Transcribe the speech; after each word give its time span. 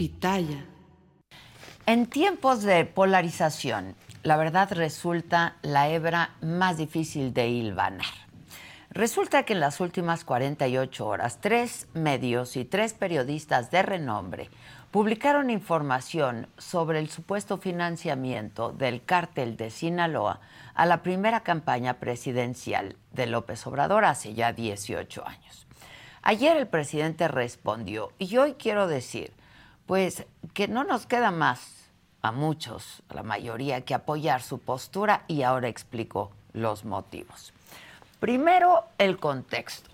Pitaya. 0.00 0.64
En 1.84 2.06
tiempos 2.06 2.62
de 2.62 2.86
polarización, 2.86 3.96
la 4.22 4.38
verdad 4.38 4.72
resulta 4.72 5.58
la 5.60 5.90
hebra 5.90 6.36
más 6.40 6.78
difícil 6.78 7.34
de 7.34 7.48
hilvanar. 7.48 8.06
Resulta 8.88 9.42
que 9.42 9.52
en 9.52 9.60
las 9.60 9.78
últimas 9.78 10.24
48 10.24 11.06
horas, 11.06 11.42
tres 11.42 11.86
medios 11.92 12.56
y 12.56 12.64
tres 12.64 12.94
periodistas 12.94 13.70
de 13.70 13.82
renombre 13.82 14.48
publicaron 14.90 15.50
información 15.50 16.46
sobre 16.56 16.98
el 16.98 17.10
supuesto 17.10 17.58
financiamiento 17.58 18.72
del 18.72 19.04
cártel 19.04 19.58
de 19.58 19.68
Sinaloa 19.68 20.40
a 20.72 20.86
la 20.86 21.02
primera 21.02 21.40
campaña 21.40 22.00
presidencial 22.00 22.96
de 23.12 23.26
López 23.26 23.66
Obrador 23.66 24.06
hace 24.06 24.32
ya 24.32 24.54
18 24.54 25.28
años. 25.28 25.66
Ayer 26.22 26.56
el 26.56 26.68
presidente 26.68 27.28
respondió, 27.28 28.12
y 28.18 28.38
hoy 28.38 28.54
quiero 28.54 28.86
decir, 28.86 29.34
pues 29.90 30.24
que 30.54 30.68
no 30.68 30.84
nos 30.84 31.04
queda 31.04 31.32
más 31.32 31.90
a 32.22 32.30
muchos, 32.30 33.02
a 33.08 33.14
la 33.14 33.24
mayoría, 33.24 33.80
que 33.80 33.92
apoyar 33.92 34.40
su 34.40 34.60
postura 34.60 35.24
y 35.26 35.42
ahora 35.42 35.66
explico 35.66 36.30
los 36.52 36.84
motivos. 36.84 37.52
Primero, 38.20 38.84
el 38.98 39.18
contexto. 39.18 39.90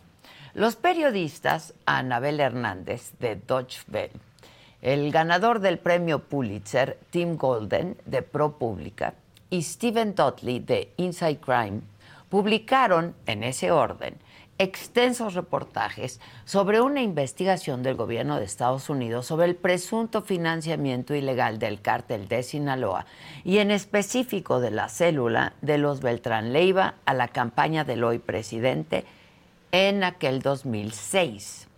Los 0.53 0.77
periodistas 0.77 1.73
Anabel 1.87 2.41
Hernández 2.41 3.13
de 3.21 3.37
Deutsche 3.37 3.81
Welle, 3.91 4.21
el 4.83 5.11
ganador 5.13 5.61
del 5.61 5.79
premio 5.79 6.19
Pulitzer, 6.19 6.99
Tim 7.09 7.39
Golden 7.39 7.97
de 8.05 8.21
ProPublica 8.21 9.15
y 9.49 9.63
Stephen 9.63 10.15
Totley 10.15 10.59
de 10.59 10.93
Inside 10.99 11.39
Crime 11.39 11.81
publicaron 12.29 13.15
en 13.25 13.45
ese 13.45 13.71
orden 13.71 14.19
extensos 14.59 15.35
reportajes 15.35 16.21
sobre 16.45 16.81
una 16.81 17.03
investigación 17.03 17.83
del 17.83 17.95
gobierno 17.95 18.39
de 18.39 18.45
Estados 18.45 18.89
Unidos 18.89 19.27
sobre 19.27 19.47
el 19.47 19.57
presunto 19.57 20.23
financiamiento 20.23 21.15
ilegal 21.15 21.59
del 21.59 21.81
cártel 21.81 22.27
de 22.29 22.43
Sinaloa 22.43 23.07
y 23.45 23.59
en 23.59 23.71
específico 23.71 24.61
de 24.61 24.71
la 24.71 24.89
célula 24.89 25.53
de 25.61 25.79
los 25.79 26.01
Beltrán 26.01 26.53
Leiva 26.53 26.95
a 27.05 27.13
la 27.13 27.29
campaña 27.29 27.85
del 27.85 28.03
hoy 28.03 28.19
presidente 28.19 29.05
en 29.73 30.05
aquel 30.05 30.41
2006. 30.41 31.69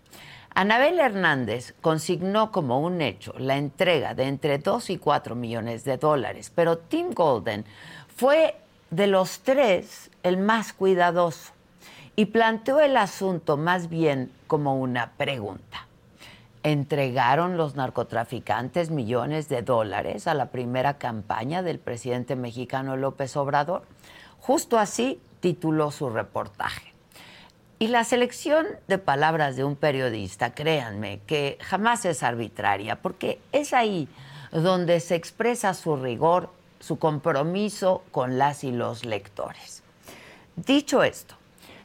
Anabel 0.55 0.99
Hernández 0.99 1.75
consignó 1.81 2.53
como 2.53 2.81
un 2.81 3.01
hecho 3.01 3.35
la 3.39 3.57
entrega 3.57 4.15
de 4.15 4.25
entre 4.25 4.59
2 4.59 4.91
y 4.91 4.99
4 4.99 5.35
millones 5.35 5.85
de 5.85 5.99
dólares, 5.99 6.53
pero 6.55 6.79
Tim 6.79 7.13
Golden 7.13 7.65
fue 8.17 8.57
de 8.91 9.07
los 9.07 9.41
tres 9.41 10.11
el 10.23 10.39
más 10.39 10.73
cuidadoso 10.73 11.53
y 12.19 12.27
planteó 12.27 12.81
el 12.81 12.97
asunto 12.97 13.57
más 13.57 13.89
bien 13.89 14.33
como 14.49 14.75
una 14.75 15.13
pregunta. 15.13 15.87
¿Entregaron 16.65 17.57
los 17.57 17.77
narcotraficantes 17.77 18.91
millones 18.91 19.49
de 19.49 19.63
dólares 19.63 20.27
a 20.27 20.35
la 20.35 20.47
primera 20.47 20.99
campaña 20.99 21.63
del 21.63 21.79
presidente 21.79 22.35
mexicano 22.35 22.97
López 22.97 23.37
Obrador? 23.37 23.85
Justo 24.41 24.81
así 24.81 25.21
tituló 25.39 25.93
su 25.93 26.11
reportaje. 26.11 26.93
Y 27.79 27.87
la 27.87 28.03
selección 28.03 28.67
de 28.89 28.99
palabras 28.99 29.55
de 29.55 29.63
un 29.63 29.77
periodista, 29.77 30.55
créanme, 30.55 31.21
que 31.25 31.57
jamás 31.61 32.05
es 32.05 32.25
arbitraria, 32.25 33.01
porque 33.01 33.41
es 33.53 33.73
ahí 33.73 34.09
donde 34.51 34.99
se 34.99 35.15
expresa 35.15 35.73
su 35.73 35.95
rigor, 35.95 36.51
su 36.81 36.99
compromiso 36.99 38.03
con 38.11 38.39
las 38.39 38.65
y 38.65 38.73
los 38.73 39.05
lectores. 39.05 39.85
Dicho 40.57 41.05
esto, 41.05 41.38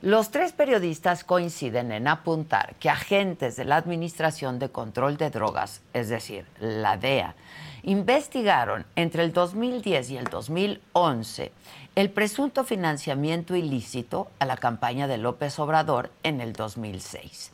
los 0.04 0.32
tres 0.32 0.52
periodistas 0.52 1.24
coinciden 1.24 1.94
en 1.94 2.10
apuntar 2.10 2.76
que 2.76 2.90
agentes 2.90 3.56
de 3.56 3.64
la 3.64 3.78
Administración 3.78 4.60
de 4.60 4.68
Control 4.68 5.16
de 5.16 5.30
Drogas, 5.30 5.82
es 5.94 6.10
decir, 6.10 6.46
la 6.60 6.98
DEA, 6.98 7.36
investigaron 7.84 8.86
entre 8.98 9.24
el 9.24 9.32
2010 9.32 10.10
y 10.10 10.18
el 10.18 10.26
2011 10.26 11.54
el 11.96 12.10
presunto 12.10 12.66
financiamiento 12.66 13.56
ilícito 13.56 14.28
a 14.40 14.46
la 14.46 14.58
campaña 14.58 15.08
de 15.08 15.20
López 15.20 15.58
Obrador 15.58 16.12
en 16.24 16.42
el 16.42 16.52
2006. 16.52 17.54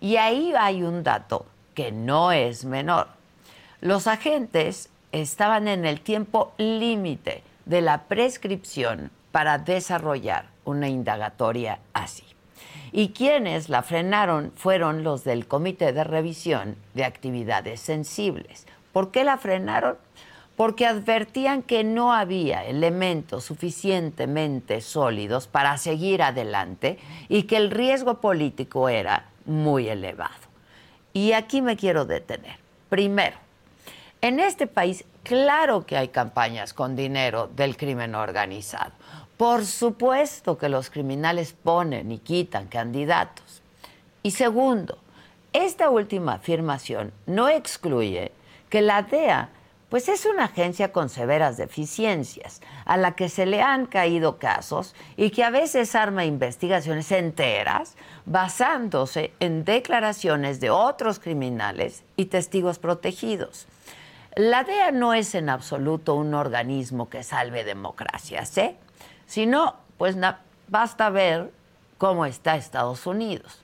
Y 0.00 0.16
ahí 0.16 0.52
hay 0.58 0.82
un 0.82 1.04
dato 1.04 1.46
que 1.74 1.92
no 1.92 2.32
es 2.32 2.64
menor. 2.64 3.06
Los 3.80 4.08
agentes 4.08 4.88
estaban 5.12 5.68
en 5.68 5.84
el 5.84 6.00
tiempo 6.00 6.54
límite 6.58 7.44
de 7.66 7.82
la 7.82 8.02
prescripción 8.02 9.12
para 9.34 9.58
desarrollar 9.58 10.46
una 10.64 10.88
indagatoria 10.88 11.80
así. 11.92 12.22
Y 12.92 13.08
quienes 13.08 13.68
la 13.68 13.82
frenaron 13.82 14.52
fueron 14.54 15.02
los 15.02 15.24
del 15.24 15.48
Comité 15.48 15.92
de 15.92 16.04
Revisión 16.04 16.76
de 16.94 17.04
Actividades 17.04 17.80
Sensibles. 17.80 18.64
¿Por 18.92 19.10
qué 19.10 19.24
la 19.24 19.36
frenaron? 19.36 19.96
Porque 20.54 20.86
advertían 20.86 21.62
que 21.62 21.82
no 21.82 22.12
había 22.12 22.64
elementos 22.64 23.42
suficientemente 23.42 24.80
sólidos 24.80 25.48
para 25.48 25.78
seguir 25.78 26.22
adelante 26.22 27.00
y 27.28 27.42
que 27.42 27.56
el 27.56 27.72
riesgo 27.72 28.20
político 28.20 28.88
era 28.88 29.30
muy 29.46 29.88
elevado. 29.88 30.44
Y 31.12 31.32
aquí 31.32 31.60
me 31.60 31.76
quiero 31.76 32.04
detener. 32.04 32.60
Primero, 32.88 33.36
en 34.20 34.38
este 34.38 34.68
país 34.68 35.04
claro 35.24 35.86
que 35.86 35.96
hay 35.96 36.08
campañas 36.08 36.72
con 36.72 36.94
dinero 36.94 37.48
del 37.48 37.76
crimen 37.76 38.14
organizado. 38.14 38.92
Por 39.36 39.66
supuesto 39.66 40.58
que 40.58 40.68
los 40.68 40.90
criminales 40.90 41.52
ponen 41.52 42.12
y 42.12 42.18
quitan 42.18 42.68
candidatos. 42.68 43.62
Y 44.22 44.30
segundo, 44.30 44.98
esta 45.52 45.90
última 45.90 46.34
afirmación 46.34 47.12
no 47.26 47.48
excluye 47.48 48.32
que 48.68 48.82
la 48.82 49.02
DEA 49.02 49.50
pues 49.94 50.08
es 50.08 50.26
una 50.26 50.46
agencia 50.46 50.90
con 50.90 51.08
severas 51.08 51.56
deficiencias, 51.56 52.60
a 52.84 52.96
la 52.96 53.12
que 53.12 53.28
se 53.28 53.46
le 53.46 53.62
han 53.62 53.86
caído 53.86 54.38
casos 54.38 54.92
y 55.16 55.30
que 55.30 55.44
a 55.44 55.50
veces 55.50 55.94
arma 55.94 56.24
investigaciones 56.24 57.12
enteras 57.12 57.94
basándose 58.26 59.32
en 59.38 59.64
declaraciones 59.64 60.58
de 60.58 60.70
otros 60.70 61.20
criminales 61.20 62.02
y 62.16 62.24
testigos 62.24 62.80
protegidos. 62.80 63.68
La 64.34 64.64
DEA 64.64 64.90
no 64.90 65.14
es 65.14 65.36
en 65.36 65.48
absoluto 65.48 66.16
un 66.16 66.34
organismo 66.34 67.08
que 67.08 67.22
salve 67.22 67.62
democracias, 67.62 68.58
¿eh? 68.58 68.76
Si 69.34 69.46
no, 69.46 69.74
pues 69.98 70.16
basta 70.68 71.10
ver 71.10 71.50
cómo 71.98 72.24
está 72.24 72.54
Estados 72.54 73.04
Unidos. 73.04 73.58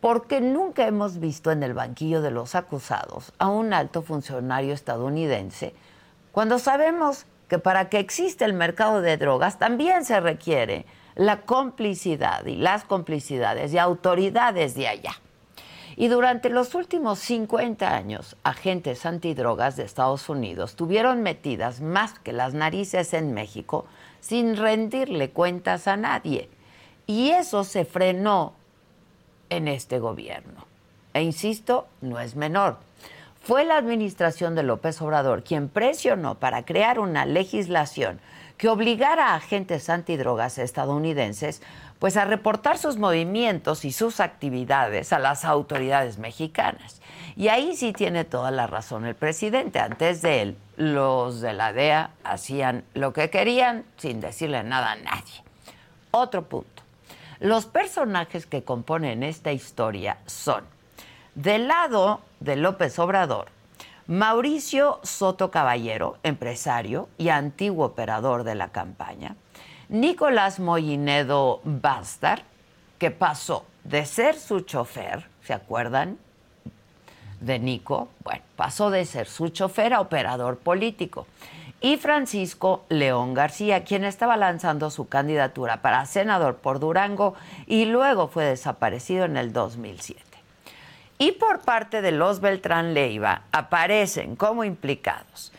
Porque 0.00 0.40
nunca 0.40 0.86
hemos 0.86 1.20
visto 1.20 1.50
en 1.50 1.62
el 1.62 1.74
banquillo 1.74 2.22
de 2.22 2.30
los 2.30 2.54
acusados 2.54 3.34
a 3.38 3.48
un 3.48 3.74
alto 3.74 4.00
funcionario 4.00 4.72
estadounidense 4.72 5.74
cuando 6.32 6.58
sabemos 6.58 7.26
que 7.48 7.58
para 7.58 7.90
que 7.90 7.98
exista 7.98 8.46
el 8.46 8.54
mercado 8.54 9.02
de 9.02 9.18
drogas 9.18 9.58
también 9.58 10.06
se 10.06 10.18
requiere 10.20 10.86
la 11.16 11.42
complicidad 11.42 12.46
y 12.46 12.56
las 12.56 12.84
complicidades 12.84 13.72
de 13.72 13.78
autoridades 13.78 14.74
de 14.74 14.88
allá. 14.88 15.20
Y 15.96 16.08
durante 16.08 16.48
los 16.48 16.74
últimos 16.74 17.18
50 17.18 17.94
años, 17.94 18.36
agentes 18.42 19.04
antidrogas 19.04 19.76
de 19.76 19.82
Estados 19.82 20.30
Unidos 20.30 20.76
tuvieron 20.76 21.22
metidas 21.22 21.82
más 21.82 22.18
que 22.20 22.32
las 22.32 22.54
narices 22.54 23.12
en 23.12 23.34
México 23.34 23.84
sin 24.22 24.56
rendirle 24.56 25.28
cuentas 25.30 25.86
a 25.86 25.98
nadie. 25.98 26.48
Y 27.06 27.30
eso 27.30 27.64
se 27.64 27.84
frenó 27.84 28.54
en 29.50 29.68
este 29.68 29.98
gobierno. 29.98 30.64
E 31.12 31.22
insisto, 31.22 31.86
no 32.00 32.18
es 32.18 32.36
menor. 32.36 32.78
Fue 33.42 33.64
la 33.64 33.76
administración 33.76 34.54
de 34.54 34.62
López 34.62 35.02
Obrador 35.02 35.42
quien 35.42 35.68
presionó 35.68 36.36
para 36.36 36.64
crear 36.64 36.98
una 36.98 37.26
legislación 37.26 38.20
que 38.56 38.68
obligara 38.68 39.30
a 39.30 39.34
agentes 39.34 39.90
antidrogas 39.90 40.56
estadounidenses 40.56 41.60
pues 41.98 42.16
a 42.16 42.24
reportar 42.24 42.78
sus 42.78 42.96
movimientos 42.96 43.84
y 43.84 43.92
sus 43.92 44.20
actividades 44.20 45.12
a 45.12 45.18
las 45.18 45.44
autoridades 45.44 46.18
mexicanas. 46.18 47.01
Y 47.36 47.48
ahí 47.48 47.76
sí 47.76 47.92
tiene 47.92 48.24
toda 48.24 48.50
la 48.50 48.66
razón 48.66 49.06
el 49.06 49.14
presidente. 49.14 49.78
Antes 49.78 50.22
de 50.22 50.42
él, 50.42 50.58
los 50.76 51.40
de 51.40 51.52
la 51.52 51.72
DEA 51.72 52.10
hacían 52.24 52.84
lo 52.94 53.12
que 53.12 53.30
querían 53.30 53.84
sin 53.96 54.20
decirle 54.20 54.62
nada 54.62 54.92
a 54.92 54.96
nadie. 54.96 55.42
Otro 56.10 56.42
punto. 56.44 56.82
Los 57.40 57.66
personajes 57.66 58.46
que 58.46 58.62
componen 58.62 59.22
esta 59.22 59.50
historia 59.50 60.18
son, 60.26 60.64
del 61.34 61.68
lado 61.68 62.20
de 62.40 62.56
López 62.56 62.98
Obrador, 62.98 63.48
Mauricio 64.06 65.00
Soto 65.02 65.50
Caballero, 65.50 66.18
empresario 66.22 67.08
y 67.18 67.30
antiguo 67.30 67.86
operador 67.86 68.44
de 68.44 68.54
la 68.54 68.68
campaña, 68.68 69.36
Nicolás 69.88 70.60
Mollinedo 70.60 71.60
Bastar, 71.64 72.44
que 72.98 73.10
pasó 73.10 73.64
de 73.84 74.06
ser 74.06 74.38
su 74.38 74.60
chofer, 74.60 75.28
¿se 75.42 75.52
acuerdan? 75.52 76.18
De 77.42 77.58
Nico, 77.58 78.08
bueno, 78.22 78.42
pasó 78.56 78.90
de 78.90 79.04
ser 79.04 79.26
su 79.26 79.48
chofer 79.48 79.92
a 79.92 80.00
operador 80.00 80.58
político. 80.58 81.26
Y 81.80 81.96
Francisco 81.96 82.84
León 82.88 83.34
García, 83.34 83.82
quien 83.82 84.04
estaba 84.04 84.36
lanzando 84.36 84.88
su 84.90 85.08
candidatura 85.08 85.82
para 85.82 86.06
senador 86.06 86.56
por 86.56 86.78
Durango 86.78 87.34
y 87.66 87.86
luego 87.86 88.28
fue 88.28 88.44
desaparecido 88.44 89.24
en 89.24 89.36
el 89.36 89.52
2007. 89.52 90.22
Y 91.18 91.32
por 91.32 91.60
parte 91.60 92.00
de 92.00 92.12
los 92.12 92.40
Beltrán 92.40 92.94
Leiva 92.94 93.42
aparecen 93.50 94.36
como 94.36 94.62
implicados 94.62 95.52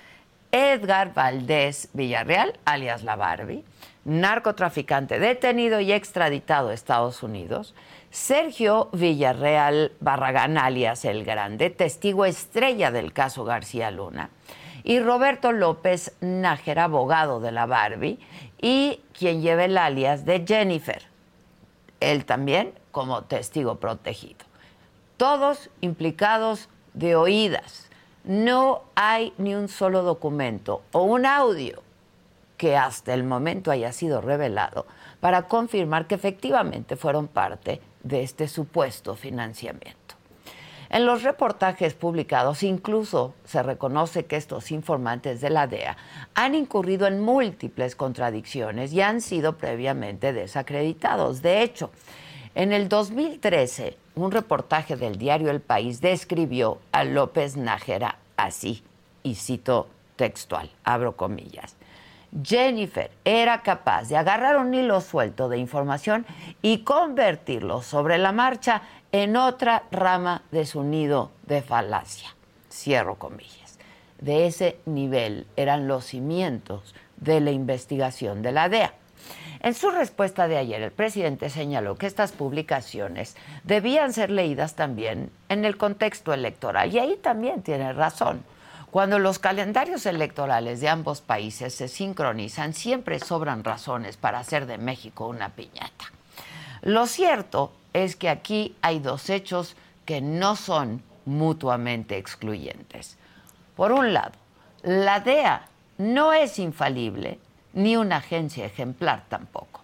Edgar 0.53 1.13
Valdés 1.13 1.89
Villarreal, 1.93 2.57
alias 2.63 3.03
La 3.03 3.15
Barbie, 3.15 3.65
narcotraficante 4.05 5.19
detenido 5.19 5.79
y 5.79 5.91
extraditado 5.91 6.69
a 6.69 6.73
Estados 6.73 7.23
Unidos, 7.23 7.73
Sergio 8.13 8.89
Villarreal 8.93 9.91
Barragán, 9.99 10.59
alias 10.59 11.03
El 11.03 11.25
Grande, 11.25 11.71
testigo 11.71 12.25
estrella 12.25 12.91
del 12.91 13.11
caso 13.11 13.43
García 13.43 13.89
Luna, 13.89 14.29
y 14.83 14.99
Roberto 14.99 15.51
López 15.51 16.15
Nájera, 16.21 16.83
abogado 16.83 17.39
de 17.39 17.51
la 17.51 17.65
Barbie, 17.65 18.19
y 18.61 19.01
quien 19.17 19.41
lleva 19.41 19.65
el 19.65 19.79
alias 19.79 20.25
de 20.25 20.45
Jennifer, 20.47 21.01
él 22.01 22.23
también 22.25 22.75
como 22.91 23.23
testigo 23.23 23.79
protegido. 23.79 24.45
Todos 25.17 25.71
implicados 25.81 26.69
de 26.93 27.15
oídas. 27.15 27.89
No 28.25 28.83
hay 28.93 29.33
ni 29.39 29.55
un 29.55 29.67
solo 29.67 30.03
documento 30.03 30.83
o 30.91 31.01
un 31.01 31.25
audio 31.25 31.81
que 32.57 32.77
hasta 32.77 33.15
el 33.15 33.23
momento 33.23 33.71
haya 33.71 33.91
sido 33.91 34.21
revelado 34.21 34.85
para 35.19 35.47
confirmar 35.47 36.05
que 36.05 36.13
efectivamente 36.13 36.95
fueron 36.95 37.27
parte 37.27 37.81
de 38.03 38.23
este 38.23 38.47
supuesto 38.47 39.15
financiamiento. 39.15 40.15
En 40.89 41.07
los 41.07 41.23
reportajes 41.23 41.95
publicados 41.95 42.61
incluso 42.61 43.33
se 43.45 43.63
reconoce 43.63 44.25
que 44.25 44.35
estos 44.35 44.71
informantes 44.71 45.41
de 45.41 45.49
la 45.49 45.65
DEA 45.65 45.97
han 46.35 46.53
incurrido 46.53 47.07
en 47.07 47.19
múltiples 47.19 47.95
contradicciones 47.95 48.93
y 48.93 49.01
han 49.01 49.21
sido 49.21 49.57
previamente 49.57 50.33
desacreditados. 50.33 51.41
De 51.41 51.63
hecho, 51.63 51.89
en 52.53 52.71
el 52.73 52.89
2013, 52.89 53.97
un 54.13 54.31
reportaje 54.31 54.95
del 54.95 55.17
diario 55.17 55.49
El 55.49 55.61
País 55.61 55.99
describió 55.99 56.77
a 56.91 57.03
López 57.03 57.57
Nájera 57.57 58.19
así, 58.37 58.83
y 59.23 59.33
cito 59.33 59.87
textual, 60.15 60.69
abro 60.83 61.15
comillas. 61.15 61.75
Jennifer 62.41 63.11
era 63.25 63.61
capaz 63.61 64.09
de 64.09 64.17
agarrar 64.17 64.57
un 64.57 64.73
hilo 64.73 65.01
suelto 65.01 65.49
de 65.49 65.57
información 65.57 66.25
y 66.61 66.79
convertirlo 66.79 67.81
sobre 67.81 68.17
la 68.17 68.31
marcha 68.31 68.81
en 69.11 69.35
otra 69.35 69.83
rama 69.91 70.41
de 70.51 70.65
su 70.65 70.83
nido 70.83 71.31
de 71.45 71.61
falacia. 71.61 72.35
Cierro 72.71 73.15
comillas. 73.15 73.77
De 74.19 74.47
ese 74.47 74.79
nivel 74.85 75.45
eran 75.57 75.87
los 75.87 76.05
cimientos 76.05 76.95
de 77.17 77.39
la 77.39 77.51
investigación 77.51 78.41
de 78.41 78.51
la 78.51 78.69
DEA. 78.69 78.93
En 79.59 79.73
su 79.73 79.91
respuesta 79.91 80.47
de 80.47 80.57
ayer, 80.57 80.81
el 80.81 80.91
presidente 80.91 81.49
señaló 81.49 81.95
que 81.95 82.07
estas 82.07 82.31
publicaciones 82.31 83.37
debían 83.63 84.11
ser 84.11 84.29
leídas 84.29 84.75
también 84.75 85.29
en 85.49 85.63
el 85.63 85.77
contexto 85.77 86.33
electoral 86.33 86.93
y 86.93 86.99
ahí 86.99 87.15
también 87.15 87.61
tiene 87.61 87.93
razón. 87.93 88.43
Cuando 88.93 89.17
los 89.17 89.39
calendarios 89.39 90.05
electorales 90.05 90.79
de 90.79 90.87
ambos 90.87 91.19
países 91.19 91.73
se 91.73 91.87
sincronizan, 91.87 92.75
siempre 92.75 93.17
sobran 93.17 93.63
razones 93.63 94.17
para 94.17 94.37
hacer 94.37 94.67
de 94.67 94.77
México 94.77 95.27
una 95.27 95.49
piñata. 95.49 96.11
Lo 96.83 97.07
cierto 97.07 97.73
es 97.93 98.15
que 98.15 98.29
aquí 98.29 98.75
hay 98.83 98.99
dos 98.99 99.31
hechos 99.31 99.75
que 100.05 100.21
no 100.21 100.55
son 100.55 101.01
mutuamente 101.25 102.19
excluyentes. 102.19 103.17
Por 103.75 103.93
un 103.93 104.13
lado, 104.13 104.33
la 104.83 105.21
DEA 105.21 105.69
no 105.97 106.31
es 106.31 106.59
infalible 106.59 107.39
ni 107.73 107.97
una 107.97 108.17
agencia 108.17 108.63
ejemplar 108.63 109.23
tampoco. 109.27 109.81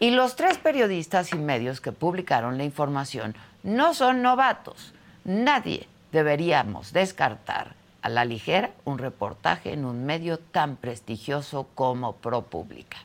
Y 0.00 0.10
los 0.10 0.34
tres 0.34 0.58
periodistas 0.58 1.32
y 1.32 1.36
medios 1.36 1.80
que 1.80 1.92
publicaron 1.92 2.58
la 2.58 2.64
información 2.64 3.36
no 3.62 3.94
son 3.94 4.22
novatos. 4.22 4.92
Nadie 5.22 5.86
deberíamos 6.10 6.92
descartar 6.92 7.78
a 8.02 8.08
la 8.08 8.24
ligera 8.24 8.70
un 8.84 8.98
reportaje 8.98 9.72
en 9.72 9.84
un 9.84 10.04
medio 10.04 10.38
tan 10.38 10.76
prestigioso 10.76 11.68
como 11.74 12.16
ProPublica. 12.16 12.98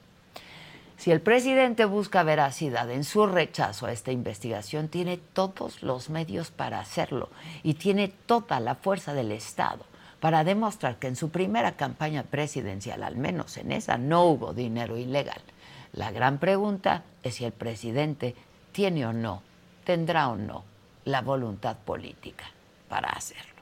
Si 0.97 1.11
el 1.11 1.21
presidente 1.21 1.85
busca 1.85 2.23
veracidad 2.23 2.89
en 2.89 3.03
su 3.03 3.27
rechazo 3.27 3.85
a 3.85 3.91
esta 3.91 4.11
investigación, 4.11 4.87
tiene 4.87 5.17
todos 5.17 5.83
los 5.83 6.09
medios 6.09 6.51
para 6.51 6.79
hacerlo 6.79 7.29
y 7.63 7.75
tiene 7.75 8.07
toda 8.07 8.59
la 8.59 8.75
fuerza 8.75 9.13
del 9.13 9.31
Estado 9.31 9.85
para 10.19 10.43
demostrar 10.43 10.95
que 10.97 11.07
en 11.07 11.15
su 11.15 11.29
primera 11.29 11.73
campaña 11.73 12.23
presidencial, 12.23 13.03
al 13.03 13.17
menos 13.17 13.57
en 13.57 13.71
esa, 13.71 13.97
no 13.97 14.23
hubo 14.23 14.53
dinero 14.53 14.97
ilegal. 14.97 15.41
La 15.93 16.11
gran 16.11 16.39
pregunta 16.39 17.03
es 17.23 17.35
si 17.35 17.45
el 17.45 17.51
presidente 17.51 18.33
tiene 18.71 19.05
o 19.05 19.13
no, 19.13 19.43
tendrá 19.83 20.29
o 20.29 20.35
no 20.35 20.63
la 21.03 21.21
voluntad 21.21 21.77
política 21.77 22.45
para 22.89 23.09
hacerlo. 23.09 23.54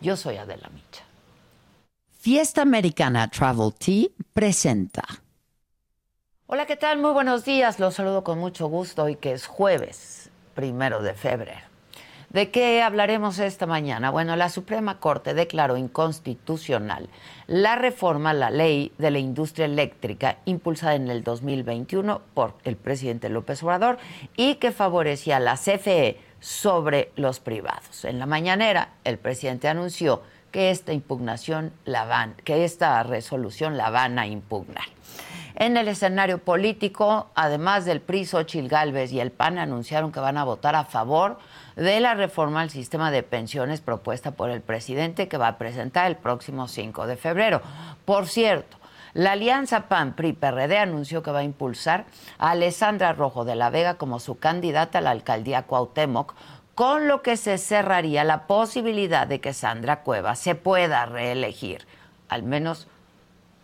Yo 0.00 0.16
soy 0.16 0.36
Adela 0.36 0.70
Micha. 0.72 1.04
Fiesta 2.10 2.62
Americana 2.62 3.28
Travel 3.28 3.72
Tea 3.74 4.08
presenta. 4.32 5.04
Hola, 6.46 6.66
¿qué 6.66 6.76
tal? 6.76 6.98
Muy 6.98 7.12
buenos 7.12 7.44
días. 7.44 7.78
Los 7.78 7.94
saludo 7.94 8.24
con 8.24 8.38
mucho 8.38 8.66
gusto 8.66 9.04
hoy 9.04 9.16
que 9.16 9.32
es 9.32 9.46
jueves, 9.46 10.30
primero 10.54 11.02
de 11.02 11.14
febrero. 11.14 11.70
¿De 12.30 12.50
qué 12.50 12.80
hablaremos 12.80 13.40
esta 13.40 13.66
mañana? 13.66 14.10
Bueno, 14.10 14.36
la 14.36 14.50
Suprema 14.50 15.00
Corte 15.00 15.34
declaró 15.34 15.76
inconstitucional 15.76 17.08
la 17.48 17.74
reforma 17.74 18.30
a 18.30 18.34
la 18.34 18.50
ley 18.50 18.92
de 18.98 19.10
la 19.10 19.18
industria 19.18 19.66
eléctrica 19.66 20.38
impulsada 20.44 20.94
en 20.94 21.10
el 21.10 21.24
2021 21.24 22.22
por 22.32 22.54
el 22.62 22.76
presidente 22.76 23.28
López 23.30 23.62
Obrador 23.64 23.98
y 24.36 24.56
que 24.56 24.70
favorecía 24.70 25.38
a 25.38 25.40
la 25.40 25.56
CFE 25.56 26.18
sobre 26.40 27.12
los 27.16 27.38
privados. 27.38 28.04
En 28.04 28.18
la 28.18 28.26
mañanera, 28.26 28.90
el 29.04 29.18
presidente 29.18 29.68
anunció 29.68 30.22
que 30.50 30.70
esta 30.70 30.92
impugnación 30.92 31.72
la 31.84 32.04
van, 32.04 32.34
que 32.44 32.64
esta 32.64 33.02
resolución 33.02 33.76
la 33.76 33.90
van 33.90 34.18
a 34.18 34.26
impugnar. 34.26 34.84
En 35.54 35.76
el 35.76 35.88
escenario 35.88 36.38
político, 36.38 37.28
además 37.34 37.84
del 37.84 38.00
PRI, 38.00 38.24
Xochil 38.24 38.68
Gálvez 38.68 39.12
y 39.12 39.20
el 39.20 39.30
PAN 39.30 39.58
anunciaron 39.58 40.10
que 40.10 40.18
van 40.18 40.38
a 40.38 40.44
votar 40.44 40.74
a 40.74 40.84
favor 40.84 41.38
de 41.76 42.00
la 42.00 42.14
reforma 42.14 42.62
al 42.62 42.70
sistema 42.70 43.10
de 43.10 43.22
pensiones 43.22 43.80
propuesta 43.80 44.30
por 44.30 44.50
el 44.50 44.62
presidente 44.62 45.28
que 45.28 45.36
va 45.36 45.48
a 45.48 45.58
presentar 45.58 46.06
el 46.06 46.16
próximo 46.16 46.66
5 46.66 47.06
de 47.06 47.16
febrero. 47.16 47.60
Por 48.06 48.26
cierto, 48.26 48.79
la 49.14 49.32
alianza 49.32 49.88
PAN-PRI-PRD 49.88 50.78
anunció 50.78 51.22
que 51.22 51.30
va 51.30 51.40
a 51.40 51.44
impulsar 51.44 52.06
a 52.38 52.50
Alessandra 52.50 53.12
Rojo 53.12 53.44
de 53.44 53.56
la 53.56 53.70
Vega 53.70 53.94
como 53.94 54.20
su 54.20 54.38
candidata 54.38 54.98
a 54.98 55.02
la 55.02 55.10
alcaldía 55.10 55.66
Cuauhtémoc, 55.66 56.34
con 56.74 57.08
lo 57.08 57.22
que 57.22 57.36
se 57.36 57.58
cerraría 57.58 58.24
la 58.24 58.46
posibilidad 58.46 59.26
de 59.26 59.40
que 59.40 59.52
Sandra 59.52 60.02
Cueva 60.02 60.34
se 60.34 60.54
pueda 60.54 61.04
reelegir, 61.06 61.86
al 62.28 62.42
menos 62.42 62.86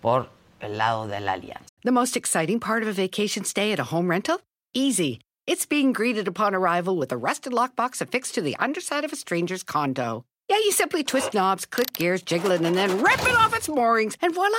por 0.00 0.30
el 0.60 0.78
lado 0.78 1.06
de 1.06 1.20
la 1.20 1.32
alianza. 1.32 1.66
The 1.82 1.92
most 1.92 2.16
exciting 2.16 2.60
part 2.60 2.82
of 2.82 2.88
a 2.88 2.92
vacation 2.92 3.44
stay 3.44 3.72
at 3.72 3.78
a 3.78 3.84
home 3.84 4.10
rental? 4.10 4.40
Easy. 4.74 5.20
It's 5.46 5.64
being 5.64 5.92
greeted 5.92 6.26
upon 6.26 6.54
arrival 6.54 6.96
with 6.96 7.12
a 7.12 7.16
rusted 7.16 7.52
lockbox 7.52 8.00
affixed 8.00 8.34
to 8.34 8.42
the 8.42 8.56
underside 8.58 9.04
of 9.04 9.12
a 9.12 9.16
stranger's 9.16 9.62
condo. 9.62 10.24
Yeah, 10.48 10.58
you 10.58 10.72
simply 10.72 11.04
twist 11.04 11.34
knobs, 11.34 11.66
click 11.66 11.92
gears, 11.92 12.22
jiggle 12.22 12.50
it, 12.50 12.60
and 12.60 12.76
then 12.76 13.00
rip 13.02 13.20
it 13.22 13.36
off 13.36 13.56
its 13.56 13.68
moorings, 13.68 14.16
and 14.20 14.34
voila! 14.34 14.58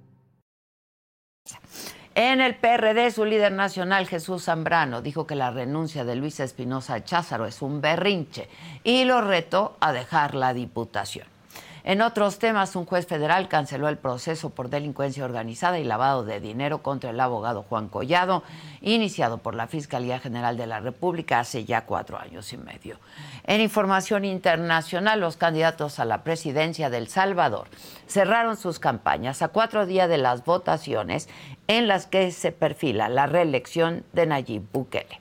En 2.13 2.41
el 2.41 2.55
PRD, 2.55 3.09
su 3.11 3.23
líder 3.23 3.53
nacional, 3.53 4.05
Jesús 4.05 4.43
Zambrano, 4.43 5.01
dijo 5.01 5.25
que 5.25 5.35
la 5.35 5.49
renuncia 5.49 6.03
de 6.03 6.17
Luis 6.17 6.41
Espinosa 6.41 7.05
Cházaro 7.05 7.45
es 7.45 7.61
un 7.61 7.79
berrinche 7.79 8.49
y 8.83 9.05
lo 9.05 9.21
retó 9.21 9.77
a 9.79 9.93
dejar 9.93 10.35
la 10.35 10.53
diputación. 10.53 11.30
En 11.83 12.01
otros 12.01 12.37
temas, 12.37 12.75
un 12.75 12.85
juez 12.85 13.07
federal 13.07 13.47
canceló 13.47 13.89
el 13.89 13.97
proceso 13.97 14.51
por 14.51 14.69
delincuencia 14.69 15.25
organizada 15.25 15.79
y 15.79 15.83
lavado 15.83 16.23
de 16.23 16.39
dinero 16.39 16.83
contra 16.83 17.09
el 17.09 17.19
abogado 17.19 17.63
Juan 17.63 17.87
Collado, 17.87 18.43
iniciado 18.81 19.39
por 19.39 19.55
la 19.55 19.67
Fiscalía 19.67 20.19
General 20.19 20.57
de 20.57 20.67
la 20.67 20.79
República 20.79 21.39
hace 21.39 21.65
ya 21.65 21.85
cuatro 21.85 22.19
años 22.19 22.53
y 22.53 22.57
medio. 22.57 22.99
En 23.45 23.61
información 23.61 24.25
internacional, 24.25 25.19
los 25.19 25.37
candidatos 25.37 25.99
a 25.99 26.05
la 26.05 26.23
presidencia 26.23 26.89
del 26.89 27.07
Salvador 27.07 27.67
cerraron 28.07 28.57
sus 28.57 28.77
campañas 28.77 29.41
a 29.41 29.47
cuatro 29.47 29.85
días 29.85 30.09
de 30.09 30.17
las 30.17 30.45
votaciones 30.45 31.29
en 31.67 31.87
las 31.87 32.05
que 32.05 32.31
se 32.31 32.51
perfila 32.51 33.09
la 33.09 33.25
reelección 33.25 34.03
de 34.13 34.27
Nayib 34.27 34.63
Bukele. 34.71 35.20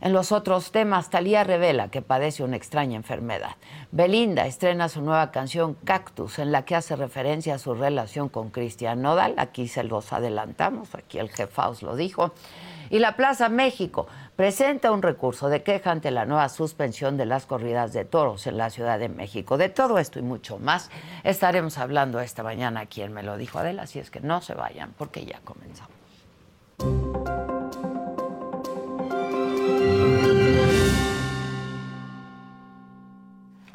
En 0.00 0.12
los 0.12 0.32
otros 0.32 0.72
temas, 0.72 1.10
Talía 1.10 1.44
revela 1.44 1.88
que 1.88 2.02
padece 2.02 2.42
una 2.42 2.56
extraña 2.56 2.96
enfermedad. 2.96 3.56
Belinda 3.92 4.46
estrena 4.46 4.88
su 4.88 5.00
nueva 5.02 5.30
canción 5.30 5.74
Cactus, 5.84 6.38
en 6.38 6.52
la 6.52 6.64
que 6.64 6.74
hace 6.74 6.96
referencia 6.96 7.54
a 7.54 7.58
su 7.58 7.74
relación 7.74 8.28
con 8.28 8.50
Cristian 8.50 9.02
Nodal. 9.02 9.34
Aquí 9.36 9.68
se 9.68 9.84
los 9.84 10.12
adelantamos, 10.12 10.94
aquí 10.94 11.18
el 11.18 11.30
jefaus 11.30 11.82
lo 11.82 11.96
dijo. 11.96 12.32
Y 12.90 12.98
la 12.98 13.16
Plaza 13.16 13.48
México 13.48 14.06
presenta 14.36 14.92
un 14.92 15.02
recurso 15.02 15.48
de 15.48 15.62
queja 15.62 15.90
ante 15.90 16.10
la 16.10 16.26
nueva 16.26 16.48
suspensión 16.48 17.16
de 17.16 17.26
las 17.26 17.46
corridas 17.46 17.92
de 17.92 18.04
toros 18.04 18.46
en 18.46 18.58
la 18.58 18.70
Ciudad 18.70 18.98
de 18.98 19.08
México. 19.08 19.56
De 19.56 19.68
todo 19.68 19.98
esto 19.98 20.18
y 20.18 20.22
mucho 20.22 20.58
más 20.58 20.90
estaremos 21.22 21.78
hablando 21.78 22.20
esta 22.20 22.42
mañana 22.42 22.80
aquí 22.80 23.02
en 23.02 23.12
Me 23.12 23.22
lo 23.22 23.36
dijo 23.36 23.58
Adela, 23.58 23.82
así 23.82 23.98
es 23.98 24.10
que 24.10 24.20
no 24.20 24.42
se 24.42 24.54
vayan 24.54 24.92
porque 24.98 25.24
ya 25.24 25.40
comenzamos. 25.44 25.94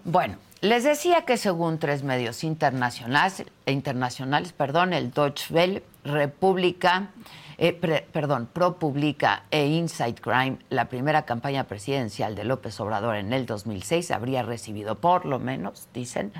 Bueno, 0.03 0.37
les 0.61 0.83
decía 0.83 1.23
que 1.23 1.37
según 1.37 1.77
tres 1.77 2.03
medios 2.03 2.43
internacionales, 2.43 3.43
internacionales 3.65 4.53
perdón, 4.53 4.93
el 4.93 5.11
Deutsche 5.11 5.53
Welle, 5.53 5.83
República, 6.03 7.09
eh, 7.57 7.73
perdón, 7.73 8.47
ProPublica 8.51 9.43
e 9.51 9.67
Inside 9.67 10.15
Crime, 10.15 10.59
la 10.69 10.85
primera 10.85 11.23
campaña 11.25 11.65
presidencial 11.65 12.35
de 12.35 12.45
López 12.45 12.79
Obrador 12.79 13.17
en 13.17 13.33
el 13.33 13.45
2006 13.45 14.11
habría 14.11 14.43
recibido 14.43 14.95
por 14.95 15.25
lo 15.25 15.39
menos, 15.39 15.89
dicen, 15.93 16.31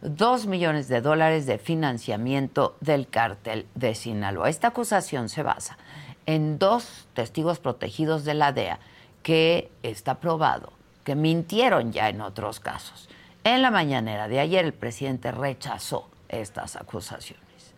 dos 0.00 0.46
millones 0.46 0.86
de 0.86 1.00
dólares 1.00 1.46
de 1.46 1.58
financiamiento 1.58 2.76
del 2.80 3.08
cártel 3.08 3.66
de 3.74 3.96
Sinaloa. 3.96 4.48
Esta 4.48 4.68
acusación 4.68 5.28
se 5.28 5.42
basa 5.42 5.78
en 6.26 6.58
dos 6.58 7.08
testigos 7.14 7.58
protegidos 7.58 8.24
de 8.24 8.34
la 8.34 8.52
DEA 8.52 8.78
que 9.22 9.70
está 9.82 10.20
probado 10.20 10.77
que 11.08 11.14
mintieron 11.14 11.90
ya 11.90 12.10
en 12.10 12.20
otros 12.20 12.60
casos. 12.60 13.08
En 13.42 13.62
la 13.62 13.70
mañanera 13.70 14.28
de 14.28 14.40
ayer 14.40 14.66
el 14.66 14.74
presidente 14.74 15.32
rechazó 15.32 16.10
estas 16.28 16.76
acusaciones. 16.76 17.72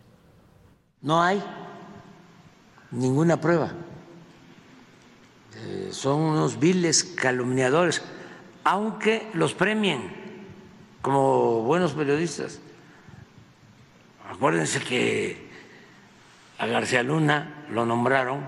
No 1.01 1.23
hay 1.23 1.41
ninguna 2.91 3.39
prueba. 3.39 3.71
Eh, 5.55 5.91
son 5.93 6.19
unos 6.19 6.59
viles 6.59 7.05
calumniadores, 7.05 8.03
aunque 8.65 9.29
los 9.33 9.53
premien 9.53 10.11
como 11.01 11.61
buenos 11.61 11.93
periodistas. 11.93 12.59
Acuérdense 14.29 14.81
que 14.81 15.49
a 16.57 16.65
García 16.65 17.01
Luna 17.01 17.63
lo 17.69 17.85
nombraron, 17.85 18.43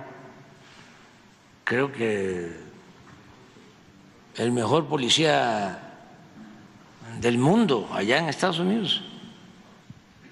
creo 1.63 1.89
que 1.93 2.72
el 4.37 4.51
mejor 4.51 4.87
policía 4.87 5.79
del 7.19 7.37
mundo 7.37 7.89
allá 7.93 8.17
en 8.17 8.29
Estados 8.29 8.59
Unidos. 8.59 9.03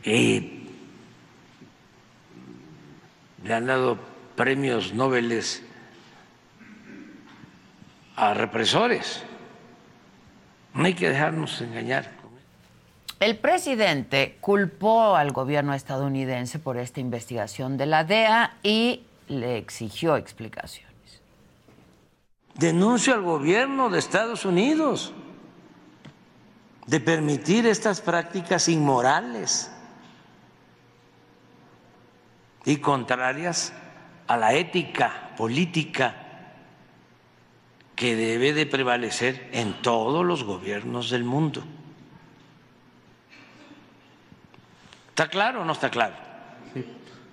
Y 0.03 0.61
le 3.43 3.53
han 3.53 3.67
dado 3.67 3.97
premios 4.35 4.93
Nobel 4.93 5.43
a 8.15 8.33
represores. 8.33 9.23
No 10.73 10.85
hay 10.85 10.93
que 10.93 11.09
dejarnos 11.09 11.61
engañar. 11.61 12.09
El 13.19 13.37
presidente 13.37 14.37
culpó 14.41 15.15
al 15.15 15.31
gobierno 15.31 15.75
estadounidense 15.75 16.57
por 16.57 16.77
esta 16.77 16.99
investigación 16.99 17.77
de 17.77 17.85
la 17.85 18.03
DEA 18.03 18.57
y 18.63 19.03
le 19.27 19.57
exigió 19.57 20.15
explicaciones. 20.15 20.90
Denuncio 22.55 23.13
al 23.13 23.21
gobierno 23.21 23.89
de 23.89 23.99
Estados 23.99 24.45
Unidos 24.45 25.13
de 26.85 26.99
permitir 26.99 27.65
estas 27.65 28.01
prácticas 28.01 28.67
inmorales 28.67 29.71
y 32.65 32.77
contrarias 32.77 33.73
a 34.27 34.37
la 34.37 34.53
ética 34.53 35.31
política 35.37 36.15
que 37.95 38.15
debe 38.15 38.53
de 38.53 38.65
prevalecer 38.65 39.49
en 39.53 39.81
todos 39.81 40.25
los 40.25 40.43
gobiernos 40.43 41.09
del 41.09 41.23
mundo. 41.23 41.63
¿Está 45.09 45.29
claro 45.29 45.61
o 45.61 45.65
no 45.65 45.73
está 45.73 45.89
claro? 45.89 46.15
Sí. 46.73 46.85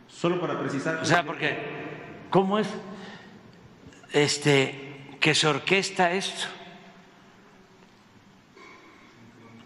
Solo 0.08 0.40
para 0.40 0.58
precisar. 0.58 0.96
O 0.96 1.04
sea, 1.04 1.24
porque 1.24 1.58
¿cómo 2.30 2.58
es 2.58 2.68
este 4.12 4.87
que 5.20 5.34
se 5.34 5.46
orquesta 5.46 6.12
esto? 6.12 6.46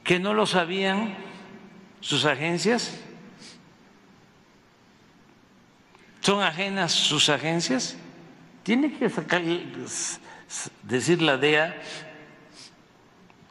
que 0.05 0.19
no 0.19 0.35
lo 0.35 0.47
sabían 0.47 1.15
sus 2.01 2.25
agencias? 2.25 2.99
¿Son 6.21 6.43
ajenas 6.43 6.93
sus 6.93 7.29
agencias? 7.29 7.97
Tiene 8.63 8.93
que 8.93 9.11
sacar, 9.11 9.43
decir 10.83 11.23
la 11.23 11.37
DEA, 11.37 11.81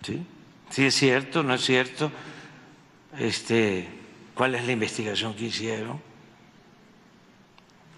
¿sí? 0.03 0.25
Si 0.69 0.85
es 0.85 0.95
cierto, 0.95 1.43
no 1.43 1.53
es 1.53 1.65
cierto, 1.65 2.11
este, 3.17 3.89
cuál 4.33 4.55
es 4.55 4.65
la 4.65 4.71
investigación 4.71 5.33
que 5.33 5.45
hicieron, 5.45 6.01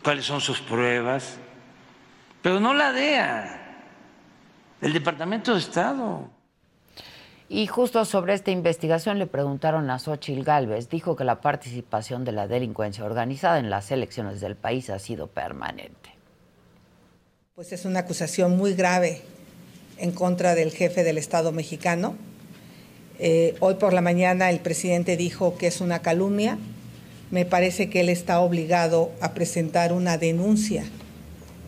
cuáles 0.01 0.25
son 0.25 0.41
sus 0.41 0.59
pruebas, 0.59 1.37
pero 2.41 2.59
no 2.59 2.73
la 2.73 2.91
DEA, 2.91 3.62
el 4.83 4.93
Departamento 4.93 5.53
de 5.53 5.59
Estado. 5.59 6.29
Y 7.49 7.67
justo 7.67 8.03
sobre 8.05 8.33
esta 8.33 8.51
investigación 8.51 9.19
le 9.19 9.27
preguntaron 9.27 9.89
a 9.89 9.99
Xochitl 9.99 10.43
Galvez. 10.43 10.89
Dijo 10.89 11.15
que 11.15 11.23
la 11.23 11.39
participación 11.39 12.25
de 12.25 12.31
la 12.31 12.47
delincuencia 12.47 13.05
organizada 13.05 13.59
en 13.59 13.69
las 13.69 13.91
elecciones 13.91 14.41
del 14.41 14.55
país 14.55 14.89
ha 14.89 14.99
sido 14.99 15.27
permanente. 15.27 16.09
Pues 17.55 17.71
es 17.71 17.85
una 17.85 17.99
acusación 17.99 18.57
muy 18.57 18.73
grave 18.73 19.21
en 19.97 20.11
contra 20.11 20.55
del 20.55 20.71
jefe 20.71 21.03
del 21.03 21.17
Estado 21.17 21.51
mexicano. 21.51 22.15
Eh, 23.19 23.55
hoy 23.59 23.75
por 23.75 23.93
la 23.93 24.01
mañana 24.01 24.49
el 24.49 24.59
presidente 24.59 25.15
dijo 25.15 25.57
que 25.57 25.67
es 25.67 25.79
una 25.79 25.99
calumnia. 25.99 26.57
Me 27.29 27.45
parece 27.45 27.89
que 27.89 28.01
él 28.01 28.09
está 28.09 28.39
obligado 28.39 29.11
a 29.21 29.33
presentar 29.33 29.93
una 29.93 30.17
denuncia 30.17 30.83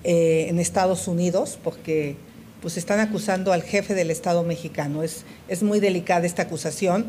eh, 0.03 0.47
en 0.49 0.59
Estados 0.59 1.07
Unidos 1.07 1.59
porque 1.63 2.17
pues 2.65 2.77
están 2.77 2.99
acusando 2.99 3.53
al 3.53 3.61
jefe 3.61 3.93
del 3.93 4.09
Estado 4.09 4.41
mexicano. 4.41 5.03
Es, 5.03 5.23
es 5.47 5.61
muy 5.61 5.79
delicada 5.79 6.25
esta 6.25 6.41
acusación 6.41 7.05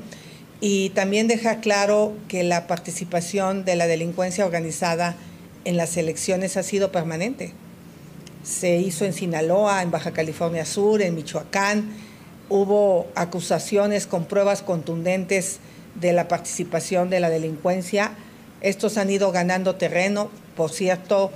y 0.60 0.90
también 0.90 1.28
deja 1.28 1.60
claro 1.60 2.12
que 2.28 2.44
la 2.44 2.66
participación 2.66 3.64
de 3.64 3.74
la 3.74 3.86
delincuencia 3.86 4.44
organizada 4.44 5.16
en 5.64 5.78
las 5.78 5.96
elecciones 5.96 6.58
ha 6.58 6.62
sido 6.62 6.92
permanente. 6.92 7.54
Se 8.42 8.76
hizo 8.76 9.06
en 9.06 9.14
Sinaloa, 9.14 9.80
en 9.80 9.90
Baja 9.90 10.10
California 10.10 10.66
Sur, 10.66 11.00
en 11.00 11.14
Michoacán. 11.14 11.88
Hubo 12.50 13.06
acusaciones 13.14 14.06
con 14.06 14.26
pruebas 14.26 14.60
contundentes 14.60 15.60
de 15.94 16.12
la 16.12 16.28
participación 16.28 17.08
de 17.08 17.20
la 17.20 17.30
delincuencia. 17.30 18.12
Estos 18.60 18.98
han 18.98 19.08
ido 19.08 19.32
ganando 19.32 19.76
terreno. 19.76 20.28
Por 20.54 20.70
cierto, 20.70 21.32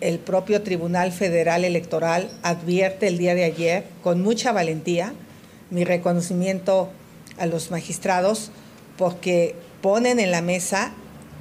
el 0.00 0.18
propio 0.18 0.62
Tribunal 0.62 1.12
Federal 1.12 1.64
Electoral 1.64 2.30
advierte 2.42 3.08
el 3.08 3.18
día 3.18 3.34
de 3.34 3.44
ayer 3.44 3.84
con 4.02 4.22
mucha 4.22 4.52
valentía 4.52 5.12
mi 5.70 5.84
reconocimiento 5.84 6.90
a 7.38 7.46
los 7.46 7.70
magistrados 7.70 8.50
porque 8.96 9.54
ponen 9.82 10.20
en 10.20 10.30
la 10.30 10.42
mesa 10.42 10.92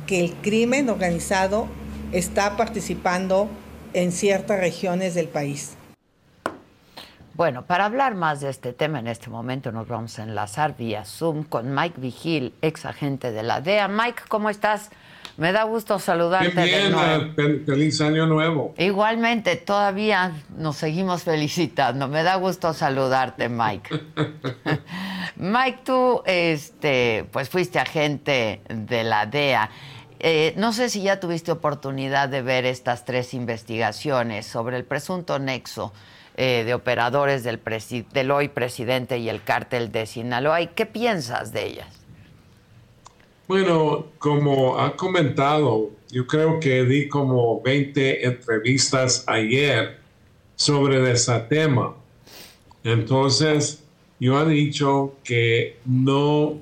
que 0.08 0.20
el 0.20 0.34
crimen 0.36 0.90
organizado 0.90 1.68
está 2.12 2.58
participando 2.58 3.50
en 3.94 4.12
ciertas 4.12 4.60
regiones 4.60 5.16
del 5.16 5.28
país. 5.28 5.76
Bueno, 7.34 7.66
para 7.66 7.86
hablar 7.86 8.16
más 8.16 8.40
de 8.40 8.50
este 8.50 8.72
tema 8.72 9.00
en 9.00 9.08
este 9.08 9.30
momento 9.30 9.74
nos 9.74 9.88
vamos 9.88 10.18
a 10.20 10.24
enlazar 10.24 10.78
vía 10.78 11.04
Zoom 11.04 11.44
con 11.44 11.74
Mike 11.74 12.00
Vigil, 12.00 12.54
ex 12.62 12.86
agente 12.86 13.34
de 13.34 13.44
la 13.44 13.60
DEA. 13.60 13.90
Mike, 13.90 14.24
¿cómo 14.30 14.50
estás? 14.50 14.90
Me 15.38 15.52
da 15.52 15.64
gusto 15.64 16.00
saludarte. 16.00 16.64
Bien, 16.64 16.96
bien, 17.36 17.64
feliz 17.66 18.00
año 18.00 18.26
nuevo. 18.26 18.74
Igualmente, 18.78 19.58
todavía 19.58 20.32
nos 20.58 20.78
seguimos 20.78 21.24
felicitando. 21.24 22.08
Me 22.08 22.24
da 22.24 22.36
gusto 22.36 22.74
saludarte, 22.74 23.50
Mike. 23.50 24.02
Mike, 25.36 25.80
tú, 25.84 26.24
este, 26.26 27.26
pues 27.32 27.50
fuiste 27.50 27.80
agente 27.80 28.62
de 28.70 29.04
la 29.04 29.26
DEA. 29.26 29.70
Eh, 30.20 30.54
no 30.56 30.72
sé 30.72 30.90
si 30.90 31.02
ya 31.02 31.20
tuviste 31.20 31.52
oportunidad 31.52 32.30
de 32.30 32.42
ver 32.42 32.66
estas 32.66 33.04
tres 33.04 33.34
investigaciones 33.34 34.46
sobre 34.46 34.78
el 34.78 34.86
presunto 34.86 35.38
nexo 35.40 35.92
eh, 36.38 36.64
de 36.66 36.74
operadores 36.74 37.44
del, 37.44 37.60
del 38.14 38.32
hoy 38.32 38.48
presidente 38.48 39.18
y 39.18 39.28
el 39.28 39.44
cártel 39.44 39.92
de 39.92 40.06
Sinaloa. 40.06 40.66
qué 40.68 40.86
piensas 40.86 41.52
de 41.52 41.66
ellas? 41.66 42.05
Bueno, 43.48 44.08
como 44.18 44.80
ha 44.80 44.96
comentado, 44.96 45.92
yo 46.10 46.26
creo 46.26 46.60
que 46.60 46.84
di 46.84 47.08
como 47.08 47.62
20 47.62 48.26
entrevistas 48.26 49.24
ayer 49.28 50.00
sobre 50.56 51.12
ese 51.12 51.40
tema. 51.42 51.96
Entonces, 52.84 53.84
yo 54.20 54.42
he 54.42 54.50
dicho 54.50 55.16
que 55.24 55.78
no 55.86 56.58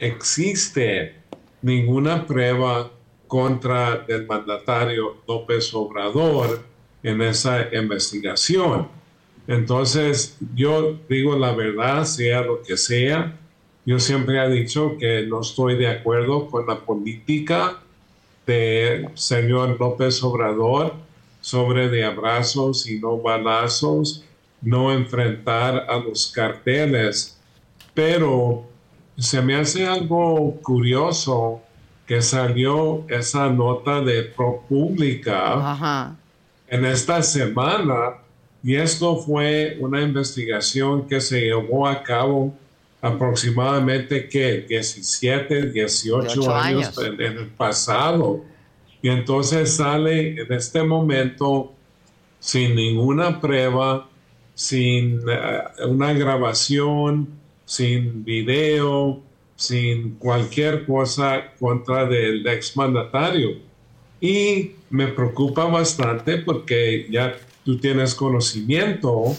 existe 0.00 1.14
ninguna 1.62 2.26
prueba 2.26 2.90
contra 3.28 4.04
el 4.08 4.26
mandatario 4.26 5.18
López 5.28 5.72
Obrador 5.74 6.60
en 7.04 7.22
esa 7.22 7.72
investigación. 7.72 8.88
Entonces, 9.46 10.36
yo 10.56 10.98
digo 11.08 11.38
la 11.38 11.52
verdad, 11.52 12.04
sea 12.04 12.42
lo 12.42 12.62
que 12.62 12.76
sea, 12.76 13.38
yo 13.86 14.00
siempre 14.00 14.44
he 14.44 14.50
dicho 14.50 14.96
que 14.98 15.24
no 15.26 15.40
estoy 15.42 15.76
de 15.76 15.86
acuerdo 15.86 16.48
con 16.48 16.66
la 16.66 16.80
política 16.80 17.78
del 18.44 19.08
señor 19.14 19.78
López 19.78 20.22
Obrador 20.24 20.94
sobre 21.40 21.88
de 21.88 22.04
abrazos 22.04 22.88
y 22.88 22.98
no 22.98 23.18
balazos, 23.18 24.24
no 24.60 24.92
enfrentar 24.92 25.86
a 25.88 25.98
los 25.98 26.26
carteles. 26.26 27.38
Pero 27.94 28.66
se 29.16 29.40
me 29.40 29.54
hace 29.54 29.86
algo 29.86 30.58
curioso 30.62 31.62
que 32.08 32.20
salió 32.22 33.04
esa 33.08 33.48
nota 33.48 34.00
de 34.00 34.24
ProPublica 34.24 36.16
en 36.66 36.84
esta 36.84 37.22
semana 37.22 38.14
y 38.64 38.74
esto 38.74 39.16
fue 39.16 39.76
una 39.78 40.02
investigación 40.02 41.06
que 41.06 41.20
se 41.20 41.42
llevó 41.42 41.86
a 41.86 42.02
cabo 42.02 42.52
aproximadamente 43.06 44.28
que 44.28 44.64
17, 44.68 45.70
18 45.70 46.54
años, 46.54 46.98
En, 46.98 47.20
el 47.20 47.46
pasado. 47.48 48.44
Y 49.02 49.08
entonces 49.08 49.74
sale 49.74 50.40
en 50.40 50.52
este 50.52 50.82
momento 50.82 51.72
sin 52.40 52.74
ninguna 52.74 53.40
prueba, 53.40 54.08
sin 54.54 55.20
eh, 55.28 55.62
una 55.86 56.12
grabación, 56.12 57.28
sin 57.64 58.24
video, 58.24 59.20
sin 59.54 60.16
cualquier 60.16 60.84
cosa 60.86 61.52
contra 61.58 62.06
del 62.06 62.46
exmandatario. 62.46 63.56
Y 64.20 64.72
me 64.90 65.08
preocupa 65.08 65.64
bastante 65.64 66.38
porque 66.38 67.06
ya 67.10 67.36
tú 67.64 67.78
tienes 67.78 68.14
conocimiento 68.14 69.36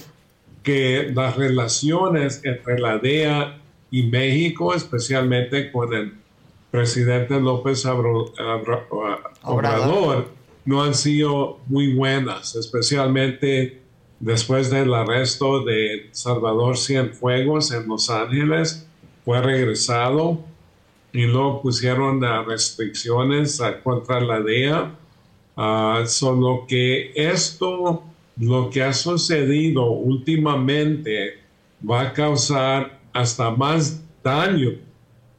que 0.68 1.10
las 1.16 1.38
relaciones 1.38 2.42
entre 2.44 2.78
la 2.78 2.98
DEA 2.98 3.58
y 3.90 4.04
México, 4.04 4.74
especialmente 4.74 5.72
con 5.72 5.94
el 5.94 6.14
presidente 6.70 7.40
López 7.40 7.86
Obrador, 9.44 10.28
no 10.66 10.84
han 10.84 10.94
sido 10.94 11.60
muy 11.68 11.94
buenas, 11.94 12.58
especialmente 12.58 13.82
después 14.20 14.70
del 14.70 14.94
arresto 14.94 15.64
de 15.64 16.10
Salvador 16.12 16.78
Cienfuegos 16.78 17.72
en 17.72 17.88
Los 17.88 18.10
Ángeles, 18.10 18.86
fue 19.24 19.42
regresado 19.42 20.42
y 21.14 21.28
luego 21.28 21.62
pusieron 21.62 22.22
restricciones 22.46 23.62
contra 23.86 24.20
la 24.20 24.42
DEA. 24.42 24.94
Uh, 25.56 26.06
solo 26.06 26.66
que 26.68 27.14
esto 27.16 28.04
lo 28.40 28.70
que 28.70 28.84
ha 28.84 28.94
sucedido 28.94 29.92
últimamente 29.92 31.40
va 31.90 32.02
a 32.02 32.14
causar 32.14 33.00
hasta 33.14 33.52
más 33.52 34.02
daño 34.24 34.72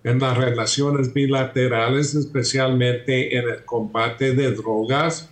en 0.05 0.19
las 0.19 0.37
relaciones 0.37 1.13
bilaterales, 1.13 2.15
especialmente 2.15 3.37
en 3.37 3.49
el 3.49 3.65
combate 3.65 4.35
de 4.35 4.53
drogas. 4.53 5.29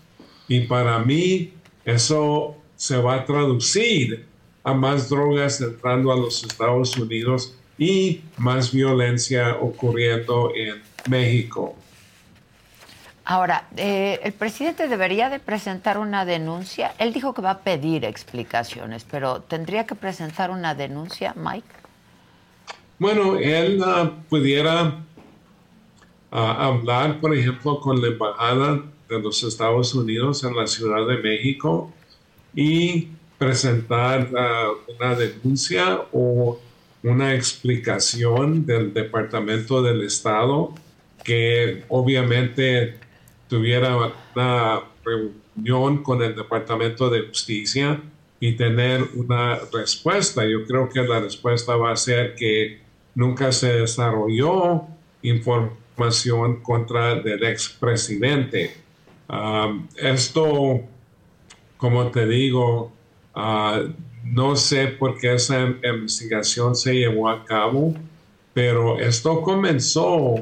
Y 0.49 0.61
para 0.61 0.99
mí 1.01 1.53
eso 1.85 2.57
se 2.77 2.97
va 2.99 3.17
a 3.17 3.25
traducir 3.25 4.27
a 4.63 4.75
más 4.75 5.09
drogas 5.09 5.61
entrando 5.61 6.13
a 6.13 6.17
los 6.17 6.45
Estados 6.45 6.97
Unidos 6.97 7.55
y 7.79 8.21
más 8.37 8.73
violencia 8.73 9.57
ocurriendo 9.61 10.53
en 10.55 10.83
México. 11.09 11.77
Ahora, 13.29 13.67
eh, 13.77 14.21
el 14.23 14.33
presidente 14.35 14.87
debería 14.87 15.29
de 15.29 15.41
presentar 15.41 15.99
una 15.99 16.25
denuncia. 16.25 16.95
Él 16.97 17.13
dijo 17.13 17.35
que 17.35 17.43
va 17.43 17.51
a 17.51 17.59
pedir 17.59 18.05
explicaciones, 18.05 19.05
pero 19.11 19.41
¿tendría 19.41 19.85
que 19.85 19.97
presentar 19.97 20.53
una 20.53 20.77
denuncia, 20.77 21.35
Mike? 21.35 21.67
Bueno, 23.01 23.37
él 23.37 23.83
ah, 23.85 24.13
pudiera 24.29 25.01
ah, 26.31 26.67
hablar, 26.67 27.21
por 27.21 27.37
ejemplo, 27.37 27.81
con 27.81 28.01
la 28.01 28.07
Embajada 28.07 28.85
de 29.09 29.19
los 29.19 29.43
Estados 29.43 29.93
Unidos 29.93 30.45
en 30.45 30.55
la 30.55 30.69
Ciudad 30.69 31.05
de 31.09 31.17
México 31.17 31.93
y 32.55 33.09
presentar 33.39 34.31
ah, 34.39 34.69
una 34.97 35.17
denuncia 35.17 36.01
o 36.13 36.61
una 37.03 37.35
explicación 37.35 38.65
del 38.65 38.95
Departamento 38.95 39.83
del 39.83 40.05
Estado 40.05 40.73
que 41.25 41.83
obviamente 41.89 43.05
tuviera 43.49 44.13
una 44.35 44.81
reunión 45.05 46.03
con 46.03 46.23
el 46.23 46.35
Departamento 46.35 47.11
de 47.11 47.23
Justicia 47.29 48.01
y 48.41 48.53
tener 48.53 49.03
una 49.15 49.59
respuesta. 49.73 50.45
Yo 50.45 50.65
creo 50.67 50.89
que 50.89 51.03
la 51.03 51.21
respuesta 51.21 51.77
va 51.77 51.93
a 51.93 51.97
ser 51.97 52.35
que 52.35 52.81
nunca 53.15 53.53
se 53.53 53.73
desarrolló 53.73 54.83
información 55.23 56.63
contra 56.63 57.13
el 57.13 57.45
expresidente. 57.45 58.77
Um, 59.29 59.89
esto, 59.97 60.83
como 61.77 62.11
te 62.11 62.27
digo, 62.27 62.93
uh, 63.35 63.89
no 64.25 64.57
sé 64.57 64.89
por 64.89 65.19
qué 65.19 65.35
esa 65.35 65.61
investigación 65.61 66.75
se 66.75 66.95
llevó 66.95 67.29
a 67.29 67.45
cabo, 67.45 67.95
pero 68.53 68.99
esto 68.99 69.41
comenzó 69.41 70.35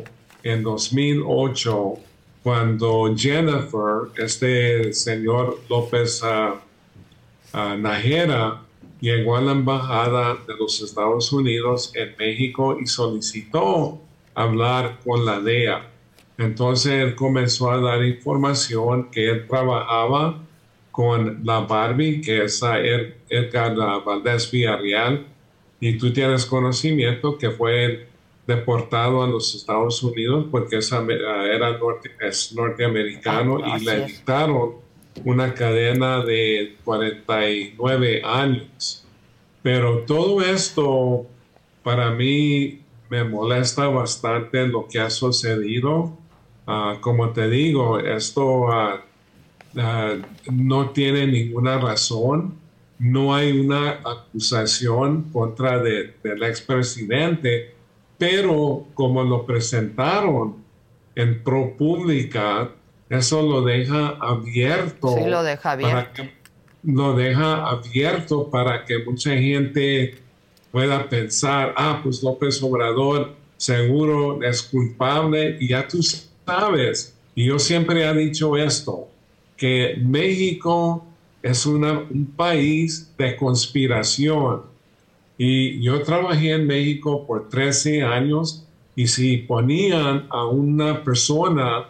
en 0.43 0.63
2008 0.63 1.99
cuando 2.45 3.15
Jennifer, 3.17 4.11
este 4.19 4.93
señor 4.93 5.61
López 5.71 6.23
uh, 6.23 7.59
Najera, 7.79 8.61
llegó 9.01 9.37
a 9.37 9.41
la 9.41 9.53
embajada 9.53 10.37
de 10.47 10.55
los 10.55 10.83
Estados 10.83 11.33
Unidos 11.33 11.93
en 11.95 12.15
México 12.19 12.77
y 12.79 12.87
solicitó 12.87 13.99
hablar 14.35 14.99
con 15.03 15.25
la 15.25 15.41
DEA. 15.41 15.89
Entonces 16.37 16.93
él 16.93 17.15
comenzó 17.15 17.71
a 17.71 17.79
dar 17.79 18.05
información 18.05 19.11
que 19.11 19.31
él 19.31 19.47
trabajaba 19.49 20.39
con 20.91 21.41
la 21.45 21.61
Barbie, 21.61 22.21
que 22.21 22.45
es 22.45 22.63
Edgar 23.31 23.75
Valdés 24.05 24.51
Villarreal, 24.51 25.25
y 25.81 25.97
tú 25.97 26.13
tienes 26.13 26.45
conocimiento 26.45 27.39
que 27.39 27.51
fue 27.51 28.07
deportado 28.47 29.23
a 29.23 29.27
los 29.27 29.55
Estados 29.55 30.03
Unidos 30.03 30.47
porque 30.51 30.79
era 30.79 31.79
norte, 31.79 32.11
es 32.21 32.53
norteamericano 32.55 33.59
ah, 33.65 33.79
y 33.79 33.85
le 33.85 34.07
dictaron 34.07 34.75
una 35.25 35.55
cadena 35.55 36.25
de 36.25 36.77
49 36.85 38.23
años. 38.25 39.05
Pero 39.63 40.01
todo 40.01 40.43
esto 40.43 41.27
para 41.83 42.11
mí 42.11 42.81
me 43.09 43.25
molesta 43.25 43.89
bastante 43.89 44.67
lo 44.67 44.89
que 44.89 45.01
ha 45.01 45.11
sucedido. 45.11 46.19
Ah, 46.67 46.99
como 47.01 47.31
te 47.31 47.49
digo, 47.49 47.99
esto 47.99 48.71
ah, 48.71 49.01
no 50.53 50.91
tiene 50.91 51.27
ninguna 51.27 51.79
razón. 51.79 52.57
No 52.99 53.35
hay 53.35 53.59
una 53.59 54.01
acusación 54.05 55.31
contra 55.33 55.83
de, 55.83 56.15
del 56.23 56.43
expresidente 56.45 57.74
pero 58.19 58.87
como 58.95 59.23
lo 59.23 59.45
presentaron 59.45 60.57
en 61.15 61.43
ProPublica, 61.43 62.71
eso 63.09 63.43
lo 63.43 63.63
deja 63.63 64.17
abierto. 64.21 65.17
Sí, 65.17 65.25
lo 65.27 65.43
deja 65.43 65.73
abierto. 65.73 66.23
lo 66.83 67.15
deja 67.15 67.69
abierto 67.69 68.51
para 68.51 68.85
que 68.85 68.99
mucha 69.05 69.31
gente 69.31 70.17
pueda 70.71 71.09
pensar, 71.09 71.73
ah, 71.77 72.01
pues 72.03 72.23
López 72.23 72.63
Obrador 72.63 73.35
seguro 73.57 74.43
es 74.43 74.63
culpable 74.63 75.57
y 75.61 75.69
ya 75.69 75.87
tú 75.87 76.01
sabes, 76.03 77.15
y 77.35 77.47
yo 77.47 77.59
siempre 77.59 78.05
he 78.05 78.15
dicho 78.15 78.57
esto, 78.57 79.09
que 79.57 79.97
México 80.03 81.07
es 81.43 81.65
una, 81.65 82.01
un 82.01 82.27
país 82.27 83.13
de 83.17 83.37
conspiración 83.37 84.63
y 85.37 85.83
yo 85.83 86.03
trabajé 86.03 86.53
en 86.53 86.67
México 86.67 87.27
por 87.27 87.49
13 87.49 88.03
años 88.03 88.67
y 88.95 89.09
si 89.09 89.39
ponían 89.39 90.27
a 90.31 90.47
una 90.47 91.03
persona 91.03 91.89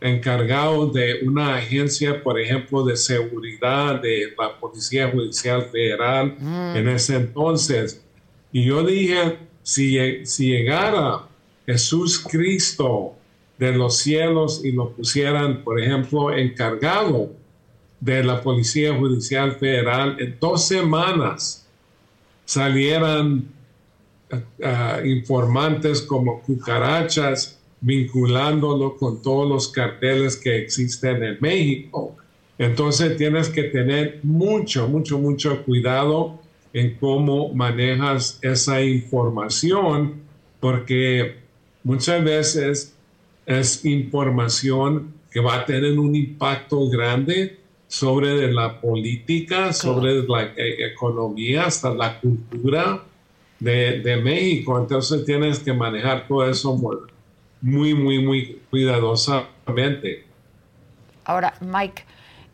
encargado 0.00 0.86
de 0.86 1.20
una 1.24 1.56
agencia, 1.56 2.22
por 2.22 2.38
ejemplo, 2.38 2.84
de 2.84 2.96
seguridad 2.96 4.00
de 4.00 4.34
la 4.38 4.58
Policía 4.58 5.10
Judicial 5.10 5.62
Federal 5.62 6.36
mm. 6.38 6.76
en 6.76 6.88
ese 6.88 7.16
entonces, 7.16 8.04
y 8.52 8.64
yo 8.64 8.84
dije, 8.84 9.38
si, 9.62 10.24
si 10.24 10.48
llegara 10.48 11.26
Jesús 11.66 12.20
Cristo 12.20 13.14
de 13.58 13.72
los 13.72 13.96
cielos 13.96 14.64
y 14.64 14.72
lo 14.72 14.90
pusieran, 14.92 15.64
por 15.64 15.80
ejemplo, 15.80 16.32
encargado 16.32 17.32
de 18.00 18.22
la 18.22 18.40
Policía 18.40 18.94
Judicial 18.94 19.52
Federal 19.52 20.16
en 20.20 20.36
dos 20.38 20.66
semanas, 20.66 21.67
salieran 22.48 23.44
uh, 24.32 25.06
informantes 25.06 26.00
como 26.00 26.40
cucarachas 26.40 27.58
vinculándolo 27.82 28.96
con 28.96 29.20
todos 29.20 29.46
los 29.46 29.68
carteles 29.68 30.34
que 30.34 30.56
existen 30.56 31.22
en 31.22 31.36
México. 31.40 32.16
Entonces 32.56 33.18
tienes 33.18 33.50
que 33.50 33.64
tener 33.64 34.20
mucho, 34.22 34.88
mucho, 34.88 35.18
mucho 35.18 35.62
cuidado 35.62 36.40
en 36.72 36.94
cómo 36.94 37.52
manejas 37.52 38.38
esa 38.40 38.80
información, 38.80 40.14
porque 40.58 41.36
muchas 41.84 42.24
veces 42.24 42.94
es 43.44 43.84
información 43.84 45.12
que 45.30 45.40
va 45.40 45.56
a 45.56 45.66
tener 45.66 45.98
un 45.98 46.16
impacto 46.16 46.88
grande 46.88 47.57
sobre 47.88 48.52
la 48.52 48.80
política, 48.80 49.72
sobre 49.72 50.22
la 50.22 50.42
e, 50.56 50.86
economía, 50.86 51.64
hasta 51.64 51.90
la 51.90 52.20
cultura 52.20 53.02
de, 53.58 54.20
México. 54.22 54.78
Entonces 54.78 55.24
tienes 55.24 55.58
que 55.58 55.72
manejar 55.72 56.28
todo 56.28 56.48
eso 56.48 56.78
muy, 57.62 57.94
muy, 57.94 58.22
muy 58.22 58.60
cuidadosamente. 58.70 60.26
Ahora, 61.24 61.54
Mike, 61.60 62.04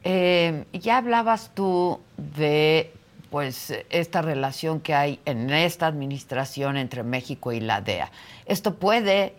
eh, 0.04 0.64
ya 0.72 0.98
hablabas 0.98 1.50
tú 1.54 2.00
de 2.16 2.92
pues 3.30 3.74
esta 3.90 4.22
relación 4.22 4.78
que 4.78 4.94
hay 4.94 5.18
en 5.24 5.50
esta 5.50 5.88
administración 5.88 6.76
entre 6.76 7.02
México 7.02 7.50
y 7.50 7.58
la 7.58 7.80
DEA. 7.80 8.12
Esto 8.46 8.76
puede, 8.76 9.34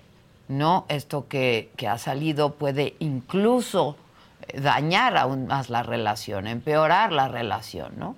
¿no? 0.49 0.85
Esto 0.89 1.27
que, 1.29 1.69
que 1.77 1.87
ha 1.87 1.97
salido 1.97 2.55
puede 2.55 2.95
incluso 2.99 3.95
dañar 4.53 5.17
aún 5.17 5.47
más 5.47 5.69
la 5.69 5.83
relación, 5.83 6.47
empeorar 6.47 7.11
la 7.11 7.27
relación, 7.27 7.93
¿no? 7.97 8.15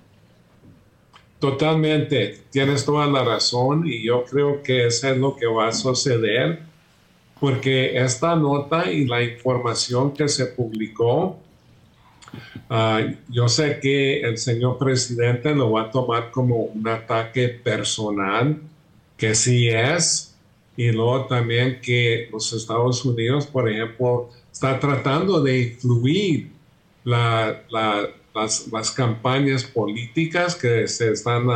Totalmente, 1.38 2.42
tienes 2.50 2.84
toda 2.84 3.06
la 3.06 3.22
razón 3.24 3.86
y 3.86 4.04
yo 4.04 4.24
creo 4.24 4.62
que 4.62 4.86
eso 4.86 5.08
es 5.08 5.16
lo 5.16 5.36
que 5.36 5.46
va 5.46 5.68
a 5.68 5.72
suceder 5.72 6.68
porque 7.40 7.96
esta 7.96 8.34
nota 8.34 8.90
y 8.90 9.06
la 9.06 9.22
información 9.22 10.12
que 10.12 10.28
se 10.28 10.46
publicó, 10.46 11.38
ah, 12.68 13.00
yo 13.28 13.48
sé 13.48 13.78
que 13.80 14.20
el 14.20 14.38
señor 14.38 14.78
presidente 14.78 15.54
lo 15.54 15.72
va 15.72 15.82
a 15.82 15.90
tomar 15.90 16.30
como 16.30 16.56
un 16.56 16.88
ataque 16.88 17.48
personal, 17.48 18.60
que 19.16 19.34
sí 19.34 19.68
es, 19.68 20.36
y 20.76 20.90
luego 20.92 21.26
también 21.26 21.80
que 21.80 22.28
los 22.32 22.52
Estados 22.52 23.04
Unidos, 23.04 23.46
por 23.46 23.70
ejemplo, 23.70 24.30
está 24.58 24.80
tratando 24.80 25.40
de 25.40 25.60
influir 25.60 26.50
las, 27.04 27.62
campañas 28.96 29.62
políticas 29.62 30.56
que 30.56 30.88
se, 30.88 31.12
están 31.12 31.46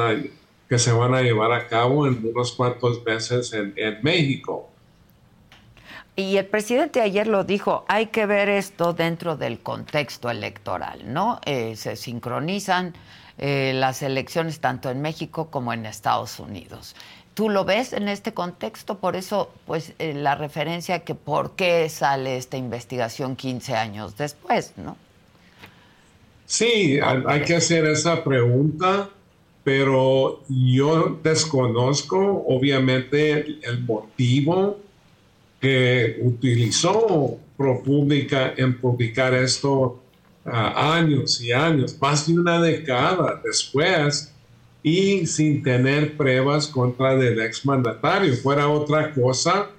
que 0.68 0.78
se 0.78 0.92
van 0.92 1.12
a 1.12 1.20
llevar 1.20 1.50
a 1.50 1.66
cabo 1.66 2.06
en 2.06 2.24
unos 2.24 2.52
cuantos 2.52 3.04
meses 3.04 3.52
en, 3.52 3.74
México. 4.02 4.70
Y 6.14 6.36
el 6.36 6.46
presidente 6.46 7.00
ayer 7.00 7.26
lo 7.26 7.42
dijo, 7.42 7.84
hay 7.88 8.06
que 8.06 8.24
ver 8.26 8.48
esto 8.48 8.92
dentro 8.92 9.36
del 9.36 9.58
contexto 9.58 10.30
electoral, 10.30 11.12
¿no? 11.12 11.40
Eh, 11.44 11.74
se 11.74 11.96
sincronizan 11.96 12.94
eh, 13.36 13.72
las 13.74 14.02
elecciones 14.02 14.60
tanto 14.60 14.90
en 14.90 15.00
México 15.00 15.50
como 15.50 15.72
en 15.72 15.86
Estados 15.86 16.38
Unidos. 16.38 16.94
¿Tú 17.34 17.48
lo 17.48 17.64
ves 17.64 17.92
en 17.94 18.08
este 18.08 18.34
contexto? 18.34 18.98
Por 18.98 19.16
eso, 19.16 19.50
pues, 19.66 19.94
eh, 19.98 20.12
la 20.14 20.34
referencia 20.34 21.00
que 21.00 21.14
por 21.14 21.52
qué 21.52 21.88
sale 21.88 22.36
esta 22.36 22.58
investigación 22.58 23.36
15 23.36 23.74
años 23.74 24.16
después, 24.16 24.72
¿no? 24.76 24.96
Sí, 26.44 26.98
hay 27.00 27.42
que 27.42 27.56
hacer 27.56 27.86
esa 27.86 28.22
pregunta, 28.22 29.08
pero 29.64 30.42
yo 30.50 31.18
desconozco, 31.22 32.44
obviamente, 32.46 33.58
el 33.62 33.80
motivo 33.84 34.78
que 35.60 36.18
utilizó 36.20 37.38
ProPublica 37.56 38.52
en 38.56 38.76
publicar 38.78 39.32
esto 39.32 40.02
ah, 40.44 40.96
años 40.96 41.40
y 41.40 41.52
años, 41.52 41.96
más 42.00 42.26
de 42.26 42.34
una 42.38 42.60
década 42.60 43.40
después 43.42 44.31
y 44.82 45.26
sin 45.26 45.62
tener 45.62 46.16
pruebas 46.16 46.66
contra 46.66 47.12
el 47.12 47.40
exmandatario. 47.40 48.34
Fuera 48.34 48.68
otra 48.68 49.12
cosa, 49.12 49.70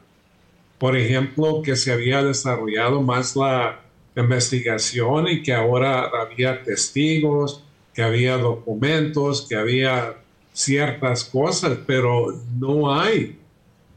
por 0.78 0.96
ejemplo, 0.98 1.62
que 1.62 1.76
se 1.76 1.92
había 1.92 2.24
desarrollado 2.24 3.02
más 3.02 3.36
la 3.36 3.82
investigación 4.16 5.28
y 5.28 5.44
que 5.44 5.54
ahora 5.54 6.10
había 6.22 6.64
testigos, 6.64 7.64
que 7.94 8.02
había 8.02 8.38
documentos, 8.38 9.46
que 9.48 9.56
había 9.56 10.16
ciertas 10.54 11.26
cosas, 11.26 11.78
pero 11.86 12.40
no 12.58 12.94
hay, 12.94 13.40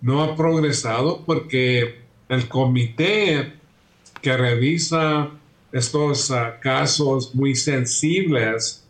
no 0.01 0.23
ha 0.23 0.37
progresado 0.37 1.23
porque 1.25 2.01
el 2.29 2.49
comité 2.49 3.53
que 4.23 4.37
revisa 4.37 5.31
estos 5.73 6.31
ah, 6.31 6.59
casos 6.61 7.35
muy 7.35 7.55
sensibles 7.55 8.86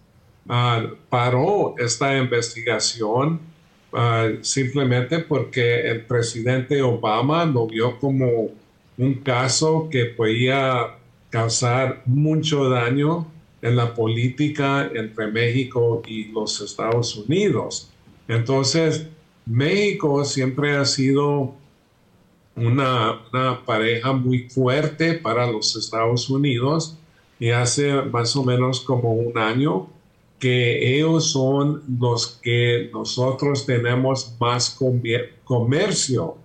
Ah, 0.49 0.87
paró 1.09 1.75
esta 1.77 2.17
investigación 2.17 3.41
ah, 3.93 4.29
simplemente 4.43 5.19
porque 5.19 5.81
el 5.91 6.03
presidente 6.03 6.81
Obama 6.83 7.45
lo 7.45 7.67
vio 7.67 7.99
como 7.99 8.51
un 8.97 9.15
caso 9.15 9.89
que 9.91 10.05
podía 10.05 10.97
causar 11.31 12.03
mucho 12.07 12.69
daño 12.69 13.27
en 13.61 13.75
la 13.75 13.93
política 13.93 14.89
entre 14.95 15.27
México 15.27 16.03
y 16.07 16.27
los 16.27 16.61
Estados 16.61 17.17
Unidos. 17.17 17.91
Entonces, 18.29 19.09
México 19.45 20.25
siempre 20.25 20.77
ha 20.77 20.85
sido 20.85 21.55
una, 22.55 23.21
una, 23.33 23.65
pareja 23.65 24.13
muy 24.13 24.49
fuerte 24.49 25.15
para 25.15 25.51
los 25.51 25.75
Estados 25.77 26.31
Unidos 26.31 26.97
y 27.39 27.51
hace 27.51 27.93
más 28.03 28.35
o 28.37 28.45
menos 28.45 28.81
como 28.81 29.13
un 29.13 29.37
año 29.37 29.89
que 30.39 30.97
ellos 30.97 31.33
son 31.33 31.83
los 31.99 32.39
que 32.43 32.91
nosotros 32.93 33.65
tenemos 33.65 34.35
más 34.39 34.79
comercio. 35.45 36.37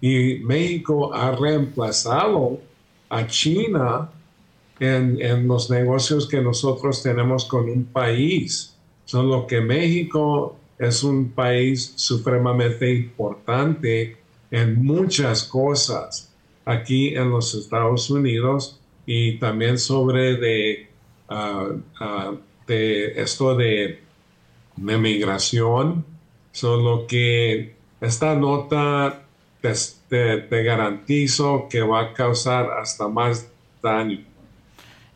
Y 0.00 0.36
México 0.40 1.12
ha 1.14 1.32
reemplazado 1.32 2.60
a 3.08 3.26
China 3.26 4.10
en, 4.78 5.46
los 5.46 5.70
negocios 5.70 6.26
que 6.26 6.40
nosotros 6.40 7.02
tenemos 7.02 7.44
con 7.44 7.68
un 7.68 7.84
país. 7.84 8.74
Solo 9.04 9.46
que 9.46 9.60
México 9.60 10.56
es 10.78 11.02
un 11.02 11.30
país 11.30 11.92
supremamente 11.96 12.92
importante 12.92 14.16
en 14.50 14.82
muchas 14.82 15.44
cosas 15.44 16.32
aquí 16.64 17.14
en 17.14 17.30
los 17.30 17.54
Estados 17.54 18.08
Unidos 18.10 18.78
y 19.04 19.38
también 19.38 19.78
sobre 19.78 20.36
de, 20.36 20.88
ah, 21.28 21.68
ah, 22.00 22.32
de 22.70 23.20
esto 23.20 23.56
de, 23.56 24.00
de 24.76 24.98
migración. 24.98 26.04
Solo 26.52 27.06
que 27.06 27.74
esta 28.00 28.34
nota 28.34 29.22
te, 29.60 30.62
garantizo 30.62 31.66
que 31.68 31.82
va 31.82 32.00
a 32.00 32.14
causar 32.14 32.70
hasta 32.70 33.08
más 33.08 33.48
daño. 33.82 34.24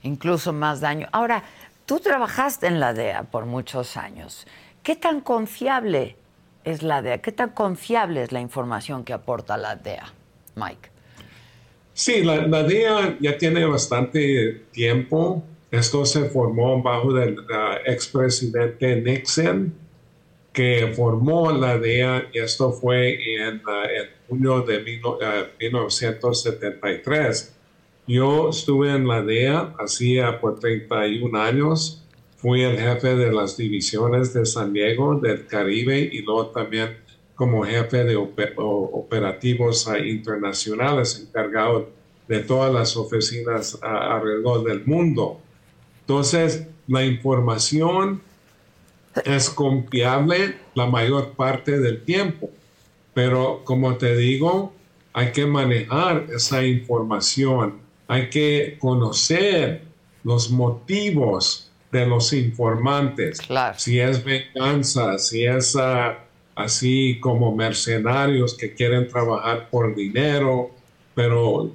Incluso 0.03 0.53
más 0.53 0.81
daño. 0.81 1.09
Ahora, 1.13 1.45
tú 1.87 2.01
trabajaste 2.01 2.67
en 2.67 2.81
la 2.81 2.93
DEA 2.93 3.25
por 3.25 3.47
muchos 3.47 3.97
años. 3.97 4.47
¿Qué 4.83 4.97
tan 4.97 5.21
confiable 5.21 6.17
es 6.65 6.83
la 6.83 7.01
DEA? 7.03 7.19
¿Qué 7.19 7.33
tan 7.33 7.51
confiable 7.51 8.23
es 8.23 8.33
la 8.33 8.41
información 8.41 9.05
que 9.05 9.13
aporta 9.13 9.57
la 9.57 9.77
DEA, 9.77 10.13
Mike? 10.57 10.91
Sí, 11.95 12.23
la, 12.23 12.63
DEA 12.63 13.17
ya 13.21 13.39
tiene 13.39 13.65
bastante 13.65 14.65
tiempo. 14.73 15.43
Esto 15.75 16.07
se 16.07 16.27
formó 16.27 16.81
bajo 16.81 17.19
el 17.19 17.37
expresidente 17.85 18.95
Nixon, 19.03 19.75
que 20.53 20.93
formó 20.95 21.51
la 21.51 21.79
DEA, 21.79 22.29
y 22.33 22.39
esto 22.39 22.71
fue 22.71 23.15
en, 23.15 23.55
en 23.55 23.63
junio 24.29 24.61
de 24.61 24.79
1973. 25.59 27.43
Eh, 27.43 27.51
Yo 28.07 28.51
estuve 28.51 28.95
en 28.95 29.09
la 29.09 29.21
DEA 29.23 29.75
hacía 29.81 30.41
por 30.41 30.61
31 30.61 31.43
años. 31.43 32.05
Fui 32.37 32.63
el 32.63 32.79
jefe 32.79 33.17
de 33.17 33.33
las 33.33 33.57
divisiones 33.57 34.33
de 34.33 34.47
San 34.47 34.73
Diego, 34.73 35.17
del 35.17 35.49
Caribe 35.49 35.99
y 35.99 36.23
luego 36.23 36.51
también 36.51 36.99
como 37.35 37.65
jefe 37.65 38.05
de 38.05 38.15
operativos 38.15 39.89
ah, 39.89 39.99
internacionales 39.99 41.21
encargado 41.21 41.89
de 42.29 42.39
todas 42.41 42.73
las 42.73 42.97
oficinas 42.97 43.77
ah, 43.83 44.15
alrededor 44.15 44.63
del 44.63 44.87
mundo. 44.87 45.41
Entonces, 46.07 46.67
la 46.87 47.05
información 47.05 48.21
es 49.25 49.49
confiable 49.49 50.57
la 50.75 50.87
mayor 50.87 51.33
parte 51.33 51.79
del 51.79 52.03
tiempo. 52.03 52.51
Pero 53.15 53.63
como 53.65 53.97
te 53.97 54.17
digo, 54.17 54.73
hay 55.13 55.31
que 55.33 55.47
manejar 55.47 56.27
esa 56.35 56.65
información, 56.65 57.79
hay 58.09 58.29
que 58.29 58.77
conocer 58.81 59.83
los 60.25 60.51
motivos 60.51 61.71
de 61.93 62.07
los 62.07 62.33
informantes. 62.33 63.39
Si 63.77 64.01
es 64.01 64.25
venganza, 64.25 65.17
si 65.19 65.47
es 65.47 65.77
ah, 65.77 66.19
así 66.57 67.19
como 67.21 67.55
mercenarios 67.55 68.55
que 68.55 68.75
quieren 68.75 69.09
trabajar 69.09 69.71
por 69.71 69.95
dinero, 69.95 70.73
pero 71.15 71.73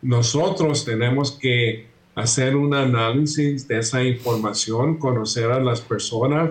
nosotros 0.00 0.84
tenemos 0.84 1.32
que 1.32 1.87
hacer 2.18 2.56
un 2.56 2.74
análisis 2.74 3.68
de 3.68 3.78
esa 3.78 4.02
información, 4.02 4.96
conocer 4.96 5.52
a 5.52 5.60
las 5.60 5.80
personas 5.80 6.50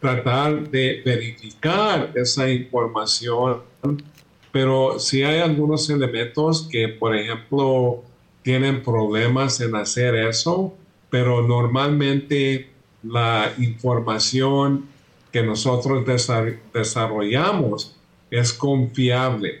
tratar 0.00 0.68
de 0.70 1.02
verificar 1.04 2.10
esa 2.14 2.50
información, 2.50 3.60
pero 4.50 4.98
si 4.98 5.22
hay 5.22 5.40
algunos 5.40 5.88
elementos 5.90 6.66
que, 6.70 6.88
por 6.88 7.14
ejemplo, 7.14 8.02
tienen 8.42 8.82
problemas 8.82 9.60
en 9.60 9.76
hacer 9.76 10.14
eso, 10.16 10.74
pero 11.08 11.46
normalmente 11.46 12.70
la 13.02 13.52
información 13.58 14.86
que 15.30 15.42
nosotros 15.42 16.04
desarrollamos 16.72 17.94
es 18.30 18.52
confiable. 18.52 19.60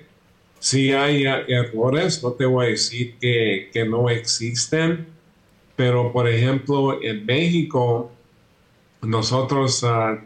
Si 0.58 0.92
hay 0.92 1.24
errores, 1.46 2.22
no 2.22 2.32
te 2.32 2.46
voy 2.46 2.66
a 2.66 2.68
decir 2.70 3.16
que, 3.20 3.70
que 3.72 3.84
no 3.84 4.08
existen, 4.08 5.06
pero 5.76 6.12
por 6.12 6.28
ejemplo 6.28 7.02
en 7.02 7.24
México 7.26 8.10
nosotros 9.02 9.82
uh, 9.82 10.18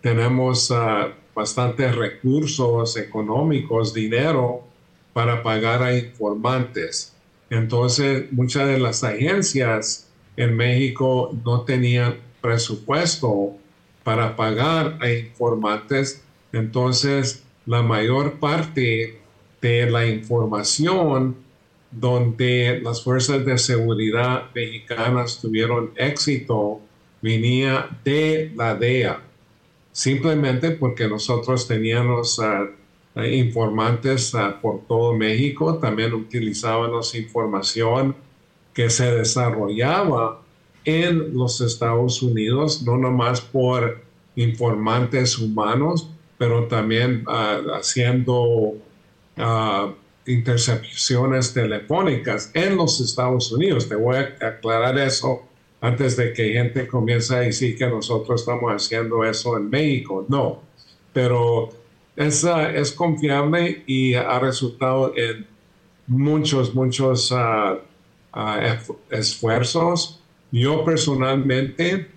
tenemos 0.00 0.70
uh, 0.70 1.12
bastantes 1.34 1.94
recursos 1.94 2.96
económicos, 2.96 3.94
dinero 3.94 4.64
para 5.12 5.42
pagar 5.42 5.82
a 5.82 5.96
informantes. 5.96 7.14
Entonces, 7.50 8.32
muchas 8.32 8.66
de 8.68 8.78
las 8.78 9.04
agencias 9.04 10.08
en 10.36 10.56
México 10.56 11.36
no 11.44 11.62
tenían 11.62 12.16
presupuesto 12.40 13.56
para 14.02 14.36
pagar 14.36 14.98
a 15.00 15.10
informantes. 15.10 16.22
Entonces, 16.52 17.44
la 17.66 17.82
mayor 17.82 18.40
parte 18.40 19.20
de 19.60 19.90
la 19.90 20.06
información 20.06 21.36
donde 21.92 22.80
las 22.82 23.04
fuerzas 23.04 23.44
de 23.44 23.58
seguridad 23.58 24.50
mexicanas 24.54 25.40
tuvieron 25.40 25.92
éxito 25.96 26.80
venía 27.20 27.88
de 28.04 28.50
la 28.56 28.74
DEA 28.74 29.22
simplemente 29.92 30.70
porque 30.70 31.06
nosotros 31.06 31.68
teníamos 31.68 32.40
ah, 32.40 32.66
informantes 33.26 34.34
ah, 34.34 34.58
por 34.60 34.80
todo 34.86 35.12
México, 35.14 35.76
también 35.76 36.14
utilizábamos 36.14 37.14
información 37.14 38.16
que 38.72 38.88
se 38.88 39.14
desarrollaba 39.14 40.40
en 40.84 41.34
los 41.36 41.60
Estados 41.60 42.22
Unidos, 42.22 42.82
no 42.82 42.96
nomás 42.96 43.42
por 43.42 44.00
informantes 44.34 45.38
humanos, 45.38 46.08
pero 46.38 46.64
también 46.66 47.24
ah, 47.28 47.60
haciendo 47.74 48.74
intercepciones 50.26 51.52
telefónicas 51.52 52.50
en 52.54 52.76
los 52.76 53.00
Estados 53.00 53.50
Unidos. 53.52 53.88
Te 53.88 53.96
voy 53.96 54.16
a 54.16 54.46
aclarar 54.46 54.98
eso 54.98 55.42
antes 55.80 56.16
de 56.16 56.32
que 56.32 56.52
gente 56.52 56.86
comience 56.86 57.34
a 57.34 57.40
decir 57.40 57.76
que 57.76 57.86
nosotros 57.86 58.40
estamos 58.40 58.70
haciendo 58.70 59.24
eso 59.24 59.56
en 59.56 59.68
México. 59.68 60.24
No, 60.28 60.62
pero 61.12 61.70
es, 62.16 62.44
es 62.44 62.92
confiable 62.92 63.82
y 63.86 64.14
ha 64.14 64.38
resultado 64.38 65.12
en 65.16 65.46
muchos, 66.06 66.74
muchos 66.74 67.32
ah, 67.32 67.78
ah, 68.32 68.78
esfuerzos. 69.10 70.20
Yo 70.52 70.84
personalmente 70.84 72.08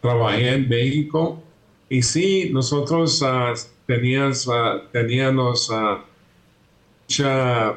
trabajé 0.00 0.54
en 0.54 0.68
México 0.68 1.42
y 1.88 2.02
sí, 2.02 2.50
nosotros 2.52 3.20
uh, 3.20 3.58
teníamos, 3.86 4.48
teníamos 4.92 5.70
mucha, 7.10 7.74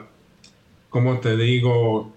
como 0.91 1.19
te 1.19 1.35
digo, 1.35 2.13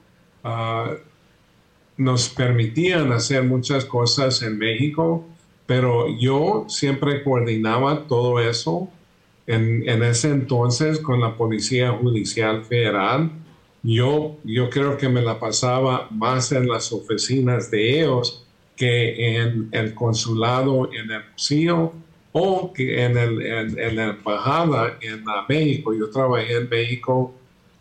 nos 1.96 2.28
permitían 2.28 3.10
hacer 3.10 3.42
muchas 3.42 3.86
cosas 3.86 4.42
en 4.42 4.58
México, 4.58 5.24
pero 5.64 6.14
yo 6.18 6.66
siempre 6.68 7.24
coordinaba 7.24 8.06
todo 8.06 8.38
eso 8.38 8.90
en, 9.46 10.02
ese 10.02 10.28
entonces 10.28 10.98
con 10.98 11.22
la 11.22 11.38
Policía 11.38 11.92
Judicial 11.92 12.62
Federal. 12.66 13.30
Yo, 13.82 14.36
yo 14.44 14.68
creo 14.68 14.98
que 14.98 15.08
me 15.08 15.22
la 15.22 15.40
pasaba 15.40 16.08
más 16.10 16.52
en 16.52 16.68
las 16.68 16.92
oficinas 16.92 17.70
de 17.70 18.02
ellos 18.02 18.44
que 18.76 19.38
en 19.38 19.70
el 19.72 19.94
consulado 19.94 20.92
en 20.92 21.10
el 21.10 21.22
museo 21.32 21.94
o 22.38 22.72
en, 22.76 23.16
el, 23.16 23.42
en, 23.78 23.96
la 23.96 24.08
embajada 24.08 24.98
en 25.00 25.24
México. 25.48 25.94
Yo 25.94 26.10
trabajé 26.10 26.56
en 26.56 26.68
México 26.68 27.32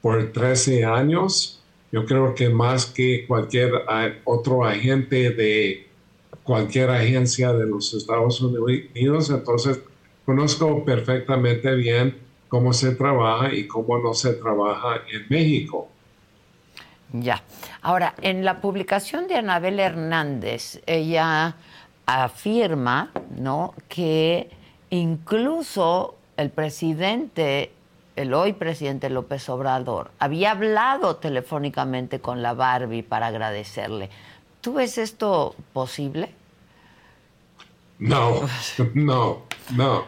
por 0.01 0.31
13 0.31 0.85
años 0.85 1.55
yo 1.95 2.05
creo 2.05 2.35
que 2.35 2.49
más 2.49 2.87
que 2.87 3.25
cualquier 3.25 3.71
otro 4.25 4.65
agente 4.65 5.29
de 5.29 5.87
cualquier 6.43 6.89
agencia 6.89 7.53
de 7.53 7.65
los 7.65 7.93
Estados 7.93 8.41
Unidos, 8.41 9.29
entonces 9.29 9.79
conozco 10.25 10.83
perfectamente 10.83 11.73
bien 11.73 12.17
cómo 12.49 12.73
se 12.73 12.95
trabaja 12.95 13.53
y 13.53 13.65
cómo 13.65 13.97
no 13.99 14.13
se 14.13 14.33
trabaja 14.33 15.03
en 15.09 15.25
México. 15.29 15.87
Ya. 17.13 17.41
Ahora, 17.81 18.13
en 18.21 18.43
la 18.43 18.59
publicación 18.59 19.29
de 19.29 19.35
Anabel 19.35 19.79
Hernández, 19.79 20.81
ella 20.85 21.55
afirma, 22.05 23.11
¿no?, 23.37 23.73
que 23.87 24.49
incluso 24.89 26.15
el 26.37 26.49
presidente 26.49 27.71
el 28.15 28.33
hoy 28.33 28.53
presidente 28.53 29.09
López 29.09 29.49
Obrador, 29.49 30.11
había 30.19 30.51
hablado 30.51 31.17
telefónicamente 31.17 32.21
con 32.21 32.41
la 32.41 32.53
Barbie 32.53 33.03
para 33.03 33.27
agradecerle. 33.27 34.09
¿Tú 34.61 34.75
ves 34.75 34.97
esto 34.97 35.55
posible? 35.73 36.31
No, 37.99 38.47
no, 38.93 39.43
no, 39.75 40.05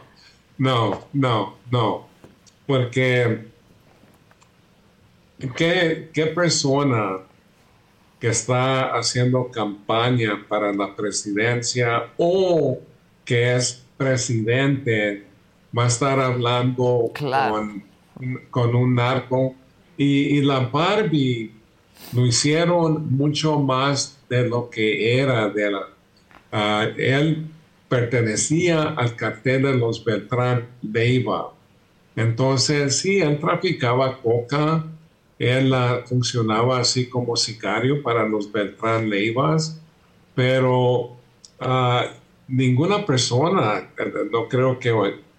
no, 0.57 1.01
no, 1.13 1.55
no. 1.69 2.07
Porque, 2.65 3.47
¿qué, 5.55 6.09
qué 6.13 6.25
persona 6.27 7.19
que 8.19 8.29
está 8.29 8.97
haciendo 8.97 9.49
campaña 9.51 10.45
para 10.47 10.73
la 10.73 10.95
presidencia 10.95 12.11
o 12.17 12.79
que 13.23 13.55
es 13.55 13.85
presidente 13.97 15.25
va 15.77 15.83
a 15.83 15.87
estar 15.87 16.19
hablando 16.19 17.11
con 17.13 17.83
con 18.49 18.75
un 18.75 18.95
narco. 18.95 19.55
Y, 19.97 20.41
la 20.41 20.59
Barbie 20.59 21.51
lo 22.13 22.25
hicieron 22.25 23.15
mucho 23.15 23.59
más 23.59 24.19
de 24.29 24.47
lo 24.47 24.69
que 24.69 25.19
era. 25.19 25.49
De 25.49 25.71
la, 25.71 25.87
ah, 26.51 26.87
él 26.97 27.47
pertenecía 27.89 28.83
al 28.83 29.15
cartel 29.15 29.63
de 29.63 29.73
los 29.75 30.03
Beltrán 30.03 30.67
Leiva. 30.81 31.53
Entonces, 32.15 32.99
sí, 32.99 33.19
él 33.19 33.39
traficaba 33.39 34.19
coca, 34.21 34.85
él 35.39 35.73
funcionaba 36.05 36.79
así 36.79 37.07
como 37.07 37.35
sicario 37.35 38.01
para 38.01 38.27
los 38.27 38.51
Beltrán 38.51 39.09
Leivas, 39.09 39.79
pero 40.33 41.17
uh, 41.61 42.01
ninguna 42.47 43.05
persona, 43.05 43.89
no 44.31 44.47
creo 44.47 44.79
que 44.79 44.93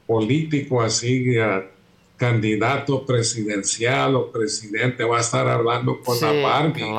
político 0.06 0.80
así, 0.80 1.36
candidato 2.16 3.06
presidencial 3.06 4.16
o 4.16 4.32
presidente 4.32 5.04
va 5.04 5.18
a 5.18 5.20
estar 5.20 5.48
hablando 5.48 6.00
con 6.00 6.20
la 6.20 6.32
Barbie. 6.32 6.90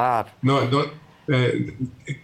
No, 0.42 0.66
no, 0.70 0.86
eh, 1.28 1.76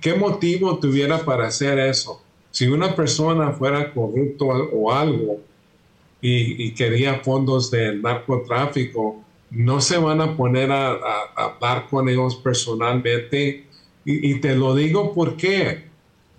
¿Qué 0.01 0.15
motivo 0.15 0.79
tuviera 0.79 1.19
para 1.19 1.47
hacer 1.47 1.77
eso? 1.77 2.21
Si 2.49 2.67
una 2.67 2.95
persona 2.95 3.51
fuera 3.51 3.93
corrupto 3.93 4.45
o 4.45 4.91
algo 4.91 5.41
y, 6.21 6.71
quería 6.73 7.19
fondos 7.19 7.69
del 7.69 8.01
narcotráfico, 8.01 9.24
no 9.55 9.79
se 9.79 9.97
van 9.97 10.19
a 10.21 10.35
poner 10.35 10.71
a, 10.71 10.99
hablar 11.35 11.87
con 11.89 12.09
ellos 12.09 12.35
personalmente. 12.35 13.65
Y, 14.03 14.39
te 14.39 14.55
lo 14.55 14.75
digo 14.75 15.13
porque, 15.15 15.85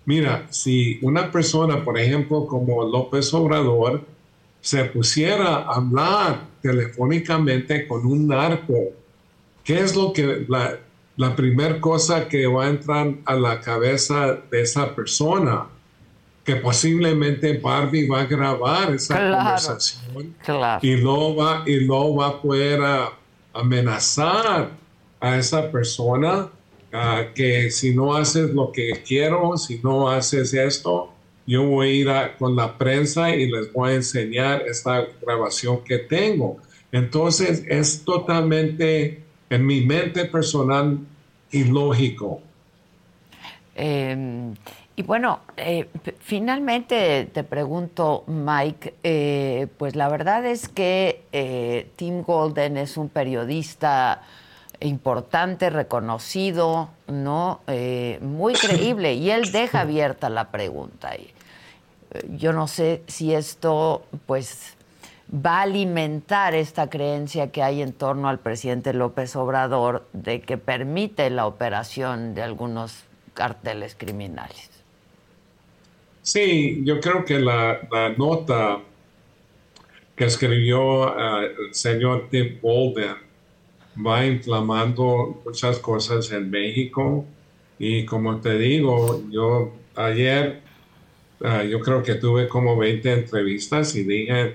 mira, 0.05 0.47
si 0.51 1.01
una 1.03 1.33
persona, 1.33 1.85
por 1.85 1.99
ejemplo, 1.99 2.47
como 2.47 2.85
López 2.85 3.33
Obrador, 3.35 4.05
se 4.61 4.85
pusiera 4.85 5.57
a 5.57 5.77
hablar 5.77 6.47
telefónicamente 6.63 7.89
con 7.89 8.07
un 8.07 8.29
narco, 8.29 8.93
¿qué 9.65 9.81
es 9.81 9.97
lo 9.97 10.13
que 10.13 10.47
la 11.17 11.35
primera 11.35 11.81
cosa 11.81 12.29
que 12.29 12.47
va 12.47 12.67
a 12.67 12.69
entrar 12.69 13.15
a 13.25 13.35
la 13.35 13.61
cabeza 13.61 14.39
de 14.51 14.61
esa 14.61 14.95
persona? 14.95 15.67
Que 16.47 16.57
posiblemente 16.57 17.59
Barbie 17.59 18.09
va 18.09 18.21
a 18.21 18.25
grabar 18.25 18.95
esa 18.95 19.15
conversación 19.15 20.35
y 20.81 20.97
lo 20.97 21.35
va 21.35 21.65
y 21.67 21.81
lo 21.81 22.15
va 22.15 22.29
a 22.29 22.41
poder 22.41 22.81
amenazar 23.53 24.71
a 25.21 25.37
esa 25.37 25.71
persona 25.73 26.49
que 27.35 27.71
si 27.71 27.95
no 27.95 28.15
haces 28.15 28.51
lo 28.55 28.73
que 28.73 29.03
quiero, 29.07 29.57
si 29.57 29.81
no 29.83 30.09
haces 30.09 30.55
esto, 30.55 31.13
yo 31.47 31.65
voy 31.65 31.89
a 31.89 31.93
ir 31.93 32.37
con 32.39 32.57
la 32.57 32.77
prensa 32.77 33.35
y 33.35 33.51
les 33.51 33.73
voy 33.73 33.91
a 33.91 33.95
enseñar 33.95 34.63
esta 34.63 35.07
grabación 35.21 35.85
que 35.85 35.99
tengo. 35.99 36.59
Entonces 36.93 37.65
es 37.69 38.05
totalmente 38.05 39.23
en 39.51 39.67
mi 39.67 39.81
mente 39.83 40.25
personal 40.25 40.99
ilógico. 41.51 42.41
Em, 43.75 44.55
y 44.99 45.03
bueno, 45.03 45.41
eh, 45.59 45.91
finalmente 46.21 47.29
te 47.31 47.45
pregunto, 47.45 48.25
Mike, 48.27 48.95
eh, 49.03 49.67
pues 49.77 49.95
la 49.95 50.09
verdad 50.09 50.47
es 50.47 50.71
que 50.71 51.23
eh, 51.33 51.91
Tim 51.97 52.23
Golden 52.23 52.79
es 52.79 52.97
un 52.97 53.11
periodista 53.11 54.23
importante, 54.81 55.69
reconocido, 55.69 56.89
¿no? 57.09 57.61
muy 58.23 58.55
creíble, 58.55 59.15
y 59.15 59.31
él 59.31 59.53
deja 59.53 59.81
abierta 59.81 60.31
la 60.31 60.51
pregunta. 60.51 61.13
yo 62.31 62.53
no 62.53 62.67
sé 62.67 63.03
si 63.07 63.35
esto 63.35 64.05
pues 64.27 64.77
va 65.31 65.59
a 65.59 65.63
alimentar 65.63 66.55
esta 66.55 66.89
creencia 66.89 67.51
que 67.51 67.63
hay 67.63 67.83
en 67.83 67.93
torno 67.93 68.29
al 68.29 68.39
presidente 68.39 68.93
López 68.95 69.35
Obrador 69.37 70.07
de 70.13 70.41
que 70.41 70.57
permite 70.59 71.29
la 71.31 71.47
operación 71.47 72.35
de 72.35 72.43
algunos 72.43 73.05
carteles 73.35 73.95
criminales. 73.95 74.76
Sí, 76.27 76.83
yo 76.85 77.01
creo 77.01 77.25
que 77.25 77.39
la, 77.39 77.89
nota 78.17 78.81
que 80.17 80.25
escribió 80.25 81.09
eh, 81.09 81.55
el 81.69 81.75
señor 81.75 82.29
Tim 82.31 82.59
Bolden 82.61 83.17
va 84.05 84.27
inflamando 84.27 85.43
muchas 85.45 85.79
cosas 85.79 86.31
en 86.33 86.51
México. 86.51 87.25
Y 87.79 88.05
como 88.07 88.41
te 88.41 88.59
digo, 88.59 89.23
yo 89.31 89.73
ayer 89.95 90.63
Ah, 91.43 91.63
yo 91.63 91.81
creo 91.81 92.03
que 92.03 92.15
tuve 92.15 92.49
como 92.49 92.77
20 92.77 93.13
entrevistas 93.13 93.95
y 93.95 94.05
dije, 94.05 94.55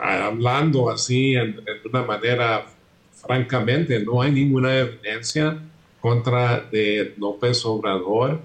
hablando 0.00 0.90
así 0.90 1.34
en, 1.34 1.60
una 1.84 2.02
manera, 2.02 2.66
francamente, 3.12 4.00
no 4.00 4.22
hay 4.22 4.32
ninguna 4.32 4.78
evidencia 4.78 5.58
contra 6.00 6.60
de 6.60 7.14
López 7.18 7.64
Obrador 7.66 8.40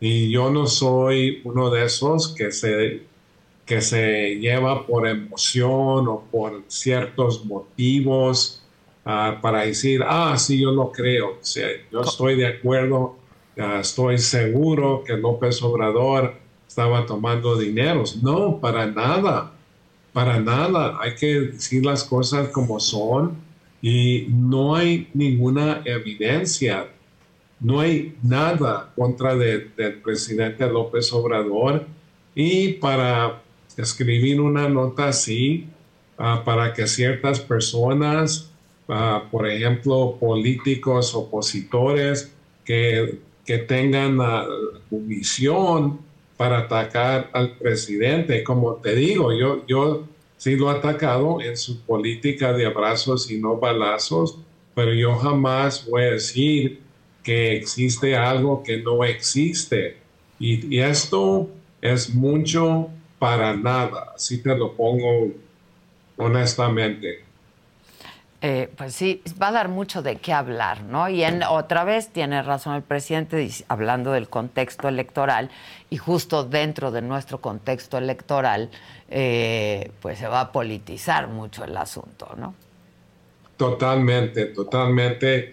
y 0.00 0.30
yo 0.30 0.50
no 0.50 0.66
soy 0.66 1.40
uno 1.44 1.70
de 1.70 1.84
esos 1.84 2.28
que 2.28 2.52
se, 2.52 3.02
que 3.66 3.80
se 3.80 4.36
lleva 4.36 4.86
por 4.86 5.06
emoción 5.06 6.08
o 6.08 6.24
por 6.30 6.62
ciertos 6.68 7.44
motivos 7.44 8.62
ah, 9.04 9.38
para 9.42 9.62
decir, 9.62 10.02
ah, 10.06 10.36
sí, 10.38 10.60
yo 10.60 10.70
lo 10.70 10.92
creo. 10.92 11.38
yo 11.90 12.00
estoy 12.02 12.36
de 12.36 12.46
acuerdo 12.46 13.16
estoy 13.80 14.18
seguro 14.18 15.02
que 15.04 15.16
López 15.16 15.62
Obrador 15.62 16.34
estaba 16.66 17.06
tomando 17.06 17.56
dineros. 17.56 18.22
No, 18.22 18.60
para 18.60 18.86
nada, 18.86 19.52
para 20.12 20.38
nada. 20.40 20.98
Hay 21.00 21.14
que 21.14 21.40
decir 21.40 21.84
las 21.84 22.04
cosas 22.04 22.48
como 22.48 22.78
son 22.78 23.36
y 23.82 24.26
no 24.28 24.76
hay 24.76 25.08
ninguna 25.14 25.82
evidencia, 25.84 26.88
no 27.60 27.80
hay 27.80 28.16
nada 28.22 28.92
contra 28.94 29.34
del 29.34 30.00
presidente 30.02 30.66
López 30.66 31.12
Obrador 31.12 31.86
y 32.34 32.74
para 32.74 33.42
escribir 33.76 34.40
una 34.40 34.68
nota 34.68 35.08
así, 35.08 35.66
ah, 36.16 36.42
para 36.44 36.72
que 36.72 36.86
ciertas 36.86 37.40
personas, 37.40 38.50
ah, 38.88 39.24
por 39.30 39.48
ejemplo, 39.48 40.16
políticos 40.20 41.14
opositores, 41.14 42.32
que 42.64 43.18
que 43.48 43.56
tengan 43.56 44.18
la 44.18 44.46
visión 44.90 46.00
para 46.36 46.58
atacar 46.58 47.30
al 47.32 47.56
presidente. 47.56 48.44
Como 48.44 48.74
te 48.74 48.94
digo, 48.94 49.32
yo, 49.32 49.66
yo 49.66 50.04
sí 50.36 50.54
lo 50.54 50.70
he 50.70 50.76
atacado 50.76 51.40
en 51.40 51.56
su 51.56 51.80
política 51.80 52.52
de 52.52 52.66
abrazos 52.66 53.30
y 53.30 53.38
no 53.38 53.56
balazos, 53.56 54.36
pero 54.74 54.92
yo 54.92 55.16
jamás 55.16 55.86
voy 55.88 56.02
a 56.02 56.10
decir 56.10 56.82
que 57.28 57.54
existe 57.54 58.16
algo 58.16 58.62
que 58.62 58.78
no 58.78 59.04
existe. 59.04 59.98
Y, 60.38 60.74
y 60.74 60.80
esto 60.80 61.50
es 61.82 62.14
mucho 62.14 62.88
para 63.18 63.54
nada, 63.54 64.12
así 64.14 64.42
te 64.42 64.56
lo 64.56 64.72
pongo 64.72 65.28
honestamente. 66.16 67.22
Eh, 68.40 68.70
pues 68.78 68.94
sí, 68.94 69.22
va 69.42 69.48
a 69.48 69.52
dar 69.52 69.68
mucho 69.68 70.00
de 70.00 70.16
qué 70.16 70.32
hablar, 70.32 70.84
¿no? 70.84 71.06
Y 71.10 71.22
en, 71.22 71.42
otra 71.42 71.84
vez 71.84 72.08
tiene 72.08 72.40
razón 72.42 72.76
el 72.76 72.82
presidente 72.82 73.46
hablando 73.68 74.12
del 74.12 74.30
contexto 74.30 74.88
electoral 74.88 75.50
y 75.90 75.98
justo 75.98 76.44
dentro 76.44 76.90
de 76.90 77.02
nuestro 77.02 77.42
contexto 77.42 77.98
electoral, 77.98 78.70
eh, 79.10 79.90
pues 80.00 80.18
se 80.18 80.28
va 80.28 80.40
a 80.40 80.52
politizar 80.52 81.28
mucho 81.28 81.62
el 81.62 81.76
asunto, 81.76 82.34
¿no? 82.38 82.54
Totalmente, 83.58 84.46
totalmente. 84.46 85.52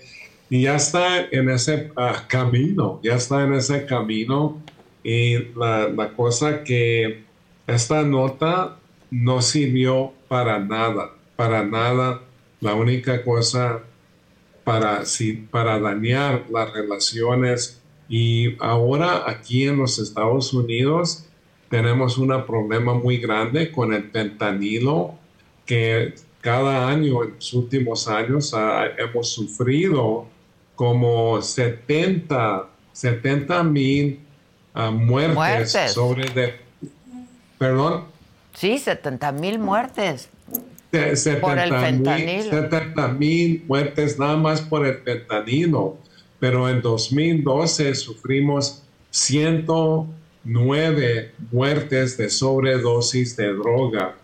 Y 0.49 0.63
ya 0.63 0.75
está 0.75 1.25
en 1.31 1.49
ese 1.49 1.91
ah, 1.95 2.23
camino, 2.27 2.99
ya 3.03 3.15
está 3.15 3.43
en 3.43 3.53
ese 3.53 3.85
camino. 3.85 4.61
Y 5.03 5.37
la, 5.55 5.87
la 5.89 6.13
cosa 6.13 6.63
que 6.63 7.23
esta 7.67 8.03
nota 8.03 8.77
no 9.11 9.41
sirvió 9.41 10.13
para 10.27 10.59
nada, 10.59 11.11
para 11.35 11.63
nada 11.63 12.21
la 12.61 12.73
única 12.73 13.23
cosa 13.23 13.83
para, 14.63 15.03
para 15.51 15.79
dañar 15.79 16.45
las 16.51 16.73
relaciones. 16.73 17.81
Y 18.09 18.55
ahora 18.59 19.29
aquí 19.29 19.67
en 19.67 19.77
los 19.77 19.99
Estados 19.99 20.53
Unidos 20.53 21.25
tenemos 21.69 22.17
un 22.17 22.29
problema 22.45 22.93
muy 22.93 23.17
grande 23.17 23.71
con 23.71 23.93
el 23.93 24.03
pentanilo 24.09 25.15
que 25.65 26.13
cada 26.41 26.87
año 26.87 27.23
en 27.23 27.35
los 27.35 27.53
últimos 27.53 28.07
años 28.07 28.53
hemos 28.97 29.29
sufrido 29.29 30.27
como 30.75 31.41
70, 31.41 32.67
70 32.91 33.63
mil 33.63 34.19
ah, 34.73 34.91
muertes, 34.91 35.93
sobre 35.93 36.29
de, 36.29 36.55
perdón. 37.57 38.03
Sí, 38.53 38.77
70 38.77 39.31
mil 39.33 39.59
muertes. 39.59 40.29
70 40.91 43.07
mil 43.09 43.63
muertes 43.67 44.17
nada 44.17 44.37
más 44.37 44.61
por 44.61 44.87
el 44.87 44.99
fentanilo, 44.99 45.97
pero 46.39 46.69
en 46.69 46.81
2012 46.81 47.95
sufrimos 47.95 48.83
109 49.09 51.33
muertes 51.51 52.15
de 52.17 52.29
sobredosis 52.29 53.35
de 53.35 53.51
droga. 53.53 54.15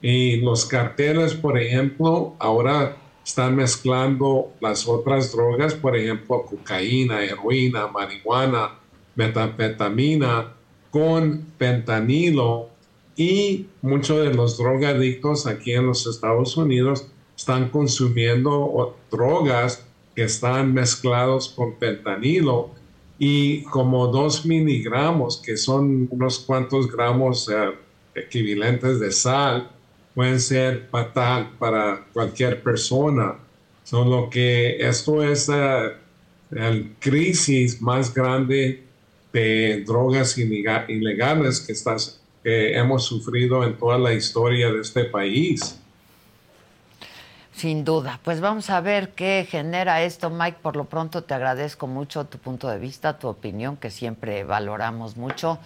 Y 0.00 0.40
los 0.40 0.64
carteles, 0.66 1.34
por 1.34 1.56
ejemplo, 1.58 2.34
ahora 2.38 2.96
están 3.28 3.56
mezclando 3.56 4.54
las 4.58 4.88
otras 4.88 5.32
drogas, 5.32 5.74
por 5.74 5.94
ejemplo, 5.94 6.46
cocaína, 6.46 7.22
heroína, 7.22 7.86
marihuana, 7.86 8.78
metanfetamina, 9.16 10.54
con 10.90 11.44
pentanilo 11.58 12.70
y 13.16 13.66
muchos 13.82 14.24
de 14.24 14.32
los 14.32 14.56
drogadictos 14.56 15.46
aquí 15.46 15.72
en 15.72 15.88
los 15.88 16.06
Estados 16.06 16.56
Unidos 16.56 17.06
están 17.36 17.68
consumiendo 17.68 18.96
drogas 19.10 19.84
que 20.16 20.22
están 20.22 20.72
mezclados 20.72 21.50
con 21.50 21.74
pentanilo 21.74 22.70
y 23.18 23.62
como 23.64 24.06
dos 24.06 24.46
miligramos, 24.46 25.36
que 25.36 25.58
son 25.58 26.08
unos 26.10 26.38
cuantos 26.38 26.90
gramos 26.90 27.46
eh, 27.50 27.74
equivalentes 28.14 28.98
de 29.00 29.12
sal, 29.12 29.70
pueden 30.18 30.40
ser 30.40 30.88
fatal 30.90 31.50
para 31.60 32.04
cualquier 32.12 32.60
persona. 32.60 33.36
Son 33.84 34.10
lo 34.10 34.28
que 34.28 34.76
esto 34.80 35.22
es 35.22 35.46
la 35.46 35.92
eh, 36.50 36.90
crisis 36.98 37.80
más 37.80 38.12
grande 38.12 38.82
de 39.32 39.84
drogas 39.86 40.36
ilegales 40.36 41.60
que, 41.60 41.70
estás, 41.70 42.20
que 42.42 42.76
hemos 42.76 43.04
sufrido 43.04 43.62
en 43.62 43.78
toda 43.78 43.96
la 43.96 44.12
historia 44.12 44.72
de 44.72 44.80
este 44.80 45.04
país. 45.04 45.78
Sin 47.52 47.84
duda. 47.84 48.18
Pues 48.24 48.40
vamos 48.40 48.70
a 48.70 48.80
ver 48.80 49.10
qué 49.10 49.46
genera 49.48 50.02
esto, 50.02 50.30
Mike. 50.30 50.58
Por 50.60 50.74
lo 50.74 50.86
pronto 50.86 51.22
te 51.22 51.34
agradezco 51.34 51.86
mucho 51.86 52.24
tu 52.24 52.38
punto 52.38 52.68
de 52.68 52.80
vista, 52.80 53.20
tu 53.20 53.28
opinión, 53.28 53.76
que 53.76 53.90
siempre 53.90 54.42
valoramos 54.42 55.16
mucho. 55.16 55.60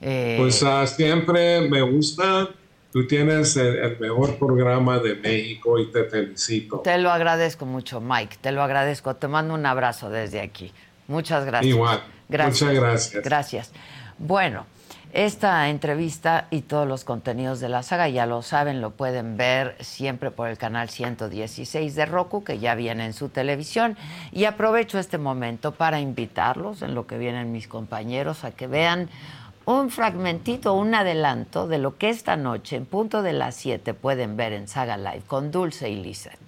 Eh, 0.00 0.36
pues 0.38 0.62
uh, 0.62 0.86
siempre 0.86 1.68
me 1.68 1.82
gusta 1.82 2.50
Tú 2.96 3.06
tienes 3.06 3.54
el, 3.58 3.98
mejor 3.98 4.38
programa 4.38 4.98
de 4.98 5.16
México 5.16 5.78
y 5.78 5.92
te 5.92 6.04
felicito. 6.04 6.78
Te 6.78 6.96
lo 6.96 7.10
agradezco 7.10 7.66
mucho, 7.66 8.00
Mike. 8.00 8.38
Te 8.40 8.52
lo 8.52 8.62
agradezco. 8.62 9.14
Te 9.16 9.28
mando 9.28 9.52
un 9.52 9.66
abrazo 9.66 10.08
desde 10.08 10.40
aquí. 10.40 10.72
Muchas 11.06 11.44
gracias. 11.44 11.74
Igual. 11.74 12.02
Muchas 12.26 12.72
gracias. 12.72 13.22
Gracias. 13.22 13.72
Bueno, 14.16 14.64
esta 15.12 15.68
entrevista 15.68 16.46
y 16.50 16.62
todos 16.62 16.88
los 16.88 17.04
contenidos 17.04 17.60
de 17.60 17.68
la 17.68 17.82
saga, 17.82 18.08
ya 18.08 18.24
lo 18.24 18.40
saben, 18.40 18.80
lo 18.80 18.92
pueden 18.92 19.36
ver 19.36 19.76
siempre 19.80 20.30
por 20.30 20.48
el 20.48 20.56
canal 20.56 20.88
116 20.88 21.94
de 21.96 22.06
Roku, 22.06 22.44
que 22.44 22.60
ya 22.60 22.74
viene 22.74 23.04
en 23.04 23.12
su 23.12 23.28
televisión. 23.28 23.98
Y 24.32 24.44
aprovecho 24.44 24.98
este 24.98 25.18
momento 25.18 25.72
para 25.72 26.00
invitarlos, 26.00 26.80
en 26.80 26.94
lo 26.94 27.06
que 27.06 27.18
vienen 27.18 27.52
mis 27.52 27.68
compañeros, 27.68 28.44
a 28.44 28.52
que 28.52 28.66
vean 28.66 29.10
un 29.66 29.90
fragmentito, 29.90 30.74
un 30.74 30.94
adelanto 30.94 31.66
de 31.66 31.78
lo 31.78 31.98
que 31.98 32.08
esta 32.08 32.36
noche, 32.36 32.76
en 32.76 32.86
punto 32.86 33.22
de 33.22 33.32
las 33.32 33.56
7, 33.56 33.94
pueden 33.94 34.36
ver 34.36 34.52
en 34.52 34.68
Saga 34.68 34.96
Live 34.96 35.22
con 35.26 35.50
Dulce 35.50 35.90
y 35.90 35.96
Lizette. 35.96 36.38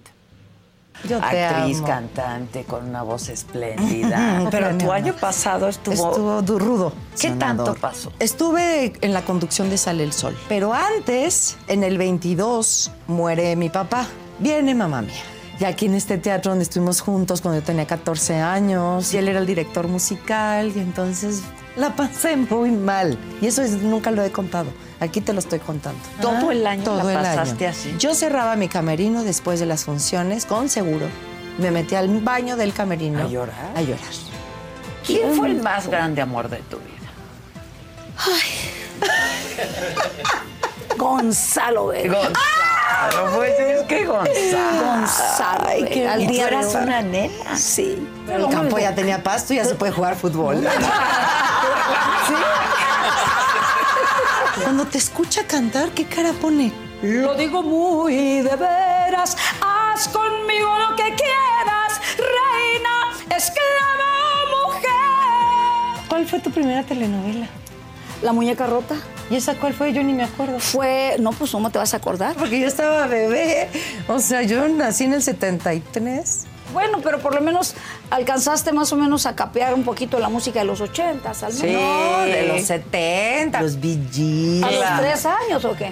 Yo 1.07 1.19
te 1.19 1.43
Actriz, 1.45 1.81
cantante, 1.81 2.63
con 2.63 2.89
una 2.89 3.03
voz 3.03 3.29
espléndida. 3.29 4.47
Pero 4.51 4.77
tu 4.77 4.91
año 4.91 5.13
pasado 5.13 5.67
estuvo... 5.67 6.09
Estuvo 6.11 6.59
rudo. 6.59 6.93
¿Qué 7.19 7.31
tanto 7.31 7.73
pasó? 7.75 8.11
Estuve 8.19 8.93
en 9.01 9.13
la 9.13 9.21
conducción 9.21 9.69
de 9.69 9.77
Sale 9.77 10.03
el 10.03 10.11
Sol. 10.11 10.37
Pero 10.49 10.73
antes, 10.73 11.57
en 11.67 11.83
el 11.83 11.97
22, 11.97 12.91
muere 13.07 13.55
mi 13.55 13.69
papá. 13.69 14.07
Viene 14.39 14.75
mamá 14.75 15.01
mía. 15.01 15.23
Y 15.59 15.65
aquí 15.65 15.87
en 15.87 15.95
este 15.95 16.17
teatro 16.17 16.51
donde 16.51 16.63
estuvimos 16.63 17.01
juntos 17.01 17.41
cuando 17.41 17.59
yo 17.59 17.65
tenía 17.65 17.85
14 17.85 18.35
años, 18.35 19.13
y 19.13 19.17
él 19.17 19.27
era 19.27 19.39
el 19.39 19.45
director 19.45 19.89
musical, 19.89 20.71
y 20.73 20.79
entonces 20.79 21.41
la 21.75 21.95
pasé 21.95 22.37
muy 22.37 22.71
mal. 22.71 23.17
Y 23.41 23.47
eso 23.47 23.61
nunca 23.81 24.09
lo 24.11 24.23
he 24.23 24.31
contado. 24.31 24.69
Aquí 25.01 25.19
te 25.19 25.33
lo 25.33 25.39
estoy 25.39 25.59
contando. 25.59 25.99
Todo 26.21 26.51
el 26.51 26.65
año 26.65 26.83
Todo 26.83 27.03
la 27.03 27.21
pasaste 27.21 27.67
así. 27.67 27.93
Yo 27.99 28.13
cerraba 28.15 28.55
mi 28.55 28.69
camerino 28.69 29.23
después 29.23 29.59
de 29.59 29.65
las 29.65 29.83
funciones 29.83 30.45
con 30.45 30.69
seguro. 30.69 31.07
Me 31.57 31.71
metí 31.71 31.95
al 31.95 32.07
baño 32.21 32.55
del 32.55 32.73
camerino. 32.73 33.19
¿A 33.19 33.27
llorar? 33.27 33.71
A 33.75 33.81
llorar. 33.81 33.99
¿Quién 35.05 35.33
fue 35.33 35.47
el 35.49 35.61
más 35.61 35.87
grande 35.87 36.21
amor 36.21 36.49
de 36.49 36.57
tu 36.57 36.77
vida? 36.77 37.09
Ay. 38.17 38.69
Gonzalo 40.97 41.87
Vega. 41.87 42.29
Gonzalo, 42.99 43.35
pues 43.35 43.59
es 43.59 43.81
que 43.83 44.05
Gonzalo. 44.05 44.85
Gonzalo. 44.85 45.65
Ay, 45.67 45.85
que 45.85 46.07
al 46.07 46.27
día 46.27 46.47
eras 46.47 46.75
una 46.75 47.01
nena. 47.01 47.55
Sí. 47.57 48.07
Pero 48.25 48.47
el 48.47 48.53
campo 48.53 48.77
ya 48.77 48.93
tenía 48.93 49.23
pasto 49.23 49.53
y 49.53 49.57
ya 49.57 49.65
se 49.65 49.75
puede 49.75 49.91
jugar 49.91 50.15
fútbol. 50.15 50.67
Cuando 54.63 54.85
te 54.85 54.97
escucha 54.97 55.45
cantar, 55.47 55.89
¿qué 55.91 56.05
cara 56.05 56.33
pone? 56.33 56.73
Lo 57.01 57.33
digo 57.35 57.63
muy 57.63 58.41
de 58.41 58.55
veras, 58.57 59.37
haz 59.61 60.09
conmigo 60.09 60.77
lo 60.77 60.95
que 60.97 61.15
quieras, 61.15 62.01
reina, 62.17 63.13
esclava, 63.35 64.45
mujer. 64.65 66.03
¿Cuál 66.09 66.27
fue 66.27 66.39
tu 66.41 66.51
primera 66.51 66.83
telenovela? 66.83 67.47
La 68.21 68.33
muñeca 68.33 68.67
rota. 68.67 68.95
¿Y 69.29 69.35
esa 69.35 69.55
cuál 69.55 69.73
fue? 69.73 69.93
Yo 69.93 70.03
ni 70.03 70.13
me 70.13 70.23
acuerdo. 70.23 70.59
Fue, 70.59 71.15
no, 71.19 71.31
pues 71.31 71.51
¿cómo 71.51 71.69
te 71.69 71.77
vas 71.77 71.93
a 71.93 71.97
acordar? 71.97 72.35
Porque 72.35 72.59
yo 72.59 72.67
estaba 72.67 73.07
bebé. 73.07 73.69
O 74.07 74.19
sea, 74.19 74.41
yo 74.41 74.67
nací 74.67 75.05
en 75.05 75.13
el 75.13 75.21
73. 75.23 76.45
Bueno, 76.73 76.99
pero 77.03 77.19
por 77.19 77.33
lo 77.33 77.41
menos 77.41 77.75
alcanzaste 78.11 78.71
más 78.71 78.91
o 78.93 78.95
menos 78.95 79.25
a 79.25 79.35
capear 79.35 79.73
un 79.73 79.83
poquito 79.83 80.19
la 80.19 80.29
música 80.29 80.59
de 80.59 80.65
los 80.65 80.81
80, 80.81 81.29
al 81.29 81.53
Sí, 81.53 81.65
de 81.67 82.45
los 82.47 82.61
70. 82.63 83.61
Los 83.61 83.77
VGs. 83.77 84.63
¿A 84.63 84.71
los 84.71 84.99
tres 84.99 85.25
años 85.25 85.65
o 85.65 85.75
qué? 85.75 85.91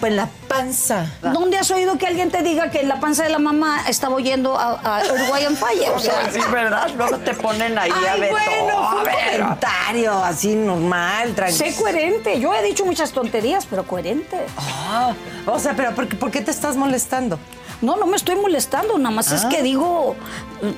Pues 0.00 0.12
la 0.12 0.28
panza. 0.48 1.06
¿Dónde 1.22 1.58
has 1.58 1.70
oído 1.70 1.98
que 1.98 2.06
alguien 2.06 2.30
te 2.30 2.42
diga 2.42 2.70
que 2.70 2.82
la 2.82 3.00
panza 3.00 3.24
de 3.24 3.30
la 3.30 3.38
mamá 3.38 3.84
estaba 3.88 4.14
oyendo 4.14 4.56
a, 4.58 4.98
a 4.98 5.02
Uruguayan 5.12 5.56
Fire? 5.56 5.90
O 5.94 5.98
sea, 5.98 6.30
sí, 6.32 6.40
¿verdad? 6.52 6.90
Luego 6.96 7.18
te 7.18 7.34
ponen 7.34 7.78
ahí 7.78 7.90
a 7.90 8.16
ver 8.16 8.30
bueno, 8.30 8.50
fue 8.50 8.74
un 8.74 9.04
comentario 9.04 10.12
así 10.24 10.54
normal, 10.54 11.34
tranquilo. 11.34 11.70
Sé 11.70 11.74
coherente. 11.76 12.38
Yo 12.40 12.54
he 12.54 12.62
dicho 12.62 12.84
muchas 12.84 13.12
tonterías, 13.12 13.66
pero 13.66 13.84
coherente. 13.86 14.36
Ah, 14.56 15.12
o 15.46 15.58
sea, 15.58 15.74
pero 15.74 15.94
¿por 15.94 16.06
qué, 16.08 16.16
¿por 16.16 16.30
qué 16.30 16.40
te 16.40 16.50
estás 16.50 16.76
molestando? 16.76 17.38
No, 17.80 17.96
no 17.96 18.06
me 18.06 18.16
estoy 18.16 18.34
molestando, 18.34 18.98
nada 18.98 19.14
más 19.14 19.30
es 19.30 19.44
que 19.44 19.62
digo, 19.62 20.16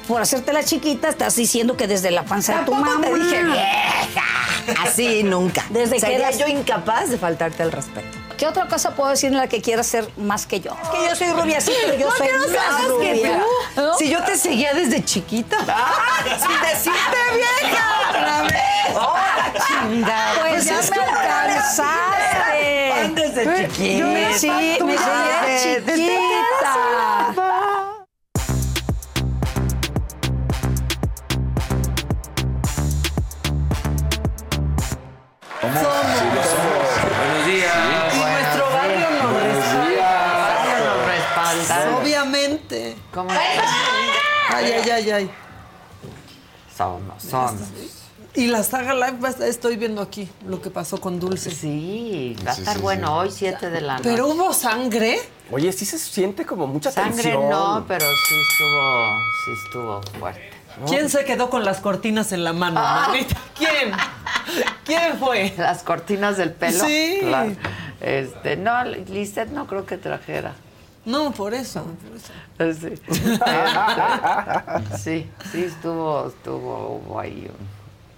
por 0.06 0.20
hacerte 0.20 0.52
la 0.52 0.62
chiquita, 0.64 1.08
estás 1.08 1.34
diciendo 1.34 1.74
que 1.74 1.86
desde 1.86 2.10
la 2.10 2.24
panza 2.24 2.58
de 2.58 2.64
tu 2.66 2.74
mamá. 2.74 3.00
te 3.00 3.14
dije 3.14 3.42
vieja. 3.42 4.82
Así 4.84 5.22
nunca. 5.22 5.64
Desde 5.70 5.96
que 5.98 6.14
eras- 6.14 6.38
yo 6.38 6.46
incapaz 6.46 7.08
de 7.08 7.16
faltarte 7.16 7.62
el 7.62 7.72
respeto. 7.72 8.18
¿Qué 8.40 8.46
otra 8.46 8.66
cosa 8.68 8.92
puedo 8.96 9.10
decir 9.10 9.28
en 9.30 9.36
la 9.36 9.48
que 9.48 9.60
quieras 9.60 9.86
ser 9.86 10.08
más 10.16 10.46
que 10.46 10.60
yo? 10.60 10.74
Es 10.82 10.88
que 10.88 11.08
yo 11.10 11.14
soy 11.14 11.28
rubia, 11.38 11.60
sí, 11.60 11.72
pero 11.84 11.98
yo 11.98 12.06
¿Por 12.08 12.16
soy 12.16 12.26
qué 12.28 12.32
no 12.32 12.38
más 12.38 12.48
sabes 12.50 12.86
que 12.86 12.88
rubia. 12.88 13.38
tú? 13.74 13.82
¿No? 13.82 13.98
Si 13.98 14.08
yo 14.08 14.24
te 14.24 14.38
seguía 14.38 14.72
desde 14.72 15.04
chiquita. 15.04 15.58
¡Sin 15.58 16.60
decirte 16.62 17.18
vieja! 17.34 17.84
¡Otra 18.08 18.42
vez! 18.44 18.94
¡Hola, 18.94 19.52
chingada! 19.68 20.40
Pues 20.40 20.64
ya 20.64 20.80
es 20.80 20.90
me 20.90 20.96
que 20.96 21.02
alcanzaste. 21.02 22.92
Fan 22.94 23.14
desde 23.14 23.68
chiquita. 23.68 24.38
Sí, 24.38 24.78
me 24.86 24.96
seguía 24.96 25.42
desde- 25.44 25.80
desde 25.82 25.96
chiquita. 26.06 27.90
¿Cómo 43.12 43.30
Ay, 43.30 44.72
ay, 44.72 44.90
ay, 44.90 45.10
ay. 45.10 45.30
somos? 46.76 47.22
Somos. 47.22 47.54
Y 48.34 48.46
la 48.46 48.62
saga 48.62 48.94
live 48.94 49.18
estoy 49.48 49.76
viendo 49.76 50.00
aquí 50.00 50.28
lo 50.46 50.62
que 50.62 50.70
pasó 50.70 51.00
con 51.00 51.18
Dulce. 51.18 51.50
Sí, 51.50 52.36
va 52.46 52.52
a 52.52 52.54
estar 52.54 52.76
sí, 52.76 52.80
bueno 52.80 53.16
hoy, 53.16 53.30
7 53.32 53.70
de 53.70 53.80
la 53.80 53.96
noche. 53.96 54.08
Pero 54.08 54.28
hubo 54.28 54.52
sangre. 54.52 55.18
Oye, 55.50 55.72
sí 55.72 55.84
se 55.84 55.98
siente 55.98 56.46
como 56.46 56.68
mucha 56.68 56.92
Sangre 56.92 57.22
tensión. 57.24 57.48
no, 57.50 57.84
pero 57.88 58.06
sí 58.06 58.34
estuvo, 58.52 59.16
sí 59.44 59.50
estuvo 59.66 60.00
fuerte. 60.20 60.50
¿Quién 60.86 61.10
se 61.10 61.24
quedó 61.24 61.50
con 61.50 61.64
las 61.64 61.80
cortinas 61.80 62.30
en 62.30 62.44
la 62.44 62.52
mano, 62.52 62.80
manita? 62.80 63.36
¿Quién? 63.58 63.92
¿Quién 64.84 65.18
fue? 65.18 65.52
Las 65.58 65.82
cortinas 65.82 66.36
del 66.36 66.52
pelo. 66.52 66.84
Sí. 66.84 67.18
Claro. 67.20 67.52
Este, 68.00 68.56
no, 68.56 68.84
Lizeth 68.84 69.50
no 69.50 69.66
creo 69.66 69.84
que 69.84 69.98
trajera. 69.98 70.54
No, 71.04 71.32
por 71.32 71.54
eso. 71.54 71.84
por 71.84 72.16
eso. 72.16 72.32
Sí. 72.78 72.94
Sí, 74.98 75.30
sí 75.50 75.64
estuvo, 75.64 76.28
estuvo 76.28 77.00
hubo 77.04 77.20
ahí 77.20 77.48
un 77.50 77.68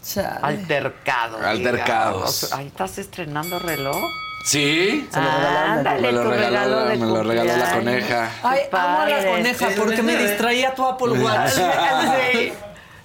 Chale. 0.05 0.39
altercado. 0.43 1.39
Altercados. 1.39 2.41
digamos. 2.41 2.53
Ahí 2.53 2.67
estás 2.67 2.99
estrenando 2.99 3.59
reloj. 3.61 3.97
Sí, 4.45 5.09
se 5.13 5.21
lo 5.21 5.29
Ah, 5.29 5.75
ándale, 5.75 6.03
me 6.03 6.13
lo 6.13 6.25
regaló, 6.25 6.49
regalo 6.51 6.85
de 6.87 6.97
me 6.97 7.07
lo 7.07 7.23
regaló 7.23 7.57
la 7.57 7.71
coneja. 7.73 8.31
Ay, 8.43 8.61
amo 8.73 8.99
a 9.01 9.07
la 9.09 9.25
coneja 9.29 9.69
porque 9.79 10.03
me 10.03 10.17
distraía 10.17 10.75
tu 10.75 10.85
Apple 10.85 11.13
Watch. 11.21 11.53
Sí. 12.33 12.53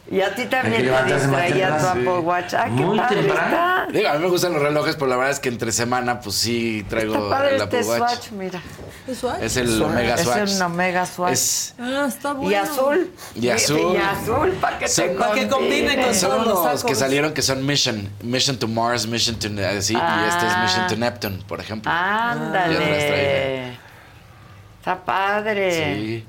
Y 0.09 0.21
a 0.21 0.33
ti 0.33 0.45
también 0.45 0.83
te 0.85 1.13
distraía 1.15 1.77
tu. 1.79 1.85
Apple 1.85 2.19
Watch. 2.19 2.53
Ah, 2.53 2.63
qué 2.65 2.69
Muy 2.71 2.97
padre 2.97 3.17
temprano. 3.23 3.47
está. 3.47 3.87
Digo, 3.91 4.07
a 4.07 4.13
mí 4.13 4.19
me 4.19 4.29
gustan 4.29 4.53
los 4.53 4.61
relojes, 4.61 4.95
pero 4.95 5.07
la 5.07 5.17
verdad 5.17 5.31
es 5.33 5.39
que 5.41 5.49
entre 5.49 5.71
semana, 5.73 6.21
pues 6.21 6.35
sí 6.37 6.85
traigo 6.87 7.15
Está 7.15 7.29
padre 7.29 7.55
el 7.57 7.61
este 7.61 7.63
Apple 7.79 7.83
Watch. 7.89 7.99
Swatch, 8.11 8.31
mira. 8.31 8.61
¿Es 9.05 9.17
Swatch? 9.17 9.41
Es 9.41 9.57
el 9.57 9.81
Omega 9.81 10.15
Es 10.15 10.21
Swatch. 10.21 10.49
un 10.51 10.61
Omega 10.61 11.05
Swatch. 11.05 11.31
Es- 11.33 11.75
Ah, 11.77 12.05
está 12.07 12.31
bueno. 12.33 12.51
Y 12.51 12.55
azul. 12.55 13.11
Y 13.35 13.49
azul. 13.49 13.93
Y 13.93 13.97
azul, 13.97 14.51
para 14.61 14.79
que 14.79 14.87
Son- 14.87 15.07
te 15.07 15.39
que 15.41 15.47
combine 15.49 16.01
con 16.01 16.15
Son 16.15 16.29
todos 16.31 16.45
los 16.47 16.57
unos 16.59 16.71
que 16.71 16.77
sacos. 16.79 16.97
salieron 16.99 17.33
que 17.33 17.41
son 17.41 17.65
Mission. 17.65 18.09
Mission 18.21 18.57
to 18.57 18.67
Mars, 18.69 19.07
Mission 19.07 19.35
to... 19.37 19.47
Así, 19.47 19.93
y 19.93 20.27
este 20.29 20.47
es 20.47 20.57
Mission 20.63 20.87
to 20.87 20.95
Neptune, 20.95 21.43
por 21.47 21.59
ejemplo. 21.59 21.91
Ah. 21.93 22.31
Ándale. 22.31 23.73
Está 24.79 25.03
padre. 25.03 25.95
Sí, 25.97 26.25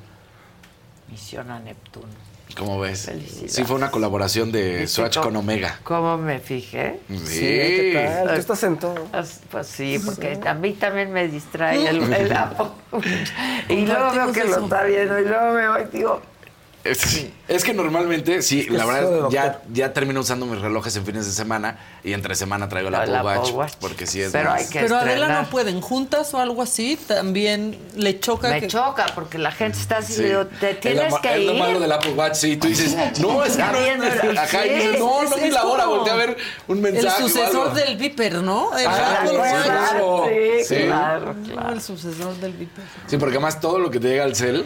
Misión 1.08 1.48
a 1.52 1.60
Neptuno. 1.60 2.08
¿Cómo 2.58 2.78
ves? 2.78 3.06
Felicidades. 3.06 3.52
Sí, 3.52 3.64
fue 3.64 3.76
una 3.76 3.90
colaboración 3.90 4.52
de 4.52 4.80
¿Viste 4.80 4.88
Swatch 4.88 5.18
con 5.18 5.34
Omega. 5.36 5.78
¿Cómo 5.84 6.18
me 6.18 6.40
fijé? 6.40 7.00
Sí. 7.08 7.40
¿Qué 7.40 7.92
tal? 7.94 8.34
Tú 8.34 8.40
estás 8.40 8.62
en 8.64 8.76
todo. 8.76 8.94
Pues, 9.10 9.40
pues 9.50 9.66
sí, 9.66 10.00
porque 10.04 10.38
a 10.44 10.54
mí 10.54 10.72
también 10.72 11.12
me 11.12 11.28
distrae 11.28 11.88
el, 11.88 12.12
el 12.12 12.32
y 13.68 13.86
luego 13.86 14.12
veo 14.12 14.32
que 14.32 14.44
lo 14.44 14.64
está 14.64 14.84
viendo 14.84 15.18
y 15.18 15.24
luego 15.24 15.54
me 15.54 15.68
voy 15.68 15.82
y 15.92 15.96
digo, 15.96 16.20
Es, 16.90 17.26
es 17.48 17.64
que 17.64 17.74
normalmente, 17.74 18.42
sí, 18.42 18.64
que 18.66 18.72
la 18.72 18.84
verdad, 18.86 19.28
ya, 19.30 19.60
ya 19.72 19.92
termino 19.92 20.20
usando 20.20 20.46
mis 20.46 20.60
relojes 20.60 20.94
en 20.96 21.04
fines 21.04 21.26
de 21.26 21.32
semana 21.32 21.78
y 22.04 22.12
entre 22.12 22.34
semana 22.34 22.68
traigo 22.68 22.90
la 22.90 23.04
El 23.04 23.14
Apple 23.14 23.30
Apple 23.30 23.40
Watch, 23.52 23.52
Watch. 23.54 23.72
porque 23.80 24.06
sí 24.06 24.20
es 24.22 24.32
Pero 24.32 24.50
más- 24.50 24.62
hay 24.62 24.68
que 24.68 24.80
Pero 24.80 24.96
Adela 24.96 25.42
no 25.42 25.50
pueden 25.50 25.80
juntas 25.80 26.32
o 26.34 26.38
algo 26.38 26.62
así, 26.62 26.96
también 27.06 27.78
le 27.96 28.20
choca 28.20 28.48
Me 28.50 28.60
que... 28.60 28.66
choca 28.68 29.06
porque 29.14 29.38
la 29.38 29.50
gente 29.52 29.78
está 29.78 29.98
así, 29.98 30.14
Sí. 30.14 30.24
digo, 30.24 30.46
te 30.46 30.70
Es 30.70 30.74
la 30.76 30.80
tienes 30.80 31.14
que 31.20 31.34
es 31.34 31.40
ir. 31.40 31.46
lo 31.46 31.54
malo 31.54 31.80
del 31.80 31.92
Apple 31.92 32.12
Watch, 32.12 32.34
sí. 32.34 32.56
Tú 32.56 32.68
dices, 32.68 32.94
no, 33.20 33.44
es 33.44 33.56
que 33.56 33.62
Está 33.62 33.72
no 33.72 34.04
es. 34.04 34.24
el- 34.24 34.38
Acá 34.38 34.66
y 34.66 34.68
sí, 34.68 34.74
dices, 34.76 34.98
no, 35.00 35.22
Es- 35.22 35.30
no 35.30 35.36
vi 35.36 35.42
es 35.44 35.52
la 35.54 35.64
hora, 35.64 35.86
volteé 35.86 36.12
a 36.12 36.16
ver 36.16 36.36
un 36.68 36.76
El 36.78 36.82
mensaje. 36.94 37.22
o 37.24 37.28
sucesor 37.28 37.68
algo. 37.68 37.74
del 37.74 37.96
Viper, 37.96 38.34
¿no? 38.42 38.76
El 38.78 38.86
Ajá, 38.86 39.20
Apple 39.22 39.38
Watch. 39.38 39.64
claro. 39.64 40.24
Sí, 40.28 40.64
Sí. 40.64 40.74
claro, 40.86 41.34
No, 41.34 41.52
claro. 41.52 41.72
el 41.72 41.80
sucesor 41.82 42.34
del 42.36 42.52
Viper. 42.52 42.84
Sí, 43.06 43.16
porque 43.16 43.36
además 43.36 43.60
todo 43.60 43.78
lo 43.78 43.90
que 43.90 44.00
te 44.00 44.08
llega 44.08 44.24
al 44.24 44.34
cel 44.36 44.64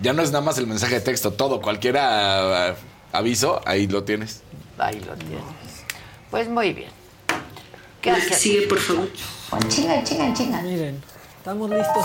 ya 0.00 0.12
no 0.12 0.22
es 0.22 0.30
nada 0.30 0.44
más 0.44 0.58
el 0.58 0.66
mensaje 0.66 0.94
de 0.96 1.00
texto, 1.00 1.32
todo, 1.32 1.60
cualquier 1.60 1.98
ah, 1.98 2.74
aviso, 3.12 3.60
ahí 3.66 3.86
lo 3.86 4.04
tienes. 4.04 4.42
Ahí 4.78 5.00
lo 5.00 5.14
tienes. 5.14 5.42
Pues 6.30 6.48
muy 6.48 6.72
bien. 6.72 6.90
¿Qué 8.00 8.10
haces? 8.10 8.38
Sigue, 8.38 8.66
por 8.68 8.78
favor. 8.78 9.08
Chinga, 9.68 10.04
chinga, 10.04 10.32
chinga. 10.34 10.60
Miren, 10.62 11.02
estamos 11.38 11.68
listos. 11.70 12.04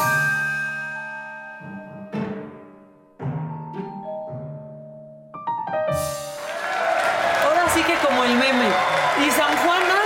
Ahora 7.43 7.65
sí 7.73 7.81
que 7.83 7.95
como 8.05 8.23
el 8.23 8.35
meme. 8.35 8.67
Y 9.25 9.31
San 9.31 9.55
Juana, 9.57 9.99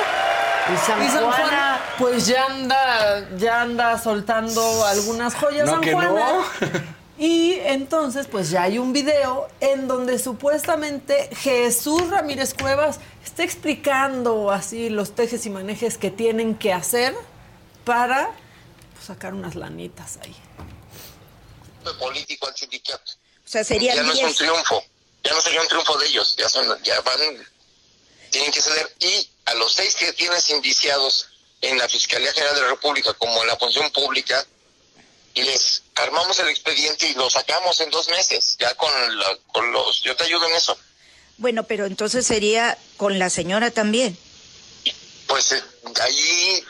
Y 0.74 0.78
San, 0.86 1.04
y 1.04 1.08
San 1.10 1.24
Juana, 1.24 1.36
Juana, 1.38 1.80
pues 1.98 2.28
ya 2.28 2.46
anda, 2.46 3.28
ya 3.38 3.62
anda 3.62 3.98
soltando 3.98 4.86
algunas 4.86 5.34
joyas 5.36 5.66
No, 5.66 5.74
San 5.74 5.82
que 5.82 5.94
Juana. 5.94 6.10
no. 6.10 6.88
Y 7.18 7.54
entonces, 7.54 8.28
pues 8.28 8.52
ya 8.52 8.64
hay 8.64 8.78
un 8.78 8.94
video 8.94 9.48
en 9.60 9.88
donde 9.88 10.20
supuestamente 10.20 11.30
Jesús 11.36 12.10
Ramírez 12.10 12.54
Cuevas 12.54 13.00
está 13.26 13.44
explicando 13.44 14.52
así 14.52 14.90
los 14.90 15.16
tejes 15.16 15.46
y 15.48 15.50
manejes 15.50 15.98
que 15.98 16.12
tienen 16.12 16.56
que 16.56 16.74
hacer 16.74 17.16
para 17.84 18.30
pues, 18.94 19.06
sacar 19.06 19.34
unas 19.34 19.56
lanitas 19.56 20.20
ahí. 20.24 20.36
político 22.00 22.48
al 22.48 22.56
sindicato. 22.56 23.12
O 23.46 23.50
sea, 23.50 23.64
serían 23.64 23.96
ya 23.96 24.04
no 24.04 24.12
es 24.12 24.20
un 24.20 24.26
10. 24.26 24.38
triunfo, 24.38 24.84
ya 25.24 25.34
no 25.34 25.42
sería 25.42 25.62
un 25.62 25.68
triunfo 25.68 25.98
de 25.98 26.08
ellos, 26.08 26.36
ya 26.36 26.50
son, 26.50 26.68
ya 26.84 27.02
van, 27.02 27.20
tienen 28.30 28.52
que 28.52 28.62
ceder. 28.62 28.94
Y 29.00 29.28
a 29.46 29.56
los 29.56 29.74
seis 29.74 29.96
que 29.96 30.14
tienes 30.14 30.50
indiciados 30.52 31.30
en 31.62 31.78
la 31.80 31.88
Fiscalía 31.90 32.32
General 32.34 32.56
de 32.56 32.62
la 32.62 32.68
República 32.68 33.14
como 33.14 33.42
en 33.42 33.48
la 33.48 33.58
función 33.58 33.90
pública, 33.92 34.46
les 35.44 35.84
armamos 35.96 36.38
el 36.40 36.48
expediente 36.50 37.08
y 37.08 37.14
lo 37.14 37.30
sacamos 37.30 37.80
en 37.82 37.90
dos 37.90 38.08
meses, 38.10 38.56
ya 38.60 38.74
con, 38.76 38.90
la- 39.20 39.38
con 39.52 39.72
los, 39.72 40.02
yo 40.02 40.16
te 40.16 40.24
ayudo 40.26 40.46
en 40.48 40.56
eso. 40.56 40.78
Bueno, 41.38 41.64
pero 41.64 41.86
entonces 41.86 42.26
sería 42.26 42.78
con 42.98 43.20
la 43.20 43.30
señora 43.30 43.70
también. 43.72 44.18
Pues 45.28 45.52
eh, 45.52 45.64
allí 46.02 46.64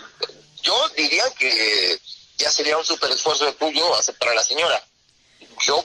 yo 0.63 0.89
diría 0.97 1.23
que 1.37 1.99
ya 2.37 2.51
sería 2.51 2.77
un 2.77 2.85
super 2.85 3.09
esfuerzo 3.11 3.51
tuyo 3.53 3.95
aceptar 3.95 4.29
a 4.29 4.35
la 4.35 4.43
señora. 4.43 4.83
Yo, 5.65 5.83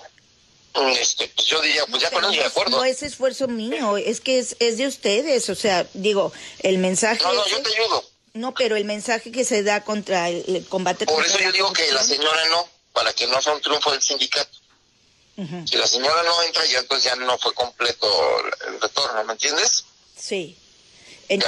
mm, 0.74 0.89
este, 0.99 1.28
pues 1.28 1.47
yo 1.47 1.61
diría, 1.61 1.87
pues 1.87 2.03
ya 2.03 2.11
con 2.11 2.24
eso 2.24 2.33
de 2.33 2.45
acuerdo. 2.45 2.76
No 2.78 2.85
es 2.85 3.03
esfuerzo 3.03 3.47
mío, 3.47 3.97
es 3.99 4.20
que 4.20 4.39
es, 4.39 4.57
es 4.59 4.78
de 4.78 4.87
ustedes. 4.87 5.49
O 5.49 5.55
sea, 5.55 5.87
digo, 5.95 6.33
el 6.61 6.78
mensaje. 6.78 7.22
No, 7.22 7.33
no, 7.35 7.47
yo 7.47 7.62
te 7.62 7.70
ayudo. 7.74 8.05
No, 8.35 8.55
pero 8.55 8.76
el 8.76 8.85
mensaje 8.85 9.30
que 9.30 9.45
se 9.45 9.62
da 9.62 9.85
contra 9.85 10.28
el, 10.28 10.45
el 10.57 10.66
combate. 10.66 11.07
Por 11.07 11.24
eso 11.24 11.39
yo 11.39 11.53
digo 11.53 11.72
que 11.72 11.91
la 11.93 12.03
señora 12.03 12.49
no, 12.51 12.66
para 12.93 13.12
que 13.12 13.26
no 13.26 13.41
sea 13.43 13.53
un 13.55 13.61
triunfo 13.61 13.91
del 13.93 14.03
sindicato. 14.03 14.59
Si 15.66 15.76
la 15.76 15.87
señora 15.87 16.22
no 16.22 16.43
entra, 16.43 16.64
ya 16.66 16.78
entonces 16.78 17.11
ya 17.11 17.16
no 17.16 17.37
fue 17.39 17.53
completo 17.55 18.07
el 18.68 18.80
retorno, 18.80 19.24
¿me 19.24 19.33
entiendes? 19.33 19.85
Sí. 20.16 20.57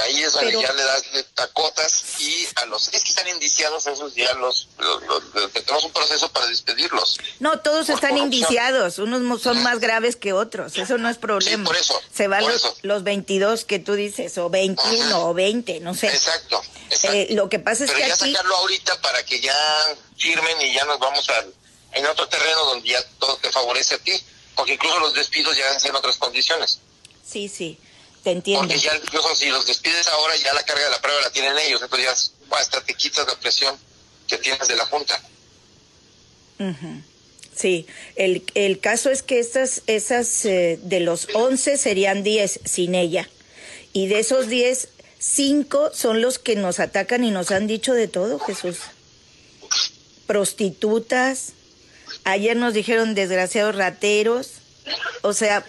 Ahí 0.01 0.23
es 0.23 0.33
donde 0.33 0.47
pero- 0.47 0.61
ya 0.61 0.73
le 0.73 0.83
das 0.83 1.03
le 1.13 1.25
acotas 1.37 2.03
y 2.19 2.47
a 2.55 2.65
los 2.65 2.87
es 2.93 3.03
que 3.03 3.09
están 3.09 3.27
indiciados 3.27 3.85
esos 3.87 4.15
ya 4.15 4.33
los, 4.35 4.67
los, 4.77 5.03
los- 5.03 5.51
tenemos 5.51 5.83
un 5.83 5.91
proceso 5.91 6.29
para 6.31 6.47
despedirlos. 6.47 7.17
No, 7.39 7.59
todos 7.59 7.87
Por 7.87 7.95
están 7.95 8.11
corrupción. 8.11 8.33
indiciados, 8.33 8.97
unos 8.99 9.41
son 9.41 9.61
más 9.63 9.79
graves 9.79 10.15
que 10.15 10.33
otros, 10.33 10.77
eso 10.77 10.97
no 10.97 11.09
es 11.09 11.17
problema. 11.17 11.63
Sí, 11.63 11.67
por 11.67 11.75
eso, 11.77 12.01
Se 12.13 12.27
van 12.27 12.43
los, 12.43 12.55
eso. 12.55 12.75
los 12.81 13.03
22 13.03 13.65
que 13.65 13.79
tú 13.79 13.93
dices, 13.93 14.37
o 14.37 14.49
21 14.49 15.27
o 15.29 15.33
20, 15.33 15.79
no 15.81 15.93
sé. 15.93 16.07
Exacto, 16.07 16.61
exacto. 16.89 17.17
Eh, 17.17 17.27
lo 17.31 17.49
que 17.49 17.59
pasa 17.59 17.83
es 17.85 17.91
Pero 17.91 18.01
que 18.03 18.07
ya 18.07 18.13
aquí, 18.15 18.31
sacarlo 18.31 18.55
ahorita 18.57 19.01
para 19.01 19.23
que 19.25 19.39
ya 19.41 19.55
firmen 20.17 20.59
y 20.61 20.73
ya 20.73 20.85
nos 20.85 20.99
vamos 20.99 21.27
al, 21.29 21.53
en 21.93 22.05
otro 22.07 22.27
terreno 22.27 22.63
donde 22.65 22.89
ya 22.89 23.03
todo 23.19 23.37
te 23.37 23.51
favorece 23.51 23.95
a 23.95 23.97
ti, 23.99 24.13
porque 24.55 24.73
incluso 24.73 24.99
los 24.99 25.13
despidos 25.13 25.55
ya 25.57 25.65
en 25.87 25.95
otras 25.95 26.17
condiciones. 26.17 26.79
sí, 27.27 27.49
sí, 27.49 27.77
te 28.25 28.31
entiendo. 28.31 28.67
Porque 28.67 28.79
ya 28.79 28.95
incluso 28.95 29.35
si 29.35 29.49
los 29.49 29.67
despides 29.67 30.07
ahora, 30.07 30.35
ya 30.35 30.51
la 30.53 30.63
carga 30.63 30.83
de 30.83 30.89
la 30.89 30.99
prueba 30.99 31.21
la 31.21 31.29
tienen 31.29 31.55
ellos, 31.59 31.79
entonces 31.81 32.07
ya 32.07 32.57
hasta 32.57 32.81
te 32.81 32.95
quitas 32.95 33.25
la 33.27 33.39
presión 33.39 33.77
que 34.27 34.37
tienes 34.39 34.67
de 34.67 34.75
la 34.75 34.85
Junta. 34.87 35.21
Ujú. 36.57 37.01
Sí, 37.55 37.85
el, 38.15 38.43
el 38.55 38.79
caso 38.79 39.11
es 39.11 39.21
que 39.21 39.39
esas, 39.39 39.83
esas 39.85 40.43
eh, 40.45 40.79
de 40.81 41.01
los 41.01 41.27
11 41.35 41.77
serían 41.77 42.23
10 42.23 42.61
sin 42.65 42.95
ella. 42.95 43.29
Y 43.93 44.07
de 44.07 44.19
esos 44.19 44.47
10, 44.47 44.89
5 45.19 45.91
son 45.93 46.21
los 46.21 46.39
que 46.39 46.55
nos 46.55 46.79
atacan 46.79 47.23
y 47.23 47.29
nos 47.29 47.51
han 47.51 47.67
dicho 47.67 47.93
de 47.93 48.07
todo, 48.07 48.39
Jesús. 48.39 48.79
Prostitutas, 50.25 51.53
ayer 52.23 52.57
nos 52.57 52.73
dijeron 52.73 53.13
desgraciados 53.13 53.75
rateros. 53.75 54.53
O 55.21 55.33
sea, 55.33 55.63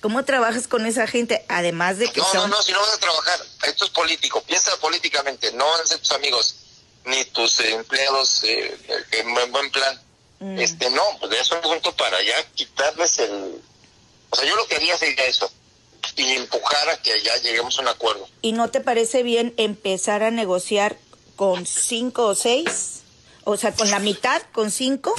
¿cómo 0.00 0.24
trabajas 0.24 0.68
con 0.68 0.86
esa 0.86 1.06
gente? 1.06 1.44
Además 1.48 1.98
de 1.98 2.10
que 2.10 2.20
No, 2.20 2.26
no, 2.26 2.40
son... 2.40 2.50
no, 2.50 2.62
si 2.62 2.72
no 2.72 2.80
vas 2.80 2.94
a 2.94 2.98
trabajar, 2.98 3.40
esto 3.66 3.84
es 3.84 3.90
político, 3.90 4.42
piensa 4.42 4.76
políticamente, 4.78 5.52
no 5.52 5.66
van 5.66 5.80
a 5.80 5.86
ser 5.86 5.98
tus 5.98 6.12
amigos 6.12 6.56
ni 7.04 7.24
tus 7.26 7.60
eh, 7.60 7.72
empleados 7.74 8.42
eh, 8.44 8.76
en 9.12 9.34
buen, 9.34 9.52
buen 9.52 9.70
plan. 9.70 10.00
Mm. 10.40 10.58
Este, 10.58 10.90
no, 10.90 11.02
pues 11.18 11.32
es 11.38 11.50
un 11.50 11.60
punto 11.60 11.94
para 11.96 12.22
ya 12.22 12.42
quitarles 12.54 13.18
el... 13.18 13.62
O 14.30 14.36
sea, 14.36 14.44
yo 14.46 14.56
lo 14.56 14.66
que 14.66 14.76
haría 14.76 14.96
sería 14.96 15.24
eso, 15.24 15.50
y 16.16 16.32
empujar 16.32 16.88
a 16.88 16.96
que 17.02 17.20
ya 17.20 17.36
lleguemos 17.38 17.78
a 17.78 17.82
un 17.82 17.88
acuerdo. 17.88 18.28
¿Y 18.42 18.52
no 18.52 18.70
te 18.70 18.80
parece 18.80 19.22
bien 19.22 19.54
empezar 19.56 20.22
a 20.22 20.30
negociar 20.30 20.96
con 21.36 21.66
cinco 21.66 22.26
o 22.26 22.34
seis? 22.34 23.00
O 23.44 23.56
sea, 23.56 23.74
con 23.74 23.90
la 23.90 23.98
mitad, 23.98 24.42
con 24.52 24.70
cinco, 24.70 25.14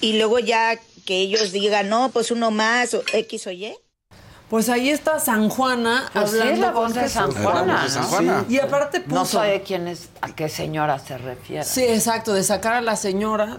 y 0.00 0.14
luego 0.14 0.38
ya 0.38 0.78
que 1.06 1.18
ellos 1.18 1.52
digan, 1.52 1.88
no, 1.88 2.10
pues 2.12 2.30
uno 2.30 2.50
más, 2.50 2.94
o 2.94 3.02
X 3.12 3.46
o 3.46 3.50
Y. 3.50 3.76
Pues 4.50 4.68
ahí 4.68 4.90
está 4.90 5.20
San 5.20 5.48
Juana 5.48 6.10
Pues 6.12 6.32
sí, 6.32 6.38
hablando 6.38 6.54
es 6.54 6.58
la 6.58 6.70
voz 6.72 6.92
de. 6.92 7.08
San 7.08 7.32
Juana, 7.32 7.84
de 7.84 7.88
San 7.88 8.02
¿no? 8.02 8.08
Juana. 8.08 8.44
Y 8.48 8.58
aparte 8.58 9.00
puso... 9.00 9.14
No 9.14 9.24
sabe 9.24 9.62
quién 9.62 9.86
es, 9.86 10.08
a 10.20 10.34
qué 10.34 10.48
señora 10.48 10.98
se 10.98 11.16
refiere. 11.16 11.62
Sí, 11.62 11.84
exacto, 11.84 12.34
de 12.34 12.42
sacar 12.42 12.74
a 12.74 12.80
la 12.80 12.96
señora. 12.96 13.58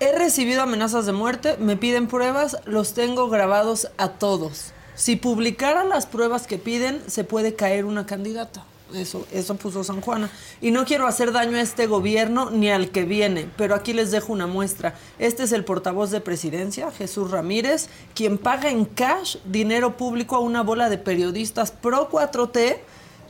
He 0.00 0.18
recibido 0.18 0.62
amenazas 0.62 1.06
de 1.06 1.12
muerte, 1.12 1.56
me 1.58 1.76
piden 1.76 2.08
pruebas, 2.08 2.58
los 2.64 2.94
tengo 2.94 3.28
grabados 3.28 3.90
a 3.96 4.08
todos. 4.08 4.72
Si 4.96 5.14
publicara 5.14 5.84
las 5.84 6.06
pruebas 6.06 6.48
que 6.48 6.58
piden, 6.58 7.00
se 7.06 7.22
puede 7.22 7.54
caer 7.54 7.84
una 7.84 8.04
candidata. 8.04 8.64
Eso, 8.94 9.26
eso 9.32 9.56
puso 9.56 9.84
San 9.84 10.00
Juana. 10.00 10.30
Y 10.60 10.70
no 10.70 10.84
quiero 10.84 11.06
hacer 11.06 11.32
daño 11.32 11.56
a 11.58 11.60
este 11.60 11.86
gobierno 11.86 12.50
ni 12.50 12.70
al 12.70 12.90
que 12.90 13.04
viene, 13.04 13.48
pero 13.56 13.74
aquí 13.74 13.92
les 13.92 14.10
dejo 14.10 14.32
una 14.32 14.46
muestra. 14.46 14.94
Este 15.18 15.42
es 15.42 15.52
el 15.52 15.64
portavoz 15.64 16.10
de 16.10 16.20
presidencia, 16.20 16.90
Jesús 16.90 17.30
Ramírez, 17.30 17.88
quien 18.14 18.38
paga 18.38 18.70
en 18.70 18.86
cash 18.86 19.36
dinero 19.44 19.96
público 19.96 20.36
a 20.36 20.40
una 20.40 20.62
bola 20.62 20.88
de 20.88 20.98
periodistas 20.98 21.70
pro 21.70 22.10
4T 22.10 22.78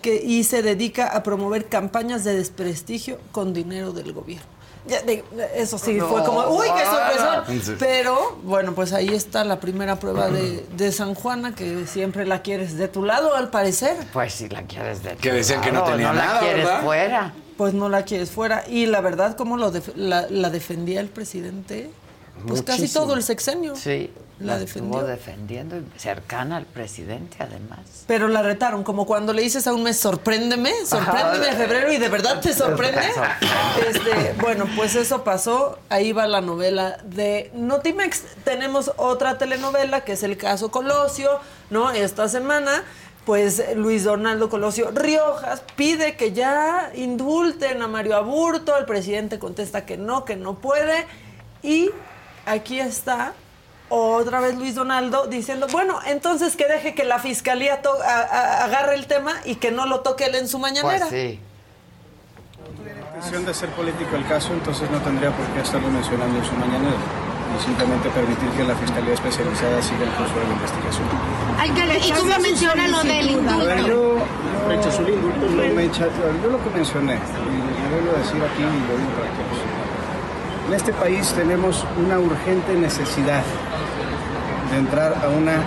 que, 0.01 0.23
y 0.25 0.45
se 0.45 0.63
dedica 0.63 1.09
a 1.09 1.23
promover 1.23 1.67
campañas 1.69 2.23
de 2.23 2.37
desprestigio 2.37 3.19
con 3.33 3.53
dinero 3.53 3.93
del 3.93 4.13
gobierno. 4.13 4.58
Ya, 4.87 5.03
de- 5.03 5.25
eso 5.55 5.77
sí, 5.79 5.99
fue 6.01 6.25
como, 6.25 6.49
uy, 6.57 6.67
qué 6.77 6.85
sorpresa. 6.85 7.45
Sí. 7.63 7.75
Pero, 7.79 8.39
bueno, 8.43 8.73
pues 8.75 8.93
ahí 8.93 9.09
está 9.09 9.45
la 9.45 9.61
primera 9.61 9.97
prueba 9.97 10.29
de, 10.31 10.65
de 10.77 10.93
San 10.93 11.15
Juana, 11.15 11.55
que 11.55 11.87
siempre 11.87 12.25
la 12.25 12.41
quieres 12.43 12.77
de 12.79 12.89
tu 12.89 13.05
lado, 13.05 13.35
al 13.35 13.51
parecer. 13.51 13.97
Pues 14.13 14.33
si 14.35 14.49
la 14.49 14.63
quieres 14.63 15.03
de 15.03 15.17
Que 15.17 15.33
decían 15.33 15.61
que 15.61 15.73
no 15.73 15.83
tenía 15.85 16.09
no 16.09 16.15
la 16.15 16.25
nada, 16.25 16.41
quieres 16.41 16.65
¿verdad? 16.65 16.83
fuera. 16.83 17.35
Pues 17.57 17.75
no 17.75 17.89
la 17.89 18.05
quieres 18.05 18.31
fuera. 18.31 18.65
Y 18.69 18.87
la 18.87 19.01
verdad, 19.01 19.37
¿cómo 19.37 19.57
lo 19.57 19.71
def- 19.71 19.95
la, 19.97 20.27
la 20.31 20.49
defendía 20.49 21.01
el 21.01 21.09
presidente? 21.09 21.91
Pues 22.47 22.63
casi 22.63 22.89
todo 22.89 23.15
el 23.15 23.23
sexenio. 23.25 23.75
Sí, 23.77 24.11
La 24.41 24.55
la, 24.55 24.59
defendió. 24.61 24.99
estuvo 24.99 25.11
defendiendo 25.11 25.77
y 25.77 25.85
cercana 25.99 26.59
al 26.59 26.65
presidente 26.65 27.39
además. 27.41 28.05
Pero 28.07 28.29
la 28.29 28.43
retaron, 28.43 28.85
como 28.85 29.05
cuando 29.05 29.33
le 29.33 29.43
dices 29.43 29.67
a 29.67 29.73
un 29.73 29.83
mes, 29.83 29.99
sorpréndeme, 29.99 30.73
sorpréndeme 30.87 31.57
febrero 31.57 31.93
y 31.93 31.97
de 31.97 32.09
verdad 32.09 32.41
te 32.41 32.55
sorprende. 32.55 33.01
Este, 33.89 34.35
bueno, 34.41 34.67
pues 34.77 34.95
eso 34.95 35.25
pasó. 35.25 35.79
Ahí 35.89 36.13
va 36.13 36.29
la 36.29 36.41
novela 36.41 36.99
de 37.05 37.51
Notimex. 37.55 38.23
Tenemos 38.45 38.93
otra 38.97 39.39
telenovela 39.39 40.03
que 40.03 40.13
es 40.13 40.23
el 40.23 40.37
caso 40.37 40.71
Colosio, 40.71 41.41
¿no? 41.71 41.91
Esta 41.91 42.29
semana, 42.29 42.85
pues 43.27 43.63
Luis 43.75 44.05
Donaldo 44.05 44.49
Colosio 44.49 44.93
Riojas 44.93 45.63
pide 45.75 46.17
que 46.17 46.33
ya 46.33 46.93
indulten 46.95 47.83
a 47.83 47.89
Mario 47.89 48.17
Aburto. 48.17 48.77
El 48.77 48.85
presidente 48.85 49.41
contesta 49.41 49.85
que 49.85 49.97
no, 49.97 50.25
que 50.25 50.37
no 50.37 50.55
puede. 50.61 51.07
Y 51.63 51.91
aquí 52.47 52.79
está 52.79 53.35
otra 53.91 54.41
vez 54.41 54.57
Luis 54.57 54.75
Donaldo 54.75 55.27
diciendo, 55.27 55.67
bueno, 55.73 55.99
entonces 56.07 56.57
que 56.57 56.67
deje 56.67 56.95
que 56.95 57.05
la 57.05 57.19
fiscalía 57.19 57.81
to- 57.83 57.97
a- 58.03 58.21
a- 58.21 58.65
agarre 58.65 58.95
el 58.95 59.07
tema 59.07 59.35
y 59.45 59.57
que 59.57 59.71
no 59.71 59.87
lo 59.87 60.01
toque 60.01 60.27
él 60.27 60.35
en 60.35 60.49
su 60.49 60.59
mañanera. 60.59 61.07
Pues 61.09 61.11
sí. 61.11 61.41
intención 63.19 63.45
de 63.47 63.55
ser 63.55 63.69
político 63.71 64.15
el 64.15 64.25
caso, 64.27 64.53
entonces 64.53 64.89
no 64.93 64.99
tendría 65.01 65.31
por 65.33 65.45
qué 65.47 65.61
estarlo 65.61 65.89
mencionando 65.91 66.39
en 66.39 66.45
su 66.45 66.53
mañanera. 66.55 66.95
Y 67.59 67.65
simplemente 67.65 68.09
permitir 68.11 68.49
que 68.51 68.63
la 68.63 68.75
Fiscalía 68.77 69.15
Especializada 69.15 69.83
siga 69.83 70.05
el 70.05 70.11
curso 70.11 70.35
de 70.39 70.45
la 70.45 70.53
investigación. 70.53 71.09
¿Y 72.07 72.13
cómo 72.13 72.39
menciona 72.39 72.89
lo 72.89 73.03
del 73.03 73.31
indulto? 73.31 73.87
yo, 73.89 74.19
no 74.67 74.73
echa- 75.81 76.09
yo 76.43 76.51
lo 76.51 76.63
que 76.63 76.71
mencioné, 76.71 77.15
y 77.15 77.17
lo 77.17 77.91
vuelvo 77.91 78.17
a 78.17 78.19
decir 78.21 78.41
aquí 78.45 78.63
y 78.63 78.65
lo 78.87 78.99
digo 78.99 79.11
para 79.19 79.31
todos. 79.35 79.59
En 80.69 80.75
este 80.75 80.93
país 80.93 81.33
tenemos 81.33 81.85
una 81.97 82.19
urgente 82.19 82.75
necesidad 82.75 83.43
de 84.71 84.79
entrar 84.79 85.15
a 85.25 85.29
una 85.29 85.63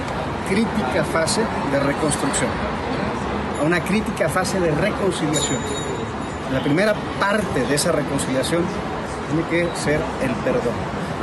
crítica 0.47 1.03
fase 1.05 1.41
de 1.71 1.79
reconstrucción, 1.79 2.49
a 3.59 3.63
una 3.63 3.81
crítica 3.83 4.29
fase 4.29 4.59
de 4.59 4.71
reconciliación. 4.71 5.59
La 6.51 6.61
primera 6.61 6.93
parte 7.19 7.61
de 7.65 7.75
esa 7.75 7.91
reconciliación 7.91 8.63
tiene 9.27 9.47
que 9.49 9.75
ser 9.77 10.01
el 10.21 10.31
perdón, 10.43 10.73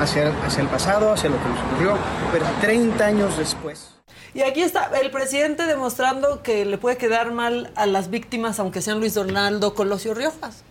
hacia 0.00 0.24
el, 0.24 0.32
hacia 0.42 0.62
el 0.62 0.68
pasado, 0.68 1.12
hacia 1.12 1.28
lo 1.28 1.36
que 1.42 1.48
nos 1.48 1.58
ocurrió, 1.60 1.98
pero 2.32 2.46
30 2.60 3.04
años 3.04 3.36
después. 3.36 3.90
Y 4.34 4.42
aquí 4.42 4.62
está 4.62 4.90
el 5.00 5.10
presidente 5.10 5.66
demostrando 5.66 6.42
que 6.42 6.64
le 6.64 6.78
puede 6.78 6.96
quedar 6.96 7.32
mal 7.32 7.70
a 7.76 7.86
las 7.86 8.10
víctimas, 8.10 8.58
aunque 8.60 8.82
sean 8.82 9.00
Luis 9.00 9.14
Donaldo 9.14 9.74
Colosio 9.74 10.14
Riojas. 10.14 10.62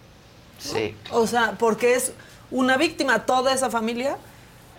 Sí. 0.59 0.95
O 1.11 1.27
sea, 1.27 1.55
porque 1.59 1.95
es 1.95 2.13
una 2.49 2.77
víctima, 2.77 3.25
toda 3.25 3.53
esa 3.53 3.69
familia 3.69 4.17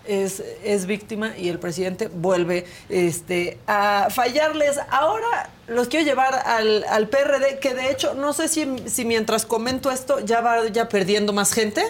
es, 0.09 0.43
es 0.63 0.85
víctima 0.87 1.37
y 1.37 1.49
el 1.49 1.59
presidente 1.59 2.07
vuelve 2.07 2.65
este, 2.89 3.59
a 3.67 4.07
fallarles. 4.09 4.79
Ahora 4.89 5.49
los 5.67 5.87
quiero 5.87 6.03
llevar 6.05 6.33
al, 6.45 6.83
al 6.89 7.07
PRD, 7.09 7.59
que 7.59 7.75
de 7.75 7.91
hecho, 7.91 8.15
no 8.15 8.33
sé 8.33 8.47
si, 8.47 8.67
si 8.87 9.05
mientras 9.05 9.45
comento 9.45 9.91
esto 9.91 10.19
ya 10.19 10.41
va 10.41 10.67
ya 10.67 10.89
perdiendo 10.89 11.31
más 11.31 11.53
gente, 11.53 11.83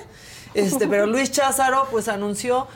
este, 0.54 0.88
pero 0.88 1.06
Luis 1.14 1.32
Cházaro 1.32 1.88
pues 1.92 2.10
anunció 2.10 2.68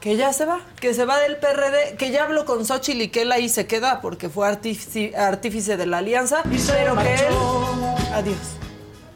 que 0.00 0.16
ya 0.16 0.32
se 0.32 0.44
va, 0.46 0.60
que 0.80 0.94
se 0.94 1.04
va 1.04 1.18
del 1.18 1.36
PRD, 1.36 1.96
que 1.96 2.10
ya 2.10 2.24
habló 2.24 2.44
con 2.44 2.64
Xochitl 2.64 3.02
y 3.02 3.08
que 3.08 3.22
él 3.22 3.32
ahí 3.32 3.48
se 3.48 3.66
queda 3.66 4.00
porque 4.00 4.28
fue 4.30 4.46
artífice, 4.48 5.16
artífice 5.16 5.76
de 5.76 5.86
la 5.86 5.98
alianza, 5.98 6.42
pero 6.44 6.96
que 6.96 7.14
él, 7.14 7.34
adiós, 8.14 8.36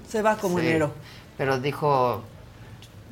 se 0.08 0.20
va 0.20 0.36
como 0.36 0.58
Sí. 0.58 0.66
enero. 0.66 0.92
Pero 1.38 1.58
dijo, 1.58 2.22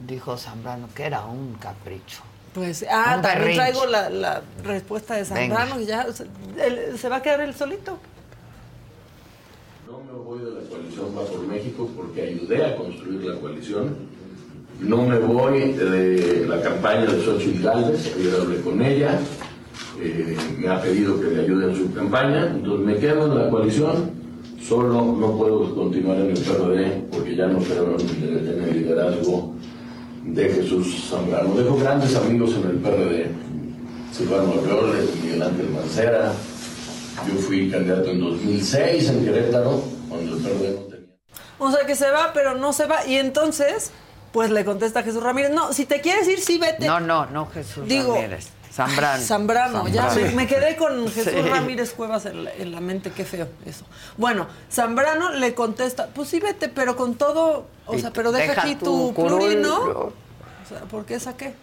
dijo 0.07 0.37
Zambrano 0.37 0.89
que 0.95 1.05
era 1.05 1.25
un 1.25 1.55
capricho. 1.55 2.23
Pues, 2.59 2.85
ah, 2.91 3.15
Un 3.17 3.23
también 3.23 3.39
berrinche. 3.39 3.57
traigo 3.57 3.87
la, 3.87 4.11
la 4.11 4.43
respuesta 4.65 5.15
de 5.15 5.25
Zambrano, 5.25 5.81
y 5.81 5.87
ya 5.87 6.07
se, 6.13 6.25
él- 6.25 6.99
se 6.99 7.09
va 7.09 7.17
a 7.17 7.23
quedar 7.23 7.41
él 7.41 7.55
solito. 7.55 7.99
No 9.87 10.01
me 10.01 10.13
voy 10.25 10.39
de 10.41 10.51
la 10.61 10.69
coalición 10.69 11.07
Va 11.17 11.25
por 11.25 11.47
México 11.47 11.89
porque 11.97 12.23
ayudé 12.23 12.65
a 12.67 12.77
construir 12.77 13.25
la 13.25 13.41
coalición. 13.41 13.97
No 14.81 15.03
me 15.07 15.19
voy 15.19 15.73
de 15.73 16.47
la 16.49 16.61
campaña 16.61 17.07
de 17.07 17.21
Xochitl 17.25 17.63
Gálvez, 17.65 18.15
ayer 18.17 18.35
hablé 18.41 18.61
con 18.61 18.81
ella, 18.83 19.19
eh, 20.01 20.37
me 20.59 20.69
ha 20.69 20.81
pedido 20.81 21.21
que 21.21 21.27
le 21.29 21.43
ayude 21.43 21.71
en 21.73 21.77
su 21.77 21.93
campaña, 21.93 22.47
entonces 22.47 22.87
me 22.87 22.97
quedo 22.97 23.27
en 23.27 23.39
la 23.45 23.51
coalición, 23.51 24.11
solo 24.63 25.17
no 25.19 25.37
puedo 25.37 25.75
continuar 25.75 26.19
en 26.19 26.31
el 26.31 26.39
PRD 26.39 27.03
porque 27.11 27.35
ya 27.35 27.47
no 27.49 27.59
creo 27.59 27.97
en 27.99 28.63
el 28.65 28.73
liderazgo 28.83 29.55
de 30.35 30.49
Jesús 30.49 31.09
Zambrano. 31.09 31.55
Dejo 31.55 31.77
grandes 31.77 32.15
amigos 32.17 32.55
en 32.55 32.71
el 32.71 32.77
PRD, 32.77 33.31
Silvano 34.13 34.53
Aureoles, 34.53 35.15
Miguel 35.23 35.43
Ángel 35.43 35.69
Mancera, 35.71 36.33
yo 37.27 37.35
fui 37.35 37.71
candidato 37.71 38.11
en 38.11 38.21
2006 38.21 39.09
en 39.09 39.25
Querétaro, 39.25 39.83
cuando 40.09 40.37
el 40.37 40.43
PRD 40.43 40.75
no 40.75 40.81
tenía. 40.83 41.09
O 41.59 41.71
sea 41.71 41.87
que 41.87 41.97
se 41.97 42.11
va, 42.11 42.33
pero 42.33 42.55
no 42.55 42.73
se 42.73 42.87
va. 42.87 43.05
Y 43.07 43.17
entonces, 43.17 43.91
pues 44.33 44.51
le 44.51 44.65
contesta 44.65 45.03
Jesús 45.03 45.23
Ramírez, 45.23 45.51
no, 45.51 45.73
si 45.73 45.87
te 45.87 46.01
quieres 46.01 46.29
ir, 46.29 46.41
sí 46.41 46.59
vete. 46.59 46.87
No, 46.87 47.01
no, 47.01 47.27
no 47.27 47.47
Jesús 47.47 47.87
Digo, 47.89 48.15
Ramírez. 48.15 48.49
Zambrano. 48.79 49.23
Zambrano, 49.23 49.89
ya 49.89 50.09
me, 50.15 50.31
me 50.31 50.47
quedé 50.47 50.77
con 50.77 51.09
Jesús 51.11 51.33
Sí. 51.33 51.43
Ramírez 51.43 51.93
Cuevas 51.95 52.27
en 52.27 52.45
la, 52.45 52.55
en 52.55 52.71
la 52.73 52.81
mente, 52.81 53.11
qué 53.11 53.25
feo 53.25 53.49
eso. 53.67 53.85
Bueno, 54.17 54.47
Zambrano 54.71 55.33
le 55.33 55.53
contesta, 55.55 56.07
pues 56.15 56.29
sí 56.29 56.39
vete, 56.41 56.69
pero 56.69 56.95
con 56.97 57.17
todo, 57.17 57.67
o 57.87 57.95
Y 57.95 58.01
sea, 58.01 58.13
pero 58.13 58.31
deja, 58.33 58.49
deja 58.55 58.63
aquí 58.63 58.75
tu 58.77 58.85
tu 59.09 59.15
curul, 59.15 59.39
pluri, 59.41 59.57
¿no? 59.57 59.87
no. 59.87 59.99
O 60.01 60.13
sea, 60.69 60.81
¿por 60.83 61.05
qué 61.05 61.19
saqué? 61.19 61.55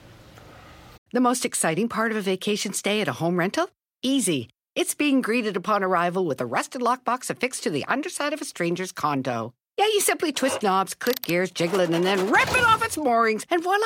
The 1.13 1.21
most 1.21 1.45
exciting 1.45 1.87
part 1.87 2.11
of 2.11 2.17
a 2.17 2.21
vacation 2.21 2.73
stay 2.73 2.99
at 3.01 3.07
a 3.07 3.13
home 3.13 3.37
rental? 3.39 3.69
Easy. 4.03 4.49
It's 4.75 4.93
being 4.93 5.21
greeted 5.21 5.55
upon 5.55 5.83
arrival 5.83 6.25
with 6.25 6.41
a 6.41 6.45
rusted 6.45 6.81
lockbox 6.81 7.29
affixed 7.29 7.63
to 7.63 7.69
the 7.69 7.85
underside 7.87 8.33
of 8.33 8.41
a 8.41 8.45
stranger's 8.45 8.91
condo. 8.91 9.53
Yeah, 9.77 9.85
you 9.85 10.01
simply 10.01 10.33
twist 10.33 10.61
knobs, 10.63 10.93
click 10.93 11.21
gears, 11.21 11.51
jiggle 11.51 11.79
it, 11.79 11.89
and 11.89 12.03
then 12.05 12.29
rip 12.29 12.49
it 12.51 12.65
off 12.65 12.83
its 12.83 12.97
moorings, 12.97 13.45
and 13.49 13.63
voila! 13.63 13.85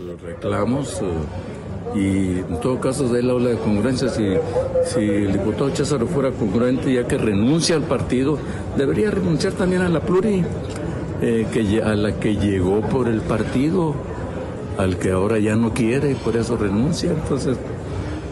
Los 0.00 0.20
reclamos 0.20 1.00
eh, 1.02 1.98
y 1.98 2.38
en 2.40 2.60
todo 2.60 2.80
caso 2.80 3.08
de 3.08 3.20
él 3.20 3.30
habla 3.30 3.50
de 3.50 3.56
congruencia. 3.56 4.08
Si, 4.08 4.24
si 4.86 5.00
el 5.00 5.32
diputado 5.32 5.70
Cházaro 5.70 6.06
fuera 6.06 6.30
congruente 6.30 6.92
ya 6.92 7.06
que 7.06 7.16
renuncia 7.18 7.76
al 7.76 7.82
partido, 7.82 8.38
debería 8.76 9.10
renunciar 9.10 9.52
también 9.52 9.82
a 9.82 9.88
la 9.88 10.00
pluri 10.00 10.42
eh, 11.22 11.46
que, 11.52 11.82
a 11.82 11.94
la 11.94 12.18
que 12.18 12.34
llegó 12.36 12.80
por 12.80 13.06
el 13.08 13.20
partido, 13.20 13.94
al 14.78 14.98
que 14.98 15.12
ahora 15.12 15.38
ya 15.38 15.54
no 15.54 15.72
quiere 15.72 16.10
y 16.12 16.14
por 16.14 16.36
eso 16.36 16.56
renuncia. 16.56 17.10
Entonces, 17.10 17.56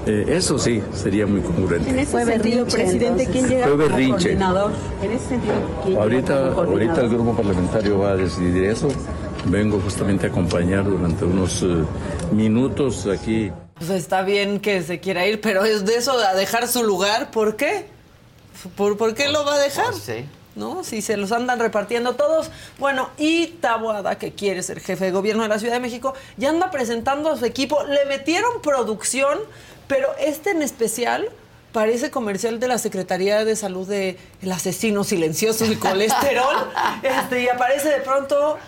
eh, 0.06 0.24
eso 0.28 0.58
sí 0.58 0.82
sería 0.92 1.26
muy 1.28 1.42
congruente. 1.42 1.88
En 1.90 1.98
ese 2.00 2.24
sentido, 2.24 2.66
presidente, 2.66 3.28
¿quién 3.30 3.48
llega 3.48 3.66
Fue 3.68 3.76
berrinche. 3.76 4.10
coordinador? 4.30 4.72
En 5.00 5.10
ese 5.12 5.28
sentido, 5.28 5.54
¿quién 5.84 5.90
llega 5.90 6.02
Ahorita, 6.02 6.34
como 6.42 6.54
coordinador? 6.54 6.88
ahorita 6.88 7.00
el 7.02 7.08
grupo 7.10 7.36
parlamentario 7.36 7.98
va 8.00 8.10
a 8.10 8.16
decidir 8.16 8.64
eso. 8.64 8.88
Vengo 9.46 9.80
justamente 9.80 10.26
a 10.26 10.30
acompañar 10.30 10.84
durante 10.84 11.24
unos 11.24 11.62
eh, 11.62 11.84
minutos 12.32 13.06
aquí. 13.06 13.50
Pues 13.74 13.90
está 13.90 14.22
bien 14.22 14.60
que 14.60 14.82
se 14.82 15.00
quiera 15.00 15.26
ir, 15.26 15.40
pero 15.40 15.64
es 15.64 15.84
de 15.84 15.96
eso 15.96 16.12
a 16.12 16.34
dejar 16.34 16.68
su 16.68 16.84
lugar, 16.84 17.30
¿por 17.30 17.56
qué? 17.56 17.86
¿Por, 18.76 18.96
por 18.96 19.14
qué 19.14 19.28
lo 19.28 19.44
va 19.44 19.54
a 19.54 19.58
dejar? 19.58 19.94
Sí. 19.94 20.24
¿no? 20.54 20.84
Si 20.84 21.02
se 21.02 21.16
los 21.16 21.32
andan 21.32 21.58
repartiendo 21.58 22.14
todos. 22.14 22.50
Bueno, 22.78 23.10
y 23.18 23.48
Taboada, 23.48 24.18
que 24.18 24.32
quiere 24.32 24.62
ser 24.62 24.80
jefe 24.80 25.06
de 25.06 25.10
gobierno 25.10 25.42
de 25.42 25.48
la 25.48 25.58
Ciudad 25.58 25.74
de 25.74 25.80
México, 25.80 26.14
ya 26.36 26.50
anda 26.50 26.70
presentando 26.70 27.30
a 27.30 27.36
su 27.36 27.44
equipo. 27.44 27.82
Le 27.84 28.04
metieron 28.06 28.60
producción, 28.62 29.38
pero 29.88 30.08
este 30.18 30.50
en 30.50 30.62
especial 30.62 31.28
parece 31.72 32.10
comercial 32.10 32.60
de 32.60 32.68
la 32.68 32.78
Secretaría 32.78 33.44
de 33.44 33.56
Salud 33.56 33.88
de 33.88 34.18
el 34.42 34.52
asesino 34.52 35.04
silencioso 35.04 35.64
y 35.64 35.76
colesterol. 35.76 36.70
este, 37.02 37.42
y 37.42 37.48
aparece 37.48 37.88
de 37.88 38.00
pronto, 38.00 38.58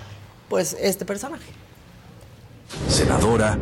pues, 0.48 0.76
este 0.80 1.04
personaje. 1.04 1.44
Senadora, 2.88 3.58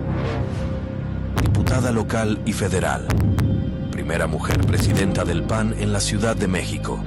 diputada 1.43 1.91
local 1.93 2.41
y 2.47 2.53
federal. 2.53 3.07
Primera 3.91 4.27
mujer 4.27 4.61
presidenta 4.67 5.25
del 5.25 5.43
PAN 5.45 5.75
en 5.79 5.93
la 5.93 6.01
Ciudad 6.01 6.35
de 6.37 6.49
México. 6.49 7.03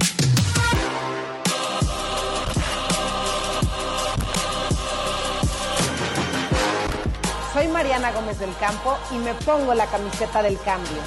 Soy 7.52 7.68
Mariana 7.68 8.12
Gómez 8.12 8.38
del 8.38 8.54
Campo 8.58 8.98
y 9.12 9.16
me 9.18 9.32
pongo 9.34 9.72
la 9.74 9.86
camiseta 9.86 10.42
del 10.42 10.58
cambio. 10.60 10.98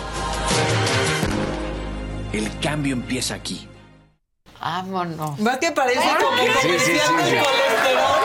El 2.33 2.59
cambio 2.59 2.93
empieza 2.93 3.35
aquí. 3.35 3.67
Vámonos. 4.59 5.39
¿Más 5.39 5.57
que 5.59 5.71
parece 5.71 5.99
Ay, 5.99 6.15
como 6.15 6.29
comercial 6.37 6.79
Sí, 6.79 6.79
sí, 6.79 6.91
sí. 6.93 6.99
colesterol? 7.37 8.18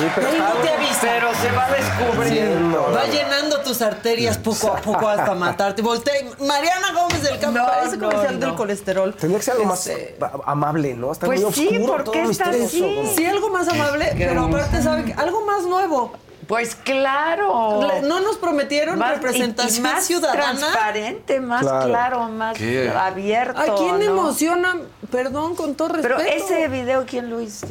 Sí, 0.00 0.06
pero 0.14 0.28
no 0.32 0.52
te 0.62 0.68
avisa. 0.70 0.98
Pero 1.00 1.28
se 1.34 1.50
va 1.52 1.68
descubriendo. 1.70 2.92
Va 2.94 3.04
llenando 3.06 3.60
tus 3.60 3.80
arterias 3.82 4.36
poco 4.38 4.68
a 4.68 4.76
poco 4.76 5.08
hasta 5.08 5.34
matarte. 5.34 5.82
Voltea. 5.82 6.14
y- 6.20 6.44
Mariana 6.44 6.92
Gómez 6.92 7.22
del 7.22 7.38
Campo 7.38 7.58
No, 7.58 7.66
parece 7.66 7.96
no, 7.96 8.04
comercial 8.08 8.40
no. 8.40 8.46
del 8.46 8.54
colesterol. 8.56 9.14
Tendría 9.14 9.38
que 9.38 9.44
ser 9.44 9.54
algo 9.54 9.64
más 9.66 9.86
Este, 9.86 10.18
amable, 10.44 10.94
¿no? 10.94 11.12
Está 11.12 11.26
Pues 11.26 11.40
muy 11.42 11.52
sí, 11.52 11.68
oscuro, 11.68 11.92
¿por 11.92 12.04
todo 12.04 12.14
está 12.30 12.46
misterioso, 12.50 13.00
así? 13.02 13.14
Sí, 13.16 13.26
algo 13.26 13.48
más 13.50 13.68
amable, 13.68 14.12
pero 14.16 14.44
aparte, 14.44 14.82
¿sabe 14.82 15.04
qué? 15.04 15.12
Algo 15.14 15.44
más 15.46 15.62
nuevo. 15.64 16.12
Pues 16.46 16.74
claro. 16.74 17.80
No 18.04 18.20
nos 18.20 18.36
prometieron 18.38 18.98
Más- 18.98 19.16
representación 19.16 19.74
y- 19.74 19.78
y 19.88 19.92
más 19.92 20.04
ciudadana. 20.06 20.40
transparente, 20.56 21.40
más 21.40 21.60
Claro. 21.62 21.86
claro, 21.86 22.28
más 22.28 22.56
¿Qué? 22.56 22.88
abierto. 22.90 23.60
¿A 23.60 23.74
quién 23.76 23.98
¿no? 23.98 24.04
emociona? 24.04 24.76
Perdón, 25.10 25.54
con 25.56 25.74
todo 25.74 25.88
respeto. 25.88 26.16
Pero 26.16 26.30
ese 26.30 26.68
video, 26.68 27.04
¿quién 27.06 27.28
lo 27.30 27.40
hizo? 27.42 27.66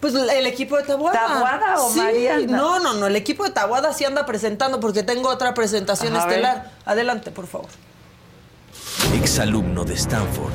Pues 0.00 0.14
el 0.14 0.46
equipo 0.46 0.76
de 0.76 0.84
Tabuada. 0.84 1.26
¿Tabuada 1.26 1.80
o 1.82 1.90
Sí, 1.90 1.98
Mariana? 1.98 2.56
No, 2.56 2.78
no, 2.78 2.94
no. 2.94 3.06
El 3.06 3.16
equipo 3.16 3.44
de 3.44 3.50
Tabuada 3.50 3.92
sí 3.92 4.04
anda 4.04 4.24
presentando 4.26 4.78
porque 4.78 5.02
tengo 5.02 5.28
otra 5.28 5.54
presentación 5.54 6.14
estelar. 6.14 6.70
Adelante, 6.84 7.30
por 7.32 7.46
favor. 7.46 7.68
Exalumno 9.14 9.84
de 9.84 9.94
Stanford. 9.94 10.52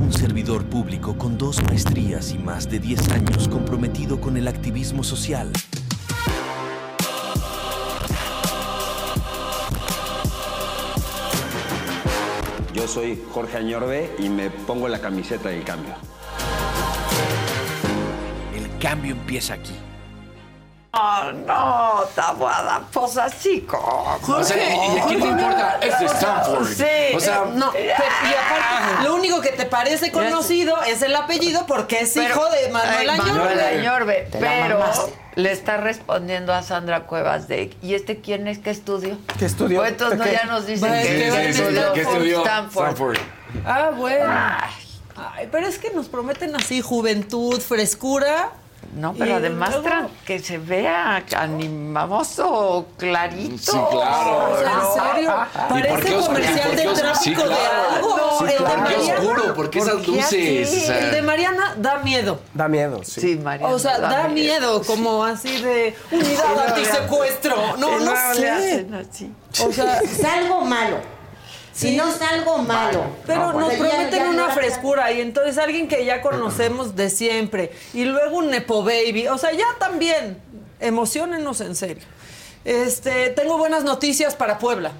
Un 0.00 0.12
servidor 0.12 0.64
público 0.66 1.16
con 1.18 1.36
dos 1.36 1.62
maestrías 1.64 2.30
y 2.30 2.38
más 2.38 2.68
de 2.70 2.78
10 2.78 3.10
años 3.10 3.48
comprometido 3.48 4.20
con 4.20 4.36
el 4.36 4.46
activismo 4.46 5.02
social. 5.02 5.50
Yo 12.72 12.86
soy 12.88 13.22
Jorge 13.32 13.56
Añorbe 13.58 14.14
y 14.18 14.28
me 14.28 14.50
pongo 14.50 14.88
la 14.88 15.00
camiseta 15.00 15.48
del 15.48 15.64
cambio. 15.64 15.94
Cambio 18.84 19.12
empieza 19.12 19.54
aquí. 19.54 19.74
No, 20.92 21.32
no, 21.32 22.04
Tabuada, 22.14 22.82
pues 22.92 23.16
así 23.16 23.62
como. 23.62 24.18
O 24.28 24.44
sea, 24.44 24.56
¿y 24.58 24.98
a 24.98 25.04
quién 25.06 25.20
le 25.20 25.26
importa? 25.26 25.78
Es 25.80 25.98
de 25.98 26.04
Stanford. 26.06 26.68
Sí. 26.68 27.16
O 27.16 27.20
sea, 27.20 27.44
No, 27.52 27.72
pero- 27.72 27.84
y 27.86 27.90
aparte, 27.90 29.02
lo 29.04 29.14
único 29.14 29.40
que 29.40 29.48
te 29.52 29.64
parece 29.64 30.12
conocido 30.12 30.76
es 30.82 31.00
el 31.00 31.16
apellido 31.16 31.64
porque 31.66 32.00
es 32.00 32.12
Pero- 32.12 32.28
hijo 32.28 32.44
de 32.50 32.68
Manuel 32.68 33.08
Añorbe. 33.10 34.28
Pero 34.30 34.84
le 35.34 35.50
está 35.50 35.78
respondiendo 35.78 36.52
a 36.52 36.62
Sandra 36.62 37.06
Cuevas 37.06 37.48
de 37.48 37.74
¿y 37.80 37.94
este 37.94 38.20
quién 38.20 38.46
es? 38.48 38.58
¿Qué 38.58 38.70
estudio? 38.70 39.16
¿Qué 39.38 39.46
estudió? 39.46 39.80
Pues 39.80 39.92
entonces 39.92 40.18
no, 40.18 40.24
¿Qué? 40.26 40.32
ya 40.32 40.44
nos 40.44 40.66
dicen 40.66 40.92
que, 40.92 41.02
sí, 41.02 41.08
que 41.08 41.30
sí, 41.30 41.54
sí, 41.54 41.62
estudió 41.62 41.92
¿Qué 41.94 42.00
estudió? 42.02 42.38
Stanford. 42.44 42.84
Stanford. 42.90 43.18
Ah, 43.66 43.90
bueno. 43.96 44.32
Ay, 45.16 45.48
pero 45.50 45.66
es 45.66 45.78
que 45.78 45.90
nos 45.90 46.06
prometen 46.08 46.54
así 46.54 46.82
juventud, 46.82 47.60
frescura. 47.60 48.50
No, 48.94 49.12
pero 49.12 49.30
Y 49.30 49.32
además 49.32 49.70
luego- 49.82 50.10
que 50.24 50.38
se 50.38 50.58
vea 50.58 51.24
animoso, 51.36 52.86
clarito. 52.96 53.58
Sí, 53.72 53.78
claro. 53.90 54.52
O 54.52 54.58
sea, 54.58 54.72
¿en 54.72 55.14
serio? 55.14 55.34
¿Y 55.54 55.68
Parece 55.68 55.88
por 55.88 56.04
qué 56.04 56.14
oscuro? 56.16 56.26
comercial 56.26 56.68
¿Por 56.68 56.76
qué 56.76 56.88
de 56.88 56.94
tráfico 56.94 57.48
de 57.48 57.54
algo. 57.54 58.38
Sí, 58.38 58.44
claro. 58.44 58.58
¿Por 58.58 58.68
qué 58.68 58.76
Mariana- 58.76 59.18
oscuro? 59.20 59.54
¿Por 59.54 59.70
qué 59.70 59.78
esas 59.80 59.92
¿Por 59.94 60.02
qué 60.02 60.10
luces? 60.12 60.24
así? 60.26 60.62
O 60.82 60.86
sea, 60.86 60.98
El 60.98 61.10
de 61.10 61.22
Mariana 61.22 61.74
da 61.76 61.98
miedo. 61.98 62.40
Da 62.54 62.68
miedo, 62.68 63.00
sí. 63.04 63.20
Sí, 63.20 63.36
María. 63.36 63.66
O 63.66 63.78
sea, 63.78 63.98
da 63.98 64.28
miedo, 64.28 64.82
como 64.82 65.24
así 65.24 65.60
de 65.60 65.96
unidad 66.10 66.68
antisecuestro. 66.68 67.76
No, 67.78 67.98
no 67.98 68.12
sé. 68.34 68.86
O 69.66 69.72
sea, 69.72 70.00
Salgo 70.20 70.60
malo. 70.62 70.98
Si 71.74 71.96
no 71.96 72.10
salgo 72.12 72.58
malo. 72.58 73.04
Pero 73.26 73.52
No, 73.52 73.60
nos 73.60 73.74
pues. 73.74 73.78
prometen 73.80 74.10
Ya, 74.10 74.24
ya, 74.24 74.30
una 74.30 74.48
frescura 74.50 75.10
y 75.12 75.20
entonces 75.20 75.58
alguien 75.58 75.88
que 75.88 76.04
ya 76.04 76.22
conocemos 76.22 76.94
de 76.94 77.10
siempre 77.10 77.72
y 77.92 78.04
luego 78.04 78.38
un 78.38 78.50
Nepo 78.50 78.84
Baby. 78.84 79.26
O 79.28 79.38
sea, 79.38 79.52
ya 79.52 79.66
también, 79.78 80.38
emocionenos 80.78 81.60
en 81.60 81.74
serio. 81.74 82.04
Este, 82.64 83.30
tengo 83.30 83.58
buenas 83.58 83.82
noticias 83.84 84.36
para 84.36 84.58
Puebla. 84.58 84.92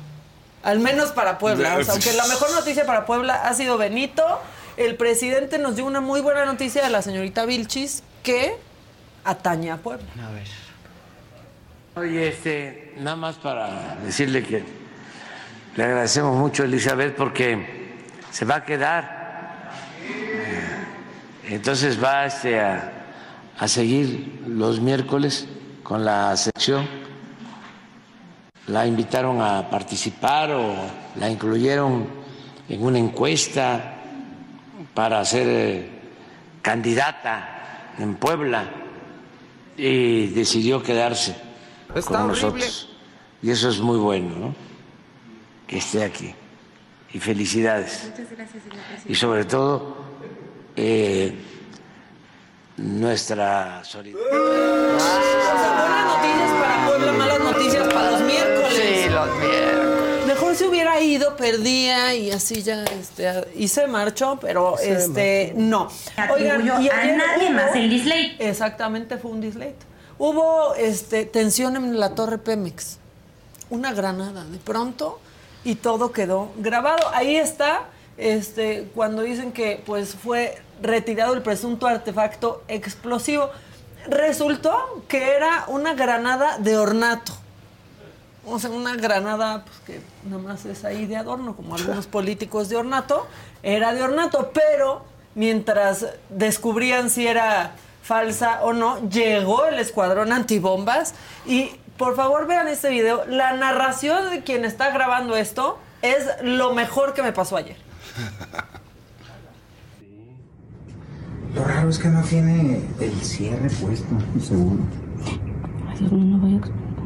Al 0.65 0.81
menos 0.81 1.13
para 1.13 1.39
Puebla. 1.39 1.77
O 1.79 1.85
sea, 1.85 1.95
aunque 1.95 2.13
la 2.15 2.27
mejor 2.27 2.51
noticia 2.53 2.85
para 2.87 3.07
Puebla 3.07 3.35
ha 3.35 3.55
sido 3.55 3.79
Benito, 3.79 4.41
el 4.77 4.97
presidente 4.97 5.59
nos 5.59 5.77
dio 5.77 5.85
una 5.85 6.01
muy 6.01 6.21
buena 6.21 6.45
noticia 6.45 6.83
de 6.83 6.91
la 6.91 7.03
señorita 7.03 7.45
Vilchis 7.45 8.03
que 8.23 8.57
atañe 9.25 9.71
a 9.71 9.77
Puebla. 9.77 10.07
A 10.27 10.31
ver. 10.33 10.49
Oye, 11.97 12.29
este, 12.29 12.95
nada 12.99 13.15
más 13.17 13.37
para 13.37 13.97
decirle 14.05 14.43
que 14.43 14.65
le 15.77 15.85
agradecemos 15.85 16.37
mucho 16.37 16.65
Elizabeth 16.65 17.15
porque 17.17 17.95
se 18.31 18.45
va 18.45 18.57
a 18.57 18.65
quedar. 18.65 19.25
Entonces 21.49 22.03
va 22.03 22.27
este, 22.27 22.61
a, 22.61 22.93
a 23.59 23.69
seguir 23.69 24.43
los 24.47 24.81
miércoles 24.81 25.47
con 25.83 26.05
la 26.05 26.37
sección. 26.37 26.87
La 28.69 28.87
invitaron 28.87 29.43
a 29.43 29.69
participar 29.69 30.53
o 30.53 30.75
la 31.17 31.29
incluyeron 31.29 32.07
en 32.69 32.83
una 32.83 32.99
encuesta 32.99 33.95
para 34.95 35.23
ser 35.25 35.47
eh, 35.49 35.91
candidata 36.63 37.93
en 37.99 38.15
Puebla 38.15 38.65
y 39.77 40.29
decidió 40.29 40.83
quedarse 40.83 41.37
Está 41.95 42.01
con 42.09 42.17
horrible. 42.17 42.29
nosotros. 42.43 42.89
Y 43.43 43.51
eso 43.51 43.69
es 43.69 43.81
muy 43.81 43.99
bueno, 43.99 44.35
¿no? 44.37 44.64
Que 45.67 45.79
esté 45.79 46.05
aquí. 46.05 46.35
Y 47.13 47.19
felicidades. 47.19 48.11
Muchas 48.11 48.31
gracias, 48.31 48.63
señor 48.65 48.85
presidente. 48.85 49.13
Y 49.13 49.15
sobre 49.15 49.45
todo, 49.45 49.97
eh, 50.77 51.33
nuestra 52.77 53.85
solidaridad. 53.85 54.31
Buenas 54.31 56.07
noticias 56.07 56.51
para 56.61 56.87
Puebla, 56.89 57.13
malas 57.13 57.41
noticias 57.41 57.95
para 57.95 58.11
los 58.11 58.21
miércoles. 58.23 58.73
Sí, 58.75 59.09
los 59.09 59.39
miércoles. 59.39 60.27
Mejor 60.27 60.57
se 60.57 60.67
hubiera 60.67 61.01
ido, 61.01 61.37
perdía 61.37 62.15
y 62.17 62.33
así 62.33 62.63
ya, 62.63 62.83
este, 62.83 63.45
y 63.55 63.69
se 63.69 63.87
marchó, 63.87 64.39
pero 64.41 64.75
Se 64.77 64.93
este, 64.93 65.53
no. 65.57 65.89
Atribuyó 66.17 66.75
a 66.75 67.05
nadie 67.05 67.51
más 67.51 67.77
el 67.77 67.89
dislate. 67.89 68.37
Exactamente, 68.41 69.19
fue 69.19 69.31
un 69.31 69.41
dislate. 69.41 69.77
Hubo 70.19 70.75
este, 70.75 71.27
tensión 71.27 71.77
en 71.77 72.01
la 72.01 72.15
torre 72.17 72.39
Pemex. 72.39 72.99
Una 73.71 73.93
granada 73.93 74.45
de 74.45 74.59
pronto 74.59 75.21
y 75.65 75.77
todo 75.77 76.13
quedó 76.13 76.51
grabado. 76.57 77.09
Ahí 77.13 77.37
está, 77.37 77.85
este, 78.17 78.89
cuando 78.95 79.23
dicen 79.23 79.53
que 79.53 79.83
pues 79.85 80.15
fue 80.15 80.59
retirado 80.83 81.35
el 81.35 81.43
presunto 81.43 81.87
artefacto 81.87 82.63
explosivo. 82.69 83.51
Resultó 84.07 85.05
que 85.09 85.33
era 85.33 85.65
una 85.69 85.95
granada 85.95 86.59
de 86.59 86.77
ornato. 86.77 87.33
O 88.47 88.59
sea, 88.59 88.69
una 88.69 88.95
granada 88.95 89.65
pues, 89.65 89.79
que 89.87 90.01
nada 90.29 90.43
más 90.43 90.67
es 90.67 90.85
ahí 90.85 91.07
de 91.07 91.17
adorno, 91.17 91.57
como 91.57 91.77
algunos 91.77 92.07
políticos 92.07 92.69
de 92.69 92.77
ornato. 92.77 93.27
Era 93.63 93.95
de 93.95 94.03
ornato, 94.03 94.51
pero 94.53 95.05
mientras 95.35 96.07
descubrían 96.29 97.09
si 97.09 97.27
era 97.27 97.73
falsa 98.03 98.63
o 98.63 98.75
no, 98.75 99.09
llegó 99.09 99.65
el 99.65 99.79
escuadrón 99.79 100.31
antibombas 100.31 101.15
y 101.47 101.71
por 101.97 102.17
favor 102.17 102.47
vean 102.47 102.69
este 102.69 102.91
video. 102.91 103.25
La 103.27 103.55
narración 103.57 104.31
de 104.31 104.43
quien 104.43 104.65
está 104.65 104.91
grabando 104.91 105.37
esto 105.37 105.79
es 106.03 106.27
lo 106.43 106.75
mejor 106.75 107.15
que 107.15 107.23
me 107.23 107.33
pasó 107.33 107.57
ayer. 107.57 107.77
Lo 111.55 111.65
raro 111.65 111.89
es 111.89 111.99
que 111.99 112.09
no 112.09 112.23
tiene 112.23 112.83
el 113.01 113.23
cierre 113.23 113.71
puesto, 113.71 114.17
seguro. 114.41 114.83
Ay, 115.89 115.99
Dios 115.99 116.13
mío, 116.13 116.37
no 116.37 116.43
vaya 116.43 116.55
a 116.55 116.59
explotar. 116.59 117.05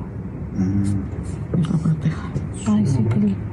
Dios 1.55 1.69
lo 1.71 1.79
proteja. 1.79 2.23
Ay, 2.67 2.87
sí, 2.87 3.07
qué 3.11 3.17
lindo. 3.17 3.49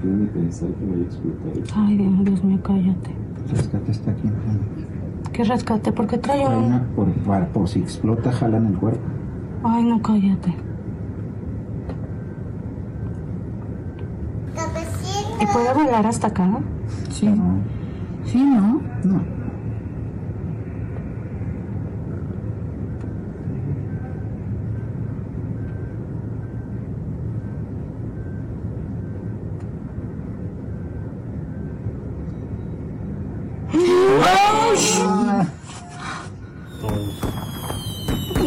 quiero 0.00 0.16
ni 0.16 0.26
pensar 0.50 0.68
que 0.70 0.84
vaya 0.84 1.02
a 1.02 1.06
explotar. 1.06 1.78
Ay, 1.86 1.96
Dios, 1.96 2.24
Dios 2.24 2.44
mío, 2.44 2.58
cállate. 2.62 3.10
El 3.44 3.48
rescate 3.56 3.90
está 3.92 4.10
aquí 4.10 4.26
en. 4.26 5.32
¿Qué 5.32 5.44
rescate? 5.44 5.92
¿Por 5.92 6.06
qué 6.06 6.18
trae 6.18 6.44
Trae 6.44 6.56
un...? 6.56 6.64
una 6.64 6.84
por, 6.96 7.08
para- 7.24 7.46
por 7.48 7.68
si 7.68 7.78
explota, 7.80 8.32
jalan 8.32 8.66
el 8.66 8.74
cuerpo. 8.78 9.00
Ay, 9.64 9.84
no, 9.84 10.02
cállate. 10.02 10.54
¿Y 15.40 15.46
puede 15.46 15.72
volar 15.72 16.06
hasta 16.06 16.26
acá? 16.26 16.58
Sí. 17.10 17.32
Sí, 18.26 18.44
¿no? 18.44 18.80
No. 19.04 19.20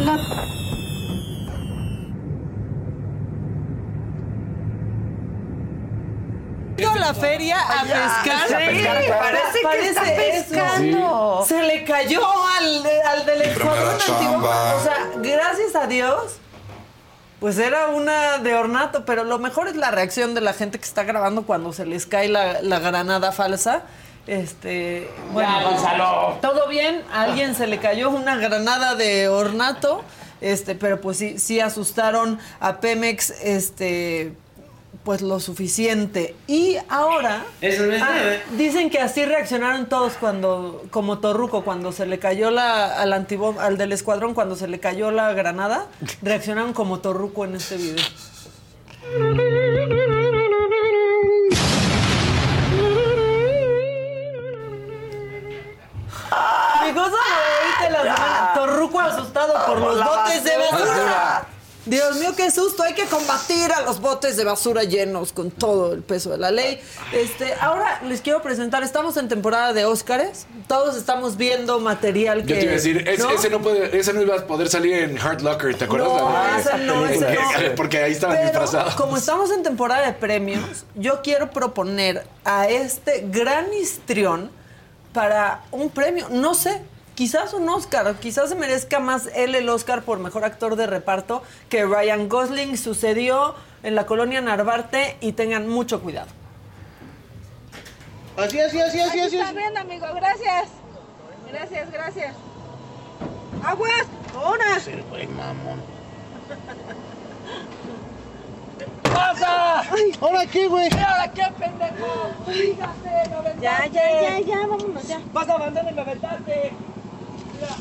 La- 0.04 0.18
ido 6.76 6.90
a 6.90 6.98
la 6.98 7.14
feria 7.14 7.56
a 7.60 7.86
Ya, 7.86 7.94
pescar. 8.24 8.48
sí, 8.48 9.53
parece 9.64 10.00
que 10.00 10.36
está 10.36 10.36
eso. 10.36 10.48
pescando. 10.50 11.44
Se 11.48 11.62
le 11.62 11.84
cayó 11.84 12.22
al, 12.60 12.86
al 13.06 13.26
del 13.26 13.42
antiguo. 13.42 14.48
O 14.48 14.82
sea, 14.82 14.96
gracias 15.16 15.74
a 15.74 15.86
Dios. 15.86 16.36
Pues 17.40 17.58
era 17.58 17.88
una 17.88 18.38
de 18.38 18.54
ornato, 18.54 19.04
pero 19.04 19.24
lo 19.24 19.38
mejor 19.38 19.68
es 19.68 19.76
la 19.76 19.90
reacción 19.90 20.34
de 20.34 20.40
la 20.40 20.54
gente 20.54 20.78
que 20.78 20.84
está 20.84 21.02
grabando 21.04 21.44
cuando 21.44 21.72
se 21.74 21.84
les 21.84 22.06
cae 22.06 22.28
la, 22.28 22.62
la 22.62 22.78
granada 22.78 23.32
falsa. 23.32 23.82
Este, 24.26 25.10
bueno, 25.32 25.50
Ya, 25.60 25.68
Gonzalo. 25.68 26.38
todo 26.40 26.66
bien, 26.68 27.02
a 27.12 27.22
alguien 27.24 27.54
se 27.54 27.66
le 27.66 27.78
cayó 27.78 28.08
una 28.08 28.36
granada 28.36 28.94
de 28.94 29.28
ornato, 29.28 30.02
este, 30.40 30.74
pero 30.74 31.02
pues 31.02 31.18
sí, 31.18 31.38
sí 31.38 31.60
asustaron 31.60 32.38
a 32.60 32.78
Pemex, 32.80 33.28
este, 33.42 34.32
pues 35.04 35.20
lo 35.22 35.38
suficiente. 35.38 36.34
Y 36.46 36.76
ahora 36.88 37.44
Eso 37.60 37.84
no 37.84 37.92
es 37.92 38.02
ah, 38.02 38.08
dicen 38.56 38.88
que 38.90 38.98
así 39.00 39.24
reaccionaron 39.24 39.86
todos 39.88 40.14
cuando, 40.14 40.82
como 40.90 41.18
Torruco, 41.18 41.62
cuando 41.62 41.92
se 41.92 42.06
le 42.06 42.18
cayó 42.18 42.50
la, 42.50 43.00
al 43.00 43.12
antibom- 43.12 43.58
al 43.58 43.76
del 43.76 43.92
escuadrón, 43.92 44.34
cuando 44.34 44.56
se 44.56 44.66
le 44.66 44.80
cayó 44.80 45.10
la 45.10 45.32
granada, 45.34 45.86
reaccionaron 46.22 46.72
como 46.72 47.00
Torruco 47.00 47.44
en 47.44 47.56
este 47.56 47.76
video. 47.76 48.04
Mi 56.86 56.92
cosa 56.92 57.16
favorita 57.16 57.84
de 57.84 57.90
la 57.90 58.02
semana. 58.02 58.52
Torruco 58.54 59.00
asustado 59.00 59.66
por 59.66 59.78
los 59.78 60.04
botes 60.04 60.44
de 60.44 60.56
basura. 60.58 61.46
Dios 61.86 62.16
mío, 62.16 62.32
qué 62.36 62.50
susto. 62.50 62.82
Hay 62.82 62.94
que 62.94 63.04
combatir 63.04 63.70
a 63.72 63.82
los 63.82 64.00
botes 64.00 64.36
de 64.38 64.44
basura 64.44 64.84
llenos 64.84 65.32
con 65.32 65.50
todo 65.50 65.92
el 65.92 66.02
peso 66.02 66.30
de 66.30 66.38
la 66.38 66.50
ley. 66.50 66.80
Este, 67.12 67.52
ahora 67.60 68.00
les 68.06 68.22
quiero 68.22 68.40
presentar, 68.40 68.82
estamos 68.82 69.16
en 69.18 69.28
temporada 69.28 69.72
de 69.74 69.84
Óscares. 69.84 70.46
Todos 70.66 70.96
estamos 70.96 71.36
viendo 71.36 71.80
material 71.80 72.42
que. 72.46 72.48
Yo 72.48 72.54
te 72.56 72.62
iba 72.62 72.72
a 72.72 72.74
decir, 72.76 73.08
es- 73.08 73.18
¿no? 73.18 73.30
ese, 73.30 73.50
no 73.50 73.60
puede, 73.60 73.98
ese 73.98 74.14
no 74.14 74.22
iba 74.22 74.34
a 74.36 74.46
poder 74.46 74.68
salir 74.70 74.94
en 74.94 75.18
Hard 75.18 75.42
Locker, 75.42 75.76
¿te 75.76 75.84
acuerdas? 75.84 76.08
No, 76.08 76.32
La 76.32 76.58
ese 76.58 76.78
no, 76.78 77.06
ese 77.06 77.24
porque, 77.26 77.68
no. 77.68 77.74
porque 77.76 77.98
ahí 78.02 78.12
estaban 78.12 78.36
Pero, 78.36 78.48
disfrazados. 78.48 78.94
Como 78.94 79.16
estamos 79.18 79.50
en 79.50 79.62
temporada 79.62 80.06
de 80.06 80.12
premios, 80.14 80.84
yo 80.94 81.20
quiero 81.22 81.50
proponer 81.50 82.24
a 82.44 82.66
este 82.68 83.26
gran 83.30 83.72
histrión 83.74 84.50
para 85.12 85.62
un 85.70 85.90
premio. 85.90 86.28
No 86.30 86.54
sé, 86.54 86.80
quizás 87.14 87.54
un 87.54 87.68
Oscar, 87.68 88.14
quizás 88.16 88.48
se 88.48 88.54
merezca 88.54 89.00
más 89.00 89.28
él 89.34 89.54
el 89.54 89.68
Oscar 89.68 90.02
por 90.02 90.18
mejor 90.18 90.44
actor 90.44 90.76
de 90.76 90.86
reparto 90.86 91.42
que 91.68 91.84
Ryan 91.84 92.28
Gosling. 92.28 92.76
Sucedió 92.76 93.54
en 93.82 93.94
la 93.94 94.06
colonia 94.06 94.40
Narvarte 94.40 95.16
y 95.20 95.32
tengan 95.32 95.68
mucho 95.68 96.00
cuidado. 96.00 96.28
Así, 98.36 98.58
así, 98.58 98.80
así, 98.80 99.00
así, 99.00 99.20
así. 99.20 99.38
Está 99.38 99.52
bien, 99.52 99.76
amigo, 99.78 100.06
gracias. 100.14 100.68
Gracias, 101.50 101.92
gracias. 101.92 102.34
¡Aguas! 103.64 104.06
¡Una! 104.34 104.80
güey, 105.10 105.26
mamón. 105.28 105.80
¡Pasa! 109.14 109.84
¿Ahora 110.20 110.46
qué, 110.46 110.66
güey? 110.66 110.88
¿Y 110.88 110.98
ahora 110.98 111.30
qué, 111.32 111.46
pendejo? 111.58 112.32
Fíjate, 112.46 113.28
me 113.28 113.36
aventaste. 113.36 113.60
Ya, 113.60 113.86
ya, 113.86 114.20
ya, 114.20 114.40
ya, 114.40 114.66
vámonos 114.66 115.06
ya. 115.06 115.20
Vas 115.32 115.48
a 115.48 115.54
avanzar 115.54 115.86
y 115.88 115.94
me 115.94 116.00
aventaste. 116.00 116.72
Mira. 117.54 117.76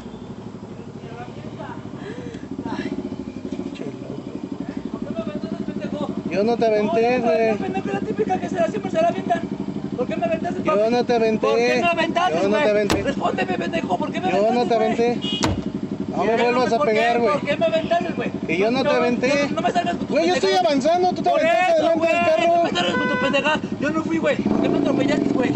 Yo 6.32 6.44
no 6.44 6.58
te 6.58 6.66
aventé, 6.66 7.20
güey. 7.20 7.58
pendejo, 7.58 7.90
la 7.94 8.00
típica 8.00 8.40
que 8.40 8.50
se 8.50 8.56
la 8.56 8.68
siempre 8.68 8.92
se 8.92 9.02
la 9.02 9.08
avientan. 9.10 9.42
¿Por 9.96 10.08
qué 10.08 10.16
me 10.16 10.26
aventaste, 10.26 10.64
Yo 10.64 10.90
no 10.90 11.04
te 11.06 11.14
aventé. 11.16 11.48
¿Por 11.48 11.58
qué 11.58 11.80
me 11.82 11.88
aventaste, 11.88 12.34
Yo 12.36 12.44
no 12.44 12.50
güey? 12.50 12.64
te 12.64 12.70
aventé. 12.70 13.04
Respóndeme, 13.04 13.58
pendejo, 13.58 13.98
¿por 13.98 14.12
qué 14.12 14.22
me 14.22 14.32
Yo 14.32 14.38
aventaste, 14.38 14.60
no 14.60 14.66
te 14.66 14.74
aventé. 14.76 15.20
No 16.10 16.24
me 16.26 16.38
Yo 16.38 16.44
vuelvas 16.44 16.74
a 16.74 16.80
pegar, 16.80 17.20
güey. 17.20 17.34
¿Por 17.34 17.46
qué 17.46 17.58
me 17.58 17.66
aventaste, 17.66 18.14
güey? 18.14 18.32
Que 18.48 18.58
yo 18.58 18.72
no 18.72 18.84
te 18.84 18.90
aventé. 18.90 19.48
No, 19.50 19.56
no 19.56 19.62
me 19.62 19.72
salgas 19.72 19.96
con 19.98 20.08
tu 20.08 20.14
Güey, 20.14 20.28
yo 20.28 20.34
estoy 20.36 20.54
avanzando, 20.54 21.14
tú 21.14 21.22
te 21.22 21.30
aventaste 21.30 21.74
delante 21.76 22.08
del 22.08 22.16
carro. 22.26 22.58
No 22.58 22.64
me 22.64 22.70
salgas 22.72 22.94
con 22.96 23.10
tu 23.10 23.18
pendejada. 23.20 23.60
Yo 23.80 23.90
no 23.92 24.04
fui, 24.04 24.18
güey. 24.18 24.36
¿Por 24.38 24.62
qué 24.62 24.70
me 24.70 24.78
atropellaste, 24.80 25.30
güey? 25.34 25.52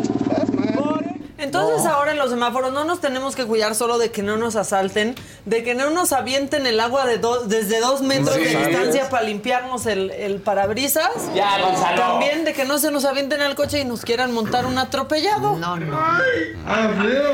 Entonces 1.38 1.86
ahora 1.86 2.12
en 2.12 2.18
los 2.18 2.30
semáforos 2.32 2.74
no 2.74 2.84
nos 2.84 3.00
tenemos 3.00 3.36
que 3.36 3.46
cuidar 3.46 3.76
solo 3.76 3.98
de 3.98 4.12
que 4.12 4.24
no 4.24 4.38
nos 4.38 4.56
asalten, 4.56 5.16
de 5.46 5.64
que 5.64 5.76
no 5.76 5.90
nos 5.92 6.12
avienten 6.12 6.66
el 6.66 6.80
agua 6.80 7.06
de 7.06 7.18
do- 7.20 7.44
desde 7.46 7.80
dos 7.80 8.02
metros 8.02 8.36
Sí. 8.36 8.44
de 8.44 8.56
distancia 8.56 9.10
para 9.10 9.24
limpiarnos 9.24 9.86
el, 9.86 10.12
el 10.12 10.42
parabrisas. 10.42 11.12
Ya, 11.36 11.60
Gonzalo. 11.62 12.02
También 12.02 12.44
de 12.44 12.54
que 12.54 12.66
no 12.66 12.80
se 12.80 12.90
nos 12.92 13.06
avienten 13.06 13.42
al 13.42 13.56
coche 13.56 13.80
y 13.82 13.86
nos 13.86 14.02
quieran 14.02 14.32
montar 14.34 14.66
un 14.66 14.78
atropellado. 14.78 15.56
No, 15.58 15.76
no. 15.78 16.00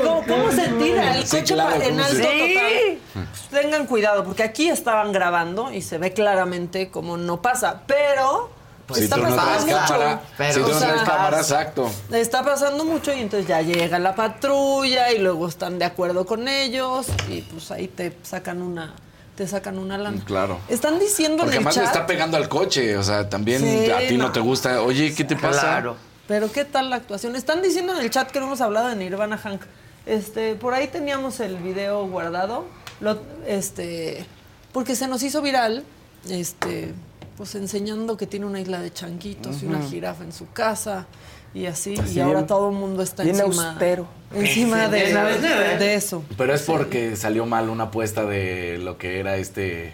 ¿Cómo, 0.04 0.24
cómo 0.26 0.50
se 0.52 0.68
tira 0.68 1.16
el 1.16 1.26
Sí, 1.26 1.38
coche 1.38 1.54
claro, 1.54 1.74
en 1.76 1.96
¿cómo 1.96 2.04
se- 2.04 2.10
alto 2.16 2.28
Sí. 2.30 2.54
total? 2.54 3.24
Pues 3.48 3.62
tengan 3.62 3.86
cuidado, 3.86 4.24
porque 4.24 4.42
aquí 4.42 4.68
estaban 4.68 5.12
grabando 5.12 5.72
y 5.72 5.82
se 5.82 5.98
ve 5.98 6.12
claramente 6.12 6.90
cómo 6.90 7.16
no 7.16 7.40
pasa, 7.42 7.82
pero... 7.86 8.50
si 8.92 9.04
está 9.04 9.16
tú 9.16 9.22
no 9.22 9.36
pasando 9.36 9.64
traes 9.64 9.64
mucho. 9.64 9.92
cámara, 9.92 10.20
si 10.52 10.60
tú 10.60 10.64
O 10.66 10.68
no 10.68 10.78
sea, 10.78 10.88
traes 10.88 11.02
cámara, 11.08 11.38
exacto. 11.38 11.90
Está 12.12 12.42
pasando 12.44 12.84
mucho 12.84 13.12
y 13.12 13.20
entonces 13.20 13.48
ya 13.48 13.62
llega 13.62 13.98
la 13.98 14.14
patrulla 14.14 15.12
y 15.12 15.18
luego 15.18 15.48
están 15.48 15.78
de 15.78 15.84
acuerdo 15.86 16.26
con 16.26 16.48
ellos 16.48 17.06
y 17.28 17.40
pues 17.42 17.70
ahí 17.70 17.88
te 17.88 18.16
sacan 18.22 18.60
una 18.62 18.94
te 19.36 19.48
sacan 19.48 19.78
una 19.78 19.98
lana. 19.98 20.22
Claro. 20.24 20.60
Están 20.68 20.98
diciendo 21.00 21.38
Porque 21.38 21.56
en 21.56 21.62
el 21.62 21.66
además 21.66 21.76
le 21.76 21.82
chat, 21.82 21.92
está 21.94 22.06
pegando 22.06 22.36
al 22.36 22.48
coche, 22.48 22.96
o 22.96 23.02
sea, 23.02 23.28
también 23.28 23.60
Sí, 23.62 23.90
a 23.90 23.98
ti 24.06 24.16
no. 24.16 24.26
no. 24.26 24.32
te 24.32 24.38
gusta. 24.38 24.80
Oye, 24.82 25.12
¿qué 25.12 25.24
te 25.24 25.34
pasa? 25.34 25.60
Claro. 25.60 25.96
pero 26.28 26.52
qué 26.52 26.64
tal 26.64 26.88
la 26.90 26.96
actuación. 26.96 27.34
Están 27.34 27.60
diciendo 27.60 27.94
en 27.94 28.00
el 28.00 28.10
chat 28.10 28.30
que 28.30 28.38
no 28.38 28.46
hemos 28.46 28.60
hablado 28.60 28.88
de 28.88 28.96
Nirvana 28.96 29.36
Hank. 29.38 29.62
Este, 30.06 30.54
por 30.54 30.72
ahí 30.74 30.86
teníamos 30.86 31.40
el 31.40 31.56
video 31.56 32.06
guardado. 32.06 32.64
Lo, 33.00 33.18
este, 33.48 34.24
porque 34.70 34.94
se 34.94 35.08
nos 35.08 35.20
hizo 35.24 35.42
viral, 35.42 35.82
este, 36.30 36.94
pues 37.36 37.54
enseñando 37.54 38.16
que 38.16 38.26
tiene 38.26 38.46
una 38.46 38.60
isla 38.60 38.80
de 38.80 38.92
changuitos 38.92 39.62
y 39.62 39.66
una 39.66 39.82
jirafa 39.82 40.24
en 40.24 40.32
su 40.32 40.50
casa 40.52 41.06
y 41.52 41.66
así, 41.66 41.94
Así 41.98 42.16
y 42.18 42.20
ahora 42.20 42.40
bien- 42.40 42.46
todo 42.46 42.70
el 42.70 42.76
mundo 42.76 43.02
está 43.02 43.22
bien 43.22 43.38
encima, 43.38 43.70
austero. 43.70 44.06
encima 44.34 44.88
de, 44.88 45.10
¿eh? 45.12 45.76
de 45.78 45.94
eso. 45.94 46.22
Pero 46.36 46.54
es 46.54 46.62
porque 46.62 47.14
salió 47.16 47.46
mal 47.46 47.68
una 47.68 47.84
apuesta 47.84 48.24
de 48.24 48.78
lo 48.78 48.98
que 48.98 49.20
era 49.20 49.36
este 49.36 49.92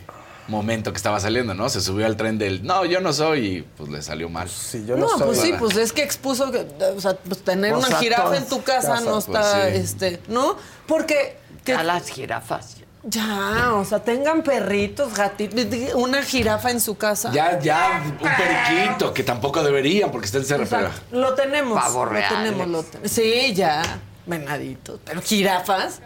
momento 0.48 0.90
que 0.92 0.96
estaba 0.96 1.20
saliendo, 1.20 1.54
¿no? 1.54 1.68
Se 1.68 1.80
subió 1.80 2.06
al 2.06 2.16
tren 2.16 2.36
del 2.38 2.64
no, 2.64 2.84
yo 2.84 3.00
no 3.00 3.12
soy 3.12 3.46
y 3.46 3.62
pues 3.62 3.88
le 3.90 4.02
salió 4.02 4.28
mal. 4.28 4.48
Sí, 4.48 4.84
no, 4.86 5.06
pues 5.24 5.40
sí, 5.40 5.52
pues 5.58 5.76
es 5.76 5.92
que 5.92 6.02
expuso 6.02 6.50
que, 6.50 6.66
o 6.96 7.00
sea, 7.00 7.14
pues 7.16 7.42
tener 7.44 7.74
una 7.74 7.96
jirafa 7.98 8.36
en 8.36 8.46
tu 8.48 8.62
casa 8.62 8.94
casa, 8.94 9.00
no 9.04 9.12
pues, 9.12 9.26
está, 9.26 9.70
sí. 9.70 9.76
este, 9.76 10.20
¿no? 10.28 10.56
Porque 10.86 11.36
que, 11.64 11.74
A 11.74 11.84
las 11.84 12.08
jirafas. 12.08 12.78
Ya, 13.02 13.72
o 13.74 13.84
sea, 13.84 14.00
tengan 14.02 14.42
perritos, 14.42 15.14
gatitos, 15.14 15.64
una 15.94 16.22
jirafa 16.22 16.70
en 16.70 16.80
su 16.80 16.96
casa. 16.98 17.30
Ya, 17.32 17.58
ya, 17.58 18.02
un 18.04 18.16
periquito, 18.18 19.14
que 19.14 19.22
tampoco 19.22 19.62
deberían 19.62 20.10
porque 20.10 20.26
está 20.26 20.38
encerrado. 20.38 20.86
Exacto. 20.88 21.16
Lo 21.16 21.34
tenemos. 21.34 21.80
Pavos 21.80 22.06
lo 22.06 22.12
reales. 22.12 22.38
tenemos, 22.38 22.68
lo 22.68 22.82
ten- 22.82 23.08
Sí, 23.08 23.54
ya. 23.54 23.82
Venaditos. 24.26 25.00
Pero 25.04 25.22
jirafas. 25.22 26.00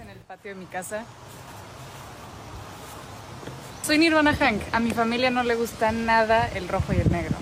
en 0.00 0.10
el 0.10 0.18
patio 0.18 0.52
de 0.52 0.54
mi 0.54 0.66
casa. 0.66 1.02
Soy 3.84 3.98
Nirvana 3.98 4.34
Hank. 4.36 4.62
A 4.72 4.80
mi 4.80 4.90
familia 4.92 5.30
no 5.30 5.42
le 5.42 5.54
gusta 5.54 5.92
nada 5.92 6.48
el 6.54 6.68
rojo 6.68 6.92
y 6.92 6.96
el 7.00 7.10
negro. 7.10 7.36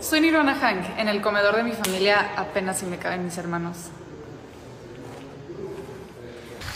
Soy 0.00 0.20
Nirvana 0.20 0.54
Hank. 0.54 0.98
En 0.98 1.08
el 1.08 1.20
comedor 1.22 1.56
de 1.56 1.62
mi 1.64 1.72
familia 1.72 2.32
apenas 2.36 2.78
si 2.78 2.86
me 2.86 2.98
caben 2.98 3.24
mis 3.24 3.36
hermanos. 3.38 3.76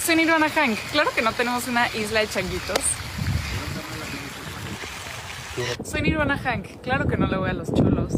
Soy 0.09 0.17
Nirvana 0.17 0.49
Hank. 0.49 0.79
Claro 0.91 1.11
que 1.15 1.21
no 1.21 1.33
tenemos 1.33 1.69
una 1.69 1.87
isla 1.89 2.21
de 2.21 2.29
changuitos. 2.29 2.79
Soy 5.85 6.01
Nirvana 6.01 6.39
Hank, 6.39 6.81
claro 6.81 7.07
que 7.07 7.19
no 7.19 7.27
le 7.27 7.37
voy 7.37 7.51
a 7.51 7.53
los 7.53 7.71
cholos. 7.75 8.15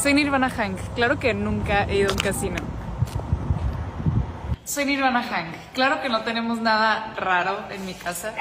Soy 0.00 0.14
Nirvana 0.14 0.48
Hank, 0.48 0.78
claro 0.94 1.18
que 1.18 1.34
nunca 1.34 1.86
he 1.86 1.96
ido 1.96 2.10
a 2.10 2.12
un 2.12 2.18
casino. 2.20 2.58
Soy 4.64 4.84
Nirvana 4.84 5.24
Hank, 5.24 5.56
claro 5.72 6.00
que 6.00 6.08
no 6.08 6.22
tenemos 6.22 6.60
nada 6.60 7.12
raro 7.16 7.68
en 7.70 7.84
mi 7.84 7.94
casa. 7.94 8.32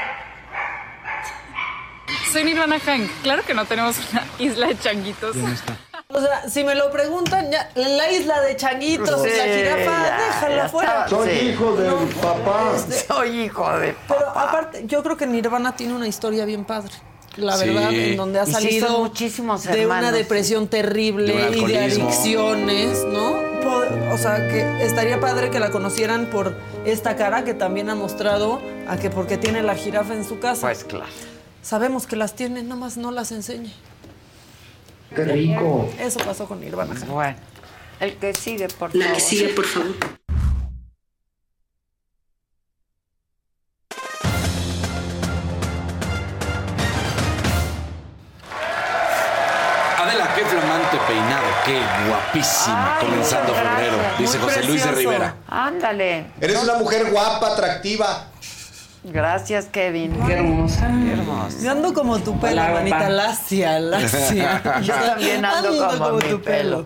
Soy 2.31 2.43
Nirvana 2.43 2.77
Hank, 2.77 3.09
claro 3.23 3.41
que 3.41 3.55
no 3.55 3.65
tenemos 3.65 3.97
una 4.11 4.23
isla 4.37 4.67
de 4.67 4.77
changuitos. 4.77 5.35
O 6.15 6.21
sea, 6.21 6.47
si 6.47 6.63
me 6.63 6.75
lo 6.75 6.91
preguntan, 6.91 7.51
ya, 7.51 7.69
la 7.75 8.11
isla 8.11 8.39
de 8.41 8.55
changuitos, 8.55 9.21
Sí, 9.23 9.29
la 9.35 9.43
jirafa, 9.45 10.07
ya, 10.07 10.17
déjala 10.27 10.55
ya 10.55 10.69
fuera. 10.69 11.07
Soy 11.09 11.29
sí. 11.29 11.45
hijo 11.49 11.75
del 11.75 11.93
papá. 12.21 12.73
Soy 13.07 13.41
hijo 13.45 13.77
de 13.79 13.95
Pero 14.07 14.29
aparte, 14.29 14.83
yo 14.85 15.01
creo 15.01 15.17
que 15.17 15.25
Nirvana 15.25 15.75
tiene 15.75 15.93
una 15.95 16.07
historia 16.07 16.45
bien 16.45 16.65
padre. 16.65 16.91
La 17.35 17.57
Sí. 17.57 17.67
verdad, 17.67 17.91
en 17.91 18.15
donde 18.15 18.39
ha 18.39 18.45
salido 18.45 18.87
son 18.87 19.01
muchísimos 19.01 19.63
de 19.63 19.87
una 19.87 20.11
depresión 20.11 20.67
terrible 20.67 21.33
De 21.33 21.59
un 21.59 21.69
y 21.69 21.73
de 21.73 21.79
adicciones, 21.85 23.05
¿no? 23.05 23.53
O 24.13 24.17
sea, 24.19 24.35
que 24.47 24.83
estaría 24.85 25.19
padre 25.19 25.49
que 25.49 25.59
la 25.59 25.71
conocieran 25.71 26.27
por 26.27 26.55
esta 26.85 27.15
cara 27.15 27.43
que 27.43 27.55
también 27.55 27.89
ha 27.89 27.95
mostrado 27.95 28.61
a 28.87 28.97
que 28.97 29.09
porque 29.09 29.37
tiene 29.37 29.63
la 29.63 29.73
jirafa 29.73 30.13
en 30.13 30.25
su 30.25 30.37
casa. 30.39 30.67
Pues 30.67 30.83
claro. 30.83 31.07
Sabemos 31.63 32.05
que 32.05 32.15
las 32.15 32.35
tiene, 32.35 32.61
nada 32.61 32.75
más 32.75 32.97
no 32.97 33.09
las 33.09 33.31
enseña. 33.31 33.71
Qué 35.15 35.23
rico. 35.25 35.89
Eso 35.99 36.19
pasó 36.19 36.47
con 36.47 36.59
Nirvana. 36.59 36.93
Bueno, 37.07 37.35
el 37.99 38.15
que 38.17 38.33
sigue, 38.33 38.67
por 38.69 38.93
La 38.95 39.05
favor. 39.05 39.17
que 39.17 39.21
sigue, 39.23 39.47
por 39.49 39.65
favor. 39.65 39.95
Adela, 49.99 50.27
qué 50.35 50.43
flamante 50.45 50.97
peinado, 51.07 51.45
qué 51.65 51.79
guapísima, 52.07 52.97
Ay, 52.99 53.05
comenzando 53.05 53.53
febrero, 53.53 53.97
dice 54.19 54.37
Muy 54.39 54.47
José 54.49 54.63
Luis 54.63 54.83
de 54.83 54.89
precioso. 54.89 55.11
Rivera. 55.11 55.35
Ándale. 55.47 56.25
Eres 56.41 56.61
una 56.61 56.73
mujer 56.75 57.09
guapa, 57.09 57.53
atractiva. 57.53 58.27
Gracias, 59.03 59.65
Kevin. 59.65 60.17
Qué 60.25 60.33
hermosa. 60.33 60.87
Qué 61.03 61.11
hermosa. 61.11 61.57
Yo 61.61 61.71
ando 61.71 61.93
como 61.93 62.19
tu 62.19 62.39
pelo, 62.39 62.61
Hola, 62.61 62.71
manita, 62.71 63.09
lacia, 63.09 63.79
lacia. 63.79 64.79
Yo 64.81 64.93
también 64.93 65.43
ando, 65.43 65.97
como, 65.97 66.11
mi 66.17 66.23
tu 66.23 66.41
pelo. 66.41 66.85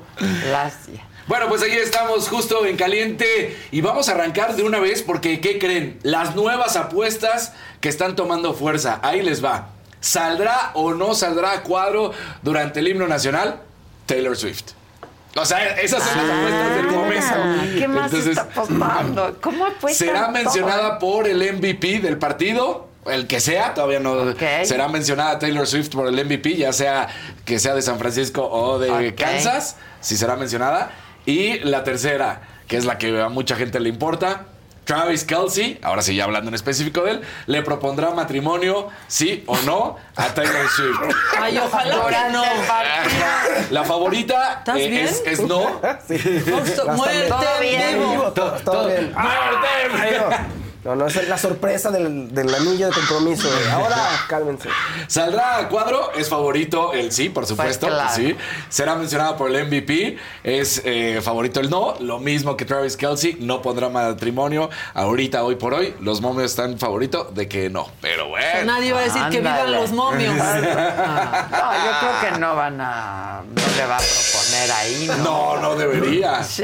Lacia. 0.52 1.04
Bueno, 1.28 1.48
pues 1.50 1.62
aquí 1.62 1.76
estamos 1.76 2.30
justo 2.30 2.66
en 2.66 2.78
caliente 2.78 3.56
y 3.72 3.82
vamos 3.82 4.10
a 4.10 4.14
arrancar 4.14 4.56
de 4.56 4.64
una 4.64 4.80
vez 4.80 5.04
porque, 5.04 5.42
¿qué 5.42 5.60
creen? 5.60 6.00
Las 6.02 6.36
nuevas 6.36 6.76
apuestas 6.76 7.54
que 7.82 7.90
están 7.90 8.16
tomando 8.16 8.54
fuerza. 8.54 9.00
Ahí 9.04 9.22
les 9.22 9.44
va. 9.44 9.70
¿Saldrá 10.00 10.72
o 10.74 10.94
no 10.94 11.14
saldrá 11.14 11.52
a 11.52 11.64
cuadro 11.64 12.14
durante 12.42 12.80
el 12.80 12.88
himno 12.88 13.08
nacional? 13.08 13.62
Taylor 14.06 14.38
Swift. 14.38 14.77
O 15.42 15.46
sea, 15.46 15.66
esas 15.78 16.04
son 16.04 16.18
las 16.18 16.38
apuestas 16.38 16.76
del 16.76 16.88
momento. 16.88 17.26
Ah, 17.34 17.66
¿Qué 17.78 17.88
más 17.88 18.06
Entonces, 18.06 18.38
está 18.38 18.42
apostando? 18.42 19.38
¿Cómo 19.42 19.66
apuestan 19.68 20.08
Será 20.08 20.22
todo? 20.22 20.32
mencionada 20.32 21.00
por 21.00 21.28
el 21.28 21.38
MVP 21.54 22.00
del 22.00 22.18
partido. 22.18 22.88
El 23.06 23.26
que 23.26 23.40
sea, 23.40 23.74
todavía 23.74 24.02
no 24.02 24.34
será 24.64 24.90
mencionada 24.90 25.40
Taylor 25.40 25.66
Swift 25.66 25.92
por 25.92 26.08
el 26.08 26.26
MVP, 26.26 26.58
ya 26.58 26.74
sea 26.74 27.08
que 27.46 27.58
sea 27.58 27.74
de 27.74 27.82
San 27.82 28.00
Francisco 28.00 28.46
o 28.46 28.80
de. 28.80 29.16
Kansas, 29.16 29.78
si 30.02 30.18
será 30.18 30.36
mencionada. 30.36 30.92
Y 31.26 31.60
la 31.60 31.86
tercera, 31.86 32.42
que 32.68 32.76
es 32.76 32.84
la 32.84 32.98
que 32.98 33.22
a 33.22 33.30
mucha 33.30 33.56
gente 33.56 33.80
le 33.80 33.88
importa, 33.88 34.48
Travis 34.88 35.26
Kelsey, 35.26 35.78
ahora 35.84 36.02
sí 36.02 36.16
ya 36.16 36.24
hablando 36.24 36.48
en 36.48 36.56
específico 36.56 37.04
de 37.04 37.12
él, 37.12 37.22
le 37.46 37.62
propondrá 37.62 38.12
matrimonio, 38.12 38.88
sí 39.08 39.44
o 39.46 39.58
no, 39.64 39.98
a 40.16 40.28
Taylor 40.34 40.66
Swift. 40.70 41.14
Ay, 41.38 41.58
ojalá 41.58 42.30
no. 42.30 42.44
La 43.70 43.84
favorita 43.84 44.60
¿Estás 44.60 44.78
eh, 44.78 44.88
bien? 44.88 45.06
es, 45.06 45.22
es 45.26 45.42
no. 45.42 45.82
Muerte 46.96 47.28
Todo 47.28 47.60
bien. 47.60 48.00
vivo. 48.00 48.32
Todo, 48.32 48.52
todo 48.64 48.88
bien. 48.88 49.14
No, 50.88 50.96
no, 50.96 51.08
es 51.08 51.28
la 51.28 51.38
sorpresa 51.38 51.92
del, 51.92 52.34
del 52.34 52.56
anillo 52.56 52.88
de 52.88 52.94
compromiso. 52.94 53.50
Ahora, 53.74 54.08
cálmense. 54.30 54.70
Saldrá 55.08 55.58
a 55.58 55.68
cuadro, 55.68 56.14
es 56.14 56.30
favorito 56.30 56.94
el 56.94 57.12
sí, 57.12 57.28
por 57.28 57.46
supuesto. 57.46 57.88
Pues 57.88 57.98
claro. 57.98 58.16
sí. 58.16 58.38
Será 58.70 58.96
mencionada 58.96 59.36
por 59.36 59.54
el 59.54 59.66
MVP, 59.66 60.16
es 60.46 60.82
eh, 60.86 61.20
favorito 61.22 61.60
el 61.60 61.70
no. 61.70 61.96
Lo 62.00 62.20
mismo 62.20 62.56
que 62.56 62.64
Travis 62.64 62.96
Kelsey, 62.96 63.36
no 63.42 63.62
pondrá 63.62 63.90
matrimonio. 63.90 64.70
Ahorita, 64.94 65.44
hoy 65.44 65.56
por 65.56 65.74
hoy, 65.74 65.94
los 66.00 66.22
momios 66.22 66.52
están 66.52 66.80
favorito 66.80 67.26
de 67.36 67.50
que 67.50 67.70
no. 67.70 67.90
Pero 68.00 68.30
bueno. 68.30 68.64
Nadie 68.72 68.94
va 68.94 69.00
a 69.02 69.04
decir 69.04 69.24
que 69.30 69.40
vivan 69.40 69.70
los 69.70 69.92
momios. 69.92 70.36
No, 70.38 71.74
yo 71.74 72.00
creo 72.00 72.34
que 72.34 72.40
no 72.40 72.56
van 72.56 72.80
a. 72.80 73.42
No 73.46 73.62
le 73.76 73.86
va 73.86 73.98
a 73.98 74.00
proponer 74.00 74.72
ahí, 74.72 75.08
¿no? 75.08 75.18
No, 75.18 75.58
no 75.58 75.76
debería. 75.76 76.44
Sí, 76.44 76.64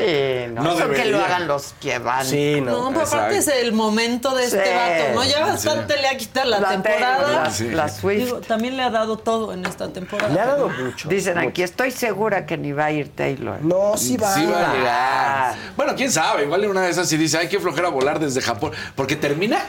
no. 0.50 0.64
No 0.64 0.90
que 0.94 1.06
lo 1.06 1.24
hagan 1.24 1.48
los 1.48 1.74
que 1.82 2.00
van. 2.00 2.26
Sí, 2.26 2.62
No, 2.62 2.90
pero 2.94 3.02
aparte 3.02 3.38
es 3.38 3.48
el 3.48 3.74
momento 3.74 4.13
de 4.22 4.44
este 4.46 4.64
Sí. 4.64 4.72
vato, 4.74 5.14
¿no? 5.16 5.24
Ya 5.24 5.40
bastante 5.46 5.98
le 6.02 6.08
ha 6.08 6.18
quitado 6.18 6.50
la, 6.50 6.60
La 6.60 6.70
temporada. 6.70 7.32
la- 7.44 7.52
Sí. 7.52 7.70
la 7.70 7.90
Swift. 7.90 8.24
Digo, 8.26 8.38
también 8.40 8.78
le 8.78 8.84
ha 8.84 8.90
dado 8.90 9.18
todo 9.18 9.54
en 9.54 9.66
esta 9.66 9.90
temporada. 9.90 10.34
Le 10.34 10.40
ha 10.40 10.46
dado 10.46 10.70
mucho. 10.70 11.10
Dicen 11.10 11.38
aquí, 11.38 11.64
estoy 11.64 11.92
segura 11.92 12.46
que 12.46 12.58
ni 12.58 12.72
va 12.72 12.86
a 12.86 12.92
ir 12.92 13.10
Taylor. 13.16 13.62
No, 13.62 13.98
sí 13.98 14.18
va. 14.18 14.34
Sí 14.34 14.46
va 14.46 14.72
a 14.72 14.74
llegar. 14.74 15.56
Bueno, 15.76 15.94
quién 15.96 16.12
sabe. 16.12 16.44
Igual 16.44 16.64
en 16.64 16.70
una 16.72 16.82
de 16.82 16.90
esas 16.92 17.08
sí 17.10 17.18
dice, 17.18 17.38
hay 17.38 17.48
que 17.50 17.60
flojera 17.60 17.90
volar 17.90 18.20
desde 18.20 18.42
Japón. 18.42 18.72
Porque 18.96 19.16
termina. 19.16 19.60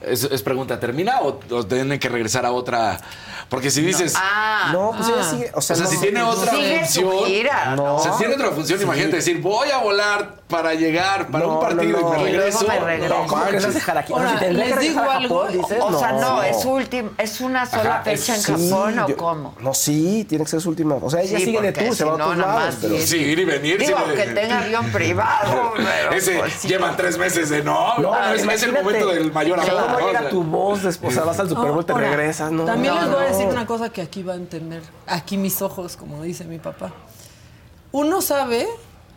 Es, 0.00 0.22
es 0.24 0.42
pregunta, 0.42 0.78
¿termina 0.78 1.20
o, 1.22 1.40
o 1.50 1.66
tienen 1.66 1.98
que 1.98 2.10
regresar 2.10 2.44
a 2.44 2.52
otra? 2.52 2.98
Porque 3.48 3.70
si 3.70 3.80
dices. 3.80 4.12
Ah. 4.16 4.68
No, 4.70 4.92
pues 4.94 5.08
ella 5.08 5.24
sigue. 5.24 5.50
O 5.54 5.62
sea, 5.62 5.76
no, 5.76 5.86
si 5.86 5.98
tiene 5.98 6.22
otra 6.22 6.52
función. 6.52 7.24
gira. 7.24 7.74
No. 7.74 7.94
O 7.96 8.02
sea, 8.02 8.12
si 8.12 8.18
tiene 8.18 8.34
otra 8.34 8.50
función, 8.50 8.78
Sí. 8.78 8.84
imagínate 8.84 9.16
decir, 9.16 9.40
voy 9.40 9.70
a 9.70 9.78
volar 9.78 10.42
para 10.48 10.74
llegar 10.74 11.28
para 11.28 11.46
No, 11.46 11.54
un 11.54 11.60
partido 11.60 12.00
no, 12.00 12.10
no. 12.12 12.18
y 12.18 12.22
me 12.24 12.24
regreso. 12.38 12.66
me 12.68 12.78
regreso. 12.80 13.14
No 13.18 13.26
¿Cómo 13.26 13.44
que 13.46 13.60
dejar 13.60 13.98
aquí? 13.98 14.12
Ahora, 14.12 14.30
Si 14.32 14.36
tendría 14.38 14.64
les 14.66 14.78
digo 14.80 15.00
algo. 15.00 15.38
Japón, 15.44 15.52
dices, 15.58 15.78
O 15.80 15.98
sea, 15.98 16.12
no, 16.12 16.42
es 16.42 16.60
su 16.60 16.70
última, 16.70 17.10
es 17.16 17.40
una 17.40 17.64
sola 17.66 17.94
Ajá, 17.94 18.02
fecha 18.04 18.34
en 18.36 18.42
Sí, 18.42 18.52
Japón 18.70 18.98
o 18.98 19.16
cómo. 19.16 19.54
No, 19.60 19.72
sí, 19.72 20.26
tiene 20.28 20.44
que 20.44 20.50
ser 20.50 20.60
su 20.60 20.68
última. 20.68 20.96
O 20.96 21.08
sea, 21.08 21.22
ella 21.22 21.38
Sí, 21.38 21.46
sigue 21.46 21.60
de 21.62 21.72
tour, 21.72 21.96
se 21.96 22.04
va 22.04 22.10
a 22.12 22.14
otros 22.14 22.36
lados. 22.36 22.54
más 22.54 22.76
Pero 22.82 22.98
Sí, 22.98 23.16
ir 23.16 23.38
y 23.38 23.44
venir. 23.46 23.78
Digo, 23.78 23.98
sí, 24.06 24.14
que 24.16 24.26
tenga 24.26 24.58
avión 24.58 24.92
privado, 24.92 25.72
pero 25.76 26.12
Ese 26.12 26.38
pues 26.38 26.62
llevan 26.62 26.94
tres 26.96 27.16
meses 27.16 27.48
de 27.48 27.62
no. 27.62 27.98
No, 27.98 28.32
es, 28.34 28.44
es 28.44 28.62
el 28.64 28.72
momento 28.72 29.06
del 29.08 29.32
mayor 29.32 29.58
¿Cómo 29.64 29.78
amor. 29.78 30.02
llega 30.06 30.28
tu 30.28 30.42
voz 30.44 30.82
después? 30.82 31.16
Vas 31.24 31.38
al 31.40 31.48
Super 31.48 31.70
Bowl, 31.72 31.84
te 31.86 31.94
regresas, 31.94 32.52
¿no? 32.52 32.64
También 32.64 32.94
les 32.94 33.06
voy 33.10 33.22
a 33.24 33.26
decir 33.28 33.46
una 33.46 33.66
cosa 33.66 33.88
que 33.90 34.02
aquí 34.02 34.22
va 34.22 34.34
a 34.34 34.36
entender. 34.36 34.82
Aquí 35.06 35.38
mis 35.38 35.62
ojos, 35.62 35.96
como 35.96 36.22
dice 36.22 36.44
mi 36.44 36.58
papá. 36.58 36.92
Uno 37.92 38.20
sabe 38.20 38.68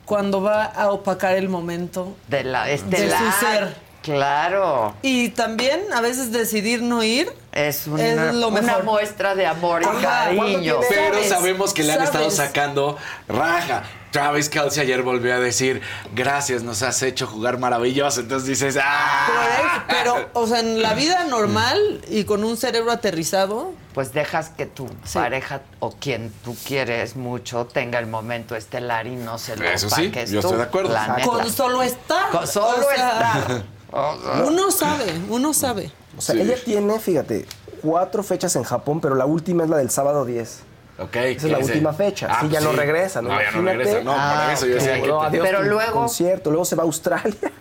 cuando 0.08 0.42
va 0.42 0.64
a 0.64 0.90
opacar 0.92 1.36
el 1.36 1.50
momento 1.50 2.16
de 2.30 2.46
la 2.46 2.64
de 2.64 2.76
estelar. 2.76 3.34
su 3.34 3.46
ser. 3.46 3.76
Claro. 4.02 4.96
Y 5.02 5.30
también 5.30 5.82
a 5.94 6.00
veces 6.00 6.32
decidir 6.32 6.82
no 6.82 7.04
ir 7.04 7.30
Es 7.58 7.88
una, 7.88 8.04
es 8.30 8.36
lo 8.36 8.50
una 8.50 8.62
mejor. 8.62 8.84
muestra 8.84 9.34
de 9.34 9.48
amor 9.48 9.82
y 9.82 9.86
Ajá, 9.86 9.94
¿cuánto 10.00 10.10
cariño. 10.44 10.76
Pero 10.90 11.14
Sabes, 11.16 11.30
sabemos 11.30 11.74
que 11.74 11.82
le 11.84 11.94
han 11.94 12.04
estado 12.04 12.30
sacando 12.30 12.98
raja. 13.28 13.82
Travis 14.12 14.48
Kelsey 14.50 14.84
ayer 14.84 15.02
volvió 15.02 15.34
a 15.36 15.40
decir, 15.40 15.82
gracias, 16.14 16.62
nos 16.64 16.82
has 16.84 17.02
hecho 17.02 17.26
jugar 17.28 17.58
maravilloso. 17.60 18.22
Entonces 18.22 18.48
dices, 18.48 18.78
¡ah! 18.82 19.86
Pero, 19.90 20.30
o 20.34 20.46
sea, 20.48 20.60
en 20.60 20.82
la 20.82 20.94
vida 20.94 21.24
normal 21.26 22.02
y 22.10 22.24
con 22.26 22.44
un 22.44 22.58
cerebro 22.58 22.92
aterrizado, 22.92 23.74
Pues 23.94 24.14
dejas 24.14 24.50
que 24.50 24.66
tu 24.68 24.86
pareja 25.14 25.62
o 25.80 25.92
quien 25.92 26.32
tú 26.44 26.56
quieres 26.66 27.16
mucho 27.16 27.66
tenga 27.66 27.98
el 28.00 28.06
momento 28.08 28.56
estelar 28.56 29.08
y 29.08 29.16
no 29.16 29.40
se 29.40 29.56
lo 29.56 29.66
Eso 29.66 29.90
sí, 29.90 30.12
yo 30.28 30.42
tú, 30.42 30.48
estoy 30.48 30.58
de 30.58 30.64
acuerdo. 30.64 30.96
con 31.26 31.52
solo 31.52 31.82
estar. 31.82 32.30
Con 32.30 32.48
solo 32.48 32.78
O 32.88 32.96
sea, 32.96 33.34
estar. 33.40 33.64
O 33.90 34.18
sea, 34.22 34.44
Uno 34.46 34.70
sabe, 34.70 35.06
uno 35.30 35.54
sabe. 35.54 35.90
O 36.18 36.22
sea, 36.22 36.36
Sí. 36.36 36.42
ella 36.42 36.56
tiene, 36.64 37.00
fíjate, 37.00 37.46
cuatro 37.82 38.24
fechas 38.24 38.56
en 38.56 38.64
Japón, 38.64 39.00
pero 39.02 39.16
la 39.16 39.26
última 39.26 39.64
es 39.64 39.70
la 39.70 39.78
del 39.78 39.90
sábado 39.90 40.26
10. 40.26 40.62
Ok. 41.00 41.16
Esa 41.16 41.46
es 41.46 41.52
la 41.52 41.60
última 41.60 41.94
fecha. 41.94 42.28
Ah, 42.30 42.40
sí, 42.42 42.48
ya 42.50 42.60
pues 42.60 42.64
no 42.64 42.72
regresa, 42.72 43.22
¿no? 43.22 43.30
No, 43.30 43.36
ya 43.40 43.52
no 43.52 43.60
Imagínate. 43.60 43.78
regresa. 43.78 44.04
No, 44.04 44.14
Ah, 44.18 44.50
eso 44.54 44.66
yo 44.66 44.76
decía 44.76 45.00
que. 45.02 45.08
No, 45.08 45.22
adiós, 45.22 45.46
Pero 45.48 45.62
luego- 45.64 45.92
concierto, 45.94 46.50
luego 46.50 46.66
se 46.66 46.76
va 46.76 46.84
a 46.84 46.86
Australia. 46.86 47.36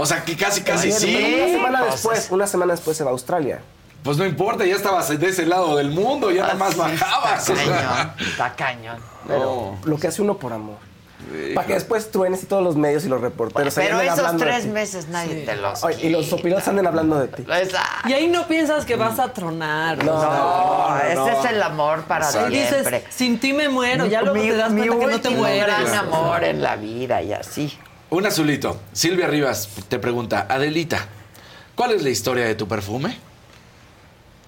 O 0.00 0.06
sea, 0.06 0.22
que 0.24 0.36
casi, 0.36 0.60
casi 0.62 0.88
Ayer, 0.92 1.00
sí. 1.00 1.34
Una 1.42 1.46
semana 1.48 1.84
después, 1.86 2.28
una 2.30 2.46
semana 2.46 2.72
después 2.74 2.96
se 2.96 3.02
va 3.02 3.10
a 3.10 3.12
Australia. 3.12 3.60
Pues 4.04 4.16
no 4.16 4.24
importa, 4.24 4.64
ya 4.64 4.76
estabas 4.76 5.08
de 5.08 5.28
ese 5.28 5.44
lado 5.44 5.76
del 5.76 5.90
mundo, 5.90 6.30
ya 6.30 6.42
nada 6.42 6.54
más 6.54 6.68
así 6.70 6.78
bajabas. 6.78 7.48
Está 7.48 7.64
cañón. 7.64 8.12
Está 8.20 8.54
cañón. 8.54 8.98
Pero 9.26 9.74
lo 9.84 9.96
que 9.98 10.06
hace 10.06 10.22
uno 10.22 10.38
por 10.38 10.52
amor. 10.52 10.76
Para 11.54 11.66
que 11.66 11.74
después 11.74 12.10
truenes 12.10 12.42
y 12.42 12.46
todos 12.46 12.62
los 12.62 12.76
medios 12.76 13.04
y 13.04 13.08
los 13.08 13.20
reporteros 13.20 13.74
Pero 13.74 13.98
anden 13.98 14.12
esos 14.12 14.36
tres 14.36 14.66
meses 14.66 15.08
nadie 15.08 15.44
te 15.44 15.56
los 15.56 15.82
Oye, 15.84 16.06
y 16.06 16.10
los 16.10 16.24
quita. 16.24 16.36
sopilotes 16.36 16.68
anden 16.68 16.86
hablando 16.86 17.18
de 17.18 17.28
ti. 17.28 17.42
Exacto. 17.42 18.08
Y 18.08 18.12
ahí 18.12 18.28
no 18.28 18.46
piensas 18.48 18.84
que 18.84 18.96
vas 18.96 19.18
a 19.18 19.32
tronar. 19.32 20.02
No, 20.04 20.96
ese 21.04 21.14
no. 21.14 21.28
es 21.28 21.44
el 21.50 21.62
amor 21.62 22.04
para 22.04 22.28
ahí 22.28 22.54
siempre. 22.66 22.98
dices, 23.00 23.14
sin 23.14 23.38
ti 23.38 23.52
me 23.52 23.68
muero. 23.68 24.06
Ya 24.06 24.22
luego 24.22 24.36
Mi- 24.42 24.48
te 24.48 24.56
das 24.56 24.70
mi 24.72 24.86
cuenta 24.88 25.06
que 25.06 25.12
no 25.12 25.20
te 25.20 25.30
mueres. 25.30 25.66
gran 25.66 25.94
amor 25.94 26.44
en 26.44 26.62
la 26.62 26.76
vida 26.76 27.20
y 27.22 27.32
así. 27.32 27.76
Un 28.10 28.24
azulito. 28.26 28.80
Silvia 28.92 29.26
Rivas 29.26 29.68
te 29.88 29.98
pregunta, 29.98 30.46
Adelita, 30.48 30.98
¿cuál 31.74 31.92
es 31.92 32.02
la 32.02 32.08
historia 32.10 32.44
de 32.46 32.54
tu 32.54 32.66
perfume? 32.66 33.18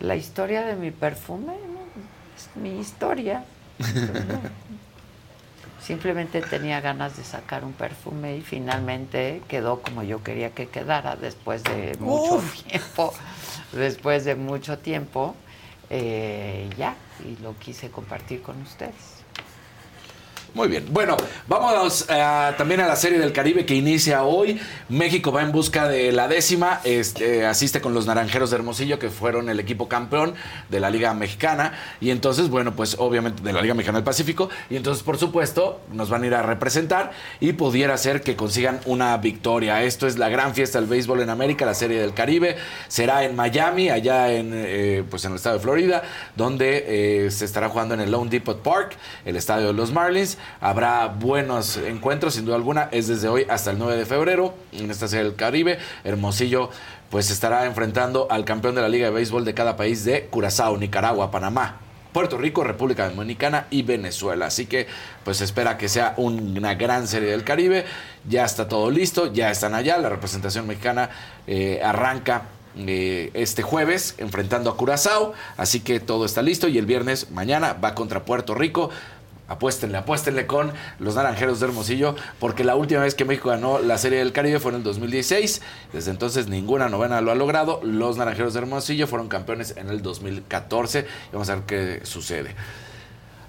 La 0.01 0.17
historia 0.17 0.63
de 0.63 0.77
mi 0.77 0.91
perfume, 0.91 1.53
¿no? 1.53 1.81
es 2.37 2.57
mi 2.57 2.81
historia. 2.81 3.45
Simplemente 5.91 6.41
tenía 6.41 6.81
ganas 6.81 7.17
de 7.17 7.25
sacar 7.25 7.65
un 7.65 7.73
perfume 7.73 8.37
y 8.37 8.43
finalmente 8.43 9.43
quedó 9.49 9.83
como 9.83 10.05
yo 10.05 10.23
quería 10.23 10.51
que 10.51 10.69
quedara 10.69 11.17
después 11.17 11.65
de 11.65 11.97
mucho 11.99 12.37
Uf. 12.37 12.63
tiempo. 12.63 13.13
Después 13.73 14.25
de 14.25 14.37
mucho 14.37 14.79
tiempo, 14.79 15.35
eh, 15.91 16.71
ya, 16.79 16.95
y 17.29 17.43
lo 17.43 17.59
quise 17.59 17.91
compartir 17.91 18.41
con 18.41 18.63
ustedes. 18.63 19.20
Muy 20.53 20.67
bien. 20.67 20.85
Bueno, 20.91 21.17
vamos 21.47 22.07
eh, 22.09 22.53
también 22.59 22.81
a 22.81 22.89
la 22.89 22.97
Serie 22.97 23.21
del 23.21 23.33
Caribe 23.33 23.65
que 23.65 23.75
inicia 23.77 24.25
hoy. 24.25 24.61
México 24.89 25.31
va 25.31 25.43
en 25.43 25.53
busca 25.53 25.87
de 25.87 26.11
la 26.11 26.27
décima. 26.27 26.81
Este, 26.83 27.47
asiste 27.47 27.81
con 27.81 27.95
los 27.95 28.07
Naranjeros 28.07 28.51
de 28.51 28.57
Hermosillo, 28.57 28.99
que 28.99 29.11
fueron 29.11 29.49
el 29.49 29.61
equipo 29.61 29.89
campeón 29.89 30.35
de 30.69 30.81
la 30.81 30.91
Liga 30.91 31.15
Mexicana. 31.15 31.75
Y 32.01 32.11
entonces, 32.11 32.49
bueno, 32.49 32.75
pues 32.75 32.97
obviamente 32.99 33.45
de 33.45 33.53
la 33.53 33.63
Liga 33.63 33.75
Mexicana 33.75 33.99
del 33.99 34.05
Pacífico. 34.05 34.51
Y 34.69 34.75
entonces, 34.75 35.05
por 35.05 35.19
supuesto, 35.19 35.81
nos 35.93 36.11
van 36.11 36.25
a 36.25 36.27
ir 36.27 36.35
a 36.35 36.43
representar 36.43 37.13
y 37.39 37.53
pudiera 37.53 37.97
ser 37.97 38.21
que 38.21 38.35
consigan 38.35 38.81
una 38.87 39.17
victoria. 39.19 39.85
Esto 39.85 40.09
es 40.09 40.19
la 40.19 40.29
gran 40.31 40.55
fiesta 40.55 40.81
del 40.81 40.89
béisbol 40.89 41.21
en 41.21 41.31
América, 41.31 41.65
la 41.65 41.75
Serie 41.75 42.01
del 42.01 42.13
Caribe. 42.13 42.57
Será 42.89 43.23
en 43.23 43.37
Miami, 43.37 43.89
allá 43.89 44.33
en, 44.33 44.51
eh, 44.53 45.05
pues 45.09 45.25
en 45.25 45.31
el 45.31 45.37
estado 45.37 45.59
de 45.59 45.63
Florida, 45.63 46.03
donde 46.35 47.27
eh, 47.27 47.31
se 47.31 47.45
estará 47.45 47.69
jugando 47.69 47.95
en 47.95 48.01
el 48.01 48.11
Lone 48.11 48.31
Depot 48.31 48.61
Park, 48.61 48.97
el 49.25 49.37
estadio 49.37 49.69
de 49.69 49.75
los 49.75 49.93
Marlins. 49.93 50.39
Habrá 50.61 51.07
buenos 51.07 51.77
encuentros, 51.77 52.35
sin 52.35 52.45
duda 52.45 52.57
alguna. 52.57 52.89
Es 52.93 53.09
desde 53.09 53.29
hoy 53.29 53.47
hasta 53.49 53.71
el 53.71 53.79
9 53.79 53.97
de 53.97 54.07
febrero 54.07 54.55
en 54.73 54.91
esta 54.91 55.09
Serie 55.09 55.25
del 55.25 55.37
Caribe. 55.37 55.79
Hermosillo 56.05 56.71
pues 57.11 57.31
estará 57.31 57.67
enfrentando 57.67 58.29
al 58.31 58.45
campeón 58.45 58.75
de 58.77 58.83
la 58.83 58.89
Liga 58.89 59.07
de 59.07 59.13
Béisbol 59.13 59.45
de 59.45 59.53
cada 59.55 59.77
país 59.77 60.05
de 60.05 60.27
Curazao, 60.27 60.77
Nicaragua, 60.77 61.31
Panamá. 61.31 61.81
Puerto 62.13 62.39
Rico, 62.39 62.65
República 62.65 63.09
Dominicana 63.09 63.67
y 63.71 63.83
Venezuela. 63.83 64.47
Así 64.47 64.67
que 64.67 64.89
pues 65.25 65.41
espera 65.41 65.79
que 65.79 65.89
sea 65.89 66.15
un- 66.17 66.57
una 66.59 66.75
gran 66.75 67.07
serie 67.07 67.31
del 67.31 67.45
Caribe. 67.45 67.85
Ya 68.29 68.45
está 68.45 68.67
todo 68.69 68.91
listo, 68.91 69.33
ya 69.33 69.51
están 69.51 69.75
allá. 69.75 69.97
La 69.99 70.09
representación 70.09 70.67
mexicana 70.67 71.11
eh, 71.47 71.81
arranca 71.85 72.43
eh, 72.77 73.31
este 73.35 73.63
jueves 73.63 74.15
enfrentando 74.19 74.71
a 74.71 74.77
Curazao. 74.77 75.33
Así 75.57 75.81
que 75.81 75.99
todo 76.01 76.25
está 76.25 76.43
listo 76.43 76.67
y 76.69 76.79
el 76.79 76.87
viernes 76.87 77.31
mañana 77.31 77.73
va 77.75 77.95
contra 77.95 78.25
Puerto 78.25 78.55
Rico. 78.55 78.91
Apuéstenle, 79.51 79.99
apuéstenle 79.99 80.47
con 80.47 80.73
los 81.01 81.17
Naranjeros 81.17 81.59
de 81.59 81.67
Hermosillo, 81.67 82.15
porque 82.39 82.63
la 82.63 82.77
última 82.77 83.01
vez 83.01 83.17
que 83.17 83.25
México 83.25 83.49
ganó 83.49 83.81
la 83.81 83.99
Serie 83.99 84.21
del 84.21 84.33
Caribe 84.33 84.61
fue 84.61 84.71
en 84.71 84.77
el 84.77 84.83
2016. 84.85 85.61
Desde 85.93 86.13
entonces 86.13 86.47
ninguna 86.47 86.89
novena 86.89 87.21
lo 87.21 87.33
ha 87.33 87.35
logrado. 87.35 87.81
Los 87.83 88.17
Naranjeros 88.17 88.55
de 88.55 88.61
Hermosillo 88.61 89.09
fueron 89.09 89.27
campeones 89.27 89.75
en 89.77 89.89
el 89.89 90.03
2014. 90.03 91.01
Y 91.01 91.33
vamos 91.33 91.51
a 91.51 91.57
ver 91.57 91.65
qué 91.65 92.07
sucede. 92.07 92.55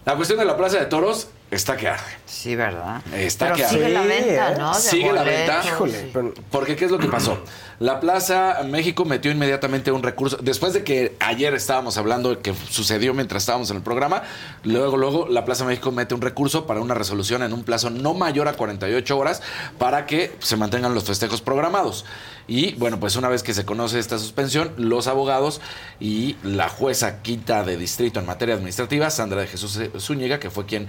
La 0.04 0.16
cuestión 0.16 0.39
de 0.39 0.45
la 0.45 0.58
Plaza 0.58 0.80
de 0.80 0.88
Toros 0.88 1.28
está 1.52 1.78
que 1.78 1.88
arde. 1.88 2.04
Sí, 2.26 2.56
¿verdad? 2.56 3.02
Está 3.14 3.45
Pero 3.45 3.56
que 3.58 3.66
arde. 3.66 3.76
sigue 3.78 3.89
la 3.89 4.02
venta, 4.02 4.56
¿no? 4.58 4.74
De 4.74 4.80
Sigue 4.82 5.14
la 5.14 5.24
venta. 5.24 5.62
sí. 5.64 6.12
Porque 6.49 6.76
¿qué 6.76 6.86
es 6.86 6.91
lo 6.91 6.97
que 6.97 7.08
pasó? 7.08 7.38
La 7.80 7.99
Plaza 7.99 8.60
México 8.64 9.06
metió 9.06 9.32
inmediatamente 9.32 9.91
un 9.91 10.04
recurso. 10.04 10.38
Después 10.38 10.72
de 10.74 10.84
que 10.84 11.16
ayer 11.20 11.54
estábamos 11.56 11.97
hablando 11.97 12.39
que 12.41 12.54
sucedió 12.70 13.14
mientras 13.14 13.43
estábamos 13.43 13.70
en 13.72 13.78
el 13.78 13.84
programa, 13.84 14.22
luego, 14.64 14.97
luego 14.97 15.28
la 15.28 15.45
Plaza 15.45 15.66
México 15.66 15.91
mete 15.91 16.14
un 16.14 16.22
recurso 16.22 16.68
para 16.68 16.80
una 16.80 16.93
resolución 16.93 17.41
en 17.43 17.54
un 17.54 17.64
plazo 17.64 17.89
no 17.89 18.14
mayor 18.14 18.47
a 18.47 18.54
48 18.54 19.18
horas 19.18 19.41
para 19.80 20.06
que 20.06 20.32
se 20.39 20.58
mantengan 20.58 20.93
los 20.93 21.06
festejos 21.06 21.41
programados. 21.41 22.06
Y 22.47 22.74
bueno, 22.74 22.99
pues 22.99 23.16
una 23.16 23.30
vez 23.30 23.43
que 23.43 23.54
se 23.54 23.66
conoce 23.66 23.97
esta 23.97 24.20
suspensión, 24.20 24.74
los 24.78 25.08
abogados 25.08 25.62
y 25.99 26.36
la 26.43 26.70
jueza 26.70 27.22
quinta 27.22 27.64
de 27.64 27.78
distrito 27.78 28.20
en 28.20 28.26
materia 28.26 28.56
administrativa, 28.56 29.10
Sandra 29.10 29.41
de 29.41 29.47
Jesús 29.47 29.80
Zúñiga, 29.99 30.39
que 30.39 30.49
fue 30.49 30.66
quien 30.66 30.88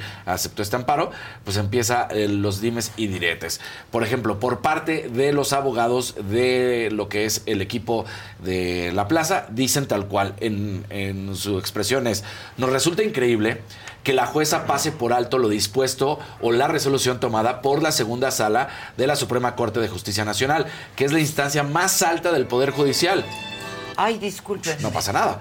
aceptó 0.52 0.62
este 0.62 0.76
amparo, 0.76 1.10
pues 1.44 1.56
empieza 1.56 2.08
eh, 2.10 2.28
los 2.28 2.60
dimes 2.60 2.92
y 2.96 3.06
diretes. 3.06 3.60
Por 3.90 4.02
ejemplo, 4.04 4.38
por 4.38 4.60
parte 4.60 5.08
de 5.08 5.32
los 5.32 5.52
abogados 5.52 6.14
de 6.28 6.90
lo 6.92 7.08
que 7.08 7.24
es 7.24 7.42
el 7.46 7.62
equipo 7.62 8.04
de 8.42 8.92
la 8.92 9.08
plaza, 9.08 9.46
dicen 9.50 9.86
tal 9.86 10.06
cual 10.06 10.34
en, 10.40 10.84
en 10.90 11.34
su 11.34 11.58
expresión 11.58 12.06
es, 12.06 12.22
nos 12.58 12.70
resulta 12.70 13.02
increíble 13.02 13.62
que 14.04 14.12
la 14.12 14.26
jueza 14.26 14.66
pase 14.66 14.92
por 14.92 15.12
alto 15.12 15.38
lo 15.38 15.48
dispuesto 15.48 16.18
o 16.40 16.52
la 16.52 16.68
resolución 16.68 17.20
tomada 17.20 17.62
por 17.62 17.82
la 17.82 17.92
segunda 17.92 18.30
sala 18.30 18.68
de 18.96 19.06
la 19.06 19.16
Suprema 19.16 19.54
Corte 19.54 19.80
de 19.80 19.88
Justicia 19.88 20.24
Nacional, 20.24 20.66
que 20.96 21.04
es 21.04 21.12
la 21.12 21.20
instancia 21.20 21.62
más 21.62 22.02
alta 22.02 22.32
del 22.32 22.46
Poder 22.46 22.70
Judicial. 22.70 23.24
Ay, 23.96 24.18
disculpen. 24.18 24.76
No 24.80 24.90
pasa 24.90 25.12
nada. 25.12 25.40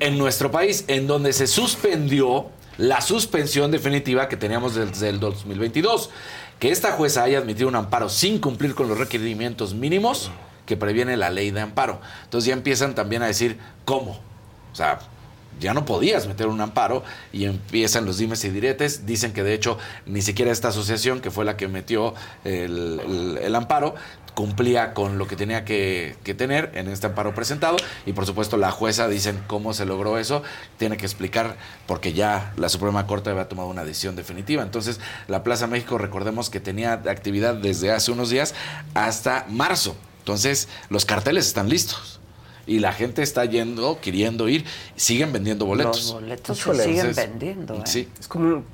En 0.00 0.16
nuestro 0.16 0.50
país, 0.50 0.84
en 0.88 1.06
donde 1.06 1.32
se 1.32 1.46
suspendió 1.46 2.48
la 2.78 3.00
suspensión 3.00 3.70
definitiva 3.70 4.28
que 4.28 4.36
teníamos 4.36 4.74
desde 4.74 5.08
el 5.08 5.20
2022, 5.20 6.10
que 6.58 6.70
esta 6.70 6.92
jueza 6.92 7.24
haya 7.24 7.38
admitido 7.38 7.68
un 7.68 7.76
amparo 7.76 8.08
sin 8.08 8.38
cumplir 8.38 8.74
con 8.74 8.88
los 8.88 8.98
requerimientos 8.98 9.74
mínimos 9.74 10.30
que 10.66 10.76
previene 10.76 11.16
la 11.16 11.30
ley 11.30 11.50
de 11.50 11.60
amparo. 11.60 12.00
Entonces 12.24 12.46
ya 12.48 12.54
empiezan 12.54 12.94
también 12.94 13.22
a 13.22 13.26
decir, 13.26 13.58
¿cómo? 13.84 14.12
O 14.72 14.74
sea, 14.74 15.00
ya 15.60 15.74
no 15.74 15.84
podías 15.84 16.26
meter 16.26 16.46
un 16.46 16.60
amparo 16.60 17.02
y 17.32 17.44
empiezan 17.44 18.06
los 18.06 18.16
dimes 18.16 18.42
y 18.44 18.48
diretes. 18.50 19.04
Dicen 19.06 19.32
que 19.34 19.42
de 19.42 19.52
hecho 19.54 19.76
ni 20.06 20.22
siquiera 20.22 20.50
esta 20.50 20.68
asociación, 20.68 21.20
que 21.20 21.30
fue 21.30 21.44
la 21.44 21.56
que 21.56 21.68
metió 21.68 22.14
el, 22.44 23.00
el- 23.04 23.38
el 23.42 23.54
amparo, 23.54 23.94
cumplía 24.34 24.94
con 24.94 25.18
lo 25.18 25.26
que 25.26 25.36
tenía 25.36 25.64
que, 25.64 26.16
que 26.24 26.34
tener 26.34 26.70
en 26.74 26.88
este 26.88 27.06
amparo 27.06 27.34
presentado. 27.34 27.76
Y 28.06 28.12
por 28.12 28.26
supuesto 28.26 28.56
la 28.56 28.70
jueza 28.70 29.08
dicen 29.08 29.42
cómo 29.46 29.74
se 29.74 29.84
logró 29.86 30.18
eso. 30.18 30.42
Tiene 30.78 30.96
que 30.96 31.04
explicar 31.06 31.56
porque 31.86 32.12
ya 32.12 32.52
la 32.56 32.68
Suprema 32.68 33.06
Corte 33.06 33.30
había 33.30 33.48
tomado 33.48 33.68
una 33.68 33.84
decisión 33.84 34.16
definitiva. 34.16 34.62
Entonces 34.62 35.00
la 35.28 35.42
Plaza 35.42 35.66
México, 35.66 35.98
recordemos 35.98 36.50
que 36.50 36.60
tenía 36.60 36.92
actividad 36.94 37.54
desde 37.54 37.92
hace 37.92 38.10
unos 38.12 38.30
días 38.30 38.54
hasta 38.94 39.46
marzo. 39.48 39.96
Entonces 40.20 40.68
los 40.88 41.04
carteles 41.04 41.46
están 41.46 41.68
listos. 41.68 42.18
Y 42.64 42.78
la 42.78 42.92
gente 42.92 43.22
está 43.22 43.44
yendo, 43.44 43.98
queriendo 44.00 44.48
ir, 44.48 44.64
siguen 44.94 45.32
vendiendo 45.32 45.66
boletos. 45.66 45.96
Los 46.04 46.12
boletos 46.12 46.58
se 46.58 46.84
siguen 46.84 47.12
vendiendo. 47.12 47.74
¿eh? 47.74 47.82
Sí. 47.86 48.08
Es 48.20 48.28
como 48.28 48.46
un- 48.46 48.64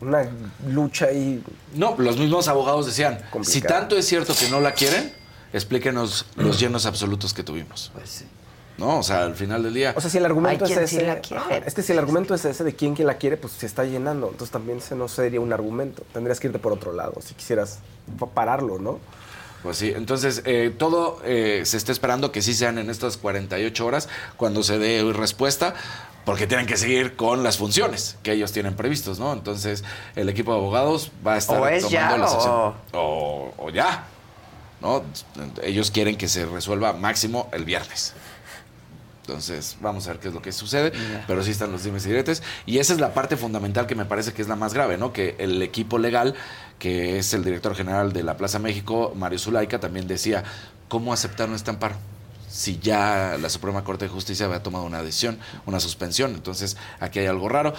una 0.00 0.28
lucha 0.68 1.06
ahí. 1.06 1.42
No, 1.74 1.94
los 1.98 2.16
mismos 2.16 2.48
abogados 2.48 2.86
decían, 2.86 3.18
si 3.42 3.60
tanto 3.60 3.96
es 3.96 4.06
cierto 4.06 4.34
que 4.38 4.48
no 4.48 4.60
la 4.60 4.72
quieren, 4.72 5.12
explíquenos 5.52 6.26
los 6.36 6.58
llenos 6.60 6.86
absolutos 6.86 7.34
que 7.34 7.42
tuvimos. 7.42 7.90
Pues 7.94 8.08
sí. 8.08 8.24
No, 8.78 9.00
o 9.00 9.02
sea, 9.02 9.24
al 9.24 9.34
final 9.34 9.62
del 9.62 9.74
día. 9.74 9.92
O 9.94 10.00
sea, 10.00 10.08
si 10.08 10.16
el 10.16 10.24
argumento 10.24 10.64
es 10.64 10.74
ese. 10.74 11.02
la. 11.02 11.20
Ajá, 11.36 11.56
es 11.58 11.74
que 11.74 11.82
si 11.82 11.92
el 11.92 11.98
argumento 11.98 12.34
es 12.34 12.42
ese 12.46 12.64
de 12.64 12.74
quién 12.74 12.94
quien 12.94 13.06
la 13.08 13.18
quiere, 13.18 13.36
pues 13.36 13.52
se 13.52 13.66
está 13.66 13.84
llenando. 13.84 14.28
Entonces 14.30 14.50
también 14.50 14.78
ese 14.78 14.94
no 14.94 15.06
sería 15.06 15.40
un 15.40 15.52
argumento. 15.52 16.02
Tendrías 16.14 16.40
que 16.40 16.46
irte 16.46 16.58
por 16.58 16.72
otro 16.72 16.92
lado 16.94 17.14
si 17.20 17.34
quisieras 17.34 17.80
pa- 18.18 18.28
pararlo, 18.30 18.78
¿no? 18.78 18.98
Pues 19.62 19.76
sí, 19.76 19.92
entonces 19.94 20.40
eh, 20.46 20.74
todo 20.78 21.20
eh, 21.26 21.60
se 21.66 21.76
está 21.76 21.92
esperando 21.92 22.32
que 22.32 22.40
sí 22.40 22.54
sean 22.54 22.78
en 22.78 22.88
estas 22.88 23.18
48 23.18 23.84
horas 23.84 24.08
cuando 24.38 24.62
se 24.62 24.78
dé 24.78 25.02
respuesta, 25.12 25.74
porque 26.30 26.46
tienen 26.46 26.66
que 26.66 26.76
seguir 26.76 27.16
con 27.16 27.42
las 27.42 27.58
funciones 27.58 28.16
que 28.22 28.32
ellos 28.32 28.52
tienen 28.52 28.74
previstos, 28.76 29.18
¿no? 29.18 29.32
Entonces 29.32 29.82
el 30.14 30.28
equipo 30.28 30.52
de 30.52 30.58
abogados 30.58 31.10
va 31.26 31.34
a 31.34 31.38
estar 31.38 31.60
O 31.60 31.66
es 31.66 31.82
tomando 31.82 31.90
ya, 32.16 32.18
la 32.18 32.28
sesión. 32.28 32.52
o- 32.54 32.74
O, 32.92 33.54
o 33.58 33.70
ya, 33.70 34.04
¿no? 34.80 35.02
Ellos 35.62 35.90
quieren 35.90 36.16
que 36.16 36.28
se 36.28 36.46
resuelva 36.46 36.92
máximo 36.92 37.48
el 37.52 37.64
viernes. 37.64 38.14
Entonces, 39.22 39.76
vamos 39.80 40.06
a 40.06 40.10
ver 40.12 40.18
qué 40.20 40.28
es 40.28 40.34
lo 40.34 40.42
que 40.42 40.50
sucede, 40.50 40.92
pero 41.28 41.44
sí 41.44 41.52
están 41.52 41.70
los 41.70 41.84
dimes 41.84 42.04
y 42.04 42.08
diretes. 42.08 42.42
Y 42.66 42.78
esa 42.78 42.92
es 42.94 43.00
la 43.00 43.14
parte 43.14 43.36
fundamental 43.36 43.86
que 43.86 43.94
me 43.94 44.04
parece 44.04 44.32
que 44.32 44.42
es 44.42 44.48
la 44.48 44.56
más 44.56 44.74
grave, 44.74 44.98
¿no? 44.98 45.12
Que 45.12 45.36
el 45.38 45.62
equipo 45.62 45.98
legal, 45.98 46.34
que 46.80 47.18
es 47.18 47.32
el 47.34 47.44
director 47.44 47.76
general 47.76 48.12
de 48.12 48.22
la 48.24 48.36
Plaza 48.36 48.58
México, 48.58 49.12
Mario 49.14 49.38
Zulaika, 49.38 49.78
también 49.78 50.08
decía, 50.08 50.42
¿cómo 50.88 51.12
aceptaron 51.12 51.54
este 51.54 51.70
amparo? 51.70 51.94
Si 52.50 52.78
ya 52.80 53.36
la 53.40 53.48
Suprema 53.48 53.84
Corte 53.84 54.06
de 54.06 54.10
Justicia 54.10 54.46
había 54.46 54.62
tomado 54.62 54.84
una 54.84 55.02
decisión, 55.02 55.38
una 55.66 55.78
suspensión. 55.80 56.34
Entonces, 56.34 56.76
aquí 56.98 57.20
hay 57.20 57.26
algo 57.26 57.48
raro. 57.48 57.72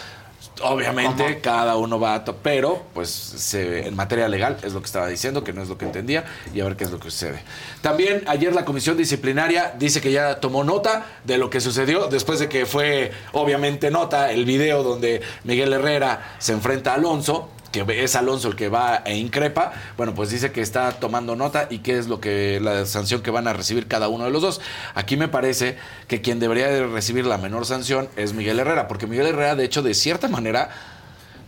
Obviamente, 0.63 1.39
cada 1.39 1.75
uno 1.77 1.99
va 1.99 2.15
a... 2.15 2.25
pero, 2.25 2.83
pues, 2.93 3.09
se- 3.09 3.87
en 3.87 3.95
materia 3.95 4.27
legal 4.27 4.57
es 4.63 4.73
lo 4.73 4.79
que 4.81 4.85
estaba 4.87 5.07
diciendo, 5.07 5.43
que 5.43 5.53
no 5.53 5.61
es 5.61 5.69
lo 5.69 5.77
que 5.77 5.85
entendía, 5.85 6.25
y 6.53 6.61
a 6.61 6.65
ver 6.65 6.75
qué 6.75 6.83
es 6.83 6.91
lo 6.91 6.99
que 6.99 7.11
sucede. 7.11 7.41
También 7.81 8.23
ayer 8.27 8.53
la 8.53 8.65
Comisión 8.65 8.97
Disciplinaria 8.97 9.73
dice 9.77 10.01
que 10.01 10.11
ya 10.11 10.39
tomó 10.39 10.63
nota 10.63 11.05
de 11.25 11.37
lo 11.37 11.49
que 11.49 11.61
sucedió, 11.61 12.07
después 12.07 12.39
de 12.39 12.49
que 12.49 12.65
fue, 12.65 13.11
obviamente, 13.33 13.91
nota 13.91 14.31
el 14.31 14.45
video 14.45 14.83
donde 14.83 15.21
Miguel 15.43 15.73
Herrera 15.73 16.35
se 16.39 16.53
enfrenta 16.53 16.91
a 16.91 16.95
Alonso, 16.95 17.49
que 17.71 18.03
es 18.03 18.15
Alonso 18.15 18.49
el 18.49 18.55
que 18.55 18.69
va 18.69 19.01
e 19.05 19.17
increpa, 19.17 19.71
bueno, 19.97 20.13
pues 20.13 20.29
dice 20.29 20.51
que 20.51 20.61
está 20.61 20.91
tomando 20.93 21.35
nota 21.35 21.67
y 21.69 21.79
qué 21.79 21.97
es 21.97 22.07
lo 22.07 22.19
que 22.19 22.59
la 22.61 22.85
sanción 22.85 23.21
que 23.21 23.31
van 23.31 23.47
a 23.47 23.53
recibir 23.53 23.87
cada 23.87 24.09
uno 24.09 24.25
de 24.25 24.31
los 24.31 24.41
dos. 24.41 24.61
Aquí 24.93 25.17
me 25.17 25.27
parece 25.27 25.77
que 26.07 26.21
quien 26.21 26.39
debería 26.39 26.67
de 26.67 26.85
recibir 26.85 27.25
la 27.25 27.37
menor 27.37 27.65
sanción 27.65 28.09
es 28.15 28.33
Miguel 28.33 28.59
Herrera, 28.59 28.87
porque 28.87 29.07
Miguel 29.07 29.27
Herrera, 29.27 29.55
de 29.55 29.65
hecho, 29.65 29.81
de 29.81 29.93
cierta 29.93 30.27
manera, 30.27 30.69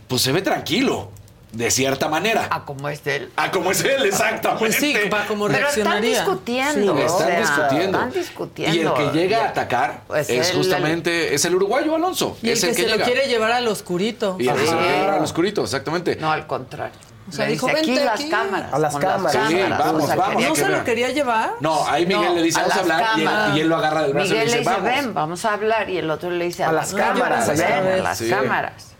pues 0.08 0.22
se 0.22 0.32
ve 0.32 0.42
tranquilo. 0.42 1.10
De 1.54 1.70
cierta 1.70 2.08
manera. 2.08 2.48
A 2.50 2.64
como 2.64 2.88
es 2.88 3.06
él. 3.06 3.30
A 3.36 3.50
como 3.50 3.70
es 3.70 3.82
él, 3.84 4.04
exactamente. 4.06 4.58
Pues 4.66 4.76
sí, 4.76 4.94
para 5.10 5.26
como 5.26 5.46
Pero 5.46 5.58
están 5.68 5.74
reaccionaría. 5.74 6.18
discutiendo. 6.20 6.94
Sí, 6.96 7.02
o 7.02 7.06
están 7.06 7.26
sea, 7.28 7.40
discutiendo. 7.40 7.98
Están 7.98 8.12
discutiendo. 8.12 8.76
Y 8.76 8.80
el 8.80 8.92
que 9.12 9.18
llega 9.18 9.44
a 9.44 9.48
atacar 9.48 10.00
Pues 10.06 10.28
es 10.30 10.50
él- 10.50 10.56
justamente 10.56 11.34
es 11.34 11.44
el 11.44 11.54
uruguayo 11.54 11.94
Alonso. 11.94 12.36
Y 12.42 12.48
el 12.48 12.52
es 12.54 12.60
que, 12.60 12.70
el 12.70 12.76
que, 12.76 12.82
se 12.82 12.88
llega. 12.88 12.98
lo 12.98 13.04
quiere 13.04 13.28
llevar 13.28 13.52
al 13.52 13.68
oscurito. 13.68 14.36
Y 14.38 14.48
el 14.48 14.54
que 14.56 14.66
se 14.66 14.72
lo 14.72 14.78
quiere 14.78 14.94
Sí. 14.94 15.00
llevar 15.00 15.14
al 15.14 15.22
oscurito, 15.24 15.62
exactamente. 15.64 16.16
No, 16.16 16.30
al 16.32 16.46
contrario. 16.46 16.94
O 17.26 17.32
sea, 17.32 17.46
Le 17.46 17.52
dijo, 17.52 17.66
dice, 17.68 17.78
aquí 17.78 17.90
"Vente 17.92 18.04
las 18.04 18.20
aquí". 18.20 18.28
cámaras. 18.28 18.74
A 18.74 18.78
las 18.78 18.96
cámaras. 18.96 19.48
Sí, 19.48 19.56
vamos, 19.70 20.02
O 20.02 20.06
sea, 20.06 20.16
vamos. 20.16 20.42
¿No 20.42 20.52
que 20.52 20.60
se 20.60 20.68
lo 20.68 20.84
quería 20.84 21.08
llevar? 21.08 21.52
No, 21.60 21.88
ahí 21.88 22.04
Miguel 22.04 22.22
No, 22.26 22.34
le 22.34 22.42
dice, 22.42 22.60
vamos 22.60 22.74
a 22.74 22.76
las 22.76 22.90
hablar, 22.90 23.18
y 23.18 23.22
él, 23.22 23.56
y 23.56 23.60
él 23.60 23.68
lo 23.68 23.76
agarra 23.76 24.02
del 24.02 24.12
brazo 24.12 24.28
Miguel 24.30 24.42
y 24.46 24.50
le 24.50 24.52
le 24.52 24.58
dice, 24.58 24.70
dice, 24.70 24.82
vamos. 24.82 25.04
ven, 25.04 25.14
vamos 25.14 25.44
a 25.46 25.52
hablar. 25.54 25.88
Y 25.88 25.96
el 25.98 26.10
otro 26.10 26.30
le 26.30 26.44
dice, 26.44 26.64
a, 26.64 26.68
A 26.68 26.72
las 26.72 26.92
las 26.92 27.02
cámaras, 27.02 27.48
ven, 27.48 27.62
a 27.62 27.96
las 28.02 28.18
Sí. 28.18 28.28
cámaras. 28.28 28.93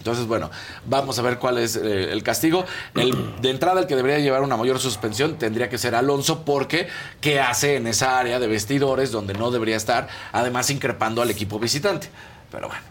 Entonces, 0.00 0.26
bueno, 0.26 0.50
vamos 0.86 1.18
a 1.18 1.22
ver 1.22 1.38
cuál 1.38 1.58
es 1.58 1.76
eh, 1.76 2.10
el 2.10 2.22
castigo. 2.22 2.64
El, 2.94 3.14
de 3.42 3.50
entrada, 3.50 3.80
el 3.82 3.86
que 3.86 3.96
debería 3.96 4.18
llevar 4.18 4.40
una 4.40 4.56
mayor 4.56 4.78
suspensión 4.78 5.36
tendría 5.36 5.68
que 5.68 5.76
ser 5.76 5.94
Alonso, 5.94 6.42
porque 6.42 6.88
¿qué 7.20 7.38
hace 7.38 7.76
en 7.76 7.86
esa 7.86 8.18
área 8.18 8.40
de 8.40 8.46
vestidores 8.46 9.12
donde 9.12 9.34
no 9.34 9.50
debería 9.50 9.76
estar? 9.76 10.08
Además, 10.32 10.70
increpando 10.70 11.20
al 11.20 11.30
equipo 11.30 11.58
visitante. 11.58 12.08
Pero 12.50 12.68
bueno. 12.68 12.82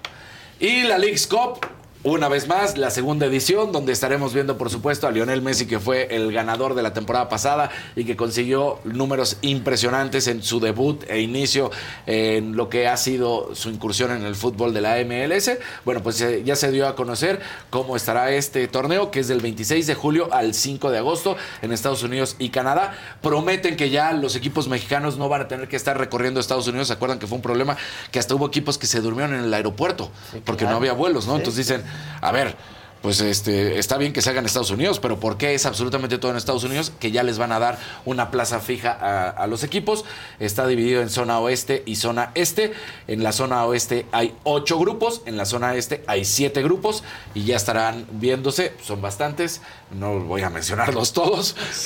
Y 0.59 0.83
la 0.83 0.99
League's 0.99 1.25
Cup. 1.25 1.78
Una 2.01 2.29
vez 2.29 2.47
más, 2.47 2.77
la 2.77 2.91
segunda 2.91 3.25
edición, 3.25 3.73
donde 3.73 3.91
estaremos 3.91 4.33
viendo, 4.33 4.57
por 4.57 4.69
supuesto, 4.69 5.05
a 5.05 5.11
Lionel 5.11 5.41
Messi, 5.41 5.65
que 5.65 5.81
fue 5.81 6.07
el 6.15 6.31
ganador 6.31 6.73
de 6.73 6.81
la 6.81 6.93
temporada 6.93 7.27
pasada 7.27 7.71
y 7.93 8.05
que 8.05 8.15
consiguió 8.15 8.79
números 8.85 9.35
impresionantes 9.41 10.27
en 10.27 10.41
su 10.41 10.61
debut 10.61 11.03
e 11.09 11.19
inicio 11.19 11.71
en 12.05 12.55
lo 12.55 12.69
que 12.69 12.87
ha 12.87 12.95
sido 12.95 13.53
su 13.53 13.69
incursión 13.69 14.11
en 14.11 14.23
el 14.23 14.35
fútbol 14.35 14.73
de 14.73 14.79
la 14.79 14.95
MLS. 15.03 15.57
Bueno, 15.83 16.01
pues 16.01 16.21
eh, 16.21 16.41
ya 16.45 16.55
se 16.55 16.71
dio 16.71 16.87
a 16.87 16.95
conocer 16.95 17.41
cómo 17.69 17.97
estará 17.97 18.31
este 18.31 18.65
torneo, 18.69 19.11
que 19.11 19.19
es 19.19 19.27
del 19.27 19.41
26 19.41 19.85
de 19.85 19.93
julio 19.93 20.33
al 20.33 20.53
5 20.53 20.91
de 20.91 20.99
agosto 20.99 21.35
en 21.61 21.73
Estados 21.73 22.01
Unidos 22.01 22.37
y 22.39 22.47
Canadá. 22.47 22.95
Prometen 23.21 23.75
que 23.75 23.89
ya 23.89 24.13
los 24.13 24.37
equipos 24.37 24.69
mexicanos 24.69 25.17
no 25.17 25.27
van 25.27 25.41
a 25.41 25.47
tener 25.49 25.67
que 25.67 25.75
estar 25.75 25.97
recorriendo 25.97 26.39
Estados 26.39 26.69
Unidos. 26.69 26.87
¿Se 26.87 26.93
acuerdan 26.93 27.19
que 27.19 27.27
fue 27.27 27.35
un 27.35 27.41
problema 27.41 27.75
que 28.09 28.19
hasta 28.19 28.35
hubo 28.35 28.47
equipos 28.47 28.77
que 28.77 28.87
se 28.87 29.01
durmieron 29.01 29.35
en 29.35 29.43
el 29.43 29.53
aeropuerto 29.53 30.09
porque 30.45 30.63
no 30.63 30.77
había 30.77 30.93
vuelos, 30.93 31.27
¿no? 31.27 31.33
Sí. 31.33 31.39
Entonces 31.39 31.67
dicen, 31.67 31.88
a 32.21 32.31
ver, 32.31 32.55
pues 33.01 33.21
este 33.21 33.79
está 33.79 33.97
bien 33.97 34.11
que 34.11 34.21
se 34.21 34.29
haga 34.29 34.39
en 34.39 34.45
Estados 34.45 34.71
Unidos, 34.71 34.99
pero 34.99 35.21
¿por 35.21 35.37
qué 35.37 35.53
es 35.53 35.65
absolutamente 35.65 36.17
todo 36.17 36.31
en 36.31 36.37
Estados 36.37 36.65
Unidos? 36.65 36.91
Que 36.99 37.11
ya 37.11 37.23
les 37.23 37.37
van 37.37 37.53
a 37.53 37.59
dar 37.59 37.79
una 38.03 38.29
plaza 38.29 38.59
fija 38.59 38.91
a, 38.91 39.29
a 39.29 39.47
los 39.47 39.63
equipos. 39.63 40.03
Está 40.41 40.67
dividido 40.67 41.01
en 41.01 41.09
zona 41.09 41.39
oeste 41.39 41.81
y 41.85 41.95
zona 41.95 42.31
este. 42.35 42.73
En 43.07 43.23
la 43.23 43.31
zona 43.31 43.63
oeste 43.65 44.05
hay 44.11 44.35
ocho 44.43 44.77
grupos, 44.77 45.21
en 45.25 45.37
la 45.37 45.45
zona 45.45 45.75
este 45.75 46.03
hay 46.07 46.25
siete 46.25 46.61
grupos 46.61 47.03
y 47.33 47.45
ya 47.45 47.55
estarán 47.55 48.05
viéndose. 48.11 48.73
Son 48.83 49.01
bastantes, 49.01 49.61
no 49.91 50.19
voy 50.19 50.41
a 50.41 50.49
mencionarlos 50.49 51.13
todos. 51.13 51.55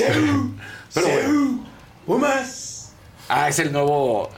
Pero 0.94 1.08
bueno. 1.08 1.64
Pumas. 2.08 2.92
Ah, 3.30 3.50
es 3.50 3.60
el 3.60 3.72
nuevo. 3.72 4.30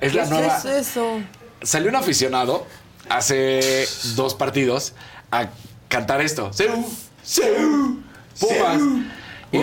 Es 0.00 0.10
¿Qué 0.12 0.18
la 0.18 0.24
es 0.24 0.30
nueva. 0.30 0.62
eso? 0.78 1.20
Salió 1.62 1.88
un 1.90 1.96
aficionado 1.96 2.66
hace 3.10 3.86
dos 4.14 4.34
partidos 4.34 4.92
a 5.30 5.48
cantar 5.88 6.20
esto. 6.20 6.52
Seu, 6.52 6.84
Seu, 7.22 7.98
Pumas. 8.38 8.82
Y 9.50 9.60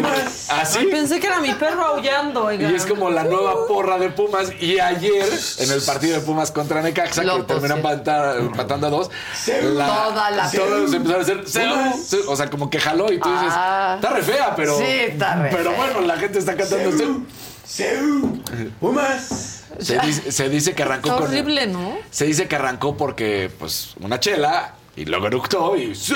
así. 0.50 0.80
Ay, 0.80 0.88
pensé 0.88 1.20
que 1.20 1.28
era 1.28 1.40
mi 1.40 1.54
perro 1.54 1.86
aullando, 1.86 2.46
oiga. 2.46 2.72
Y 2.72 2.74
es 2.74 2.88
como 2.88 3.12
la 3.12 3.24
nueva 3.24 3.68
porra 3.68 4.00
de 4.00 4.10
Pumas. 4.10 4.50
Y 4.60 4.80
ayer, 4.80 5.30
en 5.60 5.72
el 5.72 5.80
partido 5.84 6.16
de 6.20 6.26
Pumas 6.26 6.50
contra 6.50 6.82
Necaxa, 6.82 7.22
que 7.22 7.28
Lo 7.28 7.46
terminó 7.46 7.76
pusieron. 7.76 8.04
empatar- 8.04 8.40
empatando 8.40 8.88
a 8.88 8.90
dos, 8.90 9.12
Toda 9.46 10.32
la- 10.32 10.50
todos 10.52 10.92
empezaron 10.92 11.22
a 11.22 11.24
hacer 11.24 11.48
"Seu", 11.48 11.70
"Seu", 12.04 12.32
O 12.32 12.36
sea, 12.36 12.50
como 12.50 12.72
que 12.72 12.80
jaló 12.80 13.12
y 13.14 13.20
tú 13.20 13.30
dices, 13.30 13.52
Ah. 13.52 13.94
está 14.02 14.10
re 14.10 14.24
fea, 14.24 14.56
pero. 14.56 14.76
Sí, 14.76 14.84
está 14.86 15.36
re 15.36 15.50
Pero 15.52 15.70
fea. 15.70 15.80
bueno, 15.80 16.02
la 16.02 16.18
gente 16.18 16.40
está 16.40 16.56
cantando 16.56 16.92
Seu. 16.98 17.24
Seu. 17.64 18.42
Pumas. 18.80 19.55
Se 19.80 20.00
dice, 20.00 20.32
se 20.32 20.50
dice 20.50 20.74
que 20.74 20.84
arrancó 20.84 21.10
Está 21.10 21.22
con. 21.22 21.30
horrible, 21.30 21.68
¿no? 21.68 21.98
Se 22.12 22.26
dice 22.26 22.48
que 22.48 22.56
arrancó 22.56 22.96
porque, 22.98 23.50
pues, 23.60 23.94
una 24.02 24.20
chela 24.20 24.76
y 24.96 25.06
luego 25.06 25.28
eructó 25.28 25.76
y 25.76 25.94
¡Su! 25.94 26.16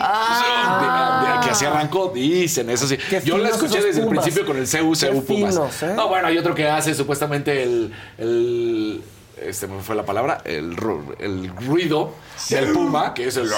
Ah. 0.00 1.20
De- 1.24 1.32
de- 1.40 1.44
que 1.44 1.50
así 1.50 1.64
arrancó, 1.64 2.12
dicen, 2.14 2.70
eso 2.70 2.86
sí. 2.86 2.96
Qué 2.96 3.20
Yo 3.24 3.36
la 3.38 3.48
finos 3.48 3.62
escuché 3.62 3.78
esos 3.78 3.84
desde 3.88 4.00
el 4.02 4.06
Pumas. 4.06 4.22
principio 4.24 4.46
con 4.46 4.56
el 4.56 4.68
CU, 4.68 4.94
CU 4.94 5.24
Pumas. 5.24 5.54
finos, 5.54 5.82
¿eh? 5.82 5.92
No, 5.96 6.08
bueno, 6.08 6.28
hay 6.28 6.38
otro 6.38 6.54
que 6.54 6.68
hace 6.68 6.94
supuestamente 6.94 7.62
el. 7.62 7.92
el 8.18 9.02
este 9.42 9.66
me 9.66 9.80
fue 9.82 9.94
la 9.94 10.04
palabra, 10.04 10.38
el, 10.44 10.76
ru- 10.76 11.14
el 11.18 11.50
ruido 11.66 12.12
del 12.48 12.72
puma, 12.72 13.14
que 13.14 13.26
es 13.28 13.36
el. 13.36 13.50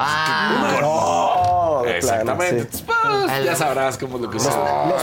Ah. 0.00 0.80
Oh, 0.82 1.82
de 1.84 1.98
Exactamente. 1.98 2.68
pues, 2.86 3.44
ya 3.44 3.54
sabrás 3.54 3.98
cómo 3.98 4.16
es 4.16 4.22
lo 4.22 4.30
que 4.30 4.38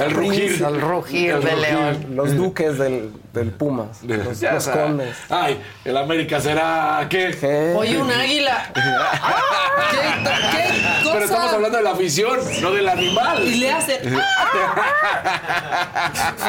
el 0.03 0.11
rugir. 0.11 0.63
El 0.63 0.81
rugir 0.81 1.31
El 1.31 1.43
de 1.43 1.51
rugir. 1.51 1.67
león. 1.69 2.05
Los 2.15 2.35
duques 2.35 2.77
del, 2.77 3.11
del 3.33 3.51
Pumas. 3.51 4.03
Los, 4.03 4.39
Ya 4.39 4.53
los 4.53 4.67
condes. 4.67 5.15
Ay, 5.29 5.61
el 5.83 5.95
América 5.97 6.39
será. 6.41 7.05
¿Qué? 7.09 7.35
¿Qué? 7.39 7.73
Oye, 7.77 7.97
un 7.97 8.11
águila. 8.11 8.69
¿Qué, 8.73 8.81
qué 10.01 11.03
cosa? 11.03 11.13
Pero 11.13 11.25
estamos 11.25 11.53
hablando 11.53 11.77
de 11.77 11.83
la 11.83 11.91
afición, 11.91 12.39
no 12.61 12.71
del 12.71 12.87
animal. 12.89 13.43
Y 13.47 13.55
le 13.55 13.71
hace. 13.71 14.01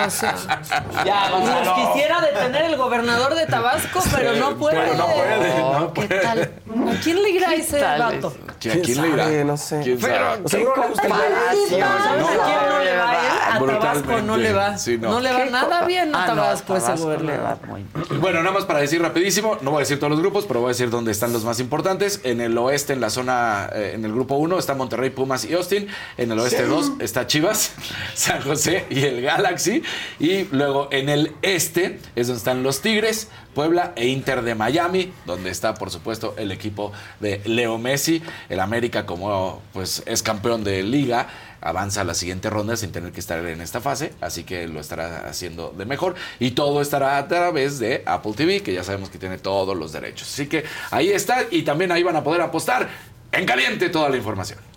O 0.06 0.10
sea, 0.10 0.34
Ya, 1.04 1.30
nos 1.30 1.74
quisiera 1.92 2.20
detener 2.20 2.64
el 2.66 2.76
gobernador 2.76 3.34
de 3.34 3.46
Tabasco, 3.46 3.65
pero 4.14 4.32
no 4.34 4.56
puede. 4.56 4.76
Pero 4.80 4.94
no 4.94 5.06
puede, 5.06 5.36
no 5.36 5.66
Oh, 5.86 5.92
¿Qué 5.92 6.06
puede. 6.08 6.20
tal? 6.20 6.40
¿A 6.40 7.00
quién 7.02 7.22
le 7.22 7.30
irá 7.30 7.48
¿Qué 7.50 7.56
ese 7.56 7.78
tal 7.78 7.98
vato? 8.00 8.34
¿A 8.48 8.52
quién 8.58 9.02
le 9.02 9.08
irá? 9.08 9.44
No 9.44 9.56
sé. 9.56 9.80
¿Quién 9.82 9.98
Pero? 10.00 10.26
O 10.44 10.48
sea, 10.48 10.60
no 10.60 10.76
le 10.76 10.88
gusta 10.88 11.06
el 11.06 11.12
comparación. 11.12 11.80
¿Sabes 11.80 12.20
No, 12.20 12.28
a 12.28 12.46
quién 12.46 12.68
no 12.68 12.84
le 12.84 12.96
va 12.96 13.12
a 13.54 13.58
Tabasco 13.58 14.22
no 14.22 14.36
le 14.36 14.52
va. 14.52 14.78
Sí, 14.78 14.98
no. 14.98 15.10
no. 15.12 15.20
le 15.20 15.32
va 15.32 15.44
¿Qué 15.44 15.50
nada 15.50 15.86
bien 15.86 16.14
a 16.14 16.24
Ah, 16.24 16.26
no, 16.28 16.34
Tabasco 16.34 16.76
ese 16.76 16.86
Tabasco 16.86 17.08
le 17.10 17.16
gobernador. 17.16 17.58
va 17.62 17.66
muy 17.66 17.84
bien. 17.94 18.20
Bueno, 18.20 18.40
nada 18.42 18.52
más 18.52 18.64
para 18.64 18.80
decir 18.80 19.00
rapidísimo, 19.00 19.58
no 19.62 19.70
voy 19.70 19.78
a 19.78 19.80
decir 19.80 19.98
todos 19.98 20.10
los 20.10 20.20
grupos, 20.20 20.44
pero 20.46 20.60
voy 20.60 20.68
a 20.68 20.72
decir 20.72 20.90
dónde 20.90 21.12
están 21.12 21.32
los 21.32 21.44
más 21.44 21.60
importantes. 21.60 22.20
En 22.24 22.40
el 22.40 22.56
oeste, 22.58 22.92
en 22.92 23.00
la 23.00 23.10
zona, 23.10 23.68
eh, 23.72 23.92
en 23.94 24.04
el 24.04 24.12
grupo 24.12 24.34
1, 24.36 24.58
está 24.58 24.74
Monterrey, 24.74 25.10
Pumas 25.10 25.44
y 25.44 25.54
Austin. 25.54 25.88
En 26.16 26.32
el 26.32 26.38
oeste 26.38 26.64
2 26.66 26.92
está 27.00 27.26
Chivas, 27.26 27.72
San 28.14 28.42
José 28.42 28.86
y 28.90 29.04
el 29.04 29.22
Galaxy. 29.22 29.82
Y 30.18 30.44
luego 30.52 30.88
en 30.90 31.08
el 31.08 31.34
este 31.42 32.00
es 32.14 32.26
donde 32.26 32.38
están 32.38 32.62
los 32.62 32.80
Tigres, 32.80 33.28
Puebla 33.56 33.94
e 33.96 34.08
Inter 34.08 34.42
de 34.42 34.54
Miami, 34.54 35.14
donde 35.24 35.48
está, 35.48 35.72
por 35.72 35.90
supuesto, 35.90 36.34
el 36.36 36.52
equipo 36.52 36.92
de 37.20 37.40
Leo 37.46 37.78
Messi. 37.78 38.22
El 38.50 38.60
América, 38.60 39.06
como 39.06 39.62
pues 39.72 40.02
es 40.04 40.22
campeón 40.22 40.62
de 40.62 40.82
liga, 40.82 41.28
avanza 41.62 42.02
a 42.02 42.04
la 42.04 42.12
siguiente 42.12 42.50
ronda 42.50 42.76
sin 42.76 42.92
tener 42.92 43.12
que 43.12 43.20
estar 43.20 43.42
en 43.46 43.62
esta 43.62 43.80
fase, 43.80 44.12
así 44.20 44.44
que 44.44 44.68
lo 44.68 44.78
estará 44.78 45.26
haciendo 45.26 45.72
de 45.74 45.86
mejor. 45.86 46.16
Y 46.38 46.50
todo 46.50 46.82
estará 46.82 47.16
a 47.16 47.28
través 47.28 47.78
de 47.78 48.02
Apple 48.04 48.34
TV, 48.36 48.62
que 48.62 48.74
ya 48.74 48.84
sabemos 48.84 49.08
que 49.08 49.16
tiene 49.16 49.38
todos 49.38 49.74
los 49.74 49.90
derechos. 49.90 50.28
Así 50.28 50.48
que 50.48 50.64
ahí 50.90 51.08
está, 51.08 51.44
y 51.50 51.62
también 51.62 51.92
ahí 51.92 52.02
van 52.02 52.16
a 52.16 52.22
poder 52.22 52.42
apostar 52.42 52.86
en 53.32 53.46
caliente 53.46 53.88
toda 53.88 54.10
la 54.10 54.18
información. 54.18 54.75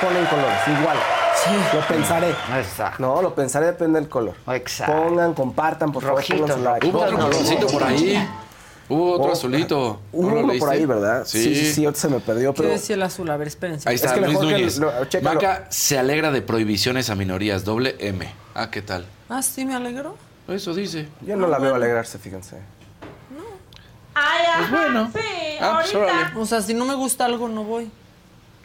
Ponen 0.00 0.24
colores. 0.26 0.58
Igual. 0.66 0.96
Lo 1.74 1.80
pensaré. 1.88 2.30
Exacto. 2.58 2.96
No, 3.02 3.22
lo 3.22 3.34
pensaré, 3.34 3.66
depende 3.66 3.98
del 4.00 4.08
color. 4.08 4.34
Exacto. 4.48 4.92
Pongan, 4.92 5.32
compartan, 5.34 5.90
por 5.92 6.02
favor. 6.02 6.22
Like. 6.60 6.86
Hubo 6.88 6.98
otro 7.00 7.16
no, 7.16 7.24
colorcito 7.30 7.66
por 7.68 7.84
ahí. 7.84 8.28
Hubo 8.88 9.12
otro 9.12 9.30
Oh, 9.30 9.32
azulito. 9.32 10.00
Hubo 10.12 10.30
¿No 10.32 10.36
uno 10.40 10.52
por 10.58 10.68
ahí, 10.68 10.84
¿verdad? 10.84 11.24
Sí. 11.24 11.42
Sí, 11.42 11.54
sí, 11.54 11.72
sí, 11.74 11.84
ahorita 11.84 12.00
se 12.00 12.08
me 12.08 12.18
perdió, 12.20 12.52
¿Qué 12.52 12.62
pero... 12.62 12.74
decía 12.74 12.96
el 12.96 13.02
azul? 13.02 13.30
A 13.30 13.36
ver, 13.36 13.46
espérense. 13.48 13.88
Ahí 13.88 13.94
está, 13.94 14.14
que 14.14 14.20
Luis 14.20 14.32
mejor 14.32 14.46
que 14.48 14.52
Núñez. 14.54 14.78
lo-. 14.78 14.92
Vaca 15.22 15.66
se 15.70 15.98
alegra 15.98 16.30
de 16.32 16.42
prohibiciones 16.42 17.08
a 17.08 17.14
minorías, 17.14 17.64
doble 17.64 17.94
M. 18.00 18.28
Ah, 18.54 18.68
¿qué 18.70 18.82
tal? 18.82 19.06
Ah, 19.28 19.42
sí, 19.42 19.64
me 19.64 19.74
alegro. 19.76 20.16
Eso 20.48 20.74
dice. 20.74 21.08
Yo 21.22 21.36
no 21.36 21.46
la 21.46 21.58
veo 21.60 21.76
alegrarse, 21.76 22.18
fíjense. 22.18 22.56
Ay, 24.14 24.44
Pues 24.58 24.70
bueno. 24.72 25.10
Sí, 25.14 25.20
Ah, 25.60 25.78
pues 25.82 25.94
ahorita. 25.94 26.14
órale. 26.20 26.40
O 26.40 26.46
sea, 26.46 26.60
si 26.60 26.74
no 26.74 26.84
me 26.84 26.94
gusta 26.94 27.24
algo, 27.24 27.48
no 27.48 27.62
voy. 27.62 27.90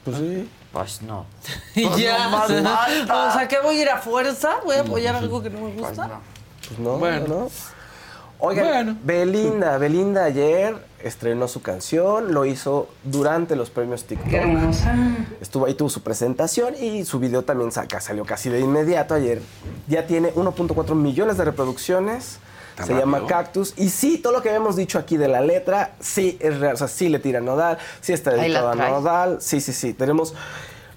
Pues 0.03 0.18
sí. 0.18 0.49
Pues 0.76 1.02
no. 1.02 1.26
Y 1.76 1.85
Pues 1.88 1.97
ya. 2.02 2.30
falta. 2.31 3.27
O 3.30 3.31
sea, 3.34 3.47
¿qué 3.47 3.60
voy 3.64 3.80
a 3.80 3.81
ir 3.84 3.89
a 3.89 3.97
fuerza? 3.97 4.57
¿Voy 4.65 4.76
a 4.76 4.81
apoyar 4.81 5.15
algo 5.15 5.41
que 5.41 5.49
no 5.49 5.61
me 5.61 5.72
gusta? 5.73 6.19
Pues 6.68 6.80
no, 6.80 6.97
Bueno. 6.97 7.26
no. 7.27 7.49
Oigan, 8.38 8.65
Bueno. 8.68 8.97
Belinda, 9.03 9.77
Belinda 9.77 10.26
ayer 10.26 10.76
estrenó 11.02 11.47
su 11.47 11.61
canción, 11.61 12.34
lo 12.34 12.45
hizo 12.45 12.89
durante 13.06 13.56
los 13.56 13.69
premios 13.69 14.03
TikTok. 14.03 14.30
Qué 14.30 14.38
hermosa. 14.38 14.93
Estuvo 15.39 15.65
ahí, 15.68 15.73
tuvo 15.76 15.88
su 15.89 16.02
presentación 16.02 16.76
y 16.76 17.06
su 17.06 17.19
video 17.19 17.43
también 17.43 17.72
saca, 17.72 18.02
salió 18.02 18.26
casi 18.26 18.49
de 18.49 18.60
inmediato 18.60 19.14
ayer. 19.14 19.41
Ya 19.88 20.06
tiene 20.06 20.34
1.4 20.34 20.95
millones 20.95 21.38
de 21.38 21.45
reproducciones, 21.45 22.39
Se 22.84 22.93
llama 22.93 23.26
Cactus. 23.26 23.73
Y 23.77 23.89
sí, 23.89 24.18
todo 24.18 24.34
lo 24.34 24.41
que 24.41 24.49
habíamos 24.49 24.76
dicho 24.76 24.99
aquí 24.99 25.15
de 25.18 25.27
la 25.27 25.41
letra, 25.41 25.93
sí 25.99 26.38
es 26.41 26.60
real. 26.60 26.73
O 26.73 26.77
sea, 26.77 26.88
sí 26.88 27.07
le 27.10 27.19
tira 27.19 27.39
a 27.39 27.41
Nodal, 27.41 27.77
sí 28.02 28.11
está 28.14 28.31
dedicado 28.31 28.69
a. 28.72 28.76
Nodal. 28.76 29.38
Sí, 29.41 29.61
sí, 29.61 29.72
sí. 29.73 29.93
Tenemos. 29.93 30.34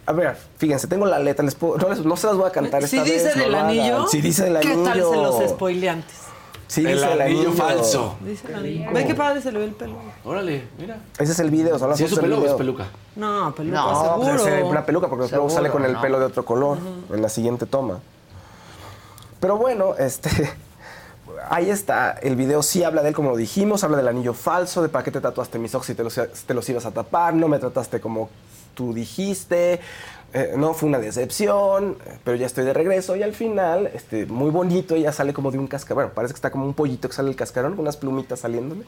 A 0.06 0.12
ver, 0.12 0.36
fíjense, 0.56 0.86
tengo 0.88 1.04
la 1.06 1.18
letra, 1.18 1.44
les 1.44 1.54
puedo- 1.54 1.76
no, 1.76 1.90
les- 1.90 2.04
no 2.04 2.16
se 2.16 2.26
las 2.28 2.36
voy 2.36 2.48
a 2.48 2.50
cantar 2.50 2.82
Si 2.86 2.96
esta 2.96 3.04
dice 3.04 3.24
vez. 3.26 3.34
del 3.36 3.44
no 3.44 3.50
lo 3.50 3.56
hagan. 3.58 3.70
anillo, 3.70 4.06
Si 4.08 4.20
dice 4.22 4.44
del 4.44 4.58
¿qué 4.60 4.68
anillo. 4.68 4.84
tal 4.84 4.94
se 5.02 5.16
los 5.16 5.50
spoileantes? 5.50 6.16
Sí, 6.66 6.80
El 6.84 6.94
dice 6.94 7.12
el 7.12 7.20
anillo 7.20 7.40
anillo 7.48 7.52
falso. 7.52 8.16
Dice 8.24 8.46
el 8.48 8.54
anillo. 8.54 8.90
Ve 8.92 9.06
qué 9.06 9.14
padre 9.14 9.40
se 9.42 9.52
le 9.52 9.58
ve 9.58 9.64
el 9.66 9.72
pelo. 9.72 9.96
Órale, 10.24 10.64
mira. 10.78 10.98
Ese 11.18 11.32
es 11.32 11.38
el 11.40 11.50
video, 11.50 11.78
son 11.78 11.90
las 11.90 11.98
¿Sí 11.98 12.04
es 12.04 12.10
su 12.10 12.16
del 12.16 12.24
pelo 12.24 12.40
o 12.42 12.46
es 12.46 12.52
peluca? 12.54 12.86
No, 13.16 13.54
peluca, 13.54 13.76
No, 13.80 14.00
seguro. 14.02 14.36
pues 14.36 14.46
es 14.54 14.64
una 14.64 14.84
peluca 14.86 15.08
porque 15.08 15.28
luego 15.30 15.48
sale 15.50 15.70
con 15.70 15.84
el 15.84 15.92
¿no? 15.94 16.00
pelo 16.00 16.18
de 16.18 16.24
otro 16.26 16.44
color 16.44 16.78
en 17.12 17.22
la 17.22 17.28
siguiente 17.28 17.66
toma. 17.66 18.00
Pero 19.40 19.56
bueno, 19.56 19.94
este 19.98 20.30
ahí 21.50 21.70
está, 21.70 22.12
el 22.22 22.36
video 22.36 22.62
sí 22.62 22.84
habla 22.84 23.02
de 23.02 23.08
él 23.10 23.14
como 23.14 23.36
dijimos, 23.36 23.84
habla 23.84 23.96
del 23.96 24.08
anillo 24.08 24.34
falso, 24.34 24.82
de 24.82 24.88
para 24.88 25.04
qué 25.04 25.10
te 25.10 25.20
tatuaste 25.20 25.58
mis 25.58 25.74
ojos 25.74 25.86
si 25.86 25.94
te 25.94 26.04
los, 26.04 26.14
te 26.46 26.54
los 26.54 26.68
ibas 26.68 26.86
a 26.86 26.90
tapar, 26.90 27.34
no 27.34 27.48
me 27.48 27.58
trataste 27.58 28.00
como 28.00 28.28
tú 28.74 28.94
dijiste, 28.94 29.80
eh, 30.32 30.52
no, 30.56 30.72
fue 30.74 30.88
una 30.88 30.98
decepción, 30.98 31.96
pero 32.22 32.36
ya 32.36 32.46
estoy 32.46 32.64
de 32.64 32.72
regreso 32.74 33.16
y 33.16 33.22
al 33.22 33.32
final, 33.34 33.88
este, 33.94 34.26
muy 34.26 34.50
bonito, 34.50 34.94
ella 34.94 35.10
sale 35.10 35.32
como 35.32 35.50
de 35.50 35.58
un 35.58 35.66
cascarón, 35.66 35.96
bueno, 35.96 36.10
parece 36.14 36.34
que 36.34 36.38
está 36.38 36.50
como 36.50 36.64
un 36.64 36.74
pollito 36.74 37.08
que 37.08 37.14
sale 37.14 37.28
del 37.28 37.36
cascarón, 37.36 37.74
unas 37.78 37.96
plumitas 37.96 38.40
saliéndole, 38.40 38.84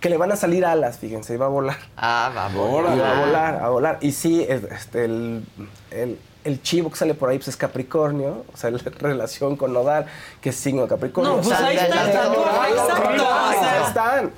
que 0.00 0.08
le 0.08 0.16
van 0.16 0.32
a 0.32 0.36
salir 0.36 0.64
alas, 0.64 0.98
fíjense, 0.98 1.34
y 1.34 1.36
va 1.36 1.46
a 1.46 1.50
volar. 1.50 1.76
Ah, 1.96 2.32
va 2.34 2.46
a 2.46 2.50
Y 2.50 2.54
volar. 2.54 2.98
va 3.00 3.16
a 3.16 3.20
volar, 3.26 3.62
a 3.64 3.68
volar. 3.68 3.98
Y 4.00 4.12
sí, 4.12 4.46
es- 4.48 4.62
este, 4.64 5.04
el, 5.04 5.44
el- 5.90 6.18
el 6.44 6.62
chivo 6.62 6.90
que 6.90 6.96
sale 6.96 7.14
por 7.14 7.30
ahí 7.30 7.38
pues, 7.38 7.48
es 7.48 7.56
Capricornio, 7.56 8.44
o 8.52 8.56
sea, 8.56 8.70
la 8.70 8.78
relación 9.00 9.56
con 9.56 9.72
Nodal, 9.72 10.06
que 10.40 10.50
es 10.50 10.56
signo 10.56 10.82
de 10.82 10.88
Capricornio. 10.88 11.36
No, 11.36 11.42
pues 11.42 11.58
ahí 11.58 11.76
está 11.76 12.04
el 12.04 12.12
tatuaje, 12.12 12.70
exacto, 12.70 13.22
o 13.22 13.50
sea. 13.52 13.72
Ahí 13.72 13.86
están. 13.86 14.32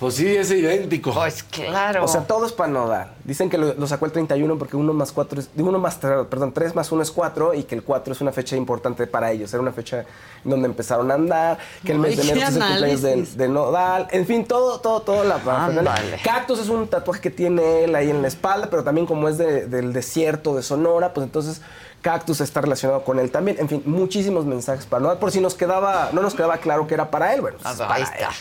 Pues 0.00 0.14
sí, 0.14 0.26
es 0.34 0.50
idéntico. 0.50 1.12
Pues 1.12 1.42
claro. 1.42 2.02
O 2.04 2.08
sea, 2.08 2.22
todo 2.22 2.46
es 2.46 2.52
para 2.52 2.72
Nodal. 2.72 3.12
Dicen 3.22 3.50
que 3.50 3.58
lo, 3.58 3.74
lo 3.74 3.86
sacó 3.86 4.06
el 4.06 4.12
31 4.12 4.58
porque 4.58 4.74
uno 4.76 4.94
más 4.94 5.12
4 5.12 5.40
es. 5.40 5.50
Uno 5.56 5.78
más, 5.78 6.00
tres, 6.00 6.26
perdón, 6.30 6.52
3 6.52 6.74
más 6.74 6.90
1 6.90 7.02
es 7.02 7.10
4 7.10 7.52
y 7.52 7.64
que 7.64 7.74
el 7.74 7.82
4 7.82 8.14
es 8.14 8.20
una 8.22 8.32
fecha 8.32 8.56
importante 8.56 9.06
para 9.06 9.30
ellos. 9.30 9.52
Era 9.52 9.60
una 9.62 9.72
fecha 9.72 10.06
en 10.42 10.50
donde 10.50 10.66
empezaron 10.66 11.10
a 11.10 11.14
andar, 11.14 11.58
que 11.84 11.92
el 11.92 11.98
mes 11.98 12.16
de 12.16 12.22
enero 12.22 12.40
es 12.48 12.56
el 12.56 12.62
cumpleaños 12.62 13.02
de, 13.02 13.44
de 13.44 13.48
Nodal. 13.48 14.08
En 14.10 14.26
fin, 14.26 14.46
todo, 14.46 14.80
todo, 14.80 15.02
todo 15.02 15.22
la. 15.22 15.34
Ándale. 15.36 15.90
Cactus 16.24 16.60
es 16.60 16.70
un 16.70 16.88
tatuaje 16.88 17.20
que 17.20 17.30
tiene 17.30 17.84
él 17.84 17.94
ahí 17.94 18.08
en 18.08 18.22
la 18.22 18.28
espalda, 18.28 18.68
pero 18.70 18.82
también 18.82 19.06
como 19.06 19.28
es 19.28 19.36
de- 19.36 19.66
del 19.66 19.92
desierto 19.92 20.56
de 20.56 20.62
Sonora, 20.62 21.12
pues 21.12 21.24
entonces 21.26 21.60
Cactus 22.00 22.40
está 22.40 22.62
relacionado 22.62 23.04
con 23.04 23.18
él 23.18 23.30
también. 23.30 23.58
En 23.60 23.68
fin, 23.68 23.82
muchísimos 23.84 24.46
mensajes 24.46 24.86
para 24.86 25.02
Nodal. 25.02 25.18
Por 25.18 25.30
si 25.30 25.42
nos 25.42 25.54
quedaba, 25.54 26.08
no 26.14 26.22
nos 26.22 26.32
quedaba 26.34 26.56
claro 26.56 26.86
que 26.86 26.94
era 26.94 27.10
para 27.10 27.34
él, 27.34 27.42
bueno, 27.42 27.58
pues, 27.60 27.74
Ah, 27.74 27.76
para 27.86 27.94
ahí 27.96 28.02
está. 28.04 28.16
él. 28.28 28.34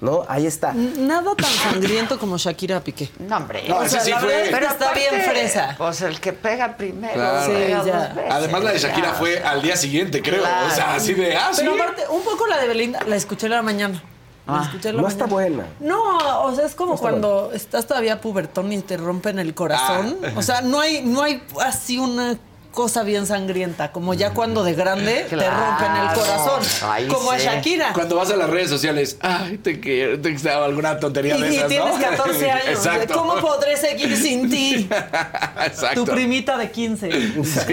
¿No? 0.00 0.24
Ahí 0.28 0.46
está. 0.46 0.72
Nada 0.74 1.34
tan 1.34 1.50
sangriento 1.50 2.18
como 2.18 2.36
Shakira 2.36 2.80
Piqué. 2.80 3.10
No, 3.20 3.36
hombre. 3.38 3.64
No, 3.68 3.76
O 3.78 3.82
ese 3.82 3.90
sea, 3.96 4.00
sí 4.04 4.10
la 4.10 4.18
fue. 4.20 4.28
verdad 4.28 4.42
es 4.42 4.48
que 4.50 4.54
Pero 4.56 4.66
está 4.68 4.84
aparte, 4.86 5.08
bien 5.10 5.30
fresa. 5.30 5.74
Pues 5.78 6.02
el 6.02 6.20
que 6.20 6.32
pega 6.32 6.76
primero. 6.76 7.14
Claro. 7.14 7.46
pega 7.52 7.82
Sí, 7.82 7.86
ya. 7.88 7.98
dos 8.06 8.14
veces, 8.16 8.32
Además, 8.32 8.64
la 8.64 8.72
de 8.72 8.78
Shakira 8.78 9.08
ya. 9.08 9.14
fue 9.14 9.38
al 9.42 9.62
día 9.62 9.76
siguiente, 9.76 10.20
creo. 10.20 10.40
Claro. 10.42 10.66
O 10.66 10.70
sea, 10.70 10.94
así 10.94 11.14
de, 11.14 11.36
ah, 11.36 11.50
sí. 11.52 11.62
Pero 11.62 11.74
aparte, 11.74 12.02
un 12.08 12.22
poco 12.22 12.46
la 12.46 12.58
de 12.60 12.68
Belinda, 12.68 13.00
la 13.06 13.16
escuché 13.16 13.48
la 13.48 13.62
mañana. 13.62 14.02
La 14.46 14.92
No 14.92 15.08
está 15.08 15.24
buena. 15.24 15.64
No, 15.80 16.42
o 16.42 16.54
sea, 16.54 16.66
es 16.66 16.74
como 16.74 16.90
No 16.90 16.94
está 16.96 17.08
cuando 17.08 17.50
estás 17.54 17.86
todavía 17.86 18.20
pubertón 18.20 18.70
y 18.74 18.82
te 18.82 18.98
rompen 18.98 19.38
el 19.38 19.54
corazón. 19.54 20.18
Ah. 20.22 20.28
O 20.36 20.42
sea, 20.42 20.60
no 20.60 20.80
hay, 20.80 21.02
no 21.02 21.22
hay 21.22 21.42
así 21.62 21.98
una 21.98 22.36
cosa 22.74 23.04
bien 23.04 23.26
sangrienta, 23.26 23.92
como 23.92 24.12
ya 24.14 24.30
cuando 24.30 24.64
de 24.64 24.74
grande 24.74 25.26
te 25.30 25.36
rompen 25.36 25.92
el 26.02 26.14
corazón. 26.14 27.08
Como 27.08 27.30
a 27.30 27.38
sí. 27.38 27.44
Shakira. 27.46 27.92
Cuando 27.94 28.16
vas 28.16 28.30
a 28.30 28.36
las 28.36 28.50
redes 28.50 28.68
sociales, 28.68 29.16
ay, 29.20 29.58
te 29.58 29.80
quiero, 29.80 30.20
te 30.20 30.30
extraño 30.30 30.64
alguna 30.64 30.98
tontería 30.98 31.36
Y, 31.36 31.42
de 31.42 31.52
y 31.52 31.56
esas, 31.56 31.68
tienes 31.68 31.94
¿no? 31.94 32.00
14 32.00 32.50
años. 32.50 32.66
Exacto. 32.68 33.14
¿Cómo 33.14 33.36
podré 33.36 33.76
seguir 33.76 34.16
sin 34.16 34.50
ti? 34.50 34.88
Exacto. 35.64 36.04
Tu 36.04 36.12
primita 36.12 36.58
de 36.58 36.70
15. 36.70 37.10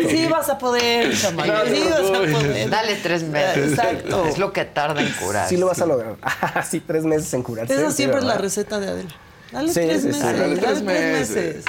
Sí, 0.09 0.27
vas 0.27 0.49
a 0.49 0.57
poder, 0.57 1.09
te 1.09 1.15
Sí 1.15 1.25
vas 1.27 2.09
a 2.09 2.13
poder. 2.13 2.69
Dale 2.69 2.95
tres 2.95 3.23
meses. 3.23 3.71
Exacto. 3.71 4.25
Es 4.25 4.37
lo 4.37 4.53
que 4.53 4.65
tarda 4.65 5.01
en 5.01 5.11
curar. 5.13 5.49
Sí 5.49 5.57
lo 5.57 5.65
vas 5.65 5.81
a 5.81 5.85
lograr. 5.85 6.15
Así 6.53 6.79
tres 6.79 7.03
meses 7.03 7.33
en 7.33 7.43
curarse. 7.43 7.73
Esa 7.73 7.89
sí, 7.89 7.97
siempre 7.97 8.19
es 8.19 8.25
la 8.25 8.37
receta 8.37 8.79
de 8.79 8.87
Adela. 8.89 9.09
Dale 9.51 9.67
Sí, 9.73 9.79
tres 9.81 10.01
sí, 10.01 10.01
sí. 10.01 10.07
meses. 10.07 10.23
Dale 10.23 10.37
Dale, 10.39 10.55
tres 10.55 10.65
tres 10.69 10.83
meses. 10.83 11.29
meses. 11.35 11.65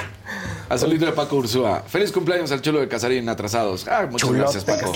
Azulito 0.69 1.05
de 1.05 1.11
Paco 1.11 1.35
Ursúa. 1.35 1.83
Feliz 1.85 2.11
cumpleaños 2.11 2.51
al 2.51 2.61
chulo 2.61 2.79
de 2.79 2.87
Casarín 2.87 3.27
atrasados. 3.29 3.85
Ah, 3.87 4.07
muchas 4.09 4.27
Chulote. 4.29 4.39
gracias, 4.39 4.63
Paco. 4.63 4.91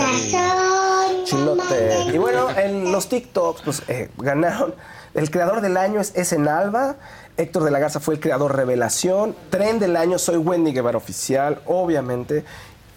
Chilote. 1.26 2.06
Y 2.14 2.18
bueno, 2.18 2.48
en 2.58 2.92
los 2.92 3.10
TikToks, 3.10 3.62
pues 3.64 3.84
eh, 3.88 4.10
ganaron. 4.18 4.74
El 5.14 5.30
creador 5.32 5.62
del 5.62 5.78
año 5.78 6.00
es 6.00 6.14
Esen 6.16 6.48
Alba. 6.48 6.96
Héctor 7.38 7.64
de 7.64 7.72
la 7.72 7.80
Garza 7.80 8.00
fue 8.00 8.16
el 8.16 8.20
creador 8.20 8.56
revelación. 8.56 9.36
Tren 9.50 9.80
del 9.80 9.96
año, 9.96 10.18
soy 10.20 10.38
Wendy 10.38 10.72
Guevara 10.72 10.98
oficial, 10.98 11.60
obviamente. 11.66 12.44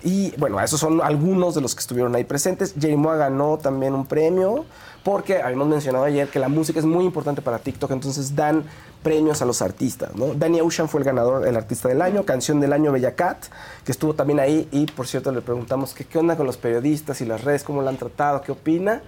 Y 0.03 0.35
bueno, 0.39 0.59
esos 0.61 0.81
son 0.81 1.03
algunos 1.03 1.55
de 1.55 1.61
los 1.61 1.75
que 1.75 1.81
estuvieron 1.81 2.15
ahí 2.15 2.25
presentes. 2.25 2.75
Jerimoa 2.81 3.17
ganó 3.17 3.59
también 3.59 3.95
un 3.95 4.07
premio 4.07 4.65
porque 5.05 5.43
habíamos 5.43 5.69
mencionado 5.69 6.05
ayer 6.05 6.29
que 6.29 6.39
la 6.39 6.49
música 6.49 6.79
es 6.79 6.87
muy 6.87 7.05
importante 7.05 7.43
para 7.43 7.59
TikTok, 7.59 7.91
entonces 7.91 8.35
dan 8.35 8.65
premios 9.03 9.41
a 9.43 9.47
los 9.47 9.63
artistas, 9.63 10.15
¿no? 10.15 10.35
Danny 10.35 10.61
Ocean 10.61 10.89
fue 10.89 11.01
el 11.01 11.05
ganador, 11.05 11.47
el 11.47 11.57
artista 11.57 11.89
del 11.89 12.03
año, 12.03 12.25
canción 12.25 12.61
del 12.61 12.73
año 12.73 12.93
Bella 12.93 13.15
Cat, 13.15 13.47
que 13.85 13.93
estuvo 13.93 14.15
también 14.15 14.41
ahí 14.41 14.69
y 14.71 14.87
por 14.87 15.07
cierto 15.07 15.33
le 15.33 15.41
preguntamos 15.41 15.95
que 15.95 16.05
qué 16.05 16.19
onda 16.19 16.37
con 16.37 16.47
los 16.47 16.57
periodistas 16.57 17.21
y 17.21 17.25
las 17.25 17.43
redes, 17.43 17.65
cómo 17.65 17.83
la 17.83 17.91
han 17.91 17.97
tratado, 17.97 18.43
qué 18.43 18.53
opina. 18.53 19.03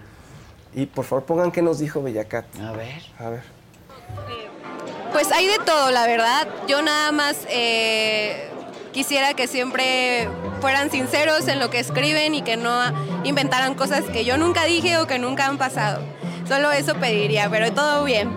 Y 0.74 0.86
por 0.86 1.04
favor 1.04 1.24
pongan 1.24 1.52
qué 1.52 1.60
nos 1.60 1.78
dijo 1.78 2.02
Bella 2.02 2.24
Cat. 2.24 2.46
A 2.60 2.72
ver. 2.72 3.02
A 3.18 3.28
ver. 3.28 3.42
Pues 5.12 5.30
hay 5.30 5.46
de 5.46 5.58
todo, 5.58 5.90
la 5.90 6.06
verdad. 6.06 6.48
Yo 6.66 6.80
nada 6.80 7.12
más 7.12 7.46
eh, 7.50 8.48
quisiera 8.92 9.34
que 9.34 9.46
siempre 9.46 10.28
fueran 10.62 10.90
sinceros 10.90 11.46
en 11.48 11.58
lo 11.58 11.68
que 11.68 11.78
escriben 11.78 12.34
y 12.34 12.42
que 12.42 12.56
no 12.56 12.72
inventaran 13.24 13.74
cosas 13.74 14.04
que 14.04 14.24
yo 14.24 14.38
nunca 14.38 14.64
dije 14.64 14.96
o 14.96 15.06
que 15.06 15.18
nunca 15.18 15.46
han 15.46 15.58
pasado. 15.58 16.02
Solo 16.48 16.72
eso 16.72 16.94
pediría, 16.94 17.50
pero 17.50 17.72
todo 17.72 18.04
bien. 18.04 18.34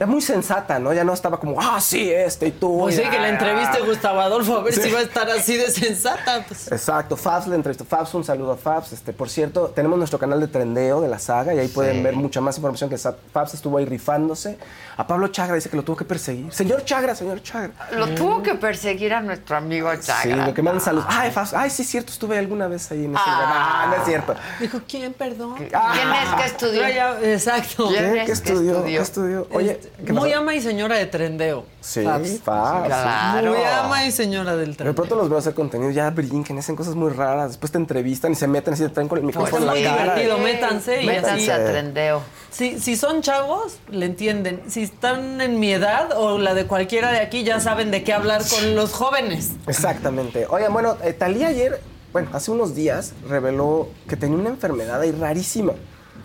Es 0.00 0.08
muy 0.08 0.22
sensata, 0.22 0.78
¿no? 0.78 0.94
Ya 0.94 1.04
no 1.04 1.12
estaba 1.12 1.38
como, 1.38 1.60
ah, 1.60 1.78
sí, 1.78 2.10
este 2.10 2.46
y 2.46 2.52
tú. 2.52 2.78
Pues 2.80 2.94
y- 2.98 3.02
sí, 3.02 3.10
que 3.10 3.18
la 3.18 3.28
entreviste 3.28 3.80
Gustavo 3.82 4.18
Adolfo 4.22 4.56
a 4.56 4.62
ver 4.62 4.72
Sí. 4.72 4.80
si 4.80 4.90
va 4.90 5.00
a 5.00 5.02
estar 5.02 5.28
así 5.28 5.58
de 5.58 5.70
sensata. 5.70 6.42
Pues. 6.48 6.72
Exacto, 6.72 7.18
Fabs 7.18 7.46
le 7.46 7.54
entrevistó. 7.54 7.84
Fabs, 7.84 8.14
un 8.14 8.24
saludo 8.24 8.52
a 8.52 8.56
Fabs. 8.56 8.94
Este, 8.94 9.12
por 9.12 9.28
cierto, 9.28 9.66
tenemos 9.74 9.98
nuestro 9.98 10.18
canal 10.18 10.40
de 10.40 10.48
trendeo 10.48 11.02
de 11.02 11.08
la 11.08 11.18
saga 11.18 11.52
y 11.52 11.58
ahí 11.58 11.68
pueden 11.68 12.02
ver 12.02 12.14
mucha 12.16 12.40
más 12.40 12.56
información 12.56 12.88
que 12.88 12.96
Fabs 12.96 13.52
estuvo 13.52 13.76
ahí 13.76 13.84
rifándose. 13.84 14.56
A 14.96 15.06
Pablo 15.06 15.28
Chagra 15.28 15.54
dice 15.54 15.68
que 15.68 15.76
lo 15.76 15.82
tuvo 15.82 15.96
que 15.96 16.04
perseguir. 16.06 16.50
Señor 16.50 16.82
Chagra, 16.86 17.14
señor 17.14 17.42
Chagra. 17.42 17.70
Lo 17.92 18.08
tuvo 18.14 18.42
que 18.42 18.54
perseguir 18.54 19.12
a 19.12 19.20
nuestro 19.20 19.56
amigo 19.58 19.90
Chagra. 19.96 20.22
Sí, 20.22 20.32
lo 20.32 20.54
que 20.54 20.62
mandan 20.62 20.80
saludos. 20.82 21.06
Ay, 21.10 21.30
Fabs, 21.30 21.52
ay, 21.52 21.68
sí 21.68 21.82
es 21.82 21.88
cierto, 21.88 22.10
estuve 22.10 22.38
alguna 22.38 22.68
vez 22.68 22.90
ahí 22.90 23.04
en 23.04 23.14
ese 23.14 23.24
lugar. 23.30 23.44
Ah, 23.46 23.86
no 23.90 23.96
es 23.96 24.04
cierto. 24.08 24.34
Dijo, 24.60 24.80
¿quién, 24.88 25.12
perdón? 25.12 25.56
¿Quién 25.56 25.68
es 25.74 26.34
que 26.40 26.46
estudió? 26.46 26.82
Exacto. 27.22 27.88
¿Quién 27.88 28.04
¿Qué? 28.04 28.08
es 28.08 28.20
¿Qué 28.20 28.24
que 28.26 28.32
estudió? 28.32 28.72
estudió? 28.78 28.96
¿Qué 28.98 29.02
estudió? 29.02 29.48
Oye, 29.52 29.70
Este, 29.72 29.88
¿qué 29.88 29.89
muy 30.12 30.32
ama 30.32 30.54
y 30.54 30.60
señora 30.60 30.96
de 30.96 31.06
trendeo. 31.06 31.64
Sí. 31.80 32.02
Fabs. 32.02 32.40
Claro. 32.86 33.50
Muy 33.52 33.62
ama 33.62 34.06
y 34.06 34.10
señora 34.12 34.56
del 34.56 34.70
De 34.70 34.76
trendeo. 34.76 34.94
pronto 34.94 35.14
los 35.16 35.28
veo 35.28 35.38
hacer 35.38 35.54
contenido, 35.54 35.90
ya 35.90 36.10
brinquen, 36.10 36.58
hacen 36.58 36.76
cosas 36.76 36.94
muy 36.94 37.10
raras. 37.10 37.48
Después 37.48 37.72
te 37.72 37.78
entrevistan 37.78 38.32
y 38.32 38.34
se 38.34 38.46
meten 38.46 38.74
así, 38.74 38.82
te 38.84 38.88
traen 38.90 39.08
con 39.08 39.18
el 39.18 39.24
Pues 39.24 39.36
micrófono 39.36 39.72
es 39.72 39.78
en 39.78 39.82
muy 39.82 39.82
la 39.82 39.96
cara. 39.96 40.14
divertido, 40.14 40.38
métanse 40.38 41.02
y 41.02 41.06
Métanse 41.06 41.52
así. 41.52 41.62
a 41.62 41.64
trendeo. 41.70 42.22
Si, 42.50 42.80
si 42.80 42.96
son 42.96 43.22
chavos, 43.22 43.78
le 43.90 44.06
entienden. 44.06 44.62
Si 44.68 44.82
están 44.82 45.40
en 45.40 45.60
mi 45.60 45.72
edad 45.72 46.12
o 46.16 46.38
la 46.38 46.54
de 46.54 46.66
cualquiera 46.66 47.12
de 47.12 47.18
aquí, 47.20 47.44
ya 47.44 47.60
saben 47.60 47.90
de 47.90 48.02
qué 48.02 48.12
hablar 48.12 48.42
con 48.48 48.74
los 48.74 48.92
jóvenes. 48.92 49.50
Exactamente. 49.66 50.46
Oigan, 50.48 50.72
bueno, 50.72 50.96
eh, 51.02 51.12
Talía 51.12 51.48
ayer, 51.48 51.80
bueno, 52.12 52.28
hace 52.32 52.50
unos 52.50 52.74
días 52.74 53.12
reveló 53.28 53.88
que 54.08 54.16
tenía 54.16 54.36
una 54.38 54.50
enfermedad 54.50 55.00
ahí 55.00 55.12
rarísima. 55.12 55.74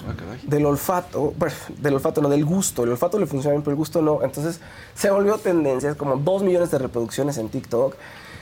Ah. 0.07 0.37
Del 0.43 0.65
olfato, 0.65 1.33
bueno, 1.37 1.55
del 1.77 1.93
olfato 1.95 2.21
no, 2.21 2.29
del 2.29 2.45
gusto. 2.45 2.83
El 2.83 2.91
olfato 2.91 3.19
le 3.19 3.25
funciona 3.25 3.53
bien, 3.53 3.63
pero 3.63 3.71
el 3.71 3.77
gusto 3.77 4.01
no. 4.01 4.21
Entonces 4.23 4.59
se 4.93 5.09
volvió 5.09 5.37
tendencia, 5.37 5.89
es 5.89 5.95
como 5.95 6.17
dos 6.17 6.43
millones 6.43 6.71
de 6.71 6.77
reproducciones 6.77 7.37
en 7.37 7.49
TikTok. 7.49 7.95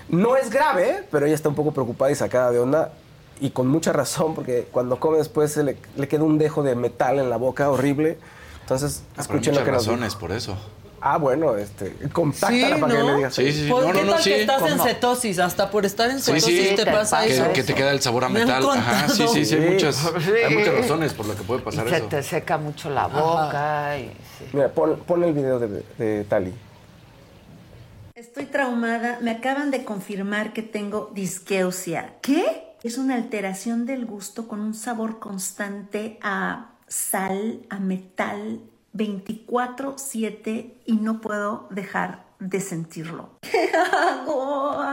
No 0.10 0.36
es 0.36 0.50
grave, 0.50 1.06
pero 1.12 1.26
ella 1.26 1.36
está 1.36 1.50
un 1.50 1.56
poco 1.56 1.72
preocupada 1.72 2.12
y 2.12 2.16
sacada 2.16 2.52
de 2.52 2.60
onda. 2.60 2.92
Y 3.40 3.50
con 3.50 3.68
mucha 3.68 3.92
razón, 3.94 4.36
porque 4.36 4.68
cuando 4.72 5.00
come 5.00 5.18
después 5.18 5.52
se 5.52 5.64
le, 5.64 5.78
le 5.96 6.08
queda 6.08 6.24
un 6.24 6.38
dejo 6.38 6.64
de 6.64 6.76
metal 6.76 7.20
en 7.20 7.30
la 7.30 7.38
boca 7.38 7.70
horrible. 7.70 8.18
Entonces, 8.62 9.04
Ah, 9.18 9.22
escuchen 9.22 9.56
lo 9.56 9.64
que 9.64 9.72
razones 9.72 10.16
por 10.16 10.32
eso. 10.32 10.58
Ah, 11.06 11.18
bueno, 11.18 11.58
este, 11.58 11.92
contáctala 12.14 12.76
Sí, 12.76 12.82
para 12.82 12.94
que 12.94 13.00
¿no? 13.00 13.10
le 13.10 13.16
digas. 13.18 13.34
Sí, 13.36 13.52
sí, 13.52 13.64
sí. 13.66 13.70
Pues, 13.70 13.86
No, 13.86 13.92
¿Qué 13.92 14.00
no, 14.00 14.06
no, 14.06 14.12
tal 14.14 14.24
sí. 14.24 14.30
que 14.30 14.42
estás 14.42 14.72
en 14.72 14.80
cetosis? 14.80 15.40
Hasta 15.40 15.70
por 15.70 15.86
estar 15.86 16.10
en 16.10 16.22
cetosis 16.22 16.70
sí. 16.70 16.76
te 16.78 16.86
te 16.86 16.92
pasa 16.92 17.18
pasa. 17.18 17.26
eso. 17.26 17.44
Que, 17.48 17.52
que 17.54 17.64
te 17.64 17.74
queda 17.76 17.92
el 17.92 18.00
sabor 18.02 18.24
a 18.24 18.30
Me 18.30 18.42
han 18.42 18.48
metal. 18.48 18.70
Ajá, 18.70 19.10
sí, 19.10 19.28
sí, 19.28 19.44
sí, 19.44 19.56
hay 19.56 19.70
muchas, 19.70 19.96
Sí. 19.98 20.32
hay 20.48 20.56
muchas 20.56 20.74
razones 20.76 21.14
por 21.14 21.26
las 21.26 21.36
que 21.36 21.44
puede 21.44 21.60
Y 21.60 21.64
pasar 21.66 21.90
se 21.90 21.98
eso. 21.98 22.06
te 22.06 22.24
seca 22.24 22.58
mucho 22.58 22.90
la 22.90 23.08
boca. 23.08 23.98
y- 23.98 24.08
sí. 24.40 24.46
Mira, 24.54 24.70
pon, 24.70 24.98
pon 25.06 25.24
el 25.26 25.34
video 25.34 25.60
de, 25.60 25.84
de 25.98 26.24
Tali. 26.24 26.54
Estoy 28.16 28.46
traumada. 28.46 29.20
Me 29.22 29.32
acaban 29.32 29.72
de 29.72 29.84
confirmar 29.84 30.54
que 30.54 30.62
tengo 30.62 31.12
disqueusia. 31.14 32.14
¿Qué? 32.22 32.76
Es 32.84 32.98
una 32.98 33.16
alteración 33.16 33.86
del 33.86 34.06
gusto 34.06 34.48
con 34.48 34.62
un 34.62 34.74
sabor 34.74 35.20
constante 35.20 36.18
a 36.22 36.70
sal 36.88 37.60
a 37.70 37.80
metal 37.80 38.62
24/7 38.94 40.82
y 40.86 40.94
no 40.94 41.22
puedo 41.22 41.68
dejar 41.72 42.26
de 42.40 42.60
sentirlo. 42.60 43.30
¿Qué 43.42 43.72
hago? 43.76 44.84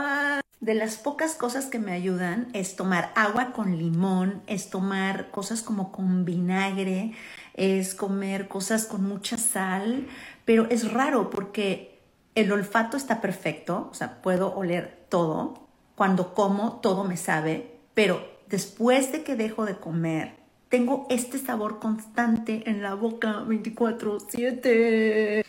De 0.59 0.75
las 0.75 0.97
pocas 0.97 1.33
cosas 1.33 1.65
que 1.65 1.79
me 1.79 1.91
ayudan 1.91 2.49
es 2.53 2.75
tomar 2.75 3.11
agua 3.15 3.51
con 3.51 3.77
limón, 3.77 4.43
es 4.45 4.69
tomar 4.69 5.31
cosas 5.31 5.63
como 5.63 5.91
con 5.91 6.23
vinagre, 6.23 7.13
es 7.55 7.95
comer 7.95 8.47
cosas 8.47 8.85
con 8.85 9.03
mucha 9.03 9.39
sal, 9.39 10.07
pero 10.45 10.67
es 10.69 10.93
raro 10.93 11.31
porque 11.31 11.99
el 12.35 12.51
olfato 12.51 12.95
está 12.95 13.21
perfecto, 13.21 13.89
o 13.91 13.93
sea, 13.95 14.21
puedo 14.21 14.53
oler 14.53 15.05
todo. 15.09 15.67
Cuando 15.95 16.35
como, 16.35 16.73
todo 16.73 17.03
me 17.05 17.17
sabe, 17.17 17.79
pero 17.95 18.23
después 18.47 19.11
de 19.11 19.23
que 19.23 19.35
dejo 19.35 19.65
de 19.65 19.77
comer, 19.77 20.40
tengo 20.71 21.05
este 21.09 21.37
sabor 21.37 21.79
constante 21.79 22.63
en 22.65 22.81
la 22.81 22.95
boca 22.95 23.43
24/7. 23.45 25.43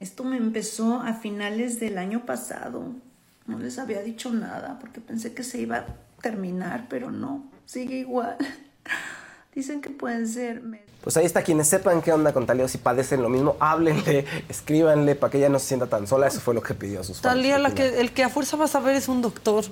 Esto 0.00 0.24
me 0.24 0.36
empezó 0.36 0.96
a 0.96 1.14
finales 1.14 1.78
del 1.78 1.98
año 1.98 2.26
pasado. 2.26 2.82
No 3.46 3.60
les 3.60 3.78
había 3.78 4.02
dicho 4.02 4.32
nada 4.32 4.78
porque 4.80 5.00
pensé 5.00 5.34
que 5.34 5.44
se 5.44 5.60
iba 5.60 5.76
a 5.76 5.86
terminar, 6.20 6.86
pero 6.90 7.12
no, 7.12 7.44
sigue 7.64 7.98
igual. 7.98 8.36
Dicen 9.54 9.82
que 9.82 9.90
pueden 9.90 10.26
ser 10.26 10.62
Pues 11.02 11.16
ahí 11.16 11.26
está, 11.26 11.42
quienes 11.42 11.68
sepan 11.68 12.02
qué 12.02 12.10
onda 12.10 12.32
con 12.32 12.46
Talía, 12.46 12.66
si 12.66 12.78
padecen 12.78 13.22
lo 13.22 13.28
mismo, 13.28 13.56
háblenle, 13.60 14.24
escríbanle 14.48 15.14
para 15.14 15.30
que 15.30 15.38
ella 15.38 15.50
no 15.50 15.60
se 15.60 15.66
sienta 15.66 15.86
tan 15.86 16.08
sola. 16.08 16.26
Eso 16.26 16.40
fue 16.40 16.54
lo 16.54 16.62
que 16.62 16.74
pidió 16.74 17.00
a 17.00 17.04
sus 17.04 17.20
fans. 17.20 17.34
Talía, 17.34 17.58
la 17.58 17.72
que, 17.72 18.00
el 18.00 18.12
que 18.12 18.24
a 18.24 18.30
fuerza 18.30 18.56
vas 18.56 18.74
a 18.74 18.80
ver 18.80 18.96
es 18.96 19.08
un 19.08 19.22
doctor. 19.22 19.64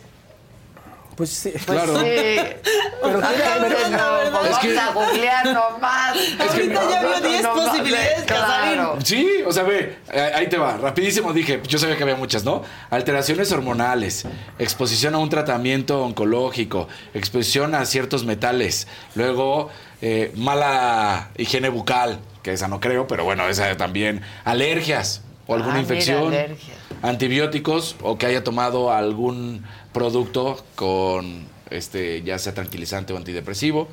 Pues 1.21 1.29
sí, 1.33 1.51
Claro. 1.67 2.01
sí. 2.01 2.07
Pero 2.07 2.57
pero- 3.03 3.21
no, 3.21 4.39
pues 4.41 4.53
Es 4.53 4.59
que- 4.59 4.75
vamos 4.75 4.79
a 4.79 4.93
googlear 5.11 5.45
nomás. 5.53 6.17
Ahorita 6.39 6.81
ya 6.91 7.01
vio 7.03 7.29
10 7.29 7.47
posibilidades, 7.47 8.23
Claro. 8.25 8.97
Sí, 9.05 9.29
o 9.47 9.53
sea, 9.53 9.65
ve, 9.65 9.99
eh, 10.15 10.33
ahí 10.35 10.47
te 10.49 10.57
va. 10.57 10.79
Rapidísimo 10.79 11.35
dije, 11.35 11.61
yo 11.69 11.79
sabía 11.79 11.99
que 11.99 12.05
había 12.05 12.17
muchas, 12.17 12.43
¿no? 12.45 12.63
Alteraciones 12.89 13.53
hormonales, 13.53 14.25
exposición 14.59 15.15
a 15.15 15.19
un 15.19 15.29
tratamiento 15.29 16.03
oncológico, 16.03 16.89
exposición 17.13 17.75
a 17.75 17.85
ciertos 17.85 18.25
metales, 18.25 18.87
luego 19.15 19.69
eh, 20.01 20.33
mala 20.37 21.29
higiene 21.37 21.69
bucal, 21.69 22.19
que 22.43 22.55
esa 22.55 22.67
no 22.67 22.81
creo, 22.81 23.07
pero 23.07 23.25
bueno, 23.25 23.47
esa 23.47 23.77
también, 23.77 24.23
alergias 24.47 25.21
o 25.47 25.53
alguna 25.55 25.75
Ah, 25.75 25.83
mira, 25.83 25.95
infección, 25.95 26.29
alergias. 26.29 26.79
antibióticos 27.03 27.97
o 28.01 28.17
que 28.17 28.25
haya 28.25 28.43
tomado 28.43 28.91
algún 28.93 29.67
producto 29.93 30.63
con 30.75 31.47
este 31.71 32.23
ya 32.23 32.39
sea 32.39 32.55
tranquilizante 32.55 33.13
o 33.13 33.17
antidepresivo. 33.17 33.89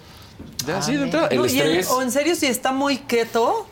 Ya, 0.68 0.78
así 0.80 0.96
de 0.96 1.04
entrada, 1.04 1.28
el 1.30 1.38
No, 1.38 1.46
y 1.46 1.58
estrés. 1.60 1.90
o 1.90 2.02
en 2.02 2.12
serio, 2.12 2.36
si 2.36 2.46
está 2.46 2.72
muy 2.72 2.98
keto, 3.00 3.66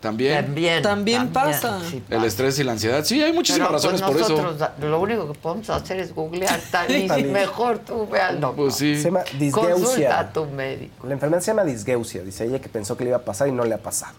También. 0.00 0.44
También. 0.44 0.82
También 0.82 1.28
pasa. 1.30 1.78
sí 1.90 2.02
El 2.10 2.24
estrés 2.24 2.58
y 2.58 2.64
la 2.64 2.72
ansiedad. 2.72 3.04
Sí, 3.04 3.22
hay 3.22 3.32
muchísimas 3.32 3.68
Pero, 3.68 3.80
pues, 3.80 4.00
razones 4.00 4.02
por 4.02 4.20
eso. 4.36 4.42
nosotros, 4.42 4.70
Lo 4.90 5.00
único 5.00 5.30
que 5.32 5.38
podemos 5.38 5.68
hacer 5.70 5.98
es 6.00 6.14
googlear. 6.14 6.58
Talí, 6.70 7.06
Talí. 7.06 7.24
mejor 7.24 7.78
tú 7.78 8.06
ve 8.08 8.20
al 8.20 8.40
doctor. 8.40 8.64
Pues 8.66 8.76
sí. 8.76 8.96
Se 8.96 9.04
llama 9.04 9.20
Consulta 9.20 9.38
disgeusia. 9.38 10.18
a 10.18 10.32
tu 10.32 10.44
médico. 10.46 11.06
La 11.06 11.12
enfermedad 11.14 11.42
se 11.42 11.50
llama 11.50 11.64
disgeusia. 11.64 12.22
Dice 12.22 12.44
ella 12.46 12.60
que 12.60 12.68
pensó 12.68 12.96
que 12.96 13.04
le 13.04 13.10
iba 13.10 13.18
a 13.18 13.24
pasar 13.24 13.48
y 13.48 13.52
no 13.52 13.64
le 13.64 13.74
ha 13.74 13.78
pasado. 13.82 14.14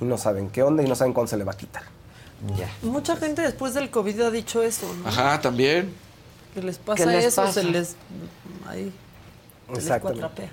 Y 0.00 0.04
no 0.04 0.16
saben 0.18 0.48
qué 0.50 0.62
onda 0.62 0.82
y 0.82 0.86
no 0.88 0.94
saben 0.94 1.12
cuándo 1.14 1.28
se 1.30 1.36
le 1.36 1.44
va 1.44 1.52
a 1.52 1.56
quitar. 1.56 1.82
Ya. 2.58 2.68
mucha 2.82 3.16
gente 3.16 3.40
después 3.40 3.72
del 3.72 3.88
COVID 3.90 4.20
ha 4.20 4.30
dicho 4.30 4.62
eso, 4.62 4.86
¿no? 5.02 5.08
Ajá, 5.08 5.40
también. 5.40 5.94
Que 6.54 6.62
les 6.62 6.78
pasa 6.78 7.04
¿Qué 7.04 7.10
les 7.10 7.24
eso, 7.26 7.42
pasa? 7.42 7.60
se 7.60 7.64
les... 7.64 7.96
Ahí, 8.66 8.92
se 9.72 9.78
Exactamente. 9.78 10.50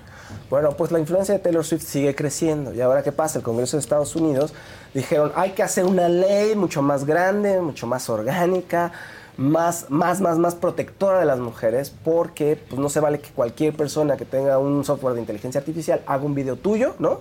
Bueno, 0.50 0.72
pues 0.72 0.90
la 0.90 0.98
influencia 0.98 1.34
de 1.34 1.40
Taylor 1.40 1.64
Swift 1.64 1.84
sigue 1.84 2.14
creciendo. 2.14 2.74
¿Y 2.74 2.80
ahora 2.80 3.02
qué 3.02 3.12
pasa? 3.12 3.38
El 3.38 3.44
Congreso 3.44 3.76
de 3.76 3.80
Estados 3.80 4.16
Unidos 4.16 4.52
dijeron, 4.94 5.32
hay 5.34 5.52
que 5.52 5.62
hacer 5.62 5.84
una 5.84 6.08
ley 6.08 6.54
mucho 6.54 6.82
más 6.82 7.04
grande, 7.04 7.60
mucho 7.60 7.86
más 7.86 8.08
orgánica, 8.10 8.92
más, 9.36 9.90
más, 9.90 10.20
más, 10.20 10.38
más 10.38 10.54
protectora 10.54 11.20
de 11.20 11.26
las 11.26 11.38
mujeres, 11.38 11.92
porque 12.04 12.56
pues, 12.68 12.80
no 12.80 12.88
se 12.88 13.00
vale 13.00 13.20
que 13.20 13.30
cualquier 13.30 13.74
persona 13.74 14.16
que 14.16 14.24
tenga 14.24 14.58
un 14.58 14.84
software 14.84 15.14
de 15.14 15.20
inteligencia 15.20 15.60
artificial 15.60 16.02
haga 16.06 16.24
un 16.24 16.34
video 16.34 16.56
tuyo, 16.56 16.94
¿no? 16.98 17.20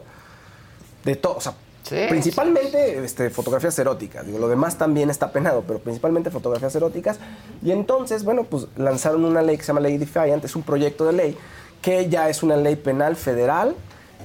De 1.06 1.16
todo, 1.16 1.38
o 1.38 1.42
sea, 1.42 1.54
Sí. 1.84 1.98
principalmente 2.10 3.04
este, 3.04 3.30
fotografías 3.30 3.78
eróticas. 3.80 4.26
Digo, 4.26 4.40
lo 4.40 4.48
demás 4.48 4.78
también 4.78 5.10
está 5.10 5.32
penado, 5.32 5.64
pero 5.68 5.80
principalmente 5.80 6.30
fotografías 6.30 6.76
eróticas. 6.76 7.20
Y 7.64 7.72
entonces, 7.72 8.24
bueno, 8.24 8.44
pues 8.44 8.68
lanzaron 8.78 9.26
una 9.26 9.42
ley 9.42 9.58
que 9.58 9.64
se 9.64 9.68
llama 9.68 9.82
Ley 9.82 9.98
Defiant, 9.98 10.44
es 10.46 10.56
un 10.56 10.64
proyecto 10.64 11.06
de 11.06 11.14
ley 11.14 11.38
que 11.82 12.10
ya 12.10 12.30
es 12.30 12.44
una 12.44 12.56
ley 12.56 12.76
penal 12.76 13.16
federal 13.16 13.76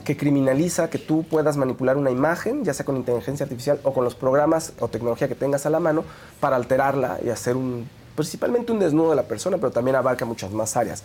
que 0.04 0.16
criminaliza 0.16 0.88
que 0.88 0.98
tú 0.98 1.24
puedas 1.24 1.56
manipular 1.56 1.96
una 1.96 2.10
imagen, 2.10 2.64
ya 2.64 2.72
sea 2.72 2.86
con 2.86 2.96
inteligencia 2.96 3.44
artificial 3.44 3.80
o 3.82 3.92
con 3.92 4.04
los 4.04 4.14
programas 4.14 4.72
o 4.78 4.86
tecnología 4.86 5.26
que 5.26 5.34
tengas 5.34 5.66
a 5.66 5.70
la 5.70 5.80
mano, 5.80 6.04
para 6.38 6.54
alterarla 6.54 7.18
y 7.24 7.28
hacer 7.28 7.56
un, 7.56 7.88
principalmente 8.14 8.70
un 8.70 8.78
desnudo 8.78 9.10
de 9.10 9.16
la 9.16 9.24
persona, 9.24 9.56
pero 9.56 9.72
también 9.72 9.96
abarca 9.96 10.24
muchas 10.24 10.52
más 10.52 10.76
áreas. 10.76 11.02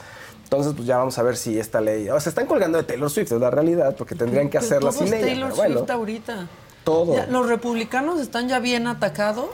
Entonces, 0.52 0.74
pues 0.76 0.86
ya 0.86 0.98
vamos 0.98 1.18
a 1.18 1.24
ver 1.24 1.38
si 1.38 1.58
esta 1.58 1.80
ley, 1.80 2.10
o 2.10 2.20
sea, 2.20 2.30
están 2.30 2.46
colgando 2.46 2.78
de 2.78 2.84
Taylor 2.84 3.10
Swift, 3.10 3.32
es 3.32 3.40
la 3.40 3.50
realidad, 3.50 3.96
porque 3.96 4.16
tendrían 4.16 4.50
que 4.50 4.58
hacerla 4.58 4.92
sin 4.92 5.08
es 5.08 5.14
ella. 5.14 5.26
Taylor 5.26 5.56
bueno, 5.56 5.78
Swift 5.78 5.90
ahorita. 5.90 6.48
todo. 6.84 7.16
Ya, 7.16 7.26
los 7.28 7.48
republicanos 7.48 8.20
están 8.20 8.50
ya 8.50 8.60
bien 8.60 8.86
atacados. 8.86 9.48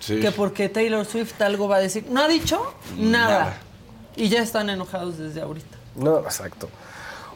Sí. 0.00 0.18
Que 0.18 0.32
porque 0.32 0.68
Taylor 0.68 1.06
Swift 1.06 1.40
algo 1.40 1.68
va 1.68 1.76
a 1.76 1.78
decir. 1.78 2.06
No 2.10 2.22
ha 2.22 2.26
dicho 2.26 2.60
nada. 2.98 3.56
Y 4.16 4.30
ya 4.30 4.42
están 4.42 4.68
enojados 4.68 5.16
desde 5.16 5.42
ahorita. 5.42 5.76
No, 5.94 6.18
exacto. 6.18 6.68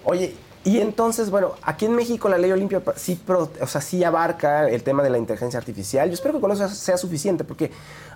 Oye, 0.02 0.34
y 0.66 0.80
entonces, 0.80 1.30
bueno, 1.30 1.52
aquí 1.62 1.86
en 1.86 1.92
México 1.94 2.28
la 2.28 2.38
ley 2.38 2.50
Olimpia 2.50 2.82
sí, 2.96 3.14
pro- 3.14 3.48
o 3.60 3.66
sea, 3.68 3.80
sí 3.80 4.02
abarca 4.02 4.68
el 4.68 4.82
tema 4.82 5.02
de 5.02 5.10
la 5.10 5.16
inteligencia 5.18 5.58
artificial. 5.58 6.08
Yo 6.08 6.14
espero 6.14 6.34
que 6.34 6.40
con 6.40 6.50
eso 6.50 6.68
sea 6.68 6.96
suficiente, 6.98 7.44
porque 7.44 7.70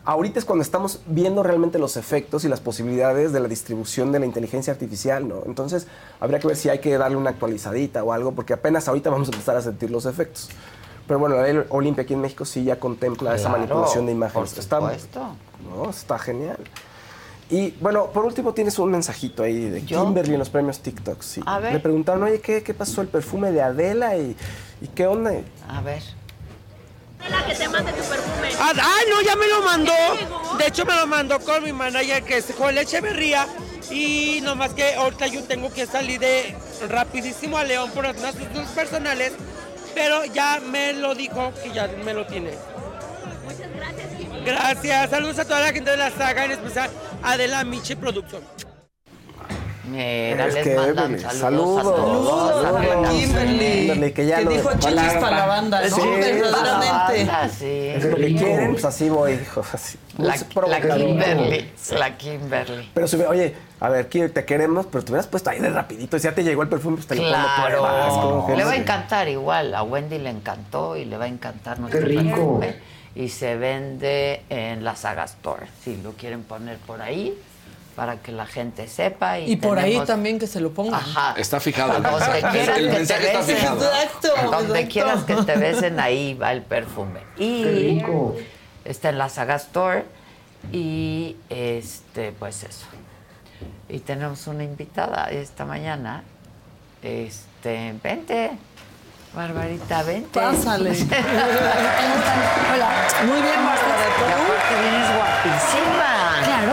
ahorita 0.04 0.40
es 0.40 0.44
cuando 0.44 0.62
estamos 0.62 1.00
viendo 1.06 1.42
realmente 1.44 1.78
los 1.78 1.96
efectos 1.96 2.44
y 2.44 2.48
las 2.48 2.60
posibilidades 2.60 3.32
de 3.32 3.38
la 3.38 3.46
distribución 3.46 4.10
de 4.10 4.18
la 4.18 4.26
inteligencia 4.26 4.72
artificial, 4.72 5.28
¿no? 5.28 5.42
Entonces, 5.46 5.86
habría 6.18 6.40
que 6.40 6.48
ver 6.48 6.56
si 6.56 6.68
hay 6.68 6.80
que 6.80 6.98
darle 6.98 7.16
una 7.16 7.30
actualizadita 7.30 8.02
o 8.02 8.12
algo, 8.12 8.32
porque 8.32 8.52
apenas 8.52 8.88
ahorita 8.88 9.10
vamos 9.10 9.28
a 9.28 9.32
empezar 9.32 9.56
a 9.56 9.62
sentir 9.62 9.90
los 9.92 10.04
efectos. 10.04 10.48
Pero 11.06 11.20
bueno, 11.20 11.36
la 11.36 11.42
ley 11.44 11.64
Olimpia 11.70 12.02
aquí 12.02 12.14
en 12.14 12.20
México 12.20 12.44
sí 12.44 12.64
ya 12.64 12.80
contempla 12.80 13.34
esa 13.34 13.48
Claro, 13.48 13.58
manipulación 13.58 14.06
de 14.06 14.12
imágenes. 14.12 14.50
por 14.54 14.58
Está- 14.60 14.76
supuesto. 14.80 15.20
no, 15.68 15.90
está 15.90 16.18
genial. 16.18 16.58
Y 17.50 17.72
bueno, 17.80 18.06
por 18.12 18.24
último 18.24 18.54
tienes 18.54 18.78
un 18.78 18.92
mensajito 18.92 19.42
ahí 19.42 19.68
de 19.68 19.84
¿Yo? 19.84 20.04
Kimberly 20.04 20.34
en 20.34 20.38
los 20.38 20.50
premios 20.50 20.80
TikTok. 20.80 21.20
Sí. 21.20 21.40
A 21.46 21.58
ver. 21.58 21.72
Le 21.72 21.80
preguntaron, 21.80 22.22
oye, 22.22 22.40
¿qué, 22.40 22.62
qué 22.62 22.74
pasó 22.74 23.02
el 23.02 23.08
perfume 23.08 23.50
de 23.50 23.60
Adela 23.60 24.16
y, 24.16 24.36
y 24.80 24.86
qué 24.88 25.06
onda? 25.06 25.32
A 25.68 25.80
ver. 25.80 26.02
que 27.48 27.54
te 27.54 27.68
mande 27.68 27.92
tu 27.92 28.04
perfume. 28.04 28.48
Ah, 28.60 28.72
ah, 28.80 28.98
no, 29.10 29.20
ya 29.22 29.34
me 29.34 29.48
lo 29.48 29.62
mandó. 29.62 29.92
De 30.58 30.66
hecho, 30.68 30.84
me 30.84 30.94
lo 30.94 31.06
mandó 31.08 31.40
con 31.40 31.64
mi 31.64 31.72
manager, 31.72 32.22
que 32.22 32.36
es 32.36 32.46
Joel 32.56 32.78
Echeverría. 32.78 33.48
Y 33.90 34.40
nomás 34.44 34.72
que 34.72 34.94
ahorita 34.94 35.26
yo 35.26 35.42
tengo 35.42 35.72
que 35.72 35.86
salir 35.86 36.20
de 36.20 36.54
rapidísimo 36.88 37.58
a 37.58 37.64
León 37.64 37.90
por 37.90 38.06
asuntos 38.06 38.68
personales. 38.76 39.32
Pero 39.92 40.24
ya 40.26 40.60
me 40.70 40.92
lo 40.92 41.16
dijo 41.16 41.52
que 41.64 41.72
ya 41.72 41.88
me 42.04 42.14
lo 42.14 42.24
tiene. 42.26 42.52
Gracias. 44.44 45.10
Saludos 45.10 45.38
a 45.38 45.44
toda 45.44 45.60
la 45.60 45.72
gente 45.72 45.90
de 45.90 45.96
la 45.96 46.10
saga, 46.10 46.44
en 46.44 46.52
especial 46.52 46.90
Adela 47.22 47.64
Michi 47.64 47.94
Production. 47.94 48.42
Mira, 49.90 50.46
Es 50.46 50.54
les 50.54 50.64
que, 50.68 50.76
mandan 50.76 51.18
saludos, 51.18 51.80
a 51.80 51.82
saludos, 51.82 52.64
Adela. 52.64 53.08
Kimberly. 53.10 53.58
Kimberly, 53.58 54.12
que 54.12 54.26
ya 54.26 54.38
Que 54.38 54.48
dijo 54.48 54.70
chichis 54.78 55.12
para 55.14 55.30
la 55.36 55.46
banda, 55.46 55.80
¿no? 55.82 55.96
Sí, 55.96 56.02
Verdaderamente. 56.06 57.24
Banda, 57.26 57.48
sí. 57.48 57.64
Es 57.88 58.04
lo 58.04 58.16
que 58.16 58.34
quieren, 58.36 58.72
pues 58.72 58.84
así 58.84 59.08
voy, 59.08 59.32
hijo. 59.32 59.64
Así. 59.72 59.98
La. 60.18 60.34
Kimberly. 60.36 61.72
La 61.98 62.16
Kimberly. 62.16 62.90
Pero 62.94 63.08
si 63.08 63.16
hubiera- 63.16 63.30
oye, 63.32 63.56
a 63.80 63.88
ver, 63.88 64.08
Kim, 64.08 64.30
te 64.30 64.44
queremos, 64.44 64.86
pero 64.86 65.02
te 65.04 65.10
hubieras 65.10 65.26
puesto 65.26 65.50
ahí 65.50 65.58
de 65.58 65.70
rapidito. 65.70 66.16
Si 66.18 66.24
ya 66.24 66.34
te 66.36 66.44
llegó 66.44 66.62
el 66.62 66.68
perfume, 66.68 66.96
pues 66.96 67.08
te 67.08 67.16
lo 67.16 67.22
pongo 67.22 67.34
Claro. 67.34 68.44
que 68.46 68.56
Le 68.56 68.64
va 68.64 68.72
a 68.72 68.76
encantar 68.76 69.28
igual. 69.28 69.74
A 69.74 69.82
Wendy 69.82 70.18
le 70.18 70.30
encantó 70.30 70.96
y 70.96 71.04
le 71.04 71.16
va 71.16 71.24
a 71.24 71.28
encantar 71.28 71.80
nuestro 71.80 72.00
rico. 72.06 72.22
perfume. 72.60 72.99
Y 73.14 73.28
se 73.28 73.56
vende 73.56 74.42
en 74.50 74.84
la 74.84 74.94
Saga 74.96 75.24
Store. 75.24 75.66
Si 75.84 75.96
lo 75.96 76.12
quieren 76.12 76.42
poner 76.44 76.78
por 76.78 77.02
ahí, 77.02 77.36
para 77.96 78.16
que 78.18 78.30
la 78.32 78.46
gente 78.46 78.86
sepa. 78.88 79.40
Y, 79.40 79.52
Y 79.52 79.56
por 79.56 79.78
ahí 79.78 80.00
también 80.06 80.38
que 80.38 80.46
se 80.46 80.60
lo 80.60 80.70
pongan. 80.72 80.94
Ajá. 80.94 81.34
Está 81.36 81.58
fijado 81.60 81.96
el 81.96 82.02
Donde 82.04 82.18
mensaje. 82.18 82.40
quieras 82.50 82.78
El 82.78 82.86
que 82.86 82.92
mensaje 82.92 83.20
te 83.20 83.26
está 83.26 83.38
besen. 83.40 83.56
fijado. 83.56 83.84
Exacto, 83.84 84.28
Donde 84.50 84.80
exacto. 84.80 84.92
quieras 84.92 85.24
que 85.24 85.34
te 85.52 85.58
besen, 85.58 86.00
ahí 86.00 86.34
va 86.34 86.52
el 86.52 86.62
perfume. 86.62 87.20
Y 87.36 87.62
Qué 87.64 87.70
rico. 87.72 88.36
está 88.84 89.08
en 89.08 89.18
la 89.18 89.28
Saga 89.28 89.56
Store. 89.56 90.04
Y 90.72 91.36
este, 91.48 92.32
pues 92.32 92.62
eso. 92.62 92.86
Y 93.88 93.98
tenemos 93.98 94.46
una 94.46 94.62
invitada 94.62 95.30
esta 95.30 95.64
mañana. 95.64 96.22
Este, 97.02 97.94
vente. 98.02 98.52
Barbarita, 99.34 100.02
vente. 100.02 100.40
Pásale. 100.40 100.90
Hola. 102.72 102.88
Muy 103.26 103.40
bien. 103.42 103.60
Y 103.60 104.32
aparte 104.32 104.74
vienes 104.80 105.08
guapísima. 105.16 106.12
Claro. 106.44 106.72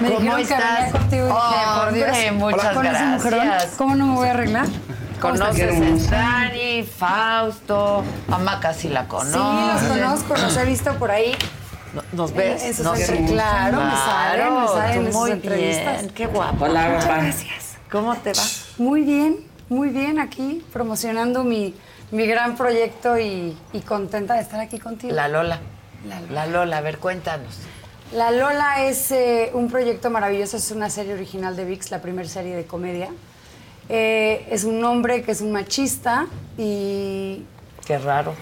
Me 0.00 0.08
¿Cómo 0.08 0.18
dijeron 0.20 0.36
que 0.36 0.42
estás? 0.42 0.74
venía 0.78 0.92
contigo 0.92 1.26
y 1.26 1.28
dije, 1.28 1.66
por 1.76 1.92
Dios. 1.92 2.08
Hombre, 2.08 2.32
muchas 2.32 2.74
con 2.74 2.86
ese 2.86 3.04
mujerón, 3.04 3.46
gracias. 3.46 3.72
¿cómo 3.76 3.94
no 3.96 4.06
me 4.06 4.14
voy 4.14 4.28
a 4.28 4.30
arreglar? 4.30 4.66
¿Cómo 5.20 5.34
estás? 5.34 5.48
¿Conoces 5.50 6.08
a. 6.12 6.16
Dani, 6.16 6.82
Fausto? 6.84 8.04
A 8.32 8.38
Maca 8.38 8.72
sí 8.72 8.88
la 8.88 9.02
Sí, 9.02 9.06
conoce. 9.08 9.36
los 9.36 9.82
conozco, 9.98 10.36
los 10.38 10.56
he 10.56 10.64
visto 10.64 10.94
por 10.94 11.10
ahí. 11.10 11.36
¿Nos 12.12 12.32
ves? 12.32 12.62
En- 12.62 12.76
en 12.76 12.82
¿Nos 12.84 12.98
entre- 13.00 13.26
claro, 13.26 13.80
me 13.82 13.90
salen, 13.96 14.60
me 14.60 14.68
salen 14.68 14.94
tú 14.94 15.00
en 15.00 15.06
sus 15.12 15.14
muy 15.20 15.30
entrevistas. 15.32 16.00
bien, 16.00 16.10
qué 16.14 16.26
guapo. 16.26 16.64
Hola, 16.64 16.88
Muchas 16.88 17.04
gracias. 17.04 17.76
¿Cómo 17.90 18.16
te 18.16 18.32
va? 18.32 18.42
Muy 18.78 19.02
bien, 19.02 19.36
muy 19.70 19.88
bien 19.88 20.18
aquí, 20.18 20.62
promocionando 20.72 21.44
mi, 21.44 21.74
mi 22.10 22.26
gran 22.26 22.56
proyecto 22.56 23.18
y, 23.18 23.56
y 23.72 23.80
contenta 23.80 24.34
de 24.34 24.42
estar 24.42 24.60
aquí 24.60 24.78
contigo. 24.78 25.14
La 25.14 25.28
Lola. 25.28 25.60
La 26.06 26.20
Lola. 26.20 26.32
La 26.32 26.46
Lola, 26.46 26.76
a 26.78 26.80
ver, 26.82 26.98
cuéntanos. 26.98 27.60
La 28.12 28.32
Lola 28.32 28.84
es 28.84 29.12
eh, 29.12 29.50
un 29.54 29.70
proyecto 29.70 30.10
maravilloso, 30.10 30.56
es 30.56 30.70
una 30.72 30.90
serie 30.90 31.14
original 31.14 31.54
de 31.54 31.64
VIX, 31.64 31.90
la 31.92 32.02
primera 32.02 32.28
serie 32.28 32.56
de 32.56 32.66
comedia. 32.66 33.08
Eh, 33.88 34.46
es 34.50 34.64
un 34.64 34.84
hombre 34.84 35.22
que 35.22 35.30
es 35.30 35.40
un 35.40 35.52
machista 35.52 36.26
y... 36.58 37.44
Qué 37.86 37.98
raro. 37.98 38.34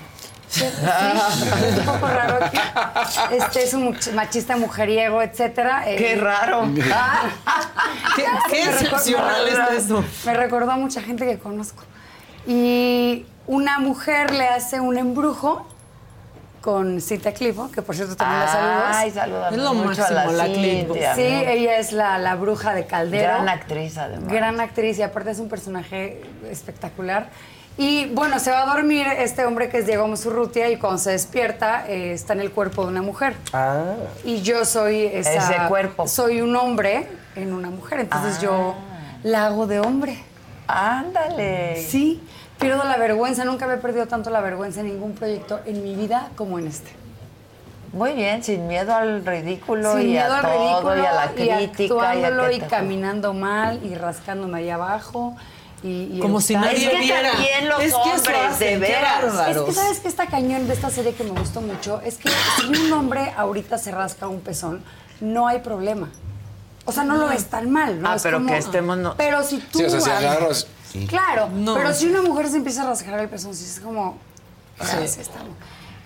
Sí, 0.49 0.65
es 0.65 1.79
un 1.79 1.85
poco 1.85 2.07
raro. 2.09 2.45
aquí. 2.45 2.59
Este 3.33 3.65
es 3.65 3.75
un 3.75 3.97
machista 4.15 4.57
mujeriego, 4.57 5.21
etcétera. 5.23 5.83
Eh, 5.91 5.97
Qué 5.97 6.17
raro. 6.17 6.67
Ah, 6.93 7.25
Qué- 8.17 8.25
qué 8.51 8.65
me 8.67 8.73
recordó- 8.73 8.81
excepcional 8.97 9.49
está 9.49 9.69
esto. 9.77 10.05
Me 10.25 10.35
recordó 10.35 10.71
a 10.73 10.77
mucha 10.77 11.03
gente 11.03 11.27
que 11.27 11.39
conozco. 11.39 11.83
Y 12.47 13.27
una 13.47 13.79
mujer 13.79 14.33
le 14.33 14.49
hace 14.49 14.81
un 14.81 14.97
embrujo 14.97 15.67
con 16.63 17.01
Cintia 17.01 17.33
Clifo, 17.33 17.71
que 17.71 17.83
por 17.83 17.95
cierto 17.95 18.17
también 18.17 18.41
la 18.41 18.49
saludos. 18.49 18.97
Ay, 18.97 19.11
saludamos 19.11 19.53
Es 19.53 19.59
lo 19.59 19.75
mucho 19.75 20.05
a 20.05 20.11
la 20.11 20.25
máximo, 20.25 20.95
la. 20.97 21.15
Sí, 21.15 21.23
ella 21.23 21.79
es 21.79 21.93
la, 21.93 22.19
la 22.19 22.35
bruja 22.35 22.75
de 22.75 22.87
Caldero. 22.87 23.23
Gran 23.35 23.49
actriz, 23.49 23.97
además. 23.97 24.29
Gran 24.33 24.61
actriz 24.61 24.99
y 24.99 25.03
aparte 25.03 25.31
es 25.31 25.39
un 25.39 25.49
personaje 25.49 26.23
espectacular. 26.51 27.29
Y 27.81 28.07
bueno, 28.07 28.41
se 28.41 28.51
va 28.51 28.63
a 28.63 28.75
dormir 28.75 29.07
este 29.07 29.45
hombre 29.45 29.69
que 29.69 29.79
es 29.79 29.87
Diego 29.87 30.09
Musurrutia 30.09 30.69
y 30.69 30.79
cuando 30.79 30.99
se 30.99 31.13
despierta 31.13 31.87
eh, 31.89 32.13
está 32.13 32.33
en 32.33 32.41
el 32.41 32.51
cuerpo 32.51 32.83
de 32.83 32.89
una 32.89 33.03
mujer. 33.03 33.37
Ah. 33.53 33.95
Y 34.25 34.43
yo 34.43 34.65
soy 34.65 35.03
esa, 35.05 35.35
Ese 35.35 35.69
cuerpo. 35.69 36.09
Soy 36.09 36.41
un 36.41 36.57
hombre 36.57 37.07
en 37.37 37.53
una 37.53 37.71
mujer, 37.71 38.01
entonces 38.01 38.41
yo 38.41 38.75
la 39.23 39.47
hago 39.47 39.69
de 39.69 39.79
hombre. 39.79 40.19
Ándale. 40.67 41.81
Sí, 41.81 42.21
pierdo 42.59 42.83
la 42.83 42.97
vergüenza, 42.97 43.45
nunca 43.45 43.67
había 43.67 43.81
perdido 43.81 44.07
tanto 44.07 44.29
la 44.31 44.41
vergüenza 44.41 44.81
en 44.81 44.89
ningún 44.89 45.15
proyecto 45.15 45.61
en 45.65 45.85
mi 45.85 45.95
vida 45.95 46.31
como 46.35 46.59
en 46.59 46.67
este. 46.67 46.91
Muy 47.93 48.13
bien, 48.13 48.43
sin 48.43 48.67
miedo 48.67 48.93
al 48.95 49.25
ridículo 49.25 49.93
Sin 49.93 50.03
y 50.03 50.07
miedo 50.09 50.35
a 50.35 50.39
al 50.39 50.43
todo 50.43 50.59
ridículo 50.59 50.97
y 50.97 51.07
a 51.07 51.13
la 51.13 51.27
y 51.27 51.69
crítica. 51.69 51.95
actuándolo 51.95 52.43
a 52.43 52.49
que 52.49 52.57
y, 52.57 52.61
caminando 52.61 53.33
mal 53.35 53.81
y 53.85 53.95
rascándome 53.95 54.59
ahí 54.59 54.71
abajo. 54.71 55.37
Y, 55.83 56.17
y 56.17 56.19
Como 56.21 56.41
si 56.41 56.55
nadie 56.55 56.87
Es 56.87 56.91
que 56.91 56.99
viera. 56.99 57.31
también 57.33 57.69
los 57.69 57.81
Es 57.81 57.85
que 57.95 57.99
eso 58.01 58.01
hombres, 58.17 58.37
hacen, 58.51 58.81
de 58.81 58.87
veras. 58.89 59.49
Es 59.49 59.59
que 59.63 59.73
sabes 59.73 60.01
que 60.01 60.09
esta 60.09 60.27
cañón 60.27 60.67
de 60.67 60.75
esta 60.75 60.91
serie 60.91 61.15
que 61.15 61.23
me 61.25 61.31
gustó 61.39 61.61
mucho 61.61 62.01
es 62.01 62.17
que 62.17 62.29
si 62.57 62.67
un 62.67 62.93
hombre 62.93 63.33
ahorita 63.37 63.79
se 63.79 63.91
rasca 63.93 64.27
un 64.29 64.41
pezón, 64.41 64.83
no 65.21 65.47
hay 65.47 65.61
problema. 65.61 66.11
O 66.85 66.93
sea, 66.93 67.05
no 67.05 67.17
lo 67.17 67.29
ves 67.29 67.45
tan 67.47 67.71
mal, 67.71 68.01
¿no? 68.01 68.11
Ah, 68.11 68.17
Es 68.17 68.23
pero 68.23 68.39
como- 68.39 68.49
que 68.51 68.57
estemos 68.59 68.97
no- 68.99 69.15
Pero 69.17 69.43
si 69.45 69.59
tú... 69.59 69.79
Sí, 69.79 69.85
o 69.85 69.91
sea, 69.91 70.01
si 70.01 70.11
ah, 70.11 70.19
agarras. 70.19 70.67
Claro, 71.07 71.49
No. 71.53 71.75
pero 71.75 71.93
si 71.93 72.07
una 72.07 72.23
mujer 72.23 72.49
se 72.49 72.57
empieza 72.57 72.83
a 72.83 72.87
rascar 72.87 73.21
el 73.21 73.29
pezón, 73.29 73.55
sí 73.55 73.65
es 73.65 73.79
como... 73.79 74.19
ah, 74.81 74.87
sí. 75.07 75.21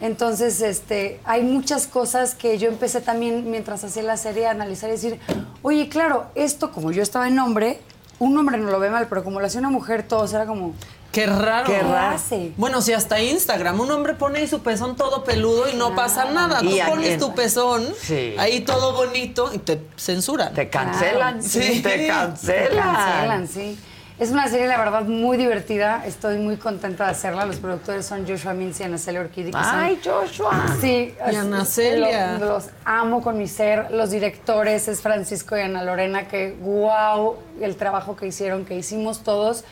Entonces, 0.01 0.61
este, 0.61 1.21
hay 1.25 1.43
muchas 1.45 1.87
cosas 1.87 2.35
que 2.35 2.59
yo 2.59 2.69
empecé 2.69 3.01
también 3.01 3.49
mientras 3.51 3.85
hacía 3.85 4.03
la 4.03 4.17
serie 4.17 4.49
a 4.49 4.51
analizar 4.51 4.89
y 4.89 4.93
decir, 4.95 5.21
oye, 5.63 5.89
claro, 5.89 6.27
esto 6.35 6.73
como 6.73 6.91
yo 6.91 7.03
estaba 7.05 7.29
en 7.29 7.39
hombre, 7.39 7.81
un 8.25 8.39
hombre 8.39 8.57
no 8.59 8.71
lo 8.71 8.79
ve 8.79 8.89
mal, 8.91 9.07
pero 9.09 9.25
como 9.25 9.41
lo 9.41 9.47
hacía 9.47 9.59
una 9.61 9.71
mujer, 9.71 10.03
todo 10.05 10.25
era 10.27 10.47
como... 10.47 10.75
Qué 11.11 11.27
raro. 11.27 11.67
Qué 11.67 11.81
raro. 11.81 12.17
hace? 12.17 12.53
Bueno, 12.57 12.81
si 12.81 12.95
hasta 12.95 13.21
Instagram 13.21 13.79
un 13.81 13.91
hombre 13.91 14.15
pone 14.15 14.39
ahí 14.39 14.47
su 14.49 14.63
pezón 14.63 14.97
todo 14.97 15.25
peludo 15.25 15.69
y 15.71 15.75
no 15.77 15.95
pasa 15.95 16.25
nada. 16.25 16.61
Tú 16.61 16.71
pones 16.89 17.19
tu 17.19 17.35
pezón 17.35 17.87
Sí. 18.01 18.35
ahí 18.39 18.61
todo 18.61 18.95
bonito 18.95 19.51
y 19.53 19.59
te 19.59 19.79
censuran. 19.99 20.55
Te 20.55 20.71
cancelan. 20.71 21.43
Sí, 21.43 21.81
te 21.83 21.91
Te 21.99 22.07
cancelan. 22.07 22.95
cancelan, 22.95 23.49
sí. 23.49 23.79
Es 24.23 24.31
una 24.31 24.47
serie, 24.47 24.69
la 24.69 24.79
verdad, 24.79 25.03
muy 25.03 25.37
divertida. 25.37 26.07
Estoy 26.07 26.39
muy 26.39 26.57
contenta 26.57 27.07
de 27.07 27.11
hacerla. 27.11 27.45
Los 27.45 27.57
productores 27.57 28.07
son 28.07 28.25
Joshua 28.25 28.55
Mintz 28.55 28.79
y 28.79 28.85
Ana 28.85 28.97
Celia 28.97 29.29
son- 29.35 29.53
Ay, 29.53 29.99
Joshua. 30.05 30.65
Sí. 30.81 31.13
Y 31.29 31.35
Ana 31.35 31.65
Celia. 31.65 32.39
Los, 32.39 32.69
amo 32.85 33.21
con 33.21 33.37
mi 33.37 33.49
ser. 33.49 33.91
Los 33.91 34.13
directores 34.13 34.87
es 34.87 35.01
Francisco 35.01 35.57
y 35.57 35.63
Ana 35.63 35.83
Lorena, 35.83 36.29
que 36.29 36.57
wow, 36.61 37.35
el 37.61 37.75
trabajo 37.75 38.15
que 38.15 38.29
hicieron, 38.29 38.65
que 38.65 38.77
hicimos 38.77 39.25
todos. 39.25 39.65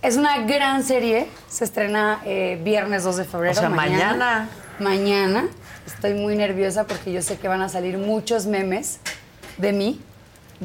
Es 0.00 0.16
una 0.16 0.46
gran 0.46 0.84
serie. 0.84 1.26
Se 1.48 1.64
estrena 1.64 2.20
eh, 2.24 2.60
viernes 2.62 3.02
2 3.02 3.16
de 3.16 3.24
febrero. 3.24 3.56
O 3.56 3.60
sea, 3.62 3.68
mañana. 3.68 4.48
Mañana. 4.78 5.48
Estoy 5.88 6.14
muy 6.14 6.36
nerviosa 6.36 6.86
porque 6.86 7.12
yo 7.12 7.20
sé 7.20 7.36
que 7.36 7.48
van 7.48 7.62
a 7.62 7.68
salir 7.68 7.98
muchos 7.98 8.46
memes 8.46 9.00
de 9.58 9.72
mí. 9.72 10.00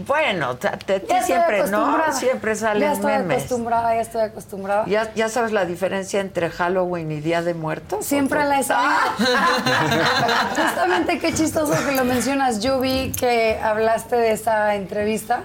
Bueno, 0.06 0.58
ti 0.58 0.68
Ya 0.88 0.96
estoy 0.98 1.22
siempre, 1.24 1.68
¿no? 1.72 1.98
Siempre 2.14 2.54
Ya 2.54 2.60
salen 2.60 2.92
estoy 2.92 3.14
memes. 3.14 3.38
acostumbrada, 3.38 3.96
ya 3.96 4.02
estoy 4.02 4.22
acostumbrada. 4.22 4.86
¿Ya, 4.86 5.12
¿Ya 5.16 5.28
sabes 5.28 5.52
la 5.52 5.66
diferencia 5.66 6.22
entre 6.22 6.52
Halloween 6.52 7.12
y 7.12 7.20
Día 7.20 7.42
de 7.42 7.56
Muertos? 7.56 8.06
Siempre 8.06 8.44
la 8.46 8.60
he 8.60 8.64
sabido. 8.64 8.94
Justamente 10.56 11.18
qué 11.18 11.34
chistoso 11.34 11.74
que 11.88 11.96
lo 11.96 12.06
mencionas. 12.06 12.60
Yo 12.62 12.80
vi 12.80 13.12
que 13.12 13.60
hablaste 13.60 14.18
de 14.18 14.32
esa 14.34 14.76
entrevista. 14.76 15.44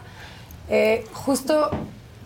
Eh, 0.68 1.06
justo 1.12 1.70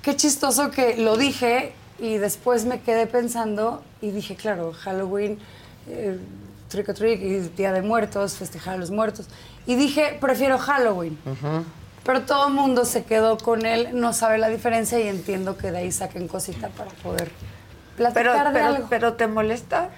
qué 0.02 0.16
chistoso 0.16 0.70
que 0.72 0.96
lo 0.96 1.16
dije 1.16 1.74
y 2.00 2.18
después 2.18 2.64
me 2.64 2.80
quedé 2.80 3.06
pensando 3.06 3.84
y 4.00 4.10
dije, 4.10 4.34
claro, 4.34 4.72
Halloween, 4.72 5.38
eh, 5.88 6.18
trick 6.68 6.88
or 6.88 6.94
treat 6.96 7.20
y 7.20 7.38
Día 7.56 7.72
de 7.72 7.82
Muertos, 7.82 8.34
festejar 8.34 8.74
a 8.74 8.78
los 8.78 8.90
muertos. 8.90 9.26
Y 9.64 9.76
dije, 9.76 10.18
prefiero 10.20 10.58
Halloween. 10.58 11.18
Pero 12.06 12.22
todo 12.22 12.46
el 12.48 12.54
mundo 12.54 12.84
se 12.84 13.04
quedó 13.04 13.36
con 13.36 13.66
él, 13.66 13.88
no 13.92 14.12
sabe 14.12 14.38
la 14.38 14.48
diferencia 14.48 14.98
y 15.00 15.08
entiendo 15.08 15.56
que 15.58 15.72
de 15.72 15.78
ahí 15.78 15.92
saquen 15.92 16.28
cosita 16.28 16.68
para 16.68 16.90
poder 16.92 17.30
Pero, 17.96 18.12
platicar 18.12 18.46
de 18.48 18.52
pero, 18.52 18.66
algo. 18.66 18.86
pero 18.88 19.12
¿te 19.14 19.26
molesta? 19.26 19.88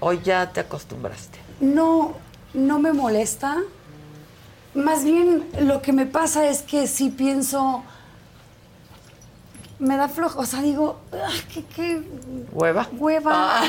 ¿O 0.00 0.12
ya 0.12 0.50
te 0.52 0.60
acostumbraste? 0.60 1.38
No, 1.60 2.14
no 2.54 2.78
me 2.78 2.92
molesta. 2.92 3.56
Más 4.74 5.02
bien 5.02 5.44
lo 5.60 5.82
que 5.82 5.92
me 5.92 6.06
pasa 6.06 6.46
es 6.46 6.62
que 6.62 6.86
sí 6.86 7.10
pienso, 7.10 7.82
me 9.80 9.96
da 9.96 10.08
flojo, 10.08 10.40
o 10.40 10.46
sea, 10.46 10.60
digo, 10.62 11.00
"Ah, 11.12 11.30
qué, 11.52 11.64
qué 11.64 12.02
¿Hueva? 12.52 12.86
hueva. 12.92 13.60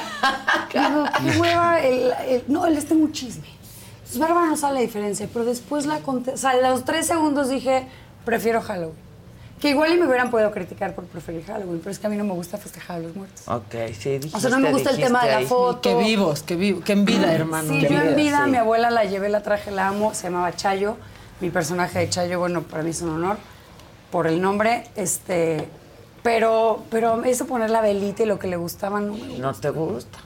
Digo, 0.74 1.06
qué 1.34 1.40
hueva. 1.40 1.80
El, 1.82 2.14
el- 2.28 2.44
no, 2.48 2.66
él 2.68 2.78
está 2.78 2.94
un 2.94 3.12
chisme. 3.12 3.48
Entonces, 4.10 4.20
Bárbara 4.28 4.48
no 4.48 4.58
sabe 4.58 4.74
la 4.76 4.80
diferencia, 4.82 5.30
pero 5.32 5.46
después 5.46 5.86
la 5.86 6.00
conté, 6.00 6.32
o 6.32 6.38
sea, 6.38 6.52
a 6.52 6.70
los 6.72 6.84
tres 6.84 7.06
segundos 7.06 7.48
dije, 7.50 7.86
prefiero 8.26 8.60
Halloween. 8.62 8.96
Que 9.62 9.70
igual 9.72 9.94
y 9.94 9.98
me 9.98 10.08
hubieran 10.08 10.32
podido 10.32 10.50
criticar 10.52 10.96
por 10.96 11.04
preferir 11.06 11.44
Halloween, 11.46 11.80
pero 11.80 11.92
es 11.92 12.00
que 12.00 12.08
a 12.08 12.10
mí 12.10 12.16
no 12.16 12.24
me 12.24 12.34
gusta 12.34 12.58
festejar 12.58 12.96
a 12.98 13.00
los 13.02 13.16
muertos. 13.16 13.48
Ok, 13.48 13.76
sí, 14.00 14.12
dijiste, 14.12 14.36
O 14.38 14.40
sea, 14.40 14.50
no 14.50 14.60
me 14.60 14.72
gusta 14.72 14.90
el 14.92 14.98
tema 14.98 15.24
de 15.26 15.32
la 15.32 15.38
ahí. 15.40 15.46
foto. 15.46 15.82
Que 15.82 15.96
vivos, 15.96 16.42
que, 16.44 16.56
vivo, 16.56 16.80
que 16.82 16.94
en 16.94 17.06
vida, 17.06 17.32
hermano. 17.34 17.72
Sí, 17.72 17.82
que 17.82 17.94
yo 17.94 18.00
en 18.00 18.06
vida, 18.08 18.16
vida, 18.16 18.46
sí. 18.46 18.52
mi 18.52 18.58
abuela 18.58 18.90
la 18.90 19.04
llevé, 19.06 19.30
la 19.30 19.44
traje, 19.44 19.70
la 19.70 19.90
amo, 19.90 20.14
se 20.16 20.24
llamaba 20.24 20.56
Chayo. 20.56 20.96
Mi 21.42 21.50
personaje 21.52 22.00
de 22.00 22.10
Chayo, 22.10 22.40
bueno, 22.40 22.64
para 22.64 22.82
mí 22.84 22.90
es 22.90 23.02
un 23.02 23.10
honor 23.10 23.38
por 24.12 24.26
el 24.28 24.42
nombre, 24.42 24.86
este, 24.96 25.68
pero, 26.24 26.84
pero 26.90 27.24
eso 27.26 27.46
poner 27.46 27.70
la 27.70 27.82
velita 27.82 28.24
y 28.24 28.26
lo 28.26 28.40
que 28.40 28.48
le 28.48 28.56
gustaba 28.58 29.00
no 29.02 29.14
me 29.14 29.20
gusta. 29.28 29.38
¿No 29.42 29.54
te 29.54 29.70
gusta? 29.70 30.20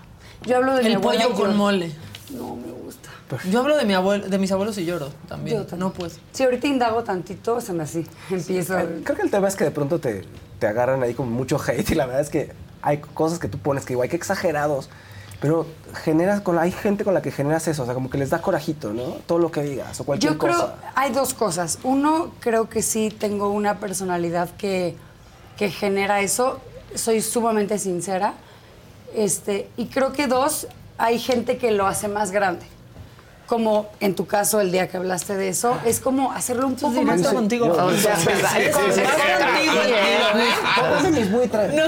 Yo 0.46 0.58
hablo 0.58 0.76
de 0.76 0.84
mi 0.84 0.88
El 0.90 0.96
abuela 0.96 1.24
pollo 1.26 1.36
yo- 1.38 1.44
con 1.44 1.58
mole. 1.58 1.92
No 2.30 2.56
me 2.56 2.72
gusta. 2.72 3.03
Yo 3.50 3.60
hablo 3.60 3.78
de 3.78 3.86
mi 3.86 3.94
abuelo, 3.94 4.28
de 4.28 4.38
mis 4.38 4.52
abuelos 4.52 4.78
y 4.78 4.86
lloro 4.86 5.10
también. 5.28 5.58
Yo 5.58 5.66
también. 5.66 5.80
No 5.88 5.94
pues. 5.94 6.20
Si 6.32 6.44
ahorita 6.44 6.68
indago 6.68 7.04
tantito, 7.04 7.60
se 7.62 7.74
me 7.74 7.84
así, 7.84 8.06
empiezo. 8.30 8.76
Creo 9.04 9.16
que 9.18 9.24
el 9.24 9.32
tema 9.32 9.48
es 9.48 9.56
que 9.56 9.64
de 9.64 9.72
pronto 9.72 10.00
te, 10.00 10.24
te 10.60 10.68
agarran 10.68 11.04
ahí 11.04 11.14
con 11.14 11.32
mucho 11.32 11.58
hate 11.66 11.92
y 11.92 11.96
la 11.96 12.06
verdad 12.06 12.22
es 12.22 12.30
que 12.30 12.52
hay 12.82 13.00
cosas 13.00 13.40
que 13.40 13.48
tú 13.48 13.58
pones 13.58 13.86
que 13.86 13.94
igual 13.94 14.10
que 14.10 14.16
exagerados, 14.16 14.90
pero 15.40 15.66
generas 16.04 16.42
con 16.42 16.58
hay 16.58 16.72
gente 16.72 17.04
con 17.04 17.14
la 17.14 17.22
que 17.22 17.32
generas 17.32 17.68
eso, 17.68 17.84
o 17.84 17.86
sea, 17.86 17.94
como 17.94 18.10
que 18.10 18.18
les 18.18 18.30
da 18.30 18.42
corajito, 18.42 18.94
¿no? 18.94 19.04
Todo 19.26 19.40
lo 19.40 19.52
que 19.52 19.62
digas 19.62 20.00
o 20.00 20.06
cualquier 20.06 20.34
Yo 20.34 20.38
creo, 20.40 20.54
cosa. 20.54 20.76
hay 20.96 21.12
dos 21.12 21.34
cosas. 21.34 21.80
Uno, 21.84 22.32
creo 22.40 22.70
que 22.70 22.82
sí 22.82 23.10
tengo 23.10 23.50
una 23.50 23.80
personalidad 23.80 24.50
que, 24.58 24.96
que 25.58 25.70
genera 25.70 26.22
eso. 26.22 26.60
Soy 26.96 27.22
sumamente 27.22 27.78
sincera. 27.78 28.36
Este, 29.16 29.70
y 29.78 29.88
creo 29.88 30.14
que 30.14 30.28
dos, 30.28 30.68
hay 30.98 31.20
gente 31.20 31.58
que 31.58 31.72
lo 31.72 31.88
hace 31.88 32.08
más 32.08 32.32
grande. 32.32 32.66
Como 33.54 33.86
en 34.00 34.16
tu 34.16 34.26
caso, 34.26 34.62
el 34.62 34.72
día 34.72 34.88
que 34.88 34.98
hablaste 34.98 35.36
de 35.38 35.48
eso, 35.50 35.78
es 35.86 36.00
como 36.00 36.32
hacerlo 36.32 36.66
un 36.66 36.76
poco 36.76 37.04
más... 37.04 37.22
contigo. 37.22 37.68
O 37.72 37.92
sea, 37.92 38.16
Sí, 38.18 38.26
sí, 38.26 38.32
sí, 38.32 38.42
sí, 38.42 38.72
sí, 38.74 39.02
sí, 39.02 39.02
sí, 39.04 39.70
sí. 39.70 40.80
Póngase 40.80 41.12
mis 41.12 41.32
buitres. 41.32 41.74
No. 41.76 41.84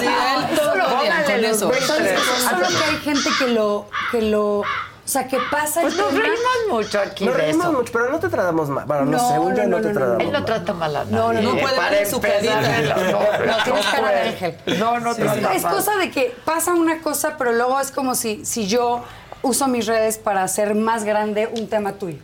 Sí, 0.00 0.06
él 0.06 0.58
todo 0.58 0.74
lo 0.74 0.84
odian 0.98 1.22
con 1.22 1.44
eso. 1.44 1.70
Solo 1.70 2.66
que 2.66 2.84
hay 2.84 2.96
gente 3.04 3.28
que 3.38 3.46
lo, 3.46 3.86
que 4.10 4.22
lo 4.22 4.58
O 4.60 4.64
sea, 5.04 5.28
que 5.28 5.38
pasa 5.52 5.82
Pues 5.82 5.96
nos 5.96 6.12
reímos 6.12 6.38
mucho 6.70 6.98
aquí 6.98 7.26
Nos 7.26 7.36
reímos 7.36 7.72
mucho, 7.72 7.92
pero 7.92 8.10
no 8.10 8.18
te 8.18 8.28
tratamos 8.28 8.68
mal. 8.70 8.86
Bueno, 8.86 9.04
no, 9.04 9.10
No, 9.12 9.28
según 9.28 9.54
yo 9.54 9.62
no, 9.62 9.68
no, 9.68 9.76
no, 9.76 9.82
te 9.82 9.92
tratamos 9.92 10.20
Él 10.20 10.26
no 10.32 10.38
mal. 10.40 10.44
trata 10.44 10.72
mal 10.72 10.96
a 10.96 11.04
nadie. 11.04 11.16
No, 11.16 11.32
no, 11.32 11.42
no 11.42 11.60
puede 11.60 11.90
ver 11.90 12.06
su 12.10 12.20
carita. 12.20 12.60
No, 12.60 12.94
no, 13.04 13.46
No, 13.46 13.62
tienes 13.64 13.86
cara 13.86 14.10
de 14.10 14.20
ángel. 14.30 14.56
No, 14.80 14.98
no 14.98 15.14
trata 15.14 15.54
Es 15.54 15.62
mal. 15.62 15.74
cosa 15.74 15.96
de 15.96 16.10
que 16.10 16.34
pasa 16.44 16.74
una 16.74 17.00
cosa, 17.02 17.36
pero 17.38 17.52
luego 17.52 17.78
es 17.78 17.92
como 17.92 18.16
si, 18.16 18.44
si 18.44 18.66
yo 18.66 19.04
uso 19.44 19.68
mis 19.68 19.86
redes 19.86 20.18
para 20.18 20.42
hacer 20.42 20.74
más 20.74 21.04
grande 21.04 21.48
un 21.56 21.68
tema 21.68 21.92
tuyo. 21.92 22.18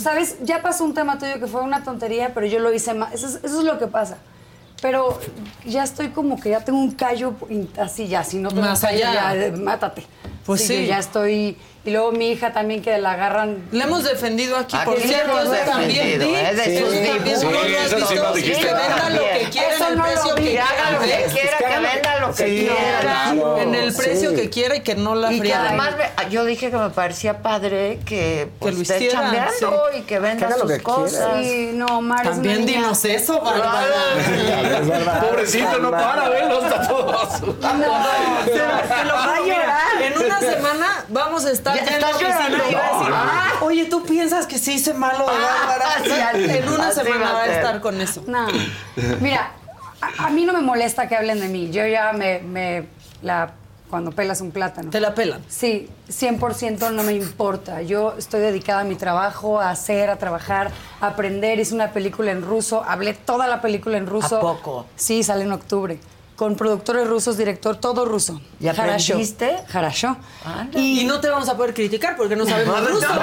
¿Sabes? 0.00 0.36
Ya 0.42 0.62
pasó 0.62 0.84
un 0.84 0.94
tema 0.94 1.18
tuyo 1.18 1.40
que 1.40 1.46
fue 1.46 1.62
una 1.62 1.82
tontería, 1.82 2.32
pero 2.32 2.46
yo 2.46 2.58
lo 2.58 2.72
hice 2.72 2.94
más. 2.94 3.12
Eso 3.12 3.26
es, 3.26 3.34
eso 3.42 3.58
es 3.58 3.64
lo 3.64 3.78
que 3.78 3.86
pasa. 3.86 4.18
Pero 4.80 5.18
ya 5.66 5.82
estoy 5.82 6.10
como 6.10 6.40
que 6.40 6.50
ya 6.50 6.60
tengo 6.60 6.78
un 6.78 6.92
callo 6.92 7.34
así 7.78 8.06
ya, 8.06 8.22
si 8.22 8.38
no 8.38 8.50
tengo 8.50 8.62
Más 8.62 8.84
allá. 8.84 9.12
ya, 9.12 9.36
eh, 9.36 9.50
mátate. 9.50 10.04
Pues 10.46 10.66
sí. 10.66 10.82
yo 10.82 10.88
ya 10.88 10.98
estoy... 10.98 11.56
Y 11.84 11.90
luego 11.90 12.12
mi 12.12 12.32
hija 12.32 12.52
también 12.52 12.82
que 12.82 12.98
la 12.98 13.12
agarran... 13.12 13.66
Le 13.70 13.84
hemos 13.84 14.04
defendido 14.04 14.56
aquí, 14.58 14.76
Aquí 14.76 14.84
por 14.84 15.00
cierto, 15.00 15.40
eso 15.40 15.52
también. 15.64 16.20
¿eh? 16.20 16.52
De 16.54 16.80
sus 16.80 16.92
dibujos. 16.92 18.34
Que 18.34 18.52
venda 18.52 19.10
lo 19.10 19.22
que 19.22 19.48
quiera 19.50 19.76
en 19.76 19.92
el 19.94 20.02
precio 20.02 20.34
que 20.34 20.42
Que 20.42 20.60
haga 20.60 20.90
lo 20.90 20.98
quiera. 20.98 21.22
que 21.22 21.30
quiera, 21.30 21.58
que 21.58 21.64
venda 21.80 22.18
lo 22.20 22.34
que 22.34 22.44
Sí, 22.44 22.58
quiera. 22.66 23.00
claro. 23.00 23.58
En 23.58 23.74
el 23.74 23.94
precio 23.94 24.30
Sí. 24.30 24.36
que 24.36 24.50
quiera 24.50 24.76
y 24.76 24.80
que 24.82 24.94
no 24.96 25.14
la 25.14 25.32
Y 25.32 25.40
que 25.40 25.54
además 25.54 25.90
me- 25.96 26.30
yo 26.30 26.44
dije 26.44 26.70
que 26.70 26.76
me 26.76 26.90
parecía 26.90 27.38
padre 27.42 28.00
que, 28.04 28.48
pues, 28.58 28.74
lo 28.74 28.82
esté 28.82 28.96
hicieran, 28.96 29.22
chambeando 29.22 29.82
sí. 29.92 29.98
y 29.98 30.02
que 30.02 30.18
venda 30.18 30.48
sus 30.52 30.60
que 30.62 30.66
quiera. 30.66 30.82
cosas. 30.82 31.40
Sí, 31.42 31.70
no, 31.74 32.02
Mar 32.02 32.26
es 32.26 32.30
También 32.32 32.66
dinos 32.66 33.02
eso, 33.06 33.40
Bárbara. 33.40 33.86
Es 34.80 34.86
verdad. 34.88 35.26
Pobrecito, 35.26 35.78
no 35.78 35.90
para, 35.90 36.28
velo, 36.28 36.62
está 36.62 36.86
todo 36.86 37.18
asustado. 37.22 37.84
Te 38.44 39.04
lo 39.04 39.14
Va 39.14 39.34
a 39.36 39.40
llorar. 39.40 40.02
En 40.02 40.18
una 40.18 40.40
semana 40.40 41.04
vamos 41.08 41.46
a 41.46 41.50
estar 41.52 41.67
Ya 41.74 41.82
estás 41.82 42.20
llorando. 42.20 42.64
Ah. 43.12 43.52
oye, 43.62 43.84
¿tú 43.86 44.02
piensas 44.04 44.46
que 44.46 44.58
sí 44.58 44.74
hice 44.74 44.94
malo 44.94 45.26
de 45.26 45.32
Bárbara? 45.38 45.86
sí, 46.04 46.10
así- 46.10 46.56
en 46.58 46.68
una 46.68 46.88
así 46.88 47.00
semana 47.00 47.24
va 47.24 47.30
a 47.30 47.32
va 47.34 47.42
a 47.42 47.46
ser. 47.46 47.54
estar 47.54 47.80
con 47.80 48.00
eso. 48.00 48.22
No. 48.26 48.46
Mira, 49.20 49.50
a, 50.00 50.26
a 50.26 50.30
mí 50.30 50.44
no 50.44 50.52
me 50.52 50.60
molesta 50.60 51.08
que 51.08 51.16
hablen 51.16 51.40
de 51.40 51.48
mí. 51.48 51.70
Yo 51.70 51.86
ya 51.86 52.12
me, 52.12 52.40
me 52.40 52.86
la 53.22 53.52
cuando 53.90 54.12
pelas 54.12 54.42
un 54.42 54.50
plátano. 54.50 54.90
Te 54.90 55.00
la 55.00 55.14
pelan. 55.14 55.42
Sí, 55.48 55.88
100% 56.10 56.90
no 56.92 57.02
me 57.04 57.14
importa. 57.14 57.80
Yo 57.80 58.14
estoy 58.18 58.40
dedicada 58.40 58.80
a 58.80 58.84
mi 58.84 58.96
trabajo, 58.96 59.60
a 59.62 59.70
hacer, 59.70 60.10
a 60.10 60.16
trabajar, 60.16 60.70
a 61.00 61.06
aprender. 61.06 61.58
Hice 61.58 61.74
una 61.74 61.90
película 61.92 62.30
en 62.32 62.42
ruso, 62.42 62.84
hablé 62.86 63.14
toda 63.14 63.46
la 63.46 63.62
película 63.62 63.96
en 63.96 64.06
ruso. 64.06 64.36
¿A 64.36 64.40
poco? 64.40 64.84
Sí, 64.94 65.22
sale 65.22 65.44
en 65.44 65.52
octubre. 65.52 65.98
Con 66.38 66.54
productores 66.54 67.08
rusos, 67.08 67.36
director, 67.36 67.74
todo 67.78 68.04
ruso. 68.04 68.40
¿Y 68.60 68.68
aprendiste? 68.68 69.56
Harasho. 69.72 70.16
Y 70.72 71.02
no 71.04 71.18
te 71.20 71.28
vamos 71.28 71.48
a 71.48 71.56
poder 71.56 71.74
criticar 71.74 72.16
porque 72.16 72.36
no 72.36 72.46
sabemos 72.46 72.80
No, 72.80 72.88
ruso. 72.90 73.08
no, 73.08 73.18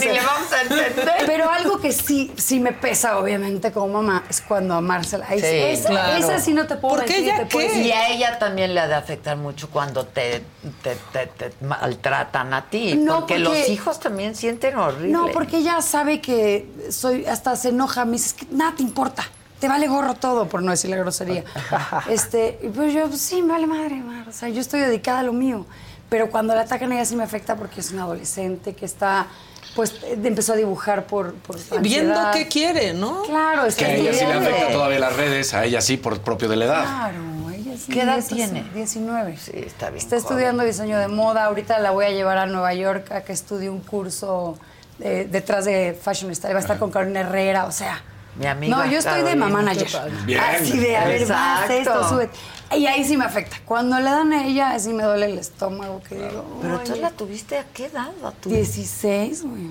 ni 0.00 0.06
le 0.06 0.20
vamos 0.24 0.50
a 0.50 0.62
entender. 0.62 0.94
Pero 1.26 1.50
algo 1.50 1.78
que 1.78 1.92
sí, 1.92 2.32
sí 2.38 2.58
me 2.58 2.72
pesa, 2.72 3.18
obviamente, 3.18 3.70
como 3.70 4.00
mamá, 4.00 4.24
es 4.30 4.40
cuando 4.40 4.72
amársela. 4.72 5.26
Ahí 5.28 5.40
Sí, 5.40 5.46
esa, 5.46 5.90
claro. 5.90 6.16
esa 6.24 6.38
sí 6.40 6.54
no 6.54 6.66
te 6.66 6.76
puedo 6.76 6.96
¿Por 6.96 7.04
qué 7.04 7.12
mentir, 7.20 7.34
ella 7.34 7.42
te 7.42 7.48
qué? 7.48 7.62
decir. 7.64 7.84
Y 7.86 7.92
a 7.92 8.08
ella 8.08 8.38
también 8.38 8.72
le 8.72 8.80
ha 8.80 8.88
de 8.88 8.94
afectar 8.94 9.36
mucho 9.36 9.68
cuando 9.68 10.06
te, 10.06 10.42
te, 10.82 10.96
te- 11.12 11.26
te 11.26 11.52
maltratan 11.66 12.54
a 12.54 12.64
ti. 12.70 12.94
No, 12.94 13.20
porque, 13.26 13.34
porque- 13.44 13.58
los 13.60 13.68
hijos 13.68 14.00
también 14.00 14.34
sienten 14.34 14.78
horrible. 14.78 15.08
No, 15.12 15.26
porque 15.34 15.58
ella 15.58 15.82
sabe 15.82 16.22
que 16.22 16.66
soy, 16.90 17.26
hasta 17.26 17.56
se 17.56 17.68
enoja, 17.68 18.06
me 18.06 18.12
dice, 18.12 18.28
es 18.28 18.32
que 18.32 18.46
nada 18.50 18.72
te 18.74 18.82
importa, 18.82 19.22
te 19.62 19.68
vale 19.68 19.86
gorro 19.86 20.14
todo, 20.14 20.48
por 20.48 20.60
no 20.60 20.72
decir 20.72 20.90
la 20.90 20.96
grosería. 20.96 21.44
este, 22.10 22.58
y 22.64 22.66
pues 22.66 22.92
yo, 22.92 23.06
pues 23.06 23.20
sí, 23.20 23.42
me 23.42 23.52
vale 23.52 23.68
madre, 23.68 23.94
madre, 23.94 24.28
o 24.28 24.32
sea, 24.32 24.48
yo 24.48 24.60
estoy 24.60 24.80
dedicada 24.80 25.20
a 25.20 25.22
lo 25.22 25.32
mío. 25.32 25.66
Pero 26.10 26.30
cuando 26.32 26.52
la 26.52 26.62
atacan 26.62 26.90
a 26.90 26.96
ella 26.96 27.04
sí 27.04 27.14
me 27.14 27.22
afecta 27.22 27.54
porque 27.54 27.78
es 27.78 27.92
una 27.92 28.02
adolescente 28.02 28.74
que 28.74 28.84
está, 28.84 29.28
pues 29.76 29.94
empezó 30.02 30.54
a 30.54 30.56
dibujar 30.56 31.06
por, 31.06 31.34
por 31.34 31.56
Viendo 31.80 32.20
qué 32.32 32.48
quiere, 32.48 32.92
¿no? 32.92 33.22
Claro, 33.22 33.64
es 33.64 33.76
Que 33.76 33.84
que 33.84 33.90
a 33.92 33.94
ella 33.94 34.12
sí 34.12 34.26
le 34.26 34.32
afecta 34.32 34.72
todavía 34.72 34.98
las 34.98 35.14
redes, 35.14 35.54
a 35.54 35.64
ella 35.64 35.80
sí, 35.80 35.96
por 35.96 36.20
propio 36.22 36.48
de 36.48 36.56
la 36.56 36.64
edad. 36.64 36.82
Claro, 36.82 37.50
ella 37.54 37.76
sí. 37.78 37.92
¿Qué 37.92 38.00
edad 38.00 38.20
tiene? 38.26 38.64
19. 38.74 39.36
Sí, 39.36 39.52
está 39.54 39.90
bien. 39.90 39.98
Está 39.98 40.16
joven. 40.16 40.18
estudiando 40.18 40.64
diseño 40.64 40.98
de 40.98 41.06
moda. 41.06 41.44
Ahorita 41.44 41.78
la 41.78 41.92
voy 41.92 42.06
a 42.06 42.10
llevar 42.10 42.36
a 42.36 42.46
Nueva 42.46 42.74
York 42.74 43.12
a 43.12 43.20
que 43.20 43.32
estudie 43.32 43.70
un 43.70 43.78
curso 43.80 44.58
eh, 44.98 45.28
detrás 45.30 45.66
de 45.66 45.96
Fashion 46.02 46.34
Style. 46.34 46.52
Va 46.52 46.58
a 46.58 46.62
estar 46.62 46.80
con 46.80 46.90
Carolina 46.90 47.20
Herrera, 47.20 47.66
o 47.66 47.72
sea. 47.72 48.02
Mi 48.36 48.46
amiga 48.46 48.76
No, 48.76 48.90
yo 48.90 48.98
estoy 48.98 49.22
de 49.22 49.36
mamá 49.36 49.62
manager. 49.62 49.88
Bien. 50.24 50.40
Así 50.40 50.78
de, 50.78 50.96
a 50.96 51.04
ver, 51.04 51.20
más 51.28 51.70
Exacto. 51.70 52.00
esto, 52.00 52.08
sube. 52.08 52.30
Y 52.76 52.86
ahí 52.86 53.04
sí 53.04 53.16
me 53.18 53.24
afecta. 53.26 53.58
Cuando 53.66 53.98
le 53.98 54.04
dan 54.04 54.32
a 54.32 54.46
ella, 54.46 54.70
así 54.70 54.92
me 54.94 55.02
duele 55.02 55.26
el 55.26 55.38
estómago. 55.38 56.00
Que 56.08 56.14
digo, 56.14 56.58
Pero 56.62 56.78
tú 56.80 56.92
"Oye, 56.92 57.00
la 57.02 57.10
tuviste 57.10 57.58
a 57.58 57.64
qué 57.64 57.86
edad? 57.86 58.10
A 58.24 58.30
tu... 58.32 58.48
16, 58.48 59.42
güey. 59.44 59.70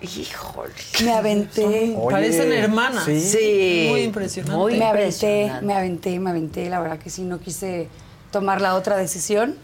Híjole. 0.00 0.72
Me 1.04 1.12
aventé. 1.12 1.64
Oye, 1.98 2.10
Parecen 2.10 2.52
hermanas. 2.52 3.04
sí. 3.04 3.20
Sí. 3.20 3.86
Muy 3.90 4.00
impresionante. 4.02 4.56
Muy 4.56 4.78
me 4.78 4.84
aventé, 4.84 5.06
impresionante. 5.42 5.66
me 5.66 5.74
aventé, 5.74 6.18
me 6.20 6.30
aventé. 6.30 6.70
La 6.70 6.80
verdad 6.80 6.98
que 6.98 7.10
sí, 7.10 7.22
no 7.22 7.38
quise 7.40 7.88
tomar 8.30 8.60
la 8.60 8.74
otra 8.74 8.96
decisión. 8.96 9.56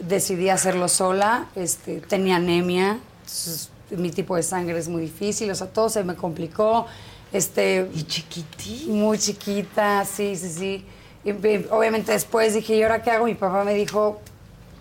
Decidí 0.00 0.48
hacerlo 0.48 0.88
sola. 0.88 1.46
Este, 1.56 2.00
tenía 2.00 2.36
anemia. 2.36 2.98
entonces, 3.20 3.70
mi 3.90 4.10
tipo 4.10 4.34
de 4.36 4.42
sangre 4.42 4.78
es 4.78 4.88
muy 4.88 5.02
difícil. 5.02 5.50
O 5.50 5.54
sea, 5.54 5.68
todo 5.68 5.88
se 5.88 6.02
me 6.04 6.14
complicó. 6.14 6.86
Este, 7.34 7.90
Y 7.92 8.04
chiquitita. 8.04 8.92
muy 8.92 9.18
chiquita, 9.18 10.04
sí, 10.04 10.36
sí, 10.36 10.48
sí. 10.48 10.84
Y, 11.24 11.30
y, 11.30 11.66
obviamente 11.70 12.12
después 12.12 12.54
dije, 12.54 12.76
¿y 12.76 12.82
ahora 12.82 13.02
qué 13.02 13.10
hago? 13.10 13.24
Mi 13.26 13.34
papá 13.34 13.64
me 13.64 13.74
dijo, 13.74 14.20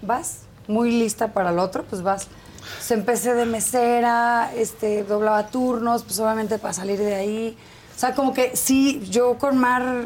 vas, 0.04 0.42
muy 0.68 0.92
lista 0.92 1.34
para 1.34 1.50
el 1.50 1.58
otro, 1.58 1.84
pues 1.84 2.04
vas. 2.04 2.28
Entonces 2.58 2.92
empecé 2.92 3.34
de 3.34 3.46
mesera, 3.46 4.52
este, 4.56 5.04
doblaba 5.04 5.48
turnos, 5.48 6.04
pues 6.04 6.20
obviamente 6.20 6.60
para 6.60 6.74
salir 6.74 7.00
de 7.00 7.16
ahí. 7.16 7.58
O 7.96 8.00
sea, 8.00 8.14
como 8.14 8.34
que 8.34 8.56
sí, 8.56 9.02
yo 9.10 9.38
con 9.40 9.58
Mar 9.58 10.06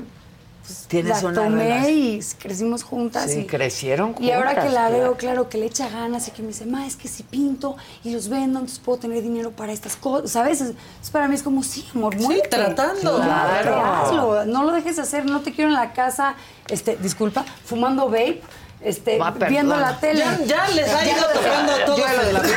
Tienes 0.88 1.22
la 1.24 1.30
una 1.30 1.44
tomé 1.44 1.64
relación. 1.64 1.94
y 1.98 2.20
crecimos 2.40 2.84
juntas. 2.84 3.32
Sí, 3.32 3.40
y, 3.42 3.46
crecieron 3.46 4.16
Y 4.20 4.32
ahora 4.32 4.50
que 4.56 4.62
juntas, 4.62 4.74
la 4.74 4.88
claro. 4.88 4.98
veo, 5.04 5.18
claro, 5.18 5.50
que 5.50 5.58
le 5.58 5.66
echa 5.66 5.90
ganas 5.90 6.28
y 6.28 6.32
que 6.32 6.42
me 6.42 6.50
dice, 6.50 6.66
ma, 6.66 6.86
es 6.86 6.96
que 6.96 7.08
si 7.08 7.24
pinto 7.24 7.76
y 8.04 8.12
los 8.12 8.30
vendo, 8.30 8.60
entonces 8.60 8.80
puedo 8.80 9.00
tener 9.00 9.22
dinero 9.22 9.52
para 9.52 9.72
estas 9.74 9.96
cosas, 9.96 10.32
¿sabes? 10.32 10.62
Es- 10.62 10.74
es 11.04 11.10
para 11.10 11.28
mí 11.28 11.36
es 11.36 11.44
como, 11.44 11.64
sí, 11.64 11.88
amor, 11.96 12.16
muévete. 12.18 12.50
tratando. 12.50 13.18
Claro. 13.18 13.64
Claro. 13.74 13.82
hazlo, 13.84 14.46
no 14.46 14.64
lo 14.64 14.72
dejes 14.72 14.96
de 14.98 15.02
hacer, 15.02 15.26
no 15.26 15.42
te 15.42 15.54
quiero 15.54 15.70
en 15.70 15.76
la 15.76 15.94
casa, 15.94 16.36
este, 16.70 16.98
disculpa, 16.98 17.46
fumando 17.66 18.06
vape, 18.10 18.42
este, 18.82 19.18
Ah, 19.22 19.32
viendo 19.50 19.76
la 19.76 20.00
tele. 20.00 20.20
Ya, 20.20 20.40
ya 20.46 20.68
les 20.70 20.88
ha 20.90 21.04
ido 21.06 21.24
tocando 21.34 21.72
a 21.74 21.86
todos. 21.86 21.98
Yo 22.00 22.06
lo 22.16 22.26
de 22.26 22.34
la 22.34 22.40
vida. 22.42 22.56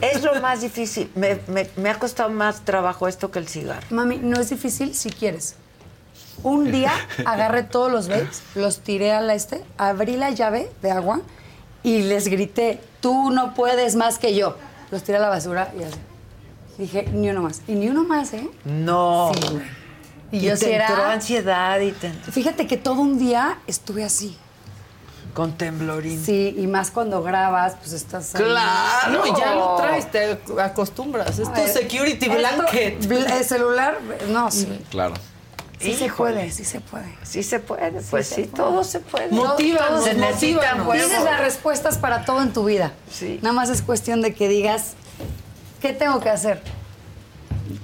Es 0.00 0.22
lo 0.22 0.40
más 0.40 0.60
difícil. 0.60 1.10
Me, 1.16 1.40
me- 1.48 1.68
me 1.76 1.90
ha 1.90 1.98
costado 1.98 2.30
más 2.30 2.64
trabajo 2.64 3.08
esto 3.08 3.30
que 3.30 3.38
el 3.40 3.48
cigarro. 3.48 3.86
Mami, 3.90 4.18
no 4.18 4.38
es 4.40 4.50
difícil 4.50 4.94
si 4.94 5.10
quieres. 5.10 5.56
Un 6.42 6.70
día 6.70 6.92
agarré 7.24 7.62
todos 7.62 7.90
los 7.90 8.08
vapes, 8.08 8.42
los 8.54 8.80
tiré 8.80 9.12
a 9.12 9.20
la 9.20 9.34
este, 9.34 9.64
abrí 9.78 10.16
la 10.16 10.30
llave 10.30 10.70
de 10.82 10.90
agua 10.90 11.20
y 11.82 12.02
les 12.02 12.28
grité, 12.28 12.80
tú 13.00 13.30
no 13.30 13.54
puedes 13.54 13.96
más 13.96 14.18
que 14.18 14.34
yo. 14.34 14.56
Los 14.90 15.02
tiré 15.02 15.18
a 15.18 15.20
la 15.20 15.28
basura 15.28 15.72
y 15.78 15.82
así. 15.82 15.96
Dije, 16.78 17.08
ni 17.12 17.30
uno 17.30 17.42
más. 17.42 17.62
Y 17.66 17.72
ni 17.74 17.88
uno 17.88 18.04
más, 18.04 18.32
¿eh? 18.34 18.48
No. 18.64 19.32
Sí. 19.34 19.58
Y, 20.32 20.36
Y 20.38 20.40
yo 20.42 20.50
te 20.58 20.66
sí 20.66 20.70
era- 20.72 20.88
entró 20.88 21.04
ansiedad 21.04 21.80
y 21.80 21.92
te... 21.92 22.10
Fíjate 22.12 22.66
que 22.66 22.76
todo 22.76 23.00
un 23.00 23.18
día 23.18 23.58
estuve 23.66 24.04
así. 24.04 24.36
con 25.34 25.52
temblorín. 25.58 26.22
Sí, 26.24 26.54
y 26.58 26.66
más 26.66 26.90
cuando 26.90 27.22
grabas, 27.22 27.74
pues 27.78 27.92
estás 27.92 28.34
ahí. 28.34 28.42
Ah, 28.56 29.08
no, 29.12 29.38
ya 29.38 29.54
lo 29.54 29.76
traes, 29.76 30.10
te 30.10 30.38
acostumbras. 30.60 31.38
Es 31.38 31.52
tu 31.52 31.60
Eh, 31.60 31.68
security 31.68 32.28
blanket. 32.28 33.00
bl- 33.06 33.30
El 33.38 33.44
celular, 33.44 33.98
no, 34.28 34.50
sí. 34.50 34.66
Claro. 34.90 35.12
Sí 35.78 35.92
se 35.94 36.08
puede, 36.10 36.50
sí 36.50 36.64
se 36.64 36.80
puede. 36.80 37.14
Sí 37.22 37.42
se 37.42 37.60
puede, 37.60 38.00
pues 38.10 38.26
se 38.28 38.34
sí, 38.36 38.42
puede. 38.44 38.54
todo 38.56 38.82
se 38.84 39.00
puede. 39.00 39.28
Motívanos, 39.30 40.04
se 40.04 40.14
necesitan 40.14 40.84
motívanos. 40.84 41.06
Tienes 41.08 41.24
las 41.24 41.40
respuestas 41.40 41.98
para 41.98 42.24
todo 42.24 42.42
en 42.42 42.52
tu 42.52 42.64
vida. 42.64 42.92
Sí. 43.10 43.38
Nada 43.42 43.54
más 43.54 43.68
es 43.68 43.82
cuestión 43.82 44.22
de 44.22 44.32
que 44.34 44.48
digas, 44.48 44.94
¿qué 45.82 45.92
tengo 45.92 46.18
que 46.20 46.30
hacer? 46.30 46.62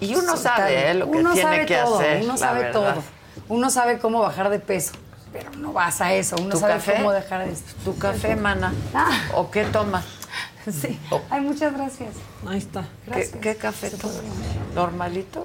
Y 0.00 0.14
uno 0.14 0.34
Soltar. 0.36 0.58
sabe 0.58 0.90
¿eh? 0.90 0.94
lo 0.94 1.10
que 1.10 1.18
Uno 1.18 1.32
tiene 1.34 1.50
sabe 1.52 1.66
que 1.66 1.76
todo, 1.76 1.98
hacer. 1.98 2.22
Uno 2.24 2.36
sabe 2.38 2.60
verdad. 2.62 2.72
todo. 2.94 3.02
Uno 3.48 3.70
sabe 3.70 3.98
cómo 3.98 4.20
bajar 4.20 4.48
de 4.48 4.58
peso, 4.58 4.92
pero 5.32 5.50
no 5.58 5.72
vas 5.74 6.00
a 6.00 6.14
eso. 6.14 6.36
Uno 6.40 6.50
¿Tu 6.50 6.58
sabe 6.60 6.74
café? 6.74 6.94
cómo 6.96 7.12
dejar 7.12 7.44
de 7.46 7.54
¿Tu 7.84 7.98
café, 7.98 8.36
mana? 8.36 8.72
Ah. 8.94 9.10
¿O 9.34 9.50
qué 9.50 9.64
tomas? 9.64 10.04
Sí. 10.70 10.96
Ay, 11.28 11.40
muchas 11.40 11.74
gracias. 11.74 12.10
Ahí 12.48 12.58
está. 12.58 12.82
¿Qué, 12.82 13.10
Gracias. 13.10 13.36
qué 13.42 13.56
café 13.56 13.90
tomas? 13.90 14.20
¿Normalito? 14.76 15.44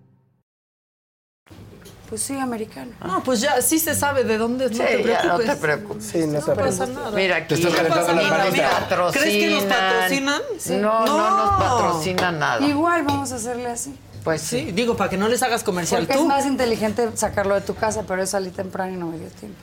Pues 2.11 2.23
sí, 2.23 2.37
americano. 2.37 2.91
No, 3.05 3.23
pues 3.23 3.39
ya 3.39 3.61
sí 3.61 3.79
se 3.79 3.95
sabe 3.95 4.25
de 4.25 4.37
dónde 4.37 4.65
es, 4.65 4.71
no 4.71 4.77
Sí, 4.77 4.83
te 4.83 5.03
ya, 5.05 5.13
no 5.13 5.37
preocupes. 5.37 5.47
te 5.47 5.55
preocupes. 5.55 6.03
Sí, 6.05 6.17
no, 6.27 6.33
No 6.33 6.41
se 6.41 6.51
pasa 6.51 6.85
nada. 6.85 7.11
Mira, 7.11 7.37
aquí 7.37 7.47
Te 7.47 7.53
estás 7.55 7.73
calentando 7.73 8.13
la 8.13 8.21
no 8.21 8.29
panita. 8.37 8.69
patrocinan. 8.81 9.23
¿Crees 9.23 9.37
que 9.45 9.49
nos 9.55 9.63
patrocinan? 9.63 10.41
Sí. 10.59 10.73
No, 10.75 11.05
no, 11.05 11.17
No. 11.17 11.37
nos 11.37 11.63
patrocina 11.63 12.31
nada. 12.33 12.67
Igual 12.67 13.03
vamos 13.03 13.31
a 13.31 13.35
hacerle 13.35 13.69
así. 13.69 13.97
Pues 14.25 14.41
sí. 14.41 14.59
Sí, 14.65 14.71
digo, 14.73 14.97
para 14.97 15.09
que 15.09 15.15
no 15.17 15.29
les 15.29 15.41
hagas 15.41 15.63
comercial 15.63 16.01
Porque 16.01 16.13
es 16.15 16.19
tú. 16.19 16.27
más 16.27 16.45
inteligente 16.45 17.09
sacarlo 17.15 17.55
de 17.55 17.61
tu 17.61 17.75
casa, 17.75 18.03
pero 18.05 18.19
yo 18.21 18.27
salí 18.27 18.49
temprano 18.49 18.93
y 18.93 18.97
no 18.97 19.07
me 19.07 19.17
dio 19.17 19.29
tiempo. 19.29 19.57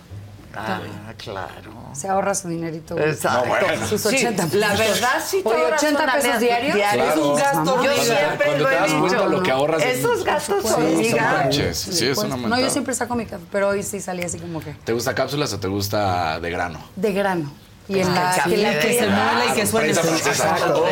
Ah, 0.60 1.14
claro. 1.16 1.72
Se 1.92 2.08
ahorra 2.08 2.34
su 2.34 2.48
dinerito. 2.48 2.98
Exacto. 2.98 3.44
No, 3.44 3.48
bueno. 3.48 3.86
Sus 3.86 4.00
Sí, 4.02 4.16
80 4.16 4.44
pesos. 4.44 4.58
la 4.60 4.68
verdad 4.74 5.08
sí 5.24 5.42
te 5.42 5.48
ahorras 5.48 5.82
80 5.82 6.02
una 6.04 6.12
pesos 6.14 6.40
diarios. 6.40 6.74
diarios. 6.74 7.08
Es 7.08 7.16
un 7.16 7.36
gasto 7.36 7.64
Yo 7.64 7.74
horrible. 7.74 7.96
siempre 8.04 8.46
Cuando 8.46 8.64
lo 8.64 8.68
te 8.70 8.74
he 8.74 8.78
das 8.80 8.90
cuenta 8.92 9.16
dicho. 9.16 9.28
lo 9.28 9.42
que 9.42 9.50
ahorras 9.50 9.82
en- 9.82 9.88
Esos 9.88 10.24
gastos 10.24 10.62
Sí, 10.62 10.68
son 10.68 11.02
gigantes. 11.02 11.78
Sí, 11.78 12.08
es 12.08 12.18
una 12.18 12.36
no, 12.36 12.58
yo 12.60 12.70
siempre 12.70 12.94
saco 12.94 13.14
mi 13.14 13.26
café, 13.26 13.44
pero 13.52 13.68
hoy 13.68 13.82
sí 13.82 14.00
salí 14.00 14.22
así 14.22 14.38
como 14.38 14.60
que 14.60 14.72
¿Te 14.84 14.92
gusta 14.92 15.14
cápsulas 15.14 15.52
o 15.52 15.60
te 15.60 15.68
gusta 15.68 16.40
de 16.40 16.50
grano? 16.50 16.78
de 16.96 17.12
grano. 17.12 17.52
Y 17.88 18.00
en 18.00 18.14
la, 18.14 18.42
que 18.44 18.56
la- 18.58 18.70
de 18.70 18.78
que 18.80 18.98
se 18.98 19.06
muela 19.08 19.44
y 19.46 19.52
que 19.54 19.66
francesa. 19.66 20.30
Exacto. 20.30 20.84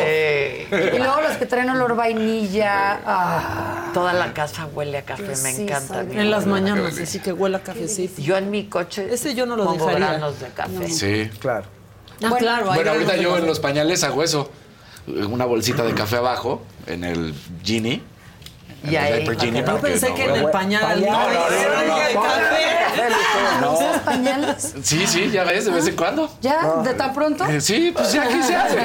Y 0.95 0.97
luego 0.97 1.21
los 1.21 1.37
que 1.37 1.45
traen 1.45 1.69
olor 1.69 1.95
vainilla. 1.95 2.99
ah, 3.05 3.91
Toda 3.93 4.13
la 4.13 4.33
casa 4.33 4.67
huele 4.73 4.97
a 4.97 5.01
café, 5.03 5.23
me 5.23 5.35
Sí, 5.35 5.61
encanta. 5.63 6.01
En 6.01 6.31
las 6.31 6.45
mañanas, 6.45 6.97
así 6.99 7.19
que 7.19 7.31
huele 7.33 7.57
a 7.57 7.59
cafecito. 7.63 8.21
Yo 8.21 8.35
en 8.37 8.49
mi 8.51 8.65
coche 8.65 9.07
Ese 9.13 9.35
yo 9.35 9.45
no 9.45 9.55
lo 9.55 9.65
pongo 9.65 9.85
dejaría. 9.87 10.07
granos 10.09 10.39
de 10.39 10.47
café. 10.49 10.89
Sí. 10.89 11.29
Claro. 11.39 11.65
Ah, 12.23 12.33
claro. 12.39 12.71
hay 12.71 12.75
Bueno, 12.77 12.91
ahorita 12.91 13.15
yo 13.17 13.37
en 13.37 13.45
los 13.45 13.59
pañales 13.59 14.03
hago 14.03 14.23
eso. 14.23 14.49
Una 15.07 15.45
bolsita 15.45 15.83
de 15.83 15.93
café 15.93 16.17
abajo, 16.17 16.63
en 16.87 17.03
el 17.03 17.33
Genie. 17.63 18.01
Y 18.83 18.95
ahí- 18.95 19.25
Yo 19.25 19.65
para 19.65 19.79
pensé 19.79 20.09
no 20.09 20.15
que 20.15 20.23
en 20.25 20.35
el 20.35 20.49
pañal. 20.49 21.01
No, 21.05 21.11
No, 21.11 21.29
no, 21.33 21.49
no, 21.49 22.01
no. 23.61 23.77
No. 23.77 23.77
Sí, 24.83 25.05
sí, 25.07 25.29
ya 25.31 25.43
ves, 25.43 25.65
de 25.65 25.71
vez 25.71 25.87
en 25.87 25.95
cuando. 25.95 26.29
¿Ya? 26.41 26.63
¿De 26.83 26.93
tan 26.93 27.13
pronto? 27.13 27.45
Eh, 27.45 27.59
Sí, 27.61 27.91
pues 27.95 28.11
ya 28.13 28.23
aquí 28.23 28.41
se 28.43 28.55
hace. 28.55 28.75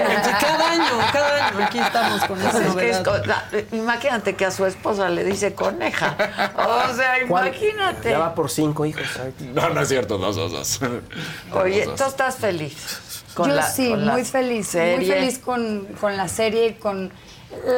Cada 0.40 0.70
año, 0.70 0.84
cada 1.12 1.46
año 1.48 1.64
aquí 1.64 1.78
estamos 1.78 2.24
con 2.24 2.38
esa 2.40 2.48
Es 2.50 2.54
que 2.74 2.90
es 2.90 3.00
novedad. 3.00 3.04
co- 3.04 3.26
la- 3.26 3.44
imagínate 3.72 4.34
que 4.34 4.44
a 4.46 4.50
su 4.50 4.66
esposa 4.66 5.08
le 5.08 5.24
dice 5.24 5.54
coneja. 5.54 6.16
O 6.56 6.94
sea, 6.94 7.14
¿Cuál? 7.28 7.48
imagínate. 7.48 8.10
Ya 8.10 8.18
va 8.18 8.34
por 8.34 8.50
cinco 8.50 8.84
hijos. 8.84 9.02
No, 9.54 9.68
no 9.70 9.80
es 9.80 9.88
cierto, 9.88 10.18
dos, 10.18 10.36
dos, 10.36 10.52
dos. 10.52 10.80
Oye, 11.52 11.86
tú 11.96 12.04
estás 12.04 12.36
feliz. 12.36 12.74
con 13.34 13.48
Yo 13.48 13.54
la- 13.56 13.70
sí, 13.70 13.88
con 13.90 14.04
la 14.06 14.12
muy 14.12 14.24
feliz. 14.24 14.68
serie. 14.68 14.96
Muy 14.96 15.06
feliz 15.06 15.38
con, 15.38 15.86
con 16.00 16.16
la 16.18 16.28
serie 16.28 16.66
y 16.68 16.74
con 16.74 17.10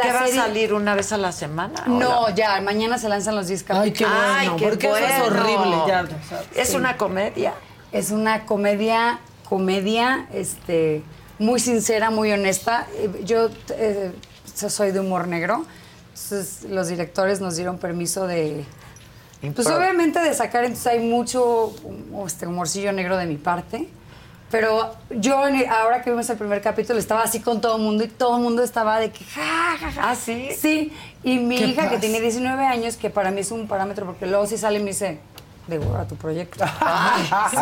¿Qué 0.03 0.13
va 0.13 0.25
a 0.25 0.29
salir 0.29 0.73
una 0.73 0.95
vez 0.95 1.13
a 1.13 1.17
la 1.19 1.33
semana? 1.33 1.85
No, 1.87 2.31
ya, 2.35 2.61
mañana 2.61 2.99
se 2.99 3.09
lanzan 3.09 3.35
los 3.37 3.49
10 3.49 3.65
Ay, 3.69 3.93
capítulos. 3.93 3.99
qué 3.99 4.05
bueno, 4.07 4.35
Ay, 4.37 4.51
qué 4.59 4.69
porque 4.69 4.87
eso 4.87 4.97
es 4.97 5.19
bueno. 5.21 5.25
horrible. 5.43 5.77
Ya, 5.89 6.03
o 6.03 6.29
sea, 6.29 6.43
Es 6.55 6.69
Sí. 6.71 6.77
una 6.77 6.97
comedia. 6.97 7.55
Es 7.93 8.11
una 8.11 8.45
comedia, 8.47 9.19
comedia, 9.49 10.27
este, 10.33 11.03
muy 11.39 11.61
sincera, 11.61 12.11
muy 12.11 12.33
honesta. 12.33 12.87
Yo 13.25 13.49
eh, 13.71 14.13
soy 14.55 14.91
de 14.93 15.01
humor 15.01 15.29
negro, 15.29 15.65
entonces 16.09 16.63
los 16.71 16.89
directores 16.89 17.41
nos 17.41 17.57
dieron 17.57 17.79
permiso 17.79 18.27
de, 18.27 18.65
pues 19.55 19.67
Impro- 19.69 19.77
obviamente 19.77 20.21
de 20.21 20.33
sacar, 20.35 20.65
entonces 20.65 20.87
hay 20.87 21.01
mucho 21.01 21.75
este, 22.27 22.47
humorcillo 22.47 22.93
negro 22.93 23.17
de 23.17 23.27
mi 23.27 23.37
parte. 23.37 23.89
Pero 24.55 24.95
yo, 25.11 25.49
en- 25.49 25.69
ahora 25.69 26.01
que 26.01 26.11
vimos 26.11 26.31
el 26.31 26.37
primer 26.39 26.61
capítulo, 26.63 26.97
estaba 27.01 27.25
así 27.25 27.41
con 27.41 27.61
todo 27.61 27.75
el 27.77 27.83
mundo 27.83 28.05
y 28.05 28.07
todo 28.07 28.37
el 28.37 28.43
mundo 28.45 28.63
estaba 28.63 29.01
de 29.01 29.11
que 29.11 29.25
ja, 29.25 29.77
ja, 29.81 29.91
ja. 29.91 30.11
¿Ah, 30.11 30.15
sí? 30.15 30.49
Sí. 30.57 30.93
Y 31.25 31.39
mi 31.41 31.57
¿Qué 31.59 31.65
hija, 31.67 31.91
que 31.91 31.99
tiene 31.99 32.21
19 32.21 32.65
años, 32.65 32.97
que 32.97 33.11
para 33.11 33.33
mí 33.33 33.41
es 33.41 33.51
un 33.51 33.67
parámetro, 33.67 34.07
porque 34.07 34.27
luego 34.27 34.47
sí 34.47 34.57
sale 34.57 34.79
y 34.79 34.83
me 34.85 34.91
dice, 34.91 35.19
de 35.67 35.77
a 35.97 36.05
tu 36.07 36.17
proyecto. 36.17 36.65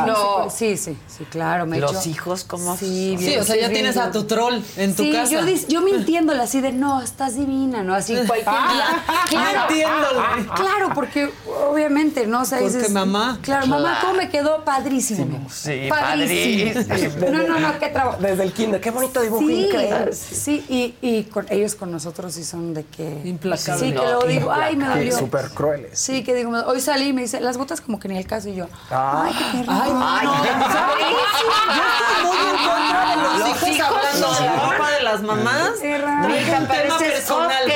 No. 0.06 0.50
Sí, 0.50 0.76
sí, 0.76 0.96
sí, 1.06 1.24
claro. 1.24 1.66
Me 1.66 1.78
Los 1.78 1.92
echo- 2.00 2.08
hijos, 2.10 2.44
¿cómo? 2.44 2.76
Sí, 2.76 3.16
Sí, 3.18 3.24
bien- 3.26 3.40
o 3.40 3.44
sea, 3.44 3.54
ya 3.56 3.68
bien 3.68 3.72
tienes 3.72 3.96
a 3.96 4.10
tu 4.10 4.24
troll 4.24 4.60
en 4.76 4.94
tu 4.94 5.02
sí, 5.04 5.12
casa. 5.12 5.30
Yo, 5.30 5.40
yo 5.68 5.80
mintiéndole 5.82 6.42
así 6.42 6.60
de, 6.60 6.72
no, 6.72 7.00
estás 7.00 7.36
divina, 7.36 7.82
¿no? 7.82 7.94
Así 7.94 8.14
cualquier 8.26 8.44
día. 8.44 9.04
Claro, 9.28 9.60
Mintiéndole. 9.68 10.48
claro, 10.54 10.90
porque 10.94 11.30
obviamente, 11.70 12.26
¿no? 12.26 12.42
O 12.42 12.44
sea, 12.44 12.58
Porque 12.58 12.76
dices, 12.76 12.90
mamá. 12.90 13.38
Claro, 13.42 13.66
mamá. 13.66 13.98
¿cómo 14.00 14.14
me 14.14 14.28
quedó? 14.30 14.64
Padrísimo. 14.64 15.46
Sí, 15.50 15.86
padrísimo. 15.88 16.86
padrísimo. 16.88 17.26
No, 17.30 17.42
no, 17.48 17.60
no, 17.60 17.78
qué 17.78 17.88
trabajo. 17.88 18.18
Desde 18.20 18.42
el 18.42 18.52
kinder. 18.52 18.80
Qué 18.80 18.90
bonito 18.90 19.20
dibujo. 19.20 19.40
Sí, 19.46 19.66
increíble. 19.66 20.12
sí, 20.12 20.64
y, 20.68 20.94
y 21.00 21.24
con, 21.24 21.46
ellos 21.50 21.74
con 21.74 21.90
nosotros 21.90 22.34
sí 22.34 22.44
son 22.44 22.74
de 22.74 22.84
que... 22.84 23.20
Implacables. 23.24 23.80
Sí, 23.80 23.90
que 23.90 23.94
No, 23.96 24.04
luego 24.04 24.24
digo, 24.26 24.52
ay, 24.52 24.76
me 24.76 24.86
dolió. 24.88 25.16
Súper 25.18 25.50
crueles. 25.50 25.98
Sí, 25.98 26.22
que 26.24 26.34
digo, 26.34 26.50
hoy 26.66 26.80
salí 26.80 27.08
y 27.08 27.12
me 27.12 27.22
dice, 27.22 27.40
las 27.40 27.56
botas 27.58 27.80
como 27.80 27.91
que 27.98 28.08
ni 28.08 28.18
el 28.18 28.26
caso, 28.26 28.48
y 28.48 28.54
yo, 28.54 28.66
Ah. 28.90 29.24
ay, 29.26 29.34
qué 29.52 29.58
rico. 29.60 29.72
Ay, 29.72 29.90
no, 29.92 30.06
Ay, 30.06 30.26
no, 30.26 30.42
qué 30.42 30.48
Yo 30.48 31.82
estoy 31.92 32.24
muy 32.24 32.36
en 32.36 32.56
contra 32.68 33.10
de 33.10 33.16
los, 33.16 33.38
Los 33.38 33.48
hijos, 33.48 33.68
hijos 33.68 33.88
hablando 33.88 34.34
de 34.34 34.40
la 34.46 34.56
ropa 34.70 34.90
de 34.90 35.02
las 35.02 35.22
mamás. 35.22 35.70
Hija, 35.82 36.58
un 36.60 36.66
tema 36.68 36.98
personal. 36.98 37.72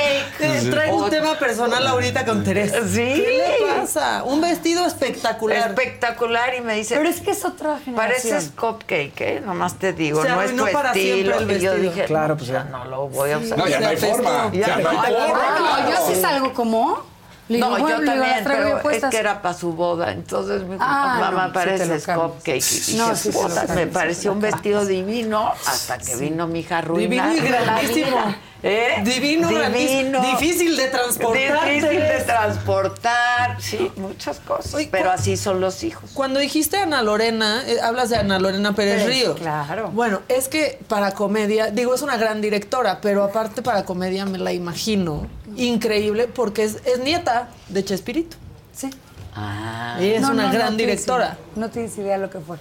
O- 0.91 0.95
un 0.97 1.09
tema 1.09 1.35
personal 1.39 1.87
ahorita 1.87 2.25
con 2.25 2.43
Teresa. 2.43 2.79
Sí. 2.87 2.95
¿Qué 2.95 3.57
le 3.59 3.73
pasa? 3.81 4.23
Un 4.23 4.41
vestido 4.41 4.85
espectacular. 4.85 5.69
Espectacular 5.69 6.55
y 6.55 6.61
me 6.61 6.75
dice, 6.75 6.95
Pero 6.97 7.09
es 7.09 7.21
que 7.21 7.31
es 7.31 7.45
otra 7.45 7.79
generación. 7.79 7.95
pareces 7.95 8.51
cupcake, 8.57 9.21
¿eh? 9.21 9.41
Nomás 9.45 9.75
te 9.75 9.93
digo, 9.93 10.21
Se 10.23 10.29
no 10.29 10.41
es 10.41 10.55
tu 10.55 10.65
para 10.71 10.93
siempre 10.93 11.31
estilo. 11.33 11.35
el 11.35 11.41
Y 11.57 11.61
yo 11.61 11.71
vestido. 11.71 11.75
dije, 11.93 12.05
Claro, 12.05 12.35
pues 12.37 12.47
ya 12.49 12.63
ya. 12.63 12.63
no 12.65 12.85
lo 12.85 13.07
voy 13.07 13.31
a 13.31 13.37
usar. 13.37 13.57
No, 13.57 13.67
ya 13.67 13.79
no 13.79 13.87
hay 13.87 13.97
forma. 13.97 14.49
Ya 14.53 14.77
no 14.77 14.89
hay 14.89 15.13
forma. 15.13 15.89
yo 15.89 16.07
sí 16.13 16.21
salgo 16.21 16.53
como. 16.53 17.16
Digo, 17.49 17.65
No, 17.65 17.69
bueno, 17.79 17.89
yo 18.01 18.05
también, 18.05 18.43
pero 18.43 18.89
es 18.89 19.05
que 19.05 19.17
era 19.17 19.41
para 19.41 19.53
su 19.53 19.71
boda, 19.73 20.11
entonces 20.11 20.63
me 20.63 20.73
dijo, 20.73 20.83
Ah, 20.85 21.17
mamá, 21.19 21.47
no, 21.47 21.53
sí 21.53 21.53
lo 21.89 22.01
cambio. 22.05 22.29
cupcake. 22.33 22.57
Y 22.57 22.75
dije, 22.79 22.97
No, 22.97 23.15
sí 23.15 23.29
puta, 23.29 23.65
me 23.73 23.83
sí 23.85 23.89
pareció 23.93 24.31
un 24.33 24.41
vestido 24.41 24.85
divino 24.85 25.53
hasta 25.65 25.97
que 25.97 26.15
vino 26.17 26.45
mi 26.47 26.59
hija 26.59 26.81
Divino 26.81 27.23
ruina. 27.23 27.35
y 27.35 27.39
grandísimo. 27.47 28.35
¿Eh? 28.63 29.01
Divino. 29.03 29.47
Difícil 29.49 30.75
de 30.75 30.87
transportar, 30.87 31.65
Difícil 31.69 31.99
de 31.99 32.23
transportar, 32.25 33.61
sí, 33.61 33.91
muchas 33.97 34.39
cosas. 34.39 34.73
Oye, 34.73 34.89
pero 34.91 35.11
así 35.11 35.37
son 35.37 35.61
los 35.61 35.83
hijos. 35.83 36.09
Cuando 36.13 36.39
dijiste 36.39 36.77
Ana 36.77 37.01
Lorena, 37.03 37.63
eh, 37.67 37.79
hablas 37.81 38.09
de 38.09 38.17
Ana 38.17 38.39
Lorena 38.39 38.73
Pérez 38.73 39.03
Pérez, 39.03 39.07
Río. 39.07 39.35
claro. 39.35 39.89
Bueno, 39.91 40.21
es 40.27 40.47
que 40.47 40.79
para 40.87 41.11
comedia, 41.11 41.69
digo, 41.71 41.93
es 41.93 42.01
una 42.01 42.17
gran 42.17 42.41
directora, 42.41 42.99
pero 43.01 43.23
aparte 43.23 43.61
para 43.61 43.85
comedia 43.85 44.25
me 44.25 44.37
la 44.39 44.53
imagino 44.53 45.27
increíble 45.55 46.27
porque 46.27 46.63
es, 46.63 46.77
es 46.85 46.99
nieta 46.99 47.49
de 47.69 47.83
Chespirito. 47.85 48.37
Sí. 48.73 48.89
Ah. 49.35 49.97
Ella 49.99 50.15
es 50.15 50.21
No, 50.21 50.31
una 50.31 50.47
no, 50.47 50.53
gran 50.53 50.71
no 50.71 50.77
directora. 50.77 51.25
idea. 51.25 51.37
No 51.55 51.69
tienes 51.69 51.97
idea 51.97 52.17
lo 52.17 52.29
que 52.29 52.39
fue. 52.39 52.57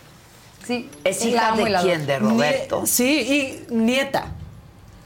Sí. 0.66 0.90
¿Es 1.04 1.24
hija 1.24 1.54
y 1.56 1.64
de 1.64 1.76
quién? 1.82 2.06
¿De 2.06 2.18
Roberto? 2.18 2.82
Nie- 2.82 2.86
sí, 2.86 3.64
y 3.70 3.72
nieta. 3.74 4.26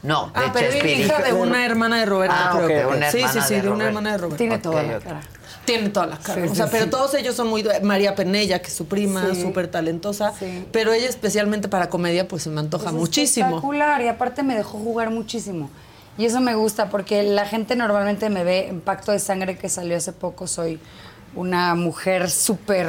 No, 0.03 0.27
de 0.27 0.31
Ah, 0.35 0.49
pero 0.53 0.67
es 0.69 0.83
hija 0.99 1.21
de 1.21 1.33
una 1.33 1.65
hermana 1.65 1.99
de 1.99 2.05
Roberto. 2.05 2.35
Ah, 2.37 2.51
creo 2.53 2.63
ok, 2.65 2.89
que. 2.91 2.97
una 2.97 3.11
sí, 3.11 3.19
sí, 3.31 3.39
sí, 3.47 3.53
de 3.55 3.61
de, 3.61 3.69
una 3.69 3.85
hermana 3.85 4.11
de 4.13 4.17
Roberto. 4.17 4.37
Tiene 4.37 4.57
toda 4.57 4.81
la 4.83 4.99
cara. 4.99 5.21
Tiene 5.65 5.89
toda 5.89 6.07
la 6.07 6.17
cara. 6.17 6.41
Sí, 6.43 6.49
o 6.51 6.55
sea, 6.55 6.65
sí, 6.65 6.71
pero 6.71 6.85
sí. 6.85 6.89
todos 6.89 7.13
ellos 7.13 7.35
son 7.35 7.47
muy. 7.47 7.63
María 7.83 8.15
Penella, 8.15 8.59
que 8.61 8.67
es 8.67 8.73
su 8.73 8.87
prima, 8.87 9.27
Sí. 9.33 9.41
súper 9.41 9.67
talentosa. 9.67 10.33
Sí. 10.37 10.65
Pero 10.71 10.91
ella, 10.91 11.07
especialmente 11.07 11.67
para 11.69 11.89
comedia, 11.89 12.27
pues 12.27 12.43
se 12.43 12.49
me 12.49 12.59
antoja 12.59 12.85
Pues 12.85 12.95
muchísimo. 12.95 13.47
Espectacular 13.47 14.01
y 14.01 14.07
aparte 14.07 14.41
me 14.41 14.55
dejó 14.55 14.79
jugar 14.79 15.11
muchísimo. 15.11 15.69
Y 16.17 16.25
eso 16.25 16.41
me 16.41 16.55
gusta 16.55 16.89
porque 16.89 17.21
la 17.23 17.45
gente 17.45 17.75
normalmente 17.75 18.29
me 18.29 18.43
ve 18.43 18.67
en 18.69 18.81
Pacto 18.81 19.11
de 19.11 19.19
Sangre 19.19 19.57
que 19.57 19.69
salió 19.69 19.95
hace 19.95 20.13
poco. 20.13 20.47
Soy 20.47 20.79
una 21.35 21.75
mujer 21.75 22.29
súper 22.31 22.87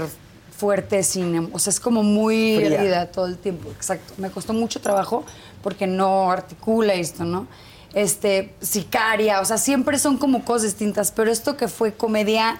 fuerte, 0.56 1.02
sin, 1.02 1.34
em- 1.34 1.50
o 1.52 1.58
sea, 1.58 1.70
es 1.72 1.80
como 1.80 2.02
muy 2.02 2.56
herida 2.56 3.06
todo 3.06 3.26
el 3.26 3.36
tiempo. 3.36 3.70
Exacto. 3.70 4.14
Me 4.16 4.30
costó 4.30 4.52
mucho 4.54 4.80
trabajo 4.80 5.24
porque 5.62 5.86
no 5.86 6.30
articula 6.30 6.94
esto, 6.94 7.24
¿no? 7.24 7.46
Este, 7.94 8.54
sicaria, 8.60 9.40
o 9.40 9.44
sea, 9.44 9.58
siempre 9.58 9.98
son 9.98 10.18
como 10.18 10.44
cosas 10.44 10.64
distintas. 10.64 11.12
Pero 11.12 11.30
esto 11.30 11.56
que 11.56 11.68
fue 11.68 11.92
comedia, 11.92 12.58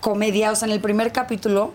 comedia, 0.00 0.50
o 0.50 0.56
sea, 0.56 0.66
en 0.66 0.72
el 0.72 0.80
primer 0.80 1.12
capítulo 1.12 1.72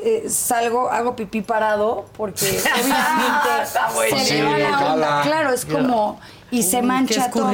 eh, 0.00 0.26
salgo, 0.28 0.90
hago 0.90 1.16
pipí 1.16 1.42
parado, 1.42 2.06
porque 2.16 2.46
obviamente 2.46 3.62
Está 3.62 3.90
se 4.24 4.34
le 4.34 4.44
va 4.44 4.58
la 4.58 4.94
onda. 4.94 5.22
Claro, 5.22 5.52
es 5.52 5.64
como. 5.64 6.20
Y 6.50 6.62
se 6.62 6.78
Uy, 6.78 6.86
mancha 6.86 7.30
todo. 7.30 7.52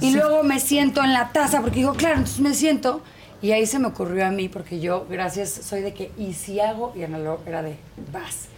Y 0.00 0.10
sí. 0.10 0.12
luego 0.12 0.42
me 0.42 0.58
siento 0.58 1.04
en 1.04 1.12
la 1.12 1.28
taza, 1.32 1.60
porque 1.60 1.76
digo, 1.76 1.94
claro, 1.94 2.16
entonces 2.16 2.40
me 2.40 2.54
siento. 2.54 3.02
Y 3.42 3.52
ahí 3.52 3.66
se 3.66 3.78
me 3.78 3.88
ocurrió 3.88 4.26
a 4.26 4.30
mí, 4.30 4.48
porque 4.48 4.80
yo, 4.80 5.06
gracias, 5.10 5.50
soy 5.50 5.82
de 5.82 5.92
que, 5.92 6.12
y 6.16 6.32
si 6.32 6.60
hago, 6.60 6.92
y 6.94 7.06
Lo 7.06 7.40
era 7.44 7.62
de, 7.62 7.76
vas. 8.12 8.48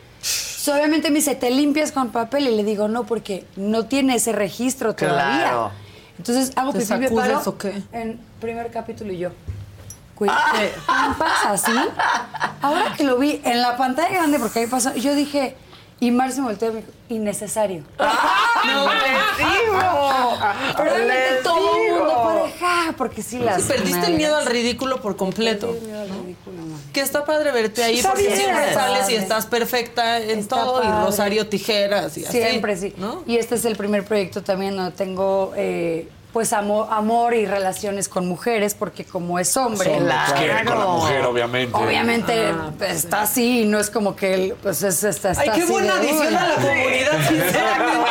So, 0.65 0.75
obviamente 0.75 1.11
me 1.11 1.17
dice, 1.17 1.35
¿te 1.35 1.51
limpias 1.51 1.93
con 1.93 2.09
papel? 2.09 2.49
Y 2.49 2.57
le 2.57 2.65
digo, 2.65 2.89
no, 2.89 3.05
porque 3.05 3.45
no 3.55 3.85
tiene 3.85 4.15
ese 4.15 4.33
registro 4.33 4.95
todavía. 4.95 5.41
Claro. 5.41 5.71
Entonces 6.17 6.53
hago 6.57 6.73
¿Te 6.73 6.79
pipí 6.79 6.95
me 7.01 7.11
paro 7.11 7.43
o 7.45 7.59
qué? 7.59 7.83
en 7.93 8.19
primer 8.41 8.71
capítulo 8.71 9.13
y 9.13 9.19
yo. 9.19 9.29
Cuida, 10.15 10.39
¿qué 10.55 10.71
pasa 11.19 11.51
así? 11.51 11.71
Ahora 12.63 12.95
que 12.97 13.05
lo 13.05 13.19
vi 13.19 13.43
en 13.45 13.61
la 13.61 13.77
pantalla 13.77 14.09
grande, 14.09 14.39
porque 14.39 14.61
ahí 14.61 14.67
pasó, 14.67 14.95
yo 14.95 15.15
dije, 15.15 15.55
y 16.01 16.11
Mar 16.11 16.33
se 16.33 16.41
me 16.41 16.49
volteó 16.49 16.69
y 16.71 16.73
me 16.73 16.81
dijo, 16.81 16.93
innecesario. 17.09 17.83
¡No 17.99 18.93
les 18.93 19.39
digo! 19.39 20.39
Pero 20.77 20.93
obviamente 20.95 21.31
Les 21.33 21.43
todo 21.43 21.57
el 21.77 21.91
mundo 21.93 22.05
digo. 22.07 22.23
fue 22.23 22.35
de 22.43 22.53
ja, 22.59 22.95
porque 22.97 23.23
sí 23.23 23.39
las. 23.39 23.63
Sí, 23.63 23.69
perdiste 23.69 24.07
el 24.07 24.15
miedo 24.15 24.37
al 24.37 24.47
ridículo 24.47 25.01
por 25.01 25.17
completo. 25.17 25.69
Perdí 25.69 25.79
el 25.81 25.87
miedo 25.87 26.01
al 26.03 26.09
ridículo. 26.09 26.57
Que 26.93 27.01
está 27.01 27.25
padre 27.25 27.53
verte 27.53 27.83
ahí 27.85 27.97
Está 27.99 28.11
porque 28.11 28.27
bien. 28.27 28.39
siempre 28.39 28.69
Está 28.69 28.81
sales 28.81 29.11
y 29.11 29.15
estás 29.17 29.47
perfecta 29.47 30.19
en 30.21 30.39
Está 30.41 30.57
todo 30.57 30.83
y. 30.83 31.05
Rosario 31.05 31.47
tijeras 31.49 32.17
y 32.19 32.25
así. 32.25 32.33
Siempre 32.39 32.77
sí. 32.77 32.95
Y 33.27 33.37
este 33.37 33.55
es 33.57 33.65
el 33.65 33.77
primer 33.77 34.05
proyecto 34.05 34.43
también 34.43 34.77
donde 34.77 34.93
tengo 34.93 35.53
eh, 35.57 36.09
pues 36.35 36.53
amo- 36.53 36.89
amor 36.91 37.33
y 37.33 37.47
relaciones 37.47 38.09
con 38.09 38.27
mujeres, 38.27 38.75
porque 38.75 39.05
como 39.05 39.39
es 39.39 39.57
hombre. 39.57 39.97
Claro. 39.99 40.35
Quiere 40.35 40.65
con 40.65 40.79
la 40.81 40.85
mujer, 40.87 41.25
obviamente. 41.25 41.77
Obviamente 41.77 42.53
pues, 42.77 42.91
está 43.05 43.23
así, 43.23 43.63
y 43.63 43.65
no 43.67 43.79
es 43.79 43.89
como 43.89 44.17
que 44.17 44.35
él, 44.35 44.55
pues 44.61 44.83
es, 44.83 45.03
está, 45.05 45.31
está 45.31 45.43
Ay, 45.45 45.51
qué 45.55 45.63
así 45.63 45.73
buena 45.73 45.95
adición 45.95 46.37
a 46.37 46.49
la 46.49 46.55
comunidad, 46.57 47.19
sinceramente. 47.29 48.11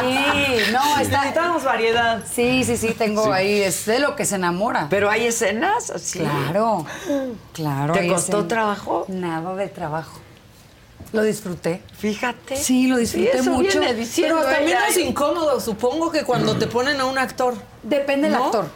Sí, 0.00 0.72
no, 0.72 0.98
está. 1.00 1.18
Necesitamos 1.18 1.64
variedad. 1.64 2.22
Sí, 2.30 2.64
sí, 2.64 2.76
sí, 2.76 2.94
tengo 2.98 3.32
ahí, 3.32 3.60
es 3.62 3.86
de 3.86 4.00
lo 4.00 4.16
que 4.16 4.24
se 4.24 4.34
enamora. 4.34 4.88
Pero 4.90 5.10
hay 5.10 5.26
escenas 5.26 5.90
así. 5.90 6.18
Claro, 6.18 6.84
claro. 7.52 7.92
¿Te 7.94 8.08
costó 8.08 8.38
escenas. 8.38 8.48
trabajo? 8.48 9.04
Nada 9.08 9.54
de 9.54 9.68
trabajo. 9.68 10.18
Lo 11.12 11.22
disfruté. 11.22 11.82
Fíjate. 11.98 12.56
Sí, 12.56 12.86
lo 12.86 12.96
disfruté 12.96 13.36
eso 13.38 13.50
mucho. 13.50 13.78
viene 13.78 13.94
diciendo 13.94 14.38
Pero 14.42 14.50
también 14.56 14.78
es 14.88 14.96
incómodo, 14.96 15.60
supongo 15.60 16.10
que 16.10 16.24
cuando 16.24 16.56
te 16.56 16.66
ponen 16.66 17.00
a 17.00 17.04
un 17.04 17.18
actor. 17.18 17.54
Depende 17.82 18.28
del 18.28 18.38
¿No? 18.38 18.46
actor. 18.46 18.66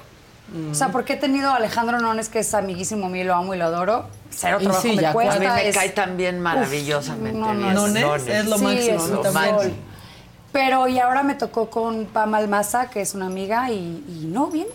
O 0.71 0.75
sea, 0.75 0.89
porque 0.91 1.15
he 1.15 1.17
tenido 1.17 1.51
a 1.51 1.57
Alejandro 1.57 1.99
Nones, 1.99 2.29
que 2.29 2.39
es 2.39 2.55
amiguísimo 2.55 3.09
mío, 3.09 3.25
lo 3.25 3.35
amo 3.35 3.55
y 3.55 3.59
lo 3.59 3.65
adoro. 3.65 4.07
Cero 4.31 4.59
trabajo 4.61 4.81
sí, 4.83 4.93
me 4.95 5.13
cuesta. 5.13 5.35
A 5.35 5.39
mí 5.41 5.47
me 5.47 5.69
es- 5.69 5.75
cae 5.77 5.89
también 5.89 6.41
maravillosamente 6.41 7.37
no, 7.39 7.53
no, 7.53 7.59
bien. 7.61 7.75
Nones 7.75 8.03
Nones. 8.03 8.29
es 8.29 8.45
lo 8.47 8.59
Sí, 8.59 8.65
máximo, 8.65 8.97
es 9.05 9.09
¿no? 9.09 9.23
Pero 10.53 10.89
y 10.89 10.99
ahora 10.99 11.23
me 11.23 11.35
tocó 11.35 11.69
con 11.69 12.07
Pam 12.07 12.35
Almaza, 12.35 12.89
que 12.91 13.01
es 13.01 13.15
una 13.15 13.27
amiga, 13.27 13.71
y, 13.71 14.05
y 14.09 14.27
no, 14.27 14.47
bien. 14.47 14.67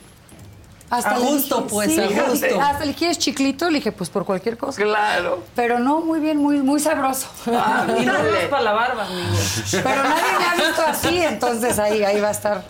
A 0.92 1.18
le 1.18 1.26
gusto, 1.26 1.66
pues, 1.68 1.98
a 1.98 2.02
fíjate, 2.08 2.30
gusto. 2.30 2.62
Hasta 2.62 2.84
le 2.86 2.94
quieres 2.94 3.18
chiclito, 3.18 3.70
le 3.70 3.78
dije, 3.80 3.92
pues 3.94 4.10
por 4.10 4.26
cualquier 4.26 4.58
cosa. 4.58 4.82
Claro. 4.82 5.42
Pero 5.56 5.80
no, 5.80 6.02
muy 6.02 6.20
bien, 6.20 6.38
muy, 6.38 6.62
muy 6.62 6.80
sabroso. 6.82 7.28
Ah, 7.48 7.86
Y 7.98 8.06
no 8.06 8.18
es 8.18 8.48
para 8.50 8.62
la 8.64 8.72
barba, 8.74 9.06
amigo. 9.06 9.30
Pero 9.72 10.04
nadie 10.04 10.24
me 10.40 10.46
ha 10.46 10.56
visto 10.68 10.82
así, 10.86 11.18
entonces 11.22 11.80
ahí, 11.80 12.04
ahí 12.04 12.20
va 12.20 12.28
a 12.28 12.32
estar. 12.32 12.64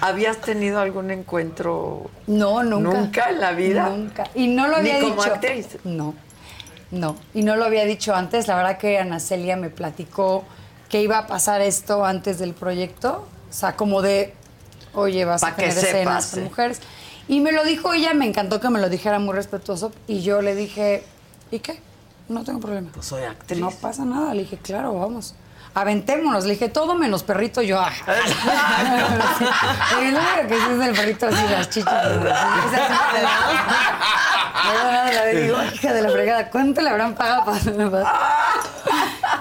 ¿Habías 0.00 0.38
tenido 0.38 0.80
algún 0.80 1.10
encuentro? 1.12 2.10
No, 2.26 2.62
nunca. 2.64 2.98
¿Nunca 2.98 3.30
en 3.30 3.40
la 3.40 3.52
vida? 3.52 3.88
Nunca. 3.88 4.24
Y 4.34 4.48
no 4.48 4.66
lo 4.66 4.82
Ni 4.82 4.90
había 4.90 5.00
como 5.08 5.22
dicho. 5.22 5.34
actriz. 5.34 5.66
No, 5.84 6.14
no. 6.90 7.16
Y 7.32 7.42
no 7.44 7.54
lo 7.54 7.64
había 7.64 7.84
dicho 7.84 8.12
antes. 8.14 8.48
La 8.48 8.56
verdad 8.56 8.78
que 8.78 8.98
Ana 8.98 9.20
Celia 9.20 9.56
me 9.56 9.70
platicó 9.70 10.44
que 10.88 11.00
iba 11.00 11.18
a 11.18 11.26
pasar 11.28 11.60
esto 11.60 12.04
antes 12.04 12.38
del 12.40 12.54
proyecto. 12.54 13.28
O 13.48 13.52
sea, 13.52 13.76
como 13.76 14.02
de, 14.02 14.34
oye, 14.94 15.24
vas 15.24 15.42
Pa' 15.42 15.48
a 15.48 15.54
tener 15.54 15.70
escenas 15.78 16.24
sí. 16.24 16.34
con 16.36 16.44
mujeres. 16.44 16.80
Y 17.28 17.40
me 17.40 17.52
lo 17.52 17.62
dijo 17.64 17.92
ella, 17.92 18.14
me 18.14 18.26
encantó 18.26 18.58
que 18.60 18.70
me 18.70 18.80
lo 18.80 18.88
dijera 18.88 19.18
muy 19.18 19.34
respetuoso. 19.34 19.92
Y 20.06 20.22
yo 20.22 20.40
le 20.42 20.54
dije, 20.54 21.04
¿y 21.50 21.58
qué? 21.60 21.80
No 22.28 22.42
tengo 22.44 22.60
problema. 22.60 22.88
Pues 22.92 23.06
soy 23.06 23.22
actriz. 23.24 23.60
No 23.60 23.70
pasa 23.70 24.04
nada. 24.04 24.34
Le 24.34 24.42
dije, 24.42 24.56
claro, 24.58 24.94
vamos. 24.98 25.34
Aventémonos. 25.74 26.44
Le 26.44 26.52
dije, 26.54 26.68
todo 26.70 26.94
menos 26.94 27.22
perrito. 27.22 27.60
Yo, 27.62 27.78
ah. 27.80 27.90
El 30.00 30.14
único 30.14 30.48
que 30.48 30.54
sí 30.56 30.64
es 30.80 30.86
el 30.88 30.94
perrito 30.94 31.26
así, 31.26 31.42
las 31.50 31.70
chichas. 31.70 32.06
Le 35.32 35.42
digo, 35.42 35.56
hija 35.74 35.92
de 35.92 36.02
la 36.02 36.10
fregada, 36.10 36.50
¿cuánto 36.50 36.80
le 36.80 36.90
habrán 36.90 37.14
pagado 37.14 37.44
para 37.44 37.58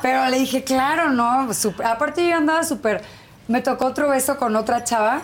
Pero 0.02 0.26
le 0.30 0.40
dije, 0.40 0.64
claro, 0.64 1.10
no. 1.10 1.54
súper- 1.54 1.86
Aparte, 1.88 2.28
yo 2.28 2.36
andaba 2.36 2.64
súper. 2.64 3.04
Me 3.48 3.62
tocó 3.62 3.86
otro 3.86 4.10
beso 4.10 4.38
con 4.38 4.56
otra 4.56 4.84
chava. 4.84 5.22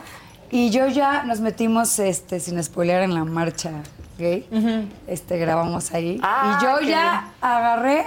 Y 0.56 0.70
yo 0.70 0.88
ya 0.88 1.24
nos 1.24 1.40
metimos, 1.40 1.98
este, 1.98 2.40
sin 2.40 2.64
spoilear, 2.64 3.02
en 3.02 3.16
la 3.16 3.24
marcha 3.24 3.72
gay. 4.20 4.48
Este, 5.08 5.40
grabamos 5.40 5.92
ahí. 5.94 6.20
Ah, 6.22 6.60
y 6.60 6.64
yo 6.64 6.78
qué 6.80 6.86
ya 6.90 7.32
agarré, 7.42 8.06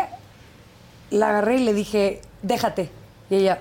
la 1.11 1.31
agarré 1.31 1.57
y 1.57 1.65
le 1.65 1.75
dije, 1.75 2.23
déjate. 2.43 2.89
Y 3.31 3.35
ella, 3.37 3.59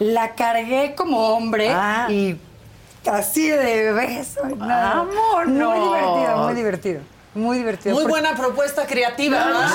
la 0.00 0.34
cargué 0.34 0.94
como 0.96 1.20
hombre 1.28 1.70
Ah. 1.72 2.08
y 2.10 2.36
así 3.08 3.46
de 3.48 3.92
beso. 3.92 4.40
nada. 4.56 5.04
¡Vámonos! 5.04 5.46
Muy 5.46 5.78
divertido, 5.88 6.36
muy 6.44 6.54
divertido. 6.54 7.00
Muy 7.36 7.58
divertido. 7.58 7.94
Muy 7.94 8.04
Porque- 8.04 8.20
buena 8.20 8.34
propuesta 8.36 8.86
creativa. 8.86 9.68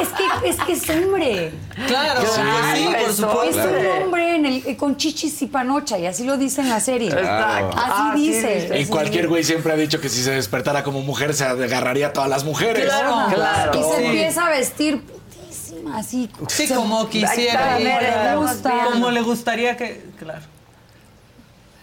Es 0.00 0.08
que, 0.08 0.48
es 0.48 0.56
que 0.56 0.72
es 0.72 0.90
hombre. 0.90 1.52
Claro, 1.88 2.20
Claro, 2.22 2.76
sí, 2.76 2.84
por 2.84 3.10
es 3.10 3.16
supuesto. 3.16 3.60
Es 3.76 3.96
un 3.96 4.02
hombre 4.04 4.36
en 4.36 4.46
el, 4.46 4.66
eh, 4.66 4.76
con 4.76 4.96
chichis 4.96 5.42
y 5.42 5.46
panocha, 5.46 5.98
y 5.98 6.06
así 6.06 6.24
lo 6.24 6.36
dice 6.36 6.60
en 6.60 6.68
la 6.70 6.80
serie. 6.80 7.08
Exacto. 7.08 7.76
Así 7.76 7.92
Así 8.12 8.28
dice. 8.32 8.78
Y 8.80 8.86
cualquier 8.86 9.28
güey 9.28 9.42
siempre 9.44 9.72
ha 9.72 9.76
dicho 9.76 10.00
que 10.00 10.08
si 10.08 10.22
se 10.22 10.30
despertara 10.30 10.82
como 10.84 11.00
mujer 11.02 11.34
se 11.34 11.44
agarraría 11.44 12.08
a 12.08 12.12
todas 12.12 12.30
las 12.30 12.44
mujeres. 12.44 12.84
Claro, 12.86 13.34
Claro. 13.34 13.78
Y 13.78 13.82
se 13.82 13.98
Sí. 13.98 14.04
empieza 14.04 14.46
a 14.46 14.50
vestir 14.50 15.02
putísima, 15.02 15.98
así. 15.98 16.30
Sí, 16.48 16.68
como 16.68 17.08
quisiera. 17.08 17.78
Como 18.92 19.10
le 19.10 19.20
gustaría 19.22 19.76
que. 19.76 20.04
Claro. 20.18 20.42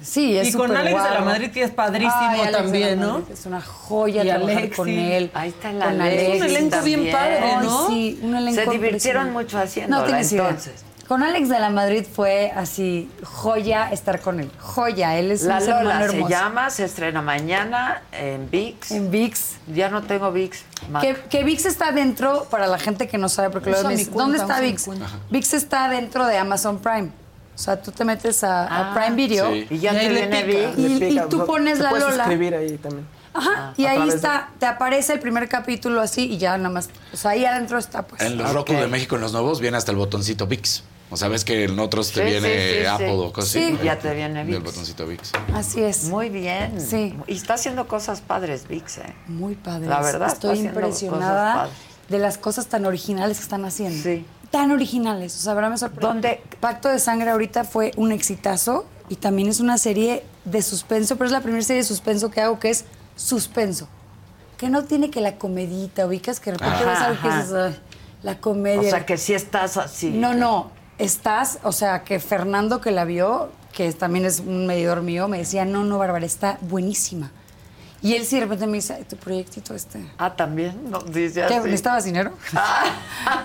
Sí, 0.02 0.38
es 0.38 0.50
Y 0.50 0.54
con 0.54 0.76
Alex 0.76 1.04
de 1.04 1.10
la. 1.10 1.22
Madrid, 1.22 1.52
que 1.52 1.64
es 1.64 1.72
padrísimo 1.72 2.14
Ay, 2.22 2.52
la 2.52 2.58
también, 2.60 3.00
¿no? 3.00 3.22
Es 3.32 3.46
una 3.46 3.62
joya 3.62 4.24
Y 4.24 4.28
trabajar 4.28 4.58
Alexi. 4.58 4.76
con 4.76 4.90
él. 4.90 5.32
Ahí 5.34 5.50
está 5.50 5.70
el 5.72 5.80
con 5.80 6.02
Alex. 6.02 6.22
Es 6.24 6.42
un 6.42 6.48
elenco 6.48 6.82
bien 6.84 7.12
padre, 7.12 7.40
Ay, 7.44 7.66
¿no? 7.66 7.88
sí, 7.88 8.20
un 8.24 8.36
elenco 8.36 8.62
Se 8.64 8.70
divirtieron 8.70 9.32
mucho 9.34 9.58
haciéndola, 9.60 10.02
No 10.02 10.08
tienes 10.08 10.32
idea. 10.32 10.44
entonces. 10.50 10.86
Con 11.08 11.24
Alex 11.24 11.50
de 11.50 11.60
la 11.60 11.72
Madrid 11.72 12.06
fue 12.10 12.52
así, 12.56 13.10
joya 13.24 13.90
estar 13.92 14.22
con 14.22 14.40
él. 14.40 14.52
Joya, 14.60 15.18
él 15.18 15.32
es 15.32 15.42
La 15.42 15.58
un 15.58 15.66
Lola 15.68 15.98
se 15.98 16.04
hermoso. 16.06 16.30
llama, 16.30 16.70
se 16.70 16.86
estrena 16.86 17.24
mañana 17.24 18.04
en 18.12 18.48
VIX. 18.52 18.92
En 18.92 19.10
VIX. 19.10 19.42
Ya 19.74 19.90
no 19.90 20.04
tengo 20.04 20.32
VIX. 20.32 20.64
Que, 21.02 21.16
que 21.28 21.44
VIX 21.44 21.66
está 21.66 21.92
dentro, 21.92 22.44
para 22.52 22.68
la 22.68 22.78
gente 22.78 23.08
que 23.08 23.18
no 23.18 23.28
sabe, 23.28 23.50
porque 23.50 23.72
cuenta, 23.72 23.90
¿dónde 24.14 24.38
está 24.38 24.60
VIX? 24.62 24.88
VIX 25.32 25.54
está 25.56 25.90
dentro 25.90 26.28
de 26.28 26.38
Amazon 26.38 26.78
Prime. 26.78 27.10
O 27.60 27.62
sea, 27.62 27.82
tú 27.82 27.92
te 27.92 28.06
metes 28.06 28.42
a, 28.46 28.64
a 28.64 28.92
Ah, 28.92 28.94
Prime 28.96 29.18
Video 29.18 29.52
sí. 29.52 29.68
Y 29.70 29.80
ya 29.80 29.94
Y 29.94 29.98
te 30.08 30.14
viene 30.14 30.44
pica. 30.46 30.70
VIX. 30.72 30.78
Y- 30.80 30.88
Le 31.00 31.10
pica, 31.10 31.28
tú 31.28 31.40
te 31.40 31.44
pones 31.46 31.80
la 31.80 31.90
puedes 31.90 32.08
Lola. 32.08 32.24
escribir 32.24 32.56
ahí 32.56 32.78
también. 32.78 33.06
Ajá, 33.34 33.74
y 33.76 33.86
a 33.86 33.92
ahí 33.92 34.08
está, 34.10 34.50
te 34.60 34.66
aparece 34.66 35.12
el 35.14 35.20
primer 35.20 35.50
capítulo 35.50 36.00
así 36.00 36.24
y 36.32 36.38
ya 36.38 36.56
nada 36.58 36.70
más. 36.70 36.90
O 37.14 37.18
sea, 37.18 37.32
ahí 37.32 37.44
adentro 37.44 37.78
está, 37.78 38.04
pues. 38.04 38.22
En 38.22 38.38
los 38.38 38.54
Roku 38.54 38.72
de 38.72 38.88
México, 38.88 39.16
en 39.16 39.22
los 39.22 39.34
nuevos, 39.34 39.60
viene 39.60 39.76
hasta 39.76 39.92
el 39.92 39.98
botoncito 39.98 40.48
VIX. 40.48 40.84
O 41.12 41.18
sea, 41.18 41.28
ves 41.28 41.44
que 41.44 41.66
en 41.66 41.78
otros 41.80 42.14
te 42.14 42.22
Sí, 42.24 42.26
viene 42.30 42.48
sí, 42.48 42.74
sí, 42.76 42.80
sí. 42.82 42.86
Apple 42.86 43.10
o 43.18 43.34
cosas 43.34 43.50
Sí. 43.52 43.74
así. 43.76 43.84
Ya 43.84 44.00
te 44.00 44.14
viene 44.16 44.40
El 44.42 44.48
VIX. 44.48 44.64
botoncito 44.64 45.06
VIX. 45.06 45.32
Así 45.54 45.82
es. 45.84 46.06
Muy 46.06 46.30
bien. 46.30 46.80
Sí. 46.80 47.14
Y 47.28 47.36
está 47.36 47.56
haciendo 47.56 47.90
cosas 47.90 48.22
padres, 48.22 48.68
VIX, 48.70 48.98
¿eh? 49.00 49.16
Muy 49.28 49.56
padre. 49.56 49.88
La 49.88 50.02
verdad, 50.02 50.30
Estoy 50.32 50.60
impresionada 50.60 51.52
cosas 51.54 51.68
padres. 51.70 52.10
de 52.10 52.20
las 52.20 52.38
cosas 52.38 52.68
tan 52.68 52.86
originales 52.86 53.38
que 53.38 53.44
están 53.44 53.66
haciendo. 53.66 54.02
Sí. 54.02 54.26
Tan 54.52 54.72
originales. 54.72 55.36
O 55.36 55.40
sea, 55.40 55.54
verdad 55.54 55.70
me 55.70 55.78
sorprendió. 55.78 56.08
¿Dónde? 56.10 56.42
Pacto 56.60 56.90
de 56.90 57.00
Sangre 57.00 57.30
ahorita 57.30 57.64
fue 57.64 57.92
un 57.98 58.12
exitazo 58.12 58.86
y 59.10 59.16
también 59.16 59.48
es 59.48 59.60
una 59.60 59.78
serie 59.78 60.24
de 60.46 60.62
suspenso, 60.62 61.16
pero 61.16 61.28
es 61.28 61.32
la 61.32 61.42
primera 61.42 61.64
serie 61.64 61.82
de 61.82 61.88
suspenso 61.88 62.32
que 62.32 62.42
hago 62.42 62.60
que 62.60 62.70
es 62.70 62.86
suspenso. 63.16 63.88
Que 64.58 64.70
no 64.70 64.84
tiene 64.84 65.10
que 65.10 65.22
la 65.22 65.38
comedita, 65.38 66.06
ubicas 66.06 66.40
que 66.40 66.52
de 66.52 66.58
repente 66.58 66.84
Ajá, 66.84 66.90
ves 66.90 67.00
algo 67.00 67.22
que 67.22 67.30
"Ay, 67.30 67.80
la 68.24 68.38
comedia. 68.42 68.82
O 68.82 68.90
sea, 68.90 69.06
que 69.06 69.18
sí 69.18 69.34
estás 69.34 69.78
así. 69.78 70.10
No, 70.10 70.34
no, 70.34 70.72
estás, 70.98 71.60
o 71.64 71.72
sea, 71.72 72.04
que 72.04 72.20
Fernando 72.20 72.82
que 72.82 72.92
la 72.92 73.06
vio, 73.06 73.50
que 73.72 73.92
también 73.94 74.26
es 74.26 74.40
un 74.40 74.68
medidor 74.68 75.02
mío, 75.02 75.28
me 75.28 75.38
decía, 75.38 75.64
no, 75.64 75.84
no, 75.86 75.98
Bárbara, 75.98 76.26
está 76.26 76.58
buenísima. 76.62 77.32
Y 78.02 78.16
él 78.16 78.26
sí 78.26 78.36
de 78.38 78.44
repente 78.44 78.66
me 78.66 78.74
dice, 78.78 78.94
"Ay, 78.94 79.04
tu 79.04 79.18
proyectito 79.18 79.76
este. 79.76 80.02
Ah, 80.18 80.34
también. 80.36 80.90
No, 80.90 81.00
dice 81.00 81.42
¿Qué? 81.48 81.56
así. 81.56 81.66
¿Necesitabas 81.66 82.04
dinero? 82.06 82.32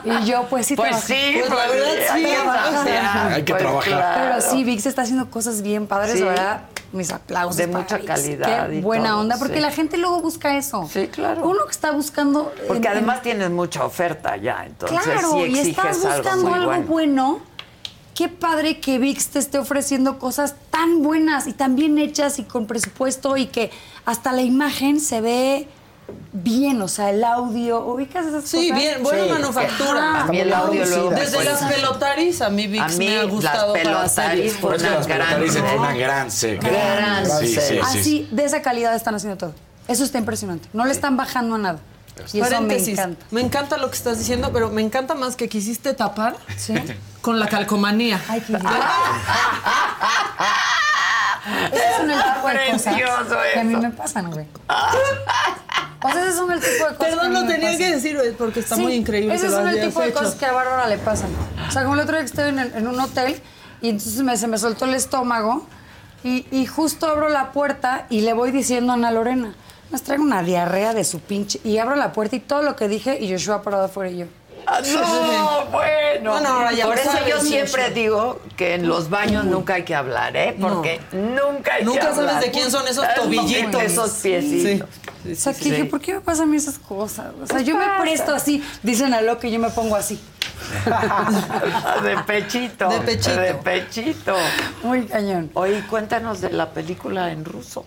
y 0.04 0.24
yo, 0.26 0.44
pues 0.48 0.66
sí, 0.66 0.76
Pues 0.76 0.96
sí, 1.00 1.14
Pues 1.38 1.50
la 1.50 1.56
pues 1.56 1.70
verdad, 1.70 1.88
hay 2.12 2.22
sí, 2.24 2.30
que 2.30 2.36
vamos. 2.38 2.54
trabajar, 2.84 3.32
Hay 3.32 3.42
que 3.44 3.52
pues 3.52 3.62
trabajar. 3.62 3.92
claro. 3.92 4.34
Pero 4.38 4.50
sí, 4.52 4.64
VIX 4.64 4.86
está 4.86 5.02
haciendo 5.02 5.30
cosas 5.30 5.62
bien 5.62 5.86
padres, 5.86 6.18
Sí. 6.18 6.22
verdad. 6.24 6.60
mis 6.92 7.10
aplausos. 7.10 7.56
De 7.56 7.66
para 7.66 7.80
mucha 7.80 7.96
Vix. 7.96 8.06
calidad 8.06 8.68
Qué 8.68 8.76
y 8.76 8.80
buena 8.80 9.08
todo, 9.08 9.20
onda, 9.22 9.36
porque 9.36 9.56
sí. 9.56 9.60
la 9.60 9.72
gente 9.72 9.96
luego 9.96 10.20
busca 10.20 10.56
eso. 10.56 10.88
Sí, 10.92 11.08
claro. 11.08 11.42
Uno 11.42 11.64
que 11.64 11.72
está 11.72 11.90
buscando. 11.90 12.52
Porque 12.68 12.86
en- 12.86 12.92
en- 12.92 12.98
además 12.98 13.22
tienes 13.22 13.50
mucha 13.50 13.84
oferta 13.84 14.36
ya, 14.36 14.64
entonces 14.64 15.00
claro, 15.00 15.32
sí 15.32 15.38
y 15.46 15.58
estás 15.70 16.00
buscando 16.00 16.30
algo 16.30 16.48
muy 16.50 16.54
algo 16.54 16.66
bueno. 16.86 16.86
bueno. 17.32 17.53
Qué 18.14 18.28
padre 18.28 18.78
que 18.80 18.98
VIX 18.98 19.26
te 19.28 19.38
esté 19.40 19.58
ofreciendo 19.58 20.18
cosas 20.18 20.54
tan 20.70 21.02
buenas 21.02 21.46
y 21.48 21.52
tan 21.52 21.74
bien 21.74 21.98
hechas 21.98 22.38
y 22.38 22.44
con 22.44 22.66
presupuesto 22.66 23.36
y 23.36 23.46
que 23.46 23.70
hasta 24.04 24.32
la 24.32 24.42
imagen 24.42 25.00
se 25.00 25.20
ve 25.20 25.68
bien, 26.32 26.80
o 26.82 26.86
sea, 26.88 27.10
el 27.10 27.24
audio, 27.24 27.84
¿ubicas 27.86 28.26
esas 28.26 28.44
Sí, 28.44 28.68
cosas? 28.68 28.78
bien, 28.82 29.02
buena 29.02 29.24
manufactura. 29.34 30.22
A 30.22 30.26
mí 30.26 30.38
el 30.38 30.52
audio 30.52 30.84
luego 30.86 31.10
Desde 31.10 31.42
las 31.44 31.58
cuesta. 31.60 31.68
pelotaris 31.70 32.42
a 32.42 32.50
mí 32.50 32.66
VIX 32.68 32.82
A 32.84 32.88
mí 32.98 33.06
me 33.08 33.16
ha 33.18 33.22
las 33.22 33.30
gustado 33.32 33.72
para 33.72 33.84
pelotaris 33.84 34.52
fue 34.52 34.60
Por 34.60 34.74
eso 34.76 34.86
una 34.86 34.96
las 34.96 35.06
gran 35.08 35.28
pelotaris 35.40 35.52
fue 35.58 35.76
una 35.78 35.86
serie. 35.88 36.02
gran 36.04 36.30
serie. 36.30 36.58
Gran 36.60 37.26
Sí, 37.40 37.46
sí, 37.48 37.60
sí. 37.60 37.78
Así, 37.82 38.28
de 38.30 38.44
esa 38.44 38.62
calidad 38.62 38.94
están 38.94 39.14
haciendo 39.14 39.38
todo. 39.38 39.54
Eso 39.88 40.04
está 40.04 40.18
impresionante. 40.18 40.68
No 40.72 40.84
le 40.84 40.92
están 40.92 41.16
bajando 41.16 41.56
a 41.56 41.58
nada. 41.58 41.78
Y 42.16 42.22
eso 42.22 42.36
me 42.36 42.40
Paréntesis, 42.42 42.98
encanta. 42.98 43.26
me 43.32 43.40
encanta 43.40 43.76
lo 43.76 43.90
que 43.90 43.96
estás 43.96 44.18
diciendo, 44.18 44.50
pero 44.52 44.70
me 44.70 44.82
encanta 44.82 45.14
más 45.14 45.34
que 45.36 45.48
quisiste 45.48 45.94
tapar 45.94 46.36
con 47.20 47.40
la 47.40 47.48
calcomanía. 47.48 48.20
Ay, 48.28 48.40
qué 48.40 48.52
Esos 51.72 51.96
son 51.96 52.10
el 52.10 52.22
tipo 52.22 52.48
de 52.48 52.70
cosas 52.72 52.94
que 53.52 53.60
a 53.60 53.64
mí 53.64 53.76
me 53.76 53.90
pasan, 53.90 54.30
güey. 54.30 54.46
O 56.02 56.12
sea, 56.12 56.22
esos 56.24 56.36
son 56.36 56.52
el 56.52 56.60
tipo 56.60 56.72
de 56.88 56.96
cosas 56.96 56.98
Perdón, 56.98 57.32
lo 57.34 57.40
me 57.42 57.46
tenía 57.52 57.68
pasan. 57.70 57.78
que 57.78 57.94
decir 57.94 58.16
eh, 58.22 58.34
porque 58.36 58.60
está 58.60 58.76
Sí, 58.76 58.82
muy 58.82 58.94
increíble. 58.94 59.36
Lo 59.38 59.50
son 59.50 59.68
el 59.68 59.80
tipo 59.80 60.00
de 60.00 60.08
hecho. 60.08 60.18
cosas 60.18 60.34
que 60.34 60.46
a 60.46 60.52
Bárbara 60.52 60.86
le 60.86 60.98
pasan. 60.98 61.30
O 61.68 61.70
sea, 61.72 61.82
como 61.82 61.94
el 61.94 62.00
otro 62.00 62.12
día 62.16 62.20
que 62.20 62.26
estoy 62.26 62.48
en, 62.50 62.58
el- 62.58 62.74
en 62.74 62.86
un 62.88 63.00
hotel 63.00 63.40
y 63.80 63.88
entonces 63.90 64.22
me- 64.22 64.36
se 64.36 64.46
me 64.46 64.58
soltó 64.58 64.84
el 64.84 64.94
estómago 64.94 65.66
y, 66.22 66.46
y 66.50 66.66
justo 66.66 67.06
abro 67.08 67.28
la 67.28 67.52
puerta 67.52 68.06
y 68.10 68.20
le 68.20 68.32
voy 68.34 68.50
diciendo 68.50 68.92
a 68.92 68.96
Ana 68.96 69.10
Lorena, 69.10 69.54
nos 69.94 70.02
traigo 70.02 70.24
una 70.24 70.42
diarrea 70.42 70.92
de 70.92 71.04
su 71.04 71.20
pinche. 71.20 71.60
Y 71.62 71.78
abro 71.78 71.94
la 71.94 72.12
puerta 72.12 72.34
y 72.34 72.40
todo 72.40 72.62
lo 72.62 72.74
que 72.74 72.88
dije 72.88 73.16
y 73.20 73.30
Joshua 73.30 73.62
parado 73.62 73.84
afuera 73.84 74.10
y 74.10 74.16
yo. 74.18 74.26
Ah, 74.66 74.80
No, 74.80 75.66
bueno. 75.70 76.70
Ya 76.72 76.86
Por 76.86 76.98
eso 76.98 77.12
sabes, 77.12 77.28
yo 77.28 77.40
sí, 77.40 77.48
siempre 77.48 77.88
sí. 77.88 77.92
digo 77.94 78.40
que 78.56 78.74
en 78.74 78.88
los 78.88 79.08
baños 79.08 79.44
nunca 79.44 79.74
hay 79.74 79.84
que 79.84 79.94
hablar, 79.94 80.36
¿eh? 80.36 80.56
Porque 80.60 81.00
nunca 81.12 81.74
hay 81.74 81.84
Nunca 81.84 82.00
que 82.00 82.06
hablar. 82.08 82.26
sabes 82.30 82.40
de 82.46 82.50
quién 82.50 82.70
son 82.72 82.88
esos 82.88 83.06
tobillitos. 83.14 83.80
Esos 83.82 84.10
piecitos. 84.14 84.88
O 85.30 85.34
sea, 85.36 85.52
que 85.54 85.64
dije, 85.70 85.84
¿por 85.84 86.00
qué 86.00 86.14
me 86.14 86.20
pasan 86.22 86.48
a 86.48 86.50
mí 86.50 86.56
esas 86.56 86.78
cosas? 86.78 87.26
O 87.42 87.46
sea, 87.46 87.60
yo 87.60 87.76
me 87.76 87.84
presto 88.00 88.34
así, 88.34 88.64
dicen 88.82 89.14
a 89.14 89.20
lo 89.20 89.38
que 89.38 89.50
yo 89.52 89.58
me 89.60 89.70
pongo 89.70 89.94
así. 89.96 90.20
de 92.02 92.16
pechito. 92.26 92.88
De 92.88 93.00
pechito. 93.00 93.40
De 93.40 93.54
pechito. 93.54 94.34
Muy 94.82 95.04
cañón. 95.06 95.50
Oye, 95.54 95.82
cuéntanos 95.88 96.40
de 96.40 96.50
la 96.50 96.70
película 96.70 97.30
en 97.32 97.44
ruso. 97.44 97.84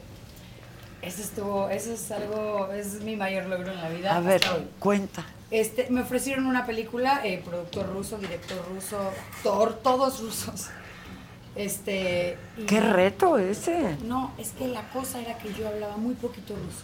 Eso 1.02 1.22
estuvo, 1.22 1.70
eso 1.70 1.94
es 1.94 2.12
algo, 2.12 2.72
es 2.74 3.02
mi 3.02 3.16
mayor 3.16 3.46
logro 3.46 3.72
en 3.72 3.82
la 3.82 3.90
vida. 3.90 4.16
A 4.16 4.20
ver, 4.20 4.42
hoy. 4.54 4.68
cuenta. 4.80 5.24
Este, 5.52 5.88
me 5.90 6.02
ofrecieron 6.02 6.46
una 6.48 6.66
película, 6.66 7.22
eh, 7.24 7.42
productor 7.46 7.88
ruso, 7.94 8.18
director 8.18 8.58
ruso, 8.74 8.98
actor, 9.38 9.80
todos 9.82 10.20
rusos. 10.22 10.68
Este. 11.56 12.38
y- 12.58 12.64
Qué 12.66 12.80
reto 12.82 13.38
ese. 13.38 13.96
No, 14.04 14.32
es 14.38 14.52
que 14.52 14.68
la 14.68 14.82
cosa 14.90 15.20
era 15.20 15.38
que 15.40 15.52
yo 15.54 15.68
hablaba 15.68 15.98
muy 15.98 16.14
poquito 16.16 16.54
ruso. 16.56 16.84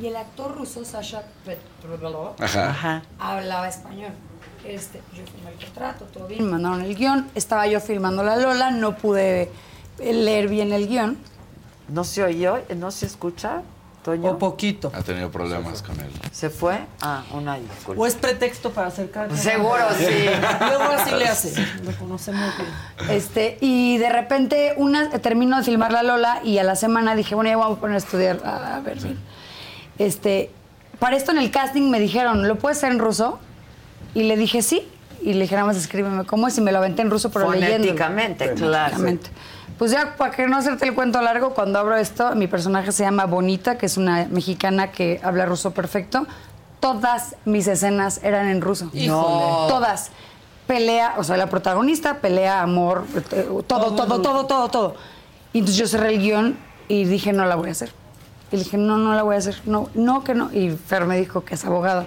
Y 0.00 0.06
el 0.06 0.16
actor 0.16 0.56
ruso, 0.56 0.84
Sasha. 0.84 1.24
Ajá. 2.38 3.02
hablaba 3.18 3.68
español. 3.68 4.12
Este, 4.64 5.00
yo 5.14 5.22
firmé 5.24 5.50
el 5.52 5.64
contrato, 5.64 6.04
todo 6.06 6.26
bien. 6.28 6.44
Me 6.44 6.50
mandaron 6.52 6.80
el 6.82 6.94
guion, 6.96 7.28
estaba 7.34 7.66
yo 7.66 7.80
filmando 7.80 8.22
la 8.22 8.36
Lola, 8.36 8.70
no 8.70 8.96
pude 8.96 9.50
leer 9.98 10.48
bien 10.48 10.72
el 10.72 10.88
guion. 10.88 11.18
¿No 11.88 12.04
se 12.04 12.22
oyó? 12.22 12.58
¿No 12.76 12.90
se 12.90 13.06
escucha, 13.06 13.62
Toño? 14.02 14.30
O 14.30 14.38
poquito. 14.38 14.90
Ha 14.94 15.02
tenido 15.02 15.30
problemas 15.30 15.82
con 15.82 15.98
él. 16.00 16.10
¿Se 16.32 16.50
fue? 16.50 16.78
Ah, 17.00 17.22
una 17.32 17.58
disculpa. 17.58 18.00
O 18.00 18.06
es 18.06 18.14
pretexto 18.14 18.70
para 18.70 18.88
acercar. 18.88 19.36
Seguro, 19.36 19.84
sí. 19.96 20.04
Luego 20.60 20.84
así 20.84 21.14
le 21.14 21.28
hace. 21.28 21.66
Lo 21.84 21.92
conocemos 21.92 22.52
bien. 22.56 23.10
Este, 23.10 23.58
y 23.60 23.98
de 23.98 24.08
repente 24.10 24.74
una, 24.76 25.10
termino 25.10 25.56
de 25.56 25.62
filmar 25.62 25.92
la 25.92 26.02
Lola 26.02 26.40
y 26.44 26.58
a 26.58 26.64
la 26.64 26.76
semana 26.76 27.14
dije, 27.14 27.34
bueno, 27.34 27.50
ya 27.50 27.56
vamos 27.56 27.78
a 27.78 27.80
poner 27.80 27.94
a 27.94 27.98
estudiar. 27.98 28.40
A 28.44 28.80
ver, 28.80 28.98
bien. 28.98 29.18
Este, 29.98 30.50
para 30.98 31.16
esto 31.16 31.32
en 31.32 31.38
el 31.38 31.50
casting 31.50 31.90
me 31.90 32.00
dijeron, 32.00 32.48
¿lo 32.48 32.56
puedes 32.56 32.78
hacer 32.78 32.92
en 32.92 32.98
ruso? 32.98 33.38
Y 34.14 34.24
le 34.24 34.36
dije, 34.36 34.62
sí. 34.62 34.88
Y 35.22 35.34
le 35.34 35.42
dije, 35.42 35.54
nada 35.54 35.66
más 35.66 35.76
escríbeme 35.76 36.24
cómo 36.24 36.48
es 36.48 36.56
y 36.58 36.60
me 36.60 36.72
lo 36.72 36.78
aventé 36.78 37.02
en 37.02 37.10
ruso, 37.10 37.30
pero 37.30 37.50
leyendo. 37.50 37.78
Fonéticamente, 37.78 38.54
claro. 38.54 38.96
Pues 39.78 39.90
ya, 39.90 40.16
para 40.16 40.30
que 40.30 40.46
no 40.46 40.56
hacerte 40.56 40.86
el 40.86 40.94
cuento 40.94 41.20
largo, 41.20 41.50
cuando 41.50 41.78
abro 41.78 41.96
esto, 41.96 42.34
mi 42.34 42.46
personaje 42.46 42.92
se 42.92 43.04
llama 43.04 43.26
Bonita, 43.26 43.76
que 43.76 43.86
es 43.86 43.96
una 43.98 44.26
mexicana 44.30 44.90
que 44.90 45.20
habla 45.22 45.44
ruso 45.44 45.72
perfecto. 45.72 46.26
Todas 46.80 47.36
mis 47.44 47.66
escenas 47.66 48.20
eran 48.22 48.48
en 48.48 48.62
ruso. 48.62 48.90
Híjole. 48.94 49.68
Todas. 49.68 50.10
Pelea, 50.66 51.14
o 51.18 51.24
sea, 51.24 51.36
la 51.36 51.48
protagonista, 51.48 52.18
pelea, 52.20 52.62
amor, 52.62 53.04
eh, 53.32 53.46
todo, 53.66 53.94
todo, 53.94 54.20
todo, 54.20 54.46
todo, 54.46 54.68
todo. 54.68 54.94
Y 55.52 55.58
entonces 55.60 55.78
yo 55.78 55.86
cerré 55.86 56.14
el 56.14 56.20
guion 56.20 56.58
y 56.88 57.04
dije, 57.04 57.32
no 57.32 57.44
la 57.44 57.54
voy 57.54 57.68
a 57.68 57.72
hacer. 57.72 57.92
Y 58.50 58.56
dije, 58.56 58.76
no, 58.76 58.96
no 58.96 59.14
la 59.14 59.22
voy 59.22 59.34
a 59.36 59.38
hacer. 59.38 59.60
No, 59.66 59.90
no, 59.94 60.24
que 60.24 60.34
no. 60.34 60.52
Y 60.52 60.70
Fer 60.70 61.04
me 61.04 61.18
dijo 61.18 61.44
que 61.44 61.54
es 61.54 61.64
abogado. 61.64 62.06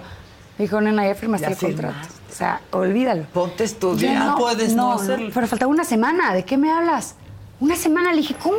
Me 0.58 0.64
dijo, 0.64 0.80
nena, 0.80 1.06
ya 1.06 1.14
firmaste 1.14 1.46
Ya 1.46 1.52
el 1.52 1.58
contrato. 1.58 1.94
firmaste. 1.94 2.20
O 2.30 2.34
sea, 2.34 2.60
olvídalo. 2.72 3.24
Ponte 3.32 3.64
estudiar. 3.64 4.24
No 4.24 4.36
puedes 4.36 4.74
no 4.74 4.88
no, 4.88 5.00
hacerlo. 5.00 5.30
Pero 5.32 5.46
faltaba 5.46 5.70
una 5.70 5.84
semana. 5.84 6.32
¿De 6.34 6.44
qué 6.44 6.56
me 6.56 6.70
hablas? 6.70 7.14
Una 7.60 7.76
semana 7.76 8.10
le 8.12 8.18
dije, 8.18 8.34
¿cómo? 8.42 8.58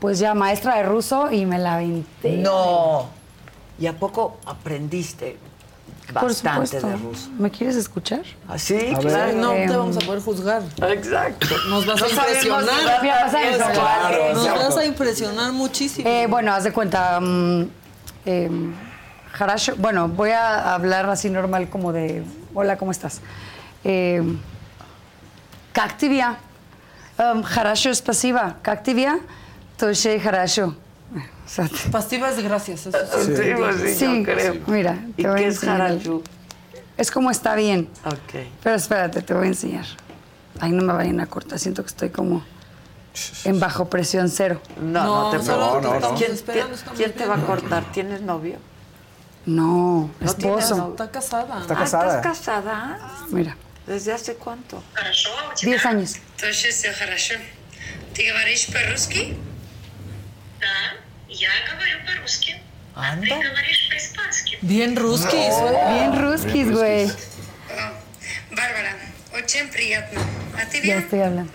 Pues 0.00 0.18
ya 0.18 0.34
maestra 0.34 0.76
de 0.76 0.82
ruso 0.84 1.30
y 1.30 1.44
me 1.44 1.58
la 1.58 1.74
aventé. 1.74 2.38
No. 2.38 3.06
¿Y 3.78 3.86
a 3.86 3.96
poco 3.96 4.38
aprendiste 4.46 5.38
bastante 6.12 6.80
de 6.80 6.96
ruso? 6.96 7.28
¿Me 7.38 7.50
quieres 7.50 7.76
escuchar? 7.76 8.22
Así, 8.48 8.92
¿Ah, 8.94 8.98
claro. 8.98 9.32
No 9.34 9.50
te 9.50 9.76
vamos 9.76 9.96
a 9.96 10.00
em, 10.00 10.06
poder 10.06 10.22
juzgar. 10.22 10.62
Exacto. 10.88 11.46
Nos 11.68 11.86
vas 11.86 12.02
a 12.02 12.08
impresionar. 12.08 13.00
Claro, 13.74 14.34
Nos 14.34 14.46
vas 14.46 14.76
a 14.78 14.84
impresionar 14.86 15.52
muchísimo. 15.52 16.08
Eh, 16.08 16.26
bueno, 16.28 16.52
haz 16.52 16.64
de 16.64 16.72
cuenta. 16.72 17.18
Um, 17.18 17.68
bueno, 19.76 20.08
voy 20.08 20.30
a 20.30 20.74
hablar 20.74 21.08
así 21.08 21.30
normal 21.30 21.68
como 21.68 21.92
de, 21.92 22.24
hola, 22.54 22.76
¿cómo 22.78 22.90
estás? 22.90 23.20
Em, 23.84 24.38
Cactivia. 25.72 26.38
тебя? 27.17 27.31
Эм, 27.31 27.43
хорошо, 27.43 27.93
спасибо. 27.93 28.55
Как 28.63 28.83
тебя? 28.83 29.19
Тоже 29.77 30.19
хорошо. 30.19 30.75
O 31.45 31.49
sea, 31.49 31.67
te- 31.67 31.89
Pasivas 31.91 32.37
de 32.37 32.43
gracias. 32.43 32.85
Eso 32.87 32.97
Sí, 33.23 33.35
sí. 33.35 33.53
pues 33.57 33.75
sí, 33.81 33.93
Sí, 33.95 34.17
yo 34.19 34.23
creo. 34.23 34.55
mira, 34.67 34.97
¿Y 35.17 35.23
te 35.23 35.27
voy 35.27 35.31
a 35.31 35.35
qué 35.43 35.47
es 35.47 35.55
enseñar. 35.55 35.81
Harachu? 35.81 36.23
Es 36.97 37.11
como 37.11 37.29
está 37.31 37.55
bien. 37.55 37.89
Ok. 38.05 38.45
Pero 38.63 38.75
espérate, 38.75 39.21
te 39.21 39.33
voy 39.33 39.45
a 39.45 39.47
enseñar. 39.47 39.85
Ay, 40.59 40.71
no 40.71 40.83
me 40.83 40.93
vayan 40.93 41.19
a 41.19 41.25
cortar, 41.27 41.59
siento 41.59 41.83
que 41.83 41.89
estoy 41.89 42.09
como 42.09 42.43
en 43.43 43.59
bajo 43.59 43.89
presión 43.89 44.29
cero. 44.29 44.61
No, 44.81 45.03
no, 45.03 45.23
No, 45.25 45.29
te 45.37 45.43
solo 45.45 45.79
preocupes. 45.79 45.89
te 45.91 45.95
estamos 45.97 46.19
¿Quién, 46.19 46.31
esperando, 46.31 46.65
quién- 46.67 46.77
estamos 46.79 46.97
quién 46.97 47.13
te 47.13 47.25
va 47.25 47.33
a 47.33 47.37
viendo. 47.37 47.53
cortar? 47.55 47.83
¿Tienes 47.91 48.21
novio? 48.21 48.55
No, 49.45 50.09
No 50.21 50.33
tienes 50.35 50.63
esposo. 50.63 50.77
novio. 50.77 50.91
Está 50.91 51.11
casada. 51.11 51.59
Está 51.61 51.73
Ah, 51.73 51.77
casada. 51.77 52.15
¿Estás 52.17 52.37
casada? 52.39 52.99
Mira, 53.29 53.57
¿Desde 53.87 54.13
hace 54.13 54.35
cuánto? 54.35 54.81
10 55.61 55.85
años. 55.85 56.15
Тоже 56.39 56.69
все 56.71 56.93
хорошо. 56.93 57.35
Ты 58.13 58.29
говоришь 58.31 58.67
по-русски? 58.67 59.35
Да, 60.59 60.97
я 61.27 61.49
говорю 61.71 61.97
по-русски. 62.05 62.55
А 62.95 63.15
ты 63.17 63.27
Anda. 63.27 63.43
говоришь 63.43 63.89
по-испански. 63.89 64.57
Bien 64.61 64.95
ruskis. 64.95 65.55
Bien 65.89 66.13
ruskis, 66.15 66.69
güey. 66.71 67.11
О, 67.69 67.93
Барбара, 68.55 68.93
очень 69.35 69.67
приятно. 69.69 70.21
А 70.55 70.65
ты 70.71 70.77
Ya 70.77 70.83
bien? 70.83 70.99
estoy 71.03 71.19
hablando. 71.21 71.51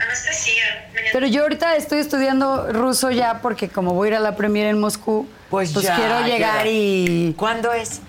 Анастасия, 0.00 0.90
меня 0.94 1.10
Pero 1.12 1.26
yo 1.26 1.42
ahorita 1.42 1.76
estoy 1.76 1.98
estudiando 2.00 2.72
ruso 2.72 3.10
ya 3.10 3.40
porque 3.40 3.68
como 3.68 3.94
voy 3.94 4.08
a 4.08 4.10
ir 4.10 4.16
a 4.16 4.20
la 4.20 4.36
premiere 4.36 4.70
en 4.70 4.78
Moscú, 4.80 5.28
Pues 5.50 5.72
ya, 5.74 5.96
quiero 5.96 6.24
llegar 6.26 6.64
ya. 6.66 6.70
y 6.70 7.34
¿Cuándo 7.36 7.72
es? 7.72 8.00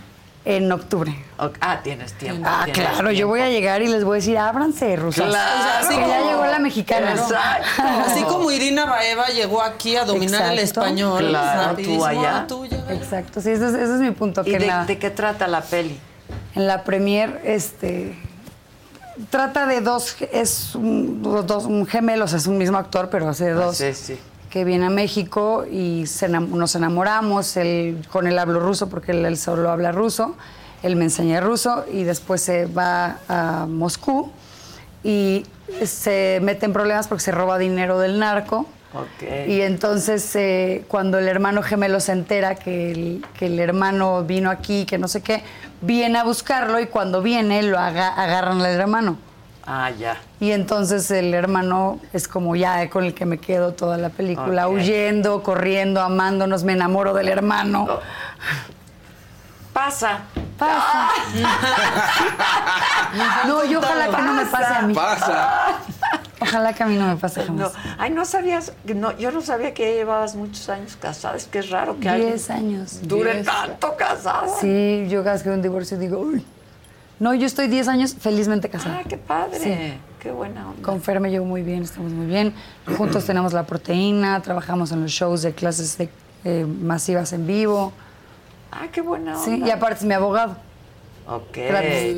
En 0.44 0.70
octubre. 0.70 1.14
Ah, 1.60 1.80
tienes 1.82 2.12
tiempo. 2.14 2.46
Ah, 2.46 2.62
tienes 2.64 2.92
claro, 2.92 3.10
yo 3.10 3.28
voy 3.28 3.40
a 3.40 3.48
llegar 3.48 3.80
y 3.82 3.88
les 3.88 4.04
voy 4.04 4.16
a 4.16 4.20
decir, 4.20 4.36
ábranse, 4.36 4.94
rusas. 4.96 5.26
Claro. 5.26 5.60
O 5.60 5.62
sea, 5.62 5.78
así 5.80 5.94
que 5.96 6.08
ya 6.08 6.20
llegó 6.20 6.44
la 6.44 6.58
mexicana. 6.58 7.12
Exacto. 7.12 7.82
Así 8.06 8.22
como 8.24 8.50
Irina 8.50 8.84
Baeva 8.84 9.26
llegó 9.28 9.62
aquí 9.62 9.96
a 9.96 10.04
dominar 10.04 10.52
el 10.52 10.58
español. 10.58 11.28
Claro, 11.28 11.76
tú 11.76 12.04
allá. 12.04 12.38
ah, 12.40 12.46
tú. 12.46 12.64
Exacto, 12.64 13.40
sí, 13.40 13.50
ese 13.50 13.68
es, 13.68 13.74
ese 13.74 13.94
es 13.94 14.00
mi 14.00 14.10
punto. 14.10 14.42
¿Y 14.44 14.50
Que 14.52 14.58
de, 14.58 14.66
la, 14.66 14.84
de 14.84 14.98
qué 14.98 15.10
trata 15.10 15.48
la 15.48 15.62
peli? 15.62 15.98
en 16.54 16.66
la 16.66 16.84
premier, 16.84 17.40
este, 17.44 18.16
trata 19.30 19.66
de 19.66 19.80
dos, 19.80 20.16
es 20.32 20.74
un, 20.74 21.22
dos 21.22 21.64
un 21.64 21.86
gemelos, 21.86 22.32
es 22.32 22.46
un 22.46 22.58
mismo 22.58 22.78
actor, 22.78 23.08
pero 23.10 23.28
hace 23.28 23.50
dos. 23.50 23.76
Sí, 23.76 23.92
sí. 23.94 24.18
Que 24.54 24.62
viene 24.64 24.86
a 24.86 24.90
México 24.90 25.64
y 25.68 26.06
se 26.06 26.28
nos 26.28 26.76
enamoramos. 26.76 27.56
Él, 27.56 28.06
con 28.12 28.28
él 28.28 28.38
hablo 28.38 28.60
ruso 28.60 28.88
porque 28.88 29.10
él, 29.10 29.24
él 29.26 29.36
solo 29.36 29.68
habla 29.68 29.90
ruso. 29.90 30.36
Él 30.84 30.94
me 30.94 31.02
enseña 31.06 31.40
ruso 31.40 31.84
y 31.92 32.04
después 32.04 32.40
se 32.40 32.66
va 32.66 33.16
a 33.28 33.66
Moscú 33.68 34.30
y 35.02 35.44
se 35.84 36.38
mete 36.40 36.66
en 36.66 36.72
problemas 36.72 37.08
porque 37.08 37.24
se 37.24 37.32
roba 37.32 37.58
dinero 37.58 37.98
del 37.98 38.20
narco. 38.20 38.64
Y 39.48 39.60
entonces 39.62 40.36
eh, 40.36 40.84
cuando 40.86 41.18
el 41.18 41.26
hermano 41.26 41.60
gemelo 41.64 41.98
se 41.98 42.12
entera 42.12 42.54
que 42.54 42.92
el, 42.92 43.24
que 43.36 43.46
el 43.46 43.58
hermano 43.58 44.22
vino 44.22 44.50
aquí, 44.52 44.86
que 44.86 44.98
no 44.98 45.08
sé 45.08 45.20
qué, 45.20 45.42
viene 45.80 46.16
a 46.18 46.22
buscarlo 46.22 46.78
y 46.78 46.86
cuando 46.86 47.22
viene 47.22 47.64
lo 47.64 47.76
aga- 47.76 48.14
agarran 48.14 48.60
al 48.60 48.66
hermano. 48.80 49.18
Ah, 49.66 49.90
ya. 49.90 50.16
Y 50.40 50.50
entonces 50.52 51.10
el 51.10 51.32
hermano 51.32 51.98
es 52.12 52.28
como 52.28 52.54
ya 52.54 52.88
con 52.90 53.04
el 53.04 53.14
que 53.14 53.24
me 53.24 53.38
quedo 53.38 53.72
toda 53.72 53.96
la 53.96 54.10
película, 54.10 54.68
huyendo, 54.68 55.42
corriendo, 55.42 56.02
amándonos, 56.02 56.64
me 56.64 56.74
enamoro 56.74 57.14
del 57.14 57.28
hermano. 57.28 57.88
Pasa. 59.72 60.20
Pasa. 60.58 61.08
no, 63.46 63.64
yo 63.64 63.78
ojalá 63.80 64.08
que 64.14 64.22
no 64.22 64.32
me 64.34 64.46
pase 64.46 64.74
a 64.74 64.82
mí. 64.82 64.94
Pasa. 64.94 65.78
Ojalá 66.40 66.72
que 66.74 66.82
a 66.82 66.86
mí 66.86 66.96
no 66.96 67.06
me 67.08 67.16
pase 67.16 67.40
No, 67.40 67.46
jamás. 67.46 67.72
ay, 67.98 68.10
no 68.10 68.24
sabías, 68.24 68.72
no, 68.84 69.16
yo 69.16 69.30
no 69.30 69.40
sabía 69.40 69.72
que 69.72 69.94
llevabas 69.94 70.34
muchos 70.34 70.68
años 70.68 70.96
casada, 71.00 71.36
es 71.36 71.46
que 71.46 71.60
es 71.60 71.70
raro 71.70 71.98
que 71.98 72.08
alguien 72.08 72.30
Diez 72.30 72.50
años. 72.50 72.98
dure 73.02 73.34
Diez. 73.34 73.46
tanto 73.46 73.96
casada. 73.96 74.48
Sí, 74.60 75.06
yo 75.08 75.24
vez 75.24 75.42
que 75.42 75.50
un 75.50 75.62
divorcio 75.62 75.96
digo, 75.98 76.18
uy. 76.18 76.44
No, 77.20 77.34
yo 77.34 77.46
estoy 77.46 77.68
10 77.68 77.88
años 77.88 78.16
felizmente 78.18 78.68
casada. 78.68 79.00
Ah, 79.00 79.08
qué 79.08 79.16
padre, 79.16 79.58
Sí. 79.58 79.94
qué 80.20 80.30
buena 80.32 80.68
onda. 80.68 80.82
Con 80.82 81.00
Fer 81.00 81.20
me 81.20 81.30
llevo 81.30 81.46
muy 81.46 81.62
bien, 81.62 81.82
estamos 81.82 82.12
muy 82.12 82.26
bien. 82.26 82.52
Juntos 82.98 83.24
tenemos 83.26 83.52
la 83.52 83.64
proteína, 83.64 84.40
trabajamos 84.42 84.90
en 84.92 85.02
los 85.02 85.10
shows 85.12 85.42
de 85.42 85.52
clases 85.52 85.96
de, 85.96 86.08
eh, 86.44 86.66
masivas 86.66 87.32
en 87.32 87.46
vivo. 87.46 87.92
Ah, 88.72 88.86
qué 88.90 89.00
buena 89.00 89.38
onda. 89.38 89.44
Sí, 89.44 89.62
y 89.64 89.70
aparte 89.70 89.98
es 90.00 90.04
mi 90.04 90.14
abogado. 90.14 90.56
Ok, 91.26 91.56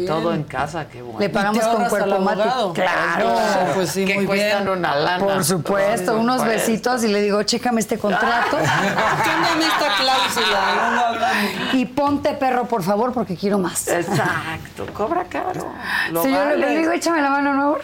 todo 0.07 0.35
en 0.35 0.43
casa, 0.43 0.89
qué 0.89 1.01
bueno. 1.01 1.21
Le 1.21 1.29
pagamos 1.29 1.65
con 1.65 1.85
cuerpo 1.89 2.19
mate. 2.19 2.43
abogado. 2.43 2.73
Claro. 2.73 3.35
Claro, 3.35 3.73
pues 3.75 3.91
sí, 3.91 4.05
que 4.05 4.15
muy 4.15 4.27
cuestan 4.27 4.65
bien. 4.65 4.79
una 4.79 4.97
lana. 4.97 5.25
Por 5.25 5.45
supuesto, 5.45 6.17
unos 6.19 6.45
besitos 6.45 7.05
y 7.05 7.09
le 7.09 7.21
digo, 7.23 7.41
chécame 7.45 7.81
este 7.81 7.99
contrato. 7.99 8.57
Cámbiame 9.25 9.65
esta 9.67 9.97
cláusula, 10.01 11.33
y 11.75 11.85
ponte 11.87 12.33
perro, 12.35 12.65
por 12.67 12.83
favor, 12.83 13.13
porque 13.13 13.37
quiero 13.37 13.59
más. 13.61 13.87
Exacto, 13.87 14.87
cobra 14.93 15.23
caro. 15.25 15.73
Lo 16.11 16.25
Sí, 16.25 16.33
yo 16.33 16.57
le- 16.57 16.77
digo, 16.79 16.91
échame 16.91 17.23
la 17.23 17.31
mano, 17.31 17.55
¿no? 17.55 17.77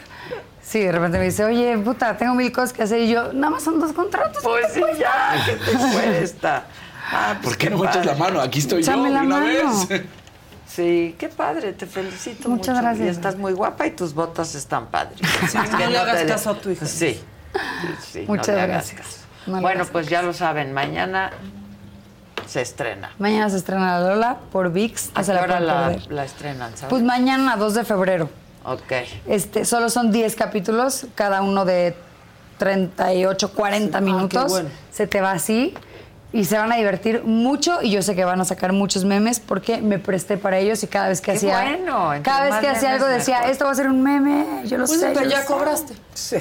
Sí, 0.60 0.80
de 0.80 0.90
repente 0.90 1.18
me 1.18 1.24
dice, 1.26 1.44
oye, 1.44 1.78
puta, 1.78 2.16
tengo 2.16 2.34
mil 2.34 2.50
cosas 2.50 2.72
que 2.72 2.82
hacer. 2.82 2.98
Y 3.00 3.08
yo, 3.10 3.32
nada 3.32 3.50
más 3.50 3.62
son 3.62 3.78
dos 3.78 3.92
contratos. 3.92 4.42
Pues 4.42 4.72
sí, 4.72 4.80
ya, 4.98 5.34
¿qué 5.46 5.52
te 5.52 5.72
cuesta? 5.72 6.64
Ah, 7.14 7.34
pues 7.42 7.48
¿Por 7.48 7.58
qué 7.58 7.68
no 7.68 7.78
me 7.78 7.88
echas 7.88 8.06
la 8.06 8.14
mano? 8.14 8.40
Aquí 8.40 8.60
estoy 8.60 8.82
yo 8.82 8.90
Échame 8.92 9.08
de 9.08 9.14
la 9.14 9.20
una 9.22 9.36
mano. 9.40 9.86
vez. 9.88 10.02
Sí, 10.74 11.14
qué 11.18 11.28
padre, 11.28 11.72
te 11.74 11.86
felicito 11.86 12.48
Muchas 12.48 12.74
mucho. 12.74 12.82
gracias. 12.82 13.06
Y 13.06 13.10
estás 13.10 13.36
muy 13.36 13.52
guapa 13.52 13.86
y 13.86 13.90
tus 13.90 14.14
botas 14.14 14.54
están 14.54 14.86
padres. 14.86 15.18
no 15.54 15.90
le 15.90 15.98
hagas 15.98 16.22
caso 16.24 16.50
a 16.50 16.54
tu 16.54 16.70
hija. 16.70 16.86
Sí. 16.86 17.14
sí, 17.14 17.20
sí, 18.12 18.24
Muchas 18.26 18.56
no 18.56 18.62
gracias. 18.66 19.06
No 19.46 19.60
bueno, 19.60 19.84
pues 19.84 20.08
ya 20.08 20.22
lo 20.22 20.32
saben, 20.32 20.72
mañana 20.72 21.30
se 22.46 22.60
estrena. 22.62 23.10
Mañana 23.18 23.50
se 23.50 23.56
estrena 23.58 23.98
La 24.00 24.08
Lola 24.10 24.38
por 24.50 24.72
VIX. 24.72 25.10
No 25.14 25.20
¿A 25.20 25.24
se 25.24 25.30
qué 25.32 25.34
la 25.36 25.42
hora 25.42 25.60
la, 25.60 25.96
la 26.08 26.24
estrenan, 26.24 26.70
sabes? 26.76 26.90
Pues 26.90 27.02
mañana, 27.02 27.56
2 27.56 27.74
de 27.74 27.84
febrero. 27.84 28.30
ok. 28.64 28.92
Este, 29.26 29.64
solo 29.64 29.90
son 29.90 30.10
10 30.10 30.34
capítulos, 30.36 31.06
cada 31.14 31.42
uno 31.42 31.64
de 31.64 31.94
38, 32.58 33.52
40 33.52 34.00
minutos. 34.00 34.50
bueno. 34.50 34.70
Se 34.90 35.06
te 35.06 35.20
va 35.20 35.32
así 35.32 35.74
y 36.34 36.44
se 36.46 36.56
van 36.56 36.72
a 36.72 36.76
divertir 36.76 37.22
mucho 37.24 37.82
y 37.82 37.90
yo 37.90 38.00
sé 38.00 38.14
que 38.14 38.24
van 38.24 38.40
a 38.40 38.44
sacar 38.46 38.72
muchos 38.72 39.04
memes 39.04 39.38
porque 39.38 39.82
me 39.82 39.98
presté 39.98 40.38
para 40.38 40.58
ellos 40.58 40.82
y 40.82 40.86
cada 40.86 41.08
vez 41.08 41.20
que 41.20 41.32
Qué 41.32 41.36
hacía 41.36 41.60
bueno, 41.60 42.12
cada 42.22 42.44
vez 42.44 42.54
que 42.56 42.68
hacía 42.68 42.88
memes, 42.90 43.02
algo 43.02 43.06
decía, 43.14 43.36
mejor. 43.38 43.50
esto 43.52 43.64
va 43.66 43.70
a 43.72 43.74
ser 43.74 43.88
un 43.88 44.02
meme, 44.02 44.46
yo 44.64 44.78
lo 44.78 44.86
Pues 44.86 44.98
sé. 45.00 45.10
pero 45.14 45.28
ya 45.28 45.36
lo 45.36 45.42
sé". 45.42 45.46
cobraste. 45.46 45.94
Sí. 46.14 46.36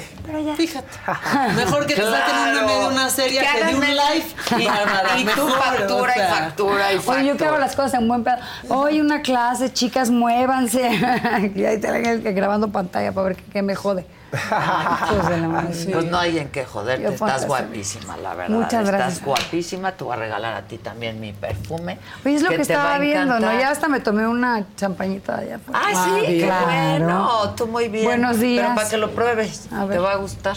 Fíjate. 0.56 0.86
Mejor 1.56 1.86
que 1.86 1.94
te 1.94 2.02
saquen 2.02 2.36
un 2.36 2.52
Claro. 2.52 2.66
meme 2.66 2.78
de 2.80 2.86
una 2.88 3.10
serie 3.10 3.40
que, 3.40 3.64
de 3.66 3.74
un 3.74 3.80
live. 3.82 4.24
Y, 4.58 5.20
y 5.22 5.24
tú 5.26 5.48
factura 5.48 6.12
o 6.12 6.14
sea. 6.14 6.26
y 6.26 6.30
factura 6.42 6.92
y 6.92 6.96
factura. 6.96 7.18
Oye, 7.18 7.26
yo 7.28 7.36
que 7.36 7.44
hago 7.46 7.58
las 7.58 7.74
cosas 7.76 7.94
en 7.94 8.08
buen 8.08 8.22
pedo. 8.24 8.36
Hoy 8.68 9.00
una 9.00 9.20
clase, 9.22 9.72
chicas, 9.72 10.10
muévanse. 10.10 10.90
y 11.54 11.64
ahí 11.64 11.78
te 11.80 11.90
la 11.90 11.98
grabando 12.32 12.70
pantalla 12.72 13.12
para 13.12 13.28
ver 13.28 13.36
qué, 13.36 13.44
qué 13.52 13.62
me 13.62 13.74
jode. 13.74 14.04
De 14.32 15.36
la. 15.36 15.68
Pues 15.92 16.04
no 16.06 16.18
hay 16.18 16.38
en 16.38 16.48
qué 16.48 16.64
joderte, 16.64 17.04
Yo 17.04 17.10
estás 17.10 17.46
guapísima, 17.46 18.16
la 18.16 18.34
verdad. 18.34 18.56
Muchas 18.56 18.86
gracias. 18.86 19.12
Estás 19.14 19.26
guapísima, 19.26 19.92
te 19.92 20.04
voy 20.04 20.14
a 20.14 20.16
regalar 20.16 20.54
a 20.54 20.62
ti 20.62 20.78
también 20.78 21.20
mi 21.20 21.32
perfume. 21.32 21.98
Oye, 22.24 22.36
es 22.36 22.42
lo 22.42 22.48
que, 22.48 22.62
estaba 22.62 22.98
viendo, 22.98 23.38
¿no? 23.38 23.52
Ya 23.58 23.70
hasta 23.70 23.88
me 23.88 24.00
tomé 24.00 24.26
una 24.26 24.64
champañita 24.76 25.38
allá. 25.38 25.60
Ay, 25.72 25.94
sí, 25.94 26.26
qué 26.26 26.42
claro. 26.44 26.64
bueno, 26.64 27.54
tú 27.56 27.66
muy 27.66 27.88
bien. 27.88 28.04
Buenos 28.06 28.40
días. 28.40 28.64
Pero 28.64 28.74
para 28.74 28.88
que 28.88 28.96
lo 28.96 29.10
pruebes, 29.10 29.68
te 29.68 29.98
va 29.98 30.12
a 30.12 30.16
gustar. 30.16 30.56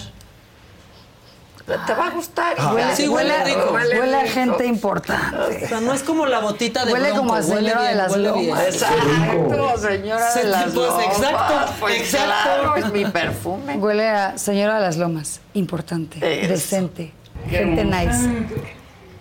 Te 1.65 1.93
va 1.95 2.07
a 2.07 2.09
gustar. 2.11 2.53
Ah. 2.59 2.73
hija. 2.77 2.95
Sí, 2.95 3.07
huele 3.07 3.43
rico. 3.43 3.71
Huele, 3.73 4.15
a 4.15 4.21
rico. 4.21 4.33
gente 4.33 4.65
importante. 4.67 5.65
O 5.65 5.67
sea, 5.67 5.81
no 5.81 5.93
es 5.93 6.03
como 6.03 6.27
la 6.27 6.39
botita 6.39 6.85
de 6.85 6.93
Huele 6.93 7.07
Bronco, 7.11 7.21
como 7.27 7.33
a 7.35 7.39
huele 7.39 7.55
señora 7.71 7.81
de 7.89 7.95
las 7.95 8.11
huele 8.11 8.27
lomas. 8.29 8.41
bien. 8.43 8.57
Exacto, 8.57 9.77
señora 9.79 10.31
Sí, 10.31 10.39
de 10.39 10.45
las 10.45 10.63
pues, 10.65 10.75
lomas. 10.75 11.05
exacto, 11.05 11.73
Pues 11.79 11.99
exacto. 12.01 12.25
claro, 12.27 12.75
es 12.75 12.91
mi 12.93 13.05
perfume. 13.05 13.77
Huele 13.77 14.09
a 14.09 14.37
señora 14.37 14.75
de 14.75 14.81
las 14.81 14.97
lomas. 14.97 15.39
Importante, 15.55 16.19
Eso. 16.43 16.49
decente, 16.53 17.13
Qué 17.49 17.57
gente 17.57 17.81
hermosa. 17.81 18.03
nice, 18.03 18.47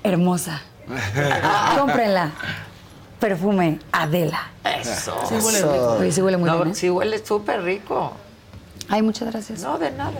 hermosa. 0.02 0.62
Cómprenla. 1.78 2.30
Perfume 3.20 3.78
Adela. 3.90 4.48
Eso. 4.64 5.16
Sí, 5.28 5.36
huele 5.42 5.62
rico. 5.62 5.98
Sí 6.10 6.20
huele 6.20 6.36
muy 6.36 6.50
No, 6.50 6.56
bien. 6.58 6.70
¿eh? 6.72 6.74
sí 6.74 6.90
huele 6.90 7.24
súper 7.24 7.62
rico. 7.62 8.12
Ay, 8.90 9.00
muchas 9.00 9.30
gracias. 9.30 9.60
No, 9.62 9.78
de 9.78 9.90
nada. 9.92 10.12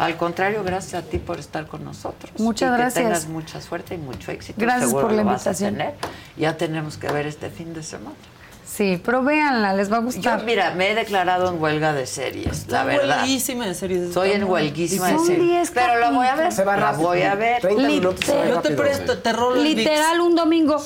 Al 0.00 0.16
contrario, 0.16 0.62
gracias 0.64 0.94
a 1.04 1.06
ti 1.06 1.18
por 1.18 1.38
estar 1.38 1.66
con 1.66 1.84
nosotros. 1.84 2.32
Muchas 2.38 2.70
y 2.70 2.72
que 2.72 2.78
gracias. 2.78 3.04
tengas 3.04 3.26
mucha 3.28 3.60
suerte 3.60 3.94
y 3.94 3.98
mucho 3.98 4.32
éxito. 4.32 4.58
Gracias 4.58 4.86
Seguro 4.88 5.08
por 5.08 5.12
la 5.16 5.22
lo 5.22 5.28
vas 5.28 5.46
a 5.46 5.50
invitación. 5.50 5.74
tener. 5.76 5.94
Ya 6.38 6.56
tenemos 6.56 6.96
que 6.96 7.08
ver 7.12 7.26
este 7.26 7.50
fin 7.50 7.74
de 7.74 7.82
semana. 7.82 8.16
Sí, 8.66 9.02
pero 9.04 9.22
véanla, 9.22 9.74
les 9.74 9.92
va 9.92 9.96
a 9.96 10.00
Yo, 10.00 10.04
gustar. 10.06 10.44
mira, 10.44 10.70
me 10.74 10.90
he 10.90 10.94
declarado 10.94 11.48
en 11.52 11.60
huelga 11.60 11.92
de 11.92 12.06
series, 12.06 12.46
la 12.46 12.52
Está 12.80 12.84
verdad. 12.84 13.18
buenísima 13.18 13.66
en 13.66 13.74
series. 13.74 14.02
Estoy 14.04 14.30
en 14.30 14.44
huelguísima 14.44 15.08
de 15.08 15.16
Son 15.16 15.26
series. 15.26 15.48
10 15.48 15.70
Pero 15.72 15.98
la 15.98 16.10
voy 16.12 16.26
a 16.28 16.34
ver. 16.36 16.52
Se 16.52 16.64
va 16.64 16.76
la 16.76 16.82
rápido. 16.92 17.08
voy 17.08 17.22
a 17.22 17.34
ver. 17.34 17.60
30 17.60 17.82
minutos 17.82 18.24
se 18.24 18.34
va 18.38 18.46
Yo 18.46 18.60
te 18.60 18.70
presto, 18.70 19.18
te 19.18 19.32
rolo 19.32 19.56
el. 19.56 19.64
Literal, 19.74 20.20
un 20.20 20.34
domingo. 20.34 20.82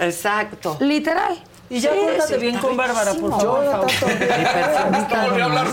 Exacto. 0.00 0.76
Literal. 0.80 1.40
Y 1.68 1.80
ya 1.80 1.90
Sí, 1.92 1.98
pórtate 2.04 2.34
sí, 2.34 2.40
bien 2.40 2.58
con 2.58 2.76
Bárbara, 2.76 3.12
por 3.14 3.30
favor. 3.30 3.64
Yo 3.64 3.70
Fausto. 3.70 4.06
tanto- 4.06 5.32
Mi 5.32 5.38
No 5.38 5.44
hablar. 5.44 5.66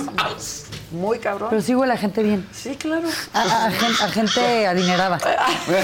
Muy 0.93 1.17
cabrón. 1.19 1.49
Pero 1.49 1.61
sí 1.61 1.73
huele 1.75 1.93
a 1.93 1.97
gente 1.97 2.21
bien. 2.23 2.47
Sí, 2.53 2.75
claro. 2.75 3.07
A, 3.33 3.65
a 3.65 3.71
gen- 3.71 3.95
a 4.01 4.07
gente 4.09 4.67
adinerada. 4.67 5.17
Me 5.67 5.73
voy 5.73 5.81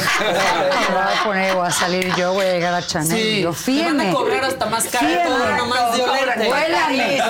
a 1.02 1.23
poner, 1.26 1.56
voy 1.56 1.68
a 1.68 1.72
salir 1.72 2.14
yo, 2.15 2.34
voy 2.34 2.45
a 2.45 2.52
llegar 2.53 2.73
a 2.76 2.81
Chanel. 2.86 3.07
Sí, 3.18 3.41
yo, 3.41 3.49
te 3.52 3.56
van 3.56 3.56
fíjeme. 3.56 4.10
a 4.10 4.14
cobrar 4.14 4.44
hasta 4.45 4.65
más 4.68 4.84
caro 4.86 5.07
Fíjeme. 5.07 5.26
todo 5.26 5.56
nomás 5.57 5.98
de 5.98 6.02
olerte. 6.03 6.49
Huélame, 6.49 7.22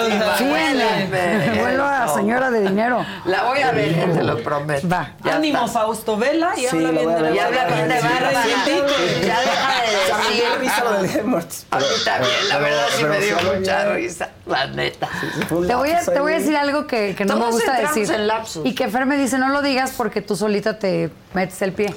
Huélame. 0.42 1.08
fíjeme. 1.08 1.64
Huelo 1.64 1.86
a 1.86 2.06
Eso. 2.06 2.16
señora 2.16 2.52
de 2.52 2.62
dinero. 2.62 3.06
La 3.26 3.44
voy 3.44 3.60
a 3.62 3.72
ver, 3.72 4.14
te 4.14 4.24
lo 4.24 4.44
prometo. 4.44 4.88
Va. 4.90 5.14
Ya 5.24 5.36
Ánimo, 5.36 5.66
está. 5.66 5.80
Fausto, 5.80 6.18
vela 6.18 6.52
y 6.58 6.62
Sí, 6.62 6.68
habla 6.68 6.92
bien 6.92 7.10
a 7.10 7.16
de 7.16 7.22
la 7.22 7.32
Y 7.32 7.40
habla 7.40 7.66
bien 7.66 7.88
de 7.88 8.02
Bárbara. 8.02 8.32
Ya 8.46 9.40
deja 9.40 9.70
me 10.30 10.36
de 10.36 10.58
risa 10.60 10.84
lo 10.84 11.02
decir. 11.02 11.24
de. 11.24 11.30
A 11.72 11.78
mí 11.80 11.86
también, 12.04 12.50
la 12.50 12.58
verdad 12.58 12.86
sí 12.98 13.04
me 13.06 13.20
dio 13.20 13.38
mucha 13.56 13.94
risa, 13.94 14.30
la 14.46 14.68
neta. 14.68 15.08
Te 15.48 15.54
voy, 15.76 15.92
a, 15.92 16.00
a 16.00 16.24
decir 16.38 16.58
algo 16.58 16.86
que, 16.88 17.16
que 17.16 17.26
no 17.26 17.36
me 17.36 17.42
Todos 17.42 17.62
gusta 17.70 17.94
decir. 17.94 18.16
en 18.16 18.28
lapsus. 18.28 18.66
Y 18.66 18.74
que 18.74 18.88
Fer 18.90 19.06
me 19.06 19.18
dice, 19.18 19.38
no 19.38 19.50
lo 19.50 19.62
digas 19.62 19.94
porque 19.96 20.22
tú 20.22 20.36
solita 20.36 20.80
te 20.80 21.10
metes 21.34 21.62
el 21.62 21.74
pie. 21.74 21.94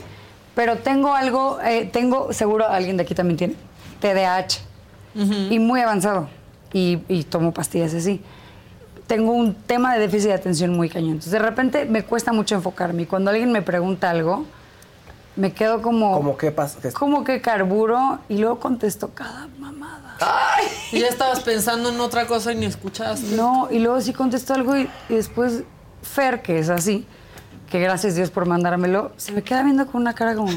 Pero 0.54 0.76
tengo 0.76 1.14
algo, 1.14 1.58
eh, 1.62 1.88
tengo, 1.92 2.32
seguro 2.32 2.68
alguien 2.68 2.96
de 2.96 3.04
aquí 3.04 3.14
también 3.14 3.36
tiene, 3.38 3.54
TDAH. 4.00 4.60
Y 5.14 5.58
muy 5.58 5.80
avanzado. 5.80 6.28
Y, 6.72 7.00
y 7.08 7.24
tomo 7.24 7.52
pastillas 7.52 7.92
así. 7.92 8.22
Tengo 9.06 9.32
un 9.32 9.54
tema 9.54 9.94
de 9.94 10.00
déficit 10.00 10.28
de 10.28 10.34
atención 10.34 10.74
muy 10.74 10.88
cañón. 10.88 11.10
Entonces, 11.10 11.32
de 11.32 11.38
repente 11.38 11.84
me 11.84 12.02
cuesta 12.02 12.32
mucho 12.32 12.54
enfocarme. 12.54 13.02
Y 13.02 13.06
cuando 13.06 13.30
alguien 13.30 13.52
me 13.52 13.60
pregunta 13.60 14.08
algo, 14.08 14.46
me 15.36 15.52
quedo 15.52 15.80
como... 15.82 16.36
Qué 16.36 16.50
pasa. 16.50 16.80
Que- 16.80 16.92
Como 16.92 17.24
que 17.24 17.40
carburo 17.40 18.18
y 18.28 18.38
luego 18.38 18.58
contesto 18.60 19.10
cada 19.14 19.48
mamada. 19.58 20.16
Y 20.92 21.00
ya 21.00 21.08
estabas 21.08 21.40
pensando 21.40 21.88
en 21.88 22.00
otra 22.00 22.26
cosa 22.26 22.52
y 22.52 22.56
ni 22.56 22.66
escuchaste. 22.66 23.34
No, 23.34 23.68
y 23.70 23.78
luego 23.78 24.00
sí 24.00 24.12
contesto 24.12 24.54
algo 24.54 24.76
y, 24.76 24.88
y 25.08 25.14
después 25.14 25.64
Fer, 26.02 26.42
que 26.42 26.58
es 26.58 26.68
así, 26.68 27.06
que 27.70 27.80
gracias 27.80 28.14
Dios 28.14 28.30
por 28.30 28.46
mandármelo, 28.46 29.12
se 29.16 29.32
me 29.32 29.42
queda 29.42 29.62
viendo 29.62 29.86
con 29.86 30.00
una 30.02 30.14
cara 30.14 30.34
como... 30.34 30.50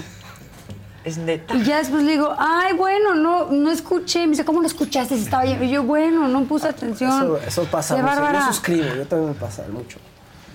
Es 1.03 1.17
neta. 1.19 1.53
Y 1.55 1.63
ya 1.63 1.77
después 1.77 2.01
le 2.03 2.13
digo, 2.13 2.33
ay, 2.37 2.73
bueno, 2.73 3.13
no, 3.13 3.45
no 3.51 3.69
escuché. 3.69 4.21
Me 4.25 4.31
dice, 4.31 4.43
¿cómo 4.43 4.59
no 4.59 4.65
escuchaste 4.65 5.15
si 5.15 5.21
estaba? 5.23 5.45
Y 5.45 5.69
yo, 5.69 5.83
bueno, 5.83 6.27
no 6.27 6.43
puse 6.45 6.67
atención. 6.67 7.11
Eso, 7.11 7.37
eso 7.37 7.63
pasa. 7.65 7.95
Bárbara. 8.01 8.39
Yo 8.39 8.45
suscribo, 8.47 8.87
yo 8.95 9.05
también 9.05 9.29
me 9.33 9.35
pasa 9.39 9.63
mucho. 9.71 9.99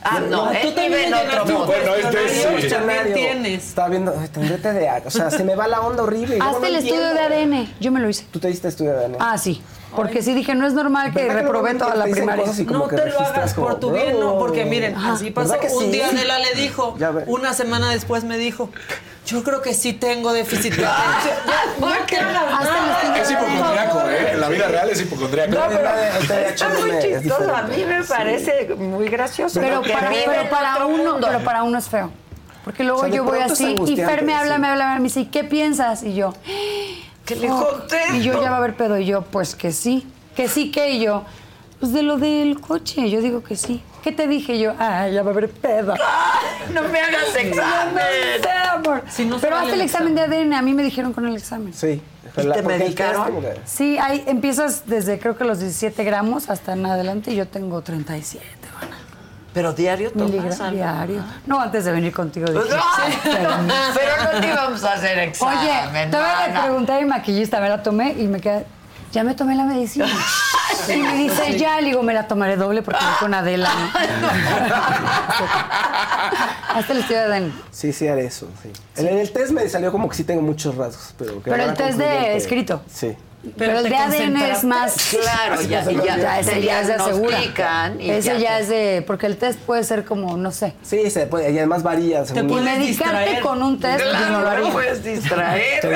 Ah, 0.03 0.21
no, 0.21 0.51
tú 0.51 0.69
él 0.69 0.75
también 0.75 0.93
vive 0.93 1.05
en 1.05 1.11
le 1.11 1.17
otro 1.17 1.45
mundo. 1.45 1.67
Bueno, 1.67 1.95
este 1.95 2.29
sí. 2.29 2.69
También 2.69 3.15
tienes. 3.15 3.69
Estaba 3.69 3.89
viendo, 3.89 4.15
ay, 4.19 4.29
tendré 4.29 4.57
TDA. 4.57 5.03
O 5.05 5.11
sea, 5.11 5.31
se 5.31 5.45
me 5.45 5.55
va 5.55 5.69
la 5.69 5.81
onda 5.83 6.03
horrible. 6.03 6.39
Hazte 6.41 6.61
no 6.61 6.67
el 6.67 6.77
estudio 6.77 7.15
de. 7.15 7.21
ADN. 7.21 7.75
Yo 7.81 7.93
me 7.93 8.01
lo 8.01 8.09
hice. 8.09 8.25
¿Tú 8.31 8.39
te 8.39 8.49
diste 8.49 8.69
estudio 8.69 8.93
de 8.93 9.05
ADN? 9.05 9.17
Ah, 9.19 9.37
sí. 9.37 9.63
Porque 9.95 10.23
sí 10.23 10.35
dije, 10.35 10.55
no 10.55 10.67
es 10.67 10.73
normal 10.73 11.13
que 11.13 11.23
¿Verdad 11.23 11.37
que 11.37 11.43
reprobé 11.43 11.75
toda 11.75 11.95
la 11.97 12.05
primaria. 12.05 12.45
No 12.47 12.87
te 12.87 13.07
lo 13.11 13.21
hagas 13.21 13.55
por 13.55 13.81
tu 13.81 13.91
bien, 13.93 14.21
no, 14.21 14.39
porque 14.39 14.65
miren, 14.65 14.95
Ajá. 14.95 15.15
así 15.15 15.31
pasó. 15.31 15.51
¿Verdad 15.51 15.67
que 15.67 15.75
Un 15.75 15.85
sí? 15.85 15.91
día 15.91 16.09
Adela 16.09 16.39
le 16.39 16.55
dijo, 16.61 16.97
una 17.27 17.53
semana 17.55 17.91
después 17.91 18.25
me 18.25 18.39
dijo, 18.39 18.71
yo 19.27 19.43
creo 19.43 19.63
que 19.63 19.75
sí 19.75 19.93
tengo 19.93 20.33
déficit 20.33 20.75
de 20.75 20.87
atención. 20.87 21.35
Ya, 22.11 22.59
hagas. 22.59 23.21
Es 23.23 23.31
hipocondriaco, 23.31 24.01
¿eh? 24.11 24.33
En 24.33 24.41
la 24.41 24.49
vida 24.49 24.69
real 24.69 24.91
es 24.91 25.01
hipocondriaco. 25.01 25.53
No, 25.53 25.61
pero 25.69 25.91
TDAH 26.27 26.49
está 26.49 26.69
muy 26.69 26.99
chistoso. 27.01 27.55
A 27.55 27.63
mí 27.63 27.85
me 27.85 28.03
parece 28.05 28.75
muy 28.77 29.09
gracioso. 29.09 29.61
Pero 29.61 29.83
para, 29.83 30.87
uno, 30.87 31.19
pero 31.21 31.41
para 31.41 31.63
uno 31.63 31.79
es 31.79 31.89
feo. 31.89 32.11
Porque 32.65 32.85
luego 32.85 32.99
O 32.99 33.03
sea, 33.03 33.11
de 33.11 33.17
yo 33.17 33.25
voy 33.25 33.39
así 33.41 33.77
y 33.87 33.97
Fer 33.97 34.23
me 34.23 34.35
habla, 34.35 34.57
sí. 34.57 34.61
me 34.61 34.69
habla, 34.69 34.97
me 34.97 35.05
dice, 35.05 35.21
¿y 35.21 35.27
qué 35.27 35.45
piensas? 35.45 36.03
Y 36.03 36.15
yo, 36.15 36.35
Que 37.25 37.37
le. 37.37 37.49
Y 38.17 38.23
yo 38.23 38.41
ya 38.43 38.51
va 38.51 38.57
a 38.57 38.59
haber 38.59 38.77
pedo. 38.77 38.99
Y 38.99 39.07
yo, 39.07 39.23
pues 39.23 39.55
que 39.55 39.73
sí. 39.73 40.07
Que 40.35 40.49
sí, 40.49 40.71
que 40.71 40.91
y 40.91 41.01
yo. 41.01 41.25
Pues 41.79 41.93
de 41.93 42.03
lo 42.03 42.17
del 42.19 42.61
coche. 42.61 43.09
Yo 43.11 43.21
digo 43.21 43.43
que 43.43 43.57
sí. 43.57 43.83
¿Qué 44.03 44.13
te 44.13 44.27
dije 44.27 44.59
yo? 44.59 44.73
Ah, 44.79 45.09
ya 45.09 45.23
va 45.23 45.31
a 45.31 45.33
haber 45.33 45.51
pedo. 45.51 45.95
No 46.75 46.83
me 46.85 47.01
hagas 47.01 47.35
examen. 47.37 48.05
No. 48.85 49.01
Si 49.11 49.25
no 49.25 49.39
Pero 49.41 49.57
hazte 49.57 49.73
el 49.75 49.81
examen 49.81 50.15
de 50.15 50.21
ADN. 50.23 50.53
A 50.55 50.63
mí 50.63 50.73
me 50.73 50.83
dijeron 50.83 51.13
con 51.13 51.27
el 51.27 51.35
examen. 51.37 51.73
Sí. 51.75 52.01
¿Y 52.37 52.43
La- 52.43 52.55
te 52.55 52.63
medicaron? 52.63 53.41
que- 53.41 53.61
Sí, 53.65 53.99
hay, 53.99 54.23
empiezas 54.27 54.87
desde 54.87 55.19
creo 55.19 55.37
que 55.37 55.45
los 55.45 55.59
17 55.59 56.05
gramos 56.05 56.49
hasta 56.49 56.75
en 56.75 56.87
adelante 56.87 57.33
y 57.33 57.37
yo 57.37 57.49
tengo 57.49 57.81
37. 57.83 58.47
Pero 59.53 59.73
diario 59.73 60.13
tomas 60.13 60.61
algo. 60.61 60.77
diario. 60.77 61.23
No, 61.47 61.61
antes 61.61 61.85
de 61.85 61.93
venir 61.93 62.13
contigo 62.13 62.47
Pues 62.53 62.65
dije, 62.67 62.77
no, 62.77 62.83
sí, 62.83 63.19
pero 63.25 63.59
no. 63.63 63.75
pero 63.95 64.33
no 64.33 64.41
te 64.41 64.47
íbamos 64.49 64.85
a 64.85 64.93
hacer 64.93 65.19
examen. 65.19 65.59
Oye, 65.59 66.07
todavía 66.11 66.49
le 66.49 66.61
pregunté 66.61 66.93
a 66.93 66.99
mi 67.01 67.05
maquillista, 67.07 67.61
me 67.61 67.69
la 67.69 67.83
tomé 67.83 68.13
y 68.13 68.29
me 68.29 68.41
quedé, 68.41 68.65
ya 69.13 69.25
me 69.25 69.35
tomé 69.35 69.55
la 69.57 69.65
medicina. 69.65 70.07
Y 70.89 70.97
me 70.97 71.15
dice, 71.15 71.59
ya, 71.59 71.81
le 71.81 71.89
digo, 71.89 72.03
me 72.03 72.15
la 72.15 72.27
tomaré 72.27 72.57
doble 72.57 72.81
porque 72.83 73.05
voy 73.05 73.15
con 73.19 73.35
Adela, 73.35 73.69
¿no? 73.75 73.91
Hasta 76.75 76.93
el 76.93 76.99
estudio 77.01 77.21
de 77.23 77.29
Dani. 77.29 77.53
Sí, 77.71 77.93
sí, 77.93 78.09
haré 78.09 78.27
eso. 78.27 78.49
Sí. 78.63 78.73
En 78.97 79.19
el 79.19 79.31
test 79.33 79.53
me 79.53 79.69
salió 79.69 79.93
como 79.93 80.09
que 80.09 80.15
sí 80.17 80.25
tengo 80.25 80.43
muchos 80.43 80.77
rasgos, 80.77 81.15
pero 81.19 81.43
que 81.43 81.51
Pero 81.51 81.65
el 81.65 81.75
test 81.75 81.99
de 81.99 82.37
escrito. 82.37 82.83
Sí. 82.93 83.17
Pero, 83.57 83.79
el 83.79 83.85
te 83.85 83.89
de 83.89 83.97
ADN 83.97 84.37
es 84.37 84.65
más... 84.65 84.95
Claro, 85.19 85.63
ya, 85.63 85.81
Así 85.81 85.95
ya, 86.05 86.15
pasa, 86.17 86.41
ese 86.41 86.61
ya 86.63 86.81
es 86.83 86.87
de 86.89 86.95
asegura. 86.95 87.39
y 87.99 88.11
Ese 88.11 88.39
ya, 88.39 88.57
te- 88.57 88.63
es 88.63 88.69
de... 88.69 89.05
Porque 89.07 89.25
el 89.27 89.39
test 89.39 89.59
puede 89.61 89.83
ser 89.83 90.05
como, 90.05 90.37
no 90.37 90.51
sé. 90.51 90.75
Sí, 90.83 91.11
se 91.11 91.27
puede, 91.27 91.51
y 91.51 91.57
además 91.57 91.83
varía. 91.83 92.21
Te 92.23 92.35
según- 92.35 92.51
Y 92.51 92.53
puedes 92.53 92.65
medicarte 92.79 93.19
distraer. 93.19 93.41
con 93.43 93.63
un 93.63 93.81
test, 93.81 94.05
no 94.05 94.11
Claro, 94.11 94.31
lo 94.33 94.41
no 94.41 94.49
haría. 94.51 94.73
puedes 94.73 95.03
distraer. 95.03 95.81
Te 95.81 95.89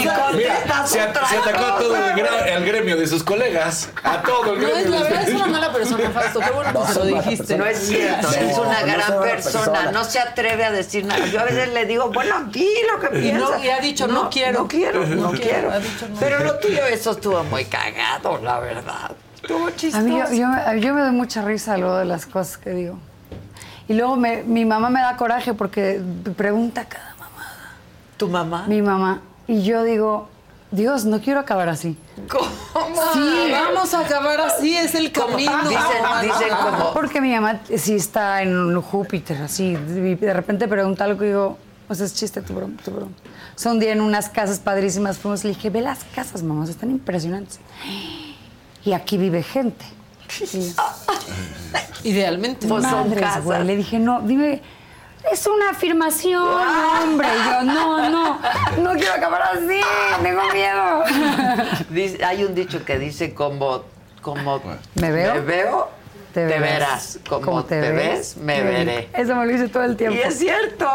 y 0.00 0.04
contestas 0.06 0.90
se, 0.90 1.02
otra 1.02 1.26
se 1.26 1.36
atacó 1.38 1.64
a 1.64 1.78
todo 1.78 1.96
el, 1.96 2.64
gremio 2.66 2.96
de 2.96 3.06
sus 3.06 3.22
colegas. 3.22 3.88
A 4.04 4.22
todo 4.22 4.54
el 4.54 4.60
No, 4.60 4.66
gremio. 4.68 4.76
es, 4.76 4.90
la 4.90 5.02
verdad 5.02 5.22
es 5.28 5.34
una 5.34 5.46
mala 5.46 5.72
persona, 5.72 6.10
Fausto. 6.10 6.40
Qué 6.40 6.50
bueno 6.50 6.72
No, 6.72 6.86
que 6.86 6.92
se 6.92 6.98
lo 6.98 7.04
dijiste. 7.06 7.56
No 7.58 7.66
es 7.66 7.78
cierto, 7.78 8.28
No, 8.28 8.34
es 8.34 8.58
una 8.58 8.80
no 8.80 8.86
gran 8.86 8.98
mala 9.08 9.20
persona. 9.22 9.64
persona. 9.72 9.92
no 9.92 10.04
se 10.04 10.18
atreve 10.20 10.64
a 10.64 10.70
decir 10.70 11.04
nada. 11.06 11.24
Yo 11.26 11.40
a 11.40 11.44
veces 11.44 11.72
le 11.72 11.86
digo, 11.86 12.10
bueno, 12.10 12.44
di 12.52 12.68
lo 12.92 13.00
que 13.00 13.18
Y 13.18 13.22
piensas. 13.22 13.50
no- 13.50 13.64
y 13.64 13.68
ha 13.70 13.80
dicho, 13.80 14.06
no 14.06 14.28
quiero. 14.30 14.60
No 14.60 14.68
quiero, 14.68 15.06
no, 15.06 15.16
No 15.16 15.32
quiero. 15.32 15.70
ha 15.70 15.78
dicho, 15.78 16.06
no. 16.08 16.09
Pero 16.20 16.44
lo 16.44 16.58
tuyo, 16.58 16.84
eso 16.86 17.12
estuvo 17.12 17.42
muy 17.44 17.64
cagado, 17.66 18.38
la 18.42 18.58
verdad. 18.60 19.12
Estuvo 19.36 19.70
chistoso. 19.70 19.98
A 19.98 20.00
mí 20.02 20.18
yo, 20.18 20.24
yo- 20.32 20.74
yo 20.80 20.94
me 20.94 21.00
doy 21.02 21.12
mucha 21.12 21.42
risa 21.42 21.76
luego 21.76 21.96
de 21.96 22.04
las 22.04 22.26
cosas 22.26 22.58
que 22.58 22.70
digo. 22.70 22.98
Y 23.88 23.94
luego 23.94 24.16
me- 24.16 24.42
mi 24.42 24.64
mamá 24.64 24.90
me 24.90 25.00
da 25.00 25.16
coraje 25.16 25.54
porque 25.54 26.00
pregunta 26.36 26.84
cada 26.84 27.14
mamá. 27.18 27.46
¿Tu 28.16 28.28
mamá? 28.28 28.64
Mi 28.68 28.82
mamá. 28.82 29.20
Y 29.48 29.62
yo 29.62 29.82
digo, 29.82 30.28
Dios, 30.70 31.04
no 31.04 31.20
quiero 31.20 31.40
acabar 31.40 31.68
así. 31.68 31.98
¿Cómo? 32.28 32.46
Sí, 33.12 33.50
vamos 33.50 33.92
a 33.94 34.00
acabar 34.00 34.40
así, 34.42 34.76
es 34.76 34.94
el 34.94 35.10
camino. 35.10 35.58
Dicen, 35.68 35.82
dicen 36.22 36.48
como... 36.62 36.92
Porque 36.92 37.20
mi 37.20 37.34
mamá 37.34 37.60
sí 37.76 37.96
está 37.96 38.42
en 38.42 38.80
Júpiter, 38.80 39.42
así. 39.42 39.70
Y 39.72 40.14
de 40.14 40.32
repente 40.32 40.68
pregunta 40.68 41.04
algo 41.04 41.18
que 41.18 41.24
digo, 41.26 41.58
o 41.90 41.94
sea, 41.94 42.06
es 42.06 42.14
chiste 42.14 42.40
tu 42.40 42.54
broma, 42.54 42.76
tu 42.84 42.90
broma. 42.92 43.10
O 43.54 43.58
sea, 43.58 43.72
un 43.72 43.80
día 43.80 43.92
en 43.92 44.00
unas 44.00 44.28
casas 44.30 44.60
padrísimas 44.60 45.18
fuimos 45.18 45.44
y 45.44 45.48
le 45.48 45.54
dije, 45.54 45.68
ve 45.70 45.80
las 45.82 46.04
casas, 46.14 46.42
mamá, 46.42 46.64
están 46.64 46.90
impresionantes. 46.90 47.58
Y 48.84 48.92
aquí 48.92 49.18
vive 49.18 49.42
gente. 49.42 49.84
Idealmente. 52.04 52.66
Pues 52.66 52.84
son 52.84 53.08
Madres, 53.08 53.20
casas. 53.24 53.44
güey. 53.44 53.64
Le 53.64 53.76
dije, 53.76 53.98
no, 53.98 54.20
dime, 54.22 54.62
es 55.30 55.46
una 55.46 55.70
afirmación, 55.70 56.42
hombre. 56.42 57.28
Y 57.28 57.44
yo, 57.50 57.62
no, 57.64 58.08
no, 58.08 58.38
no 58.82 58.92
quiero 58.94 59.12
acabar 59.14 59.42
así, 59.42 59.80
tengo 60.22 60.42
miedo. 60.52 61.02
Dice- 61.90 62.24
hay 62.24 62.44
un 62.44 62.54
dicho 62.54 62.84
que 62.84 62.98
dice 62.98 63.34
como... 63.34 63.82
como 64.22 64.60
¿Me 64.94 65.10
veo? 65.10 65.34
Me 65.34 65.40
veo, 65.40 65.88
Te 66.32 66.46
te, 66.46 66.58
verás. 66.60 67.18
Como 67.28 67.40
Como 67.44 67.64
te, 67.64 67.80
te 67.80 67.90
ves, 67.92 68.34
ves, 68.34 68.36
me 68.36 68.62
veré. 68.62 69.08
Eso 69.14 69.34
me 69.34 69.46
lo 69.46 69.52
dice 69.52 69.68
todo 69.68 69.82
el 69.84 69.96
tiempo. 69.96 70.16
Y 70.16 70.20
es 70.22 70.38
cierto. 70.38 70.86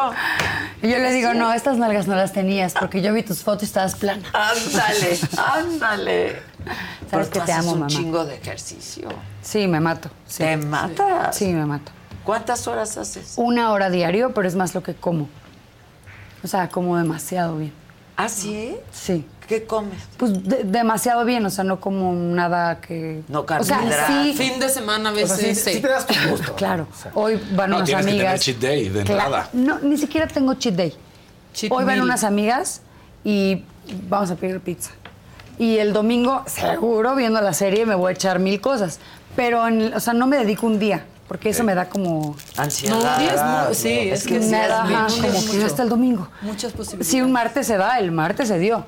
Y 0.81 0.89
yo 0.89 0.97
le 0.97 1.11
digo, 1.11 1.33
no, 1.33 1.51
estas 1.53 1.77
nalgas 1.77 2.07
no 2.07 2.15
las 2.15 2.31
tenías 2.33 2.73
porque 2.73 3.01
yo 3.01 3.13
vi 3.13 3.23
tus 3.23 3.43
fotos 3.43 3.63
y 3.63 3.65
estabas 3.65 3.95
plana. 3.95 4.23
Ándale, 4.33 5.19
ándale. 5.37 6.41
Sabes 7.09 7.09
Pero 7.11 7.23
que 7.29 7.39
tú 7.39 7.45
te 7.45 7.51
haces 7.51 7.55
amo, 7.65 7.71
un 7.73 7.79
mamá. 7.79 7.89
chingo 7.89 8.25
de 8.25 8.35
ejercicio. 8.35 9.09
Sí, 9.41 9.67
me 9.67 9.79
mato. 9.79 10.09
sí. 10.25 10.43
¿Te 10.43 10.57
matas? 10.57 11.35
Sí, 11.35 11.47
me 11.53 11.65
mato. 11.65 11.91
¿Cuántas 12.23 12.67
horas 12.67 12.97
haces? 12.97 13.33
Una 13.35 13.71
hora 13.71 13.89
diario, 13.89 14.33
pero 14.33 14.47
es 14.47 14.55
más 14.55 14.73
lo 14.73 14.81
que 14.81 14.95
como. 14.95 15.29
O 16.43 16.47
sea, 16.47 16.69
como 16.69 16.97
demasiado 16.97 17.57
bien. 17.57 17.73
¿Ah, 18.17 18.29
sí? 18.29 18.77
Sí. 18.91 19.25
¿Qué 19.47 19.65
comes? 19.65 19.99
Pues 20.17 20.43
de- 20.43 20.63
demasiado 20.63 21.23
bien, 21.25 21.45
o 21.45 21.49
sea, 21.49 21.63
no 21.63 21.79
como 21.79 22.13
nada 22.13 22.81
que... 22.81 23.21
No 23.27 23.41
O 23.41 23.47
sea, 23.63 23.77
carbohidratos. 23.77 24.15
sí, 24.23 24.33
Fin 24.33 24.59
de 24.59 24.69
semana 24.69 25.09
a 25.09 25.13
O 25.13 25.15
sea, 25.15 25.23
veces. 25.35 25.59
sí, 25.59 25.69
sí 25.69 25.75
sí. 25.75 25.81
te 25.81 25.87
das 25.87 26.07
tu 26.07 26.13
gusto. 26.29 26.53
claro. 26.57 26.87
Hoy 27.13 27.39
van 27.51 27.69
No, 27.69 27.75
unas 27.77 27.85
tienes 27.87 28.05
que 28.05 28.11
tener 28.11 28.25
amigas... 28.27 28.41
cheat 28.41 28.57
day 28.57 28.89
de 28.89 28.99
entrada. 29.01 29.49
No, 29.53 29.79
ni 29.79 29.97
siquiera 29.97 30.27
tengo 30.27 30.53
cheat 30.55 30.75
day. 30.75 30.93
Cheat 31.53 31.71
Hoy 31.71 31.83
van 31.85 31.95
meal. 31.95 32.03
unas 32.05 32.23
amigas 32.23 32.81
y 33.23 33.63
vamos 34.09 34.31
a 34.31 34.35
pedir 34.35 34.59
pizza. 34.61 34.91
Y 35.57 35.77
el 35.77 35.93
domingo, 35.93 36.43
seguro, 36.47 37.15
viendo 37.15 37.39
la 37.39 37.53
serie, 37.53 37.85
me 37.85 37.95
voy 37.95 38.09
a 38.09 38.13
echar 38.13 38.39
mil 38.39 38.59
cosas. 38.59 38.99
Pero, 39.35 39.67
en- 39.67 39.93
o 39.93 39.99
sea, 39.99 40.13
no 40.13 40.27
me 40.27 40.37
dedico 40.37 40.65
un 40.65 40.79
día, 40.79 41.05
porque 41.27 41.49
eso 41.49 41.63
me 41.63 41.75
da 41.75 41.87
como... 41.87 42.35
Ansiedad. 42.57 42.95
No, 43.63 43.69
mu- 43.69 43.73
sí, 43.75 43.89
es 44.09 44.23
que 44.25 44.41
sí, 44.41 44.49
me 44.49 44.63
es 44.63 44.69
da 44.69 45.07
como 45.09 45.51
que 45.51 45.63
hasta 45.63 45.83
el 45.83 45.89
domingo. 45.89 46.27
Muchas 46.41 46.73
posibilidades. 46.73 47.07
Si 47.07 47.21
un 47.21 47.31
martes 47.31 47.67
se 47.67 47.77
da, 47.77 47.99
el 47.99 48.11
martes 48.11 48.47
se 48.49 48.57
dio. 48.59 48.85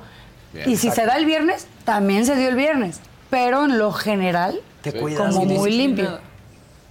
Bien, 0.58 0.70
y 0.70 0.78
si 0.78 0.92
se 0.92 1.06
da 1.06 1.18
el 1.18 1.26
viernes, 1.26 1.68
también 1.86 2.26
se 2.26 2.36
dio 2.36 2.50
el 2.50 2.56
viernes. 2.56 3.00
Pero 3.30 3.66
en 3.66 3.78
lo 3.78 3.92
general, 3.92 4.60
Te 4.82 4.94
cuidas. 4.94 5.34
como 5.34 5.46
muy 5.46 5.72
limpio. 5.72 6.20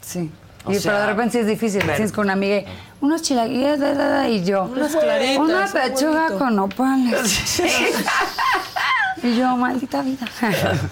Sí. 0.02 0.30
O 0.64 0.72
Y- 0.72 0.74
sea, 0.80 0.92
pero 0.92 1.00
de 1.02 1.06
repente 1.12 1.32
sí 1.32 1.38
es 1.38 1.46
difícil. 1.46 1.80
pero- 1.82 1.94
Tienes 1.94 2.12
con 2.12 2.24
una 2.24 2.32
amiga 2.34 2.58
y, 2.58 2.66
unos 3.00 3.22
chilaquiles, 3.22 3.78
da, 3.80 3.94
da, 3.94 4.08
da, 4.08 4.28
y 4.28 4.44
yo. 4.44 4.64
Unas 4.64 4.94
claritas, 4.96 5.38
Una 5.38 5.64
un 5.66 5.72
pechuga 5.72 6.20
huevito". 6.24 6.38
con 6.38 6.56
nopales. 6.56 7.60
y 9.22 9.36
yo, 9.36 9.56
maldita 9.56 10.02
vida. 10.02 10.26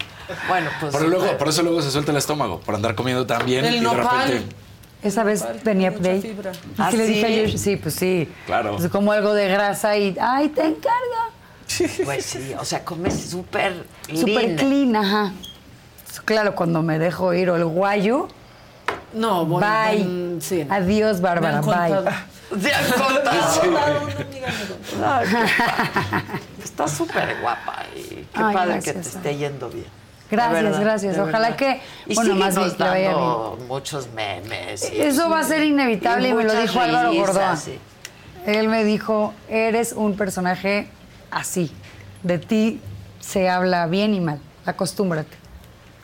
Bueno, 0.47 0.71
pues... 0.79 0.91
Por, 0.91 1.07
luego, 1.07 1.37
por 1.37 1.49
eso 1.49 1.61
luego 1.61 1.83
se 1.83 1.91
suelta 1.91 2.09
el 2.11 2.17
estómago, 2.17 2.59
por 2.59 2.73
andar 2.73 2.95
comiendo 2.95 3.27
tan 3.27 3.45
bien 3.45 3.63
El 3.63 3.75
y 3.75 3.77
de 3.77 3.83
nopal. 3.83 4.27
repente. 4.27 4.55
Esa 5.03 5.23
vez 5.23 5.45
tenía 5.63 5.91
mucha 5.91 6.01
play. 6.01 6.19
fibra. 6.21 6.51
Y 6.51 6.57
¿Ah, 6.79 6.87
que 6.89 6.97
le 6.97 7.05
dije 7.05 7.19
sí? 7.19 7.25
ayer, 7.27 7.59
sí, 7.59 7.75
pues 7.75 7.93
sí. 7.93 8.27
Claro. 8.47 8.75
Pues 8.75 8.89
como 8.89 9.11
algo 9.11 9.35
de 9.35 9.47
grasa 9.47 9.95
y, 9.97 10.17
ay, 10.19 10.49
te 10.49 10.61
encarga. 10.65 11.29
Pues 12.03 12.25
sí, 12.25 12.53
o 12.59 12.63
sea, 12.65 12.83
comes 12.85 13.13
súper 13.29 13.85
Súper 14.13 14.43
lean. 14.45 14.55
clean, 14.57 14.95
ajá. 14.95 15.33
Claro, 16.25 16.55
cuando 16.55 16.81
me 16.81 16.97
dejo 16.99 17.33
ir 17.33 17.49
o 17.49 17.55
el 17.55 17.65
guayo, 17.65 18.27
No, 19.13 19.45
bueno, 19.45 19.67
bye. 19.67 20.41
sí. 20.41 20.65
Adiós, 20.69 21.17
Me 21.17 21.23
Bárbara, 21.23 21.61
bye. 21.61 22.11
¿Te 22.61 22.73
han 22.73 22.91
contado? 22.91 23.61
Qué 23.61 24.97
padre. 25.01 25.29
Estás 26.63 26.91
súper 26.91 27.35
guapa 27.41 27.83
y 27.95 28.01
qué 28.01 28.27
Ay, 28.35 28.53
padre 28.53 28.71
gracias, 28.73 28.95
que 28.95 29.01
te 29.01 29.07
esté 29.09 29.37
yendo 29.37 29.69
bien. 29.69 29.85
Gracias, 30.31 30.63
verdad, 30.63 30.81
gracias. 30.81 31.17
Ojalá 31.19 31.55
que, 31.55 31.81
Y 32.07 32.15
bueno, 32.15 32.35
más 32.35 32.55
bien 32.55 32.73
vaya 32.77 33.11
dando 33.11 33.59
muchos 33.67 34.07
memes. 34.13 34.91
y- 34.91 35.01
Eso 35.01 35.29
va 35.29 35.39
a 35.39 35.43
ser 35.43 35.63
inevitable 35.63 36.29
y, 36.29 36.33
me 36.33 36.43
lo 36.43 36.53
dijo 36.59 36.79
Álvaro 36.79 37.11
sí. 37.57 37.77
Él 38.45 38.67
me 38.67 38.83
dijo, 38.83 39.33
eres 39.49 39.93
un 39.93 40.15
personaje 40.17 40.87
así. 41.35 41.71
De 42.23 42.39
ti 42.39 42.79
se 43.19 43.49
habla 43.49 43.85
bien 43.87 44.13
y 44.15 44.19
mal. 44.21 44.39
Acostúmbrate. 44.65 45.35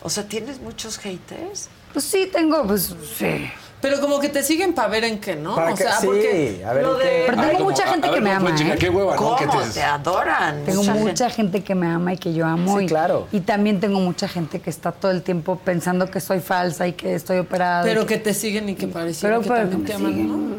O 0.03 0.09
sea, 0.09 0.27
¿tienes 0.27 0.59
muchos 0.61 0.97
haters? 0.99 1.69
Pues 1.93 2.05
sí, 2.05 2.29
tengo, 2.31 2.63
pues 2.65 2.93
sí. 3.17 3.49
Pero 3.81 3.99
como 3.99 4.19
que 4.19 4.29
te 4.29 4.43
siguen 4.43 4.73
para 4.73 4.87
ver 4.89 5.03
en 5.05 5.19
qué, 5.19 5.35
¿no? 5.35 5.55
Para 5.55 5.73
o 5.73 5.75
que- 5.75 5.81
sea, 5.83 5.93
sí, 5.99 6.05
porque 6.05 6.63
a 6.63 6.71
ver 6.73 6.83
lo 6.83 6.97
de... 6.97 7.23
Pero 7.25 7.41
tengo 7.47 7.63
mucha 7.63 7.87
gente 7.87 8.11
que 8.11 8.21
me 8.21 8.33
¿cómo, 8.35 8.47
ama, 8.47 8.55
chica? 8.55 8.73
¿eh? 8.75 8.77
Qué 8.77 8.89
hueva, 8.91 9.15
¿no? 9.15 9.35
Que 9.35 9.45
¿Cómo? 9.47 9.61
te- 9.61 9.69
Te 9.71 9.81
adoran. 9.83 10.63
Tengo 10.65 10.81
Mucha 10.83 10.93
mucha, 10.93 11.29
gente. 11.29 11.57
gente. 11.57 11.63
que 11.63 11.73
me 11.75 11.87
ama 11.87 12.13
y 12.13 12.17
que 12.17 12.31
yo 12.33 12.45
amo. 12.45 12.77
Sí, 12.77 12.85
y, 12.85 12.87
claro. 12.87 13.27
Y 13.31 13.39
también 13.39 13.79
tengo 13.79 13.99
mucha 13.99 14.27
gente 14.27 14.59
que 14.61 14.69
está 14.69 14.91
todo 14.91 15.09
el 15.11 15.23
tiempo 15.23 15.55
pensando 15.57 16.11
que 16.11 16.19
soy 16.19 16.39
falsa 16.41 16.87
y 16.87 16.93
que 16.93 17.15
estoy 17.15 17.39
operada. 17.39 17.81
Pero 17.83 18.05
que 18.05 18.17
te 18.17 18.35
siguen 18.35 18.69
y 18.69 18.75
que 18.75 18.85
Pero, 18.87 19.07
que 19.41 19.47
pero 19.49 19.55
también 19.61 19.83
te 19.85 19.93
aman, 19.93 20.11
siguen. 20.11 20.27
¿no? 20.51 20.55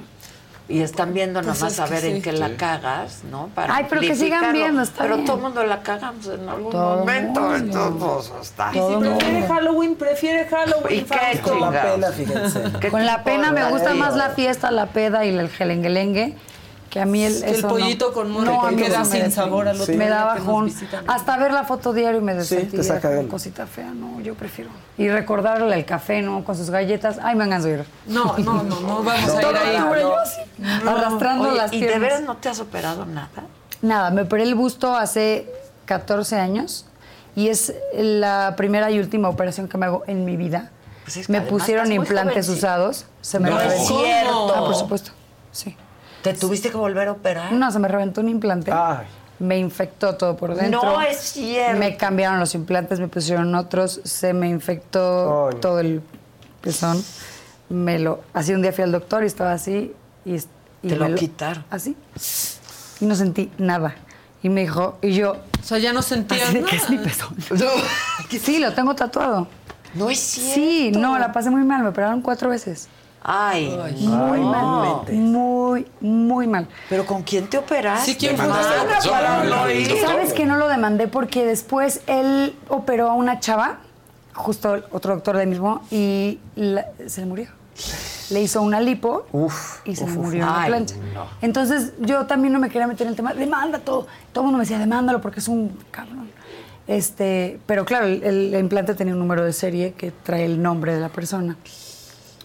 Y 0.69 0.81
están 0.81 1.13
viendo 1.13 1.43
Pues 1.43 1.59
nomás 1.59 1.73
es 1.75 1.81
a 1.81 1.87
ver 1.87 2.05
en 2.05 2.17
sí. 2.17 2.23
qué 2.23 2.33
la 2.33 2.49
Sí. 2.49 2.55
cagas, 2.57 3.25
¿no? 3.31 3.51
Ay, 3.57 3.87
pero 3.89 4.01
que 4.01 4.15
sigan 4.15 4.53
viendo, 4.53 4.81
está 4.83 5.03
Pero 5.03 5.17
bien. 5.17 5.27
todo 5.27 5.37
el 5.37 5.43
mundo 5.43 5.65
la 5.65 5.83
cagamos 5.83 6.27
en 6.29 6.49
algún 6.49 6.71
Todo 6.73 6.99
momento. 6.99 7.41
mundo. 7.41 7.57
Entonces, 7.57 8.31
pues, 8.31 8.43
está. 8.47 8.71
Y 8.73 8.79
si 8.79 8.97
prefiere 9.09 9.47
Halloween, 9.49 9.95
prefiere 9.97 10.47
Halloween. 10.47 11.01
¿Y 11.01 11.03
qué. 11.03 11.41
Con 11.43 11.61
la 11.61 11.71
pena, 11.83 12.13
fíjense. 12.13 12.63
¿Qué 12.81 12.89
Con 12.91 13.05
la 13.05 13.25
pena 13.25 13.51
me 13.53 13.65
gusta 13.71 13.93
más 13.95 14.17
la 14.17 14.31
fiesta, 14.31 14.71
la 14.71 14.87
peda 14.87 15.25
y 15.25 15.37
el 15.37 15.49
gelenguelengue. 15.51 16.37
Que 16.93 17.01
a 17.01 17.07
mí 17.07 17.25
el, 17.25 17.41
Que 17.41 17.49
el 17.49 17.55
eso 17.57 17.69
pollito 17.69 18.09
no. 18.09 18.13
con 18.13 18.31
mole 18.31 18.53
no, 18.53 18.69
que 18.69 18.77
queda 18.77 18.99
no 18.99 19.05
me 19.07 19.21
sin 19.23 19.33
sabor 19.33 19.67
al 19.67 19.81
otro 19.81 19.95
Me 19.95 20.05
día 20.05 20.15
da 20.15 20.25
bajón. 20.27 20.71
Hasta 21.07 21.39
ver 21.39 21.51
la 21.51 21.65
foto 21.65 21.95
diario 21.95 22.21
me 22.21 22.35
Sí, 22.45 22.55
te 22.57 22.61
sentía 22.61 22.83
saca 22.83 23.09
como 23.09 23.23
de- 23.23 23.29
cosita 23.29 23.67
fea. 23.67 23.93
No, 23.95 24.21
yo 24.21 24.35
prefiero. 24.35 24.69
Y 24.99 25.09
recordarle 25.09 25.75
el 25.75 25.87
café, 25.87 26.21
¿no? 26.21 26.45
Con 26.45 26.55
sus 26.55 26.69
galletas. 26.69 27.17
Ay, 27.23 27.35
me 27.35 27.45
hagan 27.45 27.67
ir. 27.67 27.87
No, 28.07 28.37
no, 28.37 28.63
no, 28.63 28.81
no 28.81 29.03
vamos 29.03 29.31
a 29.31 29.35
ir 29.37 29.41
Todo 29.41 29.57
ahí. 29.59 29.79
No. 29.79 29.99
yo 29.99 30.19
así, 30.19 30.41
arrastrando 30.87 31.49
Oye, 31.49 31.57
las 31.57 31.73
¿Y 31.73 31.81
de 31.81 31.87
piernas. 31.87 32.01
veras 32.11 32.23
no 32.25 32.37
te 32.37 32.51
has 32.51 32.61
operado 32.61 33.07
nada? 33.07 33.31
Nada, 33.81 34.11
me 34.11 34.21
operé 34.23 34.43
el 34.43 34.55
busto 34.55 34.95
hace 34.95 35.51
14 35.87 36.37
años 36.37 36.85
y 37.35 37.49
es 37.49 37.73
la 37.95 38.53
primera 38.55 38.91
y 38.91 38.99
última 38.99 39.31
operación 39.31 39.67
que 39.67 39.79
me 39.79 39.87
hago 39.87 40.05
en 40.09 40.27
mi 40.27 40.37
vida. 40.37 40.71
Pues 41.05 41.17
es 41.17 41.27
que 41.27 41.33
me 41.33 41.41
pusieron 41.41 41.91
implantes 41.91 42.51
usados, 42.51 43.07
se 43.23 43.41
me 43.41 43.49
No, 43.49 43.59
es 43.59 43.87
cierto. 43.87 44.53
Ah, 44.55 44.61
por 44.61 44.75
supuesto. 44.75 45.13
Sí. 45.53 45.75
¿Te 46.23 46.35
tuviste 46.35 46.71
que 46.71 46.77
volver 46.77 47.09
a 47.09 47.13
operar? 47.13 47.53
No, 47.53 47.71
se 47.71 47.79
me 47.79 47.89
reventó 47.89 48.21
un 48.21 48.29
implante. 48.29 48.71
Ay. 48.73 49.07
Me 49.39 49.59
infectó 49.59 50.15
todo 50.15 50.37
por 50.37 50.55
dentro. 50.55 50.83
No 50.83 51.03
es 51.03 51.19
cierto. 51.19 51.79
Me 51.79 51.97
cambiaron 51.97 52.39
los 52.39 52.55
implantes, 52.55 53.01
me 53.01 53.09
pusieron 53.09 53.53
otros, 53.57 54.01
se 54.05 54.33
me 54.33 54.49
infectó 54.49 55.49
Ay. 55.53 55.57
todo 55.61 55.81
el 55.81 56.01
pezón. 56.61 57.03
Me 57.69 57.99
lo, 57.99 58.21
así 58.35 58.53
un 58.53 58.63
día 58.63 58.73
fui 58.73 58.85
al 58.85 58.93
doctor 58.93 59.25
y 59.25 59.27
estaba 59.27 59.53
así 59.53 59.93
y, 60.25 60.37
y 60.37 60.89
Te 60.89 60.97
lo 60.97 61.09
me 61.09 61.15
quitaron. 61.17 61.65
Así. 61.71 61.97
Y 63.01 63.07
no 63.07 63.15
sentí 63.17 63.51
nada. 63.59 63.97
Y 64.45 64.49
me 64.49 64.61
dijo, 64.63 64.99
y 65.03 65.13
yo, 65.15 65.33
O 65.33 65.65
sea, 65.65 65.79
ya 65.79 65.93
no 65.93 66.03
sentías 66.03 66.43
así 66.43 66.55
de 66.55 66.61
nada. 66.61 66.71
que 66.71 66.77
es 66.77 66.91
mi 66.91 66.99
pezón. 66.99 67.37
sí, 68.31 68.59
lo 68.59 68.73
tengo 68.75 68.95
tatuado. 68.95 69.49
No 69.95 70.09
es 70.11 70.19
cierto. 70.21 70.55
Sí, 70.55 70.93
no, 70.93 71.19
la 71.19 71.33
pasé 71.33 71.51
muy 71.51 71.63
mal, 71.65 71.83
me 71.83 71.89
operaron 71.89 72.23
cuatro 72.23 72.49
veces. 72.51 72.89
Ay, 73.25 73.69
Muy 74.01 74.41
no. 74.41 74.47
mal. 74.51 75.13
Muy, 75.13 75.87
muy 76.01 76.47
mal. 76.47 76.67
¿Pero 76.89 77.07
con 77.07 77.23
quién 77.23 77.49
te 77.49 77.59
operaste? 77.59 78.13
Sí, 78.13 78.17
¿quién 78.19 78.37
fue? 78.37 78.47
Demandaste 78.47 78.73
a 78.75 78.77
la 78.79 78.83
Nada, 78.85 78.95
persona, 78.97 79.21
para 79.21 79.45
¿no? 79.45 79.51
no 79.57 79.67
El 79.67 79.81
ir. 79.81 79.89
doctor. 79.89 80.09
¿Sabes 80.09 80.33
que 80.33 80.45
no 80.47 80.57
lo 80.57 80.69
demandé? 80.69 81.07
Porque 81.09 81.45
después 81.47 82.01
él 82.09 82.57
operó 82.69 83.11
a 83.11 83.15
una 83.15 83.39
chava, 83.39 83.79
justo 84.35 84.75
el 84.75 84.85
otro 84.91 85.15
doctor 85.15 85.37
de 85.37 85.47
mismo, 85.47 85.83
y 85.91 86.41
la- 86.57 86.87
se 87.07 87.21
le 87.21 87.27
murió. 87.29 87.49
Le 88.31 88.43
hizo 88.43 88.61
una 88.61 88.81
lipo 88.81 89.27
Uf. 89.33 89.81
y 89.87 89.95
se 89.97 90.05
uf, 90.05 90.11
le 90.11 90.19
uf. 90.19 90.25
murió 90.25 90.41
en 90.45 90.49
la 90.51 90.63
Ay, 90.63 90.69
plancha. 90.71 90.95
no. 91.15 91.27
Entonces 91.43 91.93
yo 92.01 92.27
también 92.27 92.53
no 92.53 92.59
me 92.59 92.69
quería 92.71 92.87
meter 92.87 93.07
en 93.07 93.11
el 93.13 93.17
tema, 93.17 93.35
demanda 93.35 93.79
todo. 93.79 94.07
Todo 94.33 94.43
el 94.43 94.47
mundo 94.47 94.59
me 94.59 94.65
decía, 94.65 94.79
demándalo 94.79 95.21
porque 95.21 95.41
es 95.41 95.49
un 95.49 95.79
cabrón. 95.91 96.31
Este, 96.89 97.61
pero 97.67 97.85
claro, 97.85 98.07
el, 98.07 98.23
el 98.25 98.55
implante 98.59 98.95
tenía 98.95 99.15
un 99.15 99.21
número 99.21 99.45
de 99.45 99.53
serie 99.53 99.93
que 99.93 100.11
trae 100.11 100.45
el 100.45 100.61
nombre 100.61 100.95
de 100.95 101.01
la 101.01 101.09
persona. 101.09 101.57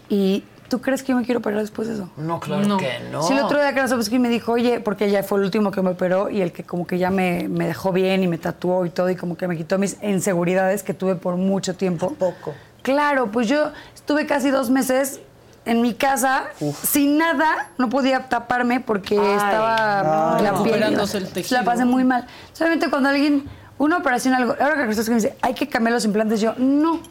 ¿Y 0.09 0.43
tú 0.69 0.81
crees 0.81 1.01
que 1.03 1.13
yo 1.13 1.17
me 1.17 1.23
quiero 1.25 1.39
operar 1.39 1.59
después 1.61 1.87
de 1.87 1.95
eso? 1.95 2.09
No, 2.17 2.39
claro 2.39 2.65
No. 2.65 2.77
que 2.77 2.99
no. 3.11 3.23
Sí, 3.23 3.33
el 3.33 3.39
otro 3.39 3.59
día 3.59 3.73
Krasovsky 3.73 4.19
me 4.19 4.29
dijo, 4.29 4.51
oye, 4.53 4.79
porque 4.79 5.05
ella 5.05 5.23
fue 5.23 5.39
el 5.39 5.45
último 5.45 5.71
que 5.71 5.81
me 5.81 5.89
operó 5.91 6.29
y 6.29 6.41
el 6.41 6.51
que 6.51 6.63
como 6.63 6.85
que 6.87 6.97
ya 6.97 7.09
me, 7.09 7.47
me 7.49 7.67
dejó 7.67 7.91
bien 7.91 8.23
y 8.23 8.27
me 8.27 8.37
tatuó 8.37 8.85
y 8.85 8.89
todo 8.89 9.09
y 9.09 9.15
como 9.15 9.37
que 9.37 9.47
me 9.47 9.55
quitó 9.57 9.77
mis 9.77 9.97
inseguridades 10.03 10.83
que 10.83 10.93
tuve 10.93 11.15
por 11.15 11.35
mucho 11.35 11.75
tiempo. 11.75 12.13
poco? 12.13 12.53
Claro, 12.81 13.31
pues 13.31 13.47
yo 13.47 13.71
estuve 13.95 14.25
casi 14.25 14.49
dos 14.49 14.69
meses 14.69 15.19
en 15.65 15.81
mi 15.81 15.93
casa 15.93 16.45
sin 16.83 17.17
nada, 17.17 17.69
no 17.77 17.89
podía 17.89 18.29
taparme 18.29 18.79
porque 18.79 19.19
Ay, 19.19 19.35
estaba 19.35 20.37
no. 20.37 20.43
la 20.43 20.63
piel. 20.63 20.83
El 20.83 21.27
tejido. 21.33 21.59
La 21.59 21.65
pasé 21.65 21.83
muy 21.83 22.05
mal. 22.05 22.25
Solamente 22.53 22.89
cuando 22.89 23.09
alguien, 23.09 23.43
una 23.77 23.97
operación, 23.97 24.33
algo, 24.33 24.53
ahora 24.61 24.75
que 24.77 24.83
Krasovsky 24.85 25.09
me 25.09 25.15
dice, 25.17 25.35
hay 25.41 25.53
que 25.53 25.67
cambiar 25.67 25.93
los 25.95 26.05
implantes, 26.05 26.39
yo, 26.39 26.53
no. 26.57 27.01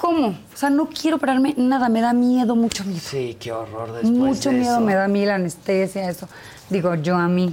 ¿Cómo? 0.00 0.28
O 0.28 0.56
sea, 0.56 0.70
no 0.70 0.86
quiero 0.88 1.16
operarme 1.16 1.54
nada, 1.56 1.88
me 1.88 2.00
da 2.00 2.12
miedo, 2.12 2.54
mucho 2.54 2.84
miedo. 2.84 3.00
Sí, 3.02 3.36
qué 3.40 3.50
horror 3.52 3.92
después 3.92 4.12
Mucho 4.12 4.50
de 4.50 4.56
miedo 4.58 4.76
eso. 4.76 4.80
me 4.84 4.94
da 4.94 5.04
a 5.04 5.08
mí 5.08 5.24
la 5.26 5.34
anestesia, 5.36 6.08
eso. 6.08 6.28
Digo, 6.70 6.94
yo 6.96 7.16
a 7.16 7.26
mí. 7.28 7.52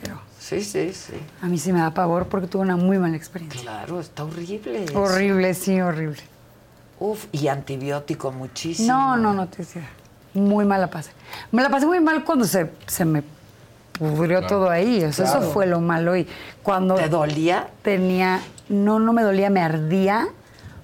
Pero 0.00 0.18
Sí, 0.38 0.62
sí, 0.62 0.92
sí. 0.94 1.12
a 1.42 1.46
mí 1.46 1.58
sí 1.58 1.72
me 1.72 1.80
da 1.80 1.90
pavor 1.92 2.26
porque 2.26 2.46
tuve 2.46 2.62
una 2.62 2.76
muy 2.76 2.98
mala 2.98 3.16
experiencia. 3.16 3.60
Claro, 3.60 4.00
está 4.00 4.24
horrible. 4.24 4.84
eso. 4.84 4.98
Horrible, 4.98 5.52
sí, 5.54 5.78
horrible. 5.80 6.20
Uf, 7.00 7.26
y 7.32 7.48
antibiótico 7.48 8.32
muchísimo. 8.32 8.88
No, 8.92 9.16
no, 9.18 9.34
no 9.34 9.46
te 9.48 9.58
decía. 9.58 9.88
Muy 10.34 10.64
mal 10.64 10.80
la 10.80 10.88
pasé. 10.88 11.10
Me 11.52 11.62
la 11.62 11.68
pasé 11.68 11.86
muy 11.86 12.00
mal 12.00 12.24
cuando 12.24 12.44
se, 12.46 12.70
se 12.86 13.04
me 13.04 13.22
pudrió 13.92 14.46
todo 14.46 14.70
ahí. 14.70 15.04
O 15.04 15.12
sea, 15.12 15.26
Claro. 15.26 15.40
eso 15.42 15.52
fue 15.52 15.66
lo 15.66 15.80
malo. 15.80 16.16
Y 16.16 16.26
cuando 16.62 16.94
¿Te 16.94 17.08
dolía? 17.08 17.68
tenía, 17.82 18.40
no, 18.70 18.98
no 19.00 19.12
me 19.12 19.22
dolía, 19.22 19.50
me 19.50 19.60
ardía 19.60 20.28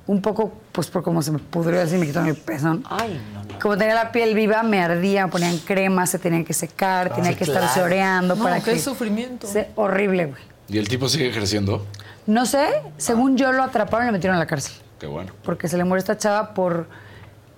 un 0.07 0.21
poco, 0.21 0.53
pues 0.75 0.89
por 0.89 1.05
cómo 1.05 1.23
se 1.23 1.31
me 1.31 1.39
pudrió 1.39 1.81
así, 1.81 1.97
me 1.97 2.07
quitaron 2.07 2.29
el 2.29 2.35
pezón. 2.37 2.85
Ay, 2.91 3.21
no, 3.33 3.45
no. 3.45 3.59
Como 3.61 3.79
tenía 3.79 3.95
la 3.95 4.11
piel 4.11 4.35
viva, 4.35 4.63
me 4.65 4.83
ardía, 4.83 5.25
me 5.27 5.31
ponían 5.31 5.57
crema, 5.59 6.05
se 6.05 6.19
tenían 6.19 6.45
que 6.45 6.53
secar, 6.53 7.15
tenía 7.15 7.31
sí, 7.31 7.37
que 7.37 7.45
claro. 7.45 7.67
estar 7.67 7.85
oreando 7.85 8.35
No, 8.35 8.43
para 8.43 8.59
qué 8.61 8.73
que... 8.73 8.79
sufrimiento. 8.81 9.47
Se- 9.47 9.69
horrible, 9.77 10.27
güey. 10.27 10.43
¿Y 10.69 10.79
el 10.79 10.89
tipo 10.89 11.09
sigue 11.09 11.29
ejerciendo? 11.29 11.87
No 12.27 12.45
sé, 12.45 12.67
según 12.97 13.37
yo 13.37 13.53
lo 13.53 13.63
atraparon 13.63 14.07
y 14.07 14.09
lo 14.09 14.13
metieron 14.15 14.35
a 14.37 14.41
la 14.41 14.47
cárcel. 14.47 14.75
Qué 14.99 15.07
bueno. 15.07 15.33
Porque 15.45 15.69
se 15.69 15.77
le 15.77 15.85
murió 15.85 15.99
esta 16.01 16.19
chava 16.19 16.55
por, 16.55 16.89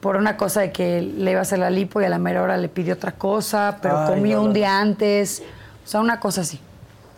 por 0.00 0.16
una 0.16 0.36
cosa 0.36 0.60
de 0.60 0.70
que 0.72 1.00
le 1.00 1.30
iba 1.30 1.38
a 1.40 1.42
hacer 1.42 1.58
la 1.58 1.70
lipo 1.70 2.02
y 2.02 2.04
a 2.04 2.10
la 2.10 2.18
mera 2.18 2.42
hora 2.42 2.58
le 2.58 2.68
pidió 2.68 2.92
otra 2.94 3.12
cosa, 3.12 3.78
pero 3.80 3.98
Ay, 4.00 4.08
comió 4.08 4.36
no, 4.36 4.42
no. 4.42 4.48
un 4.48 4.52
día 4.54 4.78
antes. 4.78 5.42
O 5.86 5.88
sea, 5.88 6.00
una 6.00 6.20
cosa 6.20 6.42
así. 6.42 6.60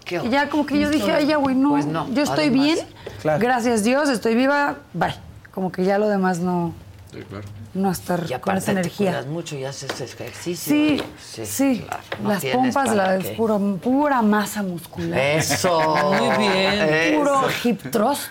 Qué 0.04 0.20
Y 0.24 0.28
ya 0.28 0.48
como 0.48 0.64
que 0.64 0.78
yo 0.78 0.90
dije, 0.90 1.10
ay, 1.10 1.26
ya, 1.26 1.36
güey, 1.38 1.56
no, 1.56 1.70
Pues 1.70 1.86
no, 1.86 2.08
yo 2.12 2.22
estoy 2.22 2.46
además. 2.46 2.64
bien, 2.64 2.78
Claro. 3.20 3.40
gracias 3.40 3.82
Dios, 3.82 4.08
estoy 4.08 4.34
viva, 4.36 4.76
bye. 4.92 5.14
Como 5.58 5.72
que 5.72 5.84
ya 5.84 5.98
lo 5.98 6.08
demás 6.08 6.38
no, 6.38 6.72
Sí, 7.12 7.18
claro. 7.28 7.44
no 7.74 7.90
estar 7.90 8.22
Y 8.30 8.34
con 8.38 8.56
esa 8.56 8.66
te 8.66 8.70
energía. 8.78 9.10
cuidas 9.10 9.26
mucho 9.26 9.56
y 9.56 9.64
haces 9.64 10.00
ejercicio. 10.00 10.72
Sí, 10.72 11.02
sí, 11.44 11.84
claro, 11.84 12.02
no 12.22 12.28
las 12.28 12.44
pompas, 12.44 12.94
la 12.94 13.18
qué. 13.18 13.30
pura, 13.30 13.58
pura 13.82 14.22
masa 14.22 14.62
muscular. 14.62 15.18
Eso. 15.18 15.80
Muy 16.12 16.38
bien. 16.46 16.74
Eso. 16.80 17.18
Puro 17.18 17.48
hip 17.64 17.90
thrust. 17.90 18.22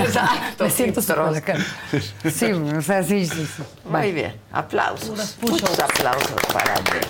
Exacto, 0.00 0.64
Me 0.64 0.70
siento 0.70 1.00
acá. 1.00 1.58
Sí, 2.28 2.50
o 2.50 2.82
sea, 2.82 3.04
sí, 3.04 3.24
sí, 3.24 3.46
sí. 3.56 3.62
Muy 3.84 4.00
Bye. 4.00 4.12
bien, 4.12 4.36
aplausos. 4.50 5.36
Muchos 5.42 5.78
aplausos 5.78 6.34
para 6.52 6.74
mí. 6.74 7.06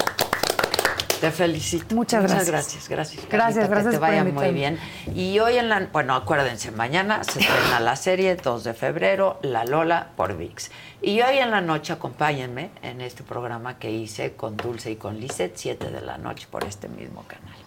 Te 1.24 1.30
felicito. 1.30 1.94
Muchas 1.94 2.22
gracias. 2.22 2.48
gracias, 2.48 2.88
gracias. 2.90 3.28
Gracias, 3.30 3.68
Carlita, 3.68 3.68
gracias 3.68 3.94
Que 3.94 3.96
te 3.96 3.98
vaya 3.98 4.24
muy 4.24 4.52
bien. 4.52 4.78
Y 5.14 5.38
hoy 5.38 5.56
en 5.56 5.70
la, 5.70 5.88
bueno, 5.90 6.14
acuérdense, 6.14 6.70
mañana 6.70 7.24
se 7.24 7.40
estrena 7.40 7.80
la 7.80 7.96
serie 7.96 8.36
2 8.36 8.62
de 8.62 8.74
febrero, 8.74 9.38
La 9.40 9.64
Lola 9.64 10.09
por 10.16 10.36
VIX. 10.36 10.70
Y 11.01 11.22
hoy 11.22 11.38
en 11.38 11.51
la 11.51 11.62
noche 11.62 11.94
acompáñenme 11.94 12.72
en 12.82 13.01
este 13.01 13.22
programa 13.22 13.78
que 13.78 13.90
hice 13.90 14.34
con 14.34 14.59
Dulce 14.59 14.90
y 14.90 14.96
con 14.96 15.18
Lisette, 15.18 15.56
7 15.56 15.90
de 15.90 16.02
la 16.02 16.18
noche 16.18 16.46
por 16.51 16.62
este 16.64 16.88
mismo 16.88 17.24
canal. 17.26 17.63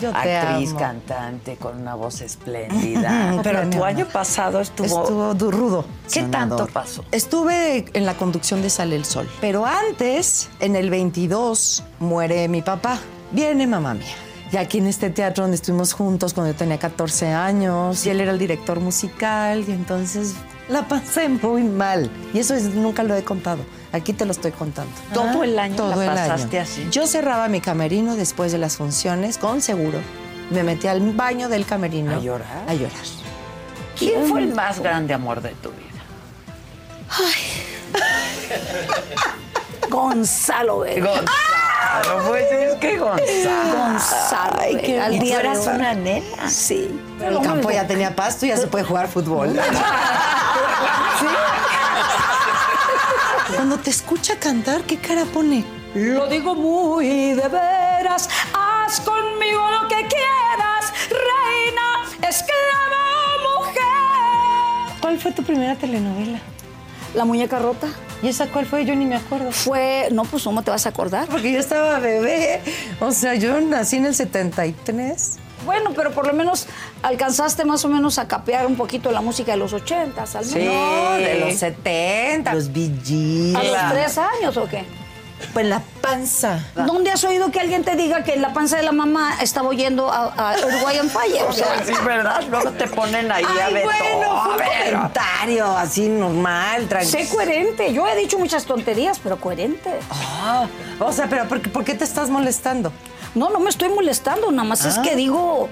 Yo 0.00 0.10
Actriz, 0.14 0.70
amo. 0.70 0.78
cantante, 0.78 1.56
con 1.56 1.80
una 1.80 1.94
voz 1.94 2.20
espléndida. 2.20 3.38
Pero 3.42 3.68
tu 3.70 3.84
año 3.84 4.06
pasado 4.06 4.60
estuvo... 4.60 5.02
Estuvo 5.02 5.34
du- 5.34 5.50
rudo. 5.50 5.84
¿Qué 6.12 6.20
sonador. 6.20 6.58
tanto 6.58 6.72
pasó? 6.72 7.04
Estuve 7.12 7.86
en 7.92 8.06
la 8.06 8.14
conducción 8.14 8.62
de 8.62 8.70
Sale 8.70 8.96
el 8.96 9.04
Sol. 9.04 9.28
Pero 9.40 9.64
antes, 9.66 10.48
en 10.60 10.76
el 10.76 10.90
22, 10.90 11.82
muere 12.00 12.48
mi 12.48 12.62
papá. 12.62 12.98
Viene 13.32 13.66
mamá 13.66 13.94
mía. 13.94 14.04
Y 14.52 14.56
aquí 14.58 14.78
en 14.78 14.86
este 14.86 15.10
teatro 15.10 15.42
donde 15.44 15.56
estuvimos 15.56 15.92
juntos 15.92 16.32
cuando 16.32 16.52
yo 16.52 16.58
tenía 16.58 16.78
14 16.78 17.28
años, 17.32 18.06
y 18.06 18.10
él 18.10 18.20
era 18.20 18.30
el 18.30 18.38
director 18.38 18.78
musical, 18.80 19.64
y 19.66 19.72
entonces 19.72 20.34
la 20.68 20.86
pasé 20.88 21.28
muy 21.28 21.62
mal. 21.62 22.10
Y 22.34 22.40
eso 22.40 22.54
es- 22.54 22.64
nunca 22.74 23.02
lo 23.02 23.14
he 23.14 23.24
contado. 23.24 23.64
Aquí 23.92 24.12
te 24.12 24.24
lo 24.26 24.32
estoy 24.32 24.52
contando. 24.52 24.92
¿Todo 25.14 25.44
el 25.44 25.58
año 25.58 25.76
Todo 25.76 25.96
la 25.96 26.04
el 26.04 26.10
pasaste 26.10 26.58
año. 26.58 26.68
así? 26.68 26.86
Yo 26.90 27.06
cerraba 27.06 27.48
mi 27.48 27.60
camerino 27.60 28.16
después 28.16 28.52
de 28.52 28.58
las 28.58 28.76
funciones 28.76 29.38
con 29.38 29.62
seguro. 29.62 29.98
Me 30.50 30.62
metí 30.62 30.86
al 30.86 31.00
baño 31.12 31.48
del 31.48 31.64
camerino. 31.66 32.14
¿A 32.14 32.18
llorar? 32.20 32.64
A 32.68 32.74
llorar. 32.74 32.92
¿Quién 33.98 34.26
fue 34.26 34.40
el 34.42 34.54
más 34.54 34.80
grande 34.80 35.14
amor 35.14 35.40
de 35.40 35.50
tu 35.50 35.70
vida? 35.70 35.82
Gonzalo 39.88 40.80
Vega. 40.80 41.06
Gonzalo, 41.06 41.26
pues 42.26 42.52
es 42.52 42.74
que 42.76 42.98
Gonzalo. 42.98 43.76
Gonzalo 43.76 44.56
Ay, 44.60 44.96
Al 44.98 45.18
día 45.18 45.40
eras 45.40 45.66
una 45.66 45.94
nena. 45.94 46.48
Sí. 46.48 47.00
Pero 47.18 47.38
el 47.38 47.46
campo 47.46 47.70
ya 47.70 47.86
tenía 47.86 48.14
pasto 48.14 48.46
y 48.46 48.50
ya 48.50 48.56
se 48.56 48.66
puede 48.66 48.84
jugar 48.84 49.08
fútbol. 49.08 49.50
¿Sí? 51.20 51.26
Cuando 53.54 53.78
te 53.78 53.90
escucha 53.90 54.36
cantar, 54.38 54.82
¿qué 54.82 54.98
cara 54.98 55.24
pone? 55.24 55.64
Lo 55.94 56.26
digo 56.26 56.54
muy 56.54 57.32
de 57.32 57.48
veras, 57.48 58.28
haz 58.52 59.00
conmigo 59.00 59.70
lo 59.70 59.88
que 59.88 60.06
quieras, 60.06 60.92
reina, 61.08 62.04
esclava, 62.28 63.06
mujer. 63.58 64.98
¿Cuál 65.00 65.18
fue 65.18 65.32
tu 65.32 65.42
primera 65.42 65.74
telenovela? 65.74 66.38
La 67.16 67.24
muñeca 67.24 67.58
rota. 67.58 67.88
¿Y 68.22 68.28
esa 68.28 68.46
cuál 68.48 68.66
fue? 68.66 68.84
Yo 68.84 68.94
ni 68.94 69.06
me 69.06 69.16
acuerdo. 69.16 69.50
Fue, 69.50 70.08
no, 70.12 70.24
pues 70.24 70.44
¿cómo 70.44 70.60
te 70.62 70.70
vas 70.70 70.84
a 70.84 70.90
acordar? 70.90 71.26
Porque 71.28 71.50
yo 71.50 71.58
estaba 71.58 71.98
bebé. 71.98 72.60
O 73.00 73.10
sea, 73.10 73.34
yo 73.34 73.58
nací 73.60 73.96
en 73.96 74.04
el 74.04 74.14
73. 74.14 75.38
Bueno, 75.64 75.92
pero 75.96 76.12
por 76.12 76.26
lo 76.26 76.34
menos 76.34 76.66
alcanzaste 77.02 77.64
más 77.64 77.84
o 77.86 77.88
menos 77.88 78.18
a 78.18 78.28
capear 78.28 78.66
un 78.66 78.76
poquito 78.76 79.10
la 79.10 79.22
música 79.22 79.52
de 79.52 79.58
los 79.58 79.72
80, 79.72 80.22
al 80.22 80.28
menos. 80.28 80.46
Sí, 80.46 80.58
de 81.24 81.40
los 81.40 81.54
70, 81.54 82.54
los 82.54 82.70
Gees. 82.70 83.56
¿A 83.56 83.62
los 83.62 83.92
tres 83.92 84.18
años 84.18 84.56
o 84.58 84.68
qué? 84.68 84.84
Pues 85.52 85.64
en 85.64 85.70
la 85.70 85.82
panza. 86.00 86.60
¿Dónde 86.74 87.10
has 87.10 87.22
oído 87.24 87.50
que 87.50 87.60
alguien 87.60 87.84
te 87.84 87.94
diga 87.94 88.24
que 88.24 88.34
en 88.34 88.42
la 88.42 88.52
panza 88.52 88.76
de 88.76 88.82
la 88.82 88.92
mamá 88.92 89.36
estaba 89.42 89.68
oyendo 89.68 90.10
a, 90.10 90.26
a 90.52 90.56
Uruguayan 90.66 91.08
Fire? 91.10 91.42
O 91.48 91.52
sea, 91.52 91.82
sí, 91.84 91.92
¿verdad? 92.04 92.42
Luego 92.50 92.70
te 92.72 92.86
ponen 92.86 93.30
ahí 93.30 93.44
a 93.44 93.68
ver 93.70 93.84
bueno, 93.84 94.42
fue 94.44 94.54
un. 94.54 94.96
Comentario 94.96 95.76
así 95.76 96.08
normal, 96.08 96.88
tranquilo. 96.88 97.18
sé 97.18 97.28
coherente. 97.28 97.92
Yo 97.92 98.06
he 98.06 98.16
dicho 98.16 98.38
muchas 98.38 98.64
tonterías, 98.64 99.18
pero 99.18 99.38
coherente. 99.38 99.90
Ah, 100.10 100.66
o 101.00 101.12
sea, 101.12 101.26
pero 101.28 101.46
¿por, 101.48 101.60
qué- 101.60 101.68
por 101.70 101.84
qué 101.84 101.94
te 101.94 102.04
estás 102.04 102.30
molestando? 102.30 102.92
No, 103.34 103.50
no 103.50 103.60
me 103.60 103.68
estoy 103.68 103.90
molestando, 103.90 104.50
nada 104.50 104.66
más 104.66 104.84
es 104.86 104.96
Ah. 104.98 105.02
que 105.02 105.14
digo, 105.16 105.68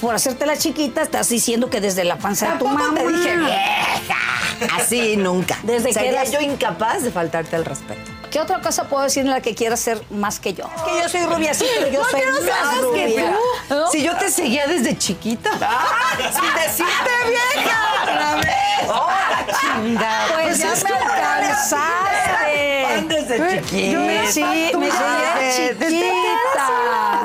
por 0.00 0.14
hacerte 0.16 0.44
la 0.46 0.56
chiquita, 0.56 1.02
estás 1.02 1.28
diciendo 1.28 1.70
que 1.70 1.80
desde 1.80 2.02
la 2.02 2.16
panza 2.16 2.52
de 2.52 2.58
tu 2.58 2.66
mamá. 2.66 2.92
te 2.98 3.06
dije 3.06 3.36
vieja. 3.36 4.76
Así 4.76 5.16
nunca. 5.16 5.56
Desde 5.62 5.92
que 5.94 6.08
eras- 6.08 6.32
yo 6.32 6.40
incapaz 6.40 7.02
de 7.04 7.12
faltarte 7.12 7.54
al 7.54 7.64
respeto. 7.64 8.10
¿Qué 8.30 8.40
otra 8.40 8.60
cosa 8.60 8.84
puedo 8.84 9.02
decir 9.04 9.24
en 9.24 9.30
la 9.30 9.40
que 9.40 9.54
quieras 9.54 9.80
ser 9.80 10.02
más 10.10 10.38
que 10.40 10.52
yo? 10.54 10.64
Es 10.76 10.82
que 10.82 11.02
yo 11.02 11.08
soy 11.08 11.26
rubia, 11.34 11.54
sí, 11.54 11.64
pero 11.78 11.90
yo 11.90 12.00
No, 12.02 12.10
soy 12.10 12.20
no 12.20 12.32
más 12.32 12.40
sabes 12.44 12.74
que 12.94 13.06
rubia. 13.06 13.32
tú, 13.68 13.74
¿No? 13.74 13.90
Si 13.90 14.02
yo 14.02 14.16
te 14.16 14.30
seguía 14.30 14.66
desde 14.66 14.96
chiquita. 14.98 15.50
sin 16.18 16.54
decirte 16.54 17.10
vieja. 17.28 17.78
Otra 18.02 18.34
vez. 18.36 18.88
¡Hola, 18.88 19.46
chingada! 19.60 20.34
Pues 20.42 20.58
ya 20.58 20.72
es 20.72 20.84
me 20.84 20.90
alcanzaste. 20.90 22.86
Fan 22.88 23.08
desde 23.08 23.38
Yo 23.38 23.46
chiquita. 23.48 24.32
sí, 24.32 24.72
me 24.76 24.90
seguía 24.90 25.34
desde 25.40 25.86
chiquita. 25.88 27.17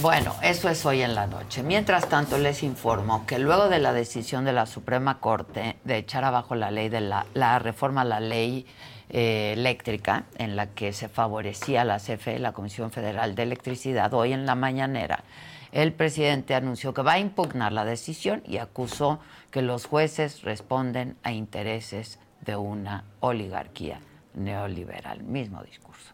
Bueno, 0.00 0.34
eso 0.42 0.68
es 0.68 0.84
hoy 0.84 1.00
en 1.00 1.14
la 1.14 1.26
noche. 1.26 1.62
Mientras 1.62 2.06
tanto, 2.10 2.36
les 2.36 2.62
informo 2.62 3.24
que 3.26 3.38
luego 3.38 3.70
de 3.70 3.78
la 3.78 3.94
decisión 3.94 4.44
de 4.44 4.52
la 4.52 4.66
Suprema 4.66 5.20
Corte 5.20 5.76
de 5.84 5.96
echar 5.96 6.22
abajo 6.22 6.54
la 6.54 6.70
ley 6.70 6.90
de 6.90 7.00
la, 7.00 7.58
reforma 7.58 8.02
a 8.02 8.04
la 8.04 8.20
ley 8.20 8.66
eh, 9.08 9.54
eléctrica, 9.56 10.24
en 10.36 10.54
la 10.54 10.66
que 10.66 10.92
se 10.92 11.08
favorecía 11.08 11.84
la 11.84 11.96
CFE, 11.96 12.38
la 12.38 12.52
Comisión 12.52 12.90
Federal 12.90 13.34
de 13.34 13.44
Electricidad, 13.44 14.12
hoy 14.12 14.34
en 14.34 14.44
la 14.44 14.54
mañanera, 14.54 15.24
el 15.72 15.94
presidente 15.94 16.54
anunció 16.54 16.92
que 16.92 17.00
va 17.00 17.12
a 17.12 17.18
impugnar 17.18 17.72
la 17.72 17.86
decisión 17.86 18.42
y 18.46 18.58
acusó 18.58 19.18
que 19.50 19.62
los 19.62 19.86
jueces 19.86 20.42
responden 20.42 21.16
a 21.22 21.32
intereses 21.32 22.18
de 22.42 22.56
una 22.56 23.04
oligarquía 23.20 24.00
neoliberal. 24.34 25.22
Mismo 25.22 25.62
discurso. 25.62 26.12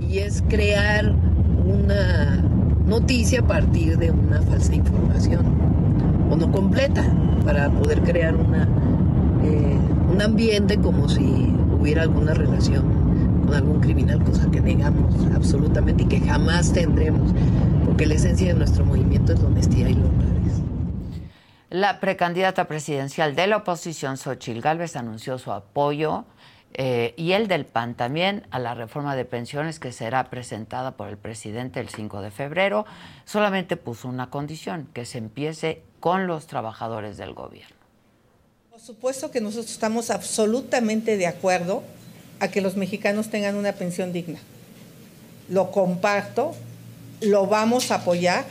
y 0.00 0.18
es 0.18 0.42
crear 0.48 1.12
una 1.70 2.42
noticia 2.86 3.40
a 3.40 3.46
partir 3.46 3.96
de 3.98 4.10
una 4.10 4.42
falsa 4.42 4.74
información 4.74 5.46
o 6.30 6.36
no 6.36 6.50
completa 6.50 7.04
para 7.44 7.70
poder 7.70 8.02
crear 8.02 8.34
una, 8.34 8.68
eh, 9.44 9.78
un 10.12 10.20
ambiente 10.20 10.78
como 10.78 11.08
si 11.08 11.54
hubiera 11.72 12.02
alguna 12.02 12.34
relación 12.34 12.84
con 13.46 13.54
algún 13.54 13.80
criminal, 13.80 14.22
cosa 14.22 14.50
que 14.50 14.60
negamos 14.60 15.14
absolutamente 15.34 16.04
y 16.04 16.06
que 16.06 16.20
jamás 16.20 16.72
tendremos, 16.72 17.32
porque 17.84 18.06
la 18.06 18.14
esencia 18.14 18.48
de 18.48 18.54
nuestro 18.54 18.84
movimiento 18.84 19.32
es 19.32 19.40
la 19.40 19.48
honestidad 19.48 19.88
y 19.88 19.94
la 19.94 20.06
honradez. 20.06 20.60
La 21.70 22.00
precandidata 22.00 22.66
presidencial 22.66 23.36
de 23.36 23.46
la 23.46 23.58
oposición, 23.58 24.16
Xochil 24.16 24.60
Gálvez, 24.60 24.96
anunció 24.96 25.38
su 25.38 25.52
apoyo 25.52 26.24
eh, 26.74 27.14
y 27.16 27.32
el 27.32 27.48
del 27.48 27.66
PAN 27.66 27.94
también 27.94 28.46
a 28.50 28.58
la 28.58 28.74
reforma 28.74 29.16
de 29.16 29.24
pensiones 29.24 29.80
que 29.80 29.92
será 29.92 30.30
presentada 30.30 30.92
por 30.92 31.08
el 31.08 31.16
presidente 31.16 31.80
el 31.80 31.88
5 31.88 32.22
de 32.22 32.30
febrero. 32.30 32.86
Solamente 33.24 33.76
puso 33.76 34.08
una 34.08 34.30
condición, 34.30 34.88
que 34.94 35.04
se 35.04 35.18
empiece 35.18 35.82
con 35.98 36.26
los 36.26 36.46
trabajadores 36.46 37.16
del 37.16 37.34
gobierno. 37.34 37.76
Por 38.70 38.80
supuesto 38.80 39.30
que 39.30 39.40
nosotros 39.40 39.70
estamos 39.70 40.10
absolutamente 40.10 41.16
de 41.16 41.26
acuerdo 41.26 41.82
a 42.38 42.48
que 42.48 42.60
los 42.60 42.76
mexicanos 42.76 43.30
tengan 43.30 43.56
una 43.56 43.72
pensión 43.72 44.12
digna. 44.12 44.38
Lo 45.48 45.70
comparto, 45.72 46.54
lo 47.20 47.46
vamos 47.46 47.90
a 47.90 47.96
apoyar 47.96 48.46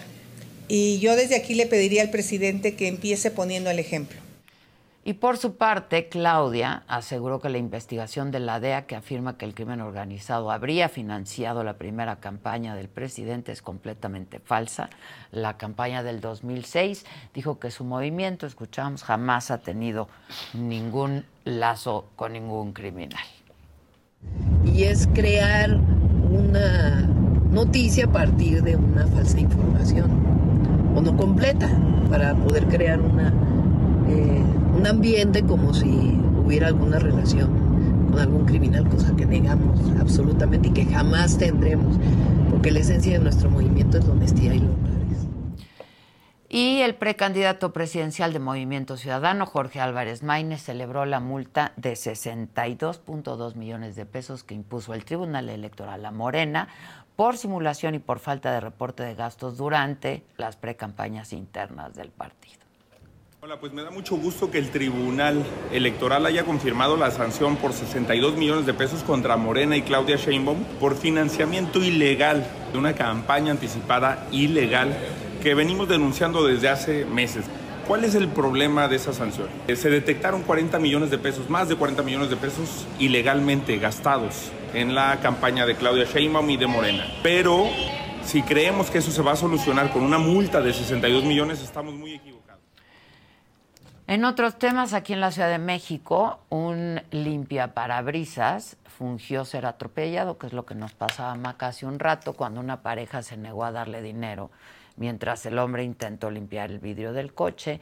y 0.68 1.00
yo 1.00 1.16
desde 1.16 1.36
aquí 1.36 1.56
le 1.56 1.66
pediría 1.66 2.04
al 2.04 2.12
presidente 2.12 2.76
que 2.76 2.88
empiece 2.88 3.32
poniendo 3.32 3.72
el 3.72 3.80
ejemplo. 3.80 4.19
Y 5.05 5.13
por 5.13 5.38
su 5.38 5.55
parte, 5.55 6.09
Claudia 6.09 6.84
aseguró 6.88 7.39
que 7.39 7.49
la 7.49 7.57
investigación 7.57 8.31
de 8.31 8.39
la 8.39 8.59
DEA 8.59 8.85
que 8.85 8.95
afirma 8.95 9.38
que 9.38 9.45
el 9.45 9.55
crimen 9.55 9.81
organizado 9.81 10.51
habría 10.51 10.89
financiado 10.89 11.63
la 11.63 11.77
primera 11.77 12.17
campaña 12.17 12.76
del 12.76 12.89
presidente 12.89 13.51
es 13.51 13.61
completamente 13.61 14.39
falsa. 14.39 14.89
La 15.31 15.57
campaña 15.57 16.03
del 16.03 16.19
2006 16.19 17.05
dijo 17.34 17.59
que 17.59 17.71
su 17.71 17.85
movimiento, 17.85 18.45
escuchamos, 18.45 19.03
jamás 19.03 19.51
ha 19.51 19.59
tenido 19.59 20.09
ningún 20.53 21.26
lazo 21.45 22.09
con 22.15 22.34
ningún 22.34 22.73
criminal. 22.73 23.23
y 24.65 24.84
es 24.84 25.07
crear 25.07 25.80
una 26.30 27.01
noticia 27.51 28.05
a 28.05 28.11
partir 28.11 28.61
de 28.63 28.76
una 28.76 29.07
falsa 29.07 29.39
información 29.39 30.11
o 30.95 31.01
no 31.01 31.15
completa 31.17 31.69
para 32.09 32.35
poder 32.35 32.67
crear 32.67 32.99
una, 32.99 33.34
eh, 34.07 34.43
un 34.80 34.88
ambiente 34.88 35.43
como 35.43 35.73
si 35.73 36.18
hubiera 36.38 36.68
alguna 36.68 36.99
relación 36.99 38.07
con 38.10 38.19
algún 38.19 38.45
criminal, 38.45 38.88
cosa 38.88 39.14
que 39.14 39.26
negamos 39.26 39.77
absolutamente 39.99 40.69
y 40.69 40.72
que 40.72 40.85
jamás 40.85 41.38
tendremos, 41.38 41.97
porque 42.49 42.72
la 42.72 42.80
esencia 42.80 43.18
de 43.18 43.19
nuestro 43.19 43.49
movimiento 43.49 43.97
es 43.97 44.06
la 44.06 44.14
honestidad 44.14 44.53
y 44.53 44.60
la 44.60 44.69
honradez. 44.69 45.27
Y 46.47 46.80
el 46.80 46.95
precandidato 46.95 47.73
presidencial 47.73 48.31
de 48.31 48.39
Movimiento 48.39 48.95
Ciudadano, 48.95 49.45
Jorge 49.45 49.81
Álvarez 49.81 50.23
Maínez, 50.23 50.61
celebró 50.61 51.06
la 51.06 51.19
multa 51.19 51.73
de 51.76 51.93
62.2 51.93 53.56
millones 53.56 53.97
de 53.97 54.06
pesos 54.06 54.45
que 54.45 54.56
impuso 54.56 54.93
el 54.93 55.03
Tribunal 55.03 55.49
Electoral 55.49 56.06
a 56.06 56.11
Morena 56.11 56.69
por 57.18 57.35
simulación 57.35 57.95
y 57.95 57.99
por 57.99 58.19
falta 58.19 58.53
de 58.53 58.61
reporte 58.61 59.03
de 59.03 59.14
gastos 59.14 59.57
durante 59.57 60.23
las 60.38 60.56
precampañas 60.56 61.34
internas 61.34 61.93
del 61.95 62.11
partido. 62.11 62.59
Hola, 63.41 63.57
pues 63.57 63.72
me 63.72 63.84
da 63.84 63.90
mucho 63.90 64.18
gusto 64.18 64.52
que 64.52 64.57
el 64.57 64.70
Tribunal 64.70 65.45
Electoral 65.72 66.26
haya 66.26 66.44
confirmado 66.44 66.98
la 66.98 67.10
sanción 67.10 67.56
por 67.56 67.72
62 67.72 68.36
millones 68.36 68.66
de 68.66 68.74
pesos 68.74 69.02
contra 69.02 69.38
Morena 69.38 69.78
y 69.78 69.82
Claudia 69.82 70.18
Sheinbaum 70.18 70.61
por 70.78 70.98
financiamiento 70.98 71.82
ilegal 71.82 72.45
de 72.74 72.78
una 72.78 72.95
campaña 72.95 73.52
anticipada 73.52 74.28
ilegal 74.34 74.94
que 75.41 75.56
venimos 75.56 75.88
denunciando 75.88 76.45
desde 76.45 76.68
hace 76.68 77.06
meses. 77.06 77.45
¿Cuál 77.88 78.03
es 78.03 78.14
el 78.14 78.28
problema 78.28 78.90
de 78.90 78.98
esa 78.98 79.14
sanción? 79.14 79.48
Eh, 79.70 79.78
Se 79.78 79.90
detectaron 79.90 80.44
40 80.44 80.78
millones 80.78 81.10
de 81.10 81.18
pesos, 81.18 81.49
más 81.49 81.70
de 81.70 81.78
40 81.78 82.03
millones 82.03 82.30
de 82.30 82.36
pesos 82.36 82.86
ilegalmente 82.99 83.78
gastados 83.78 84.52
en 84.74 84.94
la 84.94 85.18
campaña 85.22 85.66
de 85.66 85.76
Claudia 85.76 86.03
Sheinbaum 86.03 86.49
y 86.49 86.57
de 86.57 86.68
Morena. 86.68 87.07
Pero 87.24 87.70
si 88.22 88.41
creemos 88.41 88.90
que 88.90 88.98
eso 88.98 89.11
se 89.11 89.22
va 89.22 89.32
a 89.32 89.38
solucionar 89.38 89.94
con 89.94 90.03
una 90.03 90.18
multa 90.18 90.60
de 90.60 90.74
62 90.74 91.24
millones, 91.24 91.61
estamos 91.61 91.94
muy 91.94 92.16
equivocados. 92.16 92.39
En 94.10 94.26
otros 94.26 94.57
temas, 94.57 94.94
aquí 94.94 95.14
en 95.14 95.22
la 95.22 95.31
Ciudad 95.31 95.49
de 95.49 95.60
México, 95.60 96.40
un 96.49 96.99
limpia 97.11 97.76
parabrisas 97.76 98.76
fungió 98.88 99.45
ser 99.45 99.68
atropellado, 99.68 100.40
que 100.40 100.48
es 100.48 100.53
lo 100.53 100.65
que 100.65 100.73
nos 100.73 100.94
pasaba 100.94 101.36
Maca 101.36 101.68
hace 101.68 101.86
un 101.86 101.99
rato, 101.99 102.34
cuando 102.34 102.60
una 102.60 102.81
pareja 102.81 103.22
se 103.22 103.38
negó 103.38 103.65
a 103.65 103.72
darle 103.72 104.02
dinero 104.02 104.49
mientras 104.98 105.45
el 105.45 105.60
hombre 105.60 105.84
intentó 105.84 106.31
limpiar 106.31 106.72
el 106.72 106.80
vidrio 106.80 107.14
del 107.14 107.36
coche. 107.36 107.81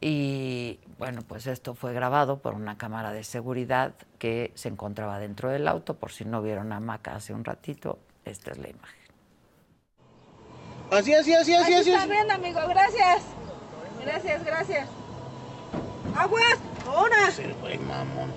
Y 0.00 0.80
bueno, 0.96 1.20
pues 1.28 1.46
esto 1.46 1.74
fue 1.74 1.92
grabado 1.92 2.38
por 2.38 2.54
una 2.54 2.78
cámara 2.78 3.12
de 3.12 3.22
seguridad 3.22 3.92
que 4.18 4.52
se 4.54 4.68
encontraba 4.68 5.18
dentro 5.18 5.50
del 5.50 5.68
auto. 5.68 5.92
Por 5.92 6.10
si 6.10 6.24
no 6.24 6.40
vieron 6.40 6.72
a 6.72 6.80
Maca 6.80 7.16
hace 7.16 7.34
un 7.34 7.44
ratito, 7.44 7.98
esta 8.24 8.52
es 8.52 8.56
la 8.56 8.70
imagen. 8.70 9.00
Así, 10.90 11.12
así, 11.12 11.34
así, 11.34 11.52
así, 11.52 11.74
así. 11.74 11.92
está 11.92 12.06
bien, 12.06 12.30
amigo, 12.30 12.60
gracias. 12.66 13.24
Gracias, 14.02 14.42
gracias. 14.42 15.05
¡Aguas! 16.14 16.58
¡Ahora! 16.86 17.30
Sí, 17.34 17.42
güey, 17.60 17.78
mamón. 17.78 18.30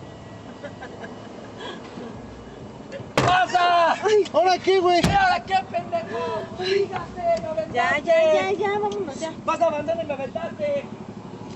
¡Pasa! 3.16 3.96
¿Ahora 4.34 4.58
qué, 4.58 4.80
güey? 4.80 5.02
¿Ahora 5.06 5.44
qué, 5.44 5.56
pendejo? 5.70 6.44
Fíjate, 6.58 7.42
lo 7.44 7.50
aventaste. 7.52 7.74
Ya, 7.74 8.00
ya, 8.00 8.34
ya, 8.34 8.52
ya, 8.52 8.80
vámonos, 8.80 9.20
ya. 9.20 9.34
Vas 9.46 9.62
a 9.62 9.66
abandonar 9.66 10.04
y 10.04 10.08
me 10.08 10.14
aventaste. 10.14 10.86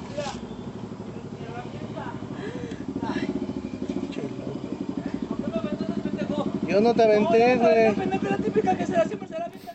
Mira. 0.09 0.31
Yo 6.67 6.81
no 6.81 6.93
te 6.95 7.03
aventé, 7.03 7.55
güey. 7.57 7.89
No, 7.89 7.95
pendejo, 7.95 8.25
la 8.29 8.37
típica 8.37 8.75
que 8.75 8.85
se 8.85 8.93
la 8.93 9.05
siempre 9.05 9.27
se 9.27 9.37
la 9.37 9.45
avienta. 9.45 9.72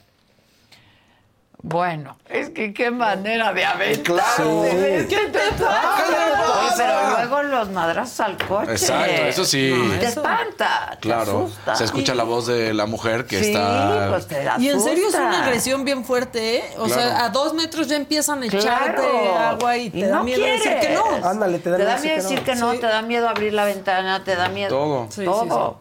Bueno, 1.70 2.16
es 2.31 2.49
que 2.49 2.73
qué 2.73 2.90
manera 2.90 3.53
de 3.53 3.62
aventar. 3.62 4.03
Claro. 4.03 4.62
¿Qué 4.62 5.28
te 5.31 5.62
pasa? 5.62 6.74
Pero 6.78 7.11
luego 7.11 7.43
los 7.43 7.69
madrazos 7.70 8.20
al 8.20 8.39
coche. 8.39 8.73
Exacto, 8.73 9.12
eso 9.27 9.45
sí. 9.45 9.74
Te 10.01 10.07
espanta, 10.07 10.93
te 10.93 11.01
Claro. 11.01 11.45
asusta. 11.45 11.77
Se 11.77 11.85
escucha 11.85 12.15
la 12.15 12.24
voz 12.24 12.47
de 12.47 12.73
la 12.73 12.86
mujer 12.86 13.27
que 13.27 13.43
Sí, 13.45 13.51
está. 13.51 14.07
pues 14.09 14.27
te 14.28 14.43
Y 14.61 14.70
en 14.70 14.81
serio 14.81 15.09
es 15.09 15.15
una 15.15 15.45
agresión 15.45 15.85
bien 15.85 16.07
fuerte, 16.07 16.57
¿eh? 16.57 16.65
O 16.78 16.85
Claro. 16.86 17.03
sea, 17.03 17.24
a 17.27 17.28
dos 17.28 17.53
metros 17.53 17.86
ya 17.86 17.97
empiezan 17.97 18.43
a 18.43 18.47
echarte 18.47 18.95
Claro. 19.03 19.36
agua 19.39 19.77
y 19.77 19.90
te 19.90 19.99
Y 19.99 20.03
da 20.05 20.16
no 20.16 20.24
miedo 20.24 20.43
decir 20.47 20.73
que 20.73 20.78
quieres. 20.78 20.99
no. 21.20 21.28
Ándale, 21.28 21.59
te 21.59 21.69
da 21.69 21.77
Te 21.77 21.82
miedo 21.82 21.95
da 21.97 22.01
miedo 22.03 22.16
decir 22.23 22.40
que 22.45 22.55
no, 22.55 22.73
Sí. 22.73 22.78
te 22.78 22.86
da 22.86 23.03
miedo 23.03 23.28
abrir 23.28 23.53
la 23.53 23.65
ventana, 23.66 24.24
te 24.24 24.36
da 24.36 24.49
miedo. 24.49 24.70
Todo. 24.70 25.07
Sí, 25.11 25.20
sí, 25.20 25.24
Todo. 25.27 25.81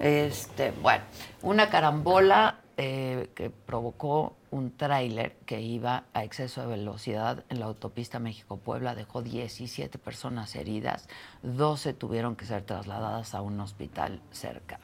Este, 0.00 0.72
bueno, 0.82 1.04
una 1.42 1.70
carambola 1.70 2.56
eh, 2.76 3.28
que 3.36 3.50
provocó 3.50 4.32
un 4.54 4.70
tráiler 4.70 5.34
que 5.46 5.60
iba 5.60 6.04
a 6.12 6.22
exceso 6.22 6.60
de 6.60 6.68
velocidad 6.68 7.42
en 7.48 7.58
la 7.58 7.66
autopista 7.66 8.20
México-Puebla 8.20 8.94
dejó 8.94 9.20
17 9.20 9.98
personas 9.98 10.54
heridas, 10.54 11.08
12 11.42 11.92
tuvieron 11.92 12.36
que 12.36 12.46
ser 12.46 12.62
trasladadas 12.62 13.34
a 13.34 13.40
un 13.40 13.58
hospital 13.58 14.20
cerca. 14.30 14.78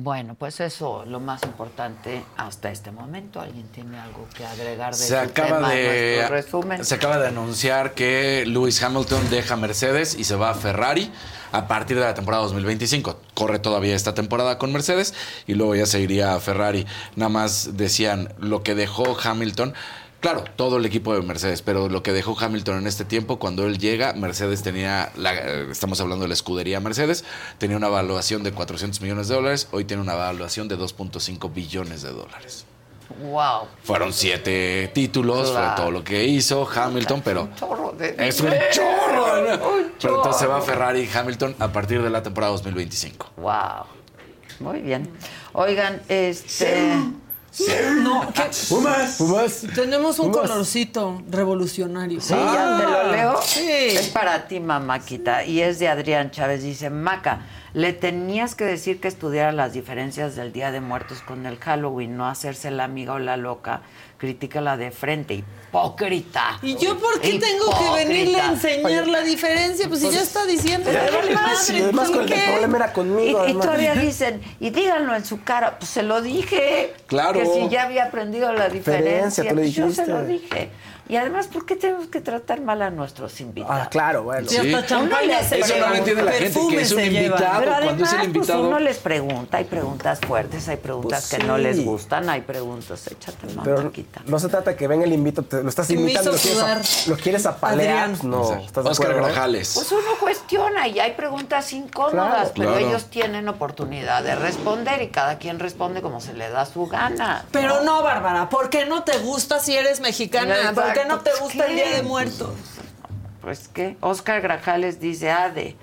Bueno, 0.00 0.36
pues 0.38 0.60
eso, 0.60 1.04
lo 1.06 1.18
más 1.18 1.42
importante 1.42 2.22
hasta 2.36 2.70
este 2.70 2.92
momento. 2.92 3.40
¿Alguien 3.40 3.66
tiene 3.68 3.98
algo 3.98 4.28
que 4.32 4.46
agregar 4.46 4.94
de 4.94 4.98
Se 4.98 5.18
acaba 5.18 5.56
tema 5.56 5.68
a 5.68 5.72
de 5.72 6.14
nuestro 6.16 6.36
resumen? 6.36 6.84
se 6.84 6.94
acaba 6.94 7.18
de 7.18 7.26
anunciar 7.26 7.94
que 7.94 8.44
Lewis 8.46 8.80
Hamilton 8.80 9.28
deja 9.28 9.56
Mercedes 9.56 10.14
y 10.14 10.22
se 10.22 10.36
va 10.36 10.50
a 10.50 10.54
Ferrari 10.54 11.10
a 11.50 11.66
partir 11.66 11.96
de 11.96 12.04
la 12.04 12.14
temporada 12.14 12.44
2025. 12.44 13.18
Corre 13.34 13.58
todavía 13.58 13.96
esta 13.96 14.14
temporada 14.14 14.56
con 14.56 14.72
Mercedes 14.72 15.14
y 15.48 15.54
luego 15.54 15.74
ya 15.74 15.86
se 15.86 16.00
iría 16.00 16.34
a 16.34 16.38
Ferrari. 16.40 16.86
Nada 17.16 17.30
más 17.30 17.76
decían 17.76 18.32
lo 18.38 18.62
que 18.62 18.76
dejó 18.76 19.16
Hamilton. 19.20 19.74
Claro, 20.20 20.42
todo 20.56 20.78
el 20.78 20.84
equipo 20.86 21.14
de 21.14 21.22
Mercedes, 21.22 21.62
pero 21.62 21.88
lo 21.88 22.02
que 22.02 22.12
dejó 22.12 22.36
Hamilton 22.38 22.78
en 22.78 22.86
este 22.88 23.04
tiempo, 23.04 23.38
cuando 23.38 23.64
él 23.66 23.78
llega, 23.78 24.14
Mercedes 24.14 24.64
tenía, 24.64 25.12
la- 25.16 25.34
eh, 25.34 25.68
estamos 25.70 26.00
hablando 26.00 26.24
de 26.24 26.28
la 26.28 26.34
escudería 26.34 26.80
Mercedes, 26.80 27.24
tenía 27.58 27.76
una 27.76 27.86
evaluación 27.86 28.42
de 28.42 28.50
400 28.50 29.00
millones 29.00 29.28
de 29.28 29.36
dólares, 29.36 29.68
hoy 29.70 29.84
tiene 29.84 30.02
una 30.02 30.14
evaluación 30.14 30.66
de 30.66 30.76
2.5 30.76 31.48
billones 31.54 32.02
de 32.02 32.10
dólares. 32.10 32.64
Wow. 33.30 33.68
Fueron 33.84 34.12
siete 34.12 34.90
títulos, 34.92 35.50
Claro. 35.52 35.66
fue 35.68 35.76
todo 35.76 35.90
lo 35.92 36.02
que 36.04 36.24
hizo 36.24 36.68
Hamilton, 36.68 37.22
pero 37.24 37.48
Chorro 37.56 37.92
de 37.92 38.16
es 38.18 38.40
un 38.40 38.50
chorro. 38.72 39.56
¿no? 39.56 39.68
Un 39.68 39.92
Pero 40.02 40.16
entonces 40.16 40.40
se 40.40 40.46
va 40.46 40.56
a 40.56 40.60
chorro. 40.60 40.72
Ferrari 40.72 41.00
y 41.12 41.16
Hamilton 41.16 41.54
a 41.60 41.72
partir 41.72 42.02
de 42.02 42.10
la 42.10 42.22
temporada 42.22 42.50
2025. 42.52 43.30
Wow. 43.36 43.54
Muy 44.60 44.80
bien. 44.80 45.08
Oigan, 45.52 46.02
este. 46.08 46.92
No, 48.02 48.32
¿qué? 48.32 48.42
Pumas. 48.68 49.16
Pumas. 49.16 49.66
Tenemos 49.74 50.18
un 50.18 50.30
Pumas. 50.30 50.50
colorcito 50.50 51.22
revolucionario. 51.28 52.20
Sí, 52.20 52.34
ya 52.34 52.76
te 52.78 52.84
lo 52.84 53.10
leo. 53.10 53.40
Sí. 53.42 53.66
Es 53.68 54.08
para 54.08 54.46
ti, 54.46 54.60
mamáquita. 54.60 55.44
Y 55.44 55.60
es 55.62 55.78
de 55.78 55.88
Adrián 55.88 56.30
Chávez. 56.30 56.62
Dice, 56.62 56.90
Maca, 56.90 57.40
le 57.74 57.92
tenías 57.92 58.54
que 58.54 58.64
decir 58.64 59.00
que 59.00 59.08
estudiara 59.08 59.52
las 59.52 59.72
diferencias 59.72 60.36
del 60.36 60.52
Día 60.52 60.70
de 60.70 60.80
Muertos 60.80 61.20
con 61.20 61.46
el 61.46 61.58
Halloween, 61.58 62.16
no 62.16 62.28
hacerse 62.28 62.70
la 62.70 62.84
amiga 62.84 63.14
o 63.14 63.18
la 63.18 63.36
loca. 63.36 63.82
Críticala 64.18 64.76
de 64.76 64.90
frente, 64.90 65.44
hipócrita. 65.68 66.58
¿Y 66.62 66.76
yo 66.76 66.98
por 66.98 67.20
qué 67.20 67.38
tengo 67.38 67.66
que 67.78 68.04
venirle 68.04 68.40
a 68.40 68.52
enseñar 68.52 69.06
la 69.06 69.20
diferencia? 69.22 69.88
Pues 69.88 70.00
si 70.00 70.10
ya 70.10 70.22
está 70.22 70.46
diciendo. 70.46 70.90
Además- 70.90 71.70
además 71.70 72.10
con 72.10 72.20
el, 72.32 72.44
problema 72.50 72.76
era 72.78 72.88
Y, 72.88 72.92
conmigo. 72.92 73.48
y 73.48 73.52
todavía 73.54 73.94
dicen, 73.94 74.40
y 74.60 74.70
díganlo 74.70 75.14
en 75.14 75.24
su 75.24 75.42
cara, 75.42 75.78
pues 75.78 75.90
se 75.90 76.02
lo 76.02 76.22
dije. 76.22 76.94
Claro. 77.06 77.40
Que 77.40 77.46
si 77.46 77.68
ya 77.68 77.84
había 77.84 78.04
aprendido 78.04 78.52
la 78.52 78.68
diferencia. 78.68 79.44
Diferencia, 79.44 79.48
tú 79.48 79.54
le 79.56 79.62
pues 79.62 79.74
yo 79.74 79.90
se 79.90 80.06
lo 80.06 80.24
dije. 80.24 80.70
Y 81.08 81.16
además, 81.16 81.46
¿por 81.48 81.64
qué 81.64 81.74
tenemos 81.76 82.08
que 82.08 82.20
tratar 82.20 82.60
mal 82.60 82.82
a 82.82 82.90
nuestros 82.90 83.40
invitados? 83.40 83.80
Ah, 83.86 83.88
claro, 83.88 84.24
bueno. 84.24 84.48
Sí, 84.48 84.72
champaña 84.86 85.42
se 85.42 85.60
Eso 85.60 85.74
no 85.78 85.88
lo 85.88 85.94
entiende 85.94 86.22
la 86.22 86.32
gente, 86.32 86.46
que 86.48 86.52
Perfume 86.54 86.82
es 86.82 86.92
un 86.92 87.00
invitado. 87.04 87.58
Pero 87.60 87.70
cuando 87.72 87.86
además, 87.88 88.12
es 88.12 88.20
el 88.26 88.32
pues 88.32 88.48
uno 88.50 88.78
les 88.78 88.98
pregunta, 88.98 89.56
hay 89.56 89.64
preguntas 89.64 90.20
fuertes, 90.26 90.68
hay 90.68 90.76
preguntas 90.76 91.26
Pues 91.30 91.40
que 91.40 91.46
no 91.46 91.56
les 91.56 91.82
gustan, 91.84 92.28
hay 92.28 92.42
preguntas, 92.42 93.06
échate 93.06 93.46
Pero 93.64 93.78
mamáquita. 93.78 94.20
no 94.26 94.38
se 94.38 94.48
trata 94.48 94.70
de 94.72 94.76
que 94.76 94.86
venga 94.86 95.04
el 95.04 95.12
invito, 95.12 95.42
te- 95.42 95.62
lo 95.62 95.68
estás 95.68 95.88
invitando, 95.90 96.32
lo 96.32 96.38
quieres, 96.38 96.60
a, 96.62 97.10
lo 97.10 97.16
quieres 97.16 97.46
apalear. 97.46 98.04
Adrián. 98.04 98.18
No. 98.30 98.54
¿estás 98.56 98.84
de 98.84 98.90
Oscar 98.90 99.10
acuerdo? 99.12 99.28
Grajales. 99.28 99.72
Pues 99.74 99.90
uno 99.92 100.02
cuestiona 100.20 100.88
y 100.88 101.00
hay 101.00 101.12
preguntas 101.12 101.72
incómodas, 101.72 102.12
Claro. 102.12 102.52
pero 102.54 102.70
Claro. 102.72 102.86
ellos 102.86 103.06
tienen 103.06 103.48
oportunidad 103.48 104.22
de 104.22 104.34
responder 104.34 105.00
y 105.02 105.08
cada 105.08 105.38
quien 105.38 105.58
responde 105.58 106.02
como 106.02 106.20
se 106.20 106.34
le 106.34 106.50
da 106.50 106.66
su 106.66 106.86
gana. 106.86 107.44
Pero 107.50 107.82
no, 107.82 108.02
Bárbara, 108.02 108.48
¿por 108.50 108.68
qué 108.68 108.84
no 108.84 109.04
te 109.04 109.16
gusta 109.18 109.58
si 109.58 109.74
eres 109.76 110.00
mexicana? 110.00 110.54
¿Por 110.74 110.92
qué 111.02 111.08
no 111.08 111.20
te 111.20 111.30
gusta 111.40 111.66
el 111.66 111.74
Día 111.74 111.84
¿Qué? 111.84 111.96
de 111.96 112.02
Muertos? 112.02 112.54
Pues 113.40 113.68
que 113.68 113.96
Oscar 114.00 114.40
Grajales 114.42 115.00
dice, 115.00 115.30
Ade, 115.30 115.76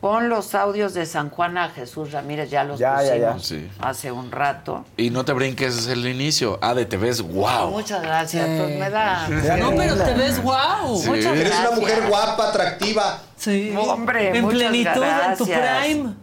pon 0.00 0.28
los 0.28 0.54
audios 0.56 0.94
de 0.94 1.06
San 1.06 1.30
Juan 1.30 1.56
a 1.58 1.68
Jesús 1.68 2.10
Ramírez, 2.10 2.50
ya 2.50 2.64
los 2.64 2.78
Ya, 2.80 3.00
ya, 3.02 3.16
ya. 3.16 3.32
pusimos 3.34 3.46
Sí. 3.46 3.70
hace 3.80 4.10
un 4.10 4.32
rato. 4.32 4.84
Y 4.96 5.10
no 5.10 5.24
te 5.24 5.32
brinques, 5.32 5.76
es 5.76 5.86
el 5.86 6.06
inicio. 6.08 6.58
Ah, 6.62 6.74
de 6.74 6.84
te 6.86 6.96
ves, 6.96 7.20
wow. 7.22 7.70
Muchas 7.70 8.02
gracias, 8.02 8.44
pues 8.58 8.78
me 8.78 8.90
da... 8.90 9.28
No, 9.58 9.70
pero 9.76 9.94
te 9.96 10.14
ves 10.14 10.42
guau. 10.42 10.96
Sí. 10.98 11.08
Muchas 11.08 11.26
Eres 11.36 11.46
una 11.52 11.60
gracias. 11.60 11.78
mujer 11.80 12.08
guapa, 12.08 12.48
atractiva. 12.48 13.18
Sí. 13.36 13.74
Hombre, 13.76 14.36
en 14.36 14.42
muchas 14.44 14.58
plenitud, 14.58 15.02
en 15.04 15.36
tu 15.38 15.46
gracias. 15.46 15.84
prime. 15.86 16.14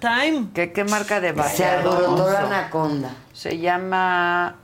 Time. 0.00 0.48
¿Qué, 0.54 0.72
qué 0.72 0.84
marca 0.84 1.20
de 1.20 1.28
Se 1.28 1.32
vaciado? 1.34 1.92
alborotó 1.96 2.30
la 2.30 2.40
anaconda. 2.40 3.10
Se 3.32 3.58
llama 3.58 4.56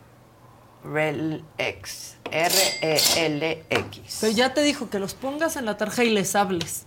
RELX. 0.85 2.17
R-E-L-X. 2.31 4.19
Pero 4.21 4.33
ya 4.33 4.55
te 4.55 4.63
dijo 4.63 4.89
que 4.91 4.99
los 4.99 5.15
pongas 5.15 5.57
en 5.57 5.67
la 5.67 5.77
tarja 5.77 6.05
y 6.05 6.11
les 6.11 6.37
hables. 6.37 6.87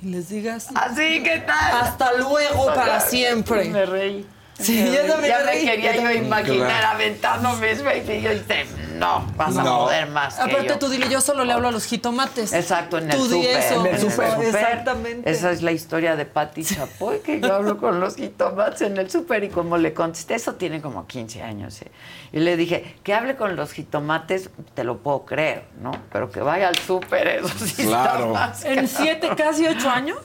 Y 0.00 0.06
les 0.06 0.28
digas. 0.28 0.68
Así, 0.74 1.22
¿qué 1.22 1.42
tal? 1.46 1.82
Hasta 1.82 2.12
luego 2.14 2.66
para 2.74 3.00
siempre. 3.00 3.64
Me 3.66 3.84
reí. 3.84 4.26
Sí, 4.58 4.84
yo 4.84 5.06
también 5.12 5.32
ya 5.34 5.38
me 5.38 5.44
reí. 5.52 5.64
quería 5.64 5.94
Yo 5.96 6.10
imaginar 6.10 6.66
Claro. 6.68 6.88
aventando 6.88 7.52
mis 7.56 7.82
baby 7.84 8.12
y 8.14 8.22
yo 8.22 8.30
dije, 8.30 8.66
no, 8.96 9.24
vas 9.36 9.56
a 9.56 9.62
poder 9.62 10.08
más 10.08 10.34
que 10.34 10.42
Aparte, 10.42 10.66
yo. 10.68 10.78
tú 10.80 10.88
dile, 10.88 11.08
yo 11.08 11.20
solo 11.20 11.44
le 11.44 11.52
hablo 11.52 11.68
a 11.68 11.70
los 11.70 11.84
jitomates. 11.86 12.52
Exacto, 12.52 12.98
en 12.98 13.10
el 13.12 13.18
súper. 13.18 13.56
eso. 13.56 13.80
En 13.80 13.86
el 13.86 13.94
eso, 13.94 14.10
súper. 14.10 14.44
Exactamente. 14.44 15.30
Esa 15.30 15.52
es 15.52 15.62
la 15.62 15.70
historia 15.70 16.16
de 16.16 16.24
Patti 16.26 16.64
Chapoy, 16.64 17.20
que 17.20 17.40
yo 17.40 17.54
hablo 17.54 17.78
con 17.78 18.00
los 18.00 18.16
jitomates 18.16 18.80
en 18.82 18.96
el 18.96 19.08
súper 19.10 19.44
y 19.44 19.48
como 19.48 19.76
le 19.78 19.94
contesté, 19.94 20.34
eso 20.34 20.54
tiene 20.54 20.80
como 20.82 21.06
15 21.06 21.40
años. 21.42 21.80
¿eh? 21.82 21.92
Y 22.32 22.40
le 22.40 22.56
dije, 22.56 22.96
que 23.04 23.14
hable 23.14 23.36
con 23.36 23.54
los 23.54 23.70
jitomates, 23.72 24.50
te 24.74 24.82
lo 24.82 24.98
puedo 24.98 25.24
creer, 25.24 25.64
¿no? 25.80 25.92
Pero 26.12 26.32
que 26.32 26.40
vaya 26.40 26.66
al 26.66 26.76
súper, 26.78 27.28
eso 27.28 27.48
sí 27.64 27.82
Claro. 27.86 28.26
está 28.26 28.46
más 28.48 28.64
En 28.64 28.88
siete, 28.88 29.30
casi 29.36 29.66
ocho 29.68 29.88
años 29.88 30.18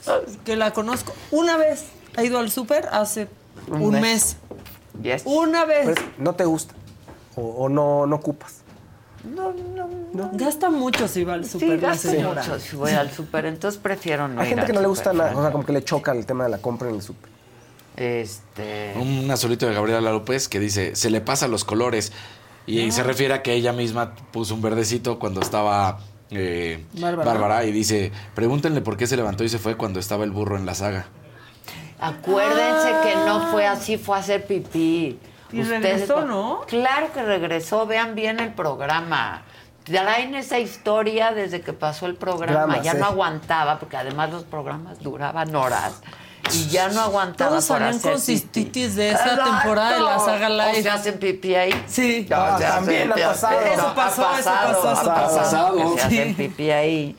que 0.43 0.55
la 0.55 0.71
conozco, 0.71 1.13
una 1.29 1.55
vez 1.57 1.85
ha 2.17 2.23
ido 2.23 2.39
al 2.39 2.49
súper 2.49 2.87
hace 2.91 3.27
Un 3.67 3.81
un, 3.81 3.91
mes. 3.93 4.01
mes. 4.01 4.37
Yes. 5.01 5.23
Una 5.25 5.65
vez. 5.65 5.85
Pues, 5.85 5.97
no 6.17 6.35
te 6.35 6.45
gusta. 6.45 6.73
O, 7.35 7.41
o 7.41 7.69
no, 7.69 8.05
no 8.05 8.15
ocupas. 8.17 8.61
No, 9.23 9.53
no, 10.13 10.31
Gasta 10.33 10.69
mucho 10.69 11.07
si 11.07 11.23
va 11.23 11.35
al 11.35 11.45
Sí, 11.45 11.51
súper 11.51 11.81
la 11.81 11.89
gasto 11.89 12.09
señora. 12.09 12.41
mucho 12.43 12.59
si 12.59 12.75
voy 12.75 12.91
al 12.91 13.09
súper, 13.09 13.45
entonces 13.45 13.79
prefiero 13.81 14.27
no 14.27 14.41
Hay 14.41 14.47
ir 14.47 14.49
gente 14.49 14.61
al 14.61 14.67
que 14.67 14.73
no 14.73 14.81
le 14.81 14.87
gusta 14.87 15.13
nada, 15.13 15.31
o 15.31 15.35
¿no? 15.35 15.41
sea, 15.43 15.51
como 15.53 15.65
que 15.65 15.71
le 15.71 15.81
choca 15.81 16.11
el 16.11 16.25
tema 16.25 16.43
de 16.43 16.49
la 16.49 16.57
compra 16.57 16.89
en 16.89 16.95
el 16.95 17.01
súper. 17.01 17.29
Este... 17.95 18.93
Un 18.99 19.31
azulito 19.31 19.65
de 19.65 19.73
Gabriela 19.73 20.11
López 20.11 20.49
que 20.49 20.59
dice, 20.59 20.95
se 20.95 21.09
le 21.09 21.21
pasa 21.21 21.47
los 21.47 21.63
colores. 21.63 22.11
Y 22.65 22.91
se 22.91 23.03
refiere 23.03 23.33
a 23.33 23.41
que 23.43 23.53
ella 23.53 23.73
misma 23.73 24.15
puso 24.31 24.55
un 24.55 24.61
verdecito 24.61 25.19
cuando 25.19 25.41
estaba 25.41 25.99
eh, 26.31 26.83
Bárbara. 26.93 27.31
Bárbara. 27.31 27.65
y 27.65 27.71
dice, 27.71 28.11
pregúntenle 28.35 28.81
por 28.81 28.95
qué 28.97 29.05
se 29.05 29.15
levantó 29.17 29.43
y 29.43 29.49
se 29.49 29.59
fue 29.59 29.75
cuando 29.75 29.99
estaba 29.99 30.23
el 30.23 30.31
burro 30.31 30.57
en 30.57 30.65
la 30.65 30.73
saga. 30.73 31.07
Acuérdense 31.99 32.91
que 33.03 33.15
no 33.15 33.47
fue 33.51 33.65
así, 33.67 33.97
fue 33.97 34.17
a 34.17 34.19
hacer 34.19 34.45
pipí. 34.45 35.19
Y 35.51 35.61
regresó, 35.63 36.25
¿no? 36.25 36.61
Claro 36.67 37.13
que 37.13 37.21
regresó, 37.21 37.85
vean 37.85 38.15
bien 38.15 38.39
el 38.39 38.53
programa. 38.53 39.43
Traen 39.83 40.33
esa 40.35 40.59
historia 40.59 41.31
desde 41.33 41.61
que 41.61 41.73
pasó 41.73 42.05
el 42.05 42.15
programa. 42.15 42.53
Drama, 42.65 42.81
ya 42.81 42.93
sí. 42.93 42.97
no 42.97 43.05
aguantaba, 43.05 43.77
porque 43.79 43.97
además 43.97 44.31
los 44.31 44.43
programas 44.43 44.99
duraban 44.99 45.53
horas. 45.55 46.01
Y 46.53 46.67
ya 46.67 46.89
no 46.89 46.99
aguantaba 47.01 47.51
Todos 47.51 47.65
salían 47.65 47.99
con 47.99 48.19
cistitis 48.19 48.95
de 48.95 49.11
esa 49.11 49.23
Exacto. 49.33 49.43
temporada 49.51 49.93
de 49.93 49.99
la 50.01 50.19
saga 50.19 50.47
O 50.47 50.49
live. 50.71 50.83
se 50.83 50.89
hacen 50.89 51.17
pipí 51.19 51.55
ahí. 51.55 51.83
Sí. 51.87 52.25
Ya, 52.29 52.55
Ah, 52.55 52.59
también 52.59 53.11
ha 53.11 53.15
pasado. 53.15 53.59
No, 53.61 53.67
Eso 53.67 53.87
ha 53.87 53.95
pasó, 53.95 54.21
eso 54.21 54.29
pasado, 54.31 54.67
pasó, 54.73 54.89
ha 54.89 54.93
eso 54.93 55.05
pasado, 55.37 55.77
pasó. 55.77 55.93
que 55.95 55.99
se 56.01 56.05
hacen 56.07 56.35
pipí 56.35 56.71
ahí. 56.71 57.15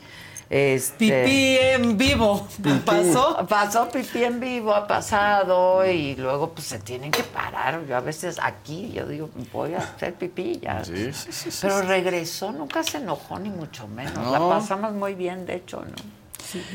Este, 0.49 1.23
Pipí 1.23 1.57
en 1.57 1.97
vivo. 1.97 2.47
¿Pasó? 2.85 3.45
Pasó 3.47 3.89
pipí 3.89 4.23
en 4.23 4.39
vivo, 4.39 4.75
ha 4.75 4.85
pasado 4.85 5.85
y 5.89 6.15
luego 6.15 6.51
pues 6.51 6.67
se 6.67 6.79
tienen 6.79 7.11
que 7.11 7.23
parar. 7.23 7.83
Yo 7.87 7.97
a 7.97 7.99
veces 8.01 8.37
aquí, 8.41 8.91
yo 8.93 9.07
digo, 9.07 9.29
voy 9.51 9.73
a 9.73 9.79
hacer 9.79 10.13
pipí 10.13 10.59
ya. 10.61 10.83
Sí, 10.85 11.11
sí, 11.13 11.31
sí, 11.31 11.51
sí. 11.51 11.59
Pero 11.61 11.81
regresó, 11.81 12.51
nunca 12.51 12.83
se 12.83 12.97
enojó 12.97 13.39
ni 13.39 13.49
mucho 13.49 13.87
menos. 13.87 14.31
La 14.31 14.39
pasamos 14.39 14.93
muy 14.93 15.15
bien, 15.15 15.45
de 15.45 15.55
hecho, 15.55 15.81
¿no? 15.83 15.95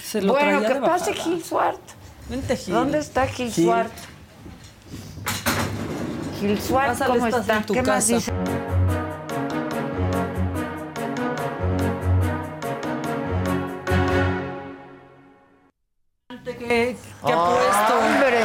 se 0.02 0.20
lo 0.20 0.32
bueno, 0.32 0.58
traía 0.60 0.68
que 0.68 0.74
de 0.74 0.80
pase. 0.80 1.14
Gil 1.14 1.44
Suart. 1.44 1.80
Vente, 2.28 2.56
Gil. 2.56 2.74
¿Dónde 2.74 2.98
está 2.98 3.26
Gil, 3.28 3.52
Gil. 3.52 3.64
Suart? 3.66 3.92
Gil 6.40 6.60
Suart, 6.60 6.88
Pásale, 6.88 7.14
¿cómo 7.14 7.26
estás 7.26 7.40
está? 7.42 7.62
¿Qué 7.72 7.82
más 7.82 7.86
casa. 7.86 8.14
dice? 8.14 8.32
Qué 17.26 17.32
Oh, 17.34 17.44
apuesto? 17.44 17.98
hombre, 17.98 18.40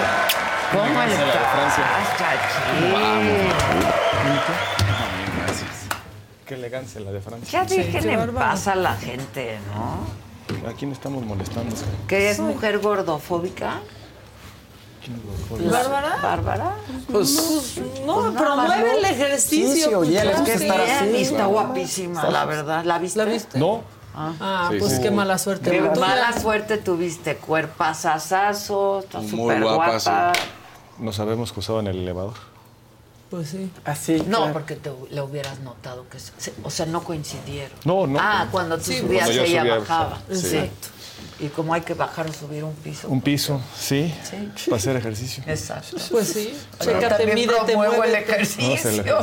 ¿cómo 0.71 1.01
Esa 1.01 1.03
es 1.05 1.17
la 1.19 1.25
de 1.25 1.29
estás, 1.31 2.17
Chachín? 2.17 3.55
Qué 6.45 6.53
elegancia 6.53 7.01
la 7.01 7.11
de 7.11 7.21
Francia. 7.21 7.63
Ya 7.63 7.65
dejen 7.67 8.09
en 8.09 8.33
paz 8.35 8.67
a 8.67 8.75
la 8.75 8.93
gente, 8.95 9.57
¿no? 9.73 10.69
¿A 10.69 10.73
quién 10.73 10.91
estamos 10.91 11.23
molestando? 11.25 11.75
¿Que 12.07 12.29
es 12.29 12.39
mujer 12.39 12.77
gordofóbica? 12.79 13.79
¿Bárbara? 15.71 16.17
¿Bárbara? 16.21 16.75
Pues, 17.11 17.77
no, 18.05 18.15
Pues 18.15 18.33
nada 18.33 18.55
más, 18.55 18.65
promueve 18.67 18.91
¿no? 18.91 18.97
el 18.97 19.05
ejercicio. 19.05 19.73
Sí, 19.73 19.81
sí, 19.83 19.93
oye, 19.93 20.13
pues, 20.21 20.25
le 20.25 20.33
gusta 20.33 20.43
claro 20.65 20.83
estar 20.83 20.85
que 20.85 20.91
así, 20.91 21.15
sí. 21.15 21.21
Está 21.33 21.45
guapísima, 21.45 22.29
la 22.29 22.45
verdad. 22.45 22.83
¿La 22.85 22.97
viste? 22.99 23.19
¿La 23.19 23.25
viste? 23.25 23.59
No. 23.59 23.83
Ah, 24.15 24.69
Sí, 24.71 24.77
pues 24.79 24.93
sí. 24.93 25.01
qué 25.01 25.11
mala 25.11 25.37
suerte. 25.37 25.71
Qué 25.71 25.81
mala 25.81 26.39
suerte 26.39 26.77
tuviste, 26.77 27.35
cuerpazazazo, 27.37 29.03
súper 29.29 29.61
guapa, 29.61 29.85
guapa. 29.97 30.33
Nos 30.99 31.19
habemos 31.19 31.51
cruzado 31.51 31.79
en 31.79 31.87
el 31.87 31.97
elevador. 31.99 32.33
Pues 33.29 33.49
sí. 33.49 33.69
Así. 33.83 34.23
No, 34.27 34.53
porque 34.53 34.75
te, 34.75 34.91
le 35.09 35.21
hubieras 35.21 35.59
notado 35.59 36.05
que... 36.09 36.17
o 36.63 36.69
sea, 36.69 36.85
no 36.85 37.03
coincidieron. 37.03 37.77
No, 37.83 38.07
no. 38.07 38.19
Ah, 38.21 38.47
cuando 38.51 38.77
tú 38.77 38.83
Sí, 38.85 38.99
subías, 38.99 39.25
cuando 39.25 39.43
ella 39.43 39.61
subía, 39.61 39.77
bajaba. 39.79 40.19
sí. 40.31 40.37
Sí. 40.41 40.69
Y 41.39 41.47
como 41.49 41.73
hay 41.73 41.81
que 41.81 41.93
bajar 41.95 42.27
o 42.29 42.33
subir 42.33 42.63
un 42.63 42.73
piso. 42.75 43.09
Un 43.09 43.19
piso, 43.19 43.59
sí, 43.77 44.13
Sí. 44.23 44.69
para 44.69 44.77
hacer 44.77 44.95
ejercicio. 44.95 45.43
Exacto. 45.47 45.97
Pues 46.11 46.29
sí. 46.29 46.53
Yo 46.79 46.85
Chécate, 46.85 47.07
también 47.09 47.35
mídete, 47.35 47.55
promuevo 47.73 48.03
el 48.05 48.15
ejercicio. 48.15 49.19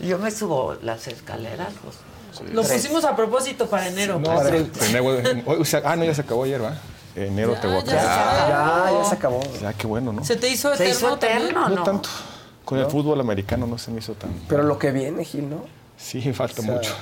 Yo 0.00 0.18
me 0.18 0.30
subo 0.30 0.74
las 0.82 1.06
escaleras. 1.08 1.68
Pues, 1.82 1.96
Lo 2.52 2.62
tres. 2.62 2.82
pusimos 2.82 3.04
a 3.04 3.14
propósito 3.16 3.66
para 3.68 3.88
enero. 3.88 4.18
No, 4.18 4.38
pero 4.42 4.56
enero- 4.58 5.42
hoy- 5.46 5.58
o 5.60 5.64
sea, 5.64 5.82
ah, 5.84 5.96
no, 5.96 6.04
ya 6.04 6.14
se 6.14 6.20
acabó 6.22 6.44
ayer, 6.44 6.62
¿va? 6.62 6.74
Enero 7.16 7.54
Ya, 7.54 7.60
te 7.60 7.66
voy 7.66 7.76
a 7.78 7.84
ya 7.84 7.90
se 7.90 7.94
Ya, 7.96 8.90
ya 9.02 9.04
se 9.08 9.14
acabó. 9.14 9.40
Ya, 9.60 9.72
qué 9.72 9.86
bueno, 9.86 10.12
¿no? 10.12 10.24
¿Se 10.24 10.36
te 10.36 10.48
hizo 10.48 10.68
¿Se 10.76 10.84
eterno 10.84 10.90
hizo 11.08 11.14
eterno 11.16 11.68
No 11.68 11.82
tanto. 11.82 12.08
Con 12.64 12.78
el 12.78 12.86
fútbol 12.86 13.20
americano 13.20 13.66
no 13.66 13.78
se 13.78 13.90
me 13.90 13.98
hizo 14.00 14.12
tan. 14.12 14.30
Pero 14.48 14.62
lo 14.62 14.78
que 14.78 14.90
viene, 14.92 15.24
Gil, 15.24 15.48
¿no? 15.48 15.64
Sí, 15.96 16.20
falta 16.32 16.60
O 16.60 16.64
sea, 16.64 16.74
mucho. 16.74 16.94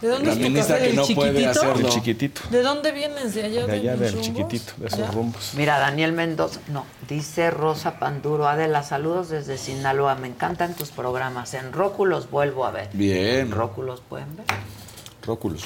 ¿De 0.00 0.08
dónde 0.08 0.26
La 0.26 0.32
es 0.32 0.38
tu 0.38 0.44
ministra 0.44 0.74
café? 0.76 0.80
que 0.80 0.86
¿Del 0.88 0.96
no 0.96 1.06
puede 1.14 1.30
chiquitito? 1.32 1.50
hacerlo. 1.50 1.86
El 1.86 1.92
chiquitito. 1.92 2.40
¿De 2.50 2.62
dónde 2.62 2.92
vienes? 2.92 3.34
¿De 3.34 3.42
allá? 3.44 3.66
De 3.66 3.72
allá 3.72 3.92
los 3.92 4.00
del 4.00 4.20
chiquitito, 4.20 4.72
de 4.76 4.86
esos 4.88 4.98
Ya. 4.98 5.10
rumbos. 5.10 5.52
Mira, 5.56 5.78
Daniel 5.78 6.12
Mendoza, 6.12 6.60
no, 6.68 6.84
dice 7.08 7.50
Rosa 7.50 7.98
Panduro, 7.98 8.46
Adela, 8.48 8.82
saludos 8.82 9.28
desde 9.30 9.56
Sinaloa, 9.56 10.14
me 10.16 10.28
encantan 10.28 10.74
tus 10.74 10.90
programas, 10.90 11.54
en 11.54 11.72
Roku 11.72 12.04
los 12.06 12.30
vuelvo 12.30 12.66
a 12.66 12.70
ver. 12.70 12.88
Bien. 12.92 13.38
¿En 13.46 13.50
Roku 13.50 13.82
los 13.82 14.00
pueden 14.00 14.36
ver? 14.36 14.46
Róculos. 15.24 15.62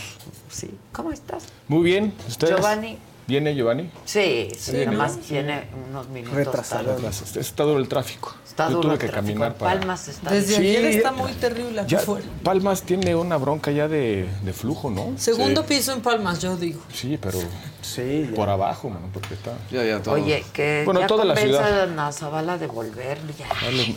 Sí. 0.49 0.71
¿Cómo 0.93 1.11
estás? 1.11 1.45
Muy 1.67 1.83
bien. 1.83 2.15
¿Ustedes? 2.29 2.55
Giovanni. 2.55 2.97
¿Viene 3.29 3.55
Giovanni? 3.55 3.91
Sí, 4.07 4.49
sí, 4.59 4.73
Bien, 4.73 4.87
nada 4.87 4.97
más 4.99 5.17
¿no? 5.19 5.23
tiene 5.23 5.65
unos 5.91 6.09
minutos 6.09 6.35
Retrasado. 6.35 6.97
Está 7.39 7.63
duro 7.65 7.79
el 7.79 7.87
tráfico. 7.87 8.35
Está 8.43 8.65
Yo 8.71 8.77
duro 8.77 8.81
tuve 8.83 8.93
el 8.95 8.99
que 9.01 9.09
tráfico. 9.09 9.27
caminar 9.35 9.55
para. 9.55 9.79
Palmas 9.79 10.09
está 10.09 10.31
Desde 10.31 10.55
Sí, 10.57 10.63
ayer 10.63 10.85
está 10.87 11.13
muy 11.13 11.33
terrible 11.33 11.83
aquí 11.83 11.91
Ya, 11.91 11.99
afuera. 11.99 12.25
Palmas 12.43 12.83
tiene 12.85 13.15
una 13.15 13.37
bronca 13.37 13.71
ya 13.71 13.87
de, 13.87 14.27
de 14.43 14.53
flujo, 14.55 14.89
¿no? 14.91 15.13
Segundo 15.19 15.63
piso 15.67 15.93
en 15.93 16.01
Palmas, 16.01 16.41
yo 16.41 16.57
digo. 16.57 16.81
Sí, 16.91 17.19
pero 17.21 17.39
Sí, 17.81 18.27
ya. 18.31 18.35
por 18.37 18.49
abajo, 18.49 18.91
mano, 18.91 19.09
porque 19.13 19.35
está. 19.35 19.53
Ya, 19.71 19.85
ya, 19.85 20.03
todo. 20.03 20.15
Oye, 20.17 20.45
que 20.53 20.83
Bueno, 20.85 21.01
ya 21.01 21.07
toda 21.07 21.25
la 21.25 21.37
ciudad. 21.37 21.99
a 21.99 22.13
Zavala 22.13 22.59
de 22.59 22.67
volver, 22.67 23.19
ya. 23.39 23.47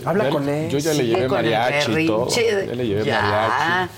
Habla 0.05 0.25
ya- 0.25 0.29
con 0.29 0.47
él. 0.47 0.69
Yo 0.69 0.77
ya 0.77 0.93
le 0.93 1.05
llevé 1.07 1.27
mariachi 1.27 1.91
y 1.91 2.07
todo. 2.07 2.27
Ya 2.29 2.75
le 2.75 2.87
llevé 2.87 3.03
Ya. 3.05 3.21
mariachi. 3.21 3.93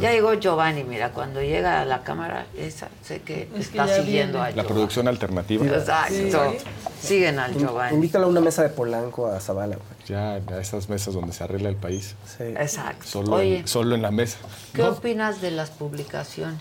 Ya 0.00 0.12
llegó 0.12 0.34
Giovanni, 0.34 0.84
mira, 0.84 1.10
cuando 1.12 1.40
llega 1.42 1.80
a 1.80 1.84
la 1.84 2.02
cámara, 2.04 2.46
esa, 2.56 2.88
sé 3.02 3.22
que 3.22 3.48
Es 3.56 3.68
que 3.68 3.78
está 3.78 3.88
siguiendo 3.88 4.34
viene. 4.38 4.38
a 4.38 4.40
La 4.42 4.50
Giovanni. 4.52 4.68
producción 4.68 5.08
alternativa. 5.08 5.66
Exacto. 5.66 6.54
Siguen 7.02 7.38
al 7.38 7.54
Giovanni. 7.56 7.94
Invítalo 7.94 8.26
a 8.26 8.28
una 8.28 8.40
mesa 8.40 8.62
de 8.62 8.68
Polanco 8.68 9.26
a 9.26 9.40
Zavala. 9.40 9.78
Ya 10.06 10.34
a 10.34 10.60
esas 10.60 10.88
mesas 10.88 11.14
donde 11.14 11.32
se 11.32 11.42
arregla 11.42 11.68
el 11.68 11.76
país. 11.76 12.14
Sí. 12.36 12.44
Exacto. 12.44 13.04
Solo, 13.06 13.36
Oye, 13.36 13.58
en, 13.60 13.68
solo 13.68 13.94
en 13.96 14.02
la 14.02 14.10
mesa. 14.12 14.38
¿qué 14.72 14.82
No, 14.82 14.90
opinas 14.90 15.40
de 15.40 15.50
las 15.50 15.70
publicaciones 15.70 16.60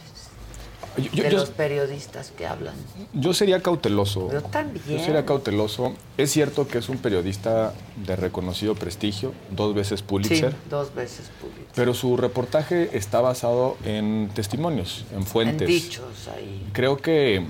yo, 0.98 1.04
yo- 1.12 1.24
de 1.24 1.32
yo- 1.32 1.38
los 1.38 1.50
periodistas 1.50 2.32
que 2.38 2.46
hablan? 2.48 2.74
yo 3.14 3.34
sería 3.34 3.62
cauteloso. 3.62 4.32
Yo 4.32 4.42
también. 4.42 4.84
Yo 4.88 5.00
sería 5.04 5.26
cauteloso. 5.26 5.94
Es 6.18 6.32
cierto 6.32 6.68
que 6.68 6.78
es 6.78 6.90
un 6.90 6.98
periodista 6.98 7.74
de 7.96 8.16
reconocido 8.16 8.76
prestigio, 8.76 9.34
dos 9.52 9.74
veces 9.76 10.00
Sí, 10.00 10.06
Pulitzer. 10.08 10.56
dos 10.70 10.94
veces 10.96 11.30
público. 11.42 11.62
Pero 11.76 11.94
su 11.94 12.18
reportaje 12.18 12.98
está 12.98 13.22
basado 13.22 13.78
en 13.86 14.30
testimonios, 14.34 15.06
en 15.14 15.26
fuentes. 15.26 15.62
En 15.68 15.74
dichos 15.76 16.28
ahí. 16.36 16.70
Creo 16.74 16.98
que, 16.98 17.38
eh, 17.38 17.44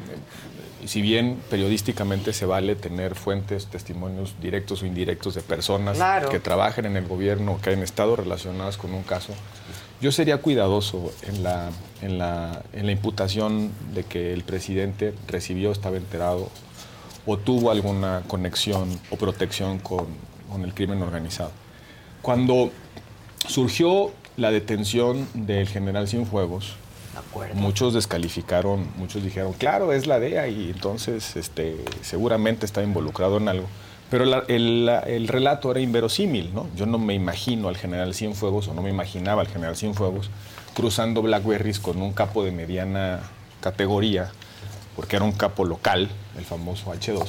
si 0.86 1.02
bien 1.02 1.40
periodísticamente 1.50 2.32
se 2.34 2.46
vale 2.46 2.76
tener 2.76 3.16
fuentes, 3.16 3.68
testimonios 3.68 4.36
directos 4.42 4.82
o 4.84 4.86
indirectos 4.86 5.34
de 5.36 5.42
personas 5.42 5.98
Claro. 5.98 6.30
que 6.30 6.40
trabajen 6.40 6.86
en 6.86 6.96
el 6.98 7.08
gobierno 7.08 7.54
o 7.54 7.62
que 7.62 7.70
hayan 7.72 7.82
estado 7.84 8.16
relacionadas 8.16 8.78
con 8.78 8.94
un 8.94 9.04
caso, 9.04 9.34
yo 10.06 10.12
sería 10.12 10.38
cuidadoso 10.38 11.12
en 11.24 11.42
la, 11.42 11.72
en 12.04 12.20
la, 12.20 12.62
en 12.74 12.86
la 12.86 12.92
imputación 12.92 13.72
de 13.96 14.04
que 14.04 14.34
el 14.34 14.44
presidente 14.44 15.16
recibió, 15.28 15.72
estaba 15.72 15.98
enterado 15.98 16.52
o 17.26 17.38
tuvo 17.38 17.72
alguna 17.72 18.22
conexión 18.28 19.00
o 19.10 19.16
protección 19.16 19.80
con, 19.80 20.06
con 20.48 20.64
el 20.64 20.76
crimen 20.76 21.02
organizado. 21.02 21.50
Cuando 22.22 22.70
surgió 23.48 24.12
la 24.38 24.52
detención 24.52 25.28
del 25.34 25.68
general 25.68 26.08
Cienfuegos. 26.08 26.76
Muchos 27.56 27.96
descalificaron, 27.96 28.86
muchos 28.98 29.24
dijeron, 29.24 29.54
claro, 29.54 29.92
es 29.92 30.06
la 30.06 30.20
DEA 30.20 30.50
y 30.50 30.70
entonces 30.70 31.36
este, 31.36 31.84
seguramente 32.02 32.68
está 32.68 32.84
involucrado 32.84 33.38
en 33.38 33.48
algo. 33.48 33.68
Pero 34.10 34.26
la- 34.26 34.44
el, 34.48 34.86
la- 34.86 35.00
el 35.00 35.28
relato 35.28 35.72
era 35.72 35.80
inverosímil, 35.80 36.54
¿no? 36.54 36.68
Yo 36.76 36.86
no 36.86 36.98
me 36.98 37.14
imagino 37.14 37.70
al 37.70 37.78
general 37.78 38.14
Cienfuegos, 38.14 38.68
o 38.68 38.74
no 38.74 38.82
me 38.82 38.90
imaginaba 38.90 39.42
al 39.42 39.48
general 39.48 39.76
Cienfuegos, 39.76 40.30
cruzando 40.76 41.22
Blackberries 41.22 41.80
con 41.80 42.02
un 42.02 42.14
capo 42.14 42.44
de 42.44 42.52
mediana 42.52 43.22
categoría, 43.62 44.32
porque 44.96 45.16
era 45.16 45.26
un 45.26 45.32
capo 45.32 45.66
local, 45.66 46.10
el 46.38 46.46
famoso 46.46 46.92
H2, 46.94 47.26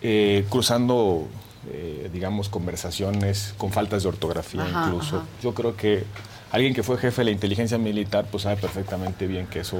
eh, 0.00 0.46
cruzando, 0.48 1.26
eh, 1.70 2.08
digamos, 2.12 2.48
conversaciones 2.48 3.54
con 3.58 3.70
faltas 3.72 4.02
de 4.04 4.08
ortografía 4.08 4.62
Ajá, 4.62 4.86
incluso. 4.86 5.16
ajá. 5.18 5.26
Yo 5.42 5.52
creo 5.54 5.76
que 5.76 6.04
alguien 6.50 6.72
que 6.74 6.82
fue 6.82 6.96
jefe 6.98 7.20
de 7.20 7.26
la 7.26 7.30
inteligencia 7.30 7.76
militar 7.78 8.26
pues 8.30 8.44
sabe 8.44 8.56
perfectamente 8.56 9.26
bien 9.26 9.46
que 9.46 9.60
eso 9.60 9.78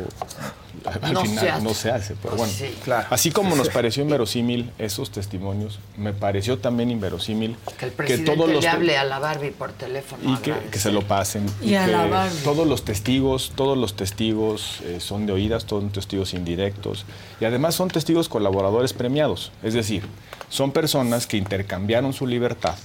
al 0.85 1.13
No 1.13 1.23
final 1.23 1.39
se 1.41 1.51
hace. 1.51 1.63
no 1.65 1.75
se 1.75 1.91
hace. 1.91 2.15
Pero 2.23 2.37
bueno, 2.37 2.53
Sí. 2.53 2.75
así 3.11 3.31
como 3.31 3.57
nos 3.57 3.69
pareció 3.71 4.03
inverosímil 4.03 4.71
esos 4.79 5.11
testimonios, 5.11 5.79
me 5.97 6.13
pareció 6.13 6.59
también 6.59 6.91
inverosímil 6.91 7.57
Que 7.79 7.87
el 7.87 7.93
presidente 7.93 8.33
todos 8.35 8.51
los 8.51 8.63
le 8.63 8.69
hable 8.69 8.97
a 8.99 9.05
la 9.05 9.19
Barbie 9.19 9.51
por 9.51 9.73
teléfono. 9.73 10.35
y 10.35 10.37
que, 10.43 10.55
que 10.71 10.79
se 10.79 10.93
lo 10.93 11.03
pasen. 11.03 11.47
Y 11.63 11.75
a 11.75 11.87
que 11.87 11.93
la 11.93 12.07
Barbie. 12.07 12.39
todos 12.45 12.67
los 12.67 12.85
testigos, 12.85 13.53
todos 13.57 13.77
los 13.79 13.97
testigos 13.97 14.81
eh, 14.85 14.99
son 15.01 15.27
de 15.27 15.33
oídas, 15.33 15.65
todos 15.65 15.83
son 15.85 15.91
testigos 15.93 16.35
indirectos. 16.35 17.07
Y 17.41 17.45
además 17.47 17.75
son 17.75 17.89
testigos 17.89 18.29
colaboradores 18.29 18.93
premiados. 18.93 19.53
Es 19.63 19.75
decir, 19.75 20.05
son 20.51 20.73
personas 20.73 21.27
que 21.27 21.37
intercambiaron 21.39 22.13
su 22.13 22.27
libertad 22.27 22.77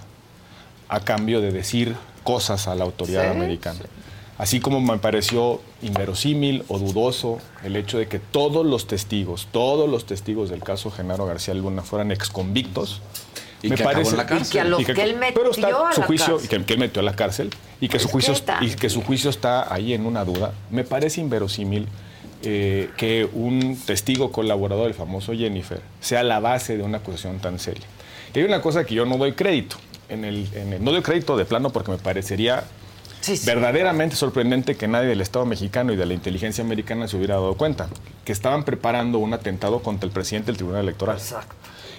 a 0.90 1.00
cambio 1.02 1.42
de 1.42 1.52
decir 1.52 1.96
cosas 2.24 2.68
a 2.68 2.76
la 2.76 2.84
autoridad 2.84 3.24
Sí, 3.24 3.38
americana. 3.38 3.80
Así 4.38 4.60
como 4.60 4.82
me 4.82 4.98
pareció 4.98 5.62
inverosímil 5.82 6.64
o 6.68 6.80
dudoso 6.80 7.38
el 7.64 7.76
hecho 7.76 7.98
de 8.00 8.08
que 8.08 8.20
todos 8.20 8.66
los 8.66 8.88
testigos, 8.88 9.48
todos 9.52 9.88
los 9.90 10.06
testigos 10.06 10.50
del 10.50 10.64
caso 10.64 10.90
Genaro 10.90 11.26
García 11.26 11.54
Luna 11.54 11.84
fueran 11.84 12.12
exconvictos. 12.12 13.02
Y 13.62 13.70
que 13.70 13.84
acabó 13.84 14.10
en 14.10 14.18
la 14.18 14.26
cárcel. 14.26 14.48
Y 14.48 14.52
que 14.52 14.60
a 14.60 14.64
los 14.66 14.86
que 14.86 14.92
él 14.92 15.16
pero 15.34 15.52
está 15.52 15.68
metió 15.68 15.86
a 15.86 15.94
su 15.94 16.02
la 16.02 16.08
juicio, 16.08 16.28
cárcel. 16.34 16.46
y 16.46 16.50
que, 16.50 16.66
que 16.66 16.74
él 16.74 16.80
metió 16.80 17.00
a 17.02 17.06
la 17.06 17.16
cárcel 17.16 17.50
y 17.80 17.88
que, 17.88 18.00
su 18.00 18.08
Es 18.08 18.12
juicio, 18.12 18.34
y 18.62 18.72
que 18.72 18.90
su 18.90 19.02
juicio 19.04 19.30
está 19.30 19.74
ahí 19.74 19.94
en 19.94 20.06
una 20.06 20.26
duda. 20.26 20.54
Me 20.70 20.84
parece 20.84 21.22
inverosímil 21.22 21.88
eh, 22.42 22.90
que 22.98 23.30
un 23.32 23.80
testigo 23.86 24.34
colaborador, 24.34 24.88
el 24.88 24.94
famoso 24.94 25.32
Jennifer, 25.34 25.82
sea 26.02 26.24
la 26.24 26.42
base 26.42 26.76
de 26.76 26.84
una 26.84 26.98
acusación 26.98 27.40
tan 27.40 27.58
seria. 27.60 27.86
Y 28.34 28.40
hay 28.40 28.46
una 28.46 28.62
cosa 28.62 28.84
que 28.84 28.96
yo 28.96 29.06
no 29.06 29.18
doy 29.18 29.32
crédito. 29.32 29.78
En 30.14 30.26
el, 30.26 30.48
en 30.54 30.74
el- 30.74 30.84
no 30.84 30.92
doy 30.92 31.02
crédito 31.02 31.36
de 31.38 31.46
plano 31.46 31.72
porque 31.72 31.92
me 31.92 31.98
parecería 31.98 32.64
Sí, 33.22 33.38
sí. 33.38 33.46
verdaderamente 33.46 34.16
sorprendente 34.16 34.76
que 34.76 34.88
nadie 34.88 35.08
del 35.08 35.22
Estado 35.22 35.46
mexicano 35.46 35.94
y 35.94 35.96
de 35.96 36.06
la 36.06 36.14
inteligencia 36.14 36.64
americana 36.64 37.08
se 37.08 37.16
hubiera 37.18 37.36
dado 37.36 37.56
cuenta 37.56 37.88
que 38.26 38.32
estaban 38.34 38.64
preparando 38.64 39.18
un 39.20 39.34
atentado 39.34 39.80
contra 39.82 40.06
el 40.08 40.12
presidente 40.14 40.48
del 40.48 40.58
Tribunal 40.58 40.82
Electoral. 40.84 41.18
Exacto. 41.18 41.56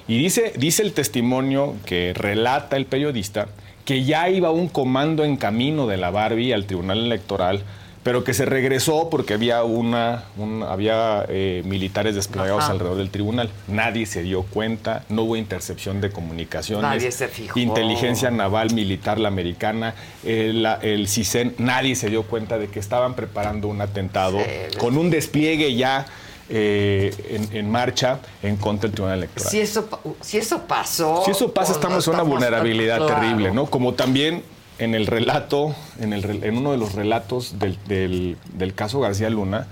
Y 0.07 0.19
dice, 0.19 0.53
dice 0.59 0.83
el 0.83 0.93
testimonio 0.93 1.77
que 1.87 2.13
relata 2.15 2.77
el 2.77 2.85
periodista 2.87 3.49
que 3.87 4.05
ya 4.05 4.29
iba 4.29 4.51
un 4.51 4.69
comando 4.69 5.25
en 5.25 5.37
camino 5.37 5.87
de 5.87 5.97
la 5.97 6.11
Barbie 6.11 6.53
al 6.53 6.67
Tribunal 6.67 6.99
Electoral 6.99 7.63
pero 8.05 8.23
que 8.23 8.35
se 8.35 8.45
regresó 8.45 9.09
porque 9.11 9.35
había 9.35 9.65
una, 9.65 10.25
un- 10.37 10.63
había 10.63 11.25
eh, 11.29 11.63
militares 11.65 12.15
desplegados 12.15 12.63
Ajá. 12.65 12.73
alrededor 12.73 12.99
del 12.99 13.11
tribunal. 13.11 13.51
Nadie 13.67 14.05
se 14.07 14.23
dio 14.23 14.43
cuenta, 14.43 15.05
no 15.09 15.23
hubo 15.23 15.37
intercepción 15.37 16.01
de 16.03 16.11
comunicaciones. 16.11 16.83
Nadie 16.83 17.11
se 17.11 17.27
fijó. 17.29 17.59
Inteligencia 17.59 18.31
naval 18.31 18.73
militar, 18.75 19.19
la 19.19 19.29
americana, 19.29 19.95
el, 20.23 20.63
la- 20.63 20.79
el 20.83 21.09
CISEN, 21.09 21.55
nadie 21.59 21.97
se 21.97 22.11
dio 22.11 22.23
cuenta 22.25 22.59
de 22.59 22.69
que 22.69 22.79
estaban 22.79 23.15
preparando 23.15 23.69
un 23.69 23.81
atentado 23.81 24.39
Sí. 24.39 24.77
con 24.79 24.97
un 24.99 25.09
despliegue 25.11 25.75
ya 25.75 26.05
eh, 26.51 27.11
en, 27.31 27.57
en 27.57 27.71
marcha 27.71 28.19
en 28.43 28.57
contra 28.57 28.83
del 28.89 28.93
tribunal 28.97 29.17
electoral. 29.19 29.51
Si 29.51 29.61
eso, 29.61 29.89
si 30.21 30.37
eso 30.37 30.61
pasó. 30.69 31.23
Si 31.25 31.31
eso 31.31 31.53
pasa, 31.55 31.73
estamos 31.73 32.07
en 32.07 32.13
una 32.15 32.23
vulnerabilidad 32.23 33.07
terrible, 33.07 33.51
¿no? 33.51 33.65
Como 33.65 33.95
también 33.95 34.43
en 34.79 34.95
el 34.95 35.07
relato, 35.07 35.75
en, 36.01 36.13
el, 36.13 36.23
re- 36.23 36.41
en 36.49 36.57
uno 36.57 36.73
de 36.73 36.79
los 36.79 36.95
relatos 36.95 37.59
del, 37.59 37.79
del- 37.87 38.37
del 38.55 38.75
caso 38.75 39.01
García 39.01 39.31
Luna, 39.31 39.67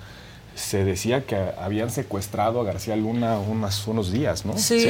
se 0.55 0.84
decía 0.84 1.22
que 1.22 1.34
habían 1.58 1.90
secuestrado 1.90 2.60
a 2.60 2.64
García 2.64 2.94
Luna 2.94 3.39
unos 3.39 4.12
días, 4.12 4.44
¿no? 4.44 4.52
Sí, 4.58 4.81
Sí, 4.81 4.86
sí. 4.86 4.89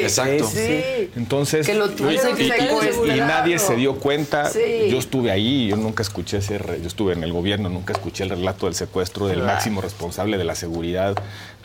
exacto. 0.00 0.48
Sí. 0.48 1.10
Entonces, 1.14 1.66
Que 1.66 1.74
lo 1.74 1.90
y- 1.92 1.94
tuvieron 1.94 2.40
y, 2.40 2.42
y- 2.44 2.48
secuestrado. 2.48 3.06
y 3.16 3.20
nadie 3.20 3.58
se 3.58 3.76
dio 3.76 3.96
cuenta. 3.96 4.46
Sí. 4.48 4.88
Yo 4.90 4.98
estuve 4.98 5.30
ahí, 5.30 5.68
yo 5.68 5.76
nunca 5.76 6.02
escuché 6.02 6.38
ese, 6.38 6.56
re- 6.56 6.80
yo 6.80 6.86
estuve 6.86 7.12
en 7.12 7.22
el 7.22 7.32
gobierno, 7.34 7.68
nunca 7.68 7.92
escuché 7.92 8.24
el 8.24 8.30
relato 8.30 8.64
del 8.66 8.74
secuestro 8.74 9.26
del 9.28 9.42
máximo 9.42 9.82
responsable 9.82 10.38
de 10.38 10.44
la 10.44 10.54
seguridad 10.54 11.14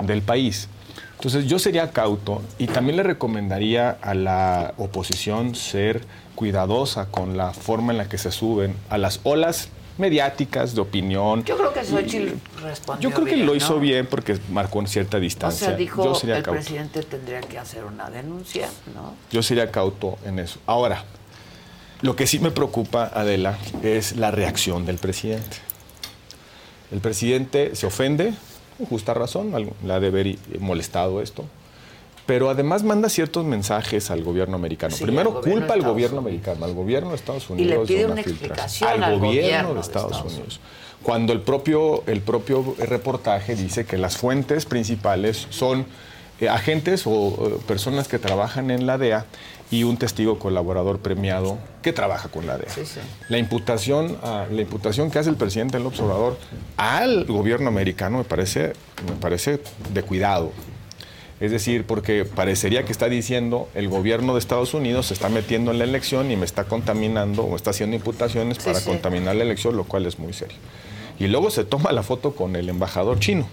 del 0.03 0.21
país. 0.21 0.67
Entonces 1.15 1.45
yo 1.47 1.57
sería 1.59 1.91
cauto 1.91 2.41
y 2.59 2.67
también 2.67 2.97
le 2.97 3.03
recomendaría 3.03 3.89
a 4.01 4.13
la 4.13 4.73
oposición 4.77 5.55
ser 5.55 6.01
cuidadosa 6.41 7.07
con 7.09 7.35
la 7.35 7.51
forma 7.51 7.91
en 7.91 7.97
la 7.97 8.07
que 8.07 8.19
se 8.19 8.31
suben 8.31 8.75
a 8.91 8.99
las 8.99 9.19
olas 9.23 9.69
mediáticas 9.97 10.75
de 10.75 10.81
opinión. 10.81 11.43
Yo 11.43 11.57
creo 11.57 11.73
que 11.73 11.83
Xochitl 11.83 12.35
respondió 12.61 13.09
Yo 13.09 13.15
creo 13.15 13.25
que 13.25 13.33
bien, 13.33 13.47
lo 13.47 13.55
hizo 13.55 13.73
¿no? 13.73 13.79
bien 13.79 14.05
porque 14.05 14.37
marcó 14.51 14.79
en 14.79 14.87
cierta 14.87 15.17
O 15.17 15.19
distancia. 15.19 15.69
sea, 15.69 15.75
dijo 15.75 16.03
yo 16.03 16.13
sería 16.13 16.37
el 16.37 16.43
cauto. 16.43 16.59
presidente 16.59 17.01
tendría 17.01 17.41
que 17.41 17.57
hacer 17.57 17.83
una 17.85 18.07
denuncia, 18.11 18.69
¿no? 18.93 19.15
Yo 19.31 19.41
sería 19.41 19.71
cauto 19.71 20.19
en 20.25 20.37
eso. 20.37 20.59
Ahora, 20.67 21.03
lo 22.01 22.15
que 22.15 22.27
sí 22.27 22.37
me 22.37 22.51
preocupa, 22.51 23.09
Adela, 23.11 23.57
es 23.81 24.15
la 24.15 24.29
reacción 24.29 24.85
del 24.85 24.99
presidente. 24.99 25.57
El 26.91 26.99
presidente 26.99 27.75
se 27.75 27.87
ofende, 27.87 28.35
con 28.77 28.85
justa 28.85 29.15
razón, 29.15 29.55
algo- 29.55 29.73
le 29.83 29.93
ha 29.93 29.99
de 29.99 30.07
haber 30.07 30.27
i- 30.27 30.39
molestado 30.59 31.23
esto, 31.23 31.45
pero 32.27 32.49
además 32.49 32.83
manda 32.83 33.09
ciertos 33.09 33.45
mensajes 33.45 34.11
al 34.11 34.21
gobierno 34.21 34.57
americano. 34.57 34.93
Sí, 34.93 35.03
Primero 35.05 35.31
gobierno 35.31 35.59
culpa 35.61 35.73
al 35.73 35.81
gobierno 35.81 36.19
americano, 36.19 36.65
al 36.65 36.73
gobierno 36.73 37.09
de 37.11 37.15
Estados 37.15 37.49
Y 37.49 37.53
Unidos. 37.53 37.71
le 37.71 37.79
de 37.79 37.85
pide 37.85 38.05
una 38.05 38.21
explicación 38.21 38.89
al 38.89 39.03
al 39.03 39.19
gobierno, 39.19 39.41
gobierno 39.41 39.69
de 39.69 39.75
de 39.75 39.81
Estados, 39.81 40.21
Unidos. 40.21 40.59
Cuando 41.01 41.31
el 41.31 41.41
propio, 41.41 42.03
el 42.05 42.19
propio 42.19 42.75
reportaje 42.77 43.55
dice 43.55 43.85
que 43.85 43.97
las 43.97 44.17
fuentes 44.17 44.65
principales 44.65 45.47
son 45.49 45.85
eh, 46.41 46.49
agentes 46.49 47.07
o 47.07 47.11
eh, 47.11 47.59
personas 47.65 48.09
que 48.09 48.19
trabajan 48.19 48.71
en 48.71 48.85
la 48.85 48.97
DEA 48.97 49.25
y 49.71 49.83
un 49.83 49.95
testigo 49.95 50.37
colaborador 50.37 50.99
premiado 50.99 51.57
que 51.81 51.93
trabaja 51.93 52.27
con 52.27 52.45
la 52.45 52.57
DEA. 52.57 52.67
La 53.29 53.37
imputación, 53.37 54.17
ah, 54.21 54.45
la 54.51 54.61
imputación 54.61 55.11
que 55.11 55.19
hace 55.19 55.29
el 55.29 55.37
presidente 55.37 55.79
López 55.79 56.01
Obrador 56.01 56.37
al 56.75 57.23
gobierno 57.25 57.69
americano 57.69 58.17
me 58.17 58.23
parece, 58.25 58.73
me 59.07 59.15
parece 59.21 59.61
de 59.93 60.03
cuidado. 60.03 60.51
Es 61.39 61.51
decir, 61.51 61.85
porque 61.85 62.25
parecería 62.25 62.83
que 62.83 62.91
está 62.91 63.09
diciendo 63.09 63.69
el 63.75 63.89
gobierno 63.89 64.33
de 64.33 64.39
Estados 64.39 64.73
Unidos 64.73 65.07
se 65.07 65.13
está 65.13 65.29
metiendo 65.29 65.69
en 65.71 65.77
la 65.77 65.83
elección 65.83 66.31
y 66.31 66.35
me 66.35 66.45
está 66.45 66.63
contaminando 66.63 67.43
o 67.43 67.55
está 67.55 67.69
haciendo 67.69 67.95
imputaciones 67.95 68.57
Sí, 68.57 68.63
para 68.65 68.79
sí. 68.79 68.85
contaminar 68.89 69.35
la 69.35 69.43
elección, 69.43 69.77
lo 69.77 69.83
cual 69.83 70.07
es 70.07 70.17
muy 70.17 70.33
serio. 70.33 70.57
Y 71.19 71.27
luego 71.27 71.51
se 71.51 71.63
toma 71.63 71.91
la 71.91 72.01
foto 72.03 72.33
con 72.35 72.55
el 72.55 72.69
embajador 72.69 73.19
chino. 73.19 73.47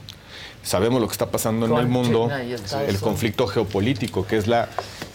Sabemos 0.63 0.99
lo 0.99 1.09
que 1.09 1.13
está 1.13 1.31
pasando 1.31 1.67
en 1.67 1.77
el 1.77 1.87
mundo, 1.89 2.31
el 2.89 2.99
conflicto 3.01 3.47
geopolítico, 3.47 4.27
que 4.27 4.39
es 4.39 4.47
la 4.47 4.71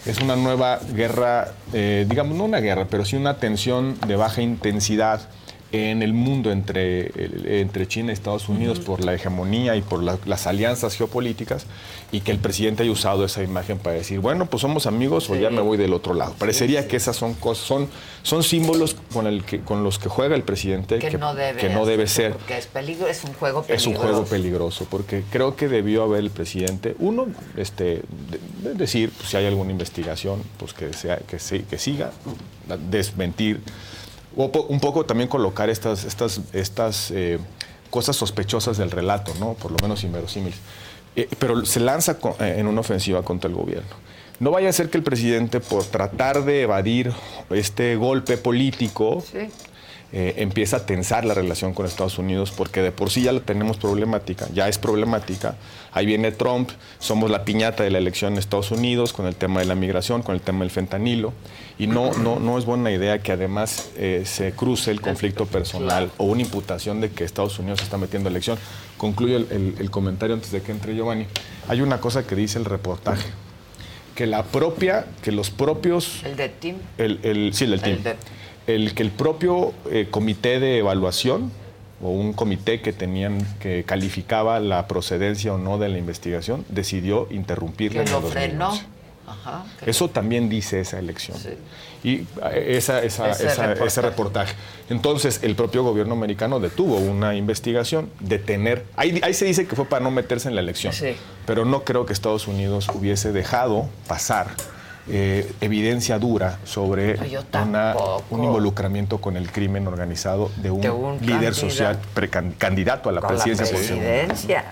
es 0.06 0.20
una 0.20 0.36
nueva 0.36 0.78
guerra, 0.94 1.52
eh, 1.72 2.06
digamos 2.08 2.36
no 2.38 2.44
una 2.44 2.60
guerra, 2.60 2.86
pero 2.88 3.04
sí 3.04 3.16
una 3.16 3.36
tensión 3.38 3.98
de 4.06 4.14
baja 4.14 4.42
intensidad 4.42 5.28
en 5.72 6.02
el 6.02 6.12
mundo 6.12 6.50
entre, 6.50 7.60
entre 7.60 7.86
China 7.86 8.10
y 8.10 8.14
Estados 8.14 8.48
Unidos 8.48 8.80
por 8.80 9.04
la 9.04 9.14
hegemonía 9.14 9.76
y 9.76 9.82
por 9.82 10.02
la- 10.02 10.18
las 10.26 10.48
alianzas 10.48 10.96
geopolíticas 10.96 11.66
y 12.10 12.22
que 12.22 12.32
el 12.32 12.38
presidente 12.38 12.82
haya 12.82 12.90
usado 12.90 13.24
esa 13.24 13.42
imagen 13.44 13.78
para 13.78 13.94
decir, 13.94 14.18
bueno, 14.18 14.46
pues 14.46 14.62
somos 14.62 14.86
amigos 14.86 15.30
o 15.30 15.36
ya 15.36 15.48
me 15.50 15.60
voy 15.60 15.76
del 15.78 15.92
otro 15.92 16.12
lado. 16.14 16.34
Parecería 16.38 16.88
que 16.88 16.96
esas 16.96 17.14
son 17.14 17.34
cosas, 17.34 17.64
son, 17.66 17.88
son 18.24 18.42
símbolos 18.42 18.96
con, 19.12 19.28
el 19.28 19.44
que, 19.44 19.60
con 19.60 19.84
los 19.84 20.00
que 20.00 20.08
juega 20.08 20.34
el 20.34 20.42
presidente 20.42 20.98
Que, 20.98 21.16
no 21.16 21.34
debe, 21.34 21.60
que 21.60 21.68
no 21.68 21.86
debe 21.86 22.08
ser. 22.08 22.32
Porque 22.32 22.58
es 22.58 22.66
peligro, 22.66 23.06
es 23.06 23.22
un 23.22 23.32
juego 23.34 23.64
Es 23.68 23.86
un 23.86 23.92
peligroso. 23.92 24.12
juego 24.14 24.24
peligroso, 24.28 24.86
porque 24.90 25.22
creo 25.30 25.54
que 25.54 25.68
debió 25.68 26.02
haber 26.02 26.20
el 26.20 26.30
presidente, 26.30 26.96
uno, 26.98 27.26
este, 27.56 28.02
de- 28.62 28.70
de 28.70 28.74
decir 28.74 29.10
pues, 29.16 29.30
si 29.30 29.36
hay 29.36 29.46
alguna 29.46 29.70
investigación, 29.70 30.42
pues 30.58 30.72
que, 30.74 30.92
sea, 30.92 31.18
que, 31.18 31.38
se- 31.38 31.62
que 31.62 31.78
siga, 31.78 32.10
desmentir, 32.90 33.60
un 34.36 34.80
poco 34.80 35.04
también 35.04 35.28
colocar 35.28 35.70
estas, 35.70 36.04
estas, 36.04 36.40
estas 36.52 37.10
eh, 37.10 37.38
cosas 37.90 38.16
sospechosas 38.16 38.76
del 38.78 38.90
relato, 38.90 39.32
¿no? 39.40 39.54
por 39.54 39.72
lo 39.72 39.76
menos 39.82 40.04
inverosímiles. 40.04 40.58
Eh, 41.16 41.28
pero 41.38 41.64
se 41.64 41.80
lanza 41.80 42.18
eh, 42.38 42.54
en 42.58 42.66
una 42.66 42.80
ofensiva 42.80 43.22
contra 43.22 43.48
el 43.48 43.56
gobierno. 43.56 43.90
No 44.38 44.50
vaya 44.50 44.70
a 44.70 44.72
ser 44.72 44.88
que 44.88 44.96
el 44.96 45.04
presidente, 45.04 45.60
por 45.60 45.84
tratar 45.84 46.44
de 46.44 46.62
evadir 46.62 47.12
este 47.50 47.96
golpe 47.96 48.38
político, 48.38 49.22
eh, 50.12 50.34
empieza 50.38 50.78
a 50.78 50.86
tensar 50.86 51.24
la 51.24 51.34
relación 51.34 51.72
con 51.72 51.86
Estados 51.86 52.18
Unidos 52.18 52.50
porque 52.50 52.82
de 52.82 52.90
por 52.90 53.10
sí 53.10 53.22
ya 53.22 53.32
la 53.32 53.40
tenemos 53.40 53.76
problemática, 53.76 54.48
ya 54.52 54.68
es 54.68 54.76
problemática. 54.78 55.54
Ahí 55.92 56.04
viene 56.06 56.32
Trump, 56.32 56.70
somos 56.98 57.30
la 57.30 57.44
piñata 57.44 57.84
de 57.84 57.90
la 57.90 57.98
elección 57.98 58.32
en 58.32 58.38
Estados 58.40 58.70
Unidos 58.72 59.12
con 59.12 59.26
el 59.26 59.36
tema 59.36 59.60
de 59.60 59.66
la 59.66 59.74
migración, 59.76 60.22
con 60.22 60.34
el 60.34 60.40
tema 60.40 60.60
del 60.60 60.70
fentanilo. 60.70 61.32
Y 61.78 61.86
no, 61.86 62.12
no, 62.14 62.40
no 62.40 62.58
es 62.58 62.64
buena 62.64 62.90
idea 62.90 63.20
que 63.20 63.32
además 63.32 63.90
eh, 63.96 64.22
se 64.26 64.52
cruce 64.52 64.90
el 64.90 65.00
conflicto 65.00 65.46
personal 65.46 66.10
o 66.18 66.24
una 66.24 66.42
imputación 66.42 67.00
de 67.00 67.10
que 67.10 67.24
Estados 67.24 67.58
Unidos 67.58 67.78
se 67.78 67.84
está 67.84 67.96
metiendo 67.96 68.28
a 68.28 68.30
elección. 68.30 68.58
Concluyo 68.98 69.36
el, 69.36 69.46
el- 69.50 69.74
el 69.78 69.90
comentario 69.90 70.34
antes 70.34 70.50
de 70.50 70.60
que 70.60 70.72
entre 70.72 70.94
Giovanni. 70.94 71.26
Hay 71.68 71.80
una 71.80 72.00
cosa 72.00 72.26
que 72.26 72.34
dice 72.34 72.58
el 72.58 72.64
reportaje, 72.66 73.26
que 74.14 74.26
la 74.26 74.42
propia, 74.42 75.06
que 75.22 75.32
los 75.32 75.50
propios 75.50 76.22
El 76.24 76.36
de 76.36 76.48
Tim. 76.50 76.76
el, 76.98 77.20
el- 77.22 77.54
sí, 77.54 77.64
el 77.64 77.70
del 77.70 77.78
El 77.78 78.02
team. 78.02 78.02
de- 78.02 78.16
El 78.74 78.94
que 78.94 79.02
el 79.02 79.10
propio 79.10 79.72
eh, 79.90 80.08
comité 80.10 80.60
de 80.60 80.78
evaluación 80.78 81.50
o 82.02 82.10
un 82.10 82.32
comité 82.32 82.80
que 82.80 82.92
tenían 82.92 83.38
que 83.60 83.84
calificaba 83.84 84.58
la 84.60 84.86
procedencia 84.88 85.52
o 85.54 85.58
no 85.58 85.78
de 85.78 85.88
la 85.88 85.98
investigación 85.98 86.64
decidió 86.68 87.26
interrumpirla 87.30 88.04
Que 88.04 88.10
lo 88.10 88.22
frenó. 88.22 88.66
2011. 88.70 89.00
Ajá. 89.26 89.64
que 89.84 89.90
Eso 89.90 90.08
también 90.10 90.48
dice 90.48 90.80
esa 90.80 90.98
elección. 90.98 91.36
Y 92.02 92.14
eh, 92.16 92.24
esa, 92.70 93.00
esa- 93.02 93.30
Ese 93.30 93.46
esa- 93.46 93.62
reportaje. 93.66 93.86
ese 93.86 94.00
reportaje. 94.02 94.54
Entonces, 94.88 95.40
el 95.44 95.54
propio 95.54 95.84
gobierno 95.84 96.14
americano 96.14 96.58
detuvo 96.58 96.96
una 96.96 97.36
investigación, 97.36 98.10
detener. 98.18 98.86
Ahí, 98.96 99.20
ahí 99.22 99.32
se 99.34 99.44
dice 99.44 99.68
que 99.68 99.76
fue 99.76 99.84
para 99.84 100.02
no 100.02 100.10
meterse 100.10 100.48
en 100.48 100.56
la 100.56 100.62
elección. 100.62 100.92
Sí. 100.92 101.14
Pero 101.46 101.64
no 101.64 101.84
creo 101.84 102.06
que 102.06 102.12
Estados 102.12 102.48
Unidos 102.48 102.88
hubiese 102.92 103.30
dejado 103.30 103.88
pasar 104.08 104.48
eh, 105.12 105.52
evidencia 105.60 106.18
dura 106.18 106.58
sobre 106.64 107.16
No, 107.16 107.62
una- 107.62 107.94
un 108.30 108.44
involucramiento 108.44 109.18
con 109.20 109.36
el 109.36 109.50
crimen 109.50 109.86
organizado 109.88 110.50
de 110.56 110.70
un, 110.70 110.80
De 110.80 110.90
un 110.90 111.18
líder 111.20 111.54
social 111.54 111.98
candidato 112.58 113.08
a 113.08 113.12
la 113.12 113.20
Con 113.20 113.36
la 113.36 113.42
presidencia. 113.42 113.66
por 113.76 113.86
presidencia. 113.86 114.64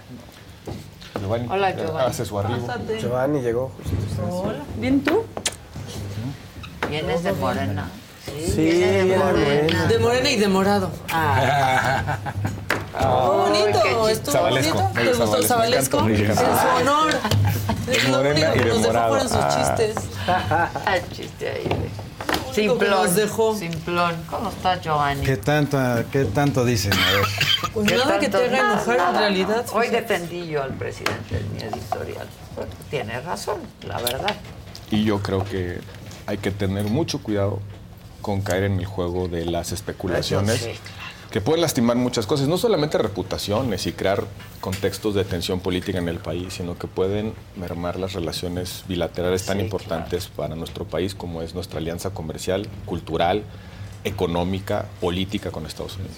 Giovanni, 1.20 1.48
Hola, 1.50 1.74
Giovanni. 1.76 2.08
hace 2.10 2.24
su 2.24 2.38
arribo. 2.38 2.66
Giovanni 3.00 3.40
llegó. 3.40 3.72
Hola. 4.30 4.60
¿Bien 4.78 5.02
tú? 5.02 5.24
Vienes 6.88 7.22
de 7.24 7.32
Morena. 7.32 7.88
Sí, 8.24 8.60
vienes 8.60 9.08
de 9.08 9.16
Morena. 9.16 9.86
De 9.86 9.98
morena 9.98 10.30
y 10.30 10.36
de 10.36 10.48
morado. 10.48 10.90
Ah. 11.10 12.18
Muy 12.92 13.36
bonito, 13.50 13.82
qué 13.82 14.12
estuvo 14.12 14.40
bonito. 14.40 14.90
¿Te 14.94 15.12
gustó 15.14 15.42
Zabalesco? 15.42 16.00
me 16.02 16.14
En 16.14 16.34
su 16.36 16.42
honor. 16.80 17.12
De 17.86 18.02
Lo 18.02 18.08
morena 18.18 18.50
único 18.50 18.54
y 18.54 18.58
que 18.58 18.64
nos 18.68 18.82
dejó 18.82 19.08
fueron 19.08 19.28
sus 19.28 19.38
Ah. 19.38 19.76
chistes. 19.76 20.04
Ah, 20.28 20.98
chiste 21.12 21.48
ahí. 21.50 21.64
de- 21.64 21.68
único 21.68 22.78
que 22.78 22.86
Simplón. 22.86 22.90
nos 22.90 23.14
dejó. 23.14 23.56
Simplón. 23.56 24.16
¿Cómo 24.28 24.48
estás, 24.50 24.80
Giovanni? 24.82 25.24
¿Qué 25.24 25.36
tanto, 25.36 25.78
¿Qué 26.12 26.24
tanto 26.26 26.64
dicen? 26.64 26.92
A 26.92 26.96
ver. 27.12 27.24
Pues 27.72 27.88
¿Qué 27.88 27.96
nada 27.96 28.18
que 28.18 28.28
te 28.28 28.38
tanto? 28.38 28.46
haga 28.56 28.72
enojar 28.72 28.90
en 28.96 28.96
Nada, 29.04 29.18
realidad. 29.20 29.48
nada. 29.64 29.72
Hoy 29.72 29.88
defendí 29.88 30.46
yo 30.48 30.62
al 30.62 30.72
presidente 30.74 31.36
en 31.38 31.52
mi 31.54 31.60
editorial. 31.62 32.26
Bueno, 32.56 32.70
tiene 32.90 33.20
razón, 33.20 33.56
la 33.86 33.98
verdad. 34.00 34.34
Y 34.90 35.04
yo 35.04 35.22
creo 35.22 35.44
que 35.44 35.78
hay 36.26 36.38
que 36.38 36.50
tener 36.50 36.84
mucho 36.84 37.22
cuidado 37.22 37.60
con 38.22 38.40
caer 38.42 38.64
en 38.64 38.78
el 38.80 38.86
juego 38.86 39.28
de 39.28 39.44
las 39.46 39.70
especulaciones 39.72 40.56
Eso 40.56 40.64
sí, 40.72 40.78
que 41.30 41.40
pueden 41.42 41.60
lastimar 41.60 41.96
muchas 41.96 42.26
cosas, 42.26 42.48
no 42.48 42.56
solamente 42.56 42.96
reputaciones 42.96 43.86
y 43.86 43.92
crear 43.92 44.24
contextos 44.60 45.14
de 45.14 45.24
tensión 45.24 45.60
política 45.60 45.98
en 45.98 46.08
el 46.08 46.18
país, 46.18 46.54
sino 46.54 46.78
que 46.78 46.86
pueden 46.86 47.34
mermar 47.56 47.98
las 47.98 48.14
relaciones 48.14 48.84
bilaterales 48.88 49.44
tan 49.44 49.58
Sí, 49.58 49.64
importantes 49.64 50.28
para 50.28 50.54
nuestro 50.56 50.86
país 50.86 51.14
como 51.14 51.42
es 51.42 51.54
nuestra 51.54 51.80
alianza 51.80 52.10
comercial, 52.10 52.66
cultural, 52.86 53.42
económica, 54.04 54.86
política 55.00 55.50
con 55.50 55.66
Estados 55.66 55.96
Unidos. 55.96 56.14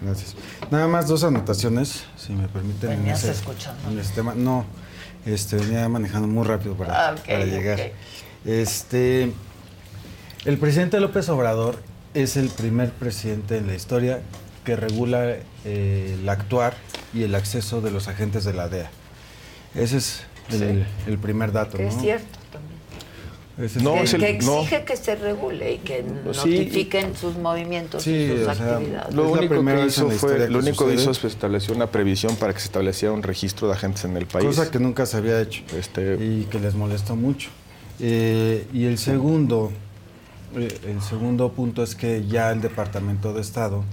Gracias. 0.00 0.34
Nada 0.70 0.86
más 0.88 1.06
dos 1.08 1.22
anotaciones, 1.24 2.04
si 2.16 2.32
me 2.32 2.48
permiten. 2.48 2.90
en 2.92 2.98
Venías 3.00 3.22
ese- 3.22 3.32
escuchando. 3.32 3.88
En 3.90 3.98
ese 3.98 4.14
tema. 4.14 4.34
No, 4.34 4.64
este, 5.26 5.56
venía 5.56 5.88
manejando 5.88 6.26
muy 6.28 6.44
rápido 6.46 6.74
para, 6.74 7.10
Ah, 7.10 7.14
para 7.16 7.44
llegar. 7.44 7.78
ok. 7.80 7.86
Este, 8.44 9.32
el 10.44 10.58
presidente 10.58 10.98
López 11.00 11.28
Obrador 11.28 11.82
es 12.14 12.36
el 12.36 12.48
primer 12.48 12.90
presidente 12.92 13.56
en 13.58 13.66
la 13.66 13.74
historia 13.74 14.20
que 14.64 14.76
regula 14.76 15.36
eh, 15.64 16.16
el 16.20 16.28
actuar 16.28 16.74
y 17.14 17.22
el 17.22 17.34
acceso 17.34 17.80
de 17.80 17.90
los 17.90 18.08
agentes 18.08 18.44
de 18.44 18.52
la 18.52 18.68
DEA. 18.68 18.90
Ese 19.74 19.98
es 19.98 20.22
el, 20.50 20.86
el 21.06 21.18
primer 21.18 21.52
dato. 21.52 21.76
Que 21.76 21.84
¿no? 21.84 21.88
es 21.90 21.96
cierto 22.00 22.38
también. 22.52 22.78
Ese 23.58 23.82
No, 23.82 23.94
que, 23.94 24.02
es 24.02 24.14
el- 24.14 24.20
que 24.20 24.38
no. 24.44 24.60
exige 24.60 24.84
que 24.84 24.96
se 24.96 25.16
regule 25.16 25.72
y 25.74 25.78
que 25.78 26.02
Sí. 26.04 26.08
notifiquen 26.24 27.16
sus 27.16 27.36
movimientos 27.36 28.02
Sí, 28.04 28.12
y 28.14 28.28
sus 28.28 28.46
o 28.48 28.54
sea, 28.54 28.76
actividades. 28.76 29.14
Lo 29.14 29.24
Es 29.26 29.32
único 29.32 29.64
que 29.64 29.86
hizo 29.86 30.10
fue, 30.10 30.48
lo 30.48 30.58
único 30.58 30.84
sucede. 30.84 30.94
hizo 31.00 31.10
es 31.10 31.18
pues, 31.18 31.32
establecer 31.34 31.74
una 31.74 31.86
previsión 31.90 32.36
para 32.36 32.52
que 32.52 32.60
se 32.60 32.66
estableciera 32.66 33.12
un 33.12 33.22
registro 33.22 33.66
de 33.68 33.74
agentes 33.74 34.04
en 34.04 34.16
el 34.16 34.26
país. 34.26 34.46
Cosa 34.46 34.70
que 34.70 34.78
nunca 34.78 35.06
se 35.06 35.16
había 35.16 35.40
hecho 35.40 35.62
Este, 35.76 36.14
y 36.24 36.46
que 36.50 36.60
les 36.60 36.74
molestó 36.74 37.16
mucho. 37.16 37.50
Eh, 38.00 38.64
y 38.72 38.84
el 38.84 38.96
segundo, 38.98 39.72
el 40.54 41.02
segundo 41.02 41.52
punto 41.52 41.82
es 41.82 41.94
que 41.94 42.26
ya 42.26 42.50
el 42.50 42.60
Departamento 42.60 43.32
de 43.32 43.40
Estado 43.40 43.84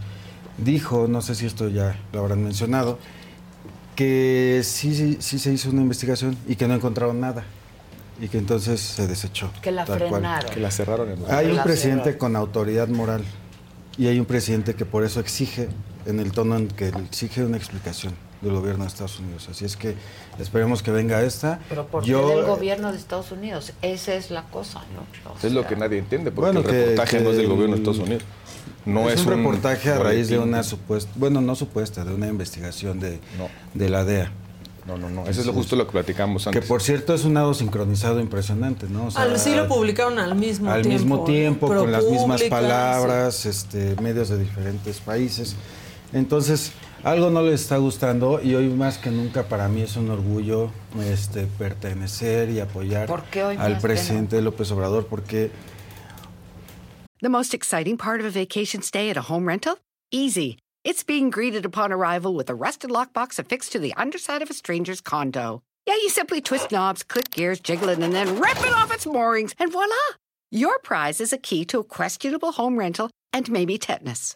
dijo, 0.58 1.08
no 1.08 1.22
sé 1.22 1.36
si 1.36 1.46
esto 1.46 1.68
ya 1.70 2.00
lo 2.14 2.20
habrán 2.20 2.44
mencionado, 2.44 2.98
que 3.96 4.62
sí, 4.64 4.96
sí, 4.96 5.18
sí 5.20 5.40
se 5.40 5.54
hizo 5.54 5.70
una 5.70 5.82
investigación 5.82 6.38
y 6.48 6.56
que 6.56 6.68
no 6.68 6.76
encontraron 6.76 7.20
nada 7.20 7.44
y 8.20 8.28
que 8.28 8.38
entonces 8.38 8.80
se 8.80 9.08
desechó. 9.08 9.52
Que 9.62 9.72
la 9.72 9.86
cual. 9.86 10.00
frenaron. 10.00 10.52
que 10.52 10.60
la 10.60 10.72
cerraron 10.72 11.10
en 11.12 11.20
Hay 11.30 11.52
un 11.52 11.64
presidente 11.64 12.12
cerraron. 12.12 12.20
con 12.20 12.36
autoridad 12.36 12.88
moral 12.88 13.24
y 13.98 14.08
hay 14.08 14.20
un 14.20 14.26
presidente 14.26 14.76
que 14.76 14.86
por 14.86 15.04
eso 15.04 15.20
exige, 15.20 15.70
en 16.06 16.20
el 16.20 16.32
tono 16.32 16.58
en 16.58 16.68
que 16.68 16.90
exige 16.90 17.44
una 17.44 17.58
explicación 17.58 18.14
del 18.42 18.54
gobierno 18.54 18.84
de 18.84 18.90
Estados 18.90 19.20
Unidos. 19.20 19.48
Así 19.50 19.66
es 19.66 19.76
que 19.78 19.96
esperemos 20.40 20.84
que 20.84 20.92
venga 20.92 21.22
esta. 21.24 21.60
Pero 21.70 21.88
¿por 21.88 22.04
qué 22.04 22.10
Yo- 22.12 22.28
del 22.30 22.46
gobierno 22.46 22.92
de 22.92 22.98
Estados 22.98 23.32
Unidos? 23.32 23.74
Esa 23.82 24.14
es 24.16 24.32
la 24.32 24.44
cosa, 24.44 24.82
¿no? 24.94 25.32
O 25.32 25.36
es 25.42 25.52
lo 25.54 25.66
que 25.66 25.76
nadie 25.76 25.98
entiende, 26.00 26.32
porque 26.32 26.52
Bueno, 26.52 26.60
el 26.62 26.66
que- 26.66 26.82
reportaje 26.82 27.18
que 27.18 27.24
no 27.24 27.30
es 27.32 27.38
del 27.38 27.48
gobierno 27.48 27.76
de 27.76 27.82
Estados 27.82 28.00
Unidos. 28.00 28.24
No 28.86 29.10
es, 29.10 29.20
es, 29.22 29.26
un 29.26 29.34
reportaje 29.38 29.90
a 29.90 29.98
raíz 29.98 30.28
de 30.30 30.38
una 30.38 30.62
supuesta, 30.62 31.10
bueno, 31.16 31.42
no 31.42 31.56
supuesta, 31.56 32.06
de 32.06 32.14
una 32.14 32.28
investigación 32.28 33.00
de, 33.00 33.20
No. 33.38 33.48
de 33.74 33.90
la 33.90 34.04
DEA. 34.06 34.32
No, 34.86 34.96
no, 35.00 35.10
no. 35.10 35.26
Eso 35.26 35.42
es 35.42 35.48
lo 35.48 35.54
justo 35.54 35.76
lo 35.76 35.88
que 35.88 35.94
platicamos 35.94 36.44
Que 36.44 36.50
antes. 36.50 36.66
por 36.68 36.84
cierto 36.84 37.16
es 37.16 37.24
un 37.24 37.34
lado 37.34 37.56
sincronizado 37.56 38.20
impresionante, 38.20 38.86
¿no? 38.88 39.08
O 39.08 39.12
sea, 39.12 39.24
Al- 39.24 39.40
sí 39.40 39.56
lo 39.56 39.68
publicaron 39.68 40.20
al 40.20 40.36
mismo 40.36 40.70
al 40.70 40.84
tiempo. 40.84 41.00
mismo 41.00 41.24
tiempo, 41.24 41.68
con 41.68 41.92
las 41.92 42.04
mismas 42.06 42.44
palabras, 42.44 43.48
este, 43.48 43.96
medios 44.00 44.30
de 44.30 44.38
diferentes 44.38 45.00
países. 45.00 45.56
Entonces, 46.14 46.72
algo 47.06 47.30
no 47.30 47.44
les 47.44 47.62
está 47.62 47.78
gustando 47.78 48.42
y 48.42 48.56
hoy 48.56 48.68
más 48.68 48.98
que 48.98 49.12
nunca 49.12 49.44
para 49.44 49.68
mí 49.70 49.84
es 49.84 49.96
un 49.96 50.10
orgullo 50.10 50.72
este, 51.00 51.46
pertenecer 51.46 52.50
y 52.50 52.60
apoyar 52.60 53.08
¿Por 53.08 53.24
qué 53.26 53.44
hoy 53.44 53.56
al 53.58 53.76
que 53.76 53.82
presidente 53.82 54.42
López 54.42 54.72
Obrador 54.72 55.06
porque 55.06 55.52
The 57.22 57.30
most 57.30 57.54
exciting 57.54 57.98
part 57.98 58.20
of 58.20 58.26
a 58.26 58.32
vacation 58.32 58.82
stay 58.82 59.10
at 59.10 59.18
a 59.18 59.22
home 59.22 59.48
rental? 59.48 59.78
Easy. 60.12 60.58
It's 60.84 61.04
being 61.04 61.30
greeted 61.30 61.66
upon 61.66 61.92
arrival 61.92 62.36
with 62.36 62.50
a 62.50 62.56
rusted 62.56 62.92
lockbox 62.92 63.40
affixed 63.40 63.72
to 63.72 63.80
the 63.80 63.94
underside 63.96 64.44
of 64.44 64.50
a 64.50 64.54
stranger's 64.54 65.02
condo. 65.02 65.64
Yeah, 65.88 65.96
you 65.96 66.10
simply 66.10 66.42
twist 66.42 66.72
knobs, 66.72 67.04
click 67.04 67.32
gears, 67.32 67.60
jiggle 67.60 67.90
it, 67.90 68.00
and 68.00 68.14
then 68.14 68.40
rip 68.40 68.58
it 68.58 68.74
off 68.74 68.94
its 68.94 69.08
moorings, 69.08 69.56
and 69.58 69.72
voila! 69.72 69.96
Your 70.52 70.78
prize 70.80 71.20
is 71.22 71.34
a 71.34 71.38
key 71.38 71.66
to 71.66 71.80
a 71.80 71.84
questionable 71.84 72.52
home 72.52 72.78
rental 72.78 73.10
and 73.34 73.50
maybe 73.50 73.78
tetanus. 73.80 74.36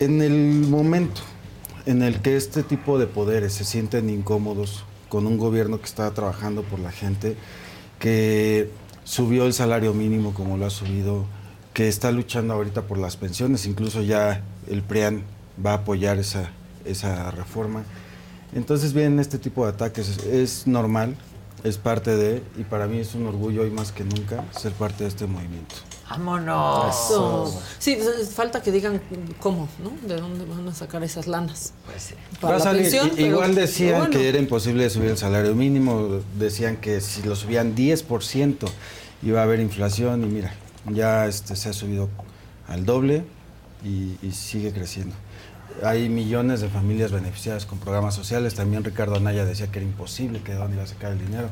En 0.00 0.22
el 0.22 0.66
momento 0.68 1.20
en 1.86 2.02
el 2.02 2.20
que 2.20 2.36
este 2.36 2.62
tipo 2.62 2.98
de 2.98 3.06
poderes 3.06 3.54
se 3.54 3.64
sienten 3.64 4.10
incómodos 4.10 4.84
con 5.08 5.26
un 5.26 5.38
gobierno 5.38 5.78
que 5.78 5.86
está 5.86 6.12
trabajando 6.12 6.62
por 6.62 6.78
la 6.80 6.92
gente, 6.92 7.36
que 7.98 8.70
subió 9.04 9.46
el 9.46 9.54
salario 9.54 9.94
mínimo 9.94 10.34
como 10.34 10.56
lo 10.56 10.66
ha 10.66 10.70
subido, 10.70 11.24
que 11.72 11.88
está 11.88 12.12
luchando 12.12 12.54
ahorita 12.54 12.82
por 12.82 12.98
las 12.98 13.16
pensiones, 13.16 13.66
incluso 13.66 14.02
ya 14.02 14.42
el 14.68 14.82
PRIAN 14.82 15.22
va 15.64 15.72
a 15.72 15.74
apoyar 15.76 16.18
esa, 16.18 16.50
esa 16.84 17.30
reforma. 17.30 17.84
Entonces 18.54 18.92
vienen 18.92 19.18
este 19.18 19.38
tipo 19.38 19.64
de 19.64 19.72
ataques, 19.72 20.24
es, 20.26 20.66
normal, 20.66 21.16
es 21.64 21.78
parte 21.78 22.16
de, 22.16 22.42
y 22.58 22.64
para 22.64 22.86
mí 22.86 22.98
es 22.98 23.14
un 23.14 23.26
orgullo 23.26 23.62
hoy 23.62 23.70
más 23.70 23.92
que 23.92 24.04
nunca 24.04 24.44
ser 24.52 24.72
parte 24.72 25.04
de 25.04 25.08
este 25.08 25.26
movimiento. 25.26 25.76
¡Vámonos! 26.08 26.94
Eso. 27.10 27.62
Sí, 27.78 27.98
falta 28.34 28.62
que 28.62 28.72
digan 28.72 29.00
cómo, 29.40 29.68
¿no? 29.82 29.90
¿De 30.08 30.20
dónde 30.20 30.44
van 30.46 30.66
a 30.68 30.74
sacar 30.74 31.02
esas 31.04 31.26
lanas? 31.26 31.72
Pues 31.86 32.02
sí. 32.02 32.14
Para 32.40 32.52
Va 32.52 32.54
a 32.56 32.58
la 32.58 32.64
salir. 32.64 32.82
pensión, 32.82 33.06
I- 33.08 33.10
pero- 33.10 33.26
Igual 33.28 33.54
decían 33.54 33.88
pero 33.90 33.98
bueno. 34.06 34.18
que 34.18 34.28
era 34.28 34.38
imposible 34.38 34.88
subir 34.90 35.10
el 35.10 35.18
salario 35.18 35.54
mínimo, 35.54 36.20
decían 36.38 36.76
que 36.78 37.00
si 37.00 37.22
lo 37.22 37.36
subían 37.36 37.74
10% 37.74 38.68
iba 39.22 39.40
a 39.40 39.42
haber 39.42 39.60
inflación 39.60 40.22
y 40.24 40.26
mira, 40.26 40.54
ya 40.90 41.26
este, 41.26 41.56
se 41.56 41.68
ha 41.68 41.72
subido 41.72 42.08
al 42.68 42.86
doble 42.86 43.24
y, 43.84 44.16
y 44.22 44.32
sigue 44.32 44.72
creciendo. 44.72 45.14
Hay 45.84 46.08
millones 46.08 46.60
de 46.60 46.68
familias 46.68 47.12
beneficiadas 47.12 47.64
con 47.66 47.78
programas 47.78 48.14
sociales, 48.14 48.54
también 48.54 48.82
Ricardo 48.82 49.14
Anaya 49.16 49.44
decía 49.44 49.68
que 49.70 49.78
era 49.78 49.86
imposible, 49.86 50.40
que 50.42 50.52
de 50.52 50.58
dónde 50.58 50.74
iba 50.76 50.84
a 50.84 50.88
sacar 50.88 51.12
el 51.12 51.18
dinero. 51.20 51.50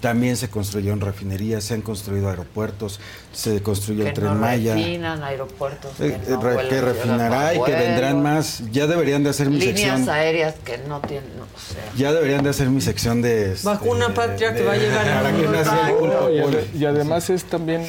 También 0.00 0.36
se 0.36 0.48
construyeron 0.50 1.00
refinerías, 1.00 1.64
se 1.64 1.74
han 1.74 1.80
construido 1.80 2.28
aeropuertos, 2.28 3.00
se 3.32 3.62
construyó 3.62 4.02
Que 4.04 4.08
el 4.10 4.14
tren 4.14 4.26
no 4.28 4.34
Maya. 4.34 4.74
refinan 4.74 5.22
aeropuertos. 5.22 5.92
Eh, 6.00 6.18
Que, 6.24 6.32
eh, 6.32 6.34
no 6.36 6.42
re- 6.42 6.52
vuelan, 6.54 6.68
que 6.68 6.74
llegan 6.76 6.94
refinará 6.94 7.54
y 7.54 7.62
que 7.62 7.72
vendrán 7.72 8.22
más. 8.22 8.62
Ya 8.72 8.86
deberían 8.86 9.24
de 9.24 9.30
hacer 9.30 9.48
mi 9.48 9.58
Líneas 9.58 9.78
sección. 9.98 10.08
aéreas 10.10 10.54
que 10.64 10.78
no 10.86 11.00
tienen. 11.00 11.30
O 11.40 11.72
sea, 11.72 11.82
Ya 11.96 12.12
deberían 12.12 12.44
de 12.44 12.50
hacer 12.50 12.68
mi 12.68 12.80
sección 12.82 13.22
de... 13.22 13.52
este, 13.52 13.66
Vacuna 13.66 14.12
patria 14.12 14.54
que 14.54 14.62
va 14.64 14.72
a 14.72 14.76
llegar 14.76 15.04
Para 15.22 15.36
que 15.36 15.42
no 15.42 16.60
y 16.78 16.84
además 16.84 17.30
es 17.30 17.44
también 17.44 17.86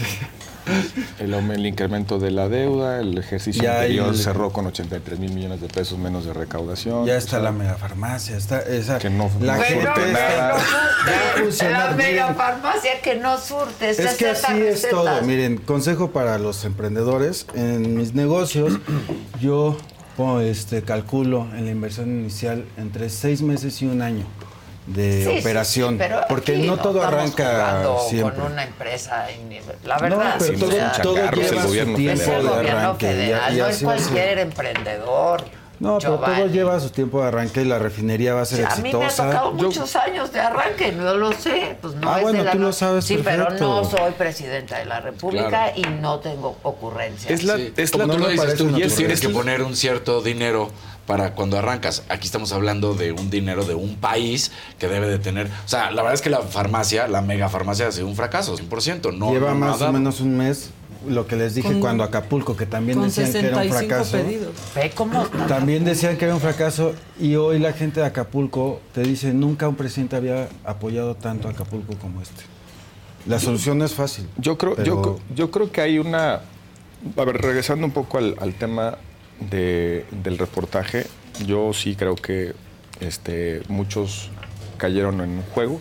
el, 1.19 1.33
el 1.33 1.65
incremento 1.65 2.19
de 2.19 2.31
la 2.31 2.49
deuda, 2.49 2.99
el 2.99 3.17
ejercicio 3.17 3.63
Ya 3.63 3.75
anterior 3.81 4.15
cerró 4.15 4.51
con 4.51 4.67
83 4.67 5.19
mil 5.19 5.33
millones 5.33 5.61
de 5.61 5.67
pesos 5.67 5.97
menos 5.97 6.25
de 6.25 6.33
recaudación. 6.33 7.05
Ya 7.05 7.13
o 7.13 7.17
está 7.17 7.31
sea, 7.31 7.39
la 7.39 7.51
megafarmacia, 7.51 8.37
está 8.37 8.59
esa... 8.59 8.99
Que 8.99 9.09
no, 9.09 9.29
la 9.41 9.57
no 9.57 9.63
gente 9.63 9.85
surte 9.85 10.11
nada. 10.11 10.55
a 10.55 11.39
funcionar, 11.39 11.91
la 11.91 11.95
miren. 11.95 12.11
mega 12.11 12.33
farmacia 12.33 13.01
que 13.01 13.15
no 13.15 13.37
surte. 13.37 13.89
Es 13.89 13.97
que 13.97 14.07
60 14.07 14.47
así 14.47 14.61
es 14.61 14.89
todo. 14.89 15.21
Miren, 15.23 15.57
consejo 15.57 16.11
para 16.11 16.37
los 16.37 16.63
emprendedores. 16.65 17.45
En 17.53 17.97
mis 17.97 18.13
negocios, 18.13 18.79
yo 19.41 19.77
pongo, 20.15 20.41
este, 20.41 20.81
calculo 20.81 21.47
en 21.55 21.65
la 21.65 21.71
inversión 21.71 22.09
inicial 22.09 22.65
entre 22.77 23.09
seis 23.09 23.41
meses 23.41 23.81
y 23.81 23.85
un 23.85 24.01
año 24.01 24.25
de 24.87 25.23
Sí, 25.23 25.31
sí, 25.33 25.39
operación. 25.39 25.89
sí, 25.91 25.95
pero 25.99 26.21
porque 26.29 26.55
aquí 26.57 26.65
no 26.67 26.77
todo 26.77 27.03
arranca 27.03 27.83
siempre. 28.09 28.35
Con 28.41 28.51
una 28.53 28.63
empresa, 28.63 29.27
la 29.83 29.97
verdad. 29.99 30.35
pero 30.39 30.55
o 30.55 30.59
todo- 30.59 30.71
sea, 30.71 30.91
todo 31.01 31.15
lleva 31.15 31.29
el 31.39 31.61
su 31.61 31.67
gobierno 31.67 31.95
tiempo 31.97 32.21
es 32.23 32.27
el 32.29 32.43
de 32.43 32.49
arranque. 32.71 33.05
y- 33.05 33.09
federal, 33.09 33.53
y 33.53 33.57
no 33.59 33.65
así 33.65 33.75
es 33.75 33.83
cualquier 33.83 34.39
emprendedor. 34.39 35.43
No, 35.79 35.99
pero 35.99 36.15
todo 36.15 36.25
Giovanni. 36.25 36.49
lleva 36.53 36.79
su 36.79 36.89
tiempo 36.89 37.21
de 37.21 37.27
arranque 37.27 37.61
y 37.61 37.65
la 37.65 37.77
refinería 37.77 38.33
va 38.33 38.41
a 38.41 38.45
ser 38.45 38.57
Sí, 38.59 38.63
a 38.67 38.75
mí 38.77 38.81
me 38.93 39.03
ha 39.03 39.05
exitosa. 39.05 39.25
tocado 39.29 39.57
Yo- 39.57 39.63
muchos 39.67 39.95
años 39.95 40.31
de 40.31 40.39
arranque, 40.39 40.91
no 40.91 41.13
lo 41.13 41.31
sé. 41.33 41.77
Pues 41.79 41.93
no 41.93 42.11
Ah, 42.11 42.15
es 42.17 42.21
bueno, 42.23 42.39
de 42.39 42.45
la 42.45 42.51
tú 42.53 42.57
lo 42.57 42.65
no- 42.67 42.73
sabes 42.73 43.05
Sí, 43.05 43.21
pero 43.23 43.43
perfecto. 43.43 43.67
no 43.83 43.85
soy 43.87 44.11
presidenta 44.13 44.79
de 44.79 44.85
la 44.85 45.01
República 45.01 45.49
Claro. 45.49 45.73
y 45.75 45.81
no 46.01 46.17
tengo 46.19 46.57
ocurrencias. 46.63 47.31
Es 47.31 47.43
la, 47.43 47.57
es 47.75 47.91
como 47.91 48.05
como 48.05 48.13
tú 48.15 48.19
no 48.21 48.25
lo 48.25 48.31
dices, 48.31 48.55
tú 48.55 48.65
tienes 48.69 48.93
ocurrencia. 48.93 49.27
que 49.29 49.33
poner 49.35 49.61
un 49.61 49.75
cierto 49.75 50.21
dinero 50.21 50.71
para 51.07 51.33
cuando 51.33 51.57
arrancas. 51.57 52.03
Aquí 52.09 52.27
estamos 52.27 52.51
hablando 52.51 52.93
de 52.93 53.13
un 53.13 53.29
dinero 53.31 53.63
de 53.65 53.73
un 53.73 53.95
país 53.95 54.51
que 54.77 54.87
debe 54.87 55.07
de 55.07 55.17
tener... 55.17 55.47
O 55.47 55.67
sea, 55.67 55.89
la 55.89 56.01
verdad 56.03 56.13
es 56.13 56.21
que 56.21 56.29
la 56.29 56.41
farmacia, 56.41 57.07
la 57.07 57.21
mega 57.21 57.49
farmacia 57.49 57.87
ha 57.87 57.91
sido 57.91 58.07
un 58.07 58.15
fracaso, 58.15 58.55
100%. 58.57 59.17
No, 59.17 59.31
Lleva 59.31 59.51
no, 59.51 59.55
más 59.55 59.79
nada. 59.79 59.89
o 59.89 59.93
menos 59.93 60.19
un 60.19 60.37
mes 60.37 60.69
lo 61.07 61.25
que 61.25 61.37
les 61.37 61.55
dije 61.55 61.69
Con- 61.69 61.79
cuando 61.79 62.03
Acapulco, 62.03 62.57
que 62.57 62.65
también 62.65 63.01
decían 63.01 63.31
que 63.31 63.39
era 63.39 63.57
un 63.57 63.63
65 63.63 63.87
fracaso. 63.87 64.17
pedidos. 64.17 64.53
También 65.47 65.85
decían 65.85 66.17
que 66.17 66.25
era 66.25 66.33
un 66.35 66.41
fracaso 66.41 66.93
y 67.19 67.35
hoy 67.35 67.59
la 67.59 67.71
gente 67.71 68.01
de 68.01 68.05
Acapulco 68.07 68.81
te 68.93 69.03
dice, 69.03 69.33
nunca 69.33 69.69
un 69.69 69.75
presidente 69.75 70.15
había 70.17 70.49
apoyado 70.65 71.15
tanto 71.15 71.47
a 71.47 71.51
Acapulco 71.51 71.95
como 71.97 72.21
este. 72.21 72.43
La 73.25 73.39
solución 73.39 73.81
es 73.81 73.93
fácil. 73.93 74.27
Yo 74.37 74.57
creo, 74.57 74.75
yo, 74.75 74.83
pero- 74.83 75.01
cre- 75.17 75.19
yo 75.35 75.51
creo 75.51 75.71
que 75.71 75.81
hay 75.81 75.99
una. 75.99 76.41
A 77.15 77.23
ver, 77.25 77.37
regresando 77.37 77.85
un 77.85 77.91
poco 77.91 78.17
al, 78.17 78.35
al 78.39 78.53
tema 78.55 78.97
de- 79.39 80.05
del 80.11 80.37
reportaje, 80.37 81.05
yo 81.45 81.73
sí 81.73 81.95
creo 81.95 82.15
que 82.15 82.53
este, 82.99 83.61
muchos 83.67 84.29
cayeron 84.77 85.21
en 85.21 85.29
un 85.29 85.43
juego. 85.53 85.79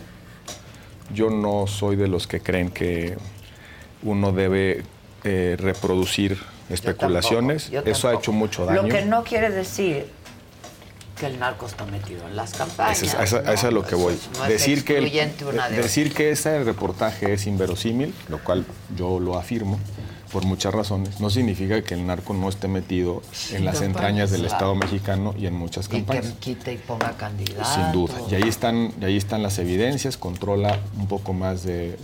Yo 1.14 1.30
no 1.30 1.66
soy 1.66 1.96
de 1.96 2.08
los 2.08 2.26
que 2.26 2.40
creen 2.40 2.70
que 2.70 3.16
uno 4.02 4.32
debe 4.32 4.82
eh, 5.24 5.56
reproducir 5.58 6.38
especulaciones. 6.68 7.70
yo 7.70 7.80
Eso 7.80 8.08
ha 8.08 8.14
hecho 8.14 8.32
mucho 8.32 8.64
daño. 8.66 8.82
Lo 8.82 8.88
que 8.88 9.04
no 9.04 9.24
quiere 9.24 9.50
decir 9.50 10.06
que 11.18 11.26
el 11.26 11.38
narco 11.38 11.66
está 11.66 11.84
metido 11.86 12.26
en 12.28 12.36
las 12.36 12.52
campañas. 12.52 13.02
Eso 13.02 13.06
es, 13.06 13.14
a 13.14 13.24
eso- 13.24 13.38
a 13.38 13.42
¿no? 13.42 13.52
es 13.52 13.64
a 13.64 13.70
lo 13.70 13.84
que 13.86 13.94
voy. 13.94 14.18
No 14.38 14.44
decir 14.44 14.84
que, 14.84 14.98
el- 14.98 15.10
de 15.10 15.76
decir 15.82 16.12
que 16.12 16.30
ese 16.30 16.62
reportaje 16.62 17.32
es 17.32 17.46
inverosímil, 17.46 18.12
lo 18.28 18.38
cual 18.44 18.66
yo 18.96 19.18
lo 19.18 19.38
afirmo 19.38 19.80
por 20.32 20.44
muchas 20.44 20.74
razones, 20.74 21.20
no 21.20 21.30
significa 21.30 21.82
que 21.82 21.94
el 21.94 22.06
narco 22.06 22.34
no 22.34 22.48
esté 22.48 22.68
metido 22.68 23.22
en 23.52 23.64
las 23.64 23.74
Campañas, 23.76 23.82
entrañas 23.82 24.30
del. 24.30 24.44
Estado 24.46 24.74
mexicano 24.74 25.34
y 25.38 25.46
en 25.46 25.54
muchas 25.54 25.86
Y 25.86 25.88
que 25.88 25.96
campañas. 25.98 26.34
quite 26.40 26.72
y 26.72 26.76
ponga 26.78 27.12
candidatos. 27.16 27.68
Sin 27.74 27.92
duda. 27.92 28.14
Y 28.30 28.34
ahí 28.34 28.48
están, 28.48 28.92
y 29.00 29.04
ahí 29.04 29.16
están 29.16 29.42
las 29.42 29.58
evidencias, 29.58 30.16
controla 30.16 30.78
un 30.98 31.06
poco 31.08 31.32
más 31.32 31.62
de 31.64 31.96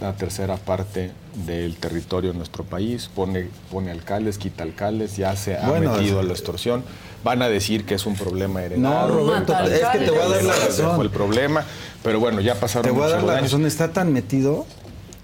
una 0.00 0.14
tercera 0.16 0.56
parte 0.56 1.12
del 1.46 1.76
territorio 1.76 2.32
de 2.32 2.36
nuestro 2.38 2.64
país, 2.64 3.08
pone, 3.14 3.48
pone 3.70 3.90
alcaldes, 3.90 4.38
quita 4.38 4.62
alcaldes, 4.64 5.16
ya 5.16 5.34
se 5.36 5.56
ha 5.56 5.68
Bueno, 5.68 5.92
metido 5.92 6.20
a 6.20 6.22
la 6.22 6.32
extorsión. 6.32 6.84
Van 7.24 7.40
a 7.42 7.48
decir 7.48 7.84
que 7.84 7.94
es 7.94 8.04
un 8.06 8.16
problema 8.16 8.62
heredado. 8.62 9.08
No, 9.08 9.14
Roberto, 9.14 9.54
a 9.54 9.64
es 9.64 9.84
que 9.92 9.98
te 10.00 10.10
voy 10.10 10.20
a 10.20 10.28
dar 10.28 10.42
la 10.42 10.54
razón. 10.54 10.96
fue 10.96 11.04
el 11.04 11.10
problema, 11.10 11.64
pero 12.02 12.18
bueno, 12.20 12.40
ya 12.40 12.54
pasaron 12.56 12.84
Te 12.84 12.90
voy 12.90 13.04
a 13.04 13.08
dar 13.08 13.20
muchos 13.20 13.26
la 13.28 13.38
años. 13.38 13.52
razón, 13.52 13.66
está 13.66 13.92
tan 13.92 14.12
metido 14.12 14.66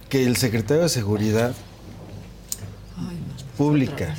que 0.08 0.24
el 0.24 0.36
secretario 0.36 0.84
de 0.84 0.88
Seguridad 0.88 1.52
Pública 3.58 4.14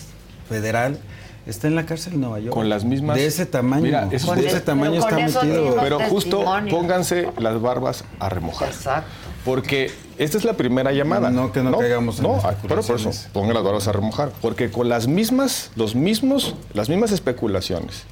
Federal 0.48 1.00
está 1.48 1.68
en 1.68 1.76
la 1.76 1.86
cárcel 1.86 2.14
de 2.14 2.20
Nueva 2.20 2.40
York. 2.40 2.54
Con 2.54 2.70
las 2.70 2.84
mismas. 2.86 3.16
De 3.18 3.26
ese 3.26 3.46
tamaño. 3.46 3.82
Mira, 3.84 4.08
eso- 4.12 4.36
de 4.36 4.48
ese 4.48 4.60
tamaño 4.62 5.00
está 5.00 5.16
metido. 5.18 5.78
Pero 5.82 6.00
justo 6.02 6.44
pónganse 6.70 7.30
las 7.40 7.60
barbas 7.62 8.04
a 8.20 8.30
remojar. 8.30 8.68
Exacto. 8.70 9.10
Porque 9.46 9.90
esta 10.18 10.38
es 10.38 10.44
la 10.44 10.54
primera 10.54 10.92
llamada. 10.92 11.30
No, 11.32 11.52
que 11.52 11.64
no 11.64 11.78
caigamos 11.78 12.18
en 12.20 12.24
No, 12.24 12.40
pero 12.68 12.82
por 12.82 12.96
eso, 12.98 13.12
pongan 13.34 13.54
las 13.54 13.64
barbas 13.64 13.88
a 13.88 13.94
remojar. 13.94 14.32
Porque 14.42 14.70
con 14.70 14.90
las 14.90 15.08
mismas, 15.08 15.72
los 15.76 15.96
mismos, 15.96 16.56
las 16.74 16.90
mismas 16.90 17.12
especulaciones 17.12 18.04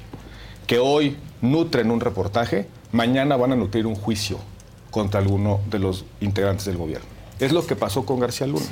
que 0.66 0.78
hoy 0.78 1.16
nutren 1.42 1.90
un 1.90 2.00
reportaje, 2.00 2.66
mañana 2.92 3.36
van 3.36 3.52
a 3.52 3.56
nutrir 3.56 3.86
un 3.86 3.94
juicio 3.94 4.38
contra 4.90 5.20
alguno 5.20 5.60
de 5.70 5.78
los 5.78 6.04
integrantes 6.20 6.64
del 6.64 6.78
gobierno. 6.78 7.06
Es 7.40 7.52
lo 7.52 7.66
que 7.66 7.76
pasó 7.76 8.04
con 8.04 8.18
García 8.20 8.46
Luna. 8.46 8.64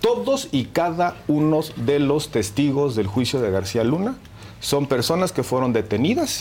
Todos 0.00 0.48
y 0.52 0.64
cada 0.66 1.16
uno 1.28 1.60
de 1.76 1.98
los 1.98 2.30
testigos 2.30 2.96
del 2.96 3.06
juicio 3.06 3.40
de 3.40 3.50
García 3.50 3.84
Luna 3.84 4.16
son 4.60 4.86
personas 4.86 5.32
que 5.32 5.42
fueron 5.42 5.72
detenidas 5.72 6.38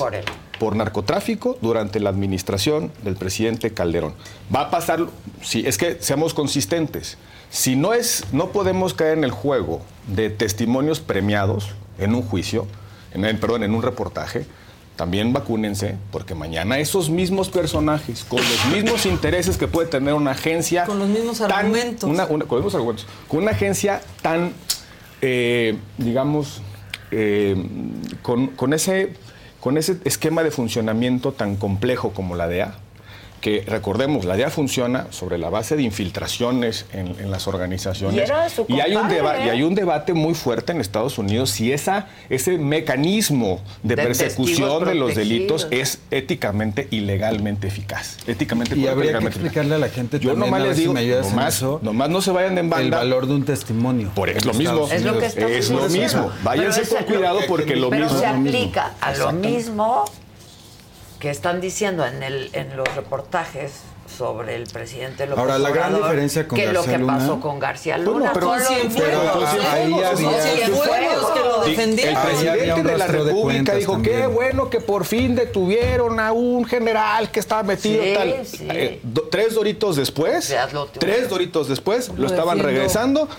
por, 0.60 0.76
narcotráfico 0.76 1.58
durante 1.62 2.00
la 2.00 2.10
administración 2.10 2.92
del 3.04 3.16
presidente 3.16 3.72
Calderón. 3.74 4.14
Va 4.54 4.62
a 4.62 4.70
pasar, 4.72 5.06
si 5.42 5.66
es 5.66 5.78
que 5.78 5.98
seamos 6.02 6.34
consistentes. 6.34 7.18
Si 7.50 7.76
no 7.76 7.94
es, 7.94 8.26
no 8.34 8.50
podemos 8.50 8.94
caer 8.94 9.18
en 9.18 9.24
el 9.24 9.32
juego 9.32 9.82
de 10.08 10.30
testimonios 10.30 11.00
premiados 11.00 11.70
en 11.98 12.14
un 12.14 12.22
juicio, 12.24 12.68
en, 13.14 13.24
en- 13.26 13.40
perdón, 13.40 13.64
en 13.64 13.74
un 13.74 13.82
reportaje. 13.84 14.46
También 15.00 15.32
vacúnense, 15.32 15.96
porque 16.12 16.36
mañana 16.36 16.78
esos 16.78 17.10
mismos 17.10 17.48
personajes, 17.48 18.26
con 18.28 18.40
los 18.42 18.66
mismos 18.76 19.06
intereses 19.06 19.56
que 19.58 19.66
puede 19.66 19.88
tener 19.88 20.14
una 20.14 20.32
agencia. 20.32 20.84
Con 20.84 21.00
los 21.00 21.08
mismos 21.08 21.38
tan- 21.38 21.54
argumentos. 21.54 22.10
una- 22.10 22.26
una- 22.26 22.44
con 22.44 22.58
los 22.58 22.66
mismos 22.66 22.76
argumentos. 22.76 23.08
Con 23.30 23.44
una 23.44 23.52
agencia 23.52 24.02
tan, 24.22 24.52
eh, 25.22 25.78
digamos, 25.98 26.62
eh, 27.12 27.56
con, 28.22 28.48
con 28.48 28.74
ese, 28.74 29.14
con 29.62 29.78
ese 29.78 30.00
esquema 30.04 30.44
de 30.44 30.52
funcionamiento 30.52 31.32
tan 31.32 31.56
complejo 31.56 32.12
como 32.12 32.36
la 32.36 32.50
DEA, 32.50 32.76
que 33.40 33.64
recordemos, 33.68 34.26
la 34.26 34.36
DEA 34.36 34.50
funciona 34.50 35.08
sobre 35.12 35.38
la 35.38 35.50
base 35.50 35.76
de 35.76 35.84
infiltraciones 35.84 36.86
en, 36.94 37.08
en 37.20 37.32
las 37.32 37.48
organizaciones. 37.48 38.18
Y 38.18 38.20
era 38.20 38.50
su 38.50 38.66
y 38.68 38.80
hay, 38.82 38.92
un 38.92 39.00
compadre, 39.02 39.16
deba- 39.22 39.38
¿eh? 39.40 39.46
y 39.46 39.50
hay 39.50 39.64
un 39.64 39.76
debate 39.76 40.14
muy 40.14 40.34
fuerte 40.34 40.72
en 40.74 40.82
Estados 40.82 41.18
Unidos 41.18 41.50
si 41.50 41.72
esa, 41.72 42.08
ese 42.30 42.58
mecanismo 42.58 43.62
de, 43.84 43.96
De 43.96 44.04
persecución 44.04 44.84
de 44.86 44.96
los 44.96 45.16
delitos 45.16 45.68
es 45.72 46.00
éticamente 46.12 46.88
y 46.92 47.02
legalmente 47.02 47.68
eficaz. 47.68 48.18
Éticamente 48.28 48.76
Y 48.78 48.88
habría 48.88 49.12
que 49.12 49.18
eficaz. 49.18 49.36
explicarle 49.36 49.76
a 49.76 49.78
la 49.78 49.90
gente 49.90 50.20
Yo 50.20 50.32
también, 50.32 50.52
nomás 50.52 50.68
les 50.68 50.76
si 50.76 50.82
digo, 50.82 50.94
me 50.94 51.00
ayudas 51.02 51.26
en 51.28 51.32
nomás, 51.36 51.56
eso, 51.56 51.80
nomás 51.82 52.10
no 52.10 52.22
se 52.22 52.32
vayan 52.32 52.58
en 52.58 52.70
banda. 52.70 52.84
el 52.86 52.92
valor 52.92 53.28
de 53.28 53.34
un 53.36 53.46
testimonio. 53.46 54.12
Por, 54.16 54.30
es 54.30 54.46
lo 54.46 54.54
mismo. 54.54 54.88
Es 54.92 55.70
lo 55.70 55.88
mismo. 55.90 56.32
Váyanse 56.44 56.82
con 56.88 57.04
cuidado 57.06 57.40
porque 57.48 57.76
lo 57.76 57.90
pero 57.90 58.06
mismo. 58.06 58.20
se 58.20 58.26
aplica 58.26 58.94
a 59.02 59.14
lo 59.14 59.32
mismo 59.32 60.06
que 61.20 61.30
están 61.30 61.60
diciendo 61.62 62.06
en, 62.06 62.24
el, 62.24 62.50
en 62.54 62.78
los 62.78 62.88
reportajes 62.96 63.72
sobre 64.18 64.56
el 64.56 64.64
presidente 64.68 65.26
López 65.28 65.40
Ahora, 65.42 65.60
la 65.60 65.70
gran 65.70 65.94
diferencia 65.96 66.48
con 66.48 66.58
que 66.58 66.68
lo 66.68 66.74
García 66.82 66.94
que 66.94 66.98
Luna- 67.00 67.18
pasó 67.18 67.40
con 67.40 67.60
García 67.60 67.96
Bueno, 67.98 68.12
Luna. 68.12 68.32
pero- 68.34 68.48
con 68.48 68.58
Pero 68.60 68.70
ahí. 68.70 69.94
El 71.62 72.18
presidente 72.18 72.84
de 72.84 72.98
la 72.98 73.08
de 73.08 73.12
República 73.24 73.76
dijo, 73.76 73.92
también. 73.94 74.22
qué 74.22 74.28
bueno 74.28 74.70
que 74.70 74.80
por 74.80 75.06
fin 75.06 75.36
detuvieron 75.36 76.20
a 76.20 76.32
un 76.32 76.66
general 76.66 77.30
que 77.32 77.40
estaba 77.40 77.64
metido 77.64 78.04
Sí, 78.04 78.14
tal. 78.16 78.46
sí. 78.46 78.68
Eh, 78.72 79.00
do- 79.04 79.28
tres 79.30 79.54
doritos 79.56 79.96
después, 79.96 80.54
tres 81.00 81.30
doritos 81.30 81.68
después, 81.68 82.10
lo, 82.10 82.16
Lo 82.16 82.28
estaban 82.28 82.58
defiendo. 82.58 82.80
regresando. 82.80 83.30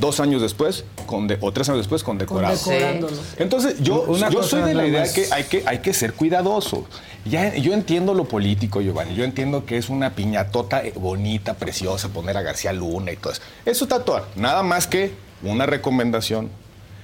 Dos 0.00 0.18
años 0.18 0.40
después, 0.42 0.84
conde- 1.06 1.36
o 1.40 1.52
tres 1.52 1.68
años 1.68 1.80
después, 1.80 2.02
condecorado. 2.02 2.56
Condecorándolo. 2.58 3.16
Entonces, 3.38 3.76
yo, 3.80 4.02
Una 4.02 4.30
yo 4.30 4.42
soy 4.42 4.62
de 4.62 4.74
la 4.74 4.86
idea 4.86 5.00
más. 5.02 5.12
que 5.12 5.26
hay, 5.30 5.44
que 5.44 5.62
hay 5.66 5.78
que 5.78 5.92
ser 5.94 6.14
cuidadoso. 6.14 6.86
Ya, 7.26 7.54
yo 7.54 7.74
entiendo 7.74 8.14
lo 8.14 8.24
político, 8.24 8.80
Giovanni. 8.80 9.14
Yo 9.14 9.24
entiendo 9.24 9.66
que 9.66 9.76
es 9.76 9.90
una 9.90 10.14
piñatota 10.14 10.82
eh, 10.84 10.94
bonita, 10.96 11.54
preciosa, 11.54 12.08
poner 12.08 12.36
a 12.36 12.42
García 12.42 12.72
Luna 12.72 13.12
y 13.12 13.16
todo 13.16 13.32
eso. 13.34 13.42
Eso 13.66 13.84
está 13.84 14.02
todo. 14.04 14.26
Nada 14.36 14.62
más 14.62 14.86
que 14.86 15.12
una 15.42 15.66
recomendación. 15.66 16.48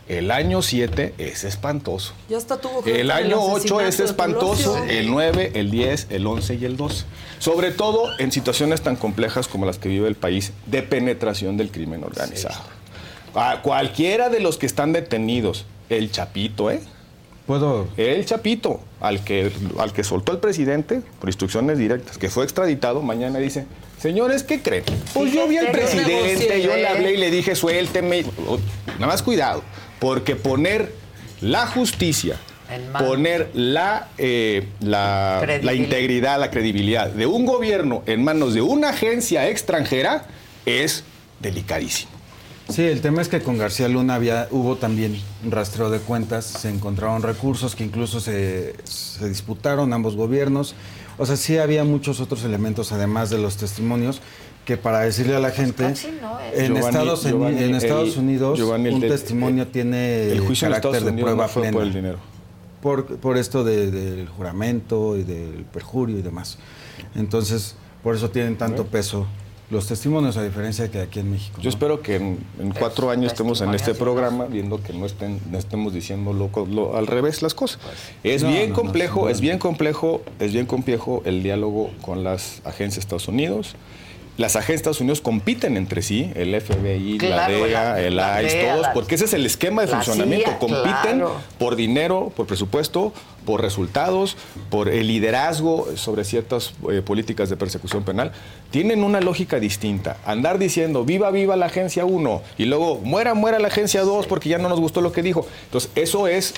El 0.08 0.30
año 0.30 0.62
7 0.62 1.14
es 1.18 1.42
espantoso. 1.42 2.12
Ya 2.28 2.36
hasta 2.38 2.58
tuvo 2.60 2.80
que 2.82 3.00
El 3.00 3.08
con 3.08 3.16
año 3.16 3.38
8 3.40 3.56
asesinato 3.56 3.80
es 3.80 3.98
espantoso, 4.00 4.78
el 4.88 5.10
9, 5.10 5.50
el 5.56 5.70
10, 5.72 6.06
el 6.10 6.24
11 6.28 6.54
y 6.54 6.64
el 6.64 6.76
12. 6.76 7.04
Sobre 7.40 7.72
todo 7.72 8.08
en 8.20 8.30
situaciones 8.30 8.82
tan 8.82 8.94
complejas 8.94 9.48
como 9.48 9.66
las 9.66 9.78
que 9.78 9.88
vive 9.88 10.06
el 10.06 10.14
país 10.14 10.52
de 10.66 10.82
penetración 10.84 11.56
del 11.56 11.72
crimen 11.72 12.04
organizado. 12.04 12.54
A 13.36 13.60
cualquiera 13.62 14.30
de 14.30 14.40
los 14.40 14.56
que 14.56 14.66
están 14.66 14.92
detenidos, 14.92 15.66
el 15.90 16.10
Chapito, 16.10 16.70
¿eh? 16.70 16.80
Puedo. 17.46 17.86
El 17.96 18.24
Chapito, 18.24 18.80
al 19.00 19.22
que, 19.22 19.52
al 19.78 19.92
que 19.92 20.02
soltó 20.02 20.32
el 20.32 20.38
presidente 20.38 21.02
por 21.20 21.28
instrucciones 21.28 21.78
directas, 21.78 22.18
que 22.18 22.28
fue 22.28 22.44
extraditado, 22.44 23.02
mañana 23.02 23.38
dice, 23.38 23.66
señores, 24.00 24.42
¿qué 24.42 24.60
creen? 24.62 24.84
Pues 25.14 25.32
yo 25.32 25.46
vi 25.46 25.58
al 25.58 25.70
presidente, 25.70 26.62
yo 26.62 26.74
le 26.74 26.88
hablé 26.88 27.12
y 27.12 27.16
le 27.18 27.30
dije, 27.30 27.54
suélteme. 27.54 28.24
Nada 28.94 29.06
más 29.06 29.22
cuidado, 29.22 29.62
porque 30.00 30.34
poner 30.34 30.92
la 31.40 31.66
justicia, 31.66 32.36
poner 32.98 33.50
la, 33.54 34.08
eh, 34.18 34.66
la, 34.80 35.74
integridad, 35.74 36.40
la 36.40 36.50
credibilidad 36.50 37.10
de 37.10 37.26
un 37.26 37.46
gobierno 37.46 38.02
en 38.06 38.24
manos 38.24 38.54
de 38.54 38.62
una 38.62 38.90
agencia 38.90 39.48
extranjera 39.48 40.24
es 40.64 41.04
delicadísimo. 41.40 42.15
Sí, 42.68 42.82
el 42.82 43.00
tema 43.00 43.22
es 43.22 43.28
que 43.28 43.40
con 43.42 43.58
García 43.58 43.88
Luna 43.88 44.16
había, 44.16 44.48
hubo 44.50 44.76
también 44.76 45.16
un 45.44 45.50
rastreo 45.52 45.88
de 45.88 46.00
cuentas, 46.00 46.44
se 46.44 46.68
encontraron 46.68 47.22
recursos 47.22 47.76
que 47.76 47.84
incluso 47.84 48.18
se, 48.20 48.74
se 48.84 49.28
disputaron 49.28 49.92
ambos 49.92 50.16
gobiernos. 50.16 50.74
O 51.16 51.24
sea, 51.26 51.36
sí 51.36 51.58
había 51.58 51.84
muchos 51.84 52.20
otros 52.20 52.42
elementos, 52.44 52.90
además 52.92 53.30
de 53.30 53.38
los 53.38 53.56
testimonios, 53.56 54.20
que 54.64 54.76
para 54.76 55.00
decirle 55.00 55.36
a 55.36 55.38
la 55.38 55.50
gente, 55.50 55.84
casi 55.84 56.08
no 56.20 56.40
es. 56.40 56.58
en, 56.58 56.74
Giovanni- 56.74 56.86
Estados, 56.88 57.24
en- 57.24 57.30
Giovanni, 57.30 57.62
en 57.62 57.74
Estados 57.76 58.14
el- 58.14 58.18
Unidos 58.18 58.58
Giovanni, 58.58 58.88
un 58.88 59.00
de- 59.00 59.08
testimonio 59.10 59.68
tiene 59.68 60.32
El 60.32 60.40
juicio 60.40 60.68
carácter 60.68 61.04
de 61.04 61.12
prueba 61.12 61.44
no 61.44 61.48
fue 61.48 61.62
plena. 61.62 61.76
por 61.76 61.86
el 61.86 61.92
dinero. 61.94 62.18
Por, 62.82 63.06
por 63.18 63.36
esto 63.38 63.62
de- 63.62 63.92
del 63.92 64.28
juramento 64.28 65.16
y 65.16 65.22
del 65.22 65.64
perjurio 65.72 66.18
y 66.18 66.22
demás. 66.22 66.58
Entonces, 67.14 67.76
por 68.02 68.16
eso 68.16 68.30
tienen 68.30 68.56
tanto 68.58 68.86
peso 68.86 69.26
los 69.68 69.86
testimonios, 69.88 70.36
a 70.36 70.44
diferencia 70.44 70.84
de 70.84 70.90
que 70.90 71.00
aquí 71.00 71.18
en 71.20 71.32
México. 71.32 71.60
Yo 71.60 71.68
espero 71.68 72.00
que 72.00 72.16
en, 72.16 72.38
en 72.60 72.70
cuatro 72.70 73.10
años 73.10 73.32
estemos 73.32 73.60
en 73.60 73.74
este 73.74 73.94
programa 73.94 74.44
viendo 74.46 74.80
que 74.82 74.92
no 74.92 75.06
estén, 75.06 75.40
no 75.50 75.58
estemos 75.58 75.92
diciendo 75.92 76.32
lo, 76.32 76.50
lo- 76.66 76.96
al 76.96 77.06
revés 77.08 77.42
las 77.42 77.54
cosas. 77.54 77.80
Es 78.22 78.42
No, 78.44 78.50
bien 78.50 78.72
complejo, 78.72 79.28
es 79.28 79.40
bien 79.40 79.58
complejo, 79.58 80.22
es 80.38 80.52
bien 80.52 80.66
complejo 80.66 81.22
el 81.24 81.42
diálogo 81.42 81.90
con 82.00 82.22
las 82.22 82.60
agencias 82.64 82.94
de 82.96 83.00
Estados 83.00 83.28
Unidos. 83.28 83.74
Las 84.36 84.54
agencias 84.56 84.68
de 84.68 84.76
Estados 84.76 85.00
Unidos 85.00 85.20
compiten 85.20 85.76
entre 85.76 86.02
sí, 86.02 86.30
el 86.34 86.54
FBI, 86.60 87.18
Claro, 87.18 87.52
la 87.58 87.66
DEA, 87.66 87.82
la- 87.94 88.00
el 88.02 88.16
la 88.16 88.42
ICE, 88.42 88.56
DEA, 88.56 88.70
todos, 88.72 88.82
la- 88.82 88.92
porque 88.92 89.14
ese 89.14 89.24
es 89.24 89.32
el 89.32 89.46
esquema 89.46 89.82
de 89.82 89.88
funcionamiento. 89.88 90.46
CIA, 90.50 90.58
compiten 90.58 91.16
claro. 91.18 91.36
por 91.58 91.76
dinero, 91.76 92.32
por 92.36 92.46
presupuesto, 92.46 93.12
por 93.46 93.62
resultados, 93.62 94.36
por 94.70 94.88
el 94.88 95.06
liderazgo 95.06 95.86
sobre 95.94 96.24
ciertas 96.24 96.74
eh, 96.90 97.00
políticas 97.00 97.48
de 97.48 97.56
persecución 97.56 98.02
penal. 98.04 98.32
Tienen 98.70 99.04
una 99.04 99.20
lógica 99.20 99.60
distinta. 99.60 100.16
Andar 100.26 100.58
diciendo 100.58 101.04
viva, 101.04 101.30
viva 101.30 101.54
la 101.56 101.66
agencia 101.66 102.04
1 102.04 102.42
y 102.58 102.64
luego 102.64 102.96
muera, 103.02 103.34
muera 103.34 103.58
la 103.58 103.68
agencia 103.68 104.02
2 104.02 104.26
porque 104.26 104.48
ya 104.48 104.58
no 104.58 104.68
nos 104.68 104.80
gustó 104.80 105.00
lo 105.00 105.12
que 105.12 105.22
dijo. 105.22 105.46
Entonces, 105.66 105.90
eso 105.94 106.26
es 106.26 106.54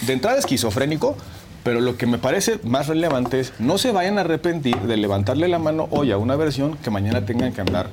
de 0.00 0.12
entrada 0.14 0.38
esquizofrénico, 0.38 1.16
pero 1.64 1.80
lo 1.80 1.96
que 1.96 2.06
me 2.06 2.18
parece 2.18 2.60
más 2.62 2.86
relevante 2.86 3.40
es 3.40 3.52
no 3.58 3.78
se 3.78 3.90
vayan 3.90 4.18
a 4.18 4.20
arrepentir 4.20 4.78
de 4.80 4.96
levantarle 4.96 5.48
la 5.48 5.58
mano 5.58 5.88
hoy 5.90 6.12
a 6.12 6.18
una 6.18 6.36
versión 6.36 6.76
que 6.76 6.90
mañana 6.90 7.24
tengan 7.24 7.52
que 7.52 7.62
andar 7.62 7.88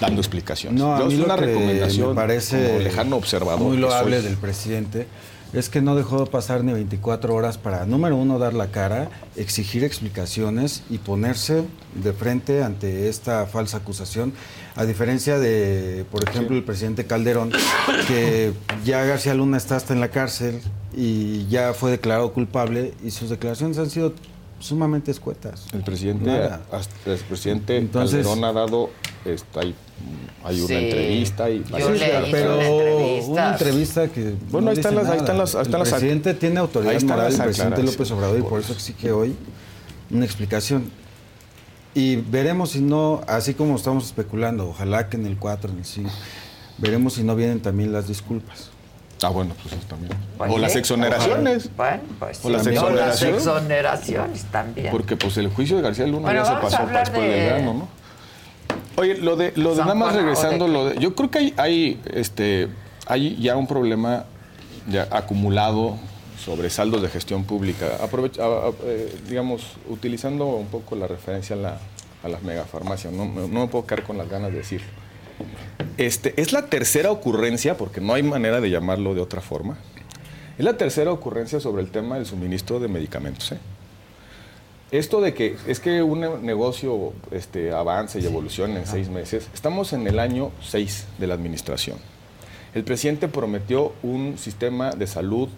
dando 0.00 0.20
explicaciones. 0.20 0.80
No, 0.80 0.94
a 0.94 1.04
mí 1.04 1.12
es 1.12 1.18
lo 1.18 1.26
una 1.26 1.34
que 1.34 1.46
recomendación 1.46 2.08
me 2.10 2.14
parece 2.14 2.68
como 2.68 2.78
lejano 2.78 3.16
observador. 3.16 3.60
muy 3.60 3.76
loable 3.76 4.22
del 4.22 4.36
presidente 4.36 5.06
es 5.52 5.68
que 5.68 5.82
no 5.82 5.94
dejó 5.94 6.26
pasar 6.26 6.64
ni 6.64 6.72
24 6.72 7.34
horas 7.34 7.58
para, 7.58 7.84
número 7.84 8.16
uno, 8.16 8.38
dar 8.38 8.54
la 8.54 8.68
cara, 8.68 9.10
exigir 9.36 9.84
explicaciones 9.84 10.82
y 10.88 10.98
ponerse 10.98 11.64
de 11.94 12.12
frente 12.12 12.62
ante 12.62 13.08
esta 13.08 13.46
falsa 13.46 13.78
acusación, 13.78 14.32
a 14.76 14.84
diferencia 14.84 15.38
de, 15.38 16.06
por 16.10 16.26
ejemplo, 16.26 16.56
el 16.56 16.64
presidente 16.64 17.06
Calderón, 17.06 17.52
que 18.08 18.52
ya 18.84 19.04
García 19.04 19.34
Luna 19.34 19.58
está 19.58 19.76
hasta 19.76 19.92
en 19.92 20.00
la 20.00 20.08
cárcel 20.08 20.60
y 20.94 21.46
ya 21.48 21.74
fue 21.74 21.90
declarado 21.90 22.32
culpable 22.32 22.94
y 23.04 23.10
sus 23.10 23.28
declaraciones 23.28 23.78
han 23.78 23.90
sido 23.90 24.14
sumamente 24.62 25.10
escuetas. 25.10 25.66
El 25.72 25.82
presidente, 25.82 26.30
hasta 26.70 27.12
el 27.12 27.18
presidente 27.20 27.76
Entonces- 27.76 28.24
Calderón 28.26 28.44
ha 28.44 28.52
dado, 28.52 28.90
está, 29.24 29.60
hay, 29.60 29.74
hay 30.44 30.58
una 30.60 30.66
Sí, 30.68 30.74
entrevista 30.74 31.50
y 31.50 31.64
yo 31.78 31.90
leí 31.90 32.28
pero 32.30 32.54
una 32.54 32.64
entrevista. 32.64 33.30
una 33.30 33.52
entrevista 33.52 34.08
que 34.08 34.34
Bueno, 34.50 34.64
no 34.66 34.70
ahí 34.70 34.76
están 34.78 34.94
las- 34.94 35.06
ahí 35.08 35.18
están 35.18 35.38
las- 35.38 35.54
ahí 35.54 35.62
están 35.62 35.74
el 35.74 35.78
las 35.80 35.90
presidente 35.90 36.34
tiene 36.34 36.54
ahí 36.56 36.60
autoridad 36.60 36.92
están 36.94 37.08
moral, 37.16 37.32
el 37.32 37.40
presidente. 37.40 37.82
López 37.82 38.10
Obrador 38.10 38.38
y 38.38 38.42
por 38.42 38.60
eso 38.60 38.72
exige 38.72 39.12
hoy 39.12 39.36
una 40.10 40.24
explicación. 40.24 40.90
Y 41.94 42.16
veremos 42.16 42.70
si 42.70 42.80
no, 42.80 43.20
así 43.28 43.52
como 43.54 43.76
estamos 43.76 44.06
especulando, 44.06 44.68
ojalá 44.68 45.08
que 45.10 45.16
en 45.18 45.26
el 45.26 45.36
4, 45.36 45.70
en 45.70 45.78
el 45.78 45.84
5, 45.84 46.10
veremos 46.78 47.12
si 47.14 47.22
no 47.22 47.36
vienen 47.36 47.60
también 47.60 47.92
las 47.92 48.08
disculpas. 48.08 48.70
Ah, 49.22 49.28
bueno, 49.28 49.54
pues 49.62 49.74
eso 49.74 49.86
también. 49.88 50.12
Pues 50.36 50.50
o 50.50 50.58
las 50.58 50.74
exoneraciones. 50.74 51.70
Bueno, 51.76 52.00
pues 52.18 52.44
O 52.44 52.50
las 52.50 52.64
sí. 52.64 52.70
No, 52.70 52.90
las 52.90 53.22
exoneraciones. 53.22 54.44
también. 54.50 54.90
Porque 54.90 55.16
pues 55.16 55.36
el 55.36 55.48
juicio 55.48 55.76
de 55.76 55.82
García 55.82 56.06
Luna 56.06 56.22
Bueno, 56.22 56.42
ya 56.42 56.46
se 56.46 56.54
pasó 56.60 56.76
para 56.84 57.00
después 57.00 57.22
de- 57.22 57.28
del 57.28 57.44
verano, 57.52 57.74
¿no? 57.74 57.88
Oye, 58.96 59.16
lo 59.18 59.36
de, 59.36 59.52
lo 59.56 59.70
de 59.70 59.76
San 59.76 59.86
nada 59.86 59.94
más 59.94 60.08
Juan, 60.12 60.14
¿o 60.14 60.18
de 60.18 60.22
regresando, 60.34 60.68
lo 60.68 60.84
de, 60.86 60.98
yo 60.98 61.14
creo 61.14 61.30
que 61.30 61.38
hay, 61.38 61.54
hay, 61.56 62.00
este, 62.12 62.68
hay 63.06 63.36
ya 63.40 63.56
un 63.56 63.66
problema 63.66 64.24
ya 64.88 65.06
acumulado 65.10 65.96
sobre 66.44 66.68
saldos 66.70 67.00
de 67.00 67.08
gestión 67.08 67.44
pública. 67.44 67.86
Aprovecha, 68.02 68.42
a- 68.42 68.46
a- 68.68 68.72
eh, 68.84 69.14
digamos, 69.28 69.62
utilizando 69.88 70.46
un 70.46 70.66
poco 70.66 70.96
la 70.96 71.06
referencia 71.06 71.54
a 71.54 71.58
la, 71.58 71.78
a 72.24 72.28
las 72.28 72.42
megafarmacias, 72.42 73.12
no, 73.12 73.24
no 73.24 73.46
me 73.48 73.66
puedo 73.68 73.86
quedar 73.86 74.02
con 74.02 74.18
las 74.18 74.28
ganas 74.28 74.50
de 74.50 74.58
decirlo. 74.58 74.88
Este, 75.98 76.40
es 76.40 76.52
la 76.52 76.66
tercera 76.66 77.10
ocurrencia, 77.10 77.76
porque 77.76 78.00
no 78.00 78.14
hay 78.14 78.22
manera 78.22 78.60
de 78.60 78.70
llamarlo 78.70 79.14
de 79.14 79.20
otra 79.20 79.40
forma, 79.40 79.76
es 80.58 80.64
la 80.64 80.76
tercera 80.76 81.12
ocurrencia 81.12 81.60
sobre 81.60 81.82
el 81.82 81.90
tema 81.90 82.16
del 82.16 82.26
suministro 82.26 82.80
de 82.80 82.88
medicamentos. 82.88 83.52
¿eh? 83.52 83.58
Esto 84.90 85.20
de 85.20 85.32
que 85.32 85.56
es 85.66 85.80
que 85.80 86.02
un 86.02 86.20
ne- 86.20 86.38
negocio 86.42 87.12
este, 87.30 87.72
avance 87.72 88.20
y 88.20 88.26
evolucione 88.26 88.78
en 88.78 88.86
seis 88.86 89.08
meses, 89.08 89.48
estamos 89.54 89.92
en 89.92 90.06
el 90.06 90.18
año 90.18 90.50
seis 90.62 91.06
de 91.18 91.26
la 91.26 91.34
administración. 91.34 91.96
El 92.74 92.84
presidente 92.84 93.28
prometió 93.28 93.92
un 94.02 94.36
sistema 94.38 94.90
de 94.90 95.06
salud 95.06 95.48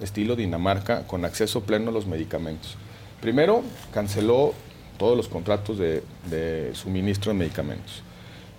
estilo 0.00 0.36
Dinamarca 0.36 1.06
con 1.06 1.24
acceso 1.24 1.62
pleno 1.62 1.90
a 1.90 1.92
los 1.92 2.06
medicamentos. 2.06 2.76
Primero, 3.20 3.62
canceló 3.92 4.54
todos 4.98 5.16
los 5.16 5.28
contratos 5.28 5.78
de, 5.78 6.02
de 6.30 6.70
suministro 6.74 7.32
de 7.32 7.38
medicamentos. 7.38 8.02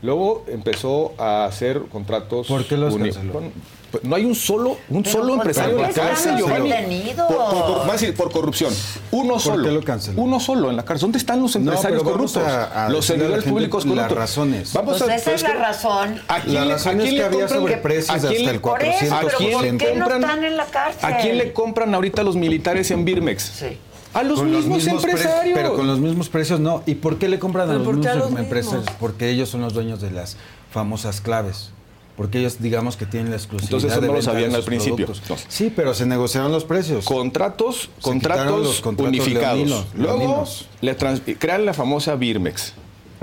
Luego 0.02 0.44
empezó 0.48 1.14
a 1.18 1.46
hacer 1.46 1.82
contratos. 1.92 2.48
¿Por 2.48 2.66
qué 2.66 2.78
los 2.78 2.94
uni- 2.94 3.10
canceló? 3.12 3.34
Bueno, 3.34 3.50
pues, 3.92 4.04
no 4.04 4.16
hay 4.16 4.26
un 4.26 4.36
solo, 4.36 4.78
un 4.90 5.04
Pero 5.04 5.12
solo 5.14 5.28
¿por 5.30 5.38
empresario 5.38 5.76
en 5.78 5.82
la 5.84 5.90
cárcel, 5.90 6.38
Giovanni. 6.38 7.14
Por, 7.16 7.28
por- 7.28 7.38
por- 7.66 7.80
va 7.80 7.90
a 7.90 7.92
decir, 7.94 8.14
por 8.14 8.32
corrupción. 8.32 8.74
Uno 9.12 9.34
¿Por 9.34 9.42
solo. 9.42 9.64
qué 9.64 9.72
lo? 9.82 10.14
Uno 10.18 10.40
solo 10.40 10.70
en 10.70 10.76
la 10.76 10.84
cárcel. 10.84 11.04
¿Dónde 11.04 11.18
están 11.18 11.42
los 11.42 11.56
empresarios 11.56 12.04
corruptos? 12.04 12.38
a- 12.44 12.86
a 12.86 12.90
los 12.90 13.06
a 13.06 13.08
servidores 13.14 13.46
públicos 13.46 13.86
las 13.86 13.94
corruptos. 13.96 14.18
razones. 14.18 14.74
Vamos 14.74 14.98
Pues 15.00 15.10
a, 15.10 15.16
esa 15.16 15.32
es 15.34 15.42
es 15.44 15.48
la 15.50 15.56
razón. 15.56 16.22
¿A 16.28 16.42
quién, 16.42 16.54
La 16.56 16.66
le- 16.66 16.74
razón 16.74 16.90
a 17.00 17.04
es 17.04 17.10
quién 17.10 17.12
que 17.16 17.18
le 17.22 17.24
había 17.24 17.48
sobreprecios 17.48 18.10
¿A 18.10 18.20
quién 18.20 18.32
hasta 18.34 18.44
le- 18.44 18.52
el 18.52 18.60
Por 18.62 18.84
eso, 18.84 19.06
400%. 19.06 19.18
pero 19.20 19.78
¿por 19.78 19.78
qué 19.78 19.96
no 19.96 20.06
compran- 20.06 20.22
están 20.22 20.44
en 20.44 20.58
la 20.58 20.66
cárcel? 20.66 21.00
¿A 21.14 21.18
quién 21.18 21.38
le 21.38 21.54
compran 21.54 21.96
ahorita 21.96 22.22
los 22.24 22.36
militares 22.36 22.92
en 22.92 23.06
Birmex? 23.06 23.42
Sí. 23.44 23.78
A 24.16 24.24
los 24.24 24.40
Con 24.40 24.52
mismos, 24.52 24.84
pre- 24.84 24.92
empresarios. 24.94 25.54
pero 25.58 25.76
con 25.76 25.86
los 25.88 26.00
mismos 26.00 26.30
precios 26.30 26.60
no. 26.60 26.82
¿Y 26.86 26.96
por 26.96 27.18
qué 27.20 27.30
le 27.30 27.38
compran 27.38 27.70
a 27.70 27.74
¿Pero 27.74 27.84
los 27.84 27.94
mismos 27.96 28.08
a 28.12 28.16
los 28.16 28.40
empresarios? 28.40 28.86
Porque 29.00 29.30
ellos 29.30 29.50
son 29.50 29.62
los 29.62 29.74
dueños 29.74 30.02
de 30.02 30.10
las 30.12 30.38
famosas 30.72 31.22
claves. 31.22 31.70
Porque 32.18 32.40
ellos, 32.40 32.62
digamos 32.62 32.96
que 32.96 33.06
tienen 33.06 33.30
la 33.32 33.36
exclusividad. 33.36 33.74
Entonces 33.78 33.92
eso 33.92 34.00
de 34.02 34.08
no 34.08 34.14
lo 34.14 34.22
sabían 34.22 34.56
al 34.56 34.64
principio. 34.64 35.06
No. 35.30 35.36
Sí, 35.50 35.72
pero 35.76 35.94
se 35.94 36.06
negociaron 36.06 36.50
los 36.50 36.64
precios. 36.64 37.04
Contratos, 37.04 37.90
contratos, 38.02 38.62
los 38.62 38.80
contratos 38.82 39.10
unificados. 39.14 39.58
leoninos, 39.58 39.86
Luego 39.96 40.18
leoninos. 40.20 40.68
le 40.80 40.96
crean 41.38 41.66
la 41.66 41.74
famosa 41.74 42.16
Birmex, 42.16 42.72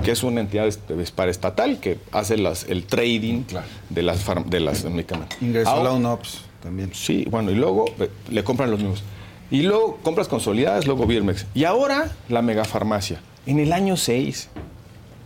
que 0.03 0.11
es 0.11 0.21
una 0.21 0.41
entidad 0.41 0.67
est- 0.67 0.79
paraestatal 1.15 1.79
que 1.79 1.97
hace 2.11 2.37
las, 2.37 2.65
el 2.69 2.85
trading 2.85 3.45
de 3.89 4.03
las 4.03 4.23
de 4.45 4.59
las 4.59 4.83
medicamentos. 4.83 5.39
Ingresó 5.41 5.71
Ahora- 5.71 5.85
la 5.85 5.91
UNOPS 5.93 6.41
también. 6.61 6.91
Sí, 6.93 7.25
bueno, 7.31 7.49
y 7.49 7.55
luego 7.55 7.85
eh, 7.99 8.11
le 8.29 8.43
compran 8.43 8.69
los 8.69 8.79
mismos. 8.79 9.01
Y 9.51 9.61
luego 9.63 9.97
compras 10.03 10.27
consolidadas, 10.27 10.85
luego 10.87 11.05
Birmex. 11.05 11.45
Y 11.53 11.63
ahora 11.65 12.09
la 12.29 12.41
megafarmacia. 12.41 13.19
En 13.45 13.59
el 13.59 13.71
año 13.73 13.97
6. 13.97 14.49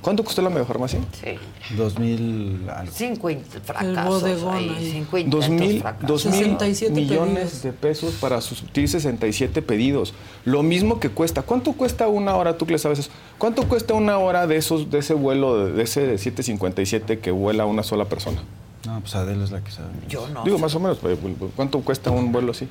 ¿Cuánto 0.01 0.23
costó 0.23 0.41
la 0.41 0.49
megafarmacia? 0.49 0.99
Sí. 1.21 1.31
2000 1.75 2.69
algo. 2.69 2.91
Cinco 2.93 3.29
in- 3.29 3.39
El 3.53 3.61
fracasos 3.61 4.21
bodegón 4.21 4.55
ahí, 4.55 4.69
ahí. 4.77 4.91
cinco 4.91 5.17
Dos 5.25 5.45
intentos 5.47 5.67
mil, 5.67 5.81
fracasos. 5.81 6.07
dos 6.07 6.25
mil 6.25 6.33
67 6.33 6.93
millones 6.93 7.33
pedidos. 7.35 7.63
de 7.63 7.73
pesos 7.73 8.13
para 8.15 8.39
sustituir 8.41 8.87
67 8.89 9.61
pedidos. 9.61 10.13
Lo 10.45 10.63
mismo 10.63 10.99
que 10.99 11.09
cuesta. 11.09 11.41
¿Cuánto 11.41 11.73
cuesta 11.73 12.07
una 12.07 12.35
hora? 12.35 12.57
Tú 12.57 12.65
que 12.65 12.73
le 12.73 12.79
sabes 12.79 12.99
eso. 12.99 13.09
¿Cuánto 13.37 13.67
cuesta 13.67 13.93
una 13.95 14.17
hora 14.17 14.47
de 14.47 14.55
esos 14.57 14.89
de 14.91 14.99
ese 14.99 15.13
vuelo 15.13 15.65
de, 15.65 15.71
de 15.73 15.83
ese 15.83 16.01
de 16.01 16.17
757 16.17 17.19
que 17.19 17.31
vuela 17.31 17.65
una 17.65 17.83
sola 17.83 18.05
persona? 18.05 18.41
No, 18.85 18.99
pues 19.01 19.15
Adela 19.15 19.43
es 19.43 19.51
la 19.51 19.61
que 19.63 19.71
sabe. 19.71 19.89
Yo 20.07 20.27
no. 20.29 20.43
Digo 20.43 20.57
más 20.59 20.73
o 20.75 20.79
menos. 20.79 20.99
pues, 20.99 21.17
¿Cuánto 21.55 21.81
cuesta 21.81 22.11
un 22.11 22.31
vuelo 22.31 22.51
así? 22.51 22.67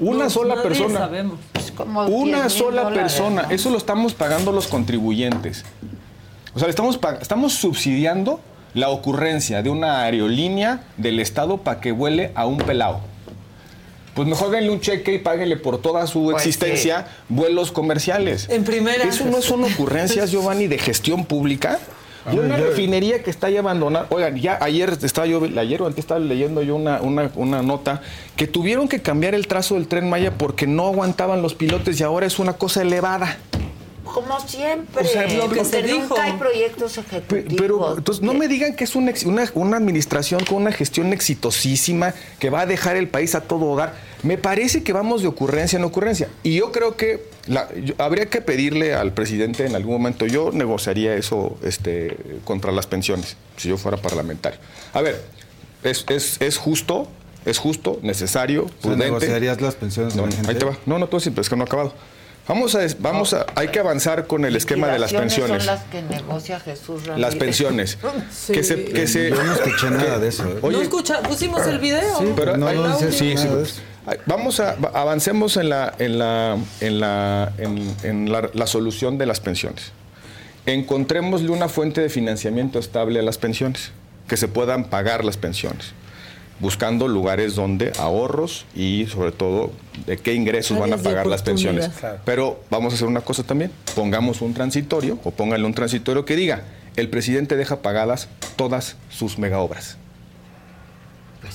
Una 0.00 0.24
No, 0.24 0.30
sola 0.30 0.54
nadie 0.56 0.68
persona. 0.68 0.98
sabemos. 1.00 1.38
Es 1.54 1.70
como 1.72 2.06
Una 2.06 2.42
10,000 2.42 2.50
sola 2.50 2.82
dólares, 2.84 2.98
persona. 3.12 3.42
¿no? 3.42 3.50
Eso 3.50 3.70
lo 3.70 3.78
estamos 3.78 4.14
pagando 4.14 4.52
los 4.52 4.66
contribuyentes. 4.68 5.64
O 6.54 6.58
sea, 6.58 6.66
le 6.66 6.70
estamos, 6.70 6.98
estamos 7.20 7.54
subsidiando 7.54 8.40
la 8.74 8.90
ocurrencia 8.90 9.62
de 9.62 9.70
una 9.70 10.02
aerolínea 10.02 10.82
del 10.96 11.20
Estado 11.20 11.58
para 11.58 11.80
que 11.80 11.92
vuele 11.92 12.32
a 12.34 12.46
un 12.46 12.58
pelado. 12.58 13.00
Pues 14.14 14.26
mejor 14.28 14.50
denle 14.50 14.70
un 14.70 14.80
cheque 14.80 15.14
y 15.14 15.18
páguenle 15.18 15.56
por 15.56 15.80
toda 15.80 16.06
su 16.06 16.24
Pues 16.24 16.38
existencia 16.38 17.06
vuelos 17.28 17.70
comerciales. 17.70 18.48
En 18.50 18.64
primera. 18.64 19.04
¿Eso 19.04 19.24
no 19.26 19.40
son 19.42 19.64
ocurrencias, 19.72 20.30
Giovanni, 20.30 20.66
de 20.66 20.78
gestión 20.78 21.24
pública? 21.24 21.78
Y 22.32 22.38
una 22.38 22.56
refinería 22.56 23.22
que 23.22 23.30
está 23.30 23.50
ya 23.50 23.60
abandonada. 23.60 24.06
Oigan, 24.10 24.36
ya 24.36 24.58
ayer 24.60 24.96
estaba 25.02 25.26
yo, 25.26 25.42
ayer 25.44 25.82
o 25.82 25.86
antes 25.86 26.00
estaba 26.00 26.20
leyendo 26.20 26.62
yo 26.62 26.76
una, 26.76 27.00
una, 27.00 27.30
una 27.34 27.62
nota 27.62 28.02
que 28.36 28.46
tuvieron 28.46 28.88
que 28.88 29.00
cambiar 29.00 29.34
el 29.34 29.46
trazo 29.46 29.74
del 29.74 29.88
tren 29.88 30.08
Maya 30.08 30.36
porque 30.36 30.66
no 30.66 30.86
aguantaban 30.86 31.42
los 31.42 31.54
pilotes 31.54 32.00
y 32.00 32.02
ahora 32.02 32.26
es 32.26 32.38
una 32.38 32.54
cosa 32.54 32.82
elevada. 32.82 33.38
Como 34.04 34.40
siempre. 34.40 35.04
O 35.04 35.06
sea, 35.06 35.22
lo 35.24 35.48
que 35.48 35.56
porque 35.56 35.64
se 35.64 35.82
dijo. 35.82 36.00
nunca 36.00 36.24
hay 36.24 36.32
proyectos 36.32 36.98
ejecutivos. 36.98 37.54
Pero 37.56 37.98
entonces 37.98 38.22
no 38.22 38.34
me 38.34 38.48
digan 38.48 38.74
que 38.74 38.84
es 38.84 38.96
una, 38.96 39.12
una, 39.26 39.50
una 39.54 39.76
administración 39.76 40.44
con 40.44 40.58
una 40.58 40.72
gestión 40.72 41.12
exitosísima 41.12 42.14
que 42.38 42.50
va 42.50 42.62
a 42.62 42.66
dejar 42.66 42.96
el 42.96 43.08
país 43.08 43.34
a 43.34 43.42
todo 43.42 43.76
dar. 43.76 43.94
Me 44.22 44.38
parece 44.38 44.82
que 44.82 44.92
vamos 44.92 45.22
de 45.22 45.28
ocurrencia 45.28 45.76
en 45.76 45.84
ocurrencia. 45.84 46.28
Y 46.42 46.56
yo 46.56 46.72
creo 46.72 46.96
que 46.96 47.22
la- 47.48 47.68
yo- 47.74 47.94
habría 47.98 48.26
que 48.26 48.40
pedirle 48.40 48.94
al 48.94 49.12
presidente 49.12 49.66
en 49.66 49.74
algún 49.74 49.94
momento, 49.94 50.26
yo 50.26 50.50
negociaría 50.52 51.14
eso 51.14 51.58
este, 51.64 52.16
contra 52.44 52.70
las 52.72 52.86
pensiones, 52.86 53.36
si 53.56 53.68
yo 53.68 53.76
fuera 53.76 53.96
parlamentario. 53.96 54.58
A 54.92 55.00
ver, 55.02 55.20
es, 55.82 56.04
es- 56.08 56.40
es 56.40 56.56
justo, 56.58 57.08
es 57.44 57.58
justo, 57.58 57.98
necesario, 58.02 58.64
O 58.64 58.68
sea, 58.68 58.76
prudente. 58.80 59.04
¿Negociarías 59.06 59.60
las 59.60 59.74
pensiones 59.74 60.14
de 60.14 60.20
No, 60.20 60.26
la 60.26 60.32
gente? 60.32 60.50
ahí 60.50 60.56
te 60.58 60.64
va. 60.64 60.76
No, 60.86 60.98
no, 60.98 61.08
tú 61.08 61.18
sí, 61.20 61.30
pero 61.30 61.42
es 61.42 61.48
que 61.48 61.56
no 61.56 61.62
ha 61.62 61.66
acabado. 61.66 61.94
Vamos 62.48 62.74
a, 62.74 62.80
vamos 62.98 63.34
a, 63.34 63.44
hay 63.54 63.68
que 63.68 63.78
avanzar 63.78 64.26
con 64.26 64.44
el 64.46 64.56
esquema 64.56 64.88
de 64.88 64.98
las 64.98 65.12
pensiones. 65.12 65.64
son 65.64 65.74
las 65.74 65.84
que 65.84 66.00
negocia 66.02 66.58
Jesús 66.60 67.06
Ramírez. 67.06 67.20
Las 67.20 67.34
pensiones. 67.36 67.98
Sí. 68.32 68.52
Que 68.54 68.64
se, 68.64 68.84
que 68.84 69.06
se, 69.06 69.28
Yo 69.30 69.42
no 69.42 69.52
escuché 69.52 69.90
nada 69.90 70.18
de 70.18 70.28
eso. 70.28 70.44
¿eh? 70.48 70.58
Oye, 70.62 70.76
no 70.78 70.82
escucha, 70.82 71.20
pusimos 71.22 71.66
el 71.66 71.78
video. 71.78 72.18
Sí, 72.18 72.32
pero 72.34 72.56
no, 72.56 72.66
hay- 72.66 72.76
no 72.78 72.88
dice 72.96 73.12
sí, 73.12 73.36
sí. 73.36 73.48
Vamos 74.24 74.58
a 74.60 74.74
va- 74.76 74.92
avancemos 74.94 75.58
en 75.58 75.68
la 75.68 75.92
en 75.98 76.18
la 76.18 76.56
en 76.80 77.00
la 77.00 77.52
en, 77.58 77.94
en 78.02 78.32
la, 78.32 78.48
la 78.54 78.66
solución 78.66 79.18
de 79.18 79.26
las 79.26 79.40
pensiones. 79.40 79.92
encontrémosle 80.64 81.50
una 81.50 81.68
fuente 81.68 82.00
de 82.00 82.08
financiamiento 82.08 82.78
estable 82.78 83.18
a 83.20 83.22
las 83.22 83.36
pensiones, 83.38 83.90
que 84.26 84.36
se 84.38 84.48
puedan 84.48 84.84
pagar 84.84 85.24
las 85.24 85.36
pensiones, 85.36 85.92
buscando 86.60 87.08
lugares 87.08 87.54
donde 87.54 87.92
ahorros 87.98 88.66
y 88.74 89.06
sobre 89.06 89.32
todo 89.32 89.70
de 90.06 90.16
qué 90.16 90.34
ingresos 90.34 90.78
van 90.78 90.92
a 90.92 90.96
pagar 90.98 91.26
las 91.26 91.42
pensiones. 91.42 91.88
Claro. 91.88 92.18
Pero 92.24 92.60
vamos 92.70 92.92
a 92.92 92.96
hacer 92.96 93.08
una 93.08 93.20
cosa 93.20 93.42
también, 93.42 93.70
pongamos 93.94 94.40
un 94.40 94.54
transitorio 94.54 95.18
o 95.24 95.30
pónganle 95.30 95.66
un 95.66 95.74
transitorio 95.74 96.24
que 96.24 96.36
diga, 96.36 96.64
el 96.96 97.08
presidente 97.08 97.56
deja 97.56 97.80
pagadas 97.82 98.28
todas 98.56 98.96
sus 99.08 99.38
megaobras. 99.38 99.96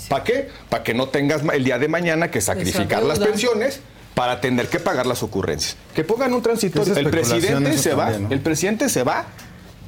¿Para 0.09 0.23
qué? 0.23 0.49
Para 0.69 0.83
que 0.83 0.93
no 0.93 1.09
tengas 1.09 1.41
el 1.53 1.63
día 1.63 1.77
de 1.77 1.87
mañana 1.87 2.31
que 2.31 2.41
sacrificar 2.41 3.03
las 3.03 3.19
pensiones 3.19 3.81
para 4.15 4.41
tener 4.41 4.67
que 4.67 4.79
pagar 4.79 5.05
las 5.05 5.23
ocurrencias. 5.23 5.75
Que 5.95 6.03
pongan 6.03 6.33
un 6.33 6.41
transitorio. 6.41 6.95
El 6.95 7.09
presidente 7.09 7.77
se 7.77 7.93
va, 7.93 8.11
el 8.11 8.39
presidente 8.39 8.89
se 8.89 9.03
va, 9.03 9.25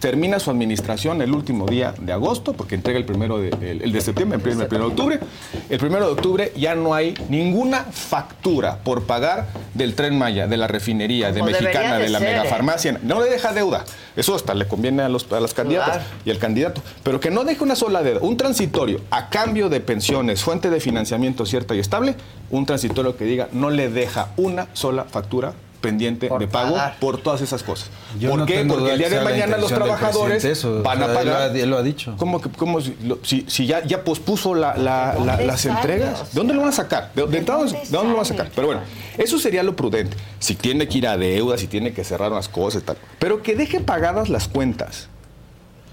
termina 0.05 0.39
su 0.39 0.51
administración 0.51 1.19
el 1.23 1.33
último 1.33 1.65
día 1.65 1.95
de 1.99 2.13
agosto, 2.13 2.53
porque 2.53 2.75
entrega 2.75 2.99
el 2.99 3.05
primero 3.05 3.39
de, 3.39 3.49
el, 3.49 3.81
el 3.81 3.91
de 3.91 4.01
septiembre, 4.01 4.35
el 4.35 4.41
primero, 4.43 4.61
el 4.61 4.67
primero 4.67 4.85
de 4.85 4.91
octubre. 4.91 5.19
El 5.67 5.79
primero 5.79 6.05
de 6.05 6.11
octubre 6.11 6.51
ya 6.55 6.75
no 6.75 6.93
hay 6.93 7.15
ninguna 7.27 7.85
factura 7.85 8.77
por 8.83 9.05
pagar 9.05 9.47
del 9.73 9.95
tren 9.95 10.15
Maya, 10.15 10.45
de 10.45 10.57
la 10.57 10.67
refinería, 10.67 11.31
de 11.31 11.39
Como 11.39 11.51
Mexicana, 11.51 11.97
de 11.97 12.03
de 12.03 12.09
la 12.09 12.19
ser, 12.19 12.27
¿eh? 12.27 12.31
megafarmacia. 12.37 12.99
No 13.01 13.19
le 13.19 13.31
deja 13.31 13.51
deuda. 13.51 13.83
Eso 14.15 14.35
hasta 14.35 14.53
le 14.53 14.67
conviene 14.67 15.01
a, 15.01 15.09
los, 15.09 15.25
a 15.33 15.39
las 15.39 15.55
candidatas 15.55 15.95
Claro. 15.95 16.09
y 16.23 16.29
al 16.29 16.37
candidato. 16.37 16.83
Pero 17.01 17.19
que 17.19 17.31
no 17.31 17.43
deje 17.43 17.63
una 17.63 17.75
sola 17.75 18.03
deuda. 18.03 18.19
Un 18.21 18.37
transitorio 18.37 19.01
a 19.09 19.29
cambio 19.29 19.69
de 19.69 19.79
pensiones, 19.79 20.43
fuente 20.43 20.69
de 20.69 20.79
financiamiento 20.79 21.47
cierta 21.47 21.73
y 21.73 21.79
estable. 21.79 22.13
Un 22.51 22.67
transitorio 22.67 23.17
que 23.17 23.25
diga 23.25 23.47
no 23.53 23.71
le 23.71 23.89
deja 23.89 24.29
una 24.37 24.67
sola 24.73 25.05
factura 25.05 25.53
pendiente 25.85 26.29
de 26.39 26.47
pago 26.47 26.75
pagar. 26.75 26.97
por 26.99 27.21
todas 27.21 27.41
esas 27.41 27.63
cosas. 27.63 27.89
Yo 28.19 28.29
¿Por 28.31 28.39
no 28.39 28.45
qué? 28.45 28.65
Porque 28.67 28.91
el 28.93 28.97
día 28.99 29.09
de 29.09 29.21
mañana 29.21 29.57
los 29.57 29.71
trabajadores 29.71 30.43
eso, 30.43 30.81
van 30.83 31.01
a 31.01 31.05
o 31.05 31.07
sea, 31.09 31.17
pagar. 31.17 31.41
ha- 31.51 31.57
él 31.57 31.69
lo 31.69 31.77
ha 31.77 31.83
dicho. 31.83 32.15
¿Cómo 32.17 32.41
que, 32.41 32.49
cómo 32.49 32.81
si, 32.81 32.95
lo- 33.03 33.19
si- 33.23 33.45
si 33.47 33.65
ya, 33.65 33.83
ya 33.85 34.03
pospuso 34.03 34.53
la- 34.55 34.75
la- 34.77 35.13
la- 35.13 35.13
¿Dónde 35.13 35.45
las 35.45 35.61
sale? 35.61 35.75
entregas? 35.75 36.21
O 36.21 36.23
¿De 36.25 36.29
dónde 36.33 36.53
lo 36.53 36.59
van 36.61 36.69
a 36.69 36.73
sacar? 36.73 37.11
¿De, 37.13 37.25
de 37.27 37.37
entrada, 37.37 37.61
dónde 37.63 37.77
¿de 37.79 37.85
dónde 37.89 38.09
lo 38.09 38.15
van 38.17 38.21
a 38.25 38.29
sacar? 38.29 38.51
Pero 38.53 38.67
bueno, 38.67 38.81
eso 39.17 39.37
sería 39.39 39.63
lo 39.63 39.75
prudente. 39.75 40.17
Si 40.39 40.55
tiene 40.55 40.87
que 40.87 40.97
ir 40.97 41.07
a 41.07 41.17
deuda, 41.17 41.57
si 41.57 41.67
tiene 41.67 41.93
que 41.93 42.03
cerrar 42.03 42.31
unas 42.31 42.49
cosas 42.49 42.81
y 42.81 42.85
tal. 42.85 42.97
Pero 43.19 43.41
que 43.43 43.55
deje 43.55 43.79
pagadas 43.79 44.29
las 44.29 44.47
cuentas. 44.47 45.09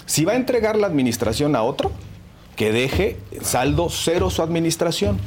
Si 0.07 0.25
va 0.25 0.33
a 0.33 0.37
entregar 0.37 0.77
la 0.77 0.87
administración 0.89 1.55
a 1.57 1.63
otro, 1.63 1.93
que 2.57 2.71
deje 2.73 3.17
saldo 3.41 3.89
cero 3.91 4.29
su 4.31 4.43
administración. 4.43 5.19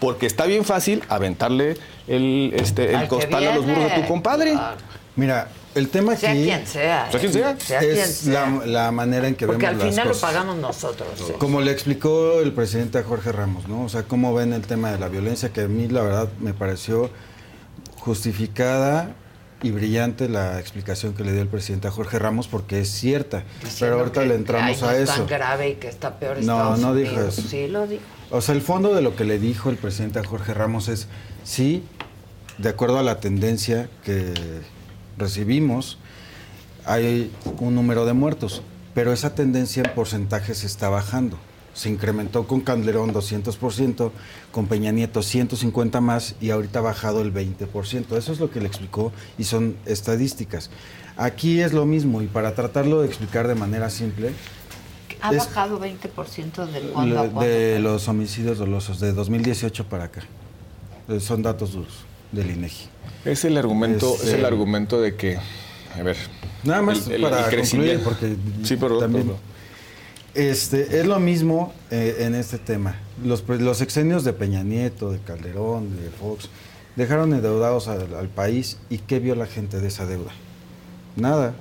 Porque 0.00 0.26
está 0.26 0.46
bien 0.46 0.64
fácil 0.64 1.02
aventarle 1.08 1.76
el, 2.08 2.52
este, 2.56 2.88
Al 2.94 2.94
el 2.94 3.00
que 3.02 3.08
costal 3.08 3.46
a 3.46 3.54
los 3.54 3.66
burros 3.66 3.84
de 3.84 4.00
tu 4.00 4.08
compadre. 4.08 4.54
Mira, 5.16 5.48
el 5.74 5.88
tema 5.90 6.12
aquí 6.12 6.20
Sea 6.22 6.32
quien 6.32 6.66
sea. 6.66 7.10
Sea 7.10 7.20
quien 7.20 7.32
sea. 7.32 7.56
Sea 7.60 7.78
quien 7.80 7.92
es 7.98 8.14
sea. 8.16 8.46
la, 8.50 8.66
la 8.66 8.92
manera 8.92 9.28
en 9.28 9.34
que 9.34 9.46
Porque 9.46 9.66
al 9.66 9.74
vemos 9.76 9.86
las 9.86 9.94
final 9.94 10.08
lo 10.08 10.14
cosas. 10.14 10.30
pagamos 10.30 10.56
nosotros. 10.56 11.08
sí. 11.16 11.32
Como 11.38 11.60
le 11.60 11.70
explicó 11.72 12.40
el 12.40 12.52
presidente 12.52 12.98
a 12.98 13.02
Jorge 13.02 13.30
Ramos, 13.32 13.68
¿no? 13.68 13.84
O 13.84 13.88
sea, 13.88 14.04
cómo 14.04 14.32
ven 14.34 14.52
el 14.54 14.62
tema 14.62 14.90
de 14.90 14.98
la 14.98 15.08
violencia, 15.08 15.50
que 15.52 15.62
a 15.62 15.68
mí 15.68 15.86
la 15.88 16.02
verdad 16.02 16.28
me 16.40 16.54
pareció 16.54 17.10
justificada 17.98 19.14
y 19.62 19.70
brillante 19.72 20.28
la 20.28 20.58
explicación 20.58 21.12
que 21.12 21.22
le 21.22 21.32
dio 21.32 21.42
el 21.42 21.48
presidente 21.48 21.86
a 21.88 21.90
Jorge 21.90 22.18
Ramos, 22.18 22.48
porque 22.48 22.80
es 22.80 22.88
cierta. 22.88 23.44
Pero 23.78 23.98
ahorita 23.98 24.22
que, 24.22 24.28
le 24.28 24.34
entramos 24.36 24.70
ay, 24.76 24.80
no 24.80 24.88
a 24.88 24.96
es 24.96 25.02
eso. 25.02 25.12
tan 25.18 25.26
grave 25.26 25.68
y 25.70 25.74
que 25.74 25.88
está 25.88 26.18
peor 26.18 26.36
No, 26.36 26.40
Estados 26.40 26.78
no 26.80 26.94
dijo 26.94 27.12
Unidos. 27.14 27.38
eso. 27.38 27.48
Sí, 27.48 27.68
lo 27.68 27.86
dijo. 27.86 28.02
O 28.32 28.40
sea, 28.40 28.54
el 28.54 28.62
fondo 28.62 28.94
de 28.94 29.02
lo 29.02 29.16
que 29.16 29.24
le 29.24 29.40
dijo 29.40 29.70
el 29.70 29.76
presidente 29.76 30.20
a 30.20 30.24
Jorge 30.24 30.54
Ramos 30.54 30.86
es, 30.86 31.08
sí, 31.42 31.82
de 32.58 32.68
acuerdo 32.68 32.98
a 32.98 33.02
la 33.02 33.18
tendencia 33.18 33.90
que 34.04 34.32
recibimos, 35.18 35.98
hay 36.84 37.32
un 37.58 37.74
número 37.74 38.06
de 38.06 38.12
muertos, 38.12 38.62
pero 38.94 39.12
esa 39.12 39.34
tendencia 39.34 39.82
en 39.84 39.94
porcentajes 39.94 40.62
está 40.62 40.88
bajando. 40.88 41.38
Se 41.74 41.88
incrementó 41.88 42.46
con 42.46 42.60
Calderón 42.60 43.12
200%, 43.12 44.12
con 44.52 44.66
Peña 44.66 44.92
Nieto 44.92 45.22
150 45.22 46.00
más 46.00 46.36
y 46.40 46.50
ahorita 46.50 46.78
ha 46.78 46.82
bajado 46.82 47.22
el 47.22 47.34
20%. 47.34 48.16
Eso 48.16 48.32
es 48.32 48.38
lo 48.38 48.50
que 48.50 48.60
le 48.60 48.68
explicó 48.68 49.12
y 49.38 49.44
son 49.44 49.76
estadísticas. 49.86 50.70
Aquí 51.16 51.60
es 51.60 51.72
lo 51.72 51.84
mismo 51.84 52.22
y 52.22 52.26
para 52.26 52.54
tratarlo 52.54 53.00
de 53.00 53.08
explicar 53.08 53.48
de 53.48 53.56
manera 53.56 53.90
simple, 53.90 54.32
Ha 55.20 55.30
Es- 55.32 55.38
bajado 55.38 55.78
20% 55.80 56.66
de 56.66 56.80
cuándo 56.92 57.20
a 57.20 57.24
le- 57.24 57.30
cuándo. 57.30 57.50
de 57.50 57.78
los 57.80 58.08
homicidios 58.08 58.58
dolosos 58.58 59.00
de 59.00 59.12
2018 59.12 59.84
para 59.84 60.04
acá. 60.04 60.22
Eh, 61.08 61.20
Son 61.20 61.42
datos 61.42 61.72
duros 61.72 61.92
del 62.32 62.50
INEGI. 62.50 62.86
Es 63.24 63.44
el 63.44 63.56
argumento, 63.58 64.14
Este- 64.14 64.26
es 64.28 64.32
el 64.34 64.44
argumento 64.44 65.00
de 65.00 65.16
que, 65.16 65.38
a 65.98 66.02
ver, 66.02 66.16
Nada 66.64 66.82
más 66.82 67.06
el- 67.06 67.14
el- 67.14 67.22
para 67.22 67.48
el 67.50 67.56
concluir, 67.60 68.00
porque 68.04 68.36
sí, 68.62 68.76
pero 68.76 68.98
también 68.98 69.32
este 70.34 71.00
es 71.00 71.06
lo 71.06 71.18
mismo 71.18 71.72
eh, 71.90 72.18
en 72.20 72.34
este 72.34 72.58
tema. 72.58 72.94
Los, 73.24 73.42
pre- 73.42 73.58
los 73.60 73.80
exenios 73.80 74.24
de 74.24 74.32
Peña 74.32 74.62
Nieto, 74.62 75.10
de 75.10 75.18
Calderón, 75.18 75.96
de 76.00 76.08
Fox, 76.10 76.48
dejaron 76.96 77.32
endeudados 77.34 77.88
al, 77.88 78.14
al 78.14 78.28
país 78.28 78.78
y 78.88 78.98
¿qué 78.98 79.18
vio 79.18 79.34
la 79.34 79.46
gente 79.46 79.80
de 79.80 79.88
esa 79.88 80.06
deuda? 80.06 80.30
Nada. 81.16 81.54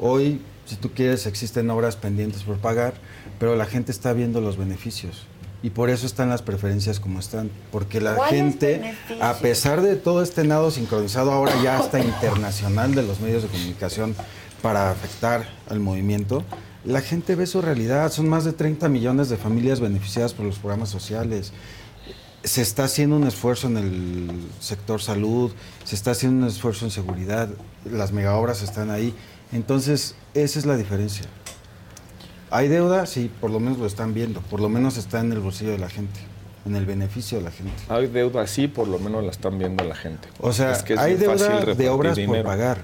Hoy, 0.00 0.40
si 0.70 0.76
tú 0.76 0.92
quieres, 0.92 1.26
existen 1.26 1.68
obras 1.68 1.96
pendientes 1.96 2.44
por 2.44 2.58
pagar, 2.58 2.94
pero 3.40 3.56
la 3.56 3.66
gente 3.66 3.90
está 3.90 4.12
viendo 4.12 4.40
los 4.40 4.56
beneficios. 4.56 5.26
Y 5.64 5.70
por 5.70 5.90
eso 5.90 6.06
están 6.06 6.28
las 6.28 6.42
preferencias 6.42 7.00
como 7.00 7.18
están. 7.18 7.50
Porque 7.72 8.00
la 8.00 8.14
¿Cuáles 8.14 8.36
gente, 8.36 8.78
beneficios? 8.78 9.20
a 9.20 9.34
pesar 9.40 9.82
de 9.82 9.96
todo 9.96 10.22
este 10.22 10.44
nado 10.44 10.70
sincronizado 10.70 11.32
ahora 11.32 11.60
ya 11.60 11.76
hasta 11.76 11.98
internacional 11.98 12.94
de 12.94 13.02
los 13.02 13.18
medios 13.18 13.42
de 13.42 13.48
comunicación 13.48 14.14
para 14.62 14.92
afectar 14.92 15.48
al 15.68 15.80
movimiento, 15.80 16.44
la 16.84 17.00
gente 17.00 17.34
ve 17.34 17.48
su 17.48 17.60
realidad. 17.60 18.12
Son 18.12 18.28
más 18.28 18.44
de 18.44 18.52
30 18.52 18.88
millones 18.88 19.28
de 19.28 19.38
familias 19.38 19.80
beneficiadas 19.80 20.34
por 20.34 20.46
los 20.46 20.60
programas 20.60 20.88
sociales. 20.88 21.52
Se 22.44 22.62
está 22.62 22.84
haciendo 22.84 23.16
un 23.16 23.26
esfuerzo 23.26 23.66
en 23.66 23.76
el 23.76 24.30
sector 24.60 25.02
salud, 25.02 25.50
se 25.82 25.96
está 25.96 26.12
haciendo 26.12 26.44
un 26.44 26.48
esfuerzo 26.48 26.84
en 26.84 26.92
seguridad, 26.92 27.48
las 27.84 28.12
megaobras 28.12 28.62
están 28.62 28.90
ahí. 28.92 29.12
Entonces, 29.52 30.14
esa 30.34 30.58
es 30.58 30.66
la 30.66 30.76
diferencia. 30.76 31.26
¿Hay 32.50 32.68
deuda? 32.68 33.06
Sí, 33.06 33.30
por 33.40 33.50
lo 33.50 33.60
menos 33.60 33.78
lo 33.78 33.86
están 33.86 34.12
viendo, 34.14 34.40
por 34.40 34.60
lo 34.60 34.68
menos 34.68 34.96
está 34.96 35.20
en 35.20 35.32
el 35.32 35.38
bolsillo 35.40 35.70
de 35.72 35.78
la 35.78 35.88
gente, 35.88 36.18
en 36.66 36.74
el 36.76 36.84
beneficio 36.84 37.38
de 37.38 37.44
la 37.44 37.50
gente. 37.50 37.72
Hay 37.88 38.06
deuda, 38.08 38.46
sí, 38.46 38.66
por 38.68 38.88
lo 38.88 38.98
menos 38.98 39.22
la 39.24 39.30
están 39.30 39.58
viendo 39.58 39.84
la 39.84 39.94
gente. 39.94 40.28
O 40.40 40.52
sea, 40.52 40.72
Es 40.72 40.82
que 40.82 40.94
es 40.94 40.98
hay 41.00 41.14
deuda 41.14 41.64
de 41.74 41.88
obras 41.88 42.16
dinero. 42.16 42.42
por 42.42 42.50
pagar. 42.52 42.78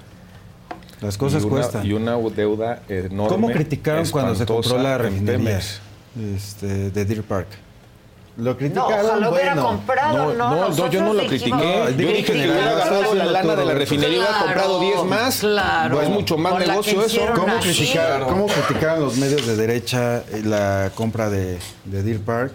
Las 1.01 1.19
cosas 1.19 1.43
Y 1.43 1.47
una- 1.47 1.55
cuestan. 1.57 1.86
Y 1.86 1.93
una 1.93 2.17
deuda 2.17 2.83
enorme. 2.89 3.28
¿Cómo 3.28 3.51
criticaron 3.51 4.09
cuando 4.11 4.35
se 4.35 4.47
compró 4.47 4.78
la 4.78 4.99
refinería 4.99 5.61
este, 6.36 6.91
de 6.91 7.05
Deer 7.05 7.23
Park? 7.23 7.49
Lo 8.36 8.50
No, 8.50 8.56
criticaron, 8.58 9.06
ojalá 9.06 9.31
hubiera 9.31 9.55
bueno. 9.55 9.68
comprado, 9.68 10.34
no. 10.34 10.50
No, 10.50 10.68
no, 10.68 10.90
yo 10.90 11.00
no 11.00 11.15
lo 11.15 11.26
critiqué. 11.26 11.50
No, 11.50 11.89
yo 11.90 11.97
dije 11.97 12.24
que 12.24 12.32
hubiera 12.32 12.70
agarrado 12.70 13.15
la 13.15 13.24
lana 13.24 13.56
de 13.56 13.65
la 13.65 13.74
refinería 13.74 14.26
Claro, 14.26 14.44
comprado 14.44 14.81
10 14.81 15.05
más. 15.05 15.39
claro. 15.40 16.02
Es 16.02 16.08
mucho 16.10 16.36
más 16.36 16.58
negocio 16.58 17.02
eso. 17.02 17.20
¿Cómo 17.34 17.58
criticaron, 17.60 18.28
¿Cómo 18.28 18.47
criticaron 18.47 19.00
los 19.05 19.16
medios 19.16 19.47
de 19.47 19.56
derecha 19.56 20.18
eh, 20.31 20.42
la 20.44 20.90
compra 20.94 21.31
de, 21.31 21.58
de 21.86 22.02
Deer 22.02 22.20
Park? 22.20 22.52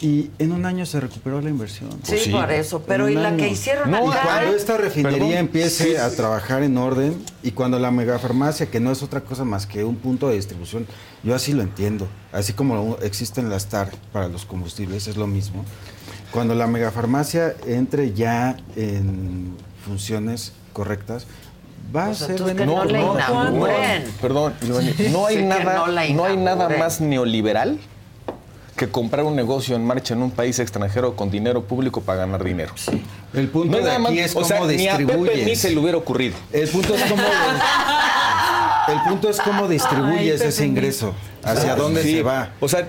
Y 0.00 0.30
en 0.38 0.52
un 0.52 0.64
año 0.64 0.86
se 0.86 1.00
recuperó 1.00 1.40
la 1.40 1.50
inversión. 1.50 1.90
Sí, 2.04 2.30
por 2.30 2.52
eso. 2.52 2.82
Pero 2.86 3.08
¿y 3.08 3.14
la 3.14 3.36
que 3.36 3.48
hicieron 3.48 3.90
No, 3.90 4.10
acá? 4.12 4.20
cuando 4.22 4.54
esta 4.56 4.76
refinería 4.76 5.18
Perdón. 5.18 5.32
empiece 5.34 5.84
Sí. 5.90 5.96
a 5.96 6.08
trabajar 6.10 6.62
en 6.62 6.78
orden 6.78 7.16
y 7.42 7.50
cuando 7.50 7.80
la 7.80 7.90
megafarmacia, 7.90 8.66
que 8.66 8.78
no 8.78 8.92
es 8.92 9.02
otra 9.02 9.22
cosa 9.22 9.44
más 9.44 9.66
que 9.66 9.82
un 9.82 9.96
punto 9.96 10.28
de 10.28 10.36
distribución, 10.36 10.86
yo 11.24 11.34
así 11.34 11.52
lo 11.52 11.62
entiendo, 11.62 12.06
así 12.32 12.52
como 12.52 12.96
existen 13.02 13.50
las 13.50 13.66
TAR 13.66 13.90
para 14.12 14.28
los 14.28 14.44
combustibles, 14.44 15.08
es 15.08 15.16
lo 15.16 15.26
mismo. 15.26 15.64
Cuando 16.30 16.54
la 16.54 16.68
megafarmacia 16.68 17.56
entre 17.66 18.12
ya 18.12 18.56
en 18.76 19.56
funciones 19.84 20.52
correctas, 20.72 21.26
va 21.94 22.06
a 22.06 22.14
ser 22.14 22.36
que 22.36 22.66
no 22.66 22.84
la 22.84 23.00
inauguren. 23.00 24.04
Perdón, 24.20 24.54
Giovanni, 24.62 24.94
no 25.10 25.26
hay 25.26 25.42
nada, 25.44 25.86
no 25.88 26.14
no 26.14 26.24
hay 26.24 26.36
nada 26.36 26.68
más 26.78 27.00
neoliberal 27.00 27.80
que 28.78 28.88
comprar 28.88 29.24
un 29.26 29.36
negocio 29.36 29.76
en 29.76 29.84
marcha 29.84 30.14
en 30.14 30.22
un 30.22 30.30
país 30.30 30.58
extranjero 30.58 31.14
con 31.16 31.30
dinero 31.30 31.64
público 31.64 32.00
para 32.00 32.20
ganar 32.20 32.42
dinero. 32.42 32.72
El 33.34 33.48
punto 33.48 33.72
No 33.72 33.76
de 33.76 33.82
nada 33.82 33.94
aquí 33.96 34.02
más- 34.02 34.12
es 34.24 34.30
o 34.30 34.34
cómo 34.36 34.46
sea, 34.46 34.60
ni 34.60 34.88
a 34.88 34.96
Pepe 34.96 35.04
distribuyes. 35.04 35.46
ni 35.46 35.56
se 35.56 35.70
le 35.70 35.78
hubiera 35.78 35.98
ocurrido. 35.98 36.36
El 36.52 36.68
punto 36.68 36.94
es 36.94 37.02
cómo 37.02 37.22
el 38.88 39.00
punto 39.02 39.28
es 39.28 39.38
cómo 39.40 39.68
distribuyes 39.68 40.40
Ay, 40.40 40.48
ese 40.48 40.66
ingreso, 40.66 41.14
hacia 41.44 41.74
dónde 41.76 42.02
Sí, 42.02 42.12
se 42.16 42.22
va. 42.22 42.50
O 42.60 42.68
sea, 42.68 42.88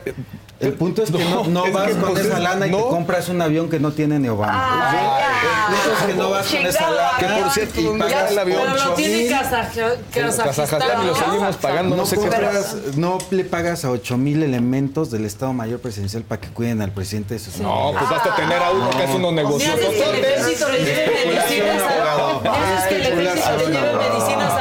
El 0.59 0.73
punto 0.73 1.01
es 1.03 1.09
que 1.09 1.23
no, 1.23 1.45
no 1.45 1.65
es 1.67 1.73
vas 1.73 1.87
que, 1.87 1.93
con 1.95 2.09
pues, 2.11 2.25
esa 2.25 2.35
es- 2.37 2.43
lana 2.43 2.67
y 2.67 2.71
no. 2.71 2.77
te 2.79 2.83
compras 2.89 3.29
un 3.29 3.41
avión 3.41 3.69
que 3.69 3.79
no 3.79 3.91
tiene 3.93 4.19
ni 4.19 4.27
Obama. 4.27 4.89
Ay, 4.91 5.23
El 5.69 5.75
punto 5.77 5.97
es 5.97 6.05
que 6.05 6.13
no 6.15 6.29
vas 6.31 6.47
con 6.47 6.65
esa 6.65 6.89
lana 6.91 7.09
avión. 7.15 7.33
Que, 7.35 7.41
por 7.43 7.51
cierto, 7.53 7.79
y 7.79 7.83
¿dónde 7.85 8.03
pagas 8.05 8.19
está 8.19 8.31
el 8.33 8.39
avión? 8.39 8.61
Pero 8.73 8.85
lo 8.85 8.93
tiene 8.93 9.29
Kazajstán 9.29 9.91
Kazajistán. 10.13 11.07
lo 11.07 11.15
seguimos 11.15 11.55
pagando, 11.55 11.95
no 11.95 12.01
No, 12.01 12.05
sé 12.05 12.15
qué. 12.17 12.21
compras- 12.23 12.75
no 12.97 13.17
le 13.31 13.43
pagas 13.45 13.85
a 13.85 13.91
8 13.91 14.17
mil 14.17 14.43
elementos 14.43 15.11
del 15.11 15.23
Estado 15.25 15.53
Mayor 15.53 15.79
Presidencial 15.79 16.23
para 16.23 16.41
que 16.41 16.49
cuiden 16.49 16.81
al 16.81 16.91
presidente 16.91 17.35
de 17.35 17.39
sus 17.39 17.57
No, 17.59 17.93
pues 17.97 18.09
basta 18.09 18.35
tener 18.35 18.61
a 18.61 18.71
uno 18.71 18.89
que 18.89 19.03
hace 19.03 19.15
unos 19.15 19.31
negocios. 19.33 19.73
haces 19.73 19.87
que 19.87 20.03
el 20.09 20.25
ejército 20.25 20.69
le 20.69 20.79
lleve 20.79 21.25
medicinas 21.25 21.81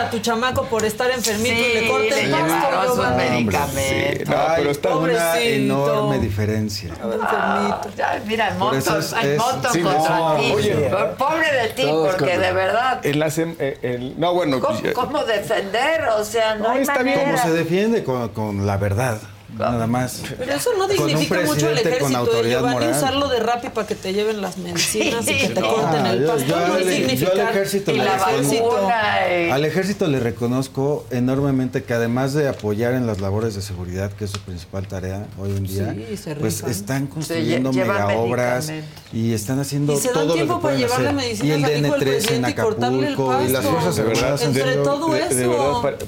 a... 0.08 0.10
el 0.10 0.16
tu 0.16 0.18
chamaco 0.20 0.64
por 0.64 0.84
estar 0.84 1.10
enfermito 1.10 1.54
y 1.54 1.74
le 1.74 1.88
corte 1.88 2.10
le 2.10 2.22
el 2.24 2.30
pasto. 2.30 2.46
llevaron 2.46 2.86
sus 2.86 2.96
Giovanni. 2.96 3.30
medicamentos. 3.30 4.28
No, 4.28 4.44
pero 4.56 4.70
está 4.70 4.96
una 4.96 5.38
enorme 5.40 6.18
diferencia. 6.18 6.90
Ah, 7.22 7.80
ya, 7.96 8.20
mira, 8.26 8.48
el 8.48 8.54
monto, 8.56 8.98
es- 8.98 9.12
el 9.12 9.28
es- 9.32 9.38
monto 9.38 9.70
sí, 9.72 9.80
contra 9.82 10.16
no, 10.18 10.36
ti. 10.36 10.52
oye. 10.52 10.90
Pobre 11.18 11.52
de 11.62 11.68
ti, 11.68 11.82
Todos 11.82 12.08
porque 12.10 12.24
contra- 12.32 12.46
de 12.48 12.52
verdad, 12.52 13.00
sem- 13.26 13.56
eh, 13.58 13.78
el- 13.82 14.18
no, 14.18 14.34
bueno. 14.34 14.60
¿cómo, 14.60 14.80
ya- 14.80 14.92
cómo 14.92 15.24
defender? 15.24 16.04
O 16.18 16.24
sea, 16.24 16.54
no, 16.56 16.70
hay 16.70 16.84
¿Cómo 16.84 16.98
manera. 16.98 17.42
se 17.42 17.50
defiende? 17.52 18.04
Con, 18.04 18.28
con 18.30 18.66
la 18.66 18.76
verdad, 18.76 19.18
nada 19.58 19.86
más. 19.86 20.22
Pero 20.38 20.52
eso 20.54 20.70
no 20.78 20.86
dignifica 20.88 21.40
mucho 21.42 21.68
al 21.68 21.78
ejército, 21.78 22.26
con 22.30 22.46
eh, 22.46 22.50
Giovanni, 22.50 22.74
moral. 22.74 22.90
usarlo 22.90 23.28
de 23.28 23.40
rapi 23.40 23.68
para 23.68 23.86
que 23.86 23.94
te 23.94 24.12
lleven 24.12 24.40
las 24.40 24.58
medicinas 24.58 25.26
y 25.28 25.34
que 25.36 25.48
te 25.48 25.60
No, 25.60 25.74
corten 25.74 26.06
el 26.06 26.20
yo- 26.22 26.26
pasto. 26.28 26.44
yo 26.46 26.56
no 26.56 26.74
al- 26.74 26.82
yo 27.16 27.48
ejército 27.48 27.90
y 27.92 27.98
le 27.98 28.04
la 28.04 28.18
reconozco- 28.18 28.72
vacuna. 28.72 29.54
Al 29.54 29.64
ejército 29.64 30.06
le 30.08 30.20
reconozco 30.20 31.06
enormemente 31.10 31.82
que 31.82 31.94
además 31.94 32.32
de 32.34 32.48
apoyar 32.48 32.94
en 32.94 33.06
las 33.06 33.20
labores 33.20 33.54
de 33.54 33.62
seguridad, 33.62 34.12
que 34.12 34.24
es 34.24 34.30
su 34.30 34.40
principal 34.40 34.86
tarea 34.86 35.26
hoy 35.38 35.50
en 35.50 35.64
día, 35.64 35.94
Sí, 36.16 36.34
pues 36.40 36.62
están 36.62 37.06
construyendo 37.06 37.72
mega 37.72 38.08
obras 38.08 38.70
y 39.12 39.32
están 39.32 39.58
haciendo 39.60 39.94
Y 39.94 39.96
se 39.96 40.08
dan 40.08 40.14
todo 40.14 40.24
lo 40.26 40.34
tiempo 40.34 40.56
que 40.56 40.62
para 40.62 40.74
pueden 40.74 40.78
llevarle 40.80 41.06
hacer. 41.08 41.14
medicinas 41.16 41.46
Y 41.48 41.50
el 41.50 41.64
al 41.64 41.70
hijo 41.86 41.96
del 41.96 42.22
DN3 42.22 42.30
en 42.32 42.44
Acapulco 42.44 43.42
y 43.42 43.48
las 43.48 43.64
fuerzas 43.64 43.96
de 43.96 44.02
verdad, 44.02 44.22
armadas 44.24 44.42
Entre 44.42 44.74
todo 44.76 45.08
de, 45.12 45.20
de 45.20 45.26
eso, 45.44 45.50
verdad 45.50 45.98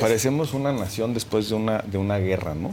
parecemos 0.00 0.54
una 0.54 0.72
nación 0.72 1.14
después 1.14 1.48
de 1.48 1.54
una 1.54 1.82
de 1.86 1.98
una 1.98 2.18
guerra, 2.18 2.54
¿no? 2.54 2.72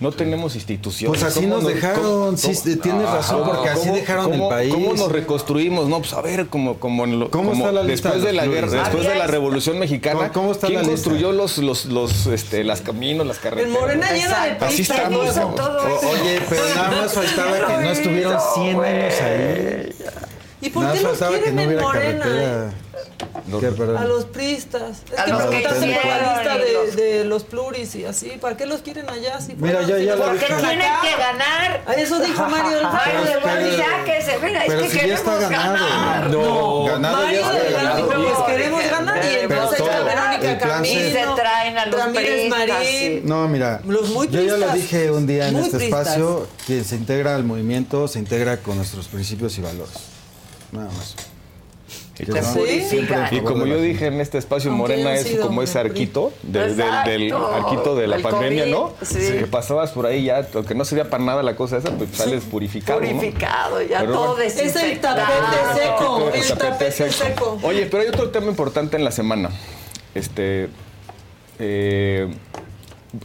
No 0.00 0.12
tenemos 0.12 0.54
instituciones. 0.54 1.18
Pues 1.20 1.30
así 1.32 1.40
¿Cómo 1.46 1.56
nos 1.60 1.66
dejaron, 1.66 2.36
sí, 2.36 2.50
tienes 2.82 3.08
razón, 3.08 3.42
porque 3.46 3.68
así 3.70 3.88
dejaron 3.90 4.26
el 4.32 4.38
cómo- 4.38 4.48
país. 4.50 4.72
¿Cómo 4.74 4.94
nos 4.94 5.10
reconstruimos? 5.12 5.88
No, 5.88 5.98
pues 6.00 6.12
a 6.12 6.20
ver, 6.20 6.46
como, 6.48 6.78
como, 6.78 7.04
en 7.04 7.18
lo- 7.18 7.30
¿Cómo 7.30 7.50
como 7.50 7.64
está 7.64 7.72
la 7.72 7.82
lista 7.82 8.08
después 8.10 8.22
de 8.22 8.28
de 8.28 8.32
la 8.34 8.46
guerra, 8.46 8.68
flores? 8.68 8.84
después 8.86 9.08
de 9.08 9.14
la 9.18 9.26
Revolución 9.26 9.78
Mexicana, 9.78 10.18
¿Cómo- 10.18 10.32
cómo 10.32 10.52
está 10.52 10.66
¿quién 10.66 10.82
la 10.82 10.88
lista? 10.88 10.94
construyó 11.10 11.32
los, 11.32 11.58
los, 11.58 11.86
los, 11.86 12.26
este, 12.26 12.64
las 12.64 12.80
caminos, 12.82 13.26
las 13.26 13.38
carreteras? 13.38 13.72
Morena 13.80 14.10
llena 14.12 14.44
de 14.44 14.66
Así 14.66 14.82
estamos. 14.82 15.36
¿no? 15.36 15.46
O-. 15.48 16.10
Oye, 16.10 16.40
pero 16.48 16.62
nada 16.74 16.90
más 17.02 17.12
faltaba 17.14 17.66
que 17.66 17.72
no 17.84 17.90
estuvieron 17.90 18.36
100 18.54 18.80
años 18.84 19.14
ahí. 19.22 19.92
¿Y 20.60 20.70
por 20.70 20.82
Nada 20.82 20.94
qué 20.94 21.02
los 21.02 21.10
faltaba 21.12 21.32
que 21.36 21.42
quieren 21.44 21.56
no 21.56 21.62
en 21.62 21.68
hubiera 21.68 21.82
Morena? 21.82 22.74
A 23.98 24.04
los 24.04 24.24
pristas. 24.26 25.02
Es 25.16 25.22
que 25.22 25.32
me 25.32 25.38
por 25.38 25.52
la 25.52 26.34
lista 26.34 26.58
de, 26.58 26.72
los- 26.72 26.96
de 26.96 27.24
los 27.24 27.44
pluris 27.44 27.94
y 27.94 28.04
así. 28.04 28.30
¿Para 28.40 28.56
qué 28.56 28.66
los 28.66 28.80
quieren 28.82 29.08
allá? 29.08 29.40
Si 29.40 29.54
Mira, 29.54 29.82
ya- 29.82 29.98
ya. 29.98 30.14
Tienen 30.16 30.80
acá? 30.82 31.00
que 31.02 31.16
ganar. 31.16 31.82
A 31.86 31.94
eso 31.94 32.18
dijo 32.20 32.42
Mario 32.48 32.70
Delgado. 32.72 32.92
Mario 32.96 33.20
Delgado, 33.20 33.40
pero- 33.42 33.76
ya 33.76 34.04
que 34.04 34.22
se 34.22 34.38
venga, 34.38 34.60
es 34.60 34.66
pero 34.68 34.82
que 34.82 34.88
si 34.90 34.96
ya 35.08 35.14
está 35.14 35.32
queremos 35.38 35.50
ganado. 35.50 35.86
ganar. 35.86 36.30
No, 36.30 36.84
ganado 36.84 37.16
Mario 37.16 37.40
ya 37.40 37.46
está 37.46 37.52
Delgado 37.62 37.84
ganado. 37.86 38.20
dijo, 38.22 38.34
pues 38.36 38.46
queremos 38.56 38.82
ganar 38.90 39.24
y 39.24 39.34
entonces 39.36 39.78
todo, 39.78 40.04
Verónica 40.04 40.40
se 40.40 40.58
Camino, 40.58 41.34
traen 41.34 41.78
a 41.78 41.86
los 41.86 42.00
Ramírez 42.00 42.48
Marín. 42.50 43.20
No, 43.26 43.48
mira, 43.48 43.80
Los 43.86 44.08
muy 44.10 44.28
yo 44.28 44.40
ya 44.42 44.56
lo 44.56 44.68
dije 44.72 45.10
un 45.10 45.26
día 45.26 45.48
en 45.48 45.56
este 45.56 45.84
espacio, 45.84 46.46
quien 46.66 46.84
se 46.84 46.96
integra 46.96 47.34
al 47.34 47.44
movimiento 47.44 48.08
se 48.08 48.18
integra 48.18 48.56
con 48.58 48.76
nuestros 48.76 49.06
principios 49.08 49.56
y 49.58 49.62
valores. 49.62 49.94
Nada 50.72 50.86
más. 50.86 51.14
Y 52.18 52.24
Que 52.24 53.42
como, 53.42 53.66
y 53.66 53.70
yo 53.70 53.80
dije 53.80 54.06
en 54.06 54.20
este 54.20 54.38
espacio, 54.38 54.70
Morena 54.72 55.12
es 55.12 55.24
sido 55.24 55.46
como 55.48 55.62
ese 55.62 55.78
arquito, 55.78 56.32
de- 56.42 56.74
del, 56.74 57.32
arquito 57.32 57.94
de 57.94 58.06
la 58.06 58.18
pandemia, 58.20 58.64
COVID, 58.64 58.72
¿no? 58.72 58.92
sí. 59.02 59.18
Que 59.38 59.46
pasabas 59.46 59.90
por 59.90 60.06
ahí 60.06 60.24
ya, 60.24 60.48
aunque 60.54 60.74
no 60.74 60.84
sería 60.86 61.10
para 61.10 61.22
nada 61.22 61.42
la 61.42 61.56
cosa 61.56 61.76
esa, 61.76 61.90
pues 61.90 62.10
sales 62.10 62.44
purificado, 62.44 63.00
¿no? 63.00 63.06
Purificado, 63.08 63.82
ya 63.82 64.00
Pero 64.00 64.12
todo 64.12 64.28
bueno. 64.36 64.42
Es 64.44 64.56
el 64.76 64.98
tapete 64.98 65.28
seco. 65.74 66.30
El 66.32 66.58
tapete 66.58 66.90
seco. 66.92 67.12
seco. 67.12 67.58
Oye, 67.62 67.86
pero 67.86 68.02
hay 68.02 68.08
otro 68.08 68.30
tema 68.30 68.46
importante 68.46 68.96
en 68.96 69.04
la 69.04 69.10
semana. 69.10 69.50
Este. 70.14 70.68
eh, 71.58 72.28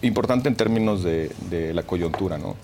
importante 0.02 0.48
en 0.50 0.56
términos 0.56 1.03
de, 1.03 1.32
de 1.50 1.74
la 1.74 1.84
coyuntura, 1.84 2.38
¿no? 2.38 2.56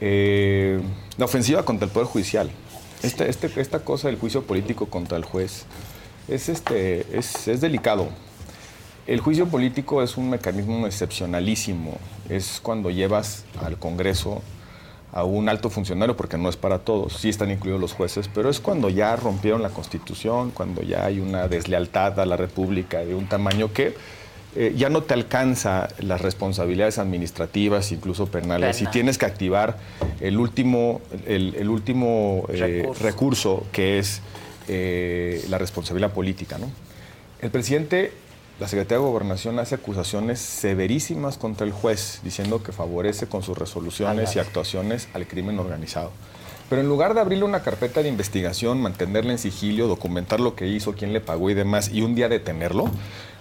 Eh, 0.00 0.80
la 1.16 1.24
ofensiva 1.24 1.64
contra 1.64 1.86
el 1.86 1.92
Poder 1.92 2.06
Judicial. 2.08 2.50
Este, 3.04 3.28
este- 3.28 3.60
esta 3.60 3.80
cosa 3.80 4.08
del 4.08 4.18
juicio 4.18 4.42
político 4.42 4.86
contra 4.86 5.16
el 5.16 5.24
juez 5.24 5.64
es, 6.28 6.48
este, 6.48 7.06
es, 7.16 7.46
es 7.48 7.60
delicado. 7.60 8.08
El 9.06 9.20
juicio 9.20 9.46
político 9.46 10.02
es 10.02 10.16
un 10.16 10.30
mecanismo 10.30 10.86
excepcionalísimo. 10.86 11.98
Es 12.30 12.60
cuando 12.62 12.90
llevas 12.90 13.44
al 13.62 13.78
Congreso 13.78 14.40
a 15.12 15.22
un 15.24 15.48
alto 15.48 15.70
funcionario, 15.70 16.16
porque 16.16 16.38
no 16.38 16.48
es 16.48 16.56
para 16.56 16.80
todos, 16.80 17.12
sí 17.18 17.28
están 17.28 17.50
incluidos 17.50 17.80
los 17.80 17.92
jueces, 17.92 18.28
pero 18.34 18.50
es 18.50 18.58
cuando 18.58 18.88
ya 18.88 19.14
rompieron 19.14 19.62
la 19.62 19.68
Constitución, 19.68 20.50
cuando 20.50 20.82
ya 20.82 21.04
hay 21.04 21.20
una 21.20 21.46
deslealtad 21.46 22.18
a 22.18 22.26
la 22.26 22.36
República 22.36 22.98
de 23.04 23.14
un 23.14 23.28
tamaño 23.28 23.72
que 23.72 23.94
eh, 24.56 24.72
ya 24.76 24.88
no 24.88 25.02
te 25.02 25.14
alcanza 25.14 25.88
las 25.98 26.20
responsabilidades 26.20 26.98
administrativas, 26.98 27.90
incluso 27.90 28.26
penales, 28.26 28.80
y 28.82 28.86
tienes 28.86 29.18
que 29.18 29.26
activar 29.26 29.78
el 30.20 30.38
último, 30.38 31.00
el, 31.26 31.56
el 31.56 31.68
último 31.68 32.46
eh, 32.48 32.82
Recurso. 32.84 33.02
recurso, 33.02 33.66
que 33.72 33.98
es 33.98 34.20
eh, 34.68 35.44
la 35.48 35.58
responsabilidad 35.58 36.12
política. 36.12 36.58
¿no? 36.58 36.70
El 37.40 37.50
presidente, 37.50 38.12
la 38.60 38.68
Secretaría 38.68 39.02
de 39.04 39.10
Gobernación 39.10 39.58
hace 39.58 39.74
acusaciones 39.74 40.38
severísimas 40.38 41.36
contra 41.36 41.66
el 41.66 41.72
juez, 41.72 42.20
diciendo 42.22 42.62
que 42.62 42.70
favorece 42.70 43.26
con 43.26 43.42
sus 43.42 43.58
resoluciones 43.58 44.36
y 44.36 44.38
actuaciones 44.38 45.08
al 45.14 45.26
crimen 45.26 45.58
organizado. 45.58 46.12
Pero 46.70 46.80
en 46.80 46.88
lugar 46.88 47.12
de 47.12 47.20
abrirle 47.20 47.44
una 47.44 47.62
carpeta 47.62 48.02
de 48.02 48.08
investigación, 48.08 48.80
mantenerla 48.80 49.32
en 49.32 49.38
sigilio, 49.38 49.86
documentar 49.86 50.40
lo 50.40 50.54
que 50.54 50.66
hizo, 50.66 50.94
quién 50.94 51.12
le 51.12 51.20
pagó 51.20 51.50
y 51.50 51.54
demás, 51.54 51.90
y 51.92 52.00
un 52.00 52.14
día 52.14 52.28
detenerlo, 52.28 52.90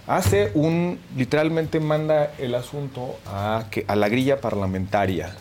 hace 0.08 0.52
un, 0.54 1.00
literalmente 1.16 1.80
manda 1.80 2.34
el 2.38 2.56
asunto 2.56 3.18
a, 3.26 3.66
que, 3.72 3.86
a 3.88 3.96
la 3.96 4.10
grilla 4.10 4.42
parlamentaria. 4.42 5.36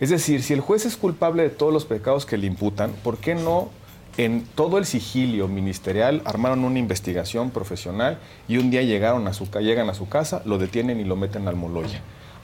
Es 0.00 0.10
decir, 0.10 0.42
si 0.42 0.52
el 0.52 0.60
juez 0.60 0.84
es 0.84 0.96
culpable 0.96 1.42
de 1.42 1.50
todos 1.50 1.72
los 1.72 1.86
pecados 1.86 2.26
que 2.26 2.36
le 2.36 2.46
imputan, 2.46 2.92
¿por 3.02 3.18
qué 3.18 3.34
no 3.34 3.70
en 4.18 4.46
todo 4.54 4.78
el 4.78 4.86
sigilio 4.86 5.48
ministerial 5.48 6.22
armaron 6.24 6.64
una 6.64 6.78
investigación 6.78 7.50
profesional 7.50 8.18
y 8.48 8.58
un 8.58 8.70
día 8.70 8.82
llegaron 8.82 9.26
a 9.28 9.32
su, 9.32 9.46
llegan 9.60 9.88
a 9.88 9.94
su 9.94 10.08
casa, 10.08 10.42
lo 10.44 10.58
detienen 10.58 11.00
y 11.00 11.04
lo 11.04 11.16
meten 11.16 11.48
al 11.48 11.56
Moloya? 11.56 12.00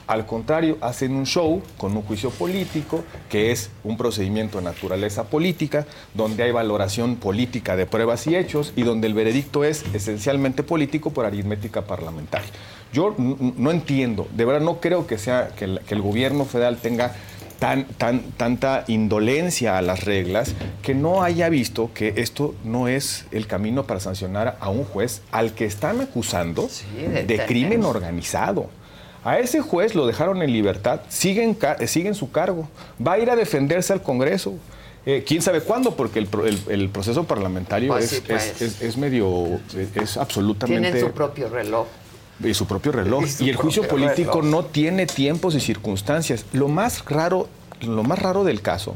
Al 0.07 0.25
contrario, 0.25 0.77
hacen 0.81 1.15
un 1.15 1.25
show 1.25 1.61
con 1.77 1.95
un 1.95 2.03
juicio 2.03 2.29
político, 2.29 3.03
que 3.29 3.51
es 3.51 3.69
un 3.83 3.97
procedimiento 3.97 4.57
de 4.57 4.65
naturaleza 4.65 5.25
política, 5.25 5.85
donde 6.13 6.43
hay 6.43 6.51
valoración 6.51 7.15
política 7.15 7.75
de 7.75 7.85
pruebas 7.85 8.27
y 8.27 8.35
hechos 8.35 8.73
y 8.75 8.83
donde 8.83 9.07
el 9.07 9.13
veredicto 9.13 9.63
es 9.63 9.85
esencialmente 9.93 10.63
político 10.63 11.11
por 11.11 11.25
aritmética 11.25 11.83
parlamentaria. 11.83 12.49
Yo 12.91 13.15
no 13.17 13.71
entiendo, 13.71 14.27
de 14.35 14.45
verdad 14.45 14.61
no 14.61 14.79
creo 14.79 15.07
que, 15.07 15.17
sea, 15.17 15.49
que, 15.57 15.65
el, 15.65 15.79
que 15.79 15.95
el 15.95 16.01
gobierno 16.01 16.45
federal 16.45 16.77
tenga 16.77 17.13
tan, 17.63 17.85
tan, 17.85 18.23
tanta 18.31 18.83
indolencia 18.87 19.77
a 19.77 19.81
las 19.81 20.03
reglas 20.03 20.53
que 20.81 20.93
no 20.93 21.23
haya 21.23 21.47
visto 21.47 21.91
que 21.93 22.15
esto 22.17 22.55
no 22.65 22.89
es 22.89 23.25
el 23.31 23.47
camino 23.47 23.85
para 23.85 24.01
sancionar 24.01 24.57
a 24.59 24.69
un 24.69 24.83
juez 24.83 25.21
al 25.31 25.53
que 25.53 25.63
están 25.63 26.01
acusando 26.01 26.69
de 26.93 27.45
crimen 27.47 27.85
organizado. 27.85 28.69
A 29.23 29.39
ese 29.39 29.61
juez 29.61 29.95
lo 29.95 30.05
dejaron 30.05 30.41
en 30.41 30.51
libertad, 30.51 31.01
sigue 31.09 31.43
en, 31.43 31.53
ca- 31.53 31.77
sigue 31.87 32.09
en 32.09 32.15
su 32.15 32.31
cargo, 32.31 32.67
va 33.05 33.13
a 33.13 33.19
ir 33.19 33.29
a 33.29 33.35
defenderse 33.35 33.93
al 33.93 34.01
Congreso. 34.01 34.53
Eh, 35.05 35.23
¿Quién 35.27 35.41
sabe 35.41 35.61
cuándo? 35.61 35.95
Porque 35.95 36.19
el, 36.19 36.27
pro- 36.27 36.45
el- 36.45 36.59
el 36.69 36.89
proceso 36.89 37.23
parlamentario 37.25 37.89
Pues 37.89 38.05
es, 38.05 38.09
sí, 38.11 38.15
es- 38.17 38.23
pues. 38.27 38.61
es- 38.61 38.81
es 38.81 38.97
medio, 38.97 39.59
es, 39.77 39.95
es 39.95 40.17
absolutamente... 40.17 40.91
Tienen 40.91 41.01
su 41.09 41.11
propio 41.13 41.49
reloj. 41.49 41.87
Y 42.43 42.53
su 42.53 42.65
propio 42.65 42.91
reloj. 42.91 43.23
Y 43.25 43.27
su 43.29 43.43
Y, 43.45 43.49
el 43.49 43.55
juicio 43.55 43.87
político 43.87 44.41
reloj. 44.41 44.45
no 44.51 44.65
tiene 44.65 45.05
tiempos 45.05 45.55
y 45.55 45.59
circunstancias. 45.59 46.45
Lo 46.51 46.67
más 46.67 47.05
raro, 47.05 47.47
lo 47.81 48.03
más 48.03 48.19
raro 48.19 48.43
del 48.43 48.61
caso 48.61 48.95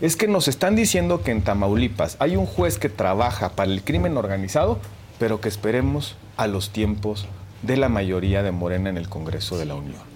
es 0.00 0.14
que 0.16 0.28
nos 0.28 0.46
están 0.48 0.76
diciendo 0.76 1.22
que 1.22 1.32
en 1.32 1.42
Tamaulipas 1.42 2.16
hay 2.20 2.36
un 2.36 2.46
juez 2.46 2.78
que 2.78 2.88
trabaja 2.88 3.50
para 3.50 3.70
el 3.70 3.82
crimen 3.82 4.16
organizado, 4.16 4.78
pero 5.18 5.40
que 5.40 5.48
esperemos 5.48 6.14
a 6.36 6.46
los 6.46 6.70
tiempos 6.70 7.26
de 7.62 7.76
la 7.76 7.88
mayoría 7.88 8.42
de 8.42 8.52
Morena 8.52 8.90
en 8.90 8.96
el 8.96 9.08
Congreso 9.08 9.58
de 9.58 9.66
la 9.66 9.74
Unión. 9.74 10.08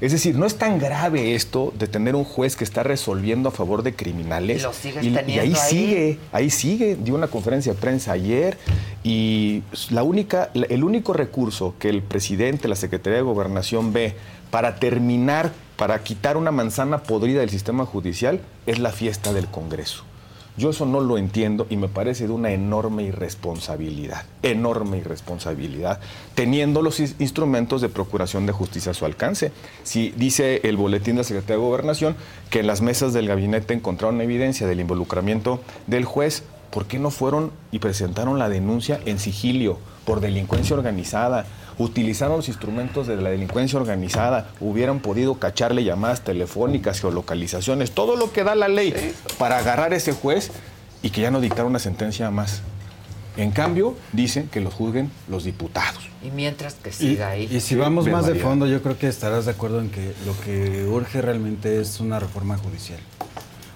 Es 0.00 0.12
decir, 0.12 0.36
no 0.36 0.44
es 0.44 0.56
tan 0.56 0.78
grave 0.78 1.34
esto 1.34 1.72
de 1.78 1.86
tener 1.86 2.16
un 2.16 2.24
juez 2.24 2.56
que 2.56 2.64
está 2.64 2.82
resolviendo 2.82 3.48
a 3.48 3.52
favor 3.52 3.82
de 3.82 3.94
criminales. 3.94 4.60
Y 4.60 4.62
lo 4.62 4.72
sigues 4.72 5.04
y, 5.04 5.08
y 5.08 5.10
teniendo 5.12 5.42
ahí 5.42 5.54
ahí. 5.54 5.70
sigue, 5.70 6.18
ahí 6.32 6.50
sigue. 6.50 6.96
Dio 6.96 7.14
una 7.14 7.28
conferencia 7.28 7.72
de 7.72 7.78
prensa 7.80 8.12
ayer 8.12 8.58
y 9.02 9.62
la 9.90 10.02
única, 10.02 10.50
el 10.54 10.84
único 10.84 11.12
recurso 11.12 11.74
que 11.78 11.88
el 11.88 12.02
presidente, 12.02 12.68
la 12.68 12.76
Secretaría 12.76 13.18
de 13.18 13.22
Gobernación 13.22 13.92
ve 13.92 14.14
para 14.50 14.76
terminar, 14.76 15.52
para 15.76 16.02
quitar 16.02 16.36
una 16.36 16.50
manzana 16.50 17.02
podrida 17.02 17.40
del 17.40 17.50
sistema 17.50 17.86
judicial 17.86 18.40
es 18.66 18.78
la 18.80 18.90
fiesta 18.90 19.32
del 19.32 19.46
Congreso. 19.46 20.04
Yo 20.56 20.70
eso 20.70 20.86
no 20.86 21.00
lo 21.00 21.18
entiendo 21.18 21.66
y 21.68 21.76
me 21.76 21.88
parece 21.88 22.28
de 22.28 22.32
una 22.32 22.52
enorme 22.52 23.02
irresponsabilidad, 23.02 24.24
enorme 24.42 24.98
irresponsabilidad, 24.98 25.98
teniendo 26.36 26.80
los 26.80 27.00
instrumentos 27.00 27.80
de 27.80 27.88
procuración 27.88 28.46
de 28.46 28.52
justicia 28.52 28.92
a 28.92 28.94
su 28.94 29.04
alcance. 29.04 29.50
Si 29.82 30.10
dice 30.10 30.60
el 30.62 30.76
boletín 30.76 31.16
de 31.16 31.22
la 31.22 31.24
Secretaría 31.24 31.56
de 31.56 31.62
Gobernación 31.62 32.16
que 32.50 32.60
en 32.60 32.68
las 32.68 32.82
mesas 32.82 33.12
del 33.12 33.26
gabinete 33.26 33.74
encontraron 33.74 34.20
evidencia 34.20 34.68
del 34.68 34.78
involucramiento 34.78 35.60
del 35.88 36.04
juez, 36.04 36.44
¿por 36.70 36.86
qué 36.86 37.00
no 37.00 37.10
fueron 37.10 37.50
y 37.72 37.80
presentaron 37.80 38.38
la 38.38 38.48
denuncia 38.48 39.00
en 39.06 39.18
sigilio 39.18 39.78
por 40.04 40.20
delincuencia 40.20 40.76
organizada? 40.76 41.46
Utilizaron 41.78 42.36
los 42.36 42.48
instrumentos 42.48 43.06
de 43.06 43.16
la 43.16 43.30
delincuencia 43.30 43.78
organizada, 43.78 44.50
hubieran 44.60 45.00
podido 45.00 45.34
cacharle 45.34 45.84
llamadas 45.84 46.22
telefónicas, 46.22 47.00
geolocalizaciones, 47.00 47.90
todo 47.90 48.16
lo 48.16 48.32
que 48.32 48.44
da 48.44 48.54
la 48.54 48.68
ley 48.68 48.94
para 49.38 49.58
agarrar 49.58 49.92
a 49.92 49.96
ese 49.96 50.12
juez 50.12 50.50
y 51.02 51.10
que 51.10 51.20
ya 51.20 51.30
no 51.30 51.40
dictara 51.40 51.64
una 51.64 51.78
sentencia 51.78 52.30
más. 52.30 52.62
En 53.36 53.50
cambio, 53.50 53.96
dicen 54.12 54.48
que 54.48 54.60
los 54.60 54.72
juzguen 54.72 55.10
los 55.28 55.42
diputados. 55.42 56.08
Y 56.22 56.30
mientras 56.30 56.74
que 56.74 56.92
siga 56.92 57.30
ahí. 57.30 57.48
y 57.50 57.60
si 57.60 57.74
vamos 57.74 58.06
más 58.06 58.26
de 58.26 58.36
fondo, 58.36 58.66
yo 58.66 58.80
creo 58.80 58.96
que 58.96 59.08
estarás 59.08 59.44
de 59.44 59.50
acuerdo 59.50 59.80
en 59.80 59.90
que 59.90 60.14
lo 60.24 60.38
que 60.40 60.86
urge 60.86 61.20
realmente 61.20 61.80
es 61.80 61.98
una 61.98 62.20
reforma 62.20 62.56
judicial. 62.56 63.00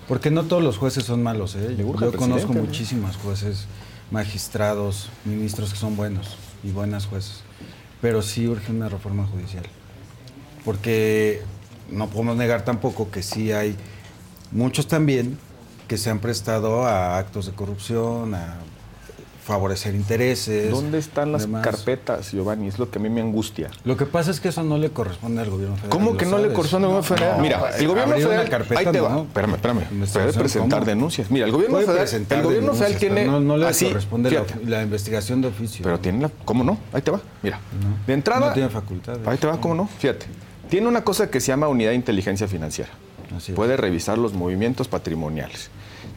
Porque 0.06 0.30
no 0.30 0.44
todos 0.44 0.62
los 0.62 0.78
jueces 0.78 1.04
son 1.04 1.22
malos, 1.22 1.54
¿eh? 1.56 1.76
Yo, 1.76 1.92
al 1.98 2.16
conozco 2.16 2.52
muchísimos 2.54 3.16
jueces, 3.16 3.66
magistrados, 4.10 5.10
ministros 5.24 5.72
que 5.72 5.78
son 5.78 5.96
buenos 5.96 6.36
y 6.62 6.70
buenas 6.70 7.06
jueces. 7.06 7.42
Pero 8.00 8.22
sí 8.22 8.46
urge 8.46 8.72
una 8.72 8.88
reforma 8.88 9.26
judicial. 9.26 9.64
Porque 10.64 11.42
no 11.90 12.08
podemos 12.08 12.36
negar 12.36 12.64
tampoco 12.64 13.10
que 13.10 13.22
sí 13.22 13.52
hay 13.52 13.76
muchos 14.50 14.86
también 14.86 15.38
que 15.88 15.96
se 15.96 16.10
han 16.10 16.18
prestado 16.18 16.86
a 16.86 17.18
actos 17.18 17.46
de 17.46 17.52
corrupción, 17.52 18.34
a 18.34 18.56
favorecer 19.48 19.94
intereses. 19.94 20.70
¿Dónde 20.70 20.98
están 20.98 21.32
las 21.32 21.42
demás. 21.42 21.64
carpetas, 21.64 22.32
Giovanni? 22.32 22.68
Es 22.68 22.78
lo 22.78 22.90
que 22.90 22.98
a 22.98 23.02
mí 23.02 23.08
me 23.08 23.22
angustia. 23.22 23.70
Lo 23.84 23.96
que 23.96 24.04
pasa 24.04 24.30
es 24.30 24.40
que 24.40 24.48
eso 24.48 24.62
no 24.62 24.76
le 24.76 24.90
corresponde 24.90 25.40
al 25.40 25.48
gobierno 25.48 25.76
federal. 25.76 25.90
¿Cómo 25.90 26.16
que 26.18 26.26
no 26.26 26.38
le 26.38 26.52
corresponde 26.52 26.86
al 26.86 26.92
gobierno 26.92 27.16
federal? 27.16 27.36
No, 27.38 27.42
Mira, 27.42 27.70
el 27.78 27.88
gobierno 27.88 28.14
federal. 28.14 28.48
carpeta, 28.50 28.80
ahí 28.80 28.86
te 28.86 29.00
va. 29.00 29.08
no. 29.08 29.22
Espérame, 29.22 29.54
espérame. 29.54 29.80
Puede 30.12 30.32
presentar 30.34 30.80
¿cómo? 30.80 30.90
denuncias. 30.90 31.30
Mira, 31.30 31.46
el 31.46 31.52
gobierno 31.52 31.78
federal. 31.78 32.26
El 32.30 32.42
gobierno 32.42 32.74
federal 32.74 32.98
tiene. 32.98 33.24
No, 33.24 33.40
no 33.40 33.56
le 33.56 33.66
así, 33.66 33.86
corresponde 33.86 34.44
la, 34.66 34.82
investigación 34.82 35.40
de 35.40 35.48
oficio. 35.48 35.82
Pero 35.82 35.98
tiene 35.98 36.20
la. 36.20 36.30
¿Cómo 36.44 36.62
no? 36.62 36.78
Ahí 36.92 37.00
te 37.00 37.10
va. 37.10 37.20
Mira. 37.42 37.58
De 38.06 38.12
entrada. 38.12 38.48
No 38.48 38.52
tiene 38.52 38.68
facultades. 38.68 39.26
Ahí 39.26 39.38
te 39.38 39.46
va, 39.46 39.58
¿cómo 39.58 39.74
no? 39.74 39.88
Fíjate. 39.98 40.26
Tiene 40.68 40.86
una 40.86 41.02
cosa 41.02 41.30
que 41.30 41.40
se 41.40 41.48
llama 41.48 41.68
unidad 41.68 41.90
de 41.90 41.96
inteligencia 41.96 42.46
financiera. 42.46 42.90
Puede 43.54 43.78
revisar 43.78 44.18
los 44.18 44.34
movimientos 44.34 44.88
patrimoniales. 44.88 45.70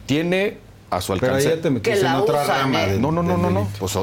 Tiene 0.04 0.58
a 0.92 1.00
su 1.00 1.14
Pero 1.14 1.26
alcance. 1.32 1.48
ahí 1.48 1.56
ya 1.56 1.62
te 1.62 1.70
metiste 1.70 1.96
Que 1.98 2.02
la 2.04 2.10
en 2.10 2.16
otra 2.20 2.42
usan, 2.42 2.58
rama 2.58 2.84
¿eh? 2.84 2.90
del- 2.92 3.00
No, 3.00 3.10
no, 3.12 3.22
no, 3.22 3.36
no, 3.38 3.50
no. 3.50 3.68
Pues 3.78 3.96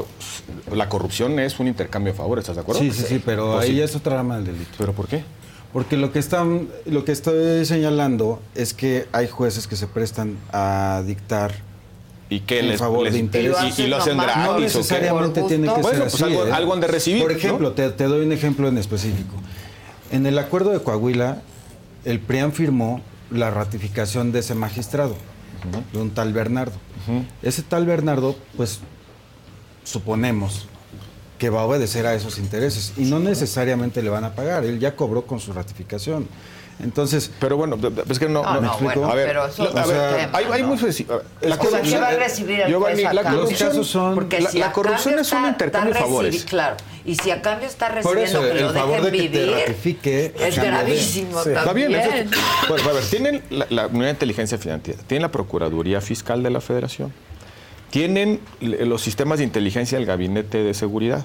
la 0.72 0.88
corrupción 0.88 1.38
es 1.38 1.58
un 1.60 1.68
intercambio 1.68 2.12
de 2.12 2.16
favores, 2.18 2.42
¿estás 2.42 2.56
de 2.56 2.62
acuerdo? 2.62 2.80
Sí, 2.80 2.90
sí, 2.90 3.04
sí, 3.08 3.22
pero 3.24 3.52
Pues 3.52 3.64
ahí 3.64 3.70
sí. 3.70 3.76
ya 3.76 3.84
es 3.84 3.94
otra 3.96 4.16
rama 4.16 4.36
del 4.36 4.46
delito. 4.46 4.70
¿Pero 4.76 4.92
por 4.92 5.06
qué? 5.06 5.22
Porque 5.72 5.96
lo 5.96 6.10
que 6.12 6.18
están, 6.18 6.68
lo 6.86 7.04
que 7.04 7.12
estoy 7.12 7.64
señalando 7.64 8.40
es 8.56 8.74
que 8.74 9.06
hay 9.12 9.28
jueces 9.28 9.68
que 9.68 9.76
se 9.76 9.86
prestan 9.86 10.36
a 10.52 11.02
dictar 11.06 11.54
y 12.28 12.40
que 12.40 12.58
en 12.58 12.68
les- 12.68 12.80
favor 12.80 13.04
les- 13.04 13.12
de 13.12 13.18
y 13.18 13.22
lo 13.22 13.26
intereses. 13.26 13.56
hacen 13.72 13.86
Y 13.86 13.88
lo 13.88 13.96
hacen 13.96 14.16
gratis, 14.18 14.44
No 14.46 14.58
necesariamente 14.58 15.42
tiene 15.44 15.68
que 15.72 15.82
ser 15.84 15.98
pues 16.00 16.14
así, 16.14 16.24
algo- 16.24 16.46
¿eh? 16.46 16.52
algo 16.52 16.72
han 16.74 16.80
de 16.80 16.86
recibir, 16.88 17.22
Por 17.22 17.30
¿no? 17.32 17.38
ejemplo, 17.38 17.72
te, 17.72 17.88
te 17.90 18.04
doy 18.04 18.26
un 18.26 18.32
ejemplo 18.32 18.66
en 18.66 18.78
específico. 18.78 19.34
En 20.10 20.26
el 20.26 20.38
acuerdo 20.40 20.70
de 20.70 20.80
Coahuila, 20.80 21.42
el 22.04 22.18
PRIAN 22.18 22.52
firmó 22.52 23.00
la 23.30 23.50
ratificación 23.52 24.32
de 24.32 24.40
ese 24.40 24.56
magistrado, 24.56 25.14
de 25.92 25.98
un 25.98 26.10
tal 26.10 26.32
Bernardo. 26.32 26.76
Ese 27.42 27.62
tal 27.62 27.86
Bernardo, 27.86 28.36
pues, 28.56 28.80
suponemos 29.84 30.66
que 31.38 31.50
va 31.50 31.62
a 31.62 31.64
obedecer 31.64 32.06
a 32.06 32.14
esos 32.14 32.38
intereses 32.38 32.92
y 32.98 33.04
no 33.04 33.18
necesariamente 33.18 34.02
le 34.02 34.10
van 34.10 34.24
a 34.24 34.34
pagar. 34.34 34.64
Él 34.64 34.78
ya 34.78 34.94
cobró 34.94 35.26
con 35.26 35.40
su 35.40 35.52
ratificación. 35.52 36.28
Entonces, 36.82 37.30
pero 37.38 37.56
bueno, 37.56 37.78
es 38.08 38.18
que 38.18 38.28
no, 38.28 38.42
No, 38.42 38.54
¿me 38.54 38.60
no, 38.62 38.66
explico? 38.68 39.00
bueno, 39.00 39.12
a 39.12 39.14
ver, 39.14 39.26
pero 39.26 39.46
eso 39.46 39.62
a 39.76 39.86
ver, 39.86 40.16
tema, 40.26 40.38
hay, 40.38 40.44
hay 40.50 40.62
¿no? 40.62 40.68
muy 40.68 40.78
La 41.42 41.56
O 41.56 41.58
sea, 41.58 41.58
¿qué 41.60 41.68
corrupción, 41.70 42.02
va 42.02 42.08
a 42.08 42.12
recibir 42.16 42.60
el 42.60 42.68
Giovanni, 42.70 42.94
juez 43.02 43.06
a 43.06 43.12
la 43.12 43.22
corrupción, 43.24 44.14
Porque 44.14 44.40
la, 44.40 44.50
si 44.50 44.58
la 44.58 44.66
a 44.68 44.72
corrupción 44.72 45.04
cambio 45.14 45.20
es 45.22 45.32
un 45.32 45.44
intercambio 45.46 45.94
de 45.94 46.00
favores. 46.00 46.44
Claro, 46.44 46.76
y 47.04 47.14
si 47.16 47.30
a 47.30 47.42
cambio 47.42 47.68
está 47.68 47.88
Por 48.02 48.14
recibiendo 48.16 48.24
eso, 48.46 48.54
que 48.54 48.60
lo 48.60 48.68
el 48.70 48.74
favor 48.74 49.02
dejen 49.02 49.04
de 49.04 49.10
que 49.10 49.28
te 49.28 49.38
vivir, 49.38 49.54
ratifique, 49.54 50.34
a 50.40 50.46
es 50.48 50.56
gravísimo 50.56 51.42
Sí. 51.42 51.50
Está 51.50 51.72
bien, 51.72 51.92
también. 51.92 52.28
eso- 52.28 52.68
bueno, 52.68 52.88
a 52.88 52.92
ver, 52.92 53.04
tienen 53.04 53.42
la, 53.50 53.66
la 53.68 53.86
Unidad 53.88 54.04
de 54.06 54.10
Inteligencia 54.12 54.58
Financiera, 54.58 55.00
tienen 55.06 55.22
la 55.22 55.30
Procuraduría 55.32 56.00
Fiscal 56.00 56.42
de 56.42 56.50
la 56.50 56.60
Federación, 56.60 57.12
tienen 57.90 58.40
los 58.60 59.02
sistemas 59.02 59.38
de 59.38 59.44
inteligencia 59.44 59.98
del 59.98 60.06
Gabinete 60.06 60.58
de 60.62 60.72
Seguridad. 60.74 61.24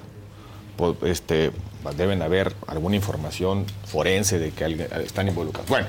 Este, 1.04 1.52
deben 1.94 2.22
haber 2.22 2.54
alguna 2.68 2.96
información 2.96 3.66
forense 3.86 4.40
de 4.40 4.52
que 4.52 4.64
alguien- 4.66 4.88
están 5.04 5.28
involucrados. 5.28 5.70
Bueno, 5.70 5.88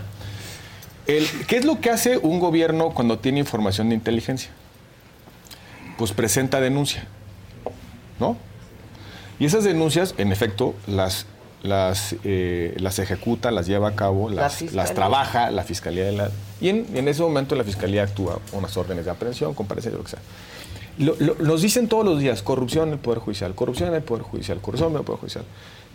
el- 1.06 1.26
¿qué 1.46 1.56
es 1.56 1.64
lo 1.64 1.80
que 1.80 1.90
hace 1.90 2.18
un 2.18 2.40
gobierno 2.40 2.90
cuando 2.94 3.18
tiene 3.18 3.38
información 3.40 3.88
de 3.88 3.94
inteligencia? 3.94 4.50
Pues 5.98 6.12
presenta 6.12 6.60
denuncia, 6.60 7.06
¿no? 8.20 8.36
Y 9.38 9.46
esas 9.46 9.64
denuncias, 9.64 10.14
en 10.18 10.32
efecto, 10.32 10.74
las, 10.86 11.26
las, 11.62 12.16
eh, 12.24 12.74
las 12.78 12.98
ejecuta, 12.98 13.50
las 13.50 13.66
lleva 13.66 13.88
a 13.88 13.94
cabo, 13.94 14.28
La 14.30 14.42
las, 14.42 14.62
las 14.72 14.94
trabaja 14.94 15.50
la 15.50 15.62
fiscalía 15.64 16.04
de 16.04 16.12
la. 16.12 16.30
Y 16.60 16.68
en, 16.70 16.86
en 16.94 17.08
ese 17.08 17.22
momento 17.22 17.54
la 17.54 17.64
fiscalía 17.64 18.02
actúa 18.02 18.38
unas 18.52 18.76
órdenes 18.76 19.04
de 19.04 19.10
aprehensión, 19.10 19.54
comparecencia, 19.54 19.96
lo 19.98 20.04
que 20.04 20.10
sea. 20.10 20.20
Lo- 20.98 21.16
lo- 21.18 21.34
nos 21.34 21.60
dicen 21.60 21.88
todos 21.88 22.04
los 22.04 22.18
días: 22.18 22.42
corrupción 22.42 22.88
en 22.88 22.94
el 22.94 22.98
Poder 22.98 23.18
Judicial, 23.20 23.54
corrupción 23.54 23.90
en 23.90 23.96
el 23.96 24.02
Poder 24.02 24.22
Judicial, 24.22 24.58
corrupción 24.60 24.92
en 24.92 24.98
el 24.98 25.04
Poder 25.04 25.20
Judicial. 25.20 25.44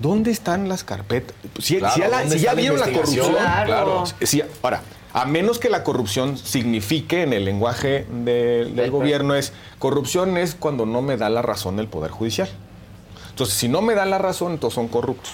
¿Dónde 0.01 0.31
están 0.31 0.67
las 0.67 0.83
carpetas? 0.83 1.35
Si, 1.59 1.77
Claro, 1.77 1.93
si 1.93 1.99
ya, 2.01 2.07
la- 2.07 2.19
¿dónde 2.21 2.37
si 2.37 2.41
ya 2.43 2.49
está 2.49 2.55
la 2.55 2.61
vieron 2.61 2.79
la 2.79 2.85
corrupción, 2.91 3.31
Claro. 3.65 4.03
si- 4.21 4.41
ahora, 4.63 4.81
a 5.13 5.25
menos 5.25 5.59
que 5.59 5.69
la 5.69 5.83
corrupción 5.83 6.37
signifique 6.37 7.21
en 7.23 7.33
el 7.33 7.45
lenguaje 7.45 8.05
de- 8.09 8.65
del 8.73 8.89
gobierno 8.91 9.35
es 9.35 9.53
corrupción 9.79 10.37
es 10.37 10.55
cuando 10.55 10.85
no 10.85 11.01
me 11.01 11.17
da 11.17 11.29
la 11.29 11.41
razón 11.41 11.79
el 11.79 11.87
Poder 11.87 12.11
Judicial. 12.11 12.49
Entonces, 13.29 13.55
si 13.55 13.67
no 13.69 13.81
me 13.81 13.93
da 13.95 14.05
la 14.05 14.17
razón, 14.17 14.53
entonces 14.53 14.75
son 14.75 14.87
corruptos. 14.87 15.31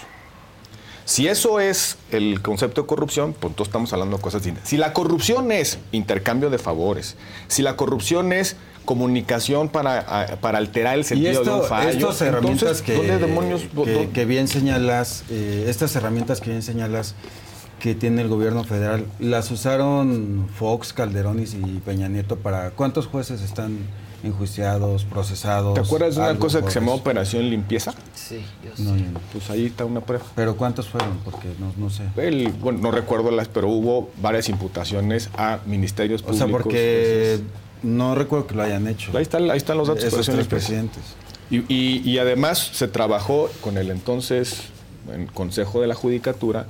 Si 1.05 1.27
eso 1.29 1.61
es 1.61 1.97
el 2.11 2.41
concepto 2.41 2.81
de 2.81 2.87
corrupción, 2.87 3.31
pues 3.33 3.51
entonces 3.51 3.69
estamos 3.69 3.93
hablando 3.93 4.17
de 4.17 4.21
cosas 4.21 4.43
distintas. 4.43 4.67
Si 4.67 4.75
la 4.75 4.91
corrupción 4.91 5.53
es 5.53 5.79
intercambio 5.93 6.49
de 6.49 6.57
favores, 6.57 7.15
si 7.47 7.61
la 7.61 7.77
corrupción 7.77 8.33
es 8.33 8.57
comunicación 8.87 9.69
para, 9.69 10.37
para 10.41 10.57
alterar 10.57 10.95
el 10.95 11.01
Y 11.01 11.03
sentido 11.03 11.43
de 11.43 11.51
un 11.51 11.63
fallo, 11.63 11.89
estas 11.89 12.21
herramientas 12.21 12.61
entonces, 12.79 12.81
que, 12.81 12.95
¿dónde 12.95 13.19
demonios? 13.19 13.61
que, 13.83 14.09
que 14.13 14.25
bien 14.25 14.47
señalas, 14.47 15.23
eh, 15.29 15.65
estas 15.67 15.95
herramientas 15.95 16.39
que 16.41 16.49
bien 16.49 16.63
señalas 16.63 17.13
que 17.79 17.93
tiene 17.93 18.21
el 18.23 18.29
gobierno 18.29 18.63
federal, 18.63 19.05
las 19.19 19.51
usaron 19.51 20.47
Fox, 20.57 20.93
Calderón 20.93 21.39
y 21.43 21.45
Peña 21.85 22.07
Nieto 22.07 22.37
para 22.37 22.71
cuántos 22.71 23.05
jueces 23.05 23.41
están 23.41 23.77
enjuiciados, 24.23 25.03
procesados. 25.05 25.75
¿Te 25.75 25.81
acuerdas 25.81 26.15
de 26.15 26.21
una 26.21 26.39
cosa 26.39 26.61
que 26.63 26.71
se 26.71 26.79
llamó? 26.79 26.95
Operación 26.95 27.47
Limpieza? 27.49 27.93
Sí, 28.15 28.43
yo 28.63 28.71
No, 28.83 28.95
no. 28.95 29.19
Pues 29.31 29.49
ahí 29.51 29.67
está 29.67 29.85
una 29.85 30.01
prueba. 30.01 30.25
Pero 30.35 30.55
¿cuántos 30.57 30.87
fueron? 30.89 31.19
Porque 31.23 31.49
no, 31.59 31.71
no 31.77 31.89
sé. 31.91 32.03
El- 32.17 32.49
bueno, 32.53 32.79
no 32.79 32.89
recuerdo 32.91 33.29
las, 33.29 33.47
pero 33.47 33.67
hubo 33.69 34.09
varias 34.21 34.49
imputaciones 34.49 35.29
a 35.37 35.59
ministerios 35.67 36.21
O 36.23 36.25
públicos. 36.25 36.47
sea, 36.47 36.57
porque 36.57 37.37
jueces. 37.37 37.41
No 37.83 38.15
recuerdo 38.15 38.47
que 38.47 38.55
lo 38.55 38.63
hayan 38.63 38.87
hecho. 38.87 39.11
Ahí, 39.15 39.23
está- 39.23 39.37
ahí 39.37 39.57
están 39.57 39.77
los 39.77 39.87
datos. 39.87 40.03
Esos 40.03 40.25
tres 40.25 40.47
presidentes. 40.47 41.03
Y, 41.49 41.57
y- 41.73 42.01
y 42.03 42.17
además 42.19 42.59
se 42.73 42.87
trabajó 42.87 43.49
con 43.61 43.77
el 43.77 43.89
entonces 43.91 44.63
en 45.13 45.27
Consejo 45.27 45.79
de 45.81 45.87
la 45.87 45.95
Judicatura 45.95 46.65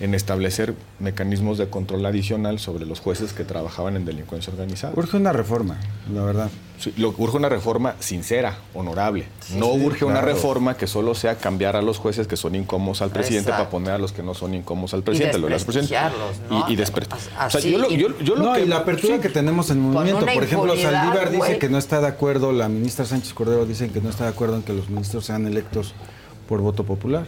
en 0.00 0.14
establecer 0.14 0.74
mecanismos 0.98 1.58
de 1.58 1.68
control 1.68 2.06
adicional 2.06 2.58
sobre 2.58 2.86
los 2.86 3.00
jueces 3.00 3.34
que 3.34 3.44
trabajaban 3.44 3.96
en 3.96 4.06
delincuencia 4.06 4.50
organizada. 4.50 4.94
Urge 4.96 5.18
una 5.18 5.32
reforma, 5.32 5.76
la 6.14 6.22
verdad. 6.24 6.48
Sí, 6.78 6.94
lo- 6.96 7.14
urge 7.18 7.36
una 7.36 7.50
reforma 7.50 7.94
sincera, 8.00 8.56
honorable. 8.72 9.26
no 9.56 9.74
sí, 9.74 9.84
urge 9.84 10.06
una 10.06 10.22
reforma 10.22 10.78
que 10.78 10.86
solo 10.86 11.14
sea 11.14 11.36
cambiar 11.36 11.76
a 11.76 11.82
los 11.82 11.98
jueces 11.98 12.26
que 12.26 12.38
son 12.38 12.54
incómodos 12.54 13.02
al 13.02 13.10
presidente 13.10 13.50
Exacto. 13.50 13.64
para 13.64 13.70
poner 13.70 13.92
a 13.92 13.98
los 13.98 14.12
que 14.12 14.22
no 14.22 14.32
son 14.32 14.54
incómodos 14.54 14.94
al 14.94 15.02
presidente. 15.02 15.36
Lo 15.36 15.48
de 15.48 15.52
las 15.52 15.64
presidentes. 15.66 15.90
desprestigiarlos, 15.90 16.50
¿no? 16.64 16.66
Y, 16.70 16.72
y 16.72 16.76
despre- 16.76 17.06
As- 17.10 17.26
o 17.26 17.50
sea, 17.50 17.58
así, 17.60 17.70
yo 17.72 17.78
lo, 17.78 17.90
y- 17.90 17.98
yo- 17.98 18.18
yo 18.20 18.34
lo 18.36 18.44
no, 18.46 18.52
que 18.54 18.62
y 18.62 18.66
la 18.66 18.78
apertura 18.78 19.16
sí. 19.16 19.20
que 19.20 19.28
tenemos 19.28 19.68
en 19.68 19.76
el 19.76 19.82
movimiento. 19.82 20.24
Por 20.32 20.42
ejemplo, 20.44 20.74
Saldívar 20.78 21.30
dice 21.30 21.58
que 21.58 21.68
no 21.68 21.76
está 21.76 22.00
de 22.00 22.06
acuerdo, 22.06 22.52
la 22.52 22.70
ministra 22.70 23.04
Sánchez 23.04 23.34
Cordero 23.34 23.66
dice 23.66 23.90
que 23.90 24.00
no 24.00 24.08
está 24.08 24.24
de 24.24 24.30
acuerdo 24.30 24.56
en 24.56 24.62
que 24.62 24.72
los 24.72 24.88
ministros 24.88 25.26
sean 25.26 25.46
electos 25.46 25.92
por 26.48 26.62
voto 26.62 26.84
popular. 26.84 27.26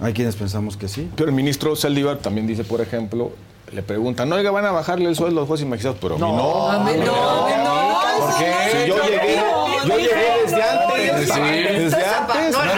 Hay 0.00 0.12
quienes 0.12 0.36
pensamos 0.36 0.76
que 0.76 0.88
sí. 0.88 1.10
Pero 1.16 1.28
el 1.28 1.34
ministro 1.34 1.74
Saldívar 1.74 2.18
también 2.18 2.46
dice, 2.46 2.64
por 2.64 2.80
ejemplo, 2.80 3.32
le 3.72 3.82
preguntan, 3.82 4.28
no, 4.28 4.36
oiga, 4.36 4.50
van 4.50 4.64
a 4.64 4.70
bajarle 4.70 5.08
el 5.08 5.16
sueldo 5.16 5.38
a 5.38 5.42
los 5.42 5.48
jueces 5.48 5.66
y 5.66 5.68
magistrados, 5.68 5.98
pero 6.00 6.14
a 6.14 6.18
mí 6.18 6.24
no. 6.24 6.70
A 6.70 6.78
mí 6.84 6.92
no, 7.04 7.14
a 7.14 7.48
mí 7.48 7.52
no. 7.64 8.26
¿Por 8.26 8.38
qué? 8.38 8.52
Si 8.72 8.88
yo 8.88 8.96
llegué, 9.02 9.42
yo 9.86 9.96
llegué 9.98 10.32
desde 10.44 10.62
antes. 10.62 11.28
Sí. 11.34 11.40
Desde 11.40 12.04
antes. 12.06 12.52
No 12.52 12.62
es 12.64 12.74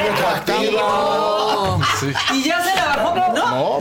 retroactivo. 0.70 1.80
Y 2.34 2.42
ya 2.44 2.62
se 2.62 2.74
la 2.76 2.86
bajó. 2.86 3.14
No, 3.34 3.80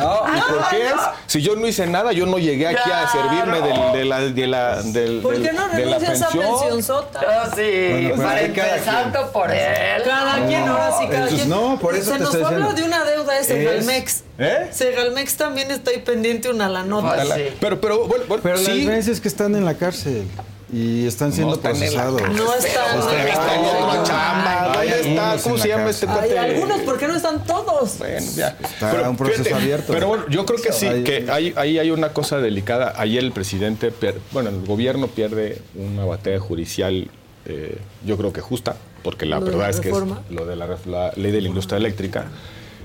no. 0.00 0.36
¿Y 0.36 0.40
por 0.40 0.68
qué 0.70 0.86
es? 0.88 0.92
Si 1.26 1.40
yo 1.42 1.54
no 1.54 1.66
hice 1.66 1.86
nada, 1.86 2.12
yo 2.12 2.26
no 2.26 2.38
llegué 2.38 2.66
aquí 2.68 2.90
a 2.90 3.06
servirme 3.08 3.60
del- 3.60 3.92
de 3.92 4.04
la, 4.04 4.20
de 4.20 4.46
la, 4.48 4.82
del- 4.82 5.20
¿Por 5.20 5.40
qué 5.40 5.52
no 5.52 5.68
de 5.68 5.84
la 5.86 5.98
renuncias 5.98 6.22
a 6.22 6.28
pensión. 6.28 6.82
sota? 6.82 7.20
Ah, 7.20 7.44
sí, 7.54 7.62
Bueno, 7.62 8.10
pero 8.16 8.22
para 8.22 8.40
empezando 8.40 9.32
por 9.32 9.50
él. 9.52 10.02
Cada 10.04 10.46
quien, 10.46 10.68
ahora 10.68 10.90
sí, 10.98 11.04
cada 11.06 11.14
Entonces, 11.28 11.34
quien. 11.36 11.48
no, 11.50 11.78
por 11.78 11.94
eso 11.94 12.10
Se 12.12 12.18
te 12.18 12.24
nos 12.24 12.36
diciendo. 12.36 12.72
de 12.72 12.82
una 12.82 13.04
deuda 13.04 13.34
de 13.34 13.44
Segalmex. 13.44 14.24
¿Eh? 14.38 14.68
Segalmex 14.72 15.36
también 15.36 15.70
está 15.70 15.90
ahí 15.92 15.98
pendiente 16.00 16.48
una 16.50 16.68
la 16.68 16.82
nota. 16.82 17.14
Pues 17.14 17.28
sí. 17.34 17.56
Pero, 17.60 17.80
pero, 17.80 18.06
bueno, 18.06 18.24
bueno, 18.26 18.42
Pero 18.42 18.56
la 18.56 18.64
sí. 18.64 18.72
diferencia 18.72 19.12
es 19.12 19.20
que 19.20 19.28
están 19.28 19.54
en 19.54 19.64
la 19.64 19.74
cárcel. 19.74 20.26
Y 20.72 21.06
están 21.06 21.32
siendo 21.32 21.54
están 21.54 21.74
en 21.74 21.80
la 21.94 22.02
procesados. 22.04 22.22
No 22.36 22.54
están. 22.54 22.98
Están 23.28 23.58
en 23.60 23.64
otra 23.66 24.02
chamba. 24.04 24.78
Hay 24.80 24.88
¿Dónde 24.88 25.10
está? 25.10 25.30
algunos 25.32 25.42
¿Cómo 25.42 25.58
se 25.58 25.68
la 25.68 25.76
llama 25.76 25.90
este. 25.90 26.06
Hay 26.08 26.36
algunos, 26.36 26.80
¿por 26.82 26.98
qué 26.98 27.08
no 27.08 27.16
están 27.16 27.44
todos? 27.44 27.98
Bueno, 27.98 28.26
ya. 28.36 28.56
Está 28.62 29.10
un 29.10 29.16
proceso 29.16 29.44
fíjate, 29.44 29.62
abierto. 29.62 29.92
Pero 29.92 30.08
bueno, 30.08 30.24
yo 30.28 30.46
creo 30.46 30.60
que 30.62 30.72
sí, 30.72 30.86
Hay- 30.86 31.02
que 31.04 31.26
hay, 31.30 31.52
ahí 31.56 31.78
hay 31.78 31.90
una 31.90 32.12
cosa 32.12 32.38
delicada. 32.38 32.94
Ayer 32.96 33.22
el 33.24 33.32
presidente, 33.32 33.92
bueno, 34.32 34.50
el 34.50 34.64
gobierno 34.64 35.08
pierde 35.08 35.60
una 35.74 36.04
batalla 36.04 36.38
judicial, 36.38 37.08
eh, 37.46 37.78
yo 38.06 38.16
creo 38.16 38.32
que 38.32 38.40
justa, 38.40 38.76
porque 39.02 39.26
la 39.26 39.40
Lo 39.40 39.46
verdad 39.46 39.60
la 39.60 39.70
es 39.70 39.80
que 39.80 39.88
es 39.90 39.94
lo 40.30 40.44
de 40.46 40.56
la, 40.56 40.66
ref- 40.66 40.86
la 40.86 41.12
ley 41.16 41.32
de 41.32 41.40
la 41.40 41.48
industria 41.48 41.78
eléctrica, 41.78 42.26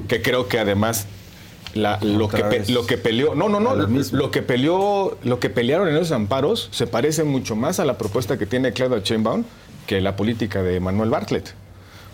que 0.08 0.22
creo 0.22 0.48
que 0.48 0.60
además 0.60 1.06
la- 1.76 2.00
lo, 2.02 2.28
que 2.30 2.44
pe- 2.44 2.72
lo 2.74 2.86
que 2.88 2.98
peleó, 2.98 3.36
no, 3.36 3.48
no, 3.50 3.60
no, 3.60 3.76
lo 4.18 4.32
que 4.32 4.42
peleó, 4.42 5.18
lo 5.24 5.40
que 5.40 5.50
pelearon 5.52 5.88
en 5.90 5.95
esos 5.95 6.12
amparos 6.12 6.70
se 6.72 6.88
parece 6.88 7.24
mucho 7.24 7.56
más 7.56 7.80
a 7.80 7.86
la 7.86 7.98
propuesta 7.98 8.38
que 8.38 8.45
tiene 8.48 8.74
Claudia 8.74 9.00
Sheinbaum 9.04 9.44
que 9.86 10.02
la 10.02 10.16
política 10.16 10.64
de 10.64 10.80
Manuel 10.80 11.10
Bartlett. 11.12 11.54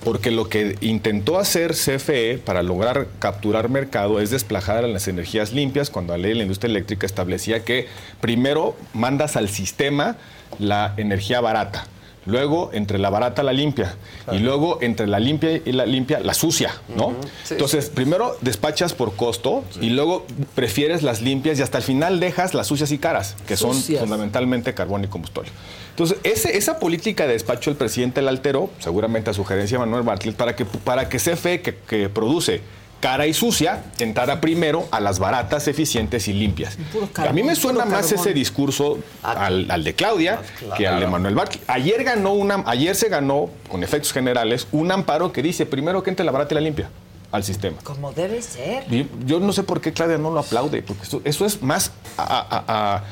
Porque 0.03 0.31
lo 0.31 0.49
que 0.49 0.77
intentó 0.81 1.38
hacer 1.38 1.73
CFE 1.75 2.40
para 2.43 2.64
lograr 2.64 3.06
capturar 3.19 3.69
mercado 3.69 4.19
es 4.19 4.31
desplajar 4.31 4.83
a 4.83 4.88
las 4.88 5.07
energías 5.07 5.53
limpias 5.53 5.91
cuando 5.91 6.14
la 6.14 6.17
ley 6.17 6.30
de 6.31 6.35
la 6.38 6.41
industria 6.41 6.72
eléctrica 6.72 7.06
establecía 7.06 7.64
que 7.64 7.88
primero 8.19 8.75
mandas 8.95 9.35
al 9.35 9.48
sistema 9.48 10.15
la 10.57 10.95
energía 10.98 11.40
barata, 11.40 11.85
luego 12.25 12.69
entre 12.74 13.00
la 13.00 13.09
barata 13.09 13.41
la 13.43 13.53
limpia. 13.53 13.95
Y 14.32 14.40
luego 14.40 14.77
entre 14.82 15.08
la 15.08 15.19
limpia 15.19 15.56
y 15.66 15.72
la 15.72 15.85
limpia 15.85 16.19
la 16.19 16.33
sucia, 16.33 16.72
¿no? 16.95 17.14
Sí, 17.43 17.53
Entonces, 17.56 17.90
primero 17.90 18.35
despachas 18.41 18.93
por 18.93 19.16
costo 19.16 19.64
y 19.82 19.90
luego 19.90 20.25
prefieres 20.56 21.01
las 21.03 21.22
limpias 21.22 21.58
y 21.59 21.61
hasta 21.61 21.80
el 21.80 21.83
final 21.83 22.19
dejas 22.19 22.53
las 22.53 22.67
sucias 22.67 22.91
y 22.91 22.98
caras, 23.00 23.35
que 23.48 23.58
son 23.58 23.72
fundamentalmente 24.01 24.74
carbón 24.74 25.03
y 25.03 25.08
combustible. 25.08 25.50
Entonces, 25.90 26.17
ese- 26.24 26.58
esa 26.58 26.80
política 26.80 27.27
de 27.27 27.33
despacho 27.33 27.69
el 27.69 27.75
presidente 27.75 28.22
la 28.22 28.30
alteró, 28.30 28.69
seguramente 28.80 29.30
a 29.30 29.33
sugerencia 29.33 29.77
de 29.77 29.85
Manuel 29.85 30.03
Bartlett, 30.03 30.35
para 30.35 30.56
que, 30.56 30.66
para 30.66 31.09
que 31.09 31.17
CFE, 31.17 31.61
que, 31.61 31.75
que 31.75 32.08
produce 32.09 32.61
cara 33.01 33.27
y 33.27 33.33
sucia, 33.33 33.83
entrara 33.99 34.39
primero 34.39 34.88
a 34.91 35.01
las 35.01 35.19
baratas, 35.19 35.67
eficientes 35.67 36.30
y 36.30 36.33
limpias. 36.33 36.77
A 37.17 37.33
mí 37.33 37.43
me 37.43 37.55
suena 37.55 37.83
más 37.83 38.07
carbón. 38.07 38.19
ese 38.19 38.33
discurso 38.33 38.99
al, 39.23 39.69
al 39.69 39.83
de 39.83 39.93
Claudia 39.93 40.39
que 40.77 40.88
al 40.88 41.01
de. 41.01 41.07
Manuel 41.07 41.35
Bartlett. 41.35 41.63
Ayer 41.67 42.03
ganó 42.05 42.31
una, 42.33 42.63
ayer 42.67 42.95
se 42.95 43.09
ganó, 43.09 43.49
con 43.67 43.83
efectos 43.83 44.13
generales, 44.13 44.67
un 44.71 44.91
amparo 44.91 45.33
que 45.33 45.41
dice 45.41 45.65
primero 45.65 46.01
que 46.03 46.11
entre 46.11 46.25
la 46.25 46.31
barata 46.31 46.53
y 46.53 46.55
la 46.55 46.61
limpia 46.61 46.89
al 47.31 47.43
sistema. 47.43 47.77
Como 47.83 48.11
debe 48.11 48.41
ser. 48.41 48.83
Y 48.93 49.07
Yo 49.25 49.39
no 49.39 49.53
sé 49.53 49.63
por 49.63 49.79
qué 49.81 49.93
Claudia 49.93 50.17
no 50.17 50.31
lo 50.31 50.39
aplaude, 50.41 50.81
porque 50.81 51.03
eso, 51.03 51.21
eso 51.23 51.45
es 51.45 51.61
más, 51.61 51.91
a, 52.17 52.23
a- 52.23 52.63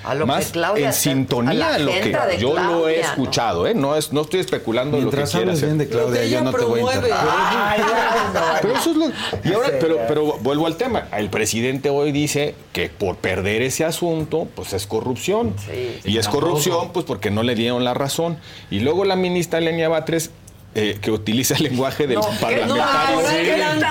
a- 0.03 0.09
A 0.11 0.13
lo 0.15 0.25
que 0.25 0.27
más 0.27 0.47
Claudia 0.51 0.87
en 0.87 0.93
sintonía 0.93 1.75
a 1.75 1.79
lo 1.79 1.91
que 1.91 2.17
yo 2.39 2.53
lo 2.59 2.89
he 2.89 2.99
escuchado, 2.99 3.65
¿eh? 3.67 3.73
No, 3.73 3.95
es, 3.95 4.11
no 4.11 4.21
estoy 4.21 4.41
especulando 4.41 4.97
Mientras 4.97 5.33
lo 5.33 5.41
que 5.45 5.51
hacer. 5.51 5.65
bien 5.65 5.77
de 5.77 5.87
Claudia, 5.87 6.25
yo 6.25 6.41
no 6.41 6.51
te 6.51 6.65
voy 6.65 6.79
a 6.81 6.95
interrumpir. 6.95 7.13
Pero 8.61 8.75
eso 8.75 8.91
es 8.91 8.97
lo- 8.97 9.07
y 9.49 9.53
ahora, 9.53 9.69
pero, 9.79 9.99
pero 10.07 10.25
vuelvo 10.39 10.67
al 10.67 10.75
tema. 10.75 11.07
El 11.17 11.29
presidente 11.29 11.89
hoy 11.89 12.11
dice 12.11 12.55
que 12.73 12.89
por 12.89 13.17
perder 13.17 13.61
ese 13.61 13.85
asunto, 13.85 14.47
pues 14.55 14.73
es 14.73 14.85
corrupción. 14.87 15.55
y 16.05 16.17
es 16.17 16.25
tampoco. 16.25 16.45
corrupción, 16.47 16.91
pues 16.91 17.05
porque 17.05 17.31
no 17.31 17.43
le 17.43 17.55
dieron 17.55 17.83
la 17.83 17.93
razón. 17.93 18.37
Y 18.69 18.79
luego 18.81 19.05
la 19.05 19.15
ministra 19.15 19.59
Lenia 19.59 19.89
Batres, 19.89 20.31
eh, 20.75 20.97
que 21.01 21.09
utiliza 21.11 21.55
el 21.55 21.63
lenguaje 21.63 22.05
del 22.05 22.19
parlamentario. 22.39 22.67
no, 22.67 23.27
qué 23.29 23.55
blanco. 23.55 23.87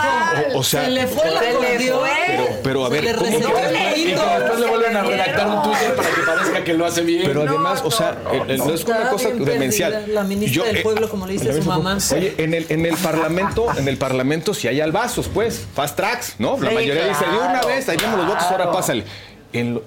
O, 0.54 0.58
o 0.58 0.62
sea, 0.62 0.84
Se 0.84 0.90
le 0.92 1.06
fue 1.08 1.28
el 1.28 1.34
pero-. 1.38 2.02
Pero, 2.26 2.46
pero 2.62 2.84
a 2.86 2.88
Se 2.88 2.94
ver, 2.94 3.04
le 3.04 3.14
¿cómo 3.14 3.54
que- 3.54 3.98
Y 3.98 4.04
después 4.12 4.60
le 4.60 4.66
vuelven 4.66 4.96
a 4.96 5.02
redactar 5.02 5.46
un 5.48 5.62
Twitter 5.64 5.94
para 5.96 6.08
que 6.08 6.20
parezca 6.22 6.64
que 6.64 6.74
lo 6.74 6.86
hace 6.86 7.02
bien. 7.02 7.22
Pero 7.26 7.42
además, 7.42 7.82
o 7.84 7.90
sea, 7.90 8.16
eh, 8.32 8.42
eh, 8.48 8.56
no, 8.58 8.72
es 8.72 8.84
una 8.84 9.08
cosa 9.10 9.30
demencial. 9.30 10.04
la 10.14 10.22
ministra 10.24 10.64
del 10.64 10.82
pueblo, 10.82 11.08
como 11.08 11.26
le 11.26 11.32
dice 11.34 11.46
la 11.52 11.54
su 11.54 11.62
mamá. 11.68 11.98
Oye, 12.14 12.34
en 12.38 12.54
el, 12.54 12.66
en 12.68 12.86
el 12.86 12.96
parlamento, 12.96 13.66
en 13.76 13.88
el 13.88 13.96
parlamento 13.96 14.54
si 14.54 14.68
hay 14.68 14.80
albazos, 14.80 15.28
pues, 15.32 15.66
fast 15.74 15.96
tracks, 15.96 16.34
¿no? 16.38 16.56
La 16.60 16.68
Sí, 16.68 16.74
mayoría 16.76 17.08
dice, 17.08 17.24
de 17.24 17.36
una 17.38 17.60
vez, 17.62 17.88
ahí 17.88 17.96
vemos 18.00 18.18
los 18.18 18.26
votos, 18.28 18.44
ahora 18.44 18.70
pásale. 18.70 19.04
En, 19.50 19.80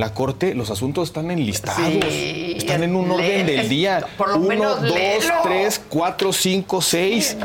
la 0.00 0.14
corte 0.14 0.54
los 0.54 0.70
asuntos 0.70 1.08
están 1.08 1.30
enlistados, 1.32 1.80
Sí, 2.08 2.54
están 2.56 2.84
en 2.84 2.94
un 2.94 3.10
orden 3.10 3.46
del 3.46 3.68
día. 3.68 4.06
por 4.16 4.28
lo 4.28 4.36
Uno, 4.36 4.46
menos 4.48 4.80
dos, 4.80 4.94
léelo. 4.94 5.34
tres, 5.42 5.80
cuatro, 5.88 6.32
cinco, 6.32 6.80
seis. 6.80 7.36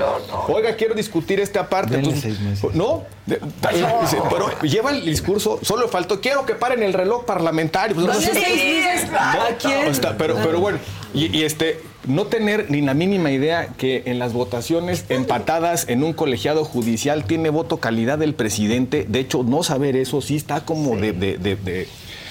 Oiga, 0.50 0.76
quiero 0.76 0.94
discutir 0.94 1.40
esta 1.40 1.68
Entonces, 1.98 2.22
seis 2.22 2.40
meses. 2.40 2.76
no, 2.76 3.04
pero 3.28 4.52
lleva 4.62 4.92
el 4.92 5.04
discurso, 5.04 5.60
solo 5.64 5.88
faltó, 5.88 6.22
quiero 6.22 6.46
que 6.46 6.54
paren 6.54 6.84
el 6.84 6.94
reloj 6.94 7.26
parlamentario. 7.26 7.96
Pues, 7.96 8.06
no 8.08 8.14
seis 8.14 8.34
meses. 8.36 9.10
¿A 9.18 9.48
quién? 9.60 9.88
Está- 9.88 10.16
pero, 10.16 10.36
pero 10.44 10.60
bueno, 10.60 10.78
y, 11.14 11.36
y 11.38 11.44
este, 11.44 11.80
no 12.08 12.26
tener 12.26 12.70
ni 12.72 12.82
la 12.82 12.94
mínima 12.94 13.32
idea 13.32 13.68
que 13.78 14.04
en 14.06 14.20
las 14.20 14.34
votaciones 14.34 15.06
empatadas 15.10 15.88
en 15.90 16.04
un 16.04 16.14
colegiado 16.14 16.66
judicial 16.66 17.26
tiene 17.26 17.50
voto 17.50 17.78
calidad 17.78 18.18
del 18.18 18.34
presidente. 18.34 19.06
De 19.08 19.20
hecho, 19.20 19.44
no 19.44 19.64
saber 19.64 19.96
eso 19.96 20.22
sí 20.22 20.36
está 20.36 20.66
como 20.66 20.96
de, 20.98 21.12
de- 21.14 21.38
de- 21.38 21.56
de- 21.56 21.88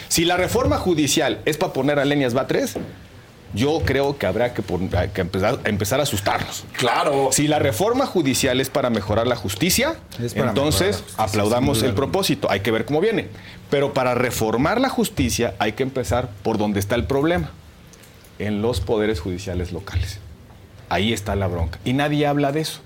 Si 0.08 0.24
la 0.24 0.36
reforma 0.36 0.76
judicial 0.78 1.40
es 1.44 1.56
para 1.56 1.72
poner 1.72 1.98
a 1.98 2.04
Lenias 2.04 2.34
Batres, 2.34 2.74
yo 3.54 3.82
creo 3.84 4.16
que 4.16 4.24
habrá 4.26 4.54
que, 4.54 4.62
pon- 4.62 4.88
que 5.12 5.20
empezar, 5.20 5.58
empezar 5.64 6.00
a 6.00 6.04
asustarnos. 6.04 6.64
Claro. 6.72 7.28
Si 7.32 7.46
la 7.48 7.58
reforma 7.58 8.06
judicial 8.06 8.60
es 8.60 8.70
para 8.70 8.88
mejorar 8.88 9.26
la 9.26 9.36
justicia, 9.36 9.94
entonces 10.18 10.34
mejorar 10.34 10.56
la 10.56 10.64
justicia, 10.64 11.14
aplaudamos 11.18 11.82
el 11.82 11.92
propósito. 11.92 12.50
Hay 12.50 12.60
que 12.60 12.70
ver 12.70 12.86
cómo 12.86 13.00
viene. 13.02 13.28
Pero 13.70 13.92
para 13.92 14.14
reformar 14.14 14.80
la 14.80 14.88
justicia 14.88 15.54
hay 15.58 15.72
que 15.72 15.82
empezar 15.82 16.30
por 16.42 16.56
donde 16.58 16.80
está 16.80 16.94
el 16.94 17.04
problema, 17.04 17.50
en 18.46 18.62
los 18.62 18.80
poderes 18.80 19.20
judiciales 19.20 19.72
locales. 19.72 20.18
Ahí 20.88 21.12
está 21.12 21.36
la 21.36 21.46
bronca. 21.46 21.78
Y 21.84 21.92
nadie 21.94 22.26
habla 22.26 22.52
de 22.52 22.60
eso. 22.60 22.80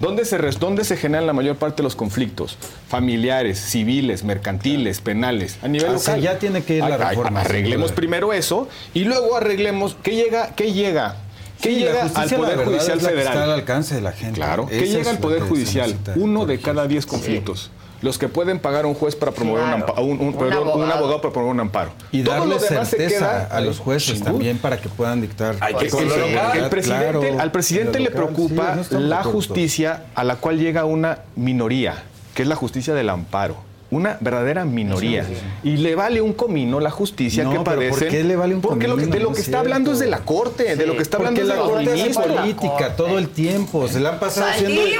¿Dónde 0.00 0.24
se, 0.24 0.38
¿Dónde 0.38 0.84
se 0.84 0.96
generan 0.96 1.26
la 1.26 1.32
mayor 1.32 1.56
parte 1.56 1.76
de 1.78 1.84
los 1.84 1.94
conflictos? 1.94 2.58
Familiares, 2.88 3.58
civiles, 3.60 4.24
mercantiles, 4.24 5.00
penales, 5.00 5.56
a 5.62 5.68
nivel 5.68 5.94
Hacia 5.94 6.14
local. 6.16 6.28
allá 6.30 6.38
tiene 6.40 6.62
que 6.64 6.76
ir 6.78 6.84
la 6.84 6.96
reforma, 6.96 7.40
Arreglemos 7.42 7.92
primero 7.92 8.32
eso 8.32 8.68
y 8.92 9.04
luego 9.04 9.36
arreglemos 9.36 9.96
qué 10.02 10.16
llega, 10.16 10.54
qué 10.56 10.72
llega, 10.72 11.16
qué 11.60 11.70
Sí, 11.70 11.76
llega 11.76 12.02
al 12.02 12.10
Poder 12.28 12.64
Judicial 12.64 12.98
es 12.98 13.02
la 13.04 13.08
que 13.10 13.14
Federal. 13.14 13.32
está 13.34 13.44
al 13.44 13.52
alcance 13.52 13.94
de 13.94 14.00
la 14.00 14.12
gente. 14.12 14.34
Claro, 14.34 14.66
¿qué 14.66 14.86
llega 14.88 15.10
al 15.10 15.18
Poder 15.18 15.42
Judicial? 15.42 15.94
Uno 16.16 16.44
de 16.44 16.58
cada 16.58 16.88
diez 16.88 17.06
conflictos. 17.06 17.70
Los 18.04 18.18
que 18.18 18.28
pueden 18.28 18.58
pagar 18.60 18.84
a 18.84 18.88
un 18.88 18.94
juez 18.94 19.16
para 19.16 19.32
promover 19.32 19.64
un, 19.64 19.82
un- 19.98 20.20
un- 20.20 20.26
Un 20.28 20.34
perdón, 20.34 20.68
un 20.74 20.90
abogado. 20.90 21.20
para 21.22 21.32
promover 21.32 21.54
un 21.54 21.60
amparo. 21.60 21.90
Y 22.12 22.22
Todo 22.22 22.34
darle 22.34 22.54
lo 22.56 22.60
demás 22.60 22.88
se 22.88 22.96
certeza 22.98 23.18
queda 23.18 23.48
a 23.50 23.60
los 23.62 23.78
jueces 23.78 24.22
también 24.22 24.58
para 24.58 24.76
que 24.78 24.88
puedan 24.90 25.22
dictar. 25.22 25.56
Hay 25.60 25.74
que 25.74 25.86
el 25.86 26.68
presidente, 26.68 27.18
claro, 27.20 27.40
al 27.40 27.50
presidente 27.50 27.98
le 28.00 28.10
preocupa 28.10 28.76
sí, 28.84 28.94
no 28.94 29.00
la 29.00 29.22
justicia 29.24 30.02
a 30.14 30.22
la 30.22 30.36
cual 30.36 30.58
llega 30.58 30.84
una 30.84 31.20
minoría, 31.34 32.02
que 32.34 32.42
es 32.42 32.48
la 32.48 32.56
justicia 32.56 32.92
del 32.94 33.08
amparo. 33.08 33.56
Una 33.94 34.16
verdadera 34.20 34.64
minoría. 34.64 35.24
Y 35.62 35.76
le 35.76 35.94
vale 35.94 36.20
un 36.20 36.32
comino 36.32 36.80
la 36.80 36.90
justicia 36.90 37.44
No, 37.44 37.50
que 37.50 37.56
pero 37.60 37.76
¿por 37.76 37.90
padecen. 37.90 38.08
qué 38.08 38.24
le 38.24 38.34
vale 38.36 38.54
un 38.56 38.60
Porque 38.60 38.88
lo 38.88 38.96
que- 38.96 39.02
comino? 39.02 39.14
de 39.14 39.20
lo 39.22 39.28
No 39.30 39.34
que 39.34 39.40
es 39.40 39.46
está 39.46 39.60
hablando 39.60 39.92
es 39.92 39.98
de 40.00 40.06
la 40.06 40.18
corte, 40.20 40.74
de 40.76 40.86
lo 40.86 40.96
que 40.96 41.02
está 41.02 41.16
hablando 41.18 41.40
Porque 41.40 41.52
es 41.52 41.56
de 41.56 41.62
la 41.62 41.68
corte 41.70 41.90
ministros. 41.94 42.26
política 42.26 42.96
todo 42.96 43.18
el 43.18 43.28
tiempo. 43.28 43.86
Se 43.88 44.00
la 44.00 44.10
han 44.10 44.18
pasado 44.18 44.48
haciendo 44.50 44.80
el, 44.82 44.92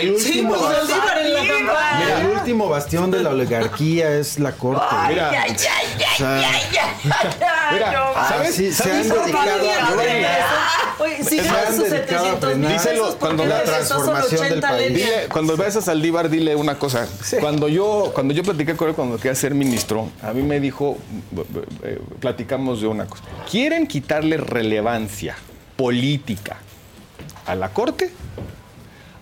el 0.00 0.20
Sí, 0.20 0.40
último 0.40 0.50
pues, 0.54 0.60
bastión. 0.62 0.98
En 1.16 1.34
la. 1.34 1.40
Mira, 1.42 2.20
el 2.20 2.26
último 2.36 2.68
bastión 2.68 3.10
de 3.10 3.22
la 3.22 3.30
oligarquía 3.30 4.12
es 4.16 4.38
la 4.38 4.52
corte. 4.52 4.84
Mira, 5.08 5.30
Ay, 5.30 5.36
ay, 5.48 5.54
O 5.54 5.58
sea, 5.58 5.72
ay, 5.76 5.86
ay, 5.94 6.62
ay, 6.72 7.12
ay, 7.40 7.72
Mira, 7.72 7.92
no. 7.92 8.28
¿sabes? 8.28 8.54
sí, 8.54 8.72
se 8.72 8.90
han 8.90 9.02
dedicado 9.02 9.50
a 9.50 9.94
Oye, 10.98 11.16
han 11.16 11.18
sus 11.18 11.30
dedicado 11.30 11.58
a 11.58 11.72
700 11.72 12.56
mil 12.56 12.66
frenar 12.68 12.72
pesos 12.72 12.84
Díselo 12.84 13.02
porque 13.04 13.18
cuando 13.18 13.46
la 13.46 13.62
transformación 13.64 14.40
del 14.42 14.52
80 14.58 14.68
país. 14.68 14.94
Dile, 14.94 15.28
cuando 15.32 15.56
veas 15.56 15.76
a 15.76 15.82
Saldívar, 15.82 16.28
dile 16.30 16.56
una 16.56 16.78
cosa. 16.78 17.06
Cuando 17.40 17.68
yo, 17.68 18.10
cuando 18.14 18.25
yo 18.32 18.42
platiqué 18.42 18.76
con 18.76 18.88
él 18.88 18.94
cuando 18.94 19.16
quería 19.16 19.34
ser 19.34 19.54
ministro, 19.54 20.08
a 20.22 20.32
mí 20.32 20.42
me 20.42 20.60
dijo, 20.60 20.96
eh, 21.82 22.00
platicamos 22.20 22.80
de 22.80 22.86
una 22.86 23.06
cosa. 23.06 23.24
¿Quieren 23.50 23.86
quitarle 23.86 24.36
relevancia 24.36 25.36
política 25.76 26.56
a 27.46 27.54
la 27.54 27.70
Corte? 27.70 28.10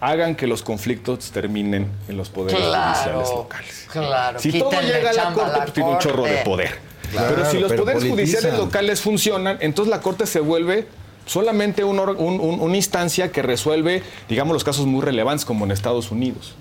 Hagan 0.01 0.35
que 0.35 0.47
los 0.47 0.63
conflictos 0.63 1.31
terminen 1.31 1.91
en 2.09 2.17
los 2.17 2.29
poderes 2.29 2.61
judiciales 2.61 3.05
Claro, 3.05 3.37
locales. 3.37 3.87
claro. 3.91 4.39
Si 4.39 4.53
todo 4.59 4.71
llega 4.83 5.11
a 5.11 5.13
la 5.15 5.33
Corte, 5.33 5.59
pues 5.63 5.73
tiene 5.73 5.91
un 5.91 5.99
chorro 5.99 6.25
de 6.25 6.37
poder. 6.39 6.79
Claro, 7.11 7.35
pero 7.37 7.51
si 7.51 7.59
los 7.59 7.71
pero 7.71 7.83
poderes 7.85 8.03
politizan. 8.05 8.35
judiciales 8.41 8.59
locales 8.59 9.01
funcionan, 9.01 9.57
entonces 9.61 9.91
la 9.91 10.01
Corte 10.01 10.27
se 10.27 10.41
vuelve 10.41 10.87
solamente 11.27 11.85
un 11.85 11.99
or- 11.99 12.17
un- 12.19 12.39
un- 12.41 12.61
una 12.61 12.77
instancia 12.77 13.33
que 13.33 13.41
resuelve, 13.41 14.03
digamos, 14.29 14.53
los 14.53 14.65
casos 14.65 14.85
muy 14.87 15.01
relevantes 15.01 15.45
como 15.47 15.65
en 15.65 15.71
Estados 15.71 16.11
Unidos. 16.11 16.55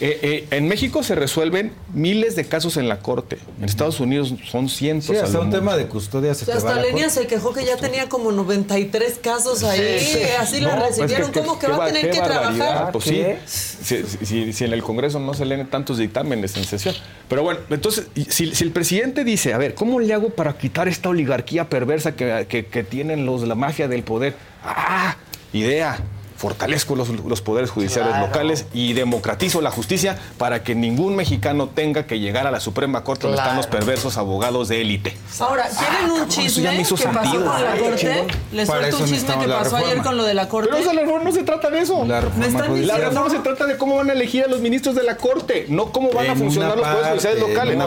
Eh, 0.00 0.18
eh, 0.22 0.46
en 0.56 0.68
México 0.68 1.02
se 1.02 1.16
resuelven 1.16 1.72
miles 1.92 2.36
de 2.36 2.44
casos 2.44 2.76
en 2.76 2.88
la 2.88 3.00
corte. 3.00 3.36
En 3.58 3.64
Estados 3.64 3.98
Unidos 3.98 4.32
son 4.48 4.68
cientos. 4.68 5.06
Sí, 5.08 5.16
a 5.16 5.24
hasta 5.24 5.40
un 5.40 5.50
tema 5.50 5.76
de 5.76 5.86
custodia 5.86 6.34
se 6.34 6.44
O 6.44 6.46
sea, 6.46 6.56
te 6.58 6.62
va 6.62 6.68
hasta 6.70 6.82
Lenia 6.82 7.06
corte. 7.06 7.20
se 7.22 7.26
quejó 7.26 7.52
que 7.52 7.64
ya 7.64 7.76
tenía 7.78 8.08
como 8.08 8.30
93 8.30 9.18
casos 9.20 9.64
ahí, 9.64 9.98
Sí. 9.98 10.20
así 10.40 10.60
No, 10.60 10.68
la 10.68 10.78
pues 10.78 10.98
recibieron, 10.98 11.32
que- 11.32 11.40
¿cómo 11.40 11.58
que, 11.58 11.66
va 11.66 11.84
a 11.84 11.86
tener 11.88 12.10
que 12.10 12.20
trabajar? 12.20 12.92
Pues 12.92 13.04
sí, 13.06 13.24
si, 13.46 14.04
si- 14.24 14.52
si 14.52 14.64
en 14.64 14.72
el 14.72 14.84
Congreso 14.84 15.18
no 15.18 15.34
se 15.34 15.44
leen 15.44 15.66
tantos 15.66 15.98
dictámenes 15.98 16.56
en 16.56 16.62
sesión. 16.64 16.94
Pero 17.28 17.42
bueno, 17.42 17.58
entonces, 17.68 18.06
si, 18.28 18.54
si 18.54 18.64
el 18.64 18.70
presidente 18.70 19.24
dice, 19.24 19.52
a 19.52 19.58
ver, 19.58 19.74
¿cómo 19.74 19.98
le 19.98 20.14
hago 20.14 20.30
para 20.30 20.56
quitar 20.56 20.86
esta 20.86 21.08
oligarquía 21.08 21.68
perversa 21.68 22.14
que, 22.14 22.46
que- 22.48 22.66
que 22.66 22.84
tienen 22.84 23.26
los 23.26 23.42
la 23.48 23.56
mafia 23.56 23.88
del 23.88 24.04
poder? 24.04 24.34
¡Ah! 24.62 25.16
Idea. 25.52 25.98
Fortalezco 26.38 26.94
los, 26.94 27.08
los 27.08 27.42
poderes 27.42 27.68
judiciales 27.70 28.10
Claro. 28.12 28.26
locales 28.28 28.66
y 28.72 28.92
democratizo 28.92 29.60
la 29.60 29.70
justicia 29.72 30.16
para 30.38 30.62
que 30.62 30.74
ningún 30.76 31.16
mexicano 31.16 31.68
tenga 31.68 32.06
que 32.06 32.20
llegar 32.20 32.46
a 32.46 32.50
la 32.52 32.60
Suprema 32.60 33.02
Corte 33.04 33.26
donde 33.26 33.38
están 33.42 33.56
los 33.56 33.66
Claro. 33.66 33.84
perversos 33.84 34.16
abogados 34.16 34.68
de 34.68 34.80
élite. 34.80 35.16
Ahora, 35.40 35.64
¿quieren 35.68 36.10
un 36.12 36.20
Ah, 36.20 36.24
eso 36.28 36.36
ya 36.40 36.42
chisme 36.42 36.62
me 36.70 36.76
que 36.76 36.82
hizo 36.82 36.94
pasó 36.96 37.12
sentido. 37.12 37.44
con 37.44 37.62
la 37.64 37.70
corte? 37.76 37.96
chingón. 37.96 38.26
Les 38.52 38.68
Para 38.68 38.80
suelto 38.82 38.98
un 38.98 39.04
chisme 39.10 39.38
que 39.38 39.48
pasó 39.48 39.76
ayer 39.76 39.98
con 39.98 40.16
lo 40.16 40.22
de 40.24 40.34
la 40.34 40.48
corte. 40.48 40.70
Pero 40.70 40.82
esa 40.82 40.92
reforma 40.92 41.24
no 41.24 41.32
se 41.32 41.42
trata 41.42 41.70
de 41.70 41.80
eso. 41.80 42.04
La 42.04 42.20
reforma 42.20 42.46
Me 42.46 42.52
están 42.52 42.68
judicial. 42.68 43.00
La 43.00 43.08
reforma 43.08 43.30
se 43.30 43.38
trata 43.40 43.66
de 43.66 43.76
cómo 43.76 43.96
van 43.96 44.10
a 44.10 44.12
elegir 44.12 44.44
a 44.44 44.46
los 44.46 44.60
ministros 44.60 44.94
de 44.94 45.02
la 45.02 45.16
Corte, 45.16 45.66
no 45.68 45.90
cómo 45.90 46.10
van 46.12 46.30
a 46.30 46.36
funcionar 46.36 46.76
los 46.78 46.86
poderes 46.86 47.08
judiciales 47.10 47.40
locales. 47.40 47.78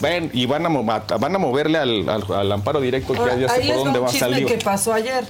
Ven, 0.00 0.30
y 0.32 0.46
van 0.46 0.64
a, 0.64 0.68
van 0.68 1.34
a 1.34 1.38
moverle 1.38 1.78
al, 1.78 2.08
al- 2.08 2.32
al 2.32 2.52
amparo 2.52 2.80
directo 2.80 3.12
que 3.14 3.18
Ahora, 3.18 3.36
ya 3.36 3.48
sé 3.48 3.60
por 3.66 3.76
dónde 3.76 3.98
un 3.98 4.04
va 4.04 4.08
a 4.08 4.12
chisme 4.12 4.28
salir. 4.30 4.46
que 4.46 4.58
pasó 4.58 4.92
ayer. 4.92 5.24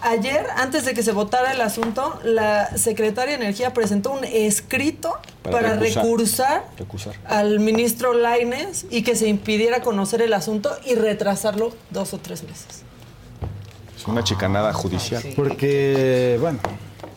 Ayer, 0.00 0.46
antes 0.56 0.84
de 0.84 0.94
que 0.94 1.02
se 1.02 1.12
votara 1.12 1.52
el 1.52 1.60
asunto, 1.60 2.20
la 2.22 2.76
secretaria 2.76 3.36
de 3.36 3.42
Energía 3.44 3.74
presentó 3.74 4.12
un 4.12 4.24
escrito 4.24 5.16
Para 5.42 5.56
para, 5.56 5.74
recusar. 5.76 6.64
recursar 6.78 7.14
al 7.26 7.58
ministro 7.58 8.14
Laines 8.14 8.86
y 8.90 9.02
que 9.02 9.16
se 9.16 9.26
impidiera 9.28 9.80
conocer 9.80 10.22
el 10.22 10.32
asunto 10.34 10.70
y 10.86 10.94
retrasarlo 10.94 11.74
dos 11.90 12.14
o 12.14 12.18
tres 12.18 12.44
meses. 12.44 12.82
Es 13.96 14.06
una 14.06 14.22
chicanada 14.22 14.72
judicial. 14.72 15.22
Porque, 15.34 16.38
bueno. 16.40 16.60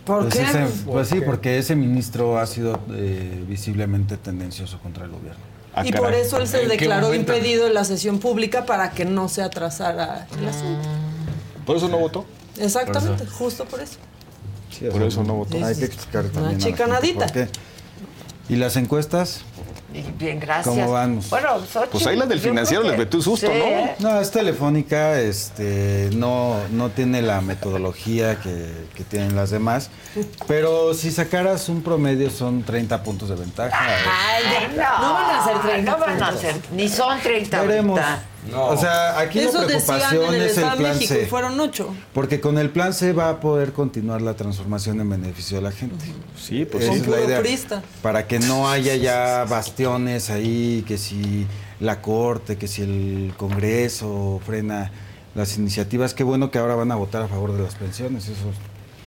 ¿Por 0.06 0.24
pues 0.24 0.34
qué? 0.36 0.42
ese- 0.42 0.84
¿Por 0.84 0.94
pues 0.94 1.08
sí, 1.10 1.20
qué? 1.20 1.22
porque 1.22 1.58
ese 1.60 1.76
ministro 1.76 2.40
ha 2.40 2.48
sido 2.48 2.80
eh, 2.96 3.44
visiblemente 3.48 4.18
tendencioso 4.18 4.80
contra 4.80 5.06
el 5.06 5.12
gobierno. 5.12 5.40
Ah, 5.76 5.84
y 5.86 5.92
por 5.94 6.14
eso 6.14 6.38
él 6.38 6.48
se 6.48 6.68
declaró 6.68 7.14
impedido 7.14 7.68
en 7.68 7.76
la 7.76 7.86
sesión 7.86 8.18
pública 8.20 8.66
para 8.66 8.90
que 8.92 9.06
no 9.06 9.30
se 9.30 9.44
atrasara 9.44 10.28
el 10.38 10.48
asunto. 10.48 10.90
¿Por 11.66 11.78
eso 11.78 11.88
no 11.88 11.98
votó? 12.00 12.26
Exactamente, 12.62 13.26
justo 13.28 13.66
por 13.66 13.82
eso. 13.82 13.98
Por 14.92 15.04
eso 15.04 15.24
no 15.24 15.36
votó. 15.36 15.64
Hay 15.64 15.76
que 15.76 15.86
explicar 15.86 16.24
también. 16.26 16.40
a 16.40 16.42
la 16.46 16.50
gente 16.52 16.66
chicanadita. 16.66 17.26
por 17.26 17.32
qué. 17.34 17.48
¿Y 18.50 18.56
las 18.56 18.76
encuestas? 18.76 19.42
Bien, 20.18 20.40
gracias. 20.40 20.74
¿Cómo 20.74 20.92
vamos? 20.92 21.30
Bueno, 21.30 21.60
Xochitl, 21.60 21.92
Pues 21.92 22.08
ahí 22.08 22.16
las 22.16 22.30
del 22.30 22.40
financiero 22.40 22.82
que- 22.84 22.90
les 22.90 22.98
metió 22.98 23.20
un 23.20 23.24
susto, 23.24 23.48
Sí, 23.48 23.54
¿no? 23.54 23.66
¿eh? 23.66 23.96
No, 24.00 24.22
es 24.22 24.32
telefónica, 24.32 25.20
este, 25.20 26.10
no, 26.14 26.56
no 26.72 26.90
tiene 26.92 27.22
la 27.22 27.42
metodología 27.42 28.40
que, 28.40 28.72
que 28.96 29.04
tienen 29.04 29.36
las 29.36 29.50
demás, 29.50 29.90
pero 30.48 30.94
si 30.94 31.12
sacaras 31.12 31.68
un 31.68 31.82
promedio 31.82 32.30
son 32.30 32.64
30 32.64 33.04
puntos 33.04 33.28
de 33.30 33.36
ventaja. 33.36 33.78
Ay, 33.78 34.68
no. 34.76 35.08
No 35.08 35.14
van 35.14 35.36
a 35.40 35.44
ser 35.46 35.62
30 35.62 35.92
No 35.92 35.98
van 36.00 36.24
a 36.24 36.38
ser, 36.38 36.56
ni 36.72 36.88
son 36.88 37.20
30 37.20 37.62
Veremos. 37.62 38.00
Ahorita. 38.44 38.62
O 38.62 38.78
sea, 38.78 39.20
aquí 39.20 39.40
la 39.40 39.50
Eso 39.50 39.62
decían 39.62 39.84
preocupación 40.00 40.34
en 40.36 40.42
el 40.42 40.48
es 40.48 40.58
el 40.58 40.64
plan 40.64 40.82
México 40.82 41.14
C. 41.14 41.26
fueron 41.28 41.60
ocho. 41.60 41.96
Porque 42.14 42.40
con 42.40 42.58
el 42.58 42.70
plan 42.70 42.94
C 42.94 43.14
va 43.14 43.30
a 43.30 43.40
poder 43.40 43.74
continuar 43.74 44.22
la 44.22 44.36
transformación 44.36 45.00
en 45.02 45.10
beneficio 45.10 45.58
de 45.58 45.64
la 45.64 45.72
gente. 45.72 46.06
Sí, 46.38 46.66
pues 46.66 46.86
Esa 46.86 46.94
es 46.94 47.08
la 47.08 47.22
idea. 47.22 47.40
prista. 47.42 47.84
Para 48.02 48.28
que 48.28 48.40
no 48.40 48.70
haya 48.70 48.96
ya 48.96 49.46
bastiones 49.50 50.30
ahí, 50.30 50.84
que 50.88 50.98
si 50.98 51.46
la 51.80 52.02
Corte, 52.02 52.58
que 52.58 52.68
si 52.68 52.82
el 52.84 53.34
Congreso 53.38 54.40
frena 54.46 54.92
las 55.36 55.58
iniciativas. 55.58 56.14
Qué 56.14 56.24
bueno 56.24 56.52
que 56.52 56.60
ahora 56.60 56.76
van 56.76 56.92
a 56.92 56.96
votar 56.96 57.22
a 57.24 57.28
favor 57.28 57.54
de 57.54 57.64
las 57.64 57.76
pensiones. 57.76 58.28
Eso 58.28 58.52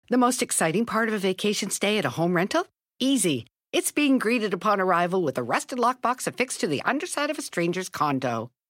The 0.09 0.17
most 0.17 0.41
exciting 0.41 0.85
part 0.85 1.07
of 1.07 1.15
a 1.15 1.19
vacation 1.19 1.71
stay 1.71 1.97
at 1.97 2.05
a 2.05 2.09
home 2.09 2.35
rental? 2.35 2.65
Easy. 2.99 3.45
It's 3.71 3.91
being 3.93 4.19
greeted 4.19 4.53
upon 4.53 4.81
arrival 4.81 5.23
with 5.23 5.37
a 5.37 5.43
rusted 5.43 5.79
lockbox 5.79 6.27
affixed 6.27 6.59
to 6.59 6.67
the 6.67 6.81
underside 6.83 7.31
of 7.31 7.37
a 7.39 7.41
stranger's 7.41 7.89
condo. 7.89 8.51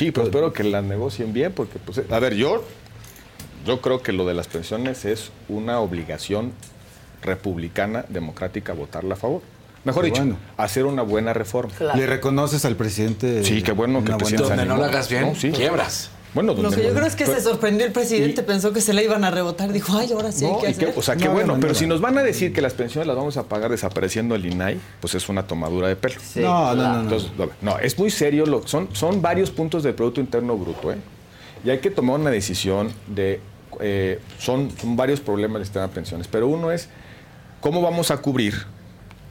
Sí, 0.00 0.12
pero 0.12 0.24
espero 0.28 0.50
que 0.54 0.64
las 0.64 0.82
negocien 0.82 1.34
bien, 1.34 1.52
porque, 1.52 1.78
pues, 1.78 2.00
a 2.10 2.18
ver, 2.18 2.34
yo, 2.34 2.64
yo 3.66 3.82
creo 3.82 4.00
que 4.02 4.12
lo 4.12 4.24
de 4.26 4.32
las 4.32 4.48
pensiones 4.48 5.04
es 5.04 5.30
una 5.46 5.78
obligación 5.80 6.52
republicana, 7.20 8.06
democrática, 8.08 8.72
votarla 8.72 9.12
a 9.12 9.16
favor. 9.18 9.42
Mejor 9.84 10.06
dicho, 10.06 10.22
bueno. 10.22 10.38
hacer 10.56 10.86
una 10.86 11.02
buena 11.02 11.34
reforma. 11.34 11.70
¿Le 11.94 12.06
reconoces 12.06 12.64
al 12.64 12.76
presidente? 12.76 13.44
Sí, 13.44 13.60
qué 13.62 13.72
bueno 13.72 13.98
que 14.02 14.06
una 14.12 14.16
te 14.16 14.24
buena- 14.24 14.38
sientas 14.38 14.48
Donde 14.56 14.64
no 14.64 14.78
la 14.80 14.86
hagas 14.86 15.10
bien, 15.10 15.36
sí. 15.36 15.50
quiebras. 15.50 16.08
Bueno, 16.32 16.54
Lo 16.54 16.70
que 16.70 16.82
yo 16.82 16.88
no- 16.90 16.94
creo 16.94 17.06
es 17.06 17.16
que 17.16 17.26
se 17.26 17.40
sorprendió 17.40 17.84
el 17.86 17.92
presidente, 17.92 18.42
pensó 18.44 18.72
que 18.72 18.80
se 18.80 18.92
le 18.92 19.02
iban 19.02 19.24
a 19.24 19.30
rebotar. 19.32 19.72
Dijo, 19.72 19.96
ay, 19.98 20.12
ahora 20.12 20.30
sí 20.30 20.44
hay 20.44 20.52
No, 20.52 20.58
que 20.60 20.68
hacer. 20.68 20.94
o 20.96 21.02
sea, 21.02 21.16
qué 21.16 21.24
No, 21.24 21.32
bueno, 21.32 21.54
no, 21.54 21.60
pero 21.60 21.72
no. 21.72 21.78
si 21.78 21.86
nos 21.86 22.00
van 22.00 22.16
a 22.18 22.22
decir 22.22 22.52
que 22.52 22.62
las 22.62 22.72
pensiones 22.74 23.08
las 23.08 23.16
vamos 23.16 23.36
a 23.36 23.44
pagar 23.48 23.70
desapareciendo 23.70 24.34
el 24.36 24.46
INAI, 24.46 24.78
pues 25.00 25.14
es 25.16 25.28
una 25.28 25.46
tomadura 25.46 25.88
de 25.88 25.96
pelo. 25.96 26.14
no, 26.36 26.74
no, 26.74 26.82
no, 26.82 26.92
no. 26.94 27.00
Entonces, 27.02 27.36
ver, 27.36 27.48
no, 27.62 27.78
es 27.80 27.98
muy 27.98 28.10
serio, 28.10 28.46
lo, 28.46 28.66
son, 28.66 28.88
son 28.92 29.20
varios 29.20 29.50
puntos 29.50 29.82
del 29.82 29.94
Producto 29.94 30.20
Interno 30.20 30.56
Bruto, 30.56 30.92
¿eh? 30.92 30.96
Y 31.64 31.70
hay 31.70 31.78
que 31.78 31.90
tomar 31.90 32.20
una 32.20 32.30
decisión 32.30 32.92
de, 33.08 33.40
eh, 33.80 34.20
son, 34.38 34.70
son 34.80 34.96
varios 34.96 35.20
problemas 35.20 35.58
del 35.58 35.64
sistema 35.66 35.88
de 35.88 35.92
pensiones, 35.94 36.28
pero 36.28 36.46
uno 36.46 36.70
es 36.70 36.88
cómo 37.60 37.82
vamos 37.82 38.10
a 38.12 38.18
cubrir 38.18 38.54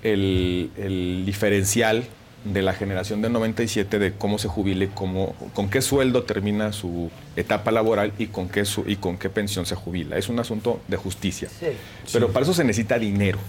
el, 0.04 0.70
el 0.78 1.24
diferencial 1.26 2.04
de 2.46 2.62
la 2.62 2.74
generación 2.74 3.22
del 3.22 3.34
97 3.34 4.00
de 4.00 4.14
cómo 4.14 4.40
se 4.40 4.48
jubile, 4.48 4.90
cómo, 4.94 5.36
con 5.54 5.70
qué 5.70 5.82
sueldo 5.82 6.24
termina 6.24 6.72
su 6.72 7.12
etapa 7.36 7.72
laboral 7.72 8.14
y 8.18 8.28
con 8.28 8.48
qué, 8.50 8.64
su- 8.66 8.86
y 8.88 8.96
con 8.96 9.18
qué 9.18 9.30
pensión 9.30 9.66
se 9.66 9.76
jubila. 9.76 10.18
Es 10.18 10.30
un 10.30 10.40
asunto 10.40 10.80
de 10.88 10.98
justicia. 10.98 11.50
Pero 12.14 12.30
para 12.30 12.44
eso 12.44 12.54
se 12.54 12.64
necesita 12.64 12.98
dinero. 12.98 13.40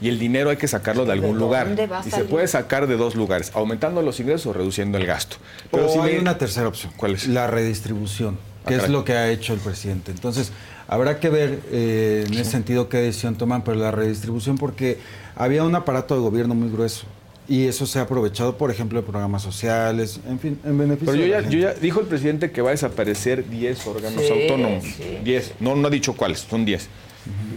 Y 0.00 0.08
el 0.08 0.18
dinero 0.18 0.50
hay 0.50 0.56
que 0.58 0.68
sacarlo 0.68 1.04
de 1.06 1.12
algún 1.12 1.32
¿De 1.34 1.40
lugar. 1.40 1.68
Y 2.06 2.10
se 2.10 2.22
puede 2.24 2.46
sacar 2.46 2.86
de 2.86 2.96
dos 2.96 3.16
lugares, 3.16 3.50
aumentando 3.54 4.00
los 4.02 4.20
ingresos 4.20 4.46
o 4.46 4.52
reduciendo 4.52 4.96
el 4.98 5.06
gasto. 5.06 5.38
Pero 5.72 5.86
o 5.86 5.88
si 5.92 5.98
hay 5.98 6.14
me- 6.14 6.20
una 6.20 6.38
tercera 6.38 6.68
opción. 6.68 6.92
¿Cuál 6.96 7.14
es? 7.14 7.26
La 7.26 7.46
redistribución, 7.48 8.38
Ah, 8.64 8.68
que 8.68 8.74
es 8.74 8.80
caray. 8.82 8.92
lo 8.92 9.04
que 9.04 9.14
ha 9.14 9.28
hecho 9.30 9.54
el 9.54 9.58
presidente. 9.60 10.12
Entonces, 10.12 10.52
habrá 10.86 11.18
que 11.18 11.30
ver 11.30 11.60
eh, 11.72 12.24
en 12.28 12.34
ese 12.34 12.44
sentido 12.50 12.88
qué 12.88 12.98
decisión 12.98 13.36
toman, 13.36 13.64
pero 13.64 13.76
la 13.78 13.90
redistribución 13.90 14.56
porque 14.58 14.98
había 15.34 15.64
un 15.64 15.74
aparato 15.74 16.14
de 16.14 16.20
gobierno 16.20 16.54
muy 16.54 16.68
grueso. 16.70 17.06
Y 17.48 17.66
eso 17.66 17.86
se 17.86 17.98
ha 17.98 18.02
aprovechado, 18.02 18.58
por 18.58 18.70
ejemplo, 18.70 18.98
en 18.98 19.06
programas 19.06 19.40
sociales, 19.42 20.20
en 20.28 20.38
fin, 20.38 20.58
en 20.64 20.76
beneficio 20.76 21.12
Pero 21.12 21.16
yo 21.16 21.22
de 21.24 21.28
la 21.30 21.36
ya, 21.38 21.42
gente. 21.42 21.56
yo 21.56 21.62
ya 21.68 21.74
dijo 21.80 22.00
el 22.00 22.06
presidente 22.06 22.50
que 22.50 22.60
va 22.60 22.68
a 22.68 22.72
desaparecer 22.72 23.48
10 23.48 23.86
órganos 23.86 24.22
Sí, 24.22 24.30
autónomos. 24.42 24.84
sí. 24.84 25.18
10. 25.24 25.52
No, 25.60 25.74
no 25.74 25.88
ha 25.88 25.90
dicho 25.90 26.12
cuáles, 26.14 26.40
son 26.40 26.66
10. 26.66 26.88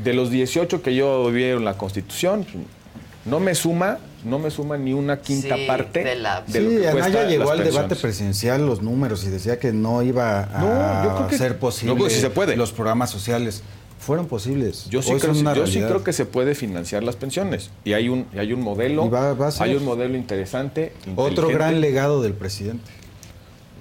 De 0.03 0.13
los 0.13 0.29
18 0.31 0.81
que 0.81 0.95
yo 0.95 1.29
vi 1.31 1.43
en 1.43 1.65
la 1.65 1.77
Constitución, 1.77 2.45
no 3.25 3.39
me 3.41 3.53
suma, 3.53 3.99
no 4.23 4.39
me 4.39 4.49
suma 4.49 4.77
ni 4.77 4.93
una 4.93 5.19
quinta 5.19 5.55
Sí, 5.57 5.65
parte 5.67 6.03
de 6.05 6.15
la- 6.15 6.41
de 6.47 6.61
lo 6.61 6.69
Sí, 6.69 6.77
que 6.77 6.87
Anaya 6.87 7.27
llegó 7.27 7.51
al 7.51 7.63
debate 7.63 7.95
presidencial 7.97 8.65
los 8.65 8.81
números 8.81 9.25
y 9.25 9.29
decía 9.29 9.59
que 9.59 9.73
no 9.73 10.01
iba 10.03 10.43
a 10.43 10.59
No, 10.59 11.03
yo 11.09 11.15
creo 11.17 11.27
que- 11.27 11.37
ser 11.37 11.57
posible 11.59 11.93
No, 11.95 11.99
pues, 11.99 12.13
sí 12.13 12.21
se 12.21 12.29
puede. 12.29 12.55
los 12.55 12.71
programas 12.71 13.09
sociales. 13.09 13.61
Fueron 14.01 14.27
posibles. 14.27 14.87
Yo 14.89 15.01
sí, 15.01 15.13
creo, 15.19 15.53
yo 15.53 15.67
sí 15.67 15.79
creo 15.79 16.03
que 16.03 16.11
se 16.11 16.25
puede 16.25 16.55
financiar 16.55 17.03
las 17.03 17.15
pensiones. 17.15 17.69
Y 17.85 17.93
hay 17.93 18.09
un, 18.09 18.25
y 18.33 18.39
hay 18.39 18.51
un 18.51 18.61
modelo, 18.61 19.05
Y 19.05 19.09
va- 19.09 19.33
va 19.35 19.47
a 19.47 19.51
ser. 19.51 19.63
hay 19.67 19.75
un 19.75 19.85
modelo 19.85 20.17
interesante. 20.17 20.91
Otro 21.15 21.47
gran 21.49 21.79
legado 21.81 22.21
del 22.21 22.33
presidente. 22.33 22.89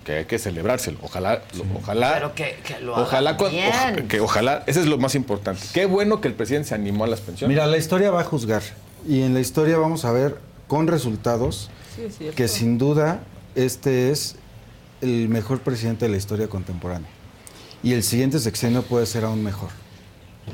que 0.05 0.13
hay 0.13 0.25
que 0.25 0.39
celebrárselo. 0.39 0.99
Ojalá, 1.03 1.43
lo- 1.57 1.65
ojalá, 1.79 2.15
Pero 2.15 2.35
que, 2.35 2.57
que 2.67 2.81
lo 2.81 2.97
ojalá, 3.01 3.37
con- 3.37 3.51
bien. 3.51 3.69
oja- 3.69 3.95
que 4.09 4.21
ojalá, 4.21 4.65
ese 4.67 4.81
es 4.81 4.87
lo 4.87 4.97
más 4.97 5.15
importante. 5.15 5.63
Qué 5.75 5.85
bueno 5.85 6.21
que 6.23 6.29
el 6.29 6.35
presidente 6.35 6.71
se 6.71 6.75
animó 6.75 7.05
a 7.05 7.07
las 7.07 7.21
pensiones. 7.21 7.55
Mira, 7.55 7.67
la 7.67 7.77
historia 7.77 8.11
va 8.11 8.23
a 8.23 8.25
juzgar. 8.25 8.63
Y 9.07 9.21
en 9.23 9.35
la 9.35 9.41
historia 9.41 9.77
vamos 9.77 10.05
a 10.07 10.13
ver 10.13 10.39
con 10.69 10.87
resultados 10.87 11.69
Sí, 11.97 12.31
que 12.35 12.49
sin 12.49 12.79
duda 12.79 13.21
este 13.55 14.11
es 14.11 14.37
el 15.03 15.29
mejor 15.29 15.61
presidente 15.61 16.07
de 16.07 16.11
la 16.11 16.17
historia 16.17 16.49
contemporánea. 16.49 17.09
Y 17.83 17.93
el 17.93 18.03
siguiente 18.03 18.39
sexenio 18.39 18.83
puede 18.83 19.05
ser 19.07 19.25
aún 19.25 19.43
mejor. 19.45 19.69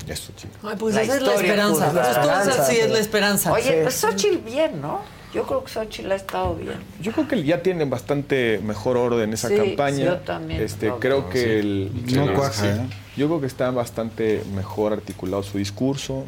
Eso, 0.08 0.32
chico. 0.36 0.52
Ay, 0.62 0.76
pues 0.78 0.94
La 0.94 1.02
esa 1.02 1.16
es 1.16 1.23
la 1.23 1.34
esperanza. 1.34 1.86
juzgará. 1.86 2.02
Pues 2.02 2.26
todo 2.26 2.40
es 2.52 2.58
así, 2.60 2.76
es 2.76 2.90
la 2.90 2.98
esperanza. 2.98 3.52
Oye, 3.52 3.81
pues 3.82 3.94
Xochitl 3.94 4.39
bien, 4.39 4.81
¿no? 4.81 5.00
Yo 5.34 5.47
creo 5.47 5.65
que 5.65 5.70
Xochitl 5.73 6.12
ha 6.12 6.15
estado 6.16 6.55
bien. 6.55 6.76
Yo 7.00 7.12
creo 7.12 7.28
que 7.28 7.42
ya 7.42 7.62
tiene 7.62 7.84
bastante 7.84 8.60
mejor 8.62 8.97
orden 8.97 9.32
esa 9.32 9.48
Sí, 9.48 9.56
campaña. 9.56 10.05
yo 10.05 10.16
también 10.18 10.62
Este, 10.62 10.86
creo 10.86 10.98
creo 11.00 11.28
que 11.28 11.32
que 11.32 11.62
sí. 11.62 12.15
el, 12.15 12.16
No 12.16 12.34
cuaja, 12.34 12.66
¿eh? 12.66 12.81
Yo 13.16 13.26
creo 13.28 13.40
que 13.40 13.47
está 13.47 13.70
bastante 13.70 14.42
mejor 14.55 14.92
articulado 14.92 15.42
su 15.42 15.58
discurso, 15.58 16.24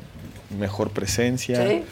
mejor 0.59 0.91
presencia. 0.91 1.67
Sí. 1.69 1.83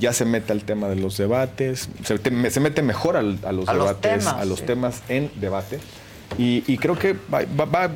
Ya 0.00 0.12
se 0.12 0.24
mete 0.24 0.52
al 0.52 0.62
tema 0.62 0.88
de 0.88 0.96
los 0.96 1.16
debates, 1.16 1.88
se, 2.04 2.18
te- 2.18 2.50
se 2.50 2.60
mete 2.60 2.82
mejor 2.82 3.16
al- 3.16 3.38
a 3.44 3.50
los 3.52 3.68
A 3.68 3.74
los 3.74 3.86
debates, 3.88 4.18
temas, 4.24 4.34
a 4.34 4.44
los 4.44 4.58
sí. 4.60 4.64
temas 4.64 5.02
en 5.08 5.30
debate. 5.40 5.80
Y, 6.36 6.62
y 6.70 6.76
creo 6.78 6.98
que 6.98 7.14
va- 7.32 7.42
va- 7.58 7.64
va- 7.64 7.90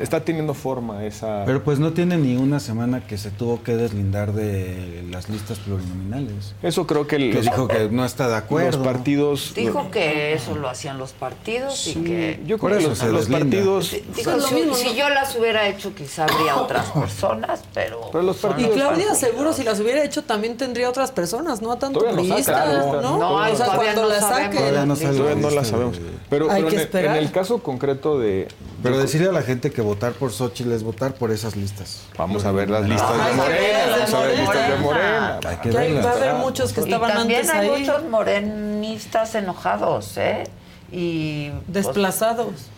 está 0.00 0.22
teniendo 0.22 0.52
forma 0.54 1.04
esa. 1.06 1.44
Pero 1.46 1.62
pues 1.64 1.78
no 1.78 1.92
tiene 1.92 2.16
ni 2.18 2.36
una 2.36 2.60
semana 2.60 3.06
que 3.06 3.16
se 3.16 3.30
tuvo 3.30 3.62
que 3.62 3.74
deslindar 3.76 4.32
de 4.32 5.02
las 5.10 5.28
listas 5.30 5.58
plurinominales. 5.60 6.54
Eso 6.62 6.86
creo 6.86 7.06
que, 7.06 7.16
el- 7.16 7.32
Que 7.32 7.40
dijo 7.42 7.68
que 7.68 7.88
no 7.90 8.04
está 8.04 8.28
de 8.28 8.36
acuerdo. 8.36 8.78
Los 8.78 8.86
partidos. 8.86 9.52
Dijo 9.54 9.90
que 9.90 10.32
eso 10.34 10.54
lo 10.56 10.68
hacían 10.68 10.98
los 10.98 11.12
partidos 11.12 11.86
y 11.86 11.94
que... 12.04 12.40
Yo 12.46 12.58
Por 12.58 12.70
creo 12.70 12.78
que 12.78 12.84
eso 12.84 12.88
los, 12.90 12.98
se 12.98 13.06
los 13.08 13.28
deslinda. 13.28 13.44
partidos. 13.56 13.96
Dijo, 14.16 14.40
si, 14.40 14.54
mismo, 14.54 14.74
si 14.74 14.94
yo 14.94 15.08
las 15.10 15.34
hubiera 15.36 15.66
hecho, 15.68 15.94
quizá 15.94 16.24
habría 16.24 16.56
otras 16.56 16.90
personas, 16.90 17.60
pero... 17.74 18.00
Pero 18.12 18.24
los 18.24 18.38
Y 18.38 18.40
partidos- 18.40 18.76
los 18.76 18.86
Claudia 18.88 19.14
seguro 19.14 19.52
si 19.52 19.62
las 19.62 19.80
hubiera 19.80 20.02
hecho 20.04 20.22
también 20.24 20.56
tendría 20.56 20.88
otras 20.90 21.12
personas, 21.12 21.62
no 21.62 21.72
a 21.72 21.78
tanto 21.78 22.00
no 22.00 22.12
¿no? 22.12 23.02
no, 23.02 23.18
no, 23.18 23.34
o 23.34 23.56
sea, 23.56 23.66
todavía 23.66 23.92
cuando 23.94 24.02
no 24.02 24.08
la 24.08 24.20
sabemos. 24.20 24.42
saquen. 24.44 24.58
Todavía 24.58 24.86
no 24.86 24.96
sale 24.96 25.16
Todavía 25.18 25.34
la 25.34 25.40
no 25.40 25.50
la 25.50 25.60
lista 25.60 25.64
sabemos. 25.76 25.98
de- 25.98 26.04
Pero, 26.28 26.50
Hay 26.50 26.62
pero 26.62 26.76
que 26.90 26.98
en, 26.98 27.04
en 27.06 27.12
el 27.16 27.30
caso 27.32 27.57
concreto 27.62 28.18
de. 28.18 28.48
Pero 28.82 28.98
decirle 28.98 29.28
a 29.28 29.32
la 29.32 29.42
gente 29.42 29.70
que 29.70 29.80
votar 29.82 30.12
por 30.12 30.32
Xochitl 30.32 30.72
es 30.72 30.82
votar 30.82 31.14
por 31.14 31.30
esas 31.30 31.56
listas. 31.56 32.02
Vamos 32.16 32.44
a 32.44 32.52
ver 32.52 32.70
las 32.70 32.88
listas 32.88 33.26
de 33.26 33.32
Morena. 33.34 33.86
las 33.86 33.98
Vamos 33.98 34.14
a 34.14 34.20
ver 34.20 34.30
de 34.30 34.42
listas 34.42 34.68
de 34.70 34.76
Morena. 34.76 35.40
Hay 35.46 35.56
que 35.56 35.70
verlas. 35.70 36.06
va 36.06 36.10
a 36.10 36.14
haber 36.14 36.34
muchos 36.34 36.72
que 36.72 36.80
Y 36.80 36.84
estaban 36.84 37.12
también 37.12 37.40
antes 37.40 37.54
hay 37.54 37.68
ahí 37.68 37.80
muchos 37.80 38.04
morenistas 38.04 39.34
enojados, 39.34 40.16
¿eh? 40.16 40.44
Y... 40.90 41.50
pues, 41.50 41.84
desplazados. 41.86 42.70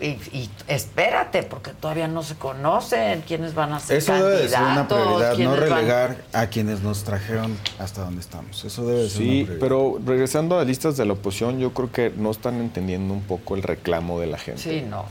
Y, 0.00 0.06
y 0.06 0.50
espérate, 0.68 1.42
porque 1.42 1.70
todavía 1.72 2.08
no 2.08 2.22
se 2.22 2.34
conocen 2.36 3.22
quiénes 3.26 3.54
van 3.54 3.72
a 3.72 3.80
ser 3.80 3.98
Eso 3.98 4.12
debe 4.14 4.42
de 4.42 4.48
ser 4.48 4.60
una 4.60 4.86
candidatos, 4.88 4.98
prioridad, 5.34 5.38
no 5.38 5.50
van- 5.50 5.60
relegar 5.60 6.16
a 6.32 6.46
quienes 6.48 6.80
nos 6.82 7.04
trajeron 7.04 7.56
hasta 7.78 8.02
donde 8.04 8.20
estamos. 8.20 8.64
Eso 8.64 8.86
debe 8.86 9.02
de 9.04 9.10
ser 9.10 9.22
una 9.22 9.30
Sí, 9.30 9.48
pero 9.60 9.98
regresando 10.04 10.58
a 10.58 10.64
listas 10.64 10.96
de 10.96 11.04
la 11.06 11.14
oposición, 11.14 11.58
yo 11.58 11.72
creo 11.72 11.90
que 11.92 12.12
no 12.16 12.30
están 12.30 12.56
entendiendo 12.60 13.12
un 13.14 13.22
poco 13.22 13.54
el 13.56 13.62
reclamo 13.62 14.20
de 14.20 14.26
la 14.26 14.38
gente. 14.38 14.60
Sí, 14.62 14.82
no. 14.88 15.04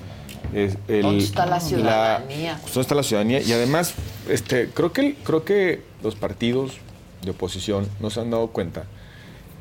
Es 0.53 0.77
el- 0.87 1.01
¿Dónde 1.01 1.23
está 1.23 1.45
la 1.45 1.59
ciudadanía? 1.59 2.59
¿Dónde 2.65 2.81
está 2.81 2.95
la 2.95 3.03
ciudadanía? 3.03 3.41
Y 3.41 3.51
además, 3.51 3.93
este, 4.29 4.69
creo 4.69 4.93
que 4.93 5.15
creo 5.23 5.43
que 5.43 5.83
los 6.03 6.15
partidos 6.15 6.77
de 7.23 7.31
oposición 7.31 7.87
no 7.99 8.09
se 8.09 8.21
han 8.21 8.29
dado 8.31 8.47
cuenta 8.47 8.83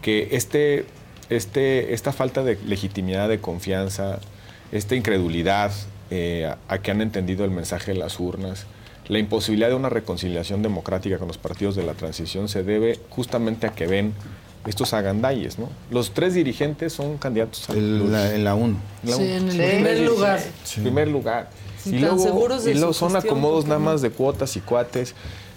que 0.02 0.28
este, 0.32 0.86
este, 1.30 1.92
esta 1.94 2.12
falta 2.12 2.44
de 2.44 2.56
legitimidad, 2.66 3.28
de 3.28 3.40
confianza, 3.40 4.20
esta 4.72 4.94
incredulidad 4.94 5.72
eh, 6.10 6.46
a, 6.68 6.74
a 6.74 6.78
que 6.78 6.90
han 6.90 7.00
entendido 7.00 7.44
el 7.44 7.50
mensaje 7.50 7.92
de 7.92 7.98
las 7.98 8.18
urnas, 8.20 8.66
la 9.08 9.18
imposibilidad 9.18 9.68
de 9.68 9.74
una 9.74 9.88
reconciliación 9.88 10.62
democrática 10.62 11.18
con 11.18 11.28
los 11.28 11.38
partidos 11.38 11.76
de 11.76 11.84
la 11.84 11.94
transición 11.94 12.48
se 12.48 12.62
debe 12.64 12.98
justamente 13.10 13.66
a 13.66 13.70
que 13.72 13.86
ven 13.86 14.12
estos 14.66 14.92
agandalles, 14.94 15.60
¿no? 15.60 15.68
Los 15.92 16.10
tres 16.12 16.34
dirigentes 16.34 16.92
son 16.92 17.18
candidatos 17.18 17.70
a 17.70 17.72
El- 17.74 18.10
la- 18.10 18.34
en 18.34 18.42
la 18.42 18.56
1. 18.56 18.76
la 19.04 19.12
Sí, 19.16 19.22
un- 19.22 19.28
en 19.28 19.44
el 19.46 19.52
Sí, 19.52 19.58
primer 19.58 20.00
lugar. 20.00 20.40
sí. 20.64 20.80
primer 20.80 21.08
lugar. 21.08 21.50
Sí, 21.80 21.94
y 21.94 21.98
luego, 22.00 22.18
seguros 22.18 22.64
de 22.64 22.72
y 22.72 22.74
luego 22.74 22.92
son 22.92 23.14
acomodos 23.14 23.58
¿por 23.58 23.64
qué 23.64 23.68
nada 23.68 23.78
más 23.80 24.02
de 24.02 24.10
cuotas 24.10 24.56
y 24.56 24.60
cuates. 24.60 25.14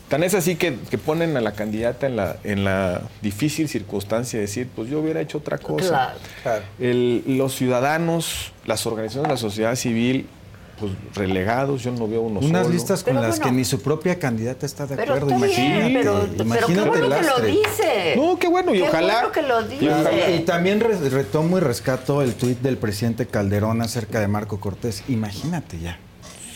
Tan 0.10 0.24
es 0.24 0.34
así 0.34 0.56
que, 0.56 0.76
que 0.90 0.98
ponen 0.98 1.38
a 1.38 1.42
la 1.42 1.52
candidata 1.54 2.08
en 2.08 2.16
la, 2.16 2.38
en 2.44 2.64
la 2.64 3.02
difícil 3.22 3.70
circunstancia 3.70 4.40
de 4.40 4.46
decir, 4.48 4.68
pues 4.76 4.90
yo 4.90 5.00
hubiera 5.00 5.22
hecho 5.22 5.38
otra 5.38 5.58
cosa. 5.60 6.16
Claro. 6.44 6.64
El- 6.80 7.24
los 7.38 7.54
ciudadanos, 7.56 8.52
las 8.66 8.86
organizaciones 8.88 9.28
de 9.30 9.34
la 9.36 9.38
sociedad 9.38 9.76
civil, 9.76 10.28
pues 10.80 10.94
relegados, 11.14 11.84
yo 11.84 11.92
no 11.92 12.08
veo 12.08 12.22
uno 12.22 12.40
Unas 12.40 12.64
solo. 12.64 12.74
listas 12.74 13.04
con 13.04 13.14
Pero 13.16 13.28
las 13.28 13.38
bueno. 13.38 13.52
que 13.52 13.58
ni 13.58 13.66
su 13.66 13.82
propia 13.82 14.18
candidata 14.18 14.66
está 14.66 14.88
de 14.88 14.96
Pero 14.96 15.14
acuerdo. 15.16 15.36
bien, 15.36 15.40
imagínate, 15.68 15.94
pero, 15.94 16.20
pero 16.22 16.36
qué 16.38 16.42
imagínate 16.44 16.90
bueno 16.90 17.06
el 17.06 17.22
que 17.22 17.28
lo 17.28 17.40
dice. 17.46 18.14
No, 18.16 18.40
qué 18.40 18.48
bueno, 18.48 18.74
y 18.74 18.78
Qué 18.80 18.84
ojalá- 18.88 19.14
bueno 19.14 19.32
que 19.34 19.42
lo 19.42 20.36
Y, 20.36 20.40
también 20.46 20.80
re- 20.80 21.10
retomo 21.10 21.58
y 21.58 21.60
rescato 21.62 22.22
el 22.22 22.34
tuit 22.34 22.60
del 22.62 22.78
presidente 22.78 23.28
Calderón 23.28 23.82
acerca 23.82 24.22
de 24.22 24.28
Marco 24.30 24.60
Cortés. 24.62 25.04
Imagínate 25.10 25.80
ya. 25.80 26.00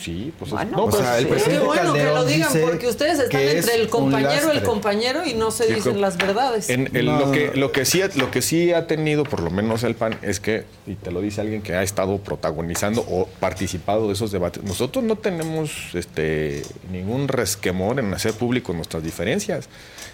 Sí, 0.03 0.33
pues 0.37 0.51
Bueno, 0.51 0.71
no, 0.71 0.83
o 0.83 0.89
pues, 0.89 1.01
sea, 1.01 1.17
el 1.17 1.23
sí. 1.23 1.29
presidente 1.29 1.59
Qué 1.59 1.65
bueno 1.65 1.93
que 1.93 2.03
lo 2.03 2.25
digan, 2.25 2.49
porque 2.61 2.87
ustedes 2.87 3.19
están 3.19 3.39
entre 3.41 3.75
el 3.75 3.87
compañero, 3.87 4.51
el 4.51 4.61
compañero 4.63 5.25
y 5.25 5.33
no 5.33 5.49
se 5.49 5.73
dicen 5.73 6.01
las 6.01 6.17
verdades. 6.17 6.69
En 6.69 6.89
el- 6.93 7.05
No. 7.05 7.19
lo, 7.19 7.31
que, 7.31 7.51
lo, 7.55 7.71
que 7.71 7.85
sí, 7.85 8.01
lo 8.15 8.29
que 8.29 8.41
sí 8.41 8.73
ha 8.73 8.85
tenido, 8.85 9.23
por 9.23 9.39
lo 9.41 9.49
menos 9.49 9.83
el 9.83 9.95
PAN, 9.95 10.17
es 10.21 10.41
que, 10.41 10.65
y 10.87 10.95
te 10.95 11.09
lo 11.11 11.21
dice 11.21 11.39
alguien 11.39 11.61
que 11.61 11.73
ha 11.75 11.83
estado 11.83 12.17
protagonizando 12.17 13.01
o 13.07 13.27
participado 13.39 14.07
de 14.07 14.13
esos 14.13 14.31
debates, 14.31 14.61
nosotros 14.63 15.05
no 15.05 15.15
tenemos 15.15 15.71
este, 15.93 16.63
ningún 16.91 17.29
resquemor 17.29 17.97
en 17.99 18.13
hacer 18.13 18.33
público 18.33 18.73
nuestras 18.73 19.03
diferencias. 19.03 19.69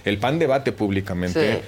El 0.06 0.20
PAN 0.20 0.38
debate 0.38 0.72
públicamente. 0.72 1.54
Sí. 1.56 1.60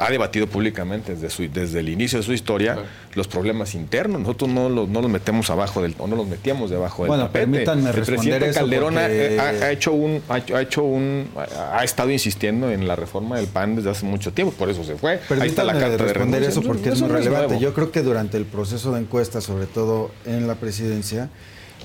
Ha 0.00 0.10
debatido 0.10 0.46
públicamente 0.46 1.14
desde, 1.14 1.28
su- 1.28 1.50
desde 1.52 1.80
el 1.80 1.88
inicio 1.88 2.18
de 2.20 2.24
su 2.24 2.32
historia 2.32 2.78
los 3.14 3.26
problemas 3.26 3.74
internos. 3.74 4.20
Nosotros 4.20 4.48
no 4.48 4.68
los, 4.68 4.88
no 4.88 5.00
los 5.02 5.10
metemos 5.10 5.50
abajo 5.50 5.82
del, 5.82 5.94
o 5.98 6.06
no 6.06 6.14
los 6.14 6.28
metíamos 6.28 6.70
debajo 6.70 7.02
del 7.02 7.08
Bueno, 7.08 7.24
tapete. 7.24 7.46
permítanme 7.46 7.90
el 7.90 7.96
presidente 8.02 8.48
eso 8.50 8.60
Calderón 8.60 8.96
ha- 8.96 9.02
porque- 9.02 9.38
ha, 9.40 9.48
ha 9.48 9.70
hecho 9.72 9.92
un, 9.92 10.22
ha, 10.28 10.38
hecho- 10.38 10.56
ha 10.56 10.62
hecho 10.62 10.82
un, 10.84 11.28
ha 11.72 11.82
estado 11.82 12.10
insistiendo 12.12 12.70
en 12.70 12.86
la 12.86 12.94
reforma 12.94 13.36
del 13.38 13.48
PAN 13.48 13.74
desde 13.74 13.90
hace 13.90 14.06
mucho 14.06 14.32
tiempo, 14.32 14.52
por 14.54 14.70
eso 14.70 14.84
se 14.84 14.94
fue. 14.94 15.18
Ahí 15.40 15.48
está 15.48 15.64
la 15.64 15.72
carta 15.72 15.90
de 15.90 15.96
responder 15.98 16.42
eso 16.44 16.62
porque 16.62 16.90
es 16.90 17.00
muy 17.00 17.10
es 17.10 17.16
relevante. 17.24 17.58
Yo 17.58 17.74
creo 17.74 17.90
que 17.90 18.02
durante 18.02 18.36
el 18.36 18.44
proceso 18.44 18.92
de 18.92 19.00
encuesta, 19.00 19.40
sobre 19.40 19.66
todo 19.66 20.12
en 20.26 20.46
la 20.46 20.54
presidencia, 20.54 21.28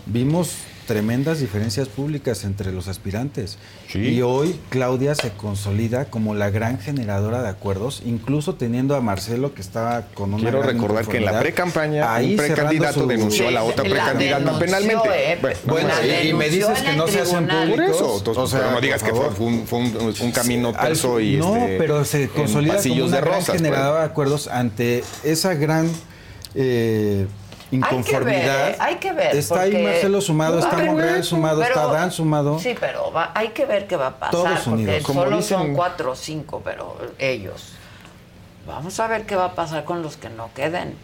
vimos 0.05 0.51
tremendas 0.85 1.39
diferencias 1.39 1.87
públicas 1.87 2.43
entre 2.43 2.71
los 2.71 2.87
aspirantes. 2.87 3.57
Sí. 3.91 3.99
Y 3.99 4.21
hoy 4.21 4.59
Claudia 4.69 5.15
se 5.15 5.31
consolida 5.31 6.05
como 6.05 6.35
la 6.35 6.49
gran 6.49 6.79
generadora 6.79 7.41
de 7.41 7.49
acuerdos, 7.49 8.01
incluso 8.05 8.55
teniendo 8.55 8.95
a 8.95 9.01
Marcelo 9.01 9.53
que 9.53 9.61
estaba 9.61 10.07
con 10.13 10.33
una 10.33 10.43
Quiero 10.43 10.61
gran 10.61 10.75
recordar 10.75 11.07
que 11.07 11.17
en 11.17 11.25
la 11.25 11.39
pre-campaña 11.39 12.15
un 12.19 12.35
precandidato 12.35 13.01
su- 13.01 13.07
denunció 13.07 13.47
a 13.47 13.51
la 13.51 13.63
otra 13.63 13.83
la 13.83 13.89
precandidata 13.89 14.59
penalmente. 14.59 15.09
eh, 15.33 15.37
Bueno, 15.41 15.57
Bueno, 15.65 15.89
y- 16.23 16.27
y 16.29 16.33
me 16.33 16.49
dices 16.49 16.81
que 16.81 16.93
no 16.95 17.07
se 17.07 17.21
hacen 17.21 17.47
públicos. 17.47 17.95
eso, 17.95 18.17
entonces, 18.17 18.43
o 18.43 18.47
sea, 18.47 18.59
pero 18.59 18.71
no 18.71 18.81
digas 18.81 19.03
que 19.03 19.11
fue, 19.11 19.29
un, 19.47 19.65
fue 19.67 19.79
un- 19.79 20.13
un 20.21 20.31
camino 20.31 20.73
Al- 20.75 20.87
terso 20.89 21.19
y 21.19 21.37
no, 21.37 21.55
este, 21.55 21.77
pero 21.77 22.03
se 22.05 22.27
consolida 22.29 22.73
como 22.73 22.77
pasillos 22.77 23.07
una 23.07 23.15
de 23.17 23.21
gran 23.21 23.33
rosas. 23.35 23.45
pues. 23.49 23.61
generadora 23.61 23.99
de 24.01 24.05
acuerdos 24.05 24.47
ante 24.47 25.03
esa 25.23 25.53
gran 25.53 25.89
eh, 26.55 27.25
inconformidad. 27.75 28.67
Hay 28.67 28.73
que 28.73 28.73
ver, 28.73 28.81
hay 28.81 28.95
que 28.97 29.13
ver. 29.13 29.35
Está 29.35 29.61
ahí 29.61 29.83
Marcelo 29.83 30.21
sumado, 30.21 30.59
está 30.59 30.77
Monreal 30.77 31.23
sumado, 31.23 31.61
pero- 31.61 31.73
está 31.75 31.87
Dan 31.93 32.11
sumado. 32.11 32.59
Sí, 32.59 32.75
pero 32.79 33.11
va- 33.11 33.31
hay 33.33 33.49
que 33.49 33.65
ver 33.65 33.87
qué 33.87 33.95
va 33.95 34.07
a 34.07 34.15
pasar. 34.19 34.31
Todos 34.31 34.59
porque 34.59 34.69
unidos. 34.69 35.03
Como 35.03 35.23
solo 35.23 35.37
dicen- 35.37 35.57
son 35.57 35.73
cuatro 35.75 36.11
o 36.11 36.15
cinco, 36.15 36.61
pero 36.63 36.97
ellos. 37.19 37.73
Vamos 38.67 38.99
a 38.99 39.07
ver 39.07 39.25
qué 39.25 39.35
va 39.35 39.45
a 39.45 39.55
pasar 39.55 39.83
con 39.83 40.01
los 40.01 40.15
que 40.17 40.29
no 40.29 40.49
queden. 40.53 40.95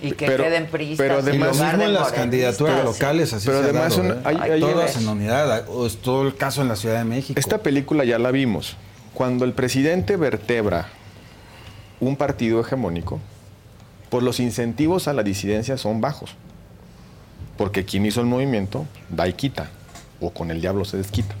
Y 0.00 0.12
que 0.12 0.26
Pero- 0.26 0.44
queden 0.44 0.66
priistas. 0.68 1.04
pero 1.08 1.18
en 1.18 1.34
Y 1.34 1.38
lo 1.38 1.44
además- 1.46 1.56
lugar 1.56 1.72
mismo 1.72 1.82
de 1.82 1.88
en 1.88 1.94
las 2.00 2.12
candidaturas 2.12 2.78
sí. 2.78 2.84
locales, 2.84 3.32
así 3.32 3.46
Pero 3.46 3.58
se 3.58 3.64
ha 3.64 3.68
además 3.70 3.96
dado, 3.96 4.12
¿eh? 4.14 4.18
hay- 4.24 4.36
hay- 4.52 4.60
todas 4.60 4.96
en 4.96 5.08
unidad, 5.08 5.64
o 5.68 5.86
es 5.86 5.96
todo 5.96 6.22
el 6.22 6.36
caso 6.36 6.62
en 6.62 6.68
la 6.68 6.76
Ciudad 6.76 6.98
de 6.98 7.04
México. 7.04 7.38
Esta 7.38 7.58
película 7.58 8.04
ya 8.04 8.16
la 8.20 8.30
vimos. 8.30 8.76
Cuando 9.12 9.44
el 9.44 9.54
presidente 9.54 10.16
vertebra 10.16 10.86
un 11.98 12.14
partido 12.14 12.60
hegemónico, 12.60 13.18
pues 14.10 14.24
los 14.24 14.40
incentivos 14.40 15.08
a 15.08 15.12
la 15.12 15.22
disidencia 15.22 15.76
son 15.76 16.00
bajos. 16.00 16.34
Porque 17.56 17.84
quien 17.84 18.06
hizo 18.06 18.20
el 18.20 18.26
movimiento 18.26 18.86
da 19.10 19.28
y 19.28 19.32
quita, 19.32 19.70
o 20.20 20.30
con 20.30 20.50
el 20.50 20.60
diablo 20.60 20.84
se 20.84 20.96
desquita. 20.96 21.34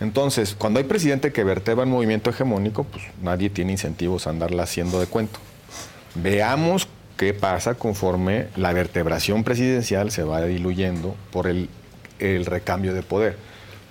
Entonces, 0.00 0.54
cuando 0.58 0.78
hay 0.78 0.84
presidente 0.84 1.32
que 1.32 1.44
vertebra 1.44 1.84
un 1.84 1.90
movimiento 1.90 2.30
hegemónico, 2.30 2.84
pues 2.84 3.04
nadie 3.22 3.48
tiene 3.48 3.72
incentivos 3.72 4.26
a 4.26 4.30
andarla 4.30 4.64
haciendo 4.64 5.00
de 5.00 5.06
cuento. 5.06 5.38
Veamos 6.16 6.88
qué 7.16 7.32
pasa 7.32 7.74
conforme 7.74 8.48
la 8.56 8.72
vertebración 8.72 9.44
presidencial 9.44 10.10
se 10.10 10.24
va 10.24 10.42
diluyendo 10.42 11.14
por 11.30 11.46
el, 11.46 11.68
el 12.18 12.44
recambio 12.44 12.92
de 12.92 13.02
poder. 13.02 13.36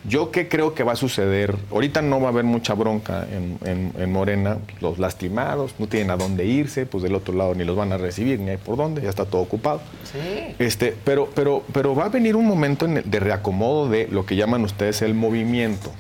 Yo 0.06 0.32
qué 0.32 0.50
creo 0.50 0.74
que 0.74 0.84
va 0.84 0.94
a 0.94 0.96
suceder. 0.98 1.56
Ahorita 1.72 2.02
no 2.02 2.20
va 2.20 2.28
a 2.28 2.32
haber 2.32 2.44
mucha 2.44 2.74
bronca 2.74 3.26
en, 3.32 3.58
en- 3.66 3.94
en 3.98 4.12
Morena. 4.12 4.58
Los 4.82 5.00
lastimados 5.00 5.76
no 5.80 5.88
tienen 5.88 6.12
a 6.12 6.18
dónde 6.18 6.46
irse, 6.46 6.86
pues 6.86 7.04
del 7.04 7.16
otro 7.16 7.34
lado 7.34 7.56
ni 7.56 7.64
los 7.64 7.76
van 7.78 7.94
a 7.94 7.98
recibir, 7.98 8.40
ni 8.40 8.50
hay 8.52 8.58
por 8.58 8.76
dónde, 8.76 9.02
ya 9.02 9.10
está 9.10 9.26
todo 9.26 9.42
ocupado. 9.42 9.82
Sí. 10.12 10.56
Este, 10.60 10.94
pero, 11.06 11.30
pero, 11.34 11.64
pero 11.72 11.96
va 11.96 12.06
a 12.06 12.10
venir 12.10 12.36
un 12.36 12.46
momento 12.46 12.86
de 12.86 13.20
reacomodo 13.20 13.88
de 13.88 14.08
lo 14.12 14.26
que 14.26 14.36
llaman 14.36 14.64
ustedes 14.66 15.02
el 15.02 15.14
movimiento. 15.14 15.92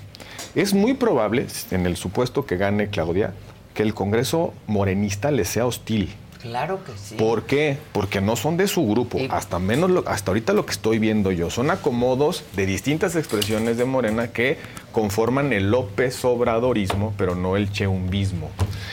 Es 0.53 0.73
muy 0.73 0.93
probable, 0.95 1.47
en 1.71 1.85
el 1.85 1.95
supuesto 1.95 2.45
que 2.45 2.57
gane 2.57 2.89
Claudia, 2.89 3.33
que 3.73 3.83
el 3.83 3.93
Congreso 3.93 4.53
morenista 4.67 5.31
le 5.31 5.45
sea 5.45 5.65
hostil. 5.65 6.13
Claro 6.43 6.83
que 6.83 6.91
sí. 7.01 7.15
¿Por 7.15 7.45
qué? 7.45 7.77
Porque 7.93 8.19
no 8.21 8.35
son 8.35 8.57
de 8.57 8.67
su 8.67 8.85
grupo. 8.85 9.17
Hasta 9.29 9.59
menos 9.59 9.89
lo- 9.89 10.03
hasta 10.07 10.29
ahorita 10.31 10.51
lo 10.53 10.65
que 10.65 10.73
estoy 10.73 10.99
viendo 10.99 11.31
yo 11.31 11.49
son 11.49 11.71
acomodos 11.71 12.43
de 12.55 12.65
distintas 12.65 13.15
expresiones 13.15 13.77
de 13.77 13.85
Morena 13.85 14.27
que 14.27 14.57
conforman 14.93 15.51
el 15.51 15.69
López 15.71 16.23
Obradorismo, 16.23 17.13
pero 17.17 17.35
no 17.35 17.57
el 17.57 17.69
cheumbismo. 17.71 18.49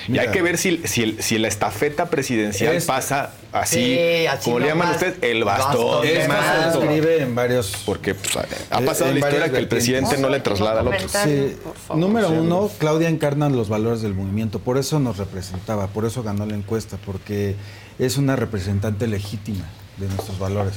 y 0.09 0.19
hay 0.19 0.29
que 0.31 0.43
ver 0.43 0.59
si, 0.59 0.79
si, 0.85 1.03
el- 1.05 1.23
si 1.23 1.39
la 1.39 1.47
estafeta 1.47 2.11
presidencial 2.11 2.75
Es- 2.75 2.87
pasa 2.87 3.31
así, 3.53 3.77
Sí, 3.95 4.27
así 4.27 4.45
como 4.45 4.59
le 4.59 4.67
llaman 4.67 4.91
ustedes, 4.91 5.19
el 5.23 5.45
bastón. 5.45 6.03
de 6.03 6.27
mando. 6.27 6.83
escribe 6.83 7.23
en 7.23 7.35
varios. 7.37 7.77
Porque 7.87 8.15
pues, 8.17 8.37
ha 8.37 8.81
pasado 8.81 9.11
en 9.11 9.20
la 9.20 9.27
historia 9.29 9.53
que 9.53 9.59
el 9.59 9.69
presidente 9.69 10.17
no 10.19 10.29
le 10.29 10.41
traslada 10.41 10.81
al 10.81 10.89
otro. 10.89 11.09
Sí. 11.09 11.55
Número 11.95 12.31
uno, 12.31 12.69
Claudia 12.79 13.09
encarna 13.09 13.49
los 13.51 13.69
valores 13.69 14.03
del 14.03 14.15
movimiento, 14.15 14.59
por 14.59 14.79
eso 14.79 14.99
nos 14.99 15.19
representaba, 15.19 15.87
por 15.89 16.05
eso 16.07 16.23
ganó 16.25 16.45
la 16.47 16.57
encuesta, 16.57 16.97
porque 17.05 17.55
es 18.01 18.17
una 18.17 18.35
representante 18.35 19.07
legítima 19.07 19.67
de 19.99 20.07
nuestros 20.09 20.39
valores. 20.39 20.73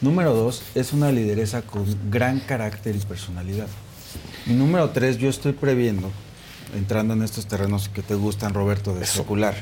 Número 0.00 0.32
dos, 0.32 0.62
es 0.76 0.92
una 0.92 1.10
lideresa 1.10 1.62
con 1.62 1.84
gran 2.10 2.38
carácter 2.38 2.94
y 2.94 3.00
personalidad. 3.00 3.66
Número 4.48 4.88
tres, 4.90 5.18
yo 5.18 5.28
estoy 5.28 5.52
previendo, 5.52 6.10
entrando 6.74 7.12
en 7.12 7.22
estos 7.22 7.46
terrenos 7.46 7.90
que 7.90 8.00
te 8.00 8.14
gustan, 8.14 8.54
Roberto, 8.54 8.94
de 8.94 9.04
secular, 9.04 9.54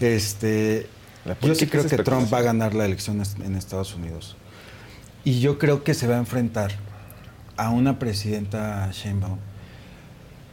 este, 0.00 0.86
La 1.26 1.38
yo 1.38 1.54
sí 1.54 1.66
creo 1.66 1.86
que 1.86 1.98
Trump 1.98 2.32
va 2.32 2.38
a 2.38 2.42
ganar 2.42 2.72
la 2.74 2.86
elección 2.86 3.22
en 3.44 3.56
Estados 3.56 3.94
Unidos. 3.94 4.36
Y 5.22 5.40
yo 5.40 5.58
creo 5.58 5.84
que 5.84 5.92
se 5.92 6.06
va 6.06 6.14
a 6.14 6.18
enfrentar 6.18 6.72
a 7.58 7.68
una 7.68 7.98
presidenta 7.98 8.90
Sheinbaum 8.90 9.38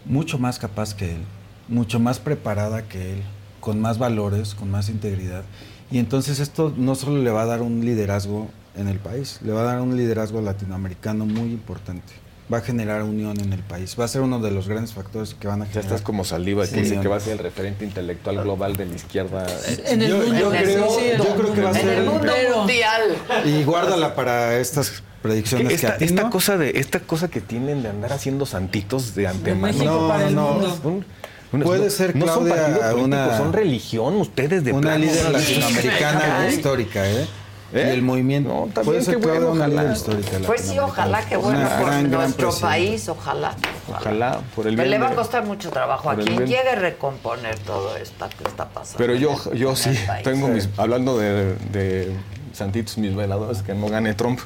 mucho 0.06 0.40
más 0.40 0.60
capaz 0.60 0.94
que 0.94 1.16
él, 1.16 1.22
mucho 1.70 2.02
más 2.02 2.20
preparada 2.20 2.84
que 2.84 3.14
él, 3.14 3.24
con 3.62 3.80
más 3.80 3.98
valores, 3.98 4.56
con 4.56 4.70
más 4.70 4.90
integridad. 4.90 5.44
Y 5.90 6.00
entonces 6.00 6.40
esto 6.40 6.74
no 6.76 6.96
solo 6.96 7.24
le 7.24 7.32
va 7.32 7.44
a 7.44 7.46
dar 7.46 7.62
un 7.62 7.86
liderazgo 7.86 8.50
en 8.76 8.90
el 8.90 9.00
país, 9.00 9.40
le 9.42 9.54
va 9.54 9.62
a 9.62 9.64
dar 9.64 9.82
un 9.82 9.96
liderazgo 9.96 10.42
latinoamericano 10.42 11.26
muy 11.26 11.50
importante. 11.52 12.29
Va 12.52 12.58
a 12.58 12.62
generar 12.62 13.04
unión 13.04 13.40
en 13.40 13.54
el 13.54 13.60
país. 13.62 13.96
Va 14.00 14.06
a 14.06 14.08
ser 14.08 14.22
uno 14.22 14.40
de 14.40 14.50
los 14.50 14.68
grandes 14.68 14.94
factores 14.94 15.36
que 15.36 15.48
van 15.48 15.62
a 15.62 15.66
Ya 15.66 15.72
generar. 15.72 15.86
estás 15.92 16.02
como 16.02 16.24
saliva 16.26 16.64
que 16.64 16.70
Sí, 16.70 16.76
dice 16.78 16.88
unión. 16.90 17.02
que 17.04 17.08
va 17.10 17.18
a 17.18 17.20
ser 17.20 17.34
el 17.34 17.40
referente 17.40 17.86
intelectual 17.86 18.42
global 18.42 18.76
de 18.76 18.88
la 18.88 18.96
izquierda. 18.96 19.46
En 19.86 20.02
el 20.02 20.10
Yo- 20.10 20.18
mundo. 20.18 20.40
yo 20.40 20.50
creo- 20.50 20.90
Sí, 20.90 21.06
yo 21.18 21.36
creo 21.36 21.54
que 21.54 21.62
va 21.62 21.70
a 21.70 21.74
en 21.74 21.80
ser 21.80 21.90
el 21.90 22.00
el- 22.00 22.06
mundo 22.10 22.34
mundial. 22.58 23.02
Y 23.46 23.64
guárdala 23.64 24.16
para 24.16 24.58
estas 24.58 25.04
predicciones 25.22 25.68
que, 25.68 25.76
esta, 25.76 25.98
ti 25.98 26.06
esta 26.06 26.24
no. 26.24 26.30
cosa 26.32 26.58
de 26.58 26.72
esta 26.80 27.00
cosa 27.02 27.28
que 27.28 27.40
tienen 27.42 27.84
de 27.84 27.90
andar 27.90 28.14
haciendo 28.14 28.46
santitos 28.48 29.14
de 29.14 29.28
antemano. 29.28 29.68
México 29.78 30.08
para 30.08 30.28
el 30.28 30.36
mundo. 30.36 30.80
Un- 30.86 31.06
un- 31.52 31.62
Puede 31.62 31.86
no- 31.86 31.90
ser 31.92 32.16
no 32.16 32.26
son 32.28 32.46
Claudia 32.46 32.56
partidos 32.64 32.80
políticos, 32.94 33.06
una- 33.06 33.38
son 33.38 33.54
religión 33.54 34.16
ustedes 34.16 34.64
de 34.64 34.72
una 34.72 34.82
plano. 34.82 34.98
líder 35.06 35.26
Sí. 35.26 35.32
latinoamericana 35.34 36.40
Ay. 36.42 36.56
histórica, 36.56 37.08
¿eh? 37.10 37.28
¿Eh? 37.74 37.86
Y 37.88 37.90
el 37.94 38.02
movimiento. 38.02 38.50
también, 38.50 38.86
puede 38.86 39.02
ser 39.04 39.18
bueno, 39.18 39.52
ojalá. 39.52 39.94
histórica. 39.94 40.38
Pues 40.46 40.62
sí, 40.62 40.80
ojalá 40.80 41.22
que 41.22 41.38
bueno 41.38 41.60
Una 41.60 41.78
por 41.78 41.86
gran, 41.86 42.12
nuestro 42.12 42.52
país, 42.54 43.08
ojalá. 43.10 43.56
Ojalá, 43.90 44.42
por 44.56 44.68
el 44.68 44.76
Pero 44.76 44.90
bien 44.90 45.02
le 45.02 45.08
va 45.08 45.12
a 45.12 45.16
costar 45.16 45.46
mucho 45.46 45.70
trabajo 45.70 46.10
a 46.10 46.16
quien 46.16 46.40
llegue 46.46 46.70
a 46.70 46.76
recomponer 46.76 47.58
todo 47.60 47.96
esto 47.98 48.28
que 48.38 48.48
está 48.48 48.70
pasando. 48.70 48.98
Pero 48.98 49.16
yo, 49.16 49.54
yo 49.54 49.76
sí, 49.76 49.92
tengo 50.24 50.48
mis, 50.48 50.70
hablando 50.78 51.18
de, 51.18 51.56
de 51.72 52.16
santitos, 52.54 52.98
mis 52.98 53.16
veladores, 53.16 53.62
que 53.62 53.74
no 53.74 53.88
gane 53.88 54.14
Trump. 54.14 54.40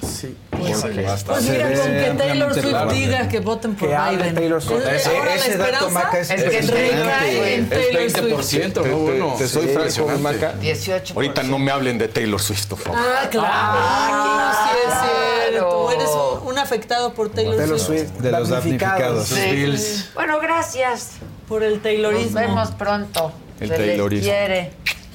Sí. 0.00 0.36
Pues, 0.50 0.80
Porque 0.80 1.02
pues 1.26 1.42
mira, 1.42 1.64
con 1.68 1.84
que 1.84 2.14
Taylor 2.18 2.54
Swift 2.54 2.92
diga 2.92 3.28
que 3.28 3.40
voten 3.40 3.74
por 3.74 3.88
Que 3.88 3.96
Biden. 4.16 4.34
Taylor 4.34 4.62
Swift. 4.62 4.86
Ese- 4.86 5.56
dato, 5.58 5.90
Maca, 5.90 6.18
es 6.20 6.30
es 6.30 6.36
que 6.42 6.42
impresionante. 6.60 7.02
recae 7.04 7.54
en 7.54 7.62
Es 7.64 7.70
Taylor 7.70 8.02
20%, 8.02 8.42
Swift. 8.42 8.76
¿no? 8.76 8.82
Te, 8.82 8.90
Bueno, 8.90 9.34
te 9.38 9.48
soy 9.48 9.66
sí, 9.68 9.72
franco. 9.74 10.18
Maca. 10.20 10.54
18%. 10.60 11.12
Ahorita 11.14 11.42
no 11.42 11.58
me 11.58 11.70
hablen 11.70 11.98
de 11.98 12.08
Taylor 12.08 12.40
Swift, 12.40 12.66
por 12.66 12.78
favor. 12.78 13.00
Ah, 13.02 13.28
claro. 13.30 14.54
sí 14.64 14.78
es 14.88 15.50
cierto. 15.50 15.90
Eres 15.92 16.08
un, 16.44 16.58
afectado 16.58 17.14
por 17.14 17.30
Taylor, 17.30 17.56
Taylor 17.56 17.78
Swift. 17.80 18.10
De 18.18 18.30
los 18.32 18.48
damnificados. 18.48 19.28
Sí. 19.28 20.04
Bueno, 20.14 20.38
gracias. 20.40 21.10
Por 21.48 21.62
el 21.62 21.74
Nos 21.74 21.82
Taylorismo. 21.82 22.40
vemos 22.40 22.70
pronto. 22.72 23.32
El 23.60 23.68
se 23.68 23.78
les 23.78 23.88
Taylorismo. 23.88 24.24
quiere. 24.30 24.72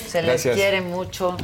Se 0.10 0.22
les 0.22 0.32
Gracias. 0.32 0.56
quiere 0.56 0.82
mucho. 0.82 1.38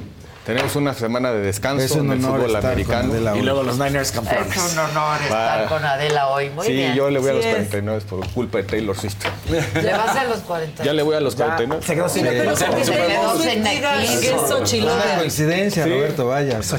Tenemos 0.49 0.75
una 0.75 0.95
semana 0.95 1.31
de 1.31 1.41
descanso 1.41 1.85
Es 1.85 1.91
un 1.91 2.07
en 2.07 2.13
el 2.13 2.21
fútbol 2.21 2.55
americano. 2.55 3.13
Adela 3.13 3.37
Y 3.37 3.41
luego 3.43 3.61
los 3.61 3.77
Niners 3.77 4.09
Es 4.09 4.11
campeones. 4.11 4.57
un 4.57 4.79
honor 4.79 5.21
estar 5.21 5.63
Va. 5.65 5.69
con 5.69 5.85
Adela 5.85 6.27
hoy. 6.29 6.49
Muy 6.49 6.65
sí, 6.65 6.73
bien. 6.73 6.95
yo 6.95 7.07
le 7.11 7.19
voy 7.19 7.29
a 7.29 7.33
los 7.33 7.43
Sí 7.43 7.49
es. 7.49 7.55
49 7.55 8.01
por 8.09 8.27
culpa 8.31 8.57
de 8.57 8.63
Taylor 8.63 8.97
Swift. 8.97 9.13
¿Le 9.47 9.91
vas 9.93 10.15
a 10.15 10.23
los 10.23 10.39
40? 10.39 10.83
Ya 10.83 10.93
le 10.93 11.03
voy 11.03 11.15
a 11.15 11.19
los 11.19 11.35
Ya, 11.35 11.45
49. 11.45 11.85
se 11.85 11.93
quedó 11.93 12.09
sin 12.09 12.23
Sí. 12.23 12.29
Pero 12.31 12.55
Sí. 12.57 12.65
con 12.65 12.75
que 12.75 12.83
Se 12.83 12.91
quedó 12.93 13.37
sin 13.45 13.63
es 13.63 14.83
Una 14.85 15.17
coincidencia, 15.19 15.83
Sí. 15.83 15.89
Roberto, 15.91 16.27
vaya. 16.27 16.59
¿Eh? 16.59 16.63
Sí, 16.63 16.75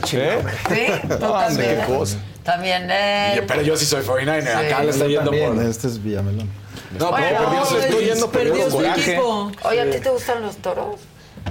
qué 1.56 1.84
cosa. 1.86 2.16
También 2.42 2.90
él. 2.90 3.44
Pero 3.46 3.62
yo 3.62 3.76
sí 3.76 3.84
soy 3.86 4.02
49er. 4.02 4.66
Acá 4.66 4.82
le 4.82 4.90
está 4.90 5.06
yendo 5.06 5.30
por. 5.30 5.62
Este 5.64 5.86
es 5.86 6.02
Villamelón. 6.02 6.50
No, 6.98 7.12
pero 7.14 7.38
perdió, 7.38 7.78
le 7.78 7.84
estoy 7.86 8.04
yendo 8.06 8.30
Perdió 8.32 8.68
coraje. 8.68 9.12
equipo. 9.12 9.52
Oye, 9.62 9.80
¿a 9.80 9.90
ti 9.92 10.00
te 10.00 10.10
gustan 10.10 10.42
los 10.42 10.56
toros? 10.56 10.96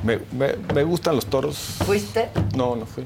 Me, 0.03 0.19
me, 0.31 0.55
me 0.73 0.83
gustan 0.83 1.15
los 1.15 1.25
toros. 1.25 1.55
¿Fuiste? 1.85 2.29
No, 2.55 2.75
no 2.75 2.85
fui. 2.85 3.05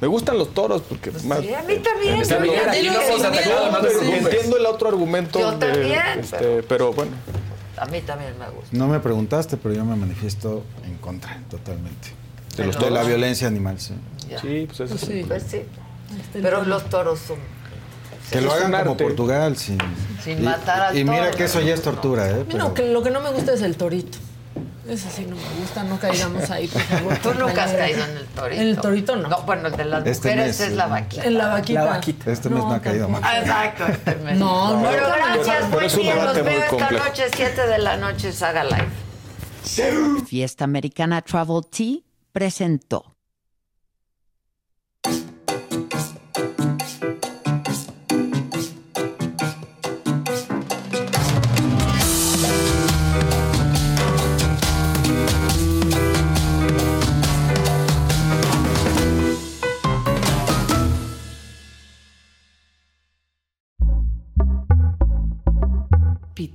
Me 0.00 0.08
gustan 0.08 0.36
los 0.36 0.52
toros 0.52 0.82
porque 0.82 1.10
más. 1.24 1.40
Sí, 1.40 1.54
a 1.54 1.62
mí 1.62 1.76
también. 1.76 2.20
Bien, 2.42 2.68
aquí 2.68 2.86
no 2.88 3.00
hemos 3.00 3.22
atacado, 3.24 3.70
no 3.70 3.88
entiendo 3.88 4.56
el 4.56 4.66
otro 4.66 4.88
argumento. 4.88 5.38
Yo 5.38 5.52
de- 5.52 5.66
también, 5.72 6.00
este, 6.18 6.38
pero- 6.38 6.62
pero... 6.68 6.92
bueno, 6.92 7.12
A 7.76 7.86
mí 7.86 8.00
también 8.00 8.36
me 8.38 8.46
gusta. 8.50 8.68
No 8.72 8.88
me 8.88 8.98
preguntaste, 9.00 9.56
pero 9.56 9.74
yo 9.74 9.84
me 9.84 9.94
manifiesto 9.96 10.64
en 10.84 10.96
contra, 10.98 11.40
totalmente. 11.50 12.08
de 12.56 12.66
los 12.66 12.78
De 12.78 12.90
la 12.90 13.02
violencia 13.04 13.46
animal, 13.46 13.78
sí. 13.80 13.94
Ya. 14.28 14.40
Sí, 14.40 14.64
pues 14.66 14.80
eso 14.80 14.98
sí. 14.98 15.24
Pues 15.26 15.44
sí. 15.48 15.62
Pero 16.32 16.64
los 16.64 16.84
toros 16.90 17.18
son. 17.20 17.38
Que 18.30 18.40
lo 18.40 18.52
hagan 18.52 18.72
como. 18.84 18.96
Portugal, 18.96 19.56
sin, 19.56 19.78
Sin 20.22 20.38
y, 20.38 20.42
matar 20.42 20.80
al 20.82 20.98
Y 20.98 21.04
mira 21.04 21.26
toro. 21.26 21.36
que 21.36 21.44
eso 21.44 21.60
ya 21.60 21.74
es 21.74 21.82
tortura, 21.82 22.28
¿eh? 22.30 22.44
Mira, 22.48 22.64
Pero- 22.64 22.74
que 22.74 22.88
lo 22.92 23.02
que 23.02 23.10
no 23.10 23.20
me 23.20 23.30
gusta 23.30 23.52
es 23.54 23.62
el 23.62 23.76
torito. 23.76 24.18
Ese 24.88 25.10
sí 25.10 25.24
no 25.26 25.36
me 25.36 25.60
gusta, 25.60 25.84
no 25.84 25.96
caigamos 25.98 26.50
ahí, 26.50 26.66
por 26.66 26.82
favor. 26.82 27.16
Tú 27.22 27.34
nunca 27.34 27.64
has 27.64 27.72
caído 27.72 28.04
en 28.04 28.16
el 28.16 28.26
torito. 28.26 28.60
En 28.62 28.68
el 28.68 28.76
torito 28.78 29.16
no. 29.16 29.28
No, 29.28 29.42
bueno, 29.42 29.68
el 29.68 29.76
de 29.76 29.84
las 29.84 30.04
Este 30.06 30.28
mujeres 30.30 30.58
mes, 30.58 30.68
es 30.68 30.72
la 30.76 30.86
vaquita. 30.88 31.24
En 31.24 31.38
la 31.38 31.46
vaquita. 31.48 31.84
La 31.84 31.90
vaquita. 31.92 32.30
Este 32.32 32.48
mes 32.48 32.58
no 32.64 32.72
ha 32.72 32.80
caído 32.80 33.08
más. 33.08 33.22
Ah, 33.24 33.38
Exacto, 33.38 33.86
este 33.86 34.16
mes. 34.16 34.38
No, 34.38 34.80
no. 34.80 34.90
Pero 34.90 35.06
gracias, 35.06 35.70
buen 35.70 35.84
un 35.90 35.96
día. 35.96 36.14
Debate 36.16 36.42
muy 36.42 36.50
veo 36.52 36.58
esta 36.62 36.68
complejo. 36.76 37.04
noche, 37.06 37.24
7 37.36 37.66
de 37.68 37.78
la 37.78 37.96
noche, 37.96 38.32
Saga 38.32 38.64
Live. 38.64 40.24
Fiesta 40.26 40.64
Americana 40.64 41.22
Travel 41.22 41.60
Tea 41.70 41.98
presentó. 42.32 43.14